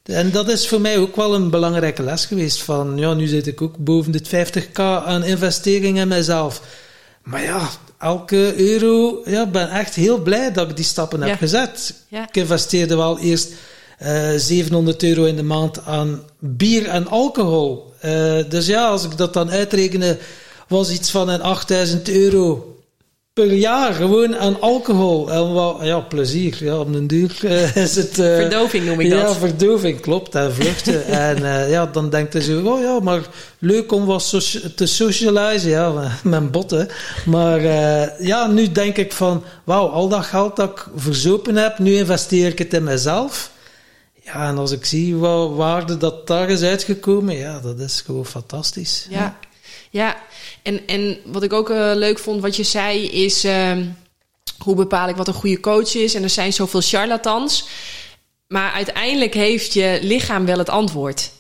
En 0.10 0.32
dat 0.32 0.50
is 0.50 0.68
voor 0.68 0.82
mij 0.82 0.98
ook 0.98 1.16
wel 1.16 1.36
een 1.36 1.50
belangrijke 1.50 2.04
les 2.04 2.26
geweest. 2.26 2.62
Van, 2.62 2.98
ja, 2.98 3.14
nu 3.14 3.28
zit 3.28 3.48
ik 3.48 3.62
ook 3.62 3.78
boven 3.78 4.12
de 4.12 4.26
50k 4.26 4.80
aan 5.06 5.24
investeringen 5.24 6.02
in 6.02 6.08
mezelf. 6.08 6.62
Maar 7.24 7.44
ja, 7.44 7.70
elke 8.00 8.54
euro, 8.58 9.22
ja, 9.26 9.46
ben 9.46 9.70
echt 9.70 9.96
heel 9.96 10.18
blij 10.22 10.52
dat 10.52 10.70
ik 10.70 10.76
die 10.76 10.86
stappen 10.86 11.22
heb 11.22 11.38
gezet. 11.38 11.94
Ja. 12.08 12.28
Ik 12.28 12.36
investeerde 12.36 12.96
wel 12.96 13.20
eerst 13.20 13.54
eh 13.98 14.30
700 14.36 15.04
euro 15.04 15.24
in 15.24 15.36
de 15.36 15.44
maand 15.44 15.86
aan 15.86 16.24
bier 16.40 16.88
en 16.88 17.08
alcohol. 17.08 17.94
Eh, 18.00 18.38
dus 18.50 18.66
ja, 18.66 18.88
als 18.88 19.04
ik 19.04 19.18
dat 19.18 19.34
dan 19.34 19.52
uitrekende, 19.52 20.18
was 20.68 20.92
iets 20.92 21.12
van 21.12 21.30
een 21.30 21.42
8000 21.42 22.10
euro 22.10 22.76
per 23.40 23.54
jaar 23.54 23.94
gewoon 23.94 24.38
aan 24.38 24.62
alcohol. 24.62 25.32
En 25.32 25.54
wel, 25.54 25.84
ja, 25.84 26.00
plezier. 26.00 26.58
Ja, 26.64 26.80
op 26.80 26.94
den 26.94 27.08
duur 27.08 27.38
eh, 27.46 27.76
is 27.76 27.96
het... 27.96 28.20
eh, 28.20 28.36
Verdoving 28.36 28.86
noem 28.86 29.00
ik 29.00 29.08
ja, 29.08 29.22
dat. 29.22 29.38
verdoving, 29.38 30.00
klopt. 30.02 30.36
En 30.36 30.54
vluchten. 30.54 31.06
en 31.30 31.46
eh, 31.46 31.70
ja, 31.70 31.86
dan 31.86 32.10
denkt 32.10 32.34
hij 32.34 32.42
zo, 32.42 32.62
oh 32.66 32.82
ja, 32.82 33.00
maar 33.00 33.22
leuk 33.60 33.92
om 33.92 34.06
wat 34.06 34.22
soci- 34.22 34.74
te 34.76 34.86
socializen. 34.86 35.70
Ja, 35.70 36.12
met 36.24 36.52
botten. 36.52 36.88
Maar 37.26 37.60
eh, 37.60 38.26
ja, 38.28 38.48
nu 38.48 38.72
denk 38.72 38.98
ik 38.98 39.14
van, 39.14 39.44
wauw, 39.64 39.88
al 39.88 40.08
dat 40.08 40.26
geld 40.26 40.56
dat 40.56 40.70
ik 40.70 40.86
verzopen 40.96 41.56
heb, 41.56 41.80
nu 41.80 41.96
investeer 41.96 42.48
ik 42.48 42.58
het 42.60 42.74
in 42.74 42.84
mezelf. 42.84 43.52
Ja, 44.24 44.48
en 44.48 44.58
als 44.58 44.72
ik 44.72 44.86
zie 44.86 45.16
wat 45.16 45.52
waarde 45.56 45.98
dat 45.98 46.28
daar 46.28 46.50
is 46.50 46.62
uitgekomen, 46.62 47.36
ja, 47.38 47.60
dat 47.60 47.80
is 47.80 48.02
gewoon 48.06 48.26
fantastisch. 48.26 49.08
Ja, 49.10 49.38
ja. 49.90 50.18
En, 50.62 50.88
en 50.88 51.18
wat 51.26 51.44
ik 51.44 51.54
ook 51.54 51.70
eh, 51.70 51.92
leuk 51.94 52.20
vond, 52.20 52.42
wat 52.42 52.56
je 52.56 52.64
zei, 52.64 53.06
is 53.06 53.44
ehm, 53.44 53.86
hoe 54.58 54.76
bepaal 54.76 55.10
ik 55.10 55.16
wat 55.16 55.28
een 55.28 55.34
goede 55.34 55.60
coach 55.60 55.96
is? 55.96 56.14
En 56.14 56.24
er 56.24 56.30
zijn 56.30 56.54
zoveel 56.54 56.82
charlatans. 56.82 57.68
Maar 58.48 58.72
uiteindelijk 58.72 59.34
heeft 59.34 59.74
je 59.74 60.00
lichaam 60.02 60.46
wel 60.46 60.58
het 60.58 60.70
antwoord. 60.70 61.32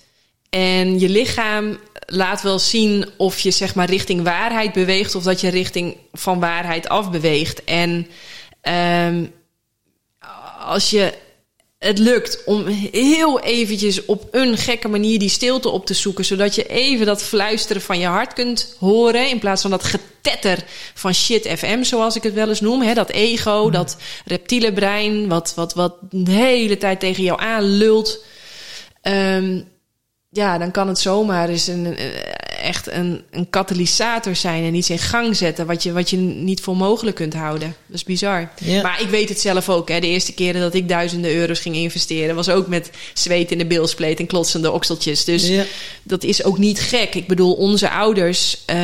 En 0.49 0.99
je 0.99 1.09
lichaam 1.09 1.79
laat 2.05 2.41
wel 2.41 2.59
zien 2.59 3.09
of 3.17 3.39
je 3.39 3.51
zeg 3.51 3.75
maar 3.75 3.89
richting 3.89 4.23
waarheid 4.23 4.73
beweegt 4.73 5.15
of 5.15 5.23
dat 5.23 5.41
je 5.41 5.49
richting 5.49 5.97
van 6.11 6.39
waarheid 6.39 6.89
af 6.89 7.11
beweegt. 7.11 7.63
En 7.63 8.07
ehm, 8.61 9.25
als 10.59 10.89
je 10.89 11.13
het 11.79 11.97
lukt 11.99 12.43
om 12.45 12.65
heel 12.91 13.39
eventjes 13.39 14.05
op 14.05 14.27
een 14.31 14.57
gekke 14.57 14.87
manier 14.87 15.19
die 15.19 15.29
stilte 15.29 15.69
op 15.69 15.85
te 15.85 15.93
zoeken, 15.93 16.25
zodat 16.25 16.55
je 16.55 16.63
even 16.67 17.05
dat 17.05 17.23
fluisteren 17.23 17.81
van 17.81 17.99
je 17.99 18.05
hart 18.07 18.33
kunt 18.33 18.75
horen, 18.79 19.29
in 19.29 19.39
plaats 19.39 19.61
van 19.61 19.71
dat 19.71 19.83
getetter 19.83 20.63
van 20.93 21.13
shit 21.13 21.47
FM, 21.57 21.83
zoals 21.83 22.15
ik 22.15 22.23
het 22.23 22.33
wel 22.33 22.49
eens 22.49 22.61
noem. 22.61 22.81
Hè? 22.81 22.93
Dat 22.93 23.09
ego, 23.09 23.69
dat 23.69 23.97
reptiele 24.25 24.73
brein, 24.73 25.27
wat, 25.27 25.53
wat, 25.55 25.73
wat 25.73 25.95
de 26.09 26.31
hele 26.31 26.77
tijd 26.77 26.99
tegen 26.99 27.23
jou 27.23 27.41
aanlult. 27.41 28.23
Ehm, 29.01 29.61
ja, 30.29 30.57
dan 30.57 30.71
kan 30.71 30.87
het 30.87 30.99
zomaar 30.99 31.49
eens 31.49 31.67
een, 31.67 31.85
een- 31.85 31.97
echt 32.61 32.87
een, 32.91 33.21
een 33.31 33.49
katalysator 33.49 34.35
zijn 34.35 34.63
en 34.63 34.73
iets 34.75 34.89
in 34.89 34.99
gang 34.99 35.35
zetten 35.35 35.65
wat 35.65 35.83
je, 35.83 35.91
wat 35.91 36.09
je 36.09 36.17
niet 36.17 36.61
voor 36.61 36.77
mogelijk 36.77 37.15
kunt 37.15 37.33
houden. 37.33 37.75
Dat 37.85 37.95
is 37.95 38.03
bizar. 38.03 38.49
Ja. 38.59 38.81
Maar 38.81 39.01
ik 39.01 39.09
weet 39.09 39.29
het 39.29 39.39
zelf 39.39 39.69
ook. 39.69 39.89
Hè. 39.89 39.99
De 39.99 40.07
eerste 40.07 40.33
keren 40.33 40.61
dat 40.61 40.73
ik 40.73 40.89
duizenden 40.89 41.33
euro's 41.35 41.59
ging 41.59 41.75
investeren, 41.75 42.35
was 42.35 42.49
ook 42.49 42.67
met 42.67 42.89
zweet 43.13 43.51
in 43.51 43.57
de 43.57 43.65
bilspleet 43.65 44.19
en 44.19 44.27
klotsende 44.27 44.71
okseltjes. 44.71 45.23
Dus 45.25 45.47
Ja. 45.47 45.63
dat 46.03 46.23
is 46.23 46.43
ook 46.43 46.57
niet 46.57 46.79
gek. 46.79 47.15
Ik 47.15 47.27
bedoel, 47.27 47.53
onze 47.53 47.89
ouders 47.89 48.57
eh, 48.65 48.77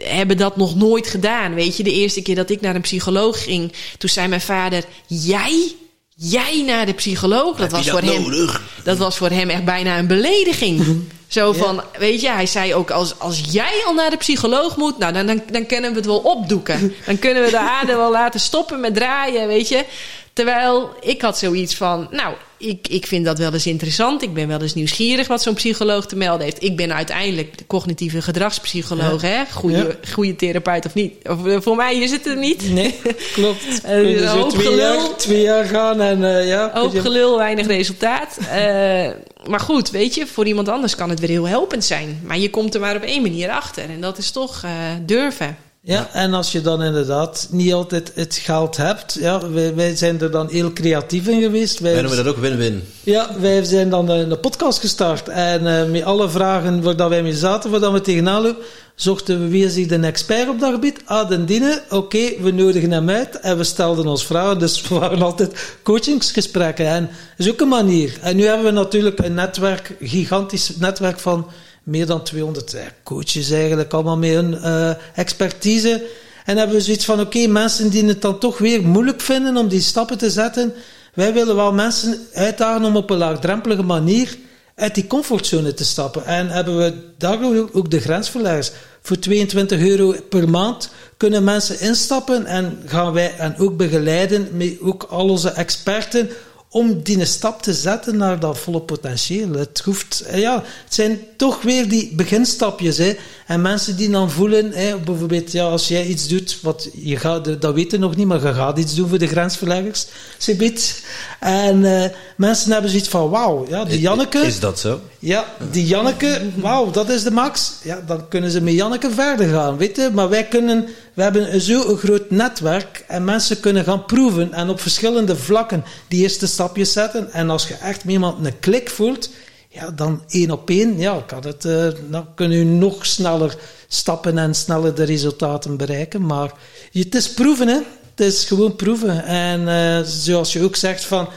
hebben 0.00 0.36
dat 0.36 0.56
nog 0.56 0.74
nooit 0.76 1.06
gedaan. 1.06 1.54
Weet 1.54 1.76
je, 1.76 1.82
de 1.82 1.92
eerste 1.92 2.22
keer 2.22 2.34
dat 2.34 2.50
ik 2.50 2.60
naar 2.60 2.74
een 2.74 2.80
psycholoog 2.80 3.42
ging, 3.44 3.72
toen 3.98 4.08
zei 4.10 4.28
mijn 4.28 4.40
vader: 4.40 4.84
Jij? 5.06 5.72
Jij 6.18 6.62
naar 6.66 6.86
de 6.86 6.92
psycholoog? 6.92 7.56
Dat 7.56 7.70
was, 7.70 7.90
voor 7.90 8.00
hem, 8.00 8.48
dat 8.84 8.98
was 8.98 9.16
voor 9.16 9.30
hem 9.30 9.50
echt 9.50 9.64
bijna 9.64 9.98
een 9.98 10.06
belediging. 10.06 10.82
Zo 11.36 11.52
van, 11.52 11.82
weet 11.98 12.20
je, 12.20 12.30
hij 12.30 12.46
zei 12.46 12.74
ook: 12.74 12.90
als, 12.90 13.18
als 13.18 13.40
jij 13.50 13.82
al 13.86 13.94
naar 13.94 14.10
de 14.10 14.16
psycholoog 14.16 14.76
moet, 14.76 14.98
nou, 14.98 15.12
dan, 15.12 15.26
dan, 15.26 15.42
dan 15.52 15.66
kunnen 15.66 15.90
we 15.90 15.96
het 15.96 16.06
wel 16.06 16.18
opdoeken. 16.18 16.94
Dan 17.06 17.18
kunnen 17.18 17.42
we 17.44 17.50
de 17.50 17.58
aarde 17.58 17.96
wel 17.96 18.10
laten 18.10 18.40
stoppen 18.40 18.80
met 18.80 18.94
draaien, 18.94 19.46
weet 19.48 19.68
je. 19.68 19.84
Terwijl 20.32 20.90
ik 21.00 21.22
had 21.22 21.38
zoiets 21.38 21.74
van, 21.74 22.08
nou, 22.10 22.34
ik, 22.58 22.88
ik 22.88 23.06
vind 23.06 23.24
dat 23.24 23.38
wel 23.38 23.52
eens 23.52 23.66
interessant. 23.66 24.22
Ik 24.22 24.34
ben 24.34 24.48
wel 24.48 24.60
eens 24.62 24.74
nieuwsgierig 24.74 25.26
wat 25.28 25.42
zo'n 25.42 25.54
psycholoog 25.54 26.06
te 26.06 26.16
melden 26.16 26.44
heeft. 26.44 26.62
Ik 26.62 26.76
ben 26.76 26.94
uiteindelijk 26.94 27.58
de 27.58 27.66
cognitieve 27.66 28.22
gedragspsycholoog, 28.22 29.22
hè? 29.22 29.42
Goede, 29.52 29.76
Ja. 30.02 30.10
goede 30.12 30.36
therapeut 30.36 30.86
of 30.86 30.94
niet. 30.94 31.12
Of, 31.28 31.46
eh, 31.46 31.56
voor 31.60 31.76
mij 31.76 31.96
is 31.96 32.10
het 32.10 32.26
er 32.26 32.36
niet. 32.36 32.70
Nee, 32.70 32.94
klopt. 33.34 33.80
Eh, 33.82 34.02
je 34.10 34.22
een 34.22 34.28
zo 34.28 34.36
hoop 34.38 34.50
twee 34.50 34.66
gelul. 34.66 34.78
jaar, 34.94 35.16
twee 35.16 35.42
jaar 35.42 35.64
gaan 35.64 36.00
en 36.00 36.24
eh, 36.38 36.48
ja... 36.48 36.88
je- 36.92 37.00
gelul, 37.00 37.36
weinig 37.38 37.66
resultaat. 37.66 38.36
Eh, 38.50 39.06
maar 39.48 39.60
goed, 39.60 39.90
weet 39.90 40.14
je, 40.14 40.26
voor 40.26 40.46
iemand 40.46 40.68
anders 40.68 40.94
kan 40.94 41.10
het 41.10 41.20
weer 41.20 41.28
heel 41.28 41.48
helpend 41.48 41.84
zijn. 41.84 42.20
Maar 42.24 42.38
je 42.38 42.50
komt 42.50 42.74
er 42.74 42.80
maar 42.80 42.96
op 42.96 43.02
één 43.02 43.22
manier 43.22 43.50
achter. 43.50 43.90
En 43.90 44.00
dat 44.00 44.18
is 44.18 44.30
toch 44.30 44.62
eh, 44.62 44.70
durven. 45.06 45.56
Ja, 45.88 46.08
en 46.12 46.34
als 46.34 46.52
je 46.52 46.60
dan 46.60 46.82
inderdaad 46.82 47.48
niet 47.50 47.72
altijd 47.72 48.12
het 48.14 48.34
geld 48.34 48.76
hebt, 48.76 49.16
ja, 49.20 49.50
wij, 49.50 49.74
wij 49.74 49.96
zijn 49.96 50.20
er 50.20 50.30
dan 50.30 50.48
heel 50.50 50.72
creatief 50.72 51.26
in 51.26 51.40
geweest. 51.42 51.78
Wij, 51.78 51.92
Wij 51.92 52.02
noemen 52.02 52.24
dat 52.24 52.34
ook 52.34 52.40
win-win. 52.40 52.82
ja, 53.02 53.30
wij 53.40 53.64
zijn 53.64 53.90
dan 53.90 54.08
een, 54.08 54.30
een 54.30 54.40
podcast 54.40 54.80
gestart 54.80 55.28
en 55.28 55.66
eh, 55.66 55.90
met 55.90 56.04
alle 56.04 56.28
vragen 56.28 56.82
waar 56.82 56.96
dat 56.96 57.08
wij 57.08 57.22
mee 57.22 57.34
zaten, 57.34 57.70
waar 57.70 57.80
dat 57.80 57.92
we 57.92 58.00
tegenaan 58.00 58.42
lopen, 58.42 58.62
zochten 58.94 59.40
we 59.40 59.48
wie 59.48 59.64
is 59.64 59.74
hier 59.74 59.88
de 59.88 59.98
expert 59.98 60.48
op 60.48 60.60
dat 60.60 60.72
gebied? 60.72 61.00
Ah, 61.04 61.28
den 61.28 61.82
oké, 61.90 62.32
we 62.40 62.50
nodigen 62.50 62.90
hem 62.90 63.10
uit 63.10 63.40
en 63.40 63.56
we 63.56 63.64
stelden 63.64 64.06
ons 64.06 64.26
vragen, 64.26 64.58
dus 64.58 64.88
we 64.88 64.94
waren 64.94 65.22
altijd 65.22 65.78
coachingsgesprekken 65.82 66.86
en 66.86 67.10
dat 67.36 67.46
is 67.46 67.52
ook 67.52 67.60
een 67.60 67.68
manier. 67.68 68.18
En 68.20 68.36
nu 68.36 68.44
hebben 68.44 68.66
we 68.66 68.72
natuurlijk 68.72 69.18
een 69.18 69.34
netwerk, 69.34 69.96
gigantisch 70.00 70.76
netwerk 70.76 71.18
van 71.18 71.46
meer 71.86 72.06
dan 72.06 72.22
200 72.22 72.74
eh, 72.74 72.82
coaches 73.02 73.50
eigenlijk, 73.50 73.92
allemaal 73.92 74.16
met 74.16 74.30
hun 74.30 74.54
eh, 74.54 74.90
expertise. 75.14 76.06
En 76.44 76.56
hebben 76.56 76.76
we 76.76 76.82
zoiets 76.82 77.04
van, 77.04 77.20
oké, 77.20 77.46
mensen 77.46 77.90
die 77.90 78.04
het 78.04 78.22
dan 78.22 78.38
toch 78.38 78.58
weer 78.58 78.82
moeilijk 78.82 79.20
vinden 79.20 79.56
om 79.56 79.68
die 79.68 79.80
stappen 79.80 80.18
te 80.18 80.30
zetten. 80.30 80.74
Wij 81.14 81.32
willen 81.32 81.56
wel 81.56 81.72
mensen 81.72 82.18
uitdagen 82.32 82.84
om 82.84 82.96
op 82.96 83.10
een 83.10 83.16
laagdrempelige 83.16 83.82
manier 83.82 84.36
uit 84.74 84.94
die 84.94 85.06
comfortzone 85.06 85.74
te 85.74 85.84
stappen. 85.84 86.24
En 86.24 86.48
hebben 86.48 86.76
we 86.76 86.94
daar 87.18 87.38
ook 87.72 87.90
de 87.90 88.00
grensverleggers. 88.00 88.70
Voor 89.02 89.18
22 89.18 89.80
euro 89.80 90.14
per 90.28 90.48
maand 90.48 90.90
kunnen 91.16 91.44
mensen 91.44 91.80
instappen 91.80 92.46
en 92.46 92.82
gaan 92.86 93.12
wij 93.12 93.32
hen 93.36 93.54
ook 93.58 93.76
begeleiden 93.76 94.48
met 94.52 94.76
ook 94.80 95.02
al 95.02 95.28
onze 95.28 95.50
experten 95.50 96.30
om 96.76 97.02
die 97.02 97.20
een 97.20 97.26
stap 97.26 97.62
te 97.62 97.74
zetten 97.74 98.16
naar 98.16 98.40
dat 98.40 98.58
volle 98.58 98.80
potentieel. 98.80 99.52
Het 99.52 99.82
hoeft, 99.84 100.20
eh, 100.20 100.40
ja, 100.40 100.54
het 100.84 100.94
zijn 100.94 101.18
toch 101.36 101.62
weer 101.62 101.88
die 101.88 102.12
beginstapjes. 102.14 102.96
Hè. 102.96 103.16
En 103.46 103.60
mensen 103.60 103.96
die 103.96 104.10
dan 104.10 104.30
voelen, 104.30 104.72
hè, 104.72 104.96
bijvoorbeeld, 104.96 105.52
ja, 105.52 105.64
als 105.64 105.88
jij 105.88 106.06
iets 106.06 106.28
doet, 106.28 106.58
wat 106.62 106.88
je 106.92 107.16
gaat, 107.16 107.60
dat 107.60 107.74
weten 107.74 108.00
nog 108.00 108.16
niet, 108.16 108.26
maar 108.26 108.46
je 108.46 108.54
gaat 108.54 108.78
iets 108.78 108.94
doen 108.94 109.08
voor 109.08 109.18
de 109.18 109.26
grensverleggers, 109.26 110.06
Sibit. 110.38 111.02
En 111.40 112.02
eh, 112.02 112.10
mensen 112.36 112.72
hebben 112.72 112.90
zoiets 112.90 113.08
van, 113.08 113.30
wauw, 113.30 113.66
ja, 113.68 113.84
die 113.84 114.00
Janneke, 114.00 114.38
Is 114.38 114.60
dat 114.60 114.78
zo? 114.78 115.00
Ja, 115.26 115.44
die 115.70 115.86
Janneke, 115.86 116.50
wauw, 116.56 116.90
dat 116.90 117.08
is 117.08 117.22
de 117.22 117.30
max. 117.30 117.72
Ja, 117.82 118.00
dan 118.06 118.28
kunnen 118.28 118.50
ze 118.50 118.60
met 118.60 118.74
Janneke 118.74 119.10
verder 119.10 119.48
gaan, 119.48 119.76
weet. 119.76 120.12
Maar 120.12 120.28
wij 120.28 120.44
kunnen, 120.44 120.88
we 121.14 121.22
hebben 121.22 121.60
zo'n 121.60 121.96
groot 121.96 122.30
netwerk 122.30 123.04
en 123.08 123.24
mensen 123.24 123.60
kunnen 123.60 123.84
gaan 123.84 124.04
proeven 124.04 124.52
en 124.52 124.68
op 124.68 124.80
verschillende 124.80 125.36
vlakken 125.36 125.84
die 126.08 126.22
eerste 126.22 126.46
stapjes 126.46 126.92
zetten. 126.92 127.32
En 127.32 127.50
als 127.50 127.68
je 127.68 127.74
echt 127.74 128.04
met 128.04 128.12
iemand 128.12 128.46
een 128.46 128.58
klik 128.58 128.90
voelt, 128.90 129.30
ja, 129.68 129.90
dan 129.90 130.22
één 130.28 130.50
op 130.50 130.70
één, 130.70 130.98
ja, 130.98 131.22
kan 131.26 131.46
het, 131.46 131.64
eh, 131.64 131.88
dan 132.10 132.34
kunnen 132.34 132.58
u 132.58 132.64
nog 132.64 133.06
sneller 133.06 133.56
stappen 133.88 134.38
en 134.38 134.54
sneller 134.54 134.94
de 134.94 135.04
resultaten 135.04 135.76
bereiken. 135.76 136.26
Maar 136.26 136.52
het 136.92 137.14
is 137.14 137.32
proeven, 137.32 137.68
hè. 137.68 137.78
Het 138.14 138.26
is 138.26 138.44
gewoon 138.44 138.76
proeven. 138.76 139.24
En 139.24 139.68
eh, 139.68 140.00
zoals 140.04 140.52
je 140.52 140.62
ook 140.62 140.76
zegt 140.76 141.04
van, 141.04 141.28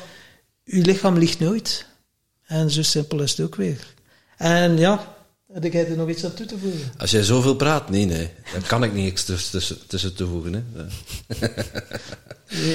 uw 0.66 0.82
lichaam 0.82 1.18
ligt 1.18 1.40
nooit. 1.40 1.88
En 2.50 2.72
zo 2.72 2.82
simpel 2.82 3.22
is 3.22 3.32
het 3.32 3.46
ook 3.46 3.56
weer. 3.56 3.78
En 4.38 4.78
ja, 4.78 5.16
heb 5.54 5.74
jij 5.74 5.88
er 5.88 5.98
nog 5.98 6.10
iets 6.10 6.26
aan 6.26 6.34
toe 6.34 6.46
te 6.46 6.58
voegen? 6.58 6.92
Als 6.98 7.12
jij 7.12 7.24
zoveel 7.24 7.56
praat, 7.56 7.90
nee, 7.90 8.06
nee. 8.06 8.30
Dan 8.54 8.62
kan 8.62 8.84
ik 8.84 8.94
niks 8.94 9.24
tussen, 9.24 9.78
tussen, 9.88 10.16
toevoegen. 10.16 10.54
Hè. 10.54 10.86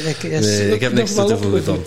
Ik, 0.08 0.22
Nee, 0.22 0.68
ook 0.68 0.74
ik 0.74 0.80
heb 0.80 0.92
niks 0.92 1.14
toe 1.14 1.26
te 1.26 1.36
voegen. 1.36 1.64
Tom. 1.64 1.82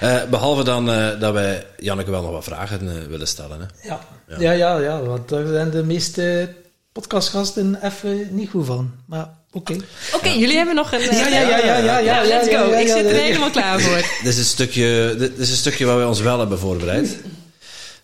Eh, 0.00 0.24
behalve 0.24 0.64
dan 0.64 0.90
eh, 0.90 1.20
dat 1.20 1.32
wij 1.32 1.66
Janneke 1.78 2.10
wel 2.10 2.22
nog 2.22 2.30
wat 2.30 2.44
vragen 2.44 2.96
eh, 2.96 3.06
willen 3.06 3.28
stellen. 3.28 3.60
Hè. 3.60 3.88
Ja. 3.88 4.00
Ja. 4.38 4.52
ja, 4.52 4.78
ja, 4.78 5.02
want 5.02 5.28
daar 5.28 5.46
zijn 5.46 5.70
de 5.70 5.84
meeste 5.84 6.54
podcastgasten 6.92 7.86
even 7.86 8.34
niet 8.34 8.50
goed 8.50 8.66
van. 8.66 8.92
Maar 9.06 9.28
oké. 9.52 9.76
Oké, 10.14 10.28
jullie 10.28 10.56
hebben 10.56 10.74
nog 10.74 10.92
een... 10.92 11.00
eh, 11.00 11.18
Ja, 11.18 11.26
ja, 11.26 11.40
ja, 11.40 11.58
ja, 11.58 11.76
ja, 11.78 11.98
ja, 11.98 12.22
let's 12.24 12.48
ja, 12.50 12.58
go. 12.64 12.70
ja, 12.70 12.76
Ik 12.78 12.86
ja, 12.86 12.96
zit 12.96 13.04
er 13.06 13.14
helemaal 13.16 13.50
klaar 13.50 13.80
voor. 13.80 13.96
Dit 14.22 14.32
is 14.32 14.38
een 14.38 14.44
stukje, 14.44 15.14
dit 15.18 15.38
is 15.38 15.50
een 15.50 15.56
stukje 15.56 15.84
waar 15.84 15.96
wij 15.96 16.06
ons 16.06 16.20
wel 16.20 16.38
hebben 16.38 16.58
voorbereid. 16.58 17.16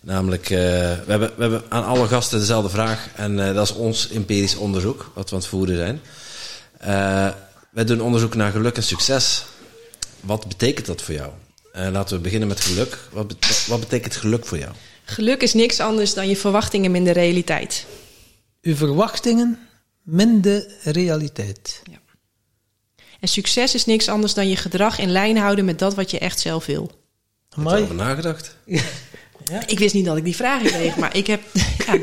Namelijk, 0.01 0.51
eh, 0.51 0.59
we, 0.59 1.05
hebben, 1.07 1.33
we 1.37 1.43
hebben 1.43 1.63
aan 1.69 1.85
alle 1.85 2.07
gasten 2.07 2.39
dezelfde 2.39 2.71
vraag. 2.71 3.09
En 3.17 3.49
eh, 3.49 3.55
dat 3.55 3.65
is 3.71 3.75
ons 3.75 4.09
empirisch 4.11 4.57
onderzoek, 4.57 5.11
wat 5.15 5.29
we 5.31 5.35
aan 5.37 5.41
het 5.43 5.51
voeren 5.51 5.77
zijn. 5.77 6.01
Eh, 6.79 7.35
wij 7.71 7.85
doen 7.85 8.01
onderzoek 8.01 8.35
naar 8.35 8.51
geluk 8.53 8.77
en 8.77 8.83
succes. 8.83 9.45
Wat 10.21 10.49
betekent 10.49 10.87
dat 10.87 11.03
voor 11.03 11.15
jou? 11.15 11.31
Eh, 11.73 11.89
laten 11.93 12.17
we 12.17 12.23
beginnen 12.23 12.49
met 12.49 12.61
geluk. 12.61 12.99
Wat, 13.13 13.27
bet- 13.29 13.65
wat 13.69 13.81
betekent 13.81 14.17
geluk 14.17 14.47
voor 14.47 14.59
jou? 14.59 14.71
Geluk 15.05 15.43
is 15.43 15.55
niks 15.55 15.81
anders 15.81 16.15
dan 16.15 16.29
je 16.29 16.37
verwachtingen 16.37 16.91
minder 16.91 17.13
realiteit. 17.13 17.85
Uw 18.63 18.77
verwachtingen 18.77 19.59
minder 20.09 20.67
realiteit. 20.83 21.83
En 23.21 23.29
succes 23.29 23.75
is 23.75 23.85
niks 23.85 24.09
anders 24.09 24.35
dan 24.35 24.49
je 24.49 24.57
gedrag 24.57 24.99
in 24.99 25.11
lijn 25.11 25.37
houden 25.37 25.65
met 25.65 25.79
dat 25.79 25.95
wat 25.95 26.11
je 26.11 26.19
echt 26.19 26.41
zelf 26.41 26.67
wil. 26.67 26.91
Heb 27.49 27.89
je 27.89 27.95
nagedacht? 27.95 28.57
Ik 29.67 29.79
wist 29.79 29.95
niet 29.95 30.05
dat 30.05 30.17
ik 30.17 30.25
die 30.25 30.37
vraag 30.37 30.63
kreeg, 30.63 30.97
maar 30.97 31.17
ik 31.17 31.27
heb... 31.27 31.43
Ja, 31.87 31.99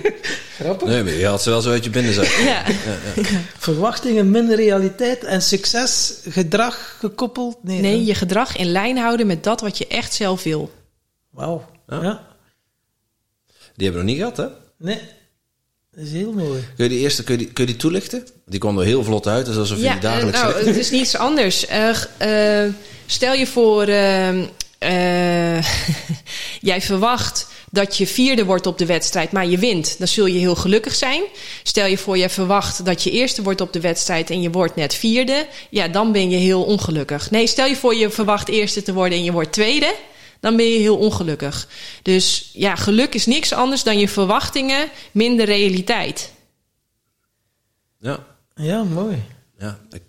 grappig. 0.58 0.88
Nee, 0.88 1.04
maar 1.04 1.14
je 1.14 1.26
had 1.26 1.42
ze 1.42 1.50
wel 1.50 1.62
zo 1.62 1.72
uit 1.72 1.84
je 1.84 1.90
binnenzak. 1.90 2.26
ja. 2.26 2.64
Verwachtingen 3.58 4.32
minder 4.32 4.56
realiteit 4.56 5.24
en 5.24 5.42
succes, 5.42 6.20
gedrag 6.30 6.96
gekoppeld? 7.00 7.64
Nee, 7.64 7.82
Nee, 7.82 8.06
je 8.06 8.16
gedrag 8.16 8.56
in 8.58 8.72
lijn 8.72 8.98
houden 8.98 9.28
met 9.28 9.44
dat 9.44 9.62
wat 9.62 9.78
je 9.78 9.88
echt 9.88 10.14
zelf 10.14 10.44
wil. 10.44 10.72
Wauw. 11.30 11.70
Ja. 11.88 12.04
Ja. 12.04 12.28
Die 13.76 13.88
hebben 13.88 14.06
we 14.06 14.12
nog 14.12 14.18
niet 14.18 14.18
gehad, 14.18 14.38
hè? 14.38 14.48
Nee, 14.78 15.02
dat 15.96 16.06
is 16.06 16.12
heel 16.12 16.32
mooi. 16.32 16.64
Kun 16.76 16.84
je 16.84 16.90
die 16.90 17.00
eerste 17.00 17.24
kun 17.24 17.38
je 17.38 17.40
die, 17.44 17.54
kun 17.54 17.66
je 17.66 17.72
die 17.72 17.80
toelichten? 17.80 18.28
Die 18.46 18.60
kwam 18.60 18.80
er 18.80 18.86
heel 18.86 19.04
vlot 19.04 19.28
uit, 19.28 19.46
dus 19.46 19.58
alsof 19.58 19.78
je 19.78 19.84
Ja, 19.84 19.92
die 19.92 20.02
dagelijks 20.02 20.40
eh, 20.40 20.48
nou, 20.48 20.66
het 20.66 20.78
is 20.78 20.92
niets 20.92 21.16
anders. 21.16 21.66
Eh, 21.66 22.64
eh, 22.66 22.74
stel 23.06 23.34
je 23.34 23.48
voor, 23.48 23.84
ehm, 23.84 24.44
eh, 24.78 25.58
jij 26.72 26.82
verwacht 26.82 27.48
dat 27.72 27.98
je 27.98 28.08
vierde 28.08 28.46
wordt 28.46 28.68
op 28.68 28.78
de 28.78 28.86
wedstrijd, 28.86 29.32
maar 29.32 29.48
je 29.48 29.58
wint. 29.58 29.96
Dan 29.98 30.08
zul 30.08 30.26
je 30.26 30.40
heel 30.40 30.56
gelukkig 30.56 30.96
zijn. 30.96 31.22
Stel 31.64 31.86
je 31.86 31.98
voor, 31.98 32.18
je 32.18 32.30
verwacht 32.30 32.86
dat 32.86 33.04
je 33.04 33.12
eerste 33.12 33.42
wordt 33.42 33.62
op 33.62 33.74
de 33.74 33.80
wedstrijd 33.80 34.30
en 34.30 34.42
je 34.42 34.50
wordt 34.50 34.76
net 34.76 34.94
vierde. 34.94 35.48
Ja, 35.70 35.88
dan 35.88 36.12
ben 36.12 36.30
je 36.30 36.38
heel 36.38 36.64
ongelukkig. 36.64 37.32
Nee, 37.32 37.48
stel 37.48 37.66
je 37.66 37.76
voor, 37.76 37.96
je 37.96 38.10
verwacht 38.10 38.48
eerste 38.48 38.82
te 38.82 38.94
worden 38.94 39.18
en 39.18 39.24
je 39.24 39.32
wordt 39.32 39.52
tweede. 39.52 39.94
Dan 40.46 40.56
ben 40.56 40.66
je 40.66 40.80
heel 40.80 40.98
ongelukkig. 40.98 41.68
Dus 42.02 42.50
ja, 42.54 42.76
geluk 42.76 43.14
is 43.14 43.26
niks 43.26 43.54
anders 43.54 43.84
dan 43.84 44.00
je 44.00 44.10
verwachtingen 44.10 44.90
minder 45.12 45.46
realiteit. 45.46 46.32
Ja. 48.00 48.26
Ja, 48.56 48.84
mooi. 48.84 49.24
Ja, 49.60 49.80
ik 49.92 50.02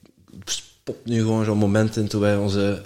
spot 0.45 1.05
nu 1.05 1.21
gewoon 1.21 1.45
zo'n 1.45 1.59
moment 1.59 1.97
in 1.97 2.09
toen 2.09 2.21
wij 2.21 2.37
onze 2.37 2.83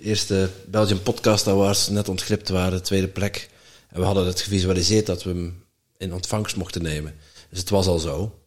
eerste 0.00 0.50
Belgian 0.66 1.02
Podcast 1.02 1.48
Awards 1.48 1.88
net 1.88 2.08
ontglipt 2.08 2.48
waren, 2.48 2.82
tweede 2.82 3.08
plek. 3.08 3.48
En 3.88 4.00
we 4.00 4.06
hadden 4.06 4.26
het 4.26 4.40
gevisualiseerd 4.40 5.06
dat 5.06 5.22
we 5.22 5.30
hem 5.30 5.64
in 5.96 6.12
ontvangst 6.12 6.56
mochten 6.56 6.82
nemen. 6.82 7.14
Dus 7.50 7.58
het 7.58 7.70
was 7.70 7.86
al 7.86 7.98
zo. 7.98 8.38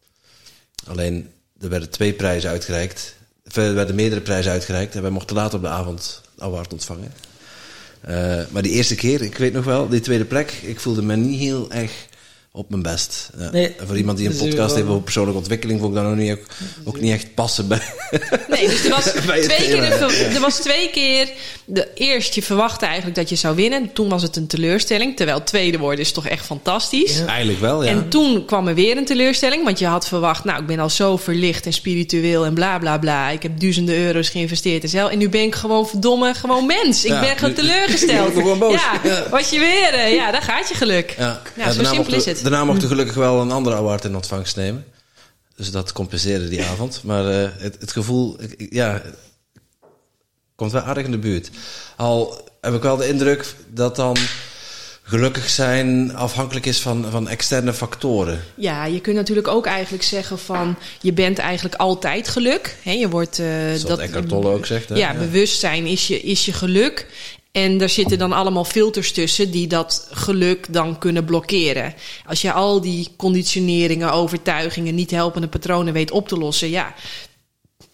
Alleen, 0.85 1.31
er 1.59 1.69
werden 1.69 1.89
twee 1.89 2.13
prijzen 2.13 2.49
uitgereikt. 2.49 3.15
Er 3.43 3.73
werden 3.73 3.95
meerdere 3.95 4.21
prijzen 4.21 4.51
uitgereikt 4.51 4.95
en 4.95 5.01
wij 5.01 5.11
mochten 5.11 5.35
later 5.35 5.57
op 5.57 5.63
de 5.63 5.69
avond 5.69 6.21
de 6.35 6.41
award 6.43 6.73
ontvangen. 6.73 7.13
Eh, 8.01 8.39
maar 8.49 8.61
die 8.61 8.71
eerste 8.71 8.95
keer, 8.95 9.21
ik 9.21 9.37
weet 9.37 9.53
nog 9.53 9.65
wel, 9.65 9.89
die 9.89 9.99
tweede 9.99 10.25
plek, 10.25 10.51
ik 10.51 10.79
voelde 10.79 11.01
me 11.01 11.15
niet 11.15 11.39
heel 11.39 11.71
erg 11.71 12.07
op 12.53 12.69
mijn 12.69 12.81
best. 12.81 13.29
Ja. 13.39 13.49
Nee, 13.51 13.75
En 13.79 13.87
voor 13.87 13.97
iemand 13.97 14.17
die 14.17 14.27
een 14.29 14.37
podcast 14.37 14.75
heeft 14.75 14.87
over 14.87 15.01
persoonlijke 15.01 15.39
ontwikkeling, 15.39 15.79
vond 15.79 15.91
ik 15.95 16.01
dat 16.01 16.09
nog 16.09 16.17
niet, 16.19 16.31
ook, 16.31 16.45
ook 16.83 16.99
niet 16.99 17.11
echt 17.11 17.33
passen 17.33 17.67
bij. 17.67 17.81
Nee, 18.49 18.67
dus 18.67 18.83
er 18.83 18.89
was 18.89 19.03
twee 19.25 19.47
keer, 19.47 19.83
er 20.33 20.39
was 20.39 20.55
twee 20.59 20.89
keer. 20.89 21.29
De, 21.65 21.87
eerst 21.95 22.33
je 22.33 22.41
verwachtte 22.41 22.85
eigenlijk 22.85 23.15
dat 23.15 23.29
je 23.29 23.35
zou 23.35 23.55
winnen. 23.55 23.93
Toen 23.93 24.09
was 24.09 24.21
het 24.21 24.35
een 24.35 24.47
teleurstelling. 24.47 25.15
Terwijl 25.15 25.43
tweede 25.43 25.77
worden 25.77 25.99
is 25.99 26.11
toch 26.11 26.27
echt 26.27 26.45
fantastisch. 26.45 27.19
Eigenlijk 27.25 27.59
wel, 27.59 27.83
ja. 27.83 27.89
En 27.89 28.09
toen 28.09 28.45
kwam 28.45 28.67
er 28.67 28.75
weer 28.75 28.97
een 28.97 29.05
teleurstelling. 29.05 29.63
Want 29.63 29.79
je 29.79 29.85
had 29.85 30.07
verwacht, 30.07 30.43
nou, 30.43 30.61
ik 30.61 30.67
ben 30.67 30.79
al 30.79 30.89
zo 30.89 31.17
verlicht 31.17 31.65
en 31.65 31.73
spiritueel 31.73 32.45
en 32.45 32.53
bla 32.53 32.77
bla 32.79 32.97
bla. 32.97 33.29
Ik 33.29 33.43
heb 33.43 33.59
duizenden 33.59 33.95
euro's 33.97 34.29
geïnvesteerd 34.29 34.83
en 34.83 34.89
zo. 34.89 35.07
En 35.07 35.17
nu 35.17 35.29
ben 35.29 35.41
ik 35.43 35.55
gewoon 35.55 35.87
verdomme, 35.87 36.33
gewoon 36.33 36.65
mens. 36.65 37.03
Ik 37.05 37.11
Ja, 37.11 37.19
ben 37.19 37.37
gewoon 37.37 37.53
teleurgesteld. 37.53 38.27
nu 38.27 38.33
ben 38.33 38.35
ik 38.37 38.41
gewoon 38.41 38.59
boos. 38.59 38.81
Ja, 39.03 39.29
was 39.29 39.49
je 39.49 39.59
weer. 39.59 39.93
eh, 39.99 40.13
Ja, 40.13 40.31
daar 40.31 40.41
gaat 40.41 40.69
je 40.69 40.75
geluk. 40.75 41.15
Ja, 41.17 41.71
zo 41.71 41.83
simpel 41.83 42.13
is 42.13 42.25
het. 42.25 42.39
Daarna 42.41 42.63
mochten 42.65 42.83
we 42.83 42.89
gelukkig 42.89 43.15
wel 43.15 43.41
een 43.41 43.51
andere 43.51 43.75
award 43.75 44.05
in 44.05 44.15
ontvangst 44.15 44.55
nemen. 44.55 44.85
Dus 45.55 45.71
dat 45.71 45.91
compenseerde 45.91 46.47
die 46.49 46.63
avond. 46.63 47.01
Maar 47.03 47.43
eh, 47.43 47.49
het, 47.57 47.75
het 47.79 47.91
gevoel, 47.91 48.35
ik- 48.41 48.53
ik- 48.57 48.73
ja, 48.73 49.01
komt 50.55 50.71
wel 50.71 50.81
aardig 50.81 51.05
in 51.05 51.11
de 51.11 51.17
buurt. 51.17 51.49
Al 51.97 52.47
heb 52.61 52.73
ik 52.73 52.81
wel 52.81 52.97
de 52.97 53.07
indruk 53.07 53.55
dat 53.67 53.95
dan 53.95 54.15
gelukkig 55.03 55.49
zijn 55.49 56.15
afhankelijk 56.15 56.65
is 56.65 56.79
van, 56.79 57.05
van 57.11 57.29
externe 57.29 57.73
factoren. 57.73 58.43
Ja, 58.55 58.85
je 58.85 58.99
kunt 59.01 59.15
natuurlijk 59.15 59.47
ook 59.47 59.65
eigenlijk 59.65 60.03
zeggen 60.03 60.39
van... 60.39 60.75
je 61.01 61.13
bent 61.13 61.37
eigenlijk 61.37 61.75
altijd 61.75 62.27
geluk. 62.27 62.75
Hè, 62.83 62.91
je 62.91 63.09
wordt... 63.09 63.39
Eckhart 63.99 64.29
Tolle 64.29 64.49
ook 64.55 64.65
zegt. 64.65 64.89
Hè? 64.89 64.95
Ja, 64.95 65.13
bewustzijn 65.13 65.85
is 65.85 66.07
je, 66.07 66.21
is 66.21 66.45
je 66.45 66.53
geluk. 66.53 67.07
En 67.51 67.77
daar 67.77 67.89
zitten 67.89 68.17
dan 68.17 68.31
allemaal 68.31 68.65
filters 68.65 69.11
tussen 69.11 69.51
die 69.51 69.67
dat 69.67 70.07
geluk 70.11 70.73
dan 70.73 70.97
kunnen 70.97 71.25
blokkeren. 71.25 71.93
Als 72.25 72.41
je 72.41 72.51
al 72.51 72.81
die 72.81 73.07
conditioneringen, 73.15 74.13
overtuigingen, 74.13 74.95
niet 74.95 75.11
helpende 75.11 75.47
patronen 75.47 75.93
weet 75.93 76.11
op 76.11 76.27
te 76.27 76.37
lossen, 76.37 76.69
ja, 76.69 76.93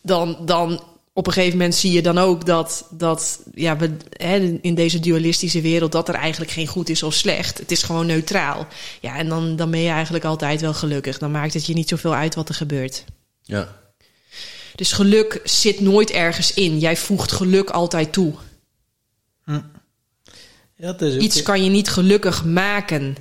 dan, 0.01 0.37
dan 0.45 0.81
op 1.13 1.27
een 1.27 1.33
gegeven 1.33 1.57
moment 1.57 1.75
zie 1.75 1.91
je 1.91 2.01
dan 2.01 2.17
ook 2.17 2.45
dat, 2.45 2.87
dat 2.89 3.39
ja, 3.53 3.77
we, 3.77 3.97
hè, 4.09 4.59
in 4.61 4.75
deze 4.75 4.99
dualistische 4.99 5.61
wereld 5.61 5.91
dat 5.91 6.07
er 6.07 6.15
eigenlijk 6.15 6.51
geen 6.51 6.67
goed 6.67 6.89
is 6.89 7.03
of 7.03 7.13
slecht. 7.13 7.57
Het 7.57 7.71
is 7.71 7.83
gewoon 7.83 8.05
neutraal. 8.05 8.67
Ja, 9.01 9.15
en 9.15 9.29
dan, 9.29 9.55
dan 9.55 9.71
ben 9.71 9.79
je 9.79 9.89
eigenlijk 9.89 10.25
altijd 10.25 10.61
wel 10.61 10.73
gelukkig. 10.73 11.17
Dan 11.17 11.31
maakt 11.31 11.53
het 11.53 11.65
je 11.65 11.73
niet 11.73 11.89
zoveel 11.89 12.13
uit 12.13 12.35
wat 12.35 12.49
er 12.49 12.55
gebeurt. 12.55 13.03
Ja. 13.43 13.75
Dus 14.75 14.91
geluk 14.91 15.41
zit 15.43 15.79
nooit 15.79 16.11
ergens 16.11 16.53
in. 16.53 16.79
Jij 16.79 16.97
voegt 16.97 17.31
geluk 17.31 17.69
altijd 17.69 18.13
toe. 18.13 18.33
Ja, 20.75 20.87
het 20.91 21.01
is 21.01 21.15
ook- 21.15 21.21
Iets 21.21 21.41
kan 21.41 21.63
je 21.63 21.69
niet 21.69 21.89
gelukkig 21.89 22.45
maken. 22.45 23.15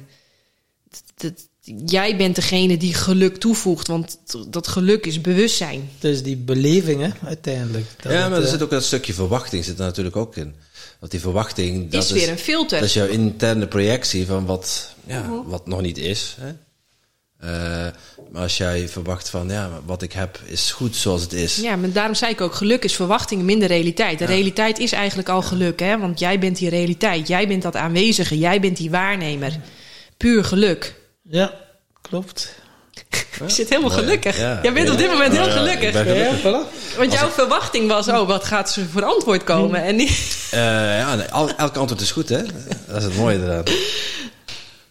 Dat- 0.91 1.03
dat- 1.15 1.49
jij 1.87 2.17
bent 2.17 2.35
degene 2.35 2.77
die 2.77 2.95
geluk 2.95 3.37
toevoegt, 3.37 3.87
want 3.87 4.19
dat 4.49 4.69
geluk 4.69 5.07
is 5.07 5.21
bewustzijn. 5.21 5.89
Het 5.95 6.05
is 6.11 6.23
die 6.23 6.37
beleving, 6.37 7.01
hè, 7.01 7.11
uiteindelijk. 7.27 7.87
Dat 8.03 8.13
ja, 8.13 8.19
het, 8.19 8.29
maar 8.31 8.39
er 8.39 8.45
eh, 8.45 8.51
zit 8.51 8.63
ook 8.63 8.71
dat 8.71 8.85
stukje 8.85 9.15
verwachting 9.15 9.65
zit 9.65 9.79
er 9.79 9.85
natuurlijk 9.85 10.17
ook 10.17 10.37
in. 10.37 10.55
Dat 11.01 11.11
die 11.11 11.21
verwachting, 11.21 11.91
dat 11.91 12.05
is 12.05 12.11
weer 12.11 12.29
een 12.29 12.39
filter. 12.39 12.79
Dat 12.79 12.89
is 12.89 12.95
jouw 12.95 13.07
interne 13.07 13.67
projectie 13.69 14.27
van 14.27 14.47
wat, 14.47 14.95
ja, 15.07 15.23
Mhm. 15.23 15.49
wat 15.49 15.67
nog 15.67 15.81
niet 15.81 15.99
is. 15.99 16.37
Hè? 16.41 16.53
Eh, 17.41 17.49
maar 18.33 18.43
als 18.43 18.57
jij 18.57 18.89
verwacht 18.89 19.29
van, 19.31 19.49
ja, 19.49 19.71
wat 19.85 20.03
ik 20.03 20.13
heb 20.13 20.39
is 20.45 20.73
goed 20.73 20.97
zoals 20.97 21.23
het 21.23 21.33
is. 21.33 21.57
Ja, 21.57 21.77
maar 21.77 21.93
daarom 21.93 22.15
zei 22.15 22.33
ik 22.33 22.41
ook, 22.41 22.55
geluk 22.55 22.85
is 22.85 22.95
verwachting 22.95 23.43
minder 23.43 23.69
realiteit. 23.69 24.19
De 24.19 24.25
realiteit 24.25 24.79
is 24.79 24.93
eigenlijk 24.93 25.29
al 25.29 25.43
geluk, 25.43 25.81
hè? 25.81 25.99
want 25.99 26.19
jij 26.19 26.39
bent 26.39 26.57
die 26.57 26.69
realiteit. 26.69 27.29
Jij 27.29 27.49
bent 27.49 27.63
dat 27.63 27.77
aanwezige, 27.77 28.39
jij 28.39 28.61
bent 28.61 28.77
die 28.77 28.91
waarnemer. 28.91 29.53
Puur 30.17 30.45
geluk. 30.45 30.95
Ja, 31.31 31.53
klopt. 32.01 32.55
Je 33.47 33.49
zit 33.53 33.69
helemaal 33.69 33.91
Mooi, 33.91 34.03
gelukkig. 34.03 34.39
Ja. 34.39 34.59
Jij 34.63 34.73
bent 34.73 34.91
op 34.91 34.99
dit 34.99 35.09
moment 35.09 35.33
heel 35.37 35.47
Ja, 35.47 35.53
gelukkig. 35.53 35.91
gelukkig. 35.97 36.43
Ja, 36.43 36.51
voilà. 36.65 36.97
Want 36.97 37.13
jouw 37.13 37.29
verwachting 37.29 37.89
was, 37.89 38.09
oh, 38.09 38.27
wat 38.27 38.45
gaat 38.45 38.71
ze 38.71 38.85
voor 38.89 39.05
antwoord 39.05 39.45
komen? 39.45 39.83
En 39.83 39.97
niet... 39.97 40.49
Eh, 40.51 40.61
ja, 40.99 41.15
nee, 41.15 41.27
al- 41.31 41.57
elk 41.57 41.77
antwoord 41.77 42.01
is 42.01 42.11
goed, 42.11 42.29
hè? 42.29 42.43
Dat 42.87 42.97
is 42.97 43.05
het 43.05 43.17
mooie 43.17 43.39
eraan. 43.43 43.63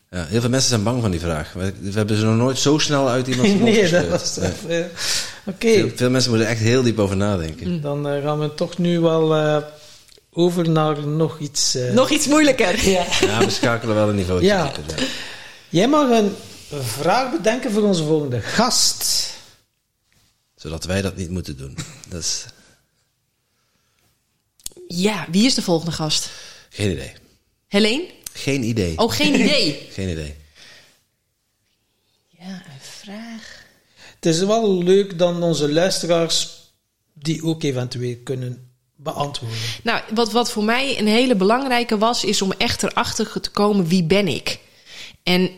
Ja, 0.10 0.26
heel 0.26 0.42
veel 0.42 0.50
mensen 0.50 0.70
zijn 0.70 0.84
bang 0.84 1.02
van 1.02 1.12
die 1.12 1.20
vraag. 1.20 1.54
We, 1.54 1.74
we 1.82 1.92
hebben 1.92 2.18
ze 2.18 2.26
nog 2.26 2.36
nooit 2.36 2.58
zo 2.60 2.78
snel 2.78 3.10
uit 3.10 3.28
iemands 3.28 3.52
mond 3.60 3.62
Nee, 3.64 3.90
dat 3.90 4.08
was 4.08 4.36
Nee. 4.38 4.82
eh, 4.82 4.86
Oké, 5.46 5.74
Veel, 5.74 5.90
veel 5.96 6.10
mensen 6.10 6.32
moeten 6.32 6.50
echt 6.50 6.60
heel 6.60 6.82
diep 6.84 7.00
over 7.00 7.18
nadenken. 7.18 7.82
dan 7.82 8.08
eh, 8.08 8.24
gaan 8.24 8.40
we 8.40 8.54
toch 8.54 8.78
nu 8.78 9.00
wel 9.00 9.36
eh, 9.36 9.58
over 10.32 10.70
naar 10.70 11.08
nog 11.08 11.40
iets. 11.40 11.76
eh. 11.76 11.92
Nog 11.94 12.10
iets 12.10 12.28
moeilijker. 12.28 12.90
Ja. 12.90 13.06
Ja, 13.20 13.40
we 13.40 13.50
schakelen 13.50 13.96
wel 13.96 14.10
een 14.10 14.16
niveau. 14.16 14.44
Ja. 14.44 14.72
Jij 15.70 15.88
mag 15.88 16.10
een 16.10 16.36
vraag 16.82 17.32
bedenken 17.32 17.72
voor 17.72 17.84
onze 17.84 18.04
volgende 18.04 18.42
gast. 18.42 19.30
Zodat 20.56 20.84
wij 20.86 21.02
dat 21.02 21.16
niet 21.16 21.30
moeten 21.30 21.58
doen. 21.58 21.78
Dat 22.10 22.20
is 22.22 22.46
Ja, 24.88 25.28
wie 25.32 25.46
is 25.46 25.54
de 25.54 25.62
volgende 25.62 25.92
gast? 25.92 26.30
geen 26.70 26.92
idee. 26.92 27.14
Helene? 27.68 28.06
Geen 28.38 28.64
idee. 28.64 28.98
Oh, 28.98 29.12
geen 29.12 29.34
idee. 29.34 29.86
Geen 29.92 30.10
idee. 30.10 30.36
Ja, 32.30 32.54
een 32.54 32.82
vraag. 32.82 33.64
Het 34.16 34.26
is 34.26 34.40
wel 34.40 34.84
leuk 34.84 35.18
dan 35.18 35.44
onze 35.44 35.72
luisteraars 35.72 36.50
die 37.14 37.44
ook 37.44 37.64
eventueel 37.64 38.18
kunnen 38.24 38.72
beantwoorden. 38.96 39.58
Nou, 39.84 40.02
wat, 40.14 40.32
wat 40.32 40.52
voor 40.52 40.64
mij 40.64 41.00
een 41.00 41.08
hele 41.08 41.36
belangrijke 41.36 41.98
was, 41.98 42.24
is 42.24 42.42
om 42.42 42.52
echt 42.52 42.84
erachter 42.84 43.42
te 43.42 43.52
komen 43.52 43.88
wie 43.88 44.04
ben 44.04 44.28
ik. 44.28 44.60
En 45.24 45.50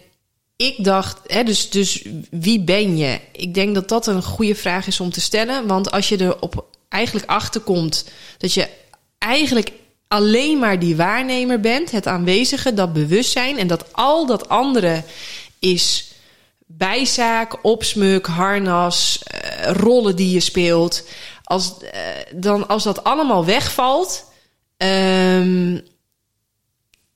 ik 0.55 0.83
dacht, 0.83 1.19
hè, 1.25 1.43
dus, 1.43 1.69
dus 1.69 2.05
wie 2.29 2.63
ben 2.63 2.97
je? 2.97 3.19
Ik 3.31 3.53
denk 3.53 3.75
dat 3.75 3.89
dat 3.89 4.07
een 4.07 4.23
goede 4.23 4.55
vraag 4.55 4.87
is 4.87 4.99
om 4.99 5.11
te 5.11 5.21
stellen. 5.21 5.67
Want 5.67 5.91
als 5.91 6.09
je 6.09 6.17
er 6.17 6.41
op 6.41 6.65
eigenlijk 6.89 7.29
achterkomt 7.29 8.05
dat 8.37 8.53
je 8.53 8.69
eigenlijk 9.17 9.71
alleen 10.07 10.59
maar 10.59 10.79
die 10.79 10.95
waarnemer 10.95 11.59
bent, 11.59 11.91
het 11.91 12.07
aanwezige, 12.07 12.73
dat 12.73 12.93
bewustzijn 12.93 13.57
en 13.57 13.67
dat 13.67 13.93
al 13.93 14.25
dat 14.25 14.49
andere 14.49 15.03
is 15.59 16.11
bijzaak, 16.65 17.63
opsmuk, 17.65 18.25
harnas, 18.25 19.23
uh, 19.33 19.71
rollen 19.71 20.15
die 20.15 20.31
je 20.31 20.39
speelt. 20.39 21.07
Als, 21.43 21.73
uh, 21.81 21.89
dan, 22.35 22.67
als 22.67 22.83
dat 22.83 23.03
allemaal 23.03 23.45
wegvalt, 23.45 24.25
um, 24.77 25.81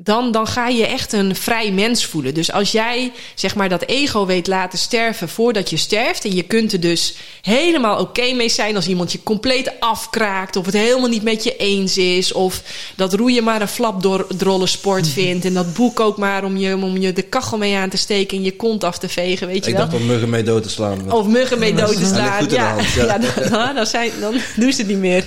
dan, 0.03 0.31
dan 0.31 0.47
ga 0.47 0.67
je 0.67 0.85
echt 0.85 1.13
een 1.13 1.35
vrij 1.35 1.71
mens 1.71 2.05
voelen. 2.05 2.33
Dus 2.33 2.51
als 2.51 2.71
jij 2.71 3.11
zeg 3.35 3.55
maar 3.55 3.69
dat 3.69 3.81
ego 3.81 4.25
weet 4.25 4.47
laten 4.47 4.79
sterven 4.79 5.29
voordat 5.29 5.69
je 5.69 5.77
sterft. 5.77 6.25
En 6.25 6.35
je 6.35 6.43
kunt 6.43 6.73
er 6.73 6.79
dus 6.79 7.15
helemaal 7.41 7.99
oké 7.99 8.33
mee 8.33 8.49
zijn 8.49 8.75
als 8.75 8.87
iemand 8.87 9.11
je 9.11 9.23
compleet 9.23 9.71
afkraakt. 9.79 10.55
Of 10.55 10.65
het 10.65 10.73
helemaal 10.73 11.09
niet 11.09 11.23
met 11.23 11.43
je 11.43 11.57
eens 11.57 11.97
is. 11.97 12.31
Of 12.31 12.61
dat 12.95 13.13
roeien 13.13 13.43
maar 13.43 13.61
een 13.61 13.67
flapdrolle 13.67 14.67
sport 14.67 15.05
mhm. 15.05 15.11
vindt. 15.11 15.45
En 15.45 15.53
dat 15.53 15.73
boek 15.73 15.99
ook 15.99 16.17
maar 16.17 16.43
om 16.43 16.57
je, 16.57 16.75
om 16.75 16.97
je 16.97 17.13
de 17.13 17.21
kachel 17.21 17.57
mee 17.57 17.75
aan 17.75 17.89
te 17.89 17.97
steken 17.97 18.37
en 18.37 18.43
je 18.43 18.55
kont 18.55 18.83
af 18.83 18.97
te 18.97 19.09
vegen. 19.09 19.47
Weet 19.47 19.65
je 19.65 19.71
Ik 19.71 19.77
wel? 19.77 19.85
dacht 19.85 20.01
om 20.01 20.05
muggen 20.05 20.29
mee 20.29 20.43
dood 20.43 20.63
te 20.63 20.69
slaan. 20.69 21.11
Of 21.11 21.27
muggen 21.27 21.59
mee 21.59 21.73
dood 21.73 21.97
te 21.97 22.05
slaan. 22.05 22.49
Ja, 22.49 22.75
ja. 22.95 23.05
ja 23.05 23.17
dan, 23.17 23.75
dan, 23.75 23.85
zijn, 23.85 24.11
dan 24.19 24.35
doen 24.55 24.73
ze 24.73 24.77
het 24.77 24.89
niet 24.89 24.97
meer. 24.97 25.25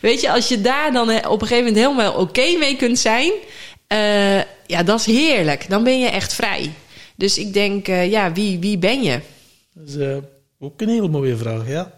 Weet 0.00 0.20
je, 0.20 0.30
als 0.30 0.48
je 0.48 0.60
daar 0.60 0.92
dan 0.92 1.10
eh, 1.10 1.30
op 1.30 1.42
een 1.42 1.46
gegeven 1.46 1.72
moment 1.72 1.86
helemaal 1.86 2.12
oké 2.12 2.56
mee 2.58 2.76
kunt 2.76 2.98
zijn. 2.98 3.32
Uh, 3.88 4.38
ja, 4.66 4.82
dat 4.84 5.00
is 5.00 5.06
heerlijk. 5.06 5.68
Dan 5.68 5.84
ben 5.84 6.00
je 6.00 6.08
echt 6.08 6.34
vrij. 6.34 6.72
Dus 7.16 7.38
ik 7.38 7.52
denk, 7.52 7.88
uh, 7.88 8.10
ja, 8.10 8.32
wie, 8.32 8.58
wie 8.58 8.78
ben 8.78 9.02
je? 9.02 9.20
Dat 9.72 9.88
is 9.88 9.94
uh, 9.94 10.16
ook 10.60 10.80
een 10.80 10.88
hele 10.88 11.08
mooie 11.08 11.36
vraag, 11.36 11.68
ja. 11.68 11.92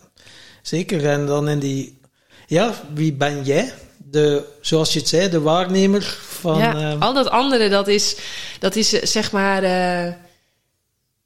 Zeker. 0.63 1.07
En 1.09 1.27
dan 1.27 1.49
in 1.49 1.59
die, 1.59 1.99
ja, 2.47 2.75
wie 2.95 3.13
ben 3.13 3.45
jij? 3.45 3.73
De, 3.97 4.45
zoals 4.61 4.93
je 4.93 4.99
het 4.99 5.09
zei, 5.09 5.29
de 5.29 5.41
waarnemer 5.41 6.03
van. 6.27 6.59
Ja, 6.59 6.97
al 6.99 7.15
dat 7.15 7.31
andere, 7.31 7.69
dat 7.69 7.89
is, 7.89 8.17
dat 8.59 8.77
is 8.77 8.89
zeg 8.89 9.33
maar. 9.33 9.63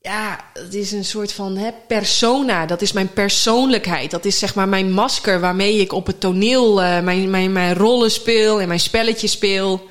ja, 0.01 0.45
het 0.55 0.74
is 0.74 0.93
een 0.93 1.05
soort 1.05 1.32
van 1.32 1.57
hè, 1.57 1.70
persona. 1.89 2.66
Dat 2.66 2.82
is 2.82 2.93
mijn 2.93 3.12
persoonlijkheid. 3.12 4.11
Dat 4.11 4.24
is 4.24 4.39
zeg 4.39 4.55
maar 4.55 4.69
mijn 4.69 4.93
masker 4.93 5.41
waarmee 5.41 5.77
ik 5.77 5.93
op 5.93 6.07
het 6.07 6.20
toneel 6.20 6.74
mijn, 6.74 7.31
mijn, 7.31 7.53
mijn 7.53 7.74
rollen 7.74 8.11
speel 8.11 8.61
en 8.61 8.69
mijn 8.69 8.81
spelletje 8.81 9.27
speel. 9.27 9.89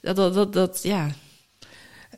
Dat, 0.00 0.16
dat, 0.16 0.34
dat, 0.34 0.52
dat, 0.52 0.80
ja. 0.82 1.10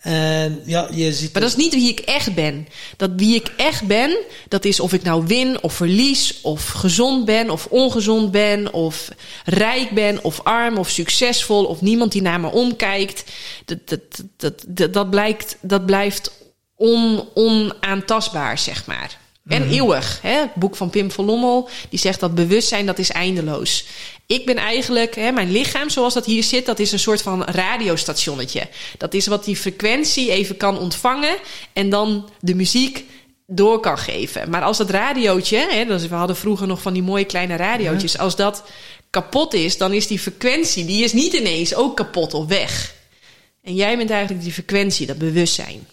En 0.00 0.62
ja, 0.66 0.88
je 0.90 1.12
ziet. 1.12 1.32
Maar 1.32 1.42
dat 1.42 1.50
is 1.50 1.56
niet 1.56 1.74
wie 1.74 1.90
ik 1.90 2.00
echt 2.00 2.34
ben. 2.34 2.68
Dat 2.96 3.10
wie 3.16 3.34
ik 3.34 3.52
echt 3.56 3.86
ben, 3.86 4.16
dat 4.48 4.64
is 4.64 4.80
of 4.80 4.92
ik 4.92 5.02
nou 5.02 5.26
win 5.26 5.62
of 5.62 5.74
verlies, 5.74 6.40
of 6.40 6.68
gezond 6.68 7.24
ben 7.24 7.50
of 7.50 7.66
ongezond 7.66 8.30
ben, 8.30 8.72
of 8.72 9.08
rijk 9.44 9.90
ben 9.90 10.24
of 10.24 10.40
arm 10.42 10.76
of 10.78 10.88
succesvol, 10.88 11.64
of 11.64 11.80
niemand 11.80 12.12
die 12.12 12.22
naar 12.22 12.40
me 12.40 12.50
omkijkt. 12.50 13.24
Dat, 13.64 13.78
dat, 13.84 14.00
dat, 14.36 14.64
dat, 14.66 14.92
dat, 14.92 15.10
blijkt, 15.10 15.56
dat 15.60 15.86
blijft 15.86 16.32
on, 16.76 17.28
onaantastbaar, 17.34 18.58
zeg 18.58 18.86
maar. 18.86 19.18
En 19.46 19.62
mhm. 19.62 19.72
eeuwig. 19.72 20.18
Hè? 20.22 20.40
Het 20.40 20.54
boek 20.54 20.76
van 20.76 20.90
Pim 20.90 21.10
van 21.10 21.24
Lommel, 21.24 21.68
die 21.88 21.98
zegt 21.98 22.20
dat 22.20 22.34
bewustzijn, 22.34 22.86
dat 22.86 22.98
is 22.98 23.10
eindeloos. 23.10 23.84
Ik 24.26 24.46
ben 24.46 24.56
eigenlijk, 24.56 25.14
hè, 25.14 25.32
mijn 25.32 25.50
lichaam 25.50 25.90
zoals 25.90 26.14
dat 26.14 26.26
hier 26.26 26.42
zit, 26.42 26.66
dat 26.66 26.78
is 26.78 26.92
een 26.92 26.98
soort 26.98 27.22
van 27.22 27.44
radiostationnetje. 27.44 28.68
Dat 28.98 29.14
is 29.14 29.26
wat 29.26 29.44
die 29.44 29.56
frequentie 29.56 30.30
even 30.30 30.56
kan 30.56 30.78
ontvangen 30.78 31.36
en 31.72 31.90
dan 31.90 32.30
de 32.40 32.54
muziek 32.54 33.04
door 33.46 33.80
kan 33.80 33.98
geven. 33.98 34.50
Maar 34.50 34.62
als 34.62 34.78
dat 34.78 34.90
radiootje, 34.90 35.66
hè, 35.70 35.84
dus 35.84 36.06
we 36.06 36.14
hadden 36.14 36.36
vroeger 36.36 36.66
nog 36.66 36.82
van 36.82 36.92
die 36.92 37.02
mooie 37.02 37.24
kleine 37.24 37.56
radiootjes, 37.56 38.18
als 38.18 38.36
dat 38.36 38.62
kapot 39.10 39.54
is, 39.54 39.78
dan 39.78 39.92
is 39.92 40.06
die 40.06 40.18
frequentie, 40.18 40.84
die 40.84 41.04
is 41.04 41.12
niet 41.12 41.32
ineens 41.32 41.74
ook 41.74 41.96
kapot 41.96 42.34
of 42.34 42.46
weg. 42.46 42.94
En 43.62 43.74
jij 43.74 43.96
bent 43.96 44.10
eigenlijk 44.10 44.42
die 44.42 44.52
frequentie, 44.52 45.06
dat 45.06 45.18
bewustzijn. 45.18 45.86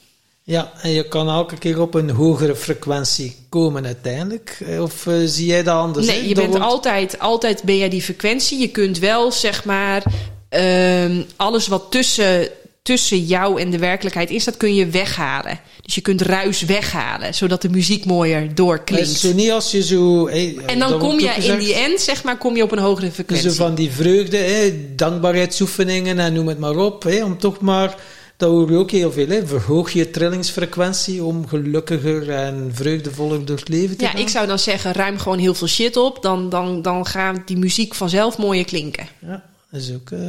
Ja, 0.49 0.71
en 0.81 0.91
je 0.91 1.07
kan 1.07 1.29
elke 1.29 1.57
keer 1.57 1.81
op 1.81 1.93
een 1.93 2.09
hogere 2.09 2.55
frequentie 2.55 3.35
komen 3.49 3.85
uiteindelijk. 3.85 4.57
Eh, 4.65 4.81
of 4.81 5.05
uh, 5.05 5.13
zie 5.25 5.45
jij 5.45 5.63
dat 5.63 5.75
anders? 5.75 6.07
Nee, 6.07 6.27
je 6.27 6.35
bent 6.35 6.59
altijd, 6.59 7.19
altijd 7.19 7.63
ben 7.63 7.77
jij 7.77 7.89
die 7.89 8.01
frequentie. 8.01 8.59
Je 8.59 8.67
kunt 8.67 8.99
wel, 8.99 9.31
zeg 9.31 9.65
maar, 9.65 10.03
uh, 10.49 11.19
alles 11.35 11.67
wat 11.67 11.85
tussen, 11.89 12.47
tussen 12.81 13.25
jou 13.25 13.61
en 13.61 13.69
de 13.69 13.77
werkelijkheid 13.77 14.29
is, 14.29 14.43
dat 14.43 14.57
kun 14.57 14.75
je 14.75 14.87
weghalen. 14.87 15.59
Dus 15.81 15.95
je 15.95 16.01
kunt 16.01 16.21
ruis 16.21 16.61
weghalen, 16.61 17.33
zodat 17.33 17.61
de 17.61 17.69
muziek 17.69 18.05
mooier 18.05 18.55
doorklinkt. 18.55 19.09
Zo 19.09 19.33
niet 19.33 19.51
als 19.51 19.71
je 19.71 19.83
zo... 19.83 20.27
Hey, 20.27 20.57
en 20.65 20.79
dan 20.79 20.99
kom 20.99 21.19
je 21.19 21.29
in 21.29 21.59
die 21.59 21.73
end, 21.73 21.99
zeg 21.99 22.23
maar, 22.23 22.37
kom 22.37 22.55
je 22.55 22.63
op 22.63 22.71
een 22.71 22.79
hogere 22.79 23.11
frequentie. 23.11 23.49
Zo 23.49 23.55
van 23.55 23.75
die 23.75 23.91
vreugde, 23.91 24.37
hey, 24.37 24.79
dankbaarheidsoefeningen 24.95 26.19
en 26.19 26.33
noem 26.33 26.47
het 26.47 26.59
maar 26.59 26.77
op. 26.77 27.03
Hey, 27.03 27.21
om 27.21 27.37
toch 27.37 27.59
maar 27.59 27.95
dat 28.39 28.49
hoor 28.49 28.71
je 28.71 28.77
ook 28.77 28.91
heel 28.91 29.11
veel. 29.11 29.27
Hè? 29.27 29.47
Verhoog 29.47 29.91
je 29.91 30.09
trillingsfrequentie 30.09 31.23
om 31.23 31.47
gelukkiger 31.47 32.29
en 32.29 32.71
vreugdevoller 32.73 33.45
door 33.45 33.57
het 33.57 33.69
leven 33.69 33.97
te 33.97 34.03
ja, 34.03 34.09
gaan. 34.09 34.19
Ja, 34.19 34.25
ik 34.25 34.31
zou 34.31 34.47
dan 34.47 34.59
zeggen, 34.59 34.93
ruim 34.93 35.17
gewoon 35.17 35.37
heel 35.37 35.53
veel 35.53 35.67
shit 35.67 35.97
op. 35.97 36.21
Dan, 36.21 36.49
dan, 36.49 36.81
dan 36.81 37.05
gaat 37.05 37.47
die 37.47 37.57
muziek 37.57 37.95
vanzelf 37.95 38.37
mooier 38.37 38.65
klinken. 38.65 39.07
Ja, 39.19 39.43
dat 39.71 39.81
is 39.81 39.93
ook 39.93 40.09
uh, 40.09 40.19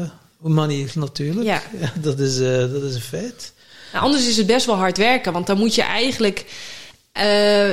een 0.43 0.55
manier 0.55 0.93
natuurlijk. 0.95 1.47
Ja. 1.47 1.63
dat, 2.03 2.19
is, 2.19 2.39
uh, 2.39 2.59
dat 2.59 2.83
is 2.83 2.95
een 2.95 3.01
feit. 3.01 3.53
Nou, 3.93 4.05
anders 4.05 4.29
is 4.29 4.37
het 4.37 4.47
best 4.47 4.67
wel 4.67 4.77
hard 4.77 4.99
werken. 4.99 5.33
Want 5.33 5.47
dan 5.47 5.59
moet 5.59 5.75
je 5.75 5.83
eigenlijk... 5.83 6.45
Uh, 7.19 7.71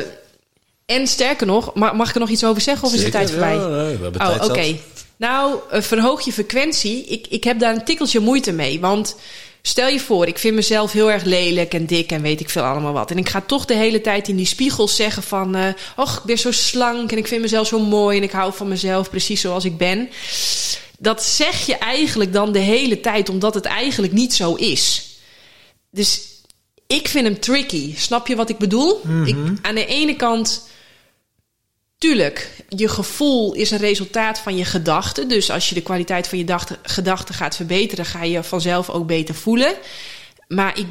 en 0.86 1.08
sterker 1.08 1.48
nog, 1.48 1.74
mag 1.74 2.08
ik 2.08 2.14
er 2.14 2.20
nog 2.20 2.30
iets 2.30 2.46
over 2.46 2.62
zeggen 2.62 2.88
of 2.88 2.94
is 2.94 3.04
de 3.04 3.10
tijd 3.10 3.30
voorbij? 3.30 3.56
Ja, 3.56 3.68
nee, 3.68 3.98
we 3.98 4.04
hebben 4.04 4.22
oh, 4.22 4.28
tijd 4.28 4.50
oké. 4.50 4.76
Nou, 5.18 5.60
verhoog 5.70 6.22
je 6.22 6.34
frequentie. 6.34 7.06
Ik, 7.06 7.28
ik 7.28 7.44
heb 7.44 7.60
daar 7.60 7.76
een 7.76 7.86
tikkeltje 7.86 8.20
moeite 8.20 8.52
mee. 8.52 8.80
Want 8.80 9.16
Stel 9.68 9.88
je 9.88 10.00
voor, 10.00 10.28
ik 10.28 10.38
vind 10.38 10.56
mezelf 10.56 10.92
heel 10.92 11.12
erg 11.12 11.24
lelijk 11.24 11.74
en 11.74 11.86
dik 11.86 12.12
en 12.12 12.22
weet 12.22 12.40
ik 12.40 12.50
veel 12.50 12.64
allemaal 12.64 12.94
wat. 12.94 13.12
En 13.12 13.18
ik 13.18 13.30
ga 13.30 13.42
toch 13.42 13.66
de 13.66 13.76
hele 13.76 14.02
tijd 14.02 14.28
in 14.28 14.36
die 14.36 14.46
spiegel 14.46 14.88
zeggen 14.88 15.24
van... 15.24 15.56
Uh, 15.56 15.68
och, 15.96 16.18
ik 16.18 16.24
ben 16.24 16.38
zo 16.38 16.52
slank 16.52 17.12
en 17.12 17.18
ik 17.18 17.28
vind 17.28 17.42
mezelf 17.42 17.68
zo 17.68 17.80
mooi... 17.80 18.18
en 18.18 18.24
ik 18.24 18.32
hou 18.32 18.54
van 18.54 18.68
mezelf 18.68 19.10
precies 19.10 19.42
zoals 19.42 19.66
ik 19.66 19.78
ben. 19.78 20.10
Dat 21.00 21.24
zeg 21.24 21.66
je 21.66 21.76
eigenlijk 21.76 22.34
dan 22.34 22.52
de 22.52 22.60
hele 22.60 23.00
tijd... 23.00 23.30
omdat 23.30 23.54
het 23.54 23.66
eigenlijk 23.66 24.14
niet 24.14 24.34
zo 24.34 24.54
is. 24.54 25.06
Dus 25.92 26.22
ik 26.88 27.08
vind 27.08 27.26
hem 27.26 27.40
tricky. 27.40 27.94
Snap 27.98 28.28
je 28.28 28.36
wat 28.36 28.50
ik 28.50 28.58
bedoel? 28.58 29.02
ik, 29.26 29.36
Mhm. 29.36 29.56
aan 29.62 29.76
de 29.76 29.86
ene 29.86 30.16
kant... 30.16 30.68
Tuurlijk, 31.98 32.64
je 32.70 32.88
gevoel 32.88 33.54
is 33.54 33.72
een 33.72 33.78
resultaat 33.78 34.40
van 34.40 34.58
je 34.58 34.66
gedachten. 34.66 35.28
Dus 35.28 35.50
als 35.50 35.70
je 35.70 35.76
de 35.76 35.82
kwaliteit 35.82 36.28
van 36.28 36.38
je 36.38 36.58
gedachten 36.84 37.36
gaat 37.36 37.56
verbeteren, 37.56 38.06
ga 38.06 38.24
je 38.24 38.44
vanzelf 38.44 38.90
ook 38.90 39.08
beter 39.08 39.36
voelen. 39.36 39.76
Maar 40.48 40.80
ik 40.80 40.88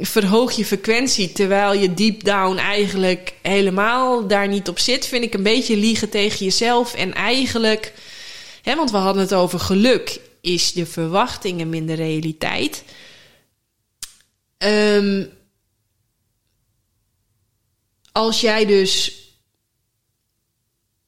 verhoog 0.00 0.52
je 0.52 0.64
frequentie 0.64 1.32
terwijl 1.32 1.72
je 1.72 1.94
deep 1.94 2.24
down 2.24 2.56
eigenlijk 2.56 3.34
helemaal 3.42 4.26
daar 4.26 4.48
niet 4.48 4.68
op 4.68 4.78
zit, 4.78 5.06
vind 5.06 5.24
ik 5.24 5.34
een 5.34 5.42
beetje 5.42 5.76
liegen 5.76 6.08
tegen 6.08 6.44
jezelf. 6.44 6.94
En 6.94 7.14
eigenlijk, 7.14 7.92
hè, 8.62 8.76
want 8.76 8.90
we 8.90 8.96
hadden 8.96 9.22
het 9.22 9.34
over 9.34 9.60
geluk, 9.60 10.20
is 10.40 10.72
de 10.72 10.86
verwachtingen 10.86 11.68
minder 11.68 11.96
realiteit. 11.96 12.82
Um, 14.58 15.28
als 18.12 18.40
jij 18.40 18.66
dus 18.66 19.25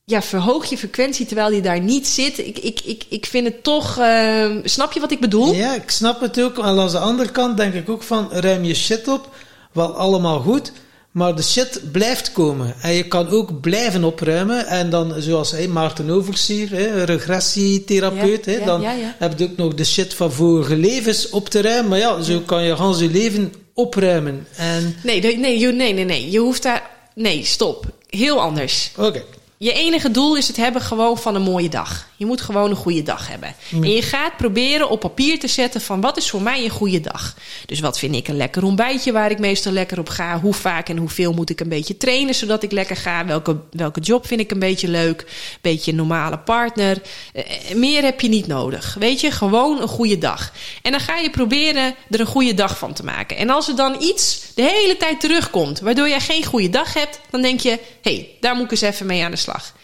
ja, 0.09 0.23
verhoog 0.23 0.67
je 0.67 0.79
frequentie 0.79 1.27
terwijl 1.27 1.51
die 1.51 1.61
daar 1.61 1.81
niet 1.81 2.07
zit. 2.07 2.39
Ik, 2.39 2.59
ik, 2.59 2.81
ik, 2.85 3.05
ik 3.09 3.27
vind 3.27 3.47
het 3.47 3.63
toch. 3.63 3.99
Uh, 3.99 4.57
snap 4.65 4.93
je 4.93 5.01
wat 5.01 5.11
ik 5.11 5.21
bedoel? 5.21 5.55
Ja, 5.55 5.75
ik 5.75 5.91
snap 5.91 6.21
het 6.21 6.41
ook. 6.41 6.59
En 6.59 6.65
aan 6.65 6.89
de 6.89 6.99
andere 6.99 7.31
kant 7.31 7.57
denk 7.57 7.75
ik 7.75 7.89
ook 7.89 8.03
van 8.03 8.29
ruim 8.31 8.65
je 8.65 8.75
shit 8.75 9.09
op. 9.09 9.35
Wel 9.73 9.95
allemaal 9.95 10.41
goed. 10.41 10.73
Maar 11.11 11.37
de 11.37 11.43
shit 11.43 11.81
blijft 11.93 12.33
komen. 12.33 12.75
En 12.83 12.93
je 12.93 13.09
kan 13.09 13.29
ook 13.29 13.61
blijven 13.61 14.05
opruimen. 14.05 14.67
En 14.67 14.91
dan, 14.91 15.15
zoals 15.19 15.51
hey, 15.51 15.69
Maarten 15.69 16.11
Oversier, 16.11 16.71
hè, 16.71 17.05
regressietherapeut, 17.05 18.45
ja, 18.45 18.65
dan 18.65 18.81
ja, 18.81 18.95
heb 19.19 19.39
je 19.39 19.45
ook 19.45 19.57
nog 19.57 19.75
de 19.75 19.85
shit 19.85 20.15
van 20.15 20.33
vorige 20.33 20.77
levens 20.77 21.31
op 21.31 21.49
te 21.49 21.63
ruimen. 21.63 21.89
Maar 21.89 21.99
ja, 21.99 22.23
zo 22.23 22.41
kan 22.41 22.65
je 22.65 22.77
gans 22.77 22.99
je 22.99 23.11
leven 23.11 23.53
opruimen. 23.75 24.47
En... 24.57 24.97
Nee, 25.03 25.21
nee, 25.21 25.39
nee, 25.39 25.73
nee, 25.93 26.05
nee. 26.05 26.31
Je 26.31 26.39
hoeft 26.39 26.63
daar. 26.63 26.91
Nee, 27.15 27.45
stop. 27.45 27.85
Heel 28.07 28.41
anders. 28.41 28.91
Oké. 28.97 29.07
Okay. 29.07 29.25
Je 29.61 29.73
enige 29.73 30.11
doel 30.11 30.37
is 30.37 30.49
het 30.49 30.57
hebben 30.57 30.83
gewoon 30.83 31.19
van 31.19 31.35
een 31.35 31.43
mooie 31.43 31.69
dag. 31.69 32.08
Je 32.19 32.27
moet 32.27 32.41
gewoon 32.41 32.71
een 32.71 32.77
goede 32.77 33.03
dag 33.03 33.29
hebben. 33.29 33.55
En 33.71 33.91
je 33.91 34.03
gaat 34.03 34.37
proberen 34.37 34.91
op 34.91 35.01
papier 35.01 35.39
te 35.39 35.49
zetten 35.49 35.81
van 35.81 36.01
wat 36.01 36.17
is 36.17 36.31
voor 36.31 36.43
mij 36.43 36.65
een 36.65 36.71
goede 36.71 37.01
dag. 37.01 37.37
Dus 37.67 37.81
wat 37.81 37.99
vind 37.99 38.15
ik 38.15 38.29
een 38.29 38.37
lekker 38.37 38.65
ontbijtje 38.65 39.13
waar 39.13 39.31
ik 39.31 39.39
meestal 39.39 39.73
lekker 39.73 39.99
op 39.99 40.09
ga? 40.09 40.41
Hoe 40.41 40.55
vaak 40.55 40.89
en 40.89 40.97
hoeveel 40.97 41.33
moet 41.33 41.51
ik 41.51 41.61
een 41.61 41.69
beetje 41.69 41.97
trainen 41.97 42.35
zodat 42.35 42.63
ik 42.63 42.73
lekker 42.73 42.97
ga? 42.97 43.27
Welke, 43.27 43.57
welke 43.71 44.01
job 44.01 44.27
vind 44.27 44.41
ik 44.41 44.51
een 44.51 44.59
beetje 44.59 44.89
leuk? 44.89 45.27
Beetje 45.61 45.91
een 45.91 45.97
normale 45.97 46.39
partner. 46.39 47.03
Eh, 47.33 47.45
meer 47.75 48.03
heb 48.03 48.21
je 48.21 48.29
niet 48.29 48.47
nodig. 48.47 48.97
Weet 48.99 49.21
je, 49.21 49.31
gewoon 49.31 49.81
een 49.81 49.89
goede 49.89 50.19
dag. 50.19 50.53
En 50.83 50.91
dan 50.91 51.01
ga 51.01 51.17
je 51.17 51.31
proberen 51.31 51.95
er 52.11 52.21
een 52.21 52.27
goede 52.27 52.55
dag 52.55 52.79
van 52.79 52.93
te 52.93 53.05
maken. 53.05 53.37
En 53.37 53.51
als 53.51 53.69
er 53.69 53.77
dan 53.77 54.03
iets 54.03 54.53
de 54.55 54.63
hele 54.63 54.97
tijd 54.97 55.21
terugkomt 55.21 55.81
waardoor 55.81 56.09
jij 56.09 56.21
geen 56.21 56.45
goede 56.45 56.71
dag 56.71 56.95
hebt, 56.95 57.21
dan 57.31 57.43
denk 57.43 57.61
je: 57.61 57.79
hé, 58.03 58.15
hey, 58.15 58.29
daar 58.41 58.55
moet 58.55 58.65
ik 58.65 58.71
eens 58.71 58.81
even 58.81 59.07
mee 59.07 59.25
aan 59.25 59.31
de 59.31 59.37
slag. 59.37 59.77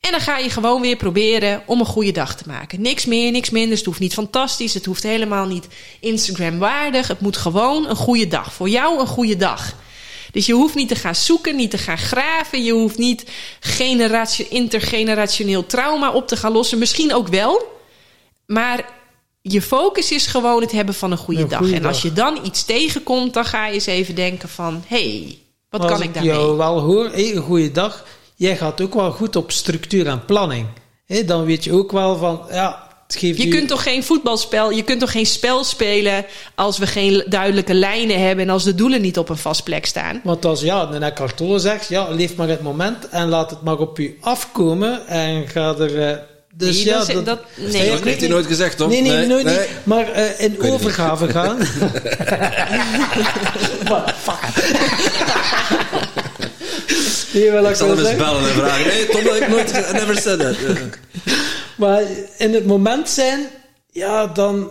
En 0.00 0.10
dan 0.10 0.20
ga 0.20 0.38
je 0.38 0.50
gewoon 0.50 0.80
weer 0.80 0.96
proberen 0.96 1.62
om 1.66 1.80
een 1.80 1.86
goede 1.86 2.12
dag 2.12 2.36
te 2.36 2.44
maken. 2.46 2.80
Niks 2.80 3.04
meer, 3.04 3.30
niks 3.30 3.50
minder. 3.50 3.76
Het 3.76 3.86
hoeft 3.86 4.00
niet 4.00 4.14
fantastisch. 4.14 4.74
Het 4.74 4.84
hoeft 4.84 5.02
helemaal 5.02 5.46
niet 5.46 5.66
Instagram 6.00 6.58
waardig. 6.58 7.08
Het 7.08 7.20
moet 7.20 7.36
gewoon 7.36 7.88
een 7.88 7.96
goede 7.96 8.28
dag. 8.28 8.52
Voor 8.52 8.68
jou 8.68 9.00
een 9.00 9.06
goede 9.06 9.36
dag. 9.36 9.74
Dus 10.32 10.46
je 10.46 10.52
hoeft 10.52 10.74
niet 10.74 10.88
te 10.88 10.94
gaan 10.94 11.14
zoeken, 11.14 11.56
niet 11.56 11.70
te 11.70 11.78
gaan 11.78 11.98
graven. 11.98 12.64
Je 12.64 12.72
hoeft 12.72 12.98
niet 12.98 13.24
intergenerationeel 14.48 15.66
trauma 15.66 16.12
op 16.12 16.28
te 16.28 16.36
gaan 16.36 16.52
lossen. 16.52 16.78
Misschien 16.78 17.14
ook 17.14 17.28
wel. 17.28 17.78
Maar 18.46 18.84
je 19.42 19.62
focus 19.62 20.12
is 20.12 20.26
gewoon 20.26 20.60
het 20.60 20.72
hebben 20.72 20.94
van 20.94 21.10
een 21.10 21.18
goede 21.18 21.42
Een 21.42 21.48
dag. 21.48 21.70
en 21.72 21.84
als 21.84 22.02
je 22.02 22.12
dan 22.12 22.38
iets 22.44 22.64
tegenkomt, 22.64 23.34
dan 23.34 23.44
ga 23.44 23.66
je 23.66 23.72
eens 23.74 23.86
even 23.86 24.14
denken 24.14 24.48
van... 24.48 24.84
hé, 24.86 25.10
hey, 25.10 25.38
wat 25.70 25.80
Als 25.80 25.90
kan 25.92 26.02
ik 26.02 26.14
daarmee? 26.14 26.32
jou 26.32 26.56
wel 26.56 26.80
hoor, 26.80 27.10
een 27.12 27.36
goede 27.42 27.72
dag. 27.72 28.04
Jij 28.40 28.56
gaat 28.56 28.80
ook 28.80 28.94
wel 28.94 29.10
goed 29.10 29.36
op 29.36 29.50
structuur 29.50 30.06
en 30.06 30.24
planning. 30.24 30.66
Hé, 31.06 31.24
dan 31.24 31.44
weet 31.44 31.64
je 31.64 31.72
ook 31.72 31.92
wel 31.92 32.16
van, 32.16 32.42
ja, 32.50 32.88
het 33.06 33.16
geeft 33.16 33.38
Je 33.42 33.46
u- 33.46 33.50
kunt 33.50 33.68
toch 33.68 33.82
geen 33.82 34.04
voetbalspel, 34.04 34.70
je 34.70 34.82
kunt 34.84 35.00
toch 35.00 35.10
geen 35.10 35.26
spel 35.26 35.64
spelen 35.64 36.24
als 36.54 36.78
we 36.78 36.86
geen 36.86 37.24
duidelijke 37.28 37.74
lijnen 37.74 38.20
hebben 38.26 38.44
en 38.44 38.50
als 38.50 38.64
de 38.64 38.74
doelen 38.74 39.00
niet 39.00 39.18
op 39.18 39.28
een 39.28 39.36
vast 39.36 39.64
plek 39.64 39.86
staan. 39.86 40.20
Want 40.24 40.44
als 40.44 40.60
ja, 40.60 40.86
de 40.86 40.98
Eckhart 40.98 41.36
Tolle 41.36 41.58
zegt, 41.58 41.88
ja, 41.88 42.08
leef 42.10 42.34
maar 42.36 42.48
het 42.48 42.62
moment 42.62 43.08
en 43.08 43.28
laat 43.28 43.50
het 43.50 43.62
maar 43.62 43.78
op 43.78 43.98
u 43.98 44.18
afkomen 44.20 45.06
en 45.06 45.48
ga 45.48 45.74
er... 45.78 46.08
eh, 46.08 46.16
dus 46.54 46.76
Nee, 46.76 46.84
ja, 46.84 46.98
dat 46.98 47.08
is- 47.08 47.14
dat, 47.14 47.24
dat- 47.26 47.40
Dat 47.56 47.72
nee. 47.72 47.90
heeft 48.02 48.20
hij 48.20 48.28
nooit 48.28 48.46
gezegd, 48.46 48.76
toch? 48.76 48.88
Nee, 48.88 49.02
nee, 49.02 49.26
nooit 49.26 49.44
nee. 49.44 49.58
niet. 49.58 49.68
Maar 49.82 50.08
eh, 50.12 50.40
in 50.44 50.60
overgave 50.62 51.28
gaan. 51.28 51.58
Fuck. 54.26 54.38
Nee, 57.32 57.50
wel, 57.50 57.68
Ik 57.68 57.74
zal 57.76 57.88
hem 57.88 57.98
eens 57.98 58.16
bellen 58.16 58.40
en 58.40 58.54
vragen. 58.54 58.86
Nee, 58.86 59.06
Tom, 59.06 59.24
dat 59.24 59.32
heb 59.34 59.42
ik 59.42 59.48
nooit 59.48 59.92
never 59.92 60.18
said 60.18 60.40
that. 60.40 60.56
Maar 61.76 62.02
in 62.38 62.54
het 62.54 62.66
moment 62.66 63.08
zijn, 63.08 63.46
ja, 63.90 64.26
dan 64.26 64.70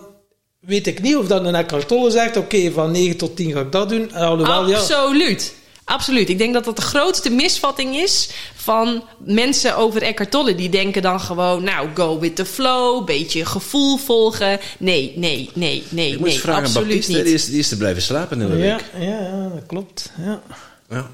weet 0.59 0.87
ik 0.87 1.01
niet 1.01 1.15
of 1.15 1.27
dat 1.27 1.45
een 1.45 1.55
Eckhart 1.55 1.87
Tolle 1.87 2.11
zegt, 2.11 2.37
oké, 2.37 2.71
van 2.71 2.91
9 2.91 3.17
tot 3.17 3.35
10 3.35 3.51
ga 3.51 3.59
ik 3.59 3.71
dat 3.71 3.89
doen. 3.89 4.13
Alhoewel, 4.13 4.67
ja, 4.69 4.77
Absoluut. 4.77 5.53
Absoluut. 5.83 6.29
Ik 6.29 6.37
denk 6.37 6.53
dat 6.53 6.65
dat 6.65 6.75
de 6.75 6.81
grootste 6.81 7.29
misvatting 7.29 7.95
is 7.95 8.29
van 8.55 9.03
mensen 9.17 9.75
over 9.75 10.01
Eckhart 10.01 10.31
Tolle. 10.31 10.55
Die 10.55 10.69
denken 10.69 11.01
dan 11.01 11.19
gewoon, 11.19 11.63
nou, 11.63 11.87
go 11.93 12.19
with 12.19 12.35
the 12.35 12.45
flow, 12.45 13.05
beetje 13.05 13.45
gevoel 13.45 13.97
volgen. 13.97 14.59
Nee, 14.79 15.13
nee, 15.15 15.49
nee, 15.53 15.83
nee, 15.89 16.11
Ik 16.11 16.19
nee, 16.19 16.39
vragen 16.39 16.63
absoluut 16.63 16.87
Baptiste, 16.87 17.11
niet. 17.11 17.23
die 17.23 17.33
is, 17.33 17.45
die 17.45 17.59
is 17.59 17.67
te 17.67 17.77
blijven 17.77 18.01
slapen 18.01 18.41
in 18.41 18.49
de 18.49 18.57
ja, 18.57 18.75
week. 18.75 18.85
ja, 19.07 19.19
ja, 19.19 19.49
dat 19.53 19.65
klopt. 19.67 20.11
Ja. 20.25 20.41
Ja. 20.89 21.09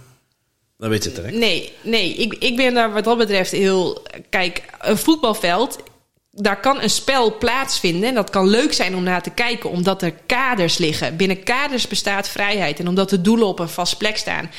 Dan 0.78 0.90
weet 0.90 1.04
je 1.04 1.10
het 1.10 1.18
direct. 1.18 1.38
Nee, 1.38 1.74
nee. 1.82 2.14
Ik, 2.14 2.34
ik 2.34 2.56
ben 2.56 2.74
daar 2.74 2.94
wat 2.94 3.04
dat 3.04 3.18
betreft 3.18 3.52
heel... 3.52 4.02
Kijk, 4.30 4.64
een 4.80 4.98
voetbalveld... 4.98 5.78
Daar 6.38 6.60
kan 6.60 6.82
een 6.82 6.90
spel 6.90 7.38
plaatsvinden. 7.38 8.10
En 8.10 8.16
dat 8.16 8.30
kan 8.30 8.48
leuk 8.48 8.74
zijn 8.74 8.96
om 8.96 9.04
naar 9.04 9.24
te 9.24 9.30
kijken, 9.30 9.70
omdat 9.70 10.02
er 10.02 10.14
kaders 10.26 10.78
liggen. 10.78 11.18
Binnen 11.18 11.44
kaders 11.44 11.88
bestaat 11.88 12.30
vrijheid. 12.30 12.80
En 12.80 12.88
omdat 12.88 13.10
de 13.10 13.22
doelen 13.22 13.48
op 13.48 13.60
een 13.60 13.70
vast 13.70 13.98
plek 13.98 14.18
staan. 14.18 14.50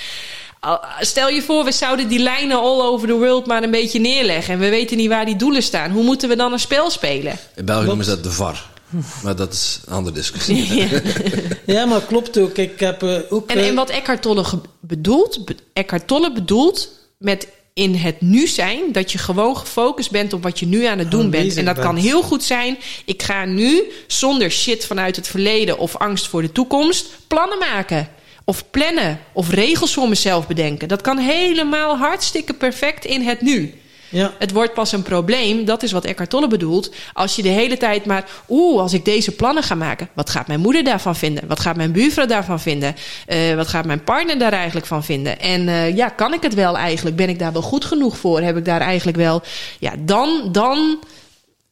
Stel 1.01 1.29
je 1.29 1.43
voor, 1.43 1.65
we 1.65 1.73
zouden 1.73 2.09
die 2.09 2.19
lijnen 2.19 2.57
all 2.57 2.81
over 2.81 3.09
the 3.09 3.15
world 3.15 3.47
maar 3.47 3.63
een 3.63 3.71
beetje 3.71 3.99
neerleggen. 3.99 4.55
En 4.55 4.61
we 4.61 4.69
weten 4.69 4.97
niet 4.97 5.09
waar 5.09 5.25
die 5.25 5.37
doelen 5.37 5.63
staan. 5.63 5.91
Hoe 5.91 6.05
moeten 6.05 6.29
we 6.29 6.37
dan 6.37 6.53
een 6.53 6.59
spel 6.59 6.91
spelen? 6.91 7.39
In 7.55 7.65
België 7.65 7.87
noemen 7.87 8.05
ze 8.05 8.11
dat 8.11 8.23
de 8.23 8.31
VAR. 8.31 8.75
Maar 9.23 9.37
dat 9.37 9.53
is 9.53 9.81
een 9.87 9.93
andere 9.95 10.15
discussie. 10.15 10.89
ja, 11.75 11.85
maar 11.87 12.01
klopt 12.03 12.39
ook. 12.39 12.57
Ik 12.59 12.81
heb 12.81 13.03
eh, 13.03 13.19
ook... 13.29 13.51
En, 13.51 13.59
eh, 13.59 13.69
en 13.69 13.75
wat 13.75 13.91
Eckhart 13.91 14.23
Tolle 14.23 14.45
bedoelt, 14.81 15.45
be- 15.45 15.57
Eckhart 15.73 16.07
Tolle 16.07 16.33
bedoelt 16.33 16.89
met 17.19 17.49
in 17.75 17.95
het 17.95 18.21
nu 18.21 18.47
zijn, 18.47 18.93
dat 18.93 19.13
je 19.13 19.19
gewoon 19.19 19.57
gefocust 19.57 20.11
bent 20.11 20.33
op 20.33 20.43
wat 20.43 20.59
je 20.59 20.67
nu 20.67 20.85
aan 20.85 20.99
het 20.99 21.11
doen 21.11 21.31
bent. 21.31 21.57
En 21.57 21.65
dat 21.65 21.75
bent. 21.75 21.87
kan 21.87 21.97
heel 21.97 22.23
goed 22.23 22.45
zijn. 22.45 22.79
Ik 23.05 23.23
ga 23.23 23.45
nu 23.45 23.83
zonder 24.07 24.51
shit 24.51 24.87
vanuit 24.87 25.17
het 25.17 25.29
verleden 25.29 25.79
of 25.79 25.97
angst 25.97 26.27
voor 26.27 26.43
de 26.43 26.53
toekomst 26.53 27.07
plannen 27.27 27.59
maken. 27.59 28.09
Of 28.45 28.71
plannen. 28.71 29.21
Of 29.33 29.51
regels 29.51 29.95
voor 29.95 30.09
mezelf 30.09 30.47
bedenken. 30.47 30.89
Dat 30.89 31.01
kan 31.01 31.19
helemaal 31.19 31.97
hartstikke 31.97 32.53
perfect 32.55 33.05
in 33.05 33.23
het 33.23 33.41
nu. 33.41 33.75
Ja. 34.09 34.33
Het 34.39 34.53
wordt 34.53 34.75
pas 34.75 34.93
een 34.93 35.03
probleem, 35.03 35.65
dat 35.65 35.83
is 35.83 35.93
wat 35.93 36.05
Eckhart 36.05 36.31
Tolle 36.31 36.49
bedoelt. 36.49 36.91
Als 37.13 37.37
je 37.37 37.43
de 37.43 37.49
hele 37.49 37.77
tijd 37.77 38.05
maar, 38.05 38.25
oeh, 38.49 38.81
als 38.81 38.93
ik 38.93 39.05
deze 39.05 39.33
plannen 39.33 39.63
ga 39.63 39.75
maken, 39.75 40.09
wat 40.15 40.31
gaat 40.31 40.47
mijn 40.47 40.61
moeder 40.61 40.85
daarvan 40.85 41.17
vinden? 41.17 41.47
Wat 41.47 41.61
gaat 41.61 41.77
mijn 41.77 41.93
buurvrouw 41.93 42.27
daarvan 42.27 42.61
vinden? 42.61 42.95
Eh, 43.27 43.55
wat 43.55 43.69
gaat 43.69 43.85
mijn 43.85 44.05
partner 44.05 44.39
daar 44.39 44.53
eigenlijk 44.53 44.87
van 44.87 45.05
vinden? 45.05 45.41
En 45.41 45.69
eh, 45.69 45.97
ja, 45.97 46.09
kan 46.09 46.33
ik 46.35 46.43
het 46.43 46.55
wel 46.55 46.77
eigenlijk? 46.77 47.17
Ben 47.17 47.29
ik 47.29 47.39
daar 47.39 47.53
wel 47.53 47.63
goed 47.63 47.85
genoeg 47.85 48.17
voor? 48.19 48.41
Heb 48.41 48.57
ik 48.57 48.65
daar 48.65 48.81
eigenlijk 48.81 49.17
wel. 49.17 49.43
Ja, 49.79 49.93
dan, 49.99 50.49
dan, 50.53 50.99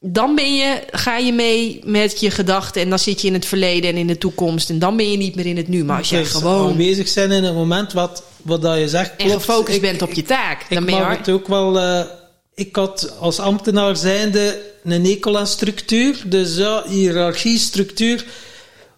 dan 0.00 0.34
ben 0.34 0.54
je, 0.56 0.82
ga 0.90 1.16
je 1.16 1.32
mee 1.32 1.80
met 1.84 2.20
je 2.20 2.30
gedachten 2.30 2.82
en 2.82 2.88
dan 2.88 2.98
zit 2.98 3.20
je 3.20 3.26
in 3.26 3.32
het 3.34 3.46
verleden 3.46 3.90
en 3.90 3.96
in 3.96 4.06
de 4.06 4.18
toekomst. 4.18 4.70
En 4.70 4.78
dan 4.78 4.96
ben 4.96 5.10
je 5.10 5.16
niet 5.16 5.34
meer 5.34 5.46
in 5.46 5.56
het 5.56 5.68
nu. 5.68 5.84
Maar 5.84 5.98
als 5.98 6.08
jij 6.08 6.20
Dus 6.22 6.30
gewoon 6.32 6.70
aanwezig 6.70 7.08
zijn 7.08 7.30
in 7.32 7.44
het 7.44 7.54
moment 7.54 7.92
wat, 7.92 8.22
wat 8.42 8.62
dat 8.62 8.78
je 8.78 8.88
zegt. 8.88 9.10
en 9.10 9.16
klopt. 9.26 9.44
gefocust 9.44 9.76
Ik- 9.76 9.82
bent 9.82 10.02
op 10.02 10.12
je 10.12 10.22
taak, 10.22 10.60
Ik 10.68 10.74
dan 10.74 10.84
ben 10.84 10.94
je 10.94 11.00
mag 11.00 11.16
het 11.16 11.28
ook 11.30 11.48
wel... 11.48 11.78
eh, 11.80 12.00
ik 12.54 12.76
had 12.76 13.16
als 13.20 13.38
ambtenaar 13.38 13.96
zijnde 13.96 14.60
een 14.84 15.04
ekel 15.04 15.38
aan 15.38 15.46
structuur. 15.46 16.22
Dus 16.26 16.56
ja, 16.56 16.84
hiërarchie, 16.88 17.58
structuur... 17.58 18.24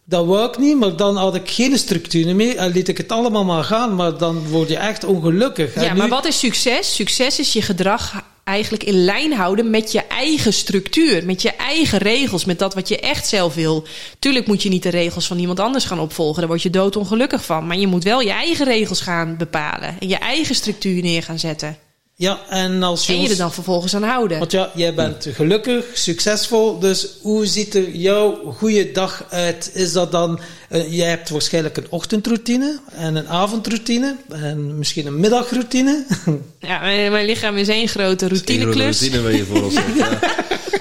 Dat 0.09 0.27
wou 0.27 0.49
ik 0.49 0.59
niet, 0.59 0.77
maar 0.77 0.97
dan 0.97 1.16
had 1.16 1.35
ik 1.35 1.51
geen 1.51 1.78
structuur 1.78 2.37
meer. 2.37 2.57
En 2.57 2.73
liet 2.73 2.89
ik 2.89 2.97
het 2.97 3.12
allemaal 3.12 3.45
maar 3.45 3.65
gaan, 3.65 3.95
maar 3.95 4.19
dan 4.19 4.49
word 4.49 4.69
je 4.69 4.77
echt 4.77 5.05
ongelukkig. 5.05 5.74
Ja, 5.74 5.93
nu- 5.93 5.99
maar 5.99 6.09
wat 6.09 6.24
is 6.24 6.39
succes? 6.39 6.95
Succes 6.95 7.39
is 7.39 7.53
je 7.53 7.62
gedrag 7.62 8.23
eigenlijk 8.45 8.85
in 8.85 9.05
lijn 9.05 9.33
houden 9.33 9.70
met 9.70 9.93
je 9.93 10.03
eigen 10.09 10.53
structuur, 10.53 11.24
met 11.24 11.43
je 11.43 11.51
eigen 11.51 11.99
regels, 11.99 12.45
met 12.45 12.59
dat 12.59 12.74
wat 12.74 12.89
je 12.89 13.01
echt 13.01 13.28
zelf 13.28 13.55
wil. 13.55 13.85
Tuurlijk 14.19 14.47
moet 14.47 14.62
je 14.62 14.69
niet 14.69 14.83
de 14.83 14.89
regels 14.89 15.27
van 15.27 15.39
iemand 15.39 15.61
anders 15.61 15.85
gaan 15.85 16.01
opvolgen, 16.01 16.39
daar 16.39 16.49
word 16.49 16.62
je 16.62 16.70
doodongelukkig 16.70 17.45
van. 17.45 17.66
Maar 17.66 17.78
je 17.78 17.87
moet 17.87 18.05
wel 18.05 18.20
je 18.20 18.31
eigen 18.31 18.66
regels 18.66 19.01
gaan 19.01 19.37
bepalen 19.37 19.97
en 20.01 20.09
je 20.09 20.16
eigen 20.16 20.55
structuur 20.55 21.03
neer 21.03 21.23
gaan 21.23 21.39
zetten. 21.39 21.78
Ja, 22.19 22.41
en 22.49 22.83
als 22.83 23.07
je... 23.07 23.13
En 23.13 23.21
je 23.21 23.29
er 23.29 23.37
dan 23.37 23.53
vervolgens 23.53 23.95
aan 23.95 24.03
houden. 24.03 24.39
Want 24.39 24.51
ja, 24.51 24.71
jij 24.75 24.95
bent 24.95 25.29
gelukkig, 25.33 25.85
succesvol. 25.95 26.79
Dus 26.79 27.09
hoe 27.23 27.47
ziet 27.47 27.75
er 27.75 27.91
jouw 27.91 28.53
goede 28.53 28.93
dag 28.93 29.27
uit? 29.31 29.71
Is 29.75 29.93
dat 29.93 30.13
dan... 30.13 30.41
eh, 30.69 30.93
jij 30.93 31.09
hebt 31.09 31.31
waarschijnlijk 31.31 31.77
een 31.77 31.87
ochtendroutine 31.91 32.79
en 32.93 33.17
een 33.17 33.29
avondroutine 33.29 34.17
en 34.29 34.79
misschien 34.79 35.07
een 35.07 35.21
middagroutine. 35.21 36.05
Ja, 36.61 36.81
mijn, 36.81 37.13
mijn 37.13 37.27
lichaam 37.27 37.57
is 37.57 37.69
één 37.69 37.89
grote 37.89 38.29
routineklus. 38.29 39.01
routine 39.01 39.23
wat 39.23 39.35
je 39.35 39.45
voor 39.45 39.65
ons 39.65 39.75
hebt. 39.75 39.97
Ja. 39.97 40.19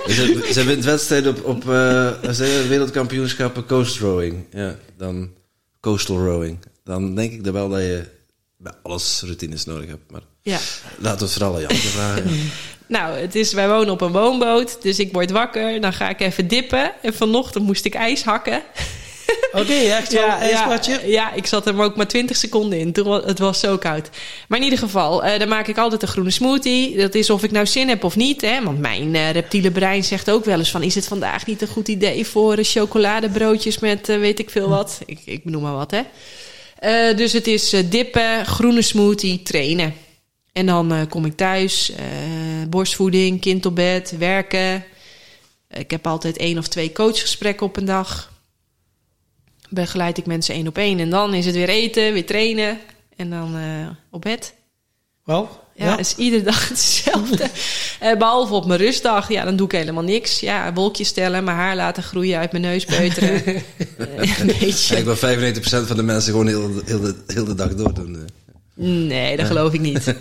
Ze, 0.14 0.50
ze 0.52 0.64
wint 0.64 0.84
wedstrijden 0.84 1.36
op, 1.36 1.46
op 1.46 1.70
eh, 1.70 2.12
je, 2.22 2.66
wereldkampioenschappen 2.68 3.66
coast 3.66 4.00
rowing. 4.00 4.46
Ja, 4.52 4.76
dan 4.98 5.30
coastal 5.80 6.18
rowing. 6.18 6.58
Dan 6.84 7.16
denk 7.16 7.32
ik 7.32 7.46
er 7.46 7.54
wel 7.54 7.70
dat 7.70 7.80
je 7.80 8.04
bij 8.66 8.74
alles 8.84 9.22
routines 9.26 9.66
nodig 9.66 9.90
hebt. 9.90 10.12
Maar 10.12 10.22
Ja. 10.42 10.60
laten 10.98 11.18
we 11.20 11.24
het 11.24 11.34
vooral 11.34 11.56
aan 11.56 11.62
Jan 11.62 11.76
vragen. 11.76 12.36
ja. 12.36 12.42
Nou, 12.88 13.18
het 13.18 13.36
is, 13.36 13.54
wij 13.54 13.68
wonen 13.70 13.90
op 13.90 14.02
een 14.02 14.12
woonboot, 14.12 14.78
dus 14.82 15.00
ik 15.00 15.14
word 15.14 15.32
wakker, 15.32 15.82
dan 15.82 15.94
ga 15.94 16.10
ik 16.10 16.20
even 16.20 16.48
dippen. 16.48 16.92
En 17.02 17.14
vanochtend 17.14 17.64
moest 17.66 17.86
ik 17.86 17.94
ijs 17.96 18.24
hakken. 18.24 18.62
Oké, 19.52 19.74
echt 19.74 20.14
wel 20.14 20.24
een 20.24 20.30
ja, 20.30 20.40
ijsbadje? 20.40 21.02
ja, 21.08 21.34
ik 21.34 21.46
zat 21.46 21.68
er 21.68 21.76
maar 21.76 21.86
ook 21.86 21.96
maar 21.96 22.08
20 22.08 22.38
seconden 22.38 22.80
in. 22.80 22.94
Toen, 22.94 23.12
het 23.12 23.40
was 23.40 23.60
zo 23.60 23.78
koud. 23.78 24.10
Maar 24.48 24.58
in 24.58 24.64
ieder 24.64 24.80
geval, 24.80 25.24
eh, 25.24 25.40
dan 25.40 25.48
maak 25.48 25.68
ik 25.68 25.78
altijd 25.78 26.02
een 26.02 26.08
groene 26.08 26.32
smoothie. 26.32 26.98
Dat 26.98 27.16
is 27.16 27.30
of 27.30 27.44
ik 27.44 27.52
nou 27.52 27.66
zin 27.66 27.88
heb 27.90 28.04
of 28.04 28.16
niet. 28.16 28.42
Hè? 28.42 28.64
Want 28.64 28.80
mijn 28.80 29.16
eh, 29.16 29.32
reptiele 29.32 29.72
brein 29.72 30.04
zegt 30.04 30.30
ook 30.32 30.46
wel 30.46 30.58
eens 30.58 30.72
van... 30.72 30.84
is 30.84 30.96
het 30.96 31.08
vandaag 31.08 31.46
niet 31.46 31.62
een 31.62 31.68
goed 31.68 31.88
idee 31.88 32.26
voor 32.26 32.54
eh, 32.58 32.64
chocoladebroodjes 32.66 33.80
met 33.80 34.08
weet 34.08 34.40
ik 34.40 34.50
veel 34.50 34.70
wat? 34.70 35.00
Ik, 35.06 35.20
ik 35.26 35.46
noem 35.46 35.62
maar 35.62 35.76
wat, 35.76 35.92
hè. 35.92 36.02
Eh, 36.76 37.18
dus 37.18 37.34
het 37.34 37.48
is 37.48 37.74
eh, 37.74 37.90
dippen, 37.90 38.46
groene 38.46 38.82
smoothie, 38.82 39.42
trainen. 39.42 39.94
En 40.52 40.66
dan 40.66 40.94
eh, 40.94 41.02
kom 41.10 41.26
ik 41.26 41.36
thuis, 41.36 41.92
borstvoeding, 42.70 43.42
kind 43.42 43.66
op 43.66 43.76
bed, 43.76 44.18
werken. 44.18 44.84
Ik 45.70 45.92
heb 45.92 46.08
altijd 46.08 46.38
één 46.38 46.58
of 46.58 46.68
twee 46.68 46.92
coachgesprekken 46.92 47.66
op 47.66 47.78
een 47.78 47.86
dag 47.86 48.34
begeleid 49.70 50.18
ik 50.18 50.26
mensen 50.26 50.56
één 50.56 50.68
op 50.68 50.78
één. 50.78 51.00
En 51.00 51.10
dan 51.10 51.34
is 51.34 51.46
het 51.46 51.56
weer 51.56 51.70
eten, 51.70 52.14
weer 52.14 52.26
trainen 52.26 52.80
en 53.16 53.30
dan 53.30 53.56
op 54.10 54.22
bed. 54.22 54.54
Wel, 55.24 55.65
Ja, 55.78 55.98
is 55.98 56.16
iedere 56.16 56.44
dag 56.44 56.68
hetzelfde. 56.70 57.50
Eh, 58.00 58.18
behalve 58.18 58.54
op 58.54 58.66
mijn 58.66 58.80
rustdag, 58.80 59.30
ja, 59.30 59.44
dan 59.44 59.56
doe 59.56 59.66
ik 59.66 59.72
helemaal 59.72 60.04
niks. 60.04 60.40
Ja, 60.40 60.74
wolkjes 60.74 61.08
stellen, 61.08 61.44
mijn 61.44 61.58
haar 61.58 61.76
laten 61.76 62.04
groeien, 62.04 62.40
uit 62.40 62.52
mijn 62.52 62.64
neus 62.64 62.86
peuteren. 62.86 63.44
Eh, 64.18 64.40
een 64.40 64.48
beetje. 64.60 64.98
Ik 64.98 65.04
wil 65.04 65.16
95% 65.16 65.60
van 65.88 65.96
de 65.96 66.04
mensen 66.04 66.32
gewoon 66.32 66.48
heel, 66.48 66.72
heel, 66.86 67.02
de, 67.02 67.16
heel 67.28 67.46
de 67.46 67.56
dag 67.56 67.76
doordoen. 67.76 68.16
eh. 68.16 68.86
Nee, 68.86 69.38
dat 69.38 69.46
geloof 69.48 69.74
ik 69.74 69.80
niet. 69.82 70.14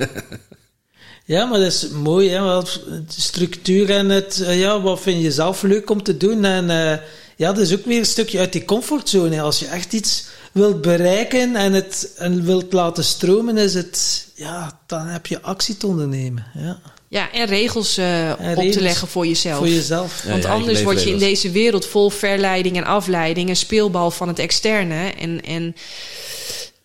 Ja, 1.26 1.44
maar 1.44 1.58
dat 1.58 1.72
is 1.72 1.88
mooi, 1.88 2.28
hè? 2.30 2.40
Wat 2.40 2.80
structuur 3.08 3.90
en 3.90 4.08
het, 4.08 4.44
ja, 4.48 4.80
wat 4.80 5.00
vind 5.00 5.22
je 5.22 5.32
zelf 5.32 5.62
leuk 5.62 5.90
om 5.90 6.02
te 6.02 6.16
doen? 6.16 6.44
En 6.44 6.70
eh, 6.70 6.98
ja, 7.36 7.52
dat 7.52 7.58
is 7.58 7.72
ook 7.72 7.84
weer 7.84 7.98
een 7.98 8.06
stukje 8.06 8.38
uit 8.38 8.52
die 8.52 8.64
comfortzone. 8.64 9.34
hè. 9.34 9.42
Als 9.42 9.58
je 9.58 9.66
echt 9.66 9.92
iets 9.92 10.26
wilt 10.54 10.80
bereiken 10.80 11.56
en 11.56 11.72
het 11.72 12.12
en 12.16 12.44
wilt 12.44 12.72
laten 12.72 13.04
stromen, 13.04 13.56
is 13.56 13.74
het, 13.74 14.26
ja, 14.34 14.80
dan 14.86 15.06
heb 15.06 15.26
je 15.26 15.42
actie 15.42 15.76
te 15.76 15.86
ondernemen. 15.86 16.46
Ja, 16.54 16.80
Ja, 17.08 17.32
en 17.32 17.46
regels 17.46 17.96
eh, 17.96 18.32
op 18.32 18.38
regels 18.38 18.74
te 18.74 18.80
leggen 18.80 19.08
voor 19.08 19.26
jezelf. 19.26 19.58
voor 19.58 19.68
jezelf. 19.68 20.22
Ja, 20.24 20.30
Want 20.30 20.44
anders 20.44 20.82
word 20.82 21.02
je 21.02 21.10
in 21.10 21.18
deze 21.18 21.50
wereld 21.50 21.86
vol 21.86 22.10
verleiding 22.10 22.76
en 22.76 22.84
afleiding 22.84 23.48
en 23.48 23.56
speelbal 23.56 24.10
van 24.10 24.28
het 24.28 24.38
externe. 24.38 25.12
En, 25.18 25.42
en 25.42 25.74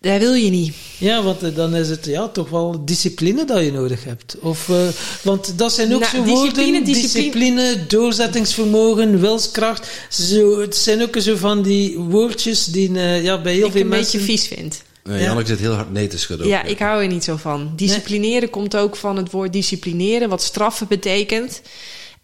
daar 0.00 0.18
wil 0.18 0.34
je 0.34 0.50
niet. 0.50 0.74
Ja, 1.00 1.22
want 1.22 1.42
eh, 1.42 1.54
dan 1.54 1.74
is 1.74 1.88
het 1.88 2.04
ja, 2.04 2.28
toch 2.28 2.48
wel 2.48 2.84
discipline 2.84 3.44
dat 3.44 3.64
je 3.64 3.72
nodig 3.72 4.04
hebt. 4.04 4.36
Of, 4.40 4.68
eh, 4.68 4.76
want 5.22 5.58
dat 5.58 5.72
zijn 5.72 5.94
ook 5.94 6.00
Nou, 6.00 6.16
zo 6.16 6.22
woorden. 6.24 6.54
discipline. 6.54 6.82
Discipline, 6.84 7.86
doorzettingsvermogen, 7.86 9.20
wilskracht. 9.20 9.88
Zo, 10.08 10.60
het 10.60 10.76
zijn 10.76 11.02
ook 11.02 11.16
zo 11.18 11.36
van 11.36 11.62
die 11.62 11.98
woordjes 11.98 12.64
die 12.64 12.98
eh, 12.98 13.22
ja, 13.22 13.40
bij 13.40 13.54
heel 13.54 13.66
ik 13.66 13.72
veel 13.72 13.80
een 13.80 13.88
mensen... 13.88 14.18
beetje 14.18 14.32
vies 14.32 14.46
vind. 14.46 14.82
Ja. 15.04 15.18
Janneke 15.20 15.48
zit 15.48 15.58
heel 15.58 15.72
hard 15.72 15.92
nee 15.92 16.06
te 16.06 16.18
schudden. 16.18 16.46
Ja, 16.48 16.62
ik 16.62 16.78
hou 16.78 17.02
er 17.02 17.08
niet 17.08 17.24
zo 17.24 17.36
van. 17.36 17.72
Disciplineren 17.76 18.50
komt 18.50 18.76
ook 18.76 18.96
van 18.96 19.16
het 19.16 19.30
woord 19.30 19.52
disciplineren, 19.52 20.28
wat 20.28 20.42
straffen 20.42 20.88
betekent. 20.88 21.60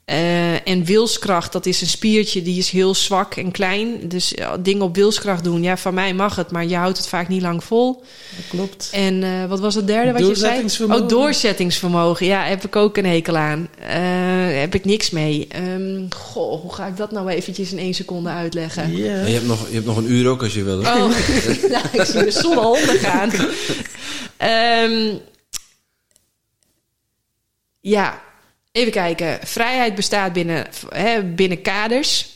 Eh, 0.06 0.68
en 0.68 0.84
wilskracht, 0.84 1.52
dat 1.52 1.66
is 1.66 1.80
een 1.80 1.86
spiertje 1.86 2.42
die 2.42 2.58
is 2.58 2.70
heel 2.70 2.94
zwak 2.94 3.34
en 3.34 3.50
klein. 3.50 4.08
Dus 4.08 4.32
ja, 4.36 4.56
dingen 4.56 4.82
op 4.82 4.94
wilskracht 4.94 5.44
doen, 5.44 5.62
ja, 5.62 5.76
van 5.76 5.94
mij 5.94 6.14
mag 6.14 6.36
het, 6.36 6.50
maar 6.50 6.66
je 6.66 6.76
houdt 6.76 6.96
het 6.96 7.08
vaak 7.08 7.28
niet 7.28 7.42
lang 7.42 7.64
vol. 7.64 8.02
Dat 8.36 8.48
klopt. 8.48 8.88
En 8.92 9.22
eh, 9.22 9.44
wat 9.48 9.60
was 9.60 9.74
het 9.74 9.86
derde 9.86 10.12
wat 10.12 10.20
je 10.20 10.24
zei? 10.26 10.36
Doorzettingsvermogen. 10.36 11.02
Oh, 11.02 11.08
doorzettingsvermogen. 11.08 12.26
Ja, 12.26 12.44
heb 12.44 12.64
ik 12.64 12.76
ook 12.76 12.96
een 12.96 13.06
hekel 13.06 13.36
aan. 13.36 13.68
Eh, 13.78 14.58
heb 14.60 14.74
ik 14.74 14.84
niks 14.84 15.10
mee. 15.10 15.46
Ehm, 15.48 16.04
goh, 16.10 16.60
hoe 16.60 16.74
ga 16.74 16.86
ik 16.86 16.96
dat 16.96 17.10
nou 17.10 17.28
eventjes 17.28 17.72
in 17.72 17.78
één 17.78 17.94
seconde 17.94 18.28
uitleggen? 18.28 18.96
Ja. 18.96 19.24
Je, 19.24 19.32
hebt 19.32 19.46
nog, 19.46 19.68
je 19.68 19.74
hebt 19.74 19.86
nog 19.86 19.96
een 19.96 20.10
uur 20.10 20.28
ook 20.28 20.42
als 20.42 20.54
je 20.54 20.62
wil. 20.62 20.84
hoor. 20.84 20.94
Oh, 20.94 21.08
nou, 21.74 21.84
ik 21.92 22.04
zie 22.04 22.24
de 22.24 22.30
zon 22.30 22.58
al 22.58 22.70
ondergaan. 22.70 23.30
Ehm, 24.36 25.14
ja, 27.80 28.22
even 28.76 28.92
kijken. 28.92 29.38
Vrijheid 29.44 29.94
bestaat 29.94 30.32
binnen, 30.32 30.66
hè, 30.88 31.22
binnen 31.22 31.62
kaders. 31.62 32.26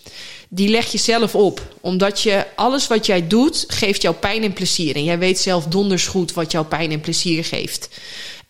Die 0.48 0.68
leg 0.68 0.92
je 0.92 0.98
zelf 0.98 1.34
op. 1.34 1.76
Omdat 1.80 2.20
je 2.20 2.46
alles 2.54 2.86
wat 2.86 3.06
jij 3.06 3.26
doet, 3.26 3.64
geeft 3.68 4.02
jou 4.02 4.14
pijn 4.14 4.42
en 4.42 4.52
plezier. 4.52 4.94
En 4.94 5.04
jij 5.04 5.18
weet 5.18 5.38
zelf 5.38 5.64
donders 5.64 6.06
goed 6.06 6.32
wat 6.32 6.52
jou 6.52 6.66
pijn 6.66 6.90
en 6.90 7.00
plezier 7.00 7.44
geeft. 7.44 7.88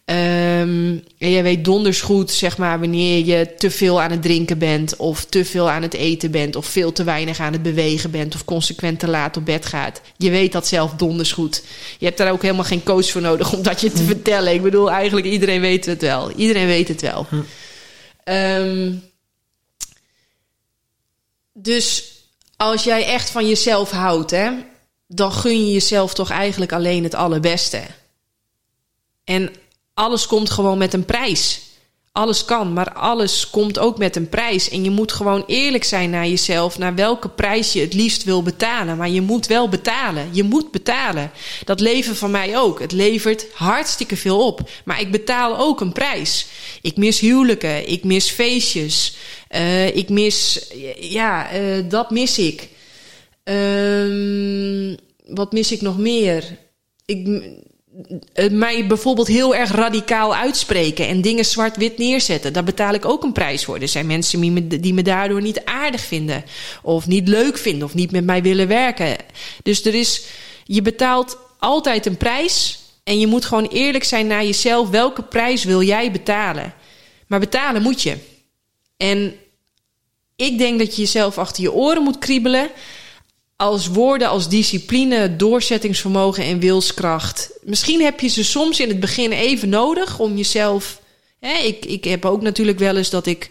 Ehm, 0.05 0.97
en 1.19 1.31
jij 1.31 1.43
weet 1.43 1.65
donders 1.65 2.01
goed, 2.01 2.31
zeg 2.31 2.59
maar, 2.59 2.81
wanneer 2.81 3.25
je 3.25 3.55
te 3.59 3.71
veel 3.71 4.01
aan 4.03 4.11
het 4.11 4.23
drinken 4.23 4.59
bent, 4.59 4.97
of 4.97 5.25
te 5.25 5.45
veel 5.45 5.71
aan 5.71 5.83
het 5.83 5.95
eten 5.95 6.31
bent, 6.31 6.57
of 6.57 6.67
veel 6.67 6.93
te 6.93 7.05
weinig 7.05 7.41
aan 7.41 7.53
het 7.53 7.63
bewegen 7.63 8.11
bent, 8.11 8.35
of 8.35 8.45
consequent 8.45 8.99
te 8.99 9.09
laat 9.09 9.37
op 9.37 9.45
bed 9.45 9.67
gaat. 9.67 10.01
Je 10.17 10.31
weet 10.31 10.53
dat 10.53 10.67
zelf 10.67 10.93
donders 10.93 11.33
goed. 11.33 11.63
Je 11.99 12.07
hebt 12.07 12.19
daar 12.19 12.33
ook 12.33 12.43
helemaal 12.43 12.65
geen 12.65 12.83
coach 12.83 13.11
voor 13.11 13.21
nodig 13.21 13.53
om 13.53 13.63
dat 13.63 13.81
je 13.81 13.93
te 13.93 14.05
vertellen. 14.05 14.55
Ik 14.55 14.63
bedoel, 14.63 14.91
eigenlijk 14.91 15.27
iedereen 15.27 15.61
weet 15.61 15.87
het 15.87 16.03
wel. 16.03 16.31
Iedereen 16.33 16.67
weet 16.67 16.89
het 16.89 17.01
wel. 17.01 17.27
Ehm, 18.25 18.95
dus 21.53 22.15
als 22.57 22.85
jij 22.85 23.05
echt 23.05 23.31
van 23.31 23.49
jezelf 23.49 23.91
houdt, 23.91 24.31
hè, 24.31 24.51
dan 25.07 25.33
gun 25.33 25.67
je 25.67 25.73
jezelf 25.73 26.15
toch 26.15 26.31
eigenlijk 26.31 26.73
alleen 26.73 27.03
het 27.03 27.15
allerbeste. 27.15 27.83
En 29.25 29.53
alles 29.95 30.27
komt 30.27 30.51
gewoon 30.51 30.79
met 30.79 30.95
een 30.95 31.05
prijs. 31.05 31.70
Alles 32.13 32.45
kan, 32.45 32.73
maar 32.73 32.93
alles 32.93 33.51
komt 33.51 33.79
ook 33.79 33.99
met 33.99 34.17
een 34.17 34.29
prijs. 34.29 34.69
En 34.69 34.85
je 34.85 34.91
moet 34.91 35.13
gewoon 35.13 35.45
eerlijk 35.47 35.85
zijn 35.85 36.11
naar 36.11 36.29
jezelf, 36.29 36.79
naar 36.79 36.95
welke 36.95 37.29
prijs 37.29 37.73
je 37.73 37.81
het 37.81 37.95
liefst 37.95 38.25
wil 38.25 38.43
betalen. 38.43 38.97
Maar 38.97 39.09
je 39.09 39.21
moet 39.21 39.47
wel 39.47 39.69
betalen. 39.69 40.29
Je 40.33 40.43
moet 40.43 40.71
betalen. 40.71 41.31
Dat 41.65 41.81
leven 41.81 42.17
van 42.17 42.31
mij 42.31 42.59
ook. 42.59 42.81
Het 42.81 42.93
levert 42.93 43.47
hartstikke 43.53 44.17
veel 44.17 44.47
op. 44.47 44.71
Maar 44.85 45.01
ik 45.01 45.11
betaal 45.11 45.59
ook 45.59 45.81
een 45.81 45.93
prijs. 45.93 46.47
Ik 46.83 46.97
mis 46.97 47.21
huwelijken, 47.21 47.89
ik 47.89 48.05
mis 48.05 48.31
feestjes, 48.31 49.17
eh, 49.49 49.97
ik 49.97 50.09
mis, 50.09 50.67
ja, 50.99 51.51
eh, 51.51 51.85
dat 51.89 52.11
mis 52.11 52.39
ik. 52.39 52.69
Ehm, 53.45 54.97
wat 55.27 55.53
mis 55.53 55.73
ik 55.73 55.81
nog 55.81 55.99
meer? 55.99 56.59
Ik, 57.05 57.43
mij 58.51 58.87
bijvoorbeeld 58.87 59.27
heel 59.27 59.55
erg 59.55 59.71
radicaal 59.71 60.35
uitspreken 60.35 61.09
en 61.09 61.21
dingen 61.21 61.45
zwart-wit 61.45 61.99
neerzetten. 61.99 62.53
Daar 62.53 62.65
betaal 62.65 62.95
ik 62.95 63.05
ook 63.05 63.23
een 63.23 63.33
prijs 63.33 63.65
voor. 63.65 63.79
Er 63.79 63.89
zijn 63.89 64.07
mensen 64.07 64.41
die 64.41 64.51
me, 64.51 64.67
die 64.67 64.95
me 64.95 65.03
daardoor 65.03 65.43
niet 65.43 65.65
aardig 65.65 66.01
vinden, 66.01 66.45
of 66.83 67.07
niet 67.07 67.29
leuk 67.29 67.59
vinden, 67.59 67.85
of 67.85 67.95
niet 67.95 68.11
met 68.11 68.25
mij 68.25 68.43
willen 68.43 68.69
werken. 68.69 69.17
Dus 69.63 69.85
er 69.85 69.95
is, 69.95 70.25
je 70.65 70.83
betaalt 70.83 71.39
altijd 71.59 72.07
een 72.07 72.17
prijs. 72.17 72.79
En 73.05 73.19
je 73.19 73.27
moet 73.27 73.45
gewoon 73.45 73.67
eerlijk 73.67 74.05
zijn 74.05 74.27
naar 74.27 74.45
jezelf. 74.45 74.89
Welke 74.89 75.23
prijs 75.23 75.65
wil 75.65 75.83
jij 75.83 76.13
betalen? 76.13 76.75
Maar 77.27 77.41
betalen 77.41 77.83
moet 77.83 78.03
je. 78.03 78.17
En 78.97 79.35
ik 80.37 80.59
denk 80.59 80.79
dat 80.79 80.97
je 80.97 81.03
jezelf 81.03 81.39
achter 81.39 81.63
je 81.63 81.73
oren 81.73 82.03
moet 82.03 82.19
kriebelen 82.19 82.71
als 83.61 83.87
woorden 83.87 84.29
als 84.29 84.49
discipline, 84.49 85.37
doorzettingsvermogen 85.37 86.45
en 86.45 86.59
wilskracht. 86.59 87.51
Misschien 87.63 88.03
heb 88.03 88.21
je 88.21 88.29
ze 88.29 88.45
soms 88.45 88.81
in 88.81 88.89
het 88.89 89.01
begin 89.01 89.33
even 89.33 89.69
nodig 89.69 90.19
om 90.19 90.37
jezelf. 90.37 91.01
Hè, 91.41 91.53
ik, 91.53 91.85
ik 91.85 92.05
heb 92.05 92.25
ook 92.25 92.43
natuurlijk 92.43 92.79
wel 92.79 92.97
eens 92.97 93.11
dat 93.11 93.27
ik 93.27 93.51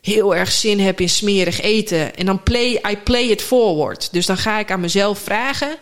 heel 0.00 0.36
erg 0.36 0.52
zin 0.52 0.80
heb 0.80 1.00
in 1.00 1.08
smerig 1.08 1.60
eten. 1.60 2.16
En 2.16 2.26
dan 2.26 2.42
play, 2.42 2.80
I 2.90 2.96
play 2.96 3.24
it 3.24 3.42
forward. 3.42 4.12
Dus 4.12 4.26
dan 4.26 4.36
ga 4.36 4.58
ik 4.58 4.70
aan 4.70 4.80
mezelf 4.80 5.18
vragen: 5.18 5.76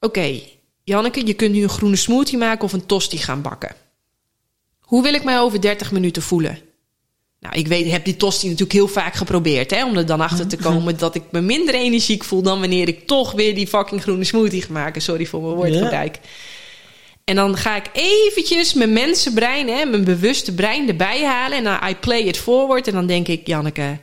Oké, 0.00 0.40
Janneke, 0.84 1.26
je 1.26 1.34
kunt 1.34 1.52
nu 1.52 1.62
een 1.62 1.68
groene 1.68 1.96
smoothie 1.96 2.38
maken 2.38 2.64
of 2.64 2.72
een 2.72 2.86
tosti 2.86 3.18
gaan 3.18 3.42
bakken. 3.42 3.76
Hoe 4.80 5.02
wil 5.02 5.14
ik 5.14 5.24
mij 5.24 5.40
over 5.40 5.60
30 5.60 5.92
minuten 5.92 6.22
voelen? 6.22 6.58
Nou, 7.46 7.58
ik 7.58 7.66
weet, 7.66 7.90
heb 7.90 8.04
die 8.04 8.16
tosti 8.16 8.46
natuurlijk 8.46 8.72
heel 8.72 8.88
vaak 8.88 9.14
geprobeerd, 9.14 9.70
hè, 9.70 9.84
om 9.84 9.96
er 9.96 10.06
dan 10.06 10.20
achter 10.20 10.46
te 10.46 10.56
komen 10.56 10.98
dat 11.06 11.14
ik 11.14 11.22
me 11.30 11.40
minder 11.40 11.74
energiek 11.74 12.24
voel 12.24 12.42
dan 12.42 12.60
wanneer 12.60 12.88
ik 12.88 13.06
toch 13.06 13.32
weer 13.32 13.54
die 13.54 13.66
fucking 13.66 14.02
groene 14.02 14.24
smoothie 14.24 14.62
ga 14.62 14.72
maken. 14.72 15.02
Sorry 15.02 15.26
voor 15.26 15.42
mijn 15.42 15.54
woordgebruik. 15.54 16.18
En 17.24 17.34
dan 17.34 17.56
ga 17.56 17.76
ik 17.76 17.90
eventjes 17.92 18.74
mijn 18.74 18.92
mensenbrein, 18.92 19.68
hè, 19.68 19.84
mijn 19.84 20.04
bewuste 20.04 20.54
brein 20.54 20.88
erbij 20.88 21.24
halen 21.24 21.58
en 21.58 21.64
dan 21.64 21.88
I 21.88 21.96
play 21.96 22.20
it 22.20 22.36
forward 22.36 22.86
en 22.86 22.92
dan 22.92 23.06
denk 23.06 23.28
ik, 23.28 23.46
Janneke, 23.46 23.98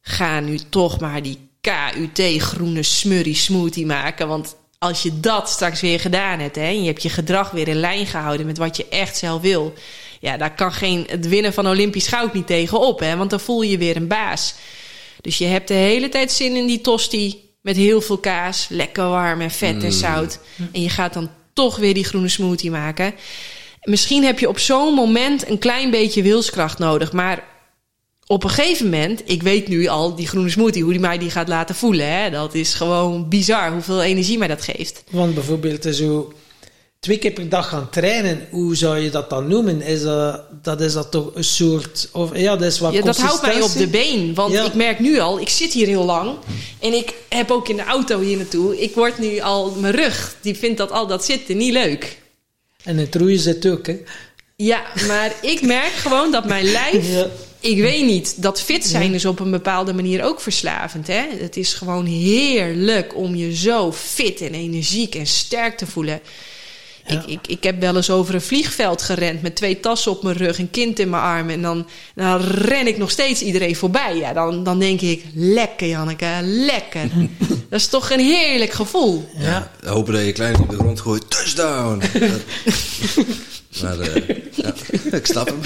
ga 0.00 0.40
nu 0.40 0.58
toch 0.68 1.00
maar 1.00 1.22
die 1.22 1.38
KUT 1.60 2.42
groene 2.42 2.82
smurrie 2.82 3.34
smoothie 3.34 3.86
maken, 3.86 4.28
want 4.28 4.56
als 4.78 5.02
je 5.02 5.20
dat 5.20 5.48
straks 5.48 5.80
weer 5.80 6.00
gedaan 6.00 6.38
hebt, 6.38 6.56
hè, 6.56 6.62
en 6.62 6.80
je 6.80 6.86
hebt 6.86 7.02
je 7.02 7.08
gedrag 7.08 7.50
weer 7.50 7.68
in 7.68 7.80
lijn 7.80 8.06
gehouden 8.06 8.46
met 8.46 8.58
wat 8.58 8.76
je 8.76 8.88
echt 8.88 9.16
zelf 9.16 9.40
wil, 9.42 9.74
ja, 10.20 10.36
daar 10.36 10.54
kan 10.54 10.72
geen, 10.72 11.06
het 11.10 11.28
winnen 11.28 11.52
van 11.52 11.68
Olympisch 11.68 12.06
goud 12.06 12.34
niet 12.34 12.46
tegenop, 12.46 13.00
hè, 13.00 13.16
want 13.16 13.30
dan 13.30 13.40
voel 13.40 13.62
je 13.62 13.70
je 13.70 13.78
weer 13.78 13.96
een 13.96 14.08
baas. 14.08 14.54
Dus 15.20 15.38
je 15.38 15.44
hebt 15.44 15.68
de 15.68 15.74
hele 15.74 16.08
tijd 16.08 16.32
zin 16.32 16.56
in 16.56 16.66
die 16.66 16.80
tosti 16.80 17.48
met 17.62 17.76
heel 17.76 18.00
veel 18.00 18.18
kaas, 18.18 18.66
lekker 18.70 19.08
warm 19.08 19.40
en 19.40 19.50
vet 19.50 19.82
en 19.82 19.92
zout. 19.92 20.38
En 20.72 20.82
je 20.82 20.88
gaat 20.88 21.12
dan 21.12 21.30
toch 21.52 21.76
weer 21.76 21.94
die 21.94 22.04
groene 22.04 22.28
smoothie 22.28 22.70
maken. 22.70 23.14
Misschien 23.82 24.24
heb 24.24 24.38
je 24.38 24.48
op 24.48 24.58
zo'n 24.58 24.94
moment 24.94 25.48
een 25.48 25.58
klein 25.58 25.90
beetje 25.90 26.22
wilskracht 26.22 26.78
nodig, 26.78 27.12
maar 27.12 27.44
op 28.26 28.44
een 28.44 28.50
gegeven 28.50 28.84
moment, 28.84 29.22
ik 29.24 29.42
weet 29.42 29.68
nu 29.68 29.86
al, 29.86 30.14
die 30.14 30.26
groene 30.26 30.50
smoothie, 30.50 30.82
hoe 30.82 30.92
die 30.92 31.00
mij 31.00 31.18
die 31.18 31.30
gaat 31.30 31.48
laten 31.48 31.74
voelen. 31.74 32.12
Hè? 32.12 32.30
Dat 32.30 32.54
is 32.54 32.74
gewoon 32.74 33.28
bizar 33.28 33.72
hoeveel 33.72 34.02
energie 34.02 34.38
mij 34.38 34.48
dat 34.48 34.62
geeft. 34.62 35.04
Want 35.10 35.34
bijvoorbeeld 35.34 35.86
eh, 35.86 35.92
zo 35.92 36.32
twee 37.00 37.18
keer 37.18 37.30
per 37.30 37.48
dag 37.48 37.68
gaan 37.68 37.90
trainen, 37.90 38.46
hoe 38.50 38.76
zou 38.76 38.98
je 38.98 39.10
dat 39.10 39.30
dan 39.30 39.48
noemen? 39.48 39.82
Is 39.82 40.02
dat, 40.02 40.42
dat 40.62 40.80
is 40.80 40.92
dat 40.92 41.10
toch 41.10 41.30
een 41.34 41.44
soort... 41.44 42.08
Of, 42.12 42.36
ja, 42.36 42.56
dat 42.56 42.72
is 42.72 42.78
wat 42.78 42.92
Ja, 42.92 43.02
dat 43.02 43.16
houdt 43.20 43.42
mij 43.42 43.62
op 43.62 43.72
de 43.72 43.86
been. 43.86 44.34
Want 44.34 44.52
Ja. 44.52 44.64
ik 44.64 44.74
merk 44.74 44.98
nu 44.98 45.18
al, 45.18 45.40
ik 45.40 45.48
zit 45.48 45.72
hier 45.72 45.86
heel 45.86 46.04
lang. 46.04 46.36
En 46.78 46.92
ik 46.92 47.14
heb 47.28 47.50
ook 47.50 47.68
in 47.68 47.76
de 47.76 47.84
auto 47.84 48.20
hier 48.20 48.36
naartoe. 48.36 48.80
Ik 48.80 48.94
word 48.94 49.18
nu 49.18 49.40
al, 49.40 49.70
mijn 49.70 49.94
rug, 49.94 50.36
die 50.40 50.54
vindt 50.56 50.78
dat 50.78 50.90
al 50.90 51.06
dat 51.06 51.24
zitten 51.24 51.56
niet 51.56 51.72
leuk. 51.72 52.18
En 52.84 52.96
het 52.96 53.14
roeien 53.14 53.38
zit 53.38 53.66
ook, 53.66 53.86
hè? 53.86 53.96
Ja, 54.56 54.82
maar 55.06 55.32
ik 55.42 55.62
merk 55.62 55.92
gewoon 55.92 56.32
dat 56.32 56.44
mijn 56.44 56.64
lijf. 56.64 57.08
Ja. 57.14 57.26
Ik 57.60 57.76
weet 57.80 58.04
niet, 58.04 58.42
dat 58.42 58.60
fit 58.60 58.86
zijn 58.86 59.14
is 59.14 59.24
op 59.24 59.40
een 59.40 59.50
bepaalde 59.50 59.92
manier 59.94 60.24
ook 60.24 60.40
verslavend. 60.40 61.06
Hè? 61.06 61.22
Het 61.38 61.56
is 61.56 61.74
gewoon 61.74 62.06
heerlijk 62.06 63.16
om 63.16 63.34
je 63.34 63.56
zo 63.56 63.92
fit 63.92 64.40
en 64.40 64.54
energiek 64.54 65.14
en 65.14 65.26
sterk 65.26 65.76
te 65.76 65.86
voelen. 65.86 66.20
Ik, 67.08 67.24
ik, 67.26 67.46
ik 67.46 67.62
heb 67.62 67.80
wel 67.80 67.96
eens 67.96 68.10
over 68.10 68.34
een 68.34 68.40
vliegveld 68.40 69.02
gerend 69.02 69.42
met 69.42 69.56
twee 69.56 69.80
tassen 69.80 70.10
op 70.10 70.22
mijn 70.22 70.36
rug, 70.36 70.58
een 70.58 70.70
kind 70.70 70.98
in 70.98 71.10
mijn 71.10 71.22
armen. 71.22 71.54
En 71.54 71.62
dan, 71.62 71.88
dan 72.14 72.40
ren 72.40 72.86
ik 72.86 72.98
nog 72.98 73.10
steeds 73.10 73.42
iedereen 73.42 73.76
voorbij. 73.76 74.16
Ja, 74.16 74.32
dan, 74.32 74.64
dan 74.64 74.78
denk 74.78 75.00
ik, 75.00 75.24
lekker 75.34 75.88
Janneke, 75.88 76.38
lekker. 76.42 77.10
dat 77.70 77.80
is 77.80 77.86
toch 77.86 78.10
een 78.10 78.20
heerlijk 78.20 78.72
gevoel. 78.72 79.28
Ja. 79.38 79.70
Hopen 79.84 80.12
dat 80.12 80.24
je 80.24 80.32
klein 80.32 80.60
op 80.60 80.70
de 80.70 80.76
grond 80.76 81.00
gooit. 81.00 81.30
Touchdown! 81.30 82.02
maar 83.82 83.98
uh, 83.98 84.28
ja, 84.50 84.72
ik 85.10 85.26
snap 85.26 85.46
hem. 85.46 85.60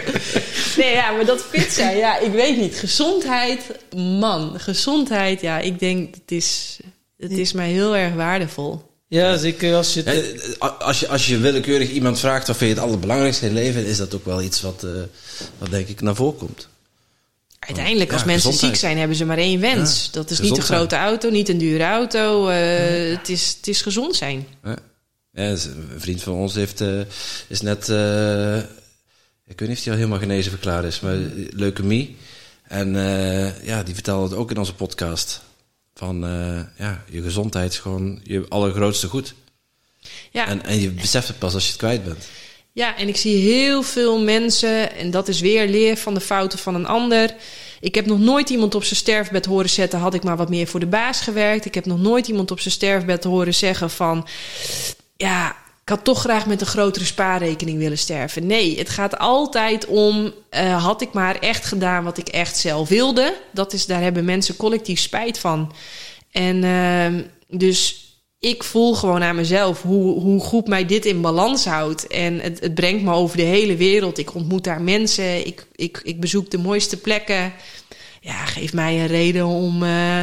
nee, 0.78 0.92
ja, 0.92 1.10
maar 1.10 1.24
dat 1.26 1.50
pizza, 1.50 1.90
ja, 1.90 2.18
ik 2.18 2.32
weet 2.32 2.56
niet. 2.56 2.78
Gezondheid, 2.78 3.60
man, 3.96 4.60
gezondheid, 4.60 5.40
ja, 5.40 5.58
ik 5.58 5.78
denk, 5.78 6.14
het 6.14 6.32
is, 6.32 6.78
het 7.16 7.32
is 7.32 7.52
mij 7.52 7.70
heel 7.70 7.96
erg 7.96 8.14
waardevol. 8.14 8.87
Ja, 9.08 9.36
zeker 9.36 9.74
als 9.74 9.94
je... 9.94 10.02
Ja, 10.58 10.66
als, 10.68 11.00
je 11.00 11.08
als 11.08 11.26
je 11.26 11.38
willekeurig 11.38 11.90
iemand 11.90 12.18
vraagt 12.18 12.46
wat 12.46 12.56
vind 12.56 12.70
je 12.70 12.76
het 12.76 12.84
allerbelangrijkste 12.84 13.46
in 13.46 13.54
het 13.54 13.64
leven, 13.64 13.86
is 13.86 13.96
dat 13.96 14.14
ook 14.14 14.24
wel 14.24 14.42
iets 14.42 14.60
wat, 14.60 14.84
uh, 14.84 14.90
wat 15.58 15.70
denk 15.70 15.88
ik 15.88 16.00
naar 16.00 16.14
voren 16.14 16.38
komt. 16.38 16.68
Uiteindelijk, 17.58 18.12
als 18.12 18.24
mensen 18.24 18.52
ziek 18.52 18.76
zijn, 18.76 18.98
hebben 18.98 19.16
ze 19.16 19.24
maar 19.24 19.38
één 19.38 19.60
wens. 19.60 20.10
dat 20.10 20.30
is 20.30 20.40
niet 20.40 20.56
een 20.56 20.62
grote 20.62 20.96
auto, 20.96 21.30
niet 21.30 21.48
een 21.48 21.58
dure 21.58 21.84
auto. 21.84 22.48
Uh, 22.48 23.16
het, 23.16 23.28
is, 23.28 23.54
het 23.56 23.68
is 23.68 23.82
gezond 23.82 24.16
zijn. 24.16 24.46
een 25.32 25.58
vriend 25.96 26.22
van 26.22 26.32
ons 26.32 26.54
heeft, 26.54 26.80
uh, 26.80 27.00
is 27.48 27.60
net, 27.60 27.88
ik 29.46 29.58
weet 29.58 29.68
niet 29.68 29.78
of 29.78 29.84
hij 29.84 29.92
al 29.92 29.98
helemaal 29.98 30.18
genezen 30.18 30.50
verklaard 30.50 30.84
is, 30.84 31.00
maar 31.00 31.16
leukemie. 31.50 32.16
En 32.62 32.92
ja, 33.62 33.82
die 33.82 33.94
vertelde 33.94 34.28
het 34.28 34.38
ook 34.38 34.50
in 34.50 34.58
onze 34.58 34.74
podcast. 34.74 35.40
Van 35.98 36.24
uh, 36.24 36.60
ja, 36.76 37.04
je 37.10 37.22
gezondheid 37.22 37.72
is 37.72 37.78
gewoon 37.78 38.20
je 38.22 38.46
allergrootste 38.48 39.08
goed. 39.08 39.34
Ja. 40.30 40.46
En, 40.46 40.64
en 40.64 40.80
je 40.80 40.90
beseft 40.90 41.28
het 41.28 41.38
pas 41.38 41.54
als 41.54 41.62
je 41.62 41.68
het 41.68 41.78
kwijt 41.78 42.04
bent. 42.04 42.28
Ja, 42.72 42.96
en 42.96 43.08
ik 43.08 43.16
zie 43.16 43.36
heel 43.36 43.82
veel 43.82 44.20
mensen, 44.20 44.96
en 44.96 45.10
dat 45.10 45.28
is 45.28 45.40
weer 45.40 45.68
leer 45.68 45.96
van 45.96 46.14
de 46.14 46.20
fouten 46.20 46.58
van 46.58 46.74
een 46.74 46.86
ander. 46.86 47.34
Ik 47.80 47.94
heb 47.94 48.06
nog 48.06 48.18
nooit 48.18 48.50
iemand 48.50 48.74
op 48.74 48.84
zijn 48.84 48.96
sterfbed 48.96 49.46
horen 49.46 49.70
zetten, 49.70 49.98
had 49.98 50.14
ik 50.14 50.22
maar 50.22 50.36
wat 50.36 50.48
meer 50.48 50.66
voor 50.66 50.80
de 50.80 50.86
baas 50.86 51.20
gewerkt. 51.20 51.64
Ik 51.64 51.74
heb 51.74 51.86
nog 51.86 52.00
nooit 52.00 52.28
iemand 52.28 52.50
op 52.50 52.60
zijn 52.60 52.74
sterfbed 52.74 53.24
horen 53.24 53.54
zeggen 53.54 53.90
van, 53.90 54.26
ja, 55.16 55.56
ik 55.88 55.94
had 55.94 56.04
toch 56.04 56.20
graag 56.20 56.46
met 56.46 56.60
een 56.60 56.66
grotere 56.66 57.04
spaarrekening 57.04 57.78
willen 57.78 57.98
sterven. 57.98 58.46
Nee, 58.46 58.78
het 58.78 58.88
gaat 58.88 59.18
altijd 59.18 59.86
om, 59.86 60.32
uh, 60.50 60.84
had 60.84 61.02
ik 61.02 61.12
maar 61.12 61.38
echt 61.38 61.64
gedaan 61.64 62.04
wat 62.04 62.18
ik 62.18 62.28
echt 62.28 62.56
zelf 62.56 62.88
wilde. 62.88 63.34
Dat 63.50 63.72
is, 63.72 63.86
daar 63.86 64.00
hebben 64.00 64.24
mensen 64.24 64.56
collectief 64.56 65.00
spijt 65.00 65.38
van. 65.38 65.72
En 66.30 66.62
uh, 66.62 67.24
dus 67.58 68.06
ik 68.38 68.64
voel 68.64 68.94
gewoon 68.94 69.22
aan 69.22 69.36
mezelf 69.36 69.82
hoe, 69.82 70.20
hoe 70.20 70.40
goed 70.40 70.66
mij 70.66 70.86
dit 70.86 71.06
in 71.06 71.20
balans 71.20 71.64
houdt. 71.64 72.06
En 72.06 72.40
het, 72.40 72.60
het 72.60 72.74
brengt 72.74 73.02
me 73.02 73.12
over 73.12 73.36
de 73.36 73.42
hele 73.42 73.76
wereld. 73.76 74.18
Ik 74.18 74.34
ontmoet 74.34 74.64
daar 74.64 74.82
mensen, 74.82 75.46
ik, 75.46 75.66
ik, 75.74 76.00
ik 76.02 76.20
bezoek 76.20 76.50
de 76.50 76.58
mooiste 76.58 76.96
plekken. 76.96 77.52
Ja, 78.20 78.44
geef 78.44 78.72
mij 78.72 79.00
een 79.00 79.06
reden 79.06 79.46
om, 79.46 79.82
uh, 79.82 80.22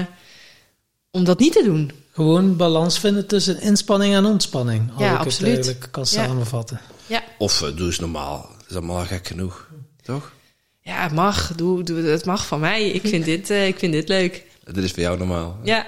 om 1.12 1.24
dat 1.24 1.40
niet 1.40 1.54
te 1.54 1.64
doen. 1.64 2.05
Gewoon 2.16 2.56
balans 2.56 3.00
vinden 3.00 3.28
tussen 3.28 3.62
inspanning 3.62 4.14
en 4.14 4.26
ontspanning. 4.26 4.92
Als 4.92 5.02
ja, 5.02 5.14
ik 5.14 5.20
absoluut. 5.20 5.56
het 5.56 5.66
eigenlijk 5.66 5.92
kan 5.92 6.06
samenvatten. 6.06 6.80
Ja. 7.08 7.24
Of 7.38 7.62
uh, 7.62 7.76
doe 7.78 7.86
eens 7.86 8.00
normaal. 8.00 8.50
Dat 8.58 8.70
is 8.70 8.76
allemaal 8.76 9.06
gek 9.06 9.28
genoeg. 9.28 9.70
Toch? 10.02 10.32
Ja, 10.80 11.04
het 11.04 11.12
mag. 11.12 11.56
Doe, 11.56 11.84
doe, 11.84 12.02
het 12.02 12.26
mag 12.26 12.48
van 12.48 12.60
mij. 12.60 12.90
Ik 12.90 13.08
vind, 13.08 13.26
dit, 13.34 13.50
uh, 13.50 13.68
ik 13.68 13.80
vind 13.80 13.94
dit 13.94 14.08
leuk. 14.08 14.46
Dit 14.64 14.84
is 14.84 14.92
voor 14.92 15.02
jou 15.02 15.18
normaal. 15.18 15.60
Ja. 15.64 15.88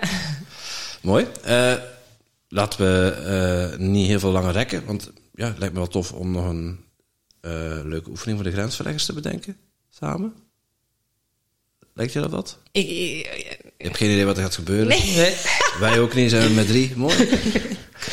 Mooi. 1.02 1.26
Uh, 1.48 1.74
laten 2.48 2.80
we 2.80 3.76
niet 3.78 4.08
heel 4.08 4.20
veel 4.20 4.32
langer 4.32 4.52
rekken. 4.52 4.86
Want 4.86 5.12
ja, 5.36 5.48
het 5.48 5.58
lijkt 5.58 5.74
me 5.74 5.80
wel 5.80 5.90
tof 5.90 6.12
om 6.12 6.32
nog 6.32 6.46
een 6.46 6.80
leuke 7.84 8.10
oefening 8.10 8.38
voor 8.38 8.50
de 8.50 8.56
grensverleggers 8.56 9.06
te 9.06 9.14
bedenken. 9.14 9.58
Samen. 9.90 10.34
Lijkt 11.98 12.14
je 12.14 12.20
dat 12.20 12.32
wat? 12.32 12.58
Ik, 12.72 12.90
ik, 12.90 12.94
je 13.78 13.84
hebt 13.84 13.98
geen 13.98 14.12
idee 14.12 14.26
wat 14.26 14.38
er 14.38 14.44
gaat 14.44 14.56
gebeuren. 14.56 14.88
Nee. 14.88 15.36
Wij 15.80 16.00
ook 16.00 16.14
niet, 16.14 16.30
zijn 16.30 16.48
we 16.48 16.54
met 16.54 16.68
drie. 16.68 16.94
Mooi. 16.96 17.16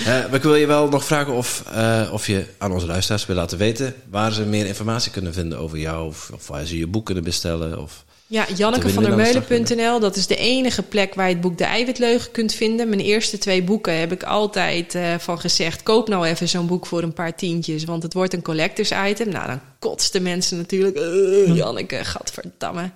uh, 0.01 0.07
maar 0.07 0.35
ik 0.35 0.43
wil 0.43 0.55
je 0.55 0.67
wel 0.67 0.89
nog 0.89 1.05
vragen 1.05 1.33
of, 1.33 1.65
uh, 1.75 2.09
of 2.13 2.27
je 2.27 2.47
aan 2.59 2.73
onze 2.73 2.87
luisteraars 2.87 3.27
wil 3.27 3.37
laten 3.37 3.59
weten 3.59 3.95
waar 4.11 4.33
ze 4.33 4.45
meer 4.45 4.67
informatie 4.67 5.11
kunnen 5.11 5.33
vinden 5.33 5.59
over 5.59 5.79
jou. 5.79 6.07
Of, 6.07 6.31
of 6.35 6.47
waar 6.47 6.65
ze 6.65 6.79
je 6.79 6.87
boek 6.87 7.05
kunnen 7.05 7.25
bestellen. 7.25 7.83
Of 7.83 8.05
ja, 8.27 8.47
jannekevandermeulen.nl. 8.57 10.01
Dat 10.01 10.17
is 10.17 10.27
de 10.27 10.37
enige 10.37 10.83
plek 10.83 11.15
waar 11.15 11.27
je 11.27 11.33
het 11.33 11.43
boek 11.43 11.59
De 11.59 11.65
Eiwitleugen 11.65 12.31
kunt 12.31 12.55
vinden. 12.55 12.89
Mijn 12.89 13.01
eerste 13.01 13.39
twee 13.39 13.63
boeken 13.63 13.99
heb 13.99 14.13
ik 14.13 14.23
altijd 14.23 14.95
uh, 14.95 15.15
van 15.19 15.41
gezegd... 15.41 15.83
koop 15.83 16.09
nou 16.09 16.27
even 16.27 16.49
zo'n 16.49 16.67
boek 16.67 16.87
voor 16.87 17.03
een 17.03 17.13
paar 17.13 17.37
tientjes... 17.37 17.85
want 17.85 18.03
het 18.03 18.13
wordt 18.13 18.33
een 18.33 18.43
collectors 18.43 18.93
item. 19.07 19.29
Nou, 19.29 19.47
dan 19.47 19.61
kotsten 19.79 20.23
mensen 20.23 20.57
natuurlijk... 20.57 20.99
Uh, 20.99 21.57
Janneke, 21.57 22.05
gadverdamme. 22.05 22.91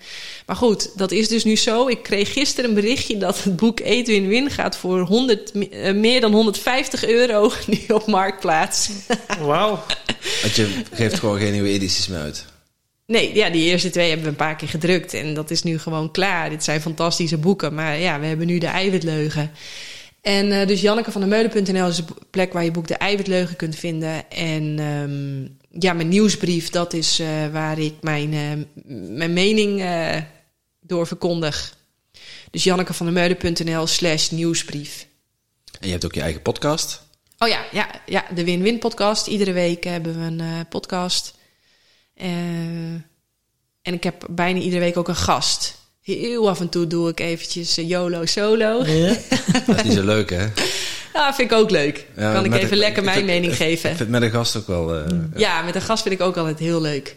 Maar 0.47 0.57
goed, 0.57 0.91
dat 0.99 1.11
is 1.11 1.29
dus 1.29 1.45
nu 1.45 1.57
zo. 1.57 1.89
Ik 1.89 2.03
kreeg 2.03 2.33
gisteren 2.33 2.69
een 2.69 2.77
berichtje 2.77 3.19
dat 3.19 3.43
het 3.43 3.57
boek 3.57 3.81
Eet 3.81 4.07
Win 4.07 4.29
Win 4.29 4.51
gaat... 4.51 4.77
voor 4.77 5.01
100, 5.01 5.55
uh, 5.55 5.93
meer 5.93 6.21
dan 6.21 6.33
150 6.33 7.05
euro 7.05 7.53
nu 7.67 7.95
op 7.95 8.07
Marktplaats. 8.07 8.91
Wauw. 9.41 9.85
Want 10.43 10.57
je 10.57 10.83
geeft 10.93 11.19
gewoon 11.19 11.39
geen 11.39 11.53
nieuwe 11.53 11.69
edities 11.69 12.09
meer 12.09 12.21
uit. 12.21 12.45
Nee, 13.09 13.35
ja, 13.35 13.51
die 13.51 13.65
eerste 13.65 13.91
twee 13.91 14.07
hebben 14.07 14.25
we 14.25 14.31
een 14.31 14.37
paar 14.37 14.57
keer 14.57 14.69
gedrukt. 14.69 15.15
En 15.15 15.35
dat 15.35 15.51
is 15.51 15.63
nu 15.63 15.79
gewoon 15.79 16.11
klaar. 16.11 16.51
Dit 16.51 16.65
zijn 16.65 16.81
fantastische 16.81 17.39
boeken. 17.39 17.75
Maar 17.75 17.99
ja, 17.99 18.21
we 18.21 18.27
hebben 18.27 18.47
nu 18.47 18.59
de 18.59 18.67
eiwitleugen. 18.67 19.51
En 20.21 20.47
uh, 20.47 20.67
dus 20.67 20.81
jannekevandermeulen.nl 20.81 21.89
is 21.89 21.97
de 21.97 22.05
plek 22.31 22.53
waar 22.53 22.65
je 22.65 22.71
boek 22.71 22.87
De 22.87 22.95
Eiwitleugen 22.95 23.57
kunt 23.57 23.77
vinden. 23.77 24.31
En 24.31 24.79
um, 24.79 25.59
ja, 25.71 25.93
mijn 25.93 26.09
nieuwsbrief, 26.09 26.71
dat 26.71 26.93
is 26.93 27.21
uh, 27.21 27.29
waar 27.53 27.79
ik 27.79 27.95
mijn, 28.01 28.33
uh, 28.33 28.65
mijn 29.17 29.33
mening 29.33 29.85
door 30.81 31.07
verkondig. 31.07 31.77
Dus 32.51 32.65
jannekevandermeulen.nl 32.65 33.87
slash 33.87 34.31
nieuwsbrief. 34.31 35.07
En 35.81 35.87
je 35.87 35.93
hebt 35.93 36.05
ook 36.05 36.15
je 36.15 36.21
eigen 36.21 36.43
podcast? 36.43 37.03
Oh 37.39 37.49
ja, 37.49 37.65
ja, 37.73 37.91
ja 38.07 38.25
de 38.35 38.45
Win-Win 38.45 38.79
podcast. 38.79 39.27
Iedere 39.27 39.53
week 39.53 39.85
hebben 39.85 40.21
we 40.21 40.45
een 40.45 40.69
podcast. 40.69 41.37
Uh, 42.23 42.27
en 43.83 43.95
ik 43.95 44.05
heb 44.05 44.27
bijna 44.31 44.61
iedere 44.61 44.81
week 44.81 44.97
ook 44.97 45.09
een 45.09 45.17
gast. 45.17 45.77
Heel 46.03 46.49
af 46.49 46.61
en 46.61 46.69
toe 46.69 46.87
doe 46.87 47.09
ik 47.09 47.21
eventjes 47.21 47.79
uh, 47.79 47.89
YOLO 47.89 48.25
solo. 48.25 48.85
Ja. 48.85 49.17
dat 49.67 49.77
is 49.77 49.83
niet 49.83 49.93
zo 49.93 50.05
leuk, 50.05 50.31
hè? 50.31 50.47
Ja, 51.13 51.35
vind 51.35 51.51
ik 51.51 51.57
ook 51.57 51.71
leuk. 51.71 52.07
Ja, 52.17 52.33
kan 52.33 52.45
ik 52.45 52.55
even 52.55 52.77
lekker 52.77 53.05
mijn 53.05 53.25
mening 53.25 53.57
geven. 53.57 53.91
Ik 53.91 53.97
vind 53.97 54.09
met 54.09 54.23
een 54.23 54.31
gast 54.31 54.57
ook 54.57 54.67
wel... 54.67 54.99
Uh, 54.99 55.05
ja. 55.09 55.39
ja. 55.39 55.63
met 55.63 55.75
een 55.75 55.83
gast 55.83 56.03
vind 56.03 56.15
ik 56.15 56.21
ook 56.21 56.37
altijd 56.37 56.59
heel 56.59 56.81
leuk. 56.81 57.17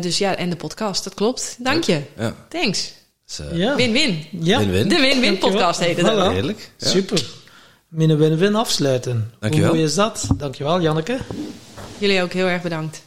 dus 0.00 0.18
ja, 0.18 0.36
en 0.36 0.50
de 0.50 0.56
podcast, 0.56 1.04
dat 1.04 1.14
klopt. 1.14 1.56
Dank 1.58 1.84
je. 1.84 2.00
Ja. 2.16 2.34
Thanks. 2.48 2.92
ja. 3.52 3.76
Win-win. 3.76 4.24
Ja. 4.30 4.58
Win-win. 4.58 4.88
De 4.88 5.00
win-win 5.00 5.38
podcast 5.38 5.80
heet 5.80 5.96
het 5.96 6.06
voilà. 6.06 6.32
Heerlijk. 6.32 6.70
Super. 6.76 7.26
Min 7.88 8.16
win-win 8.16 8.54
afsluiten. 8.54 9.32
Dankjewel. 9.40 9.68
Hoe 9.68 9.76
mooi 9.76 9.88
is 9.88 9.94
dat? 9.94 10.26
Dankjewel, 10.36 10.80
Janneke. 10.80 11.18
Jullie 11.98 12.22
ook 12.22 12.32
heel 12.32 12.46
erg 12.46 12.62
bedankt. 12.62 13.06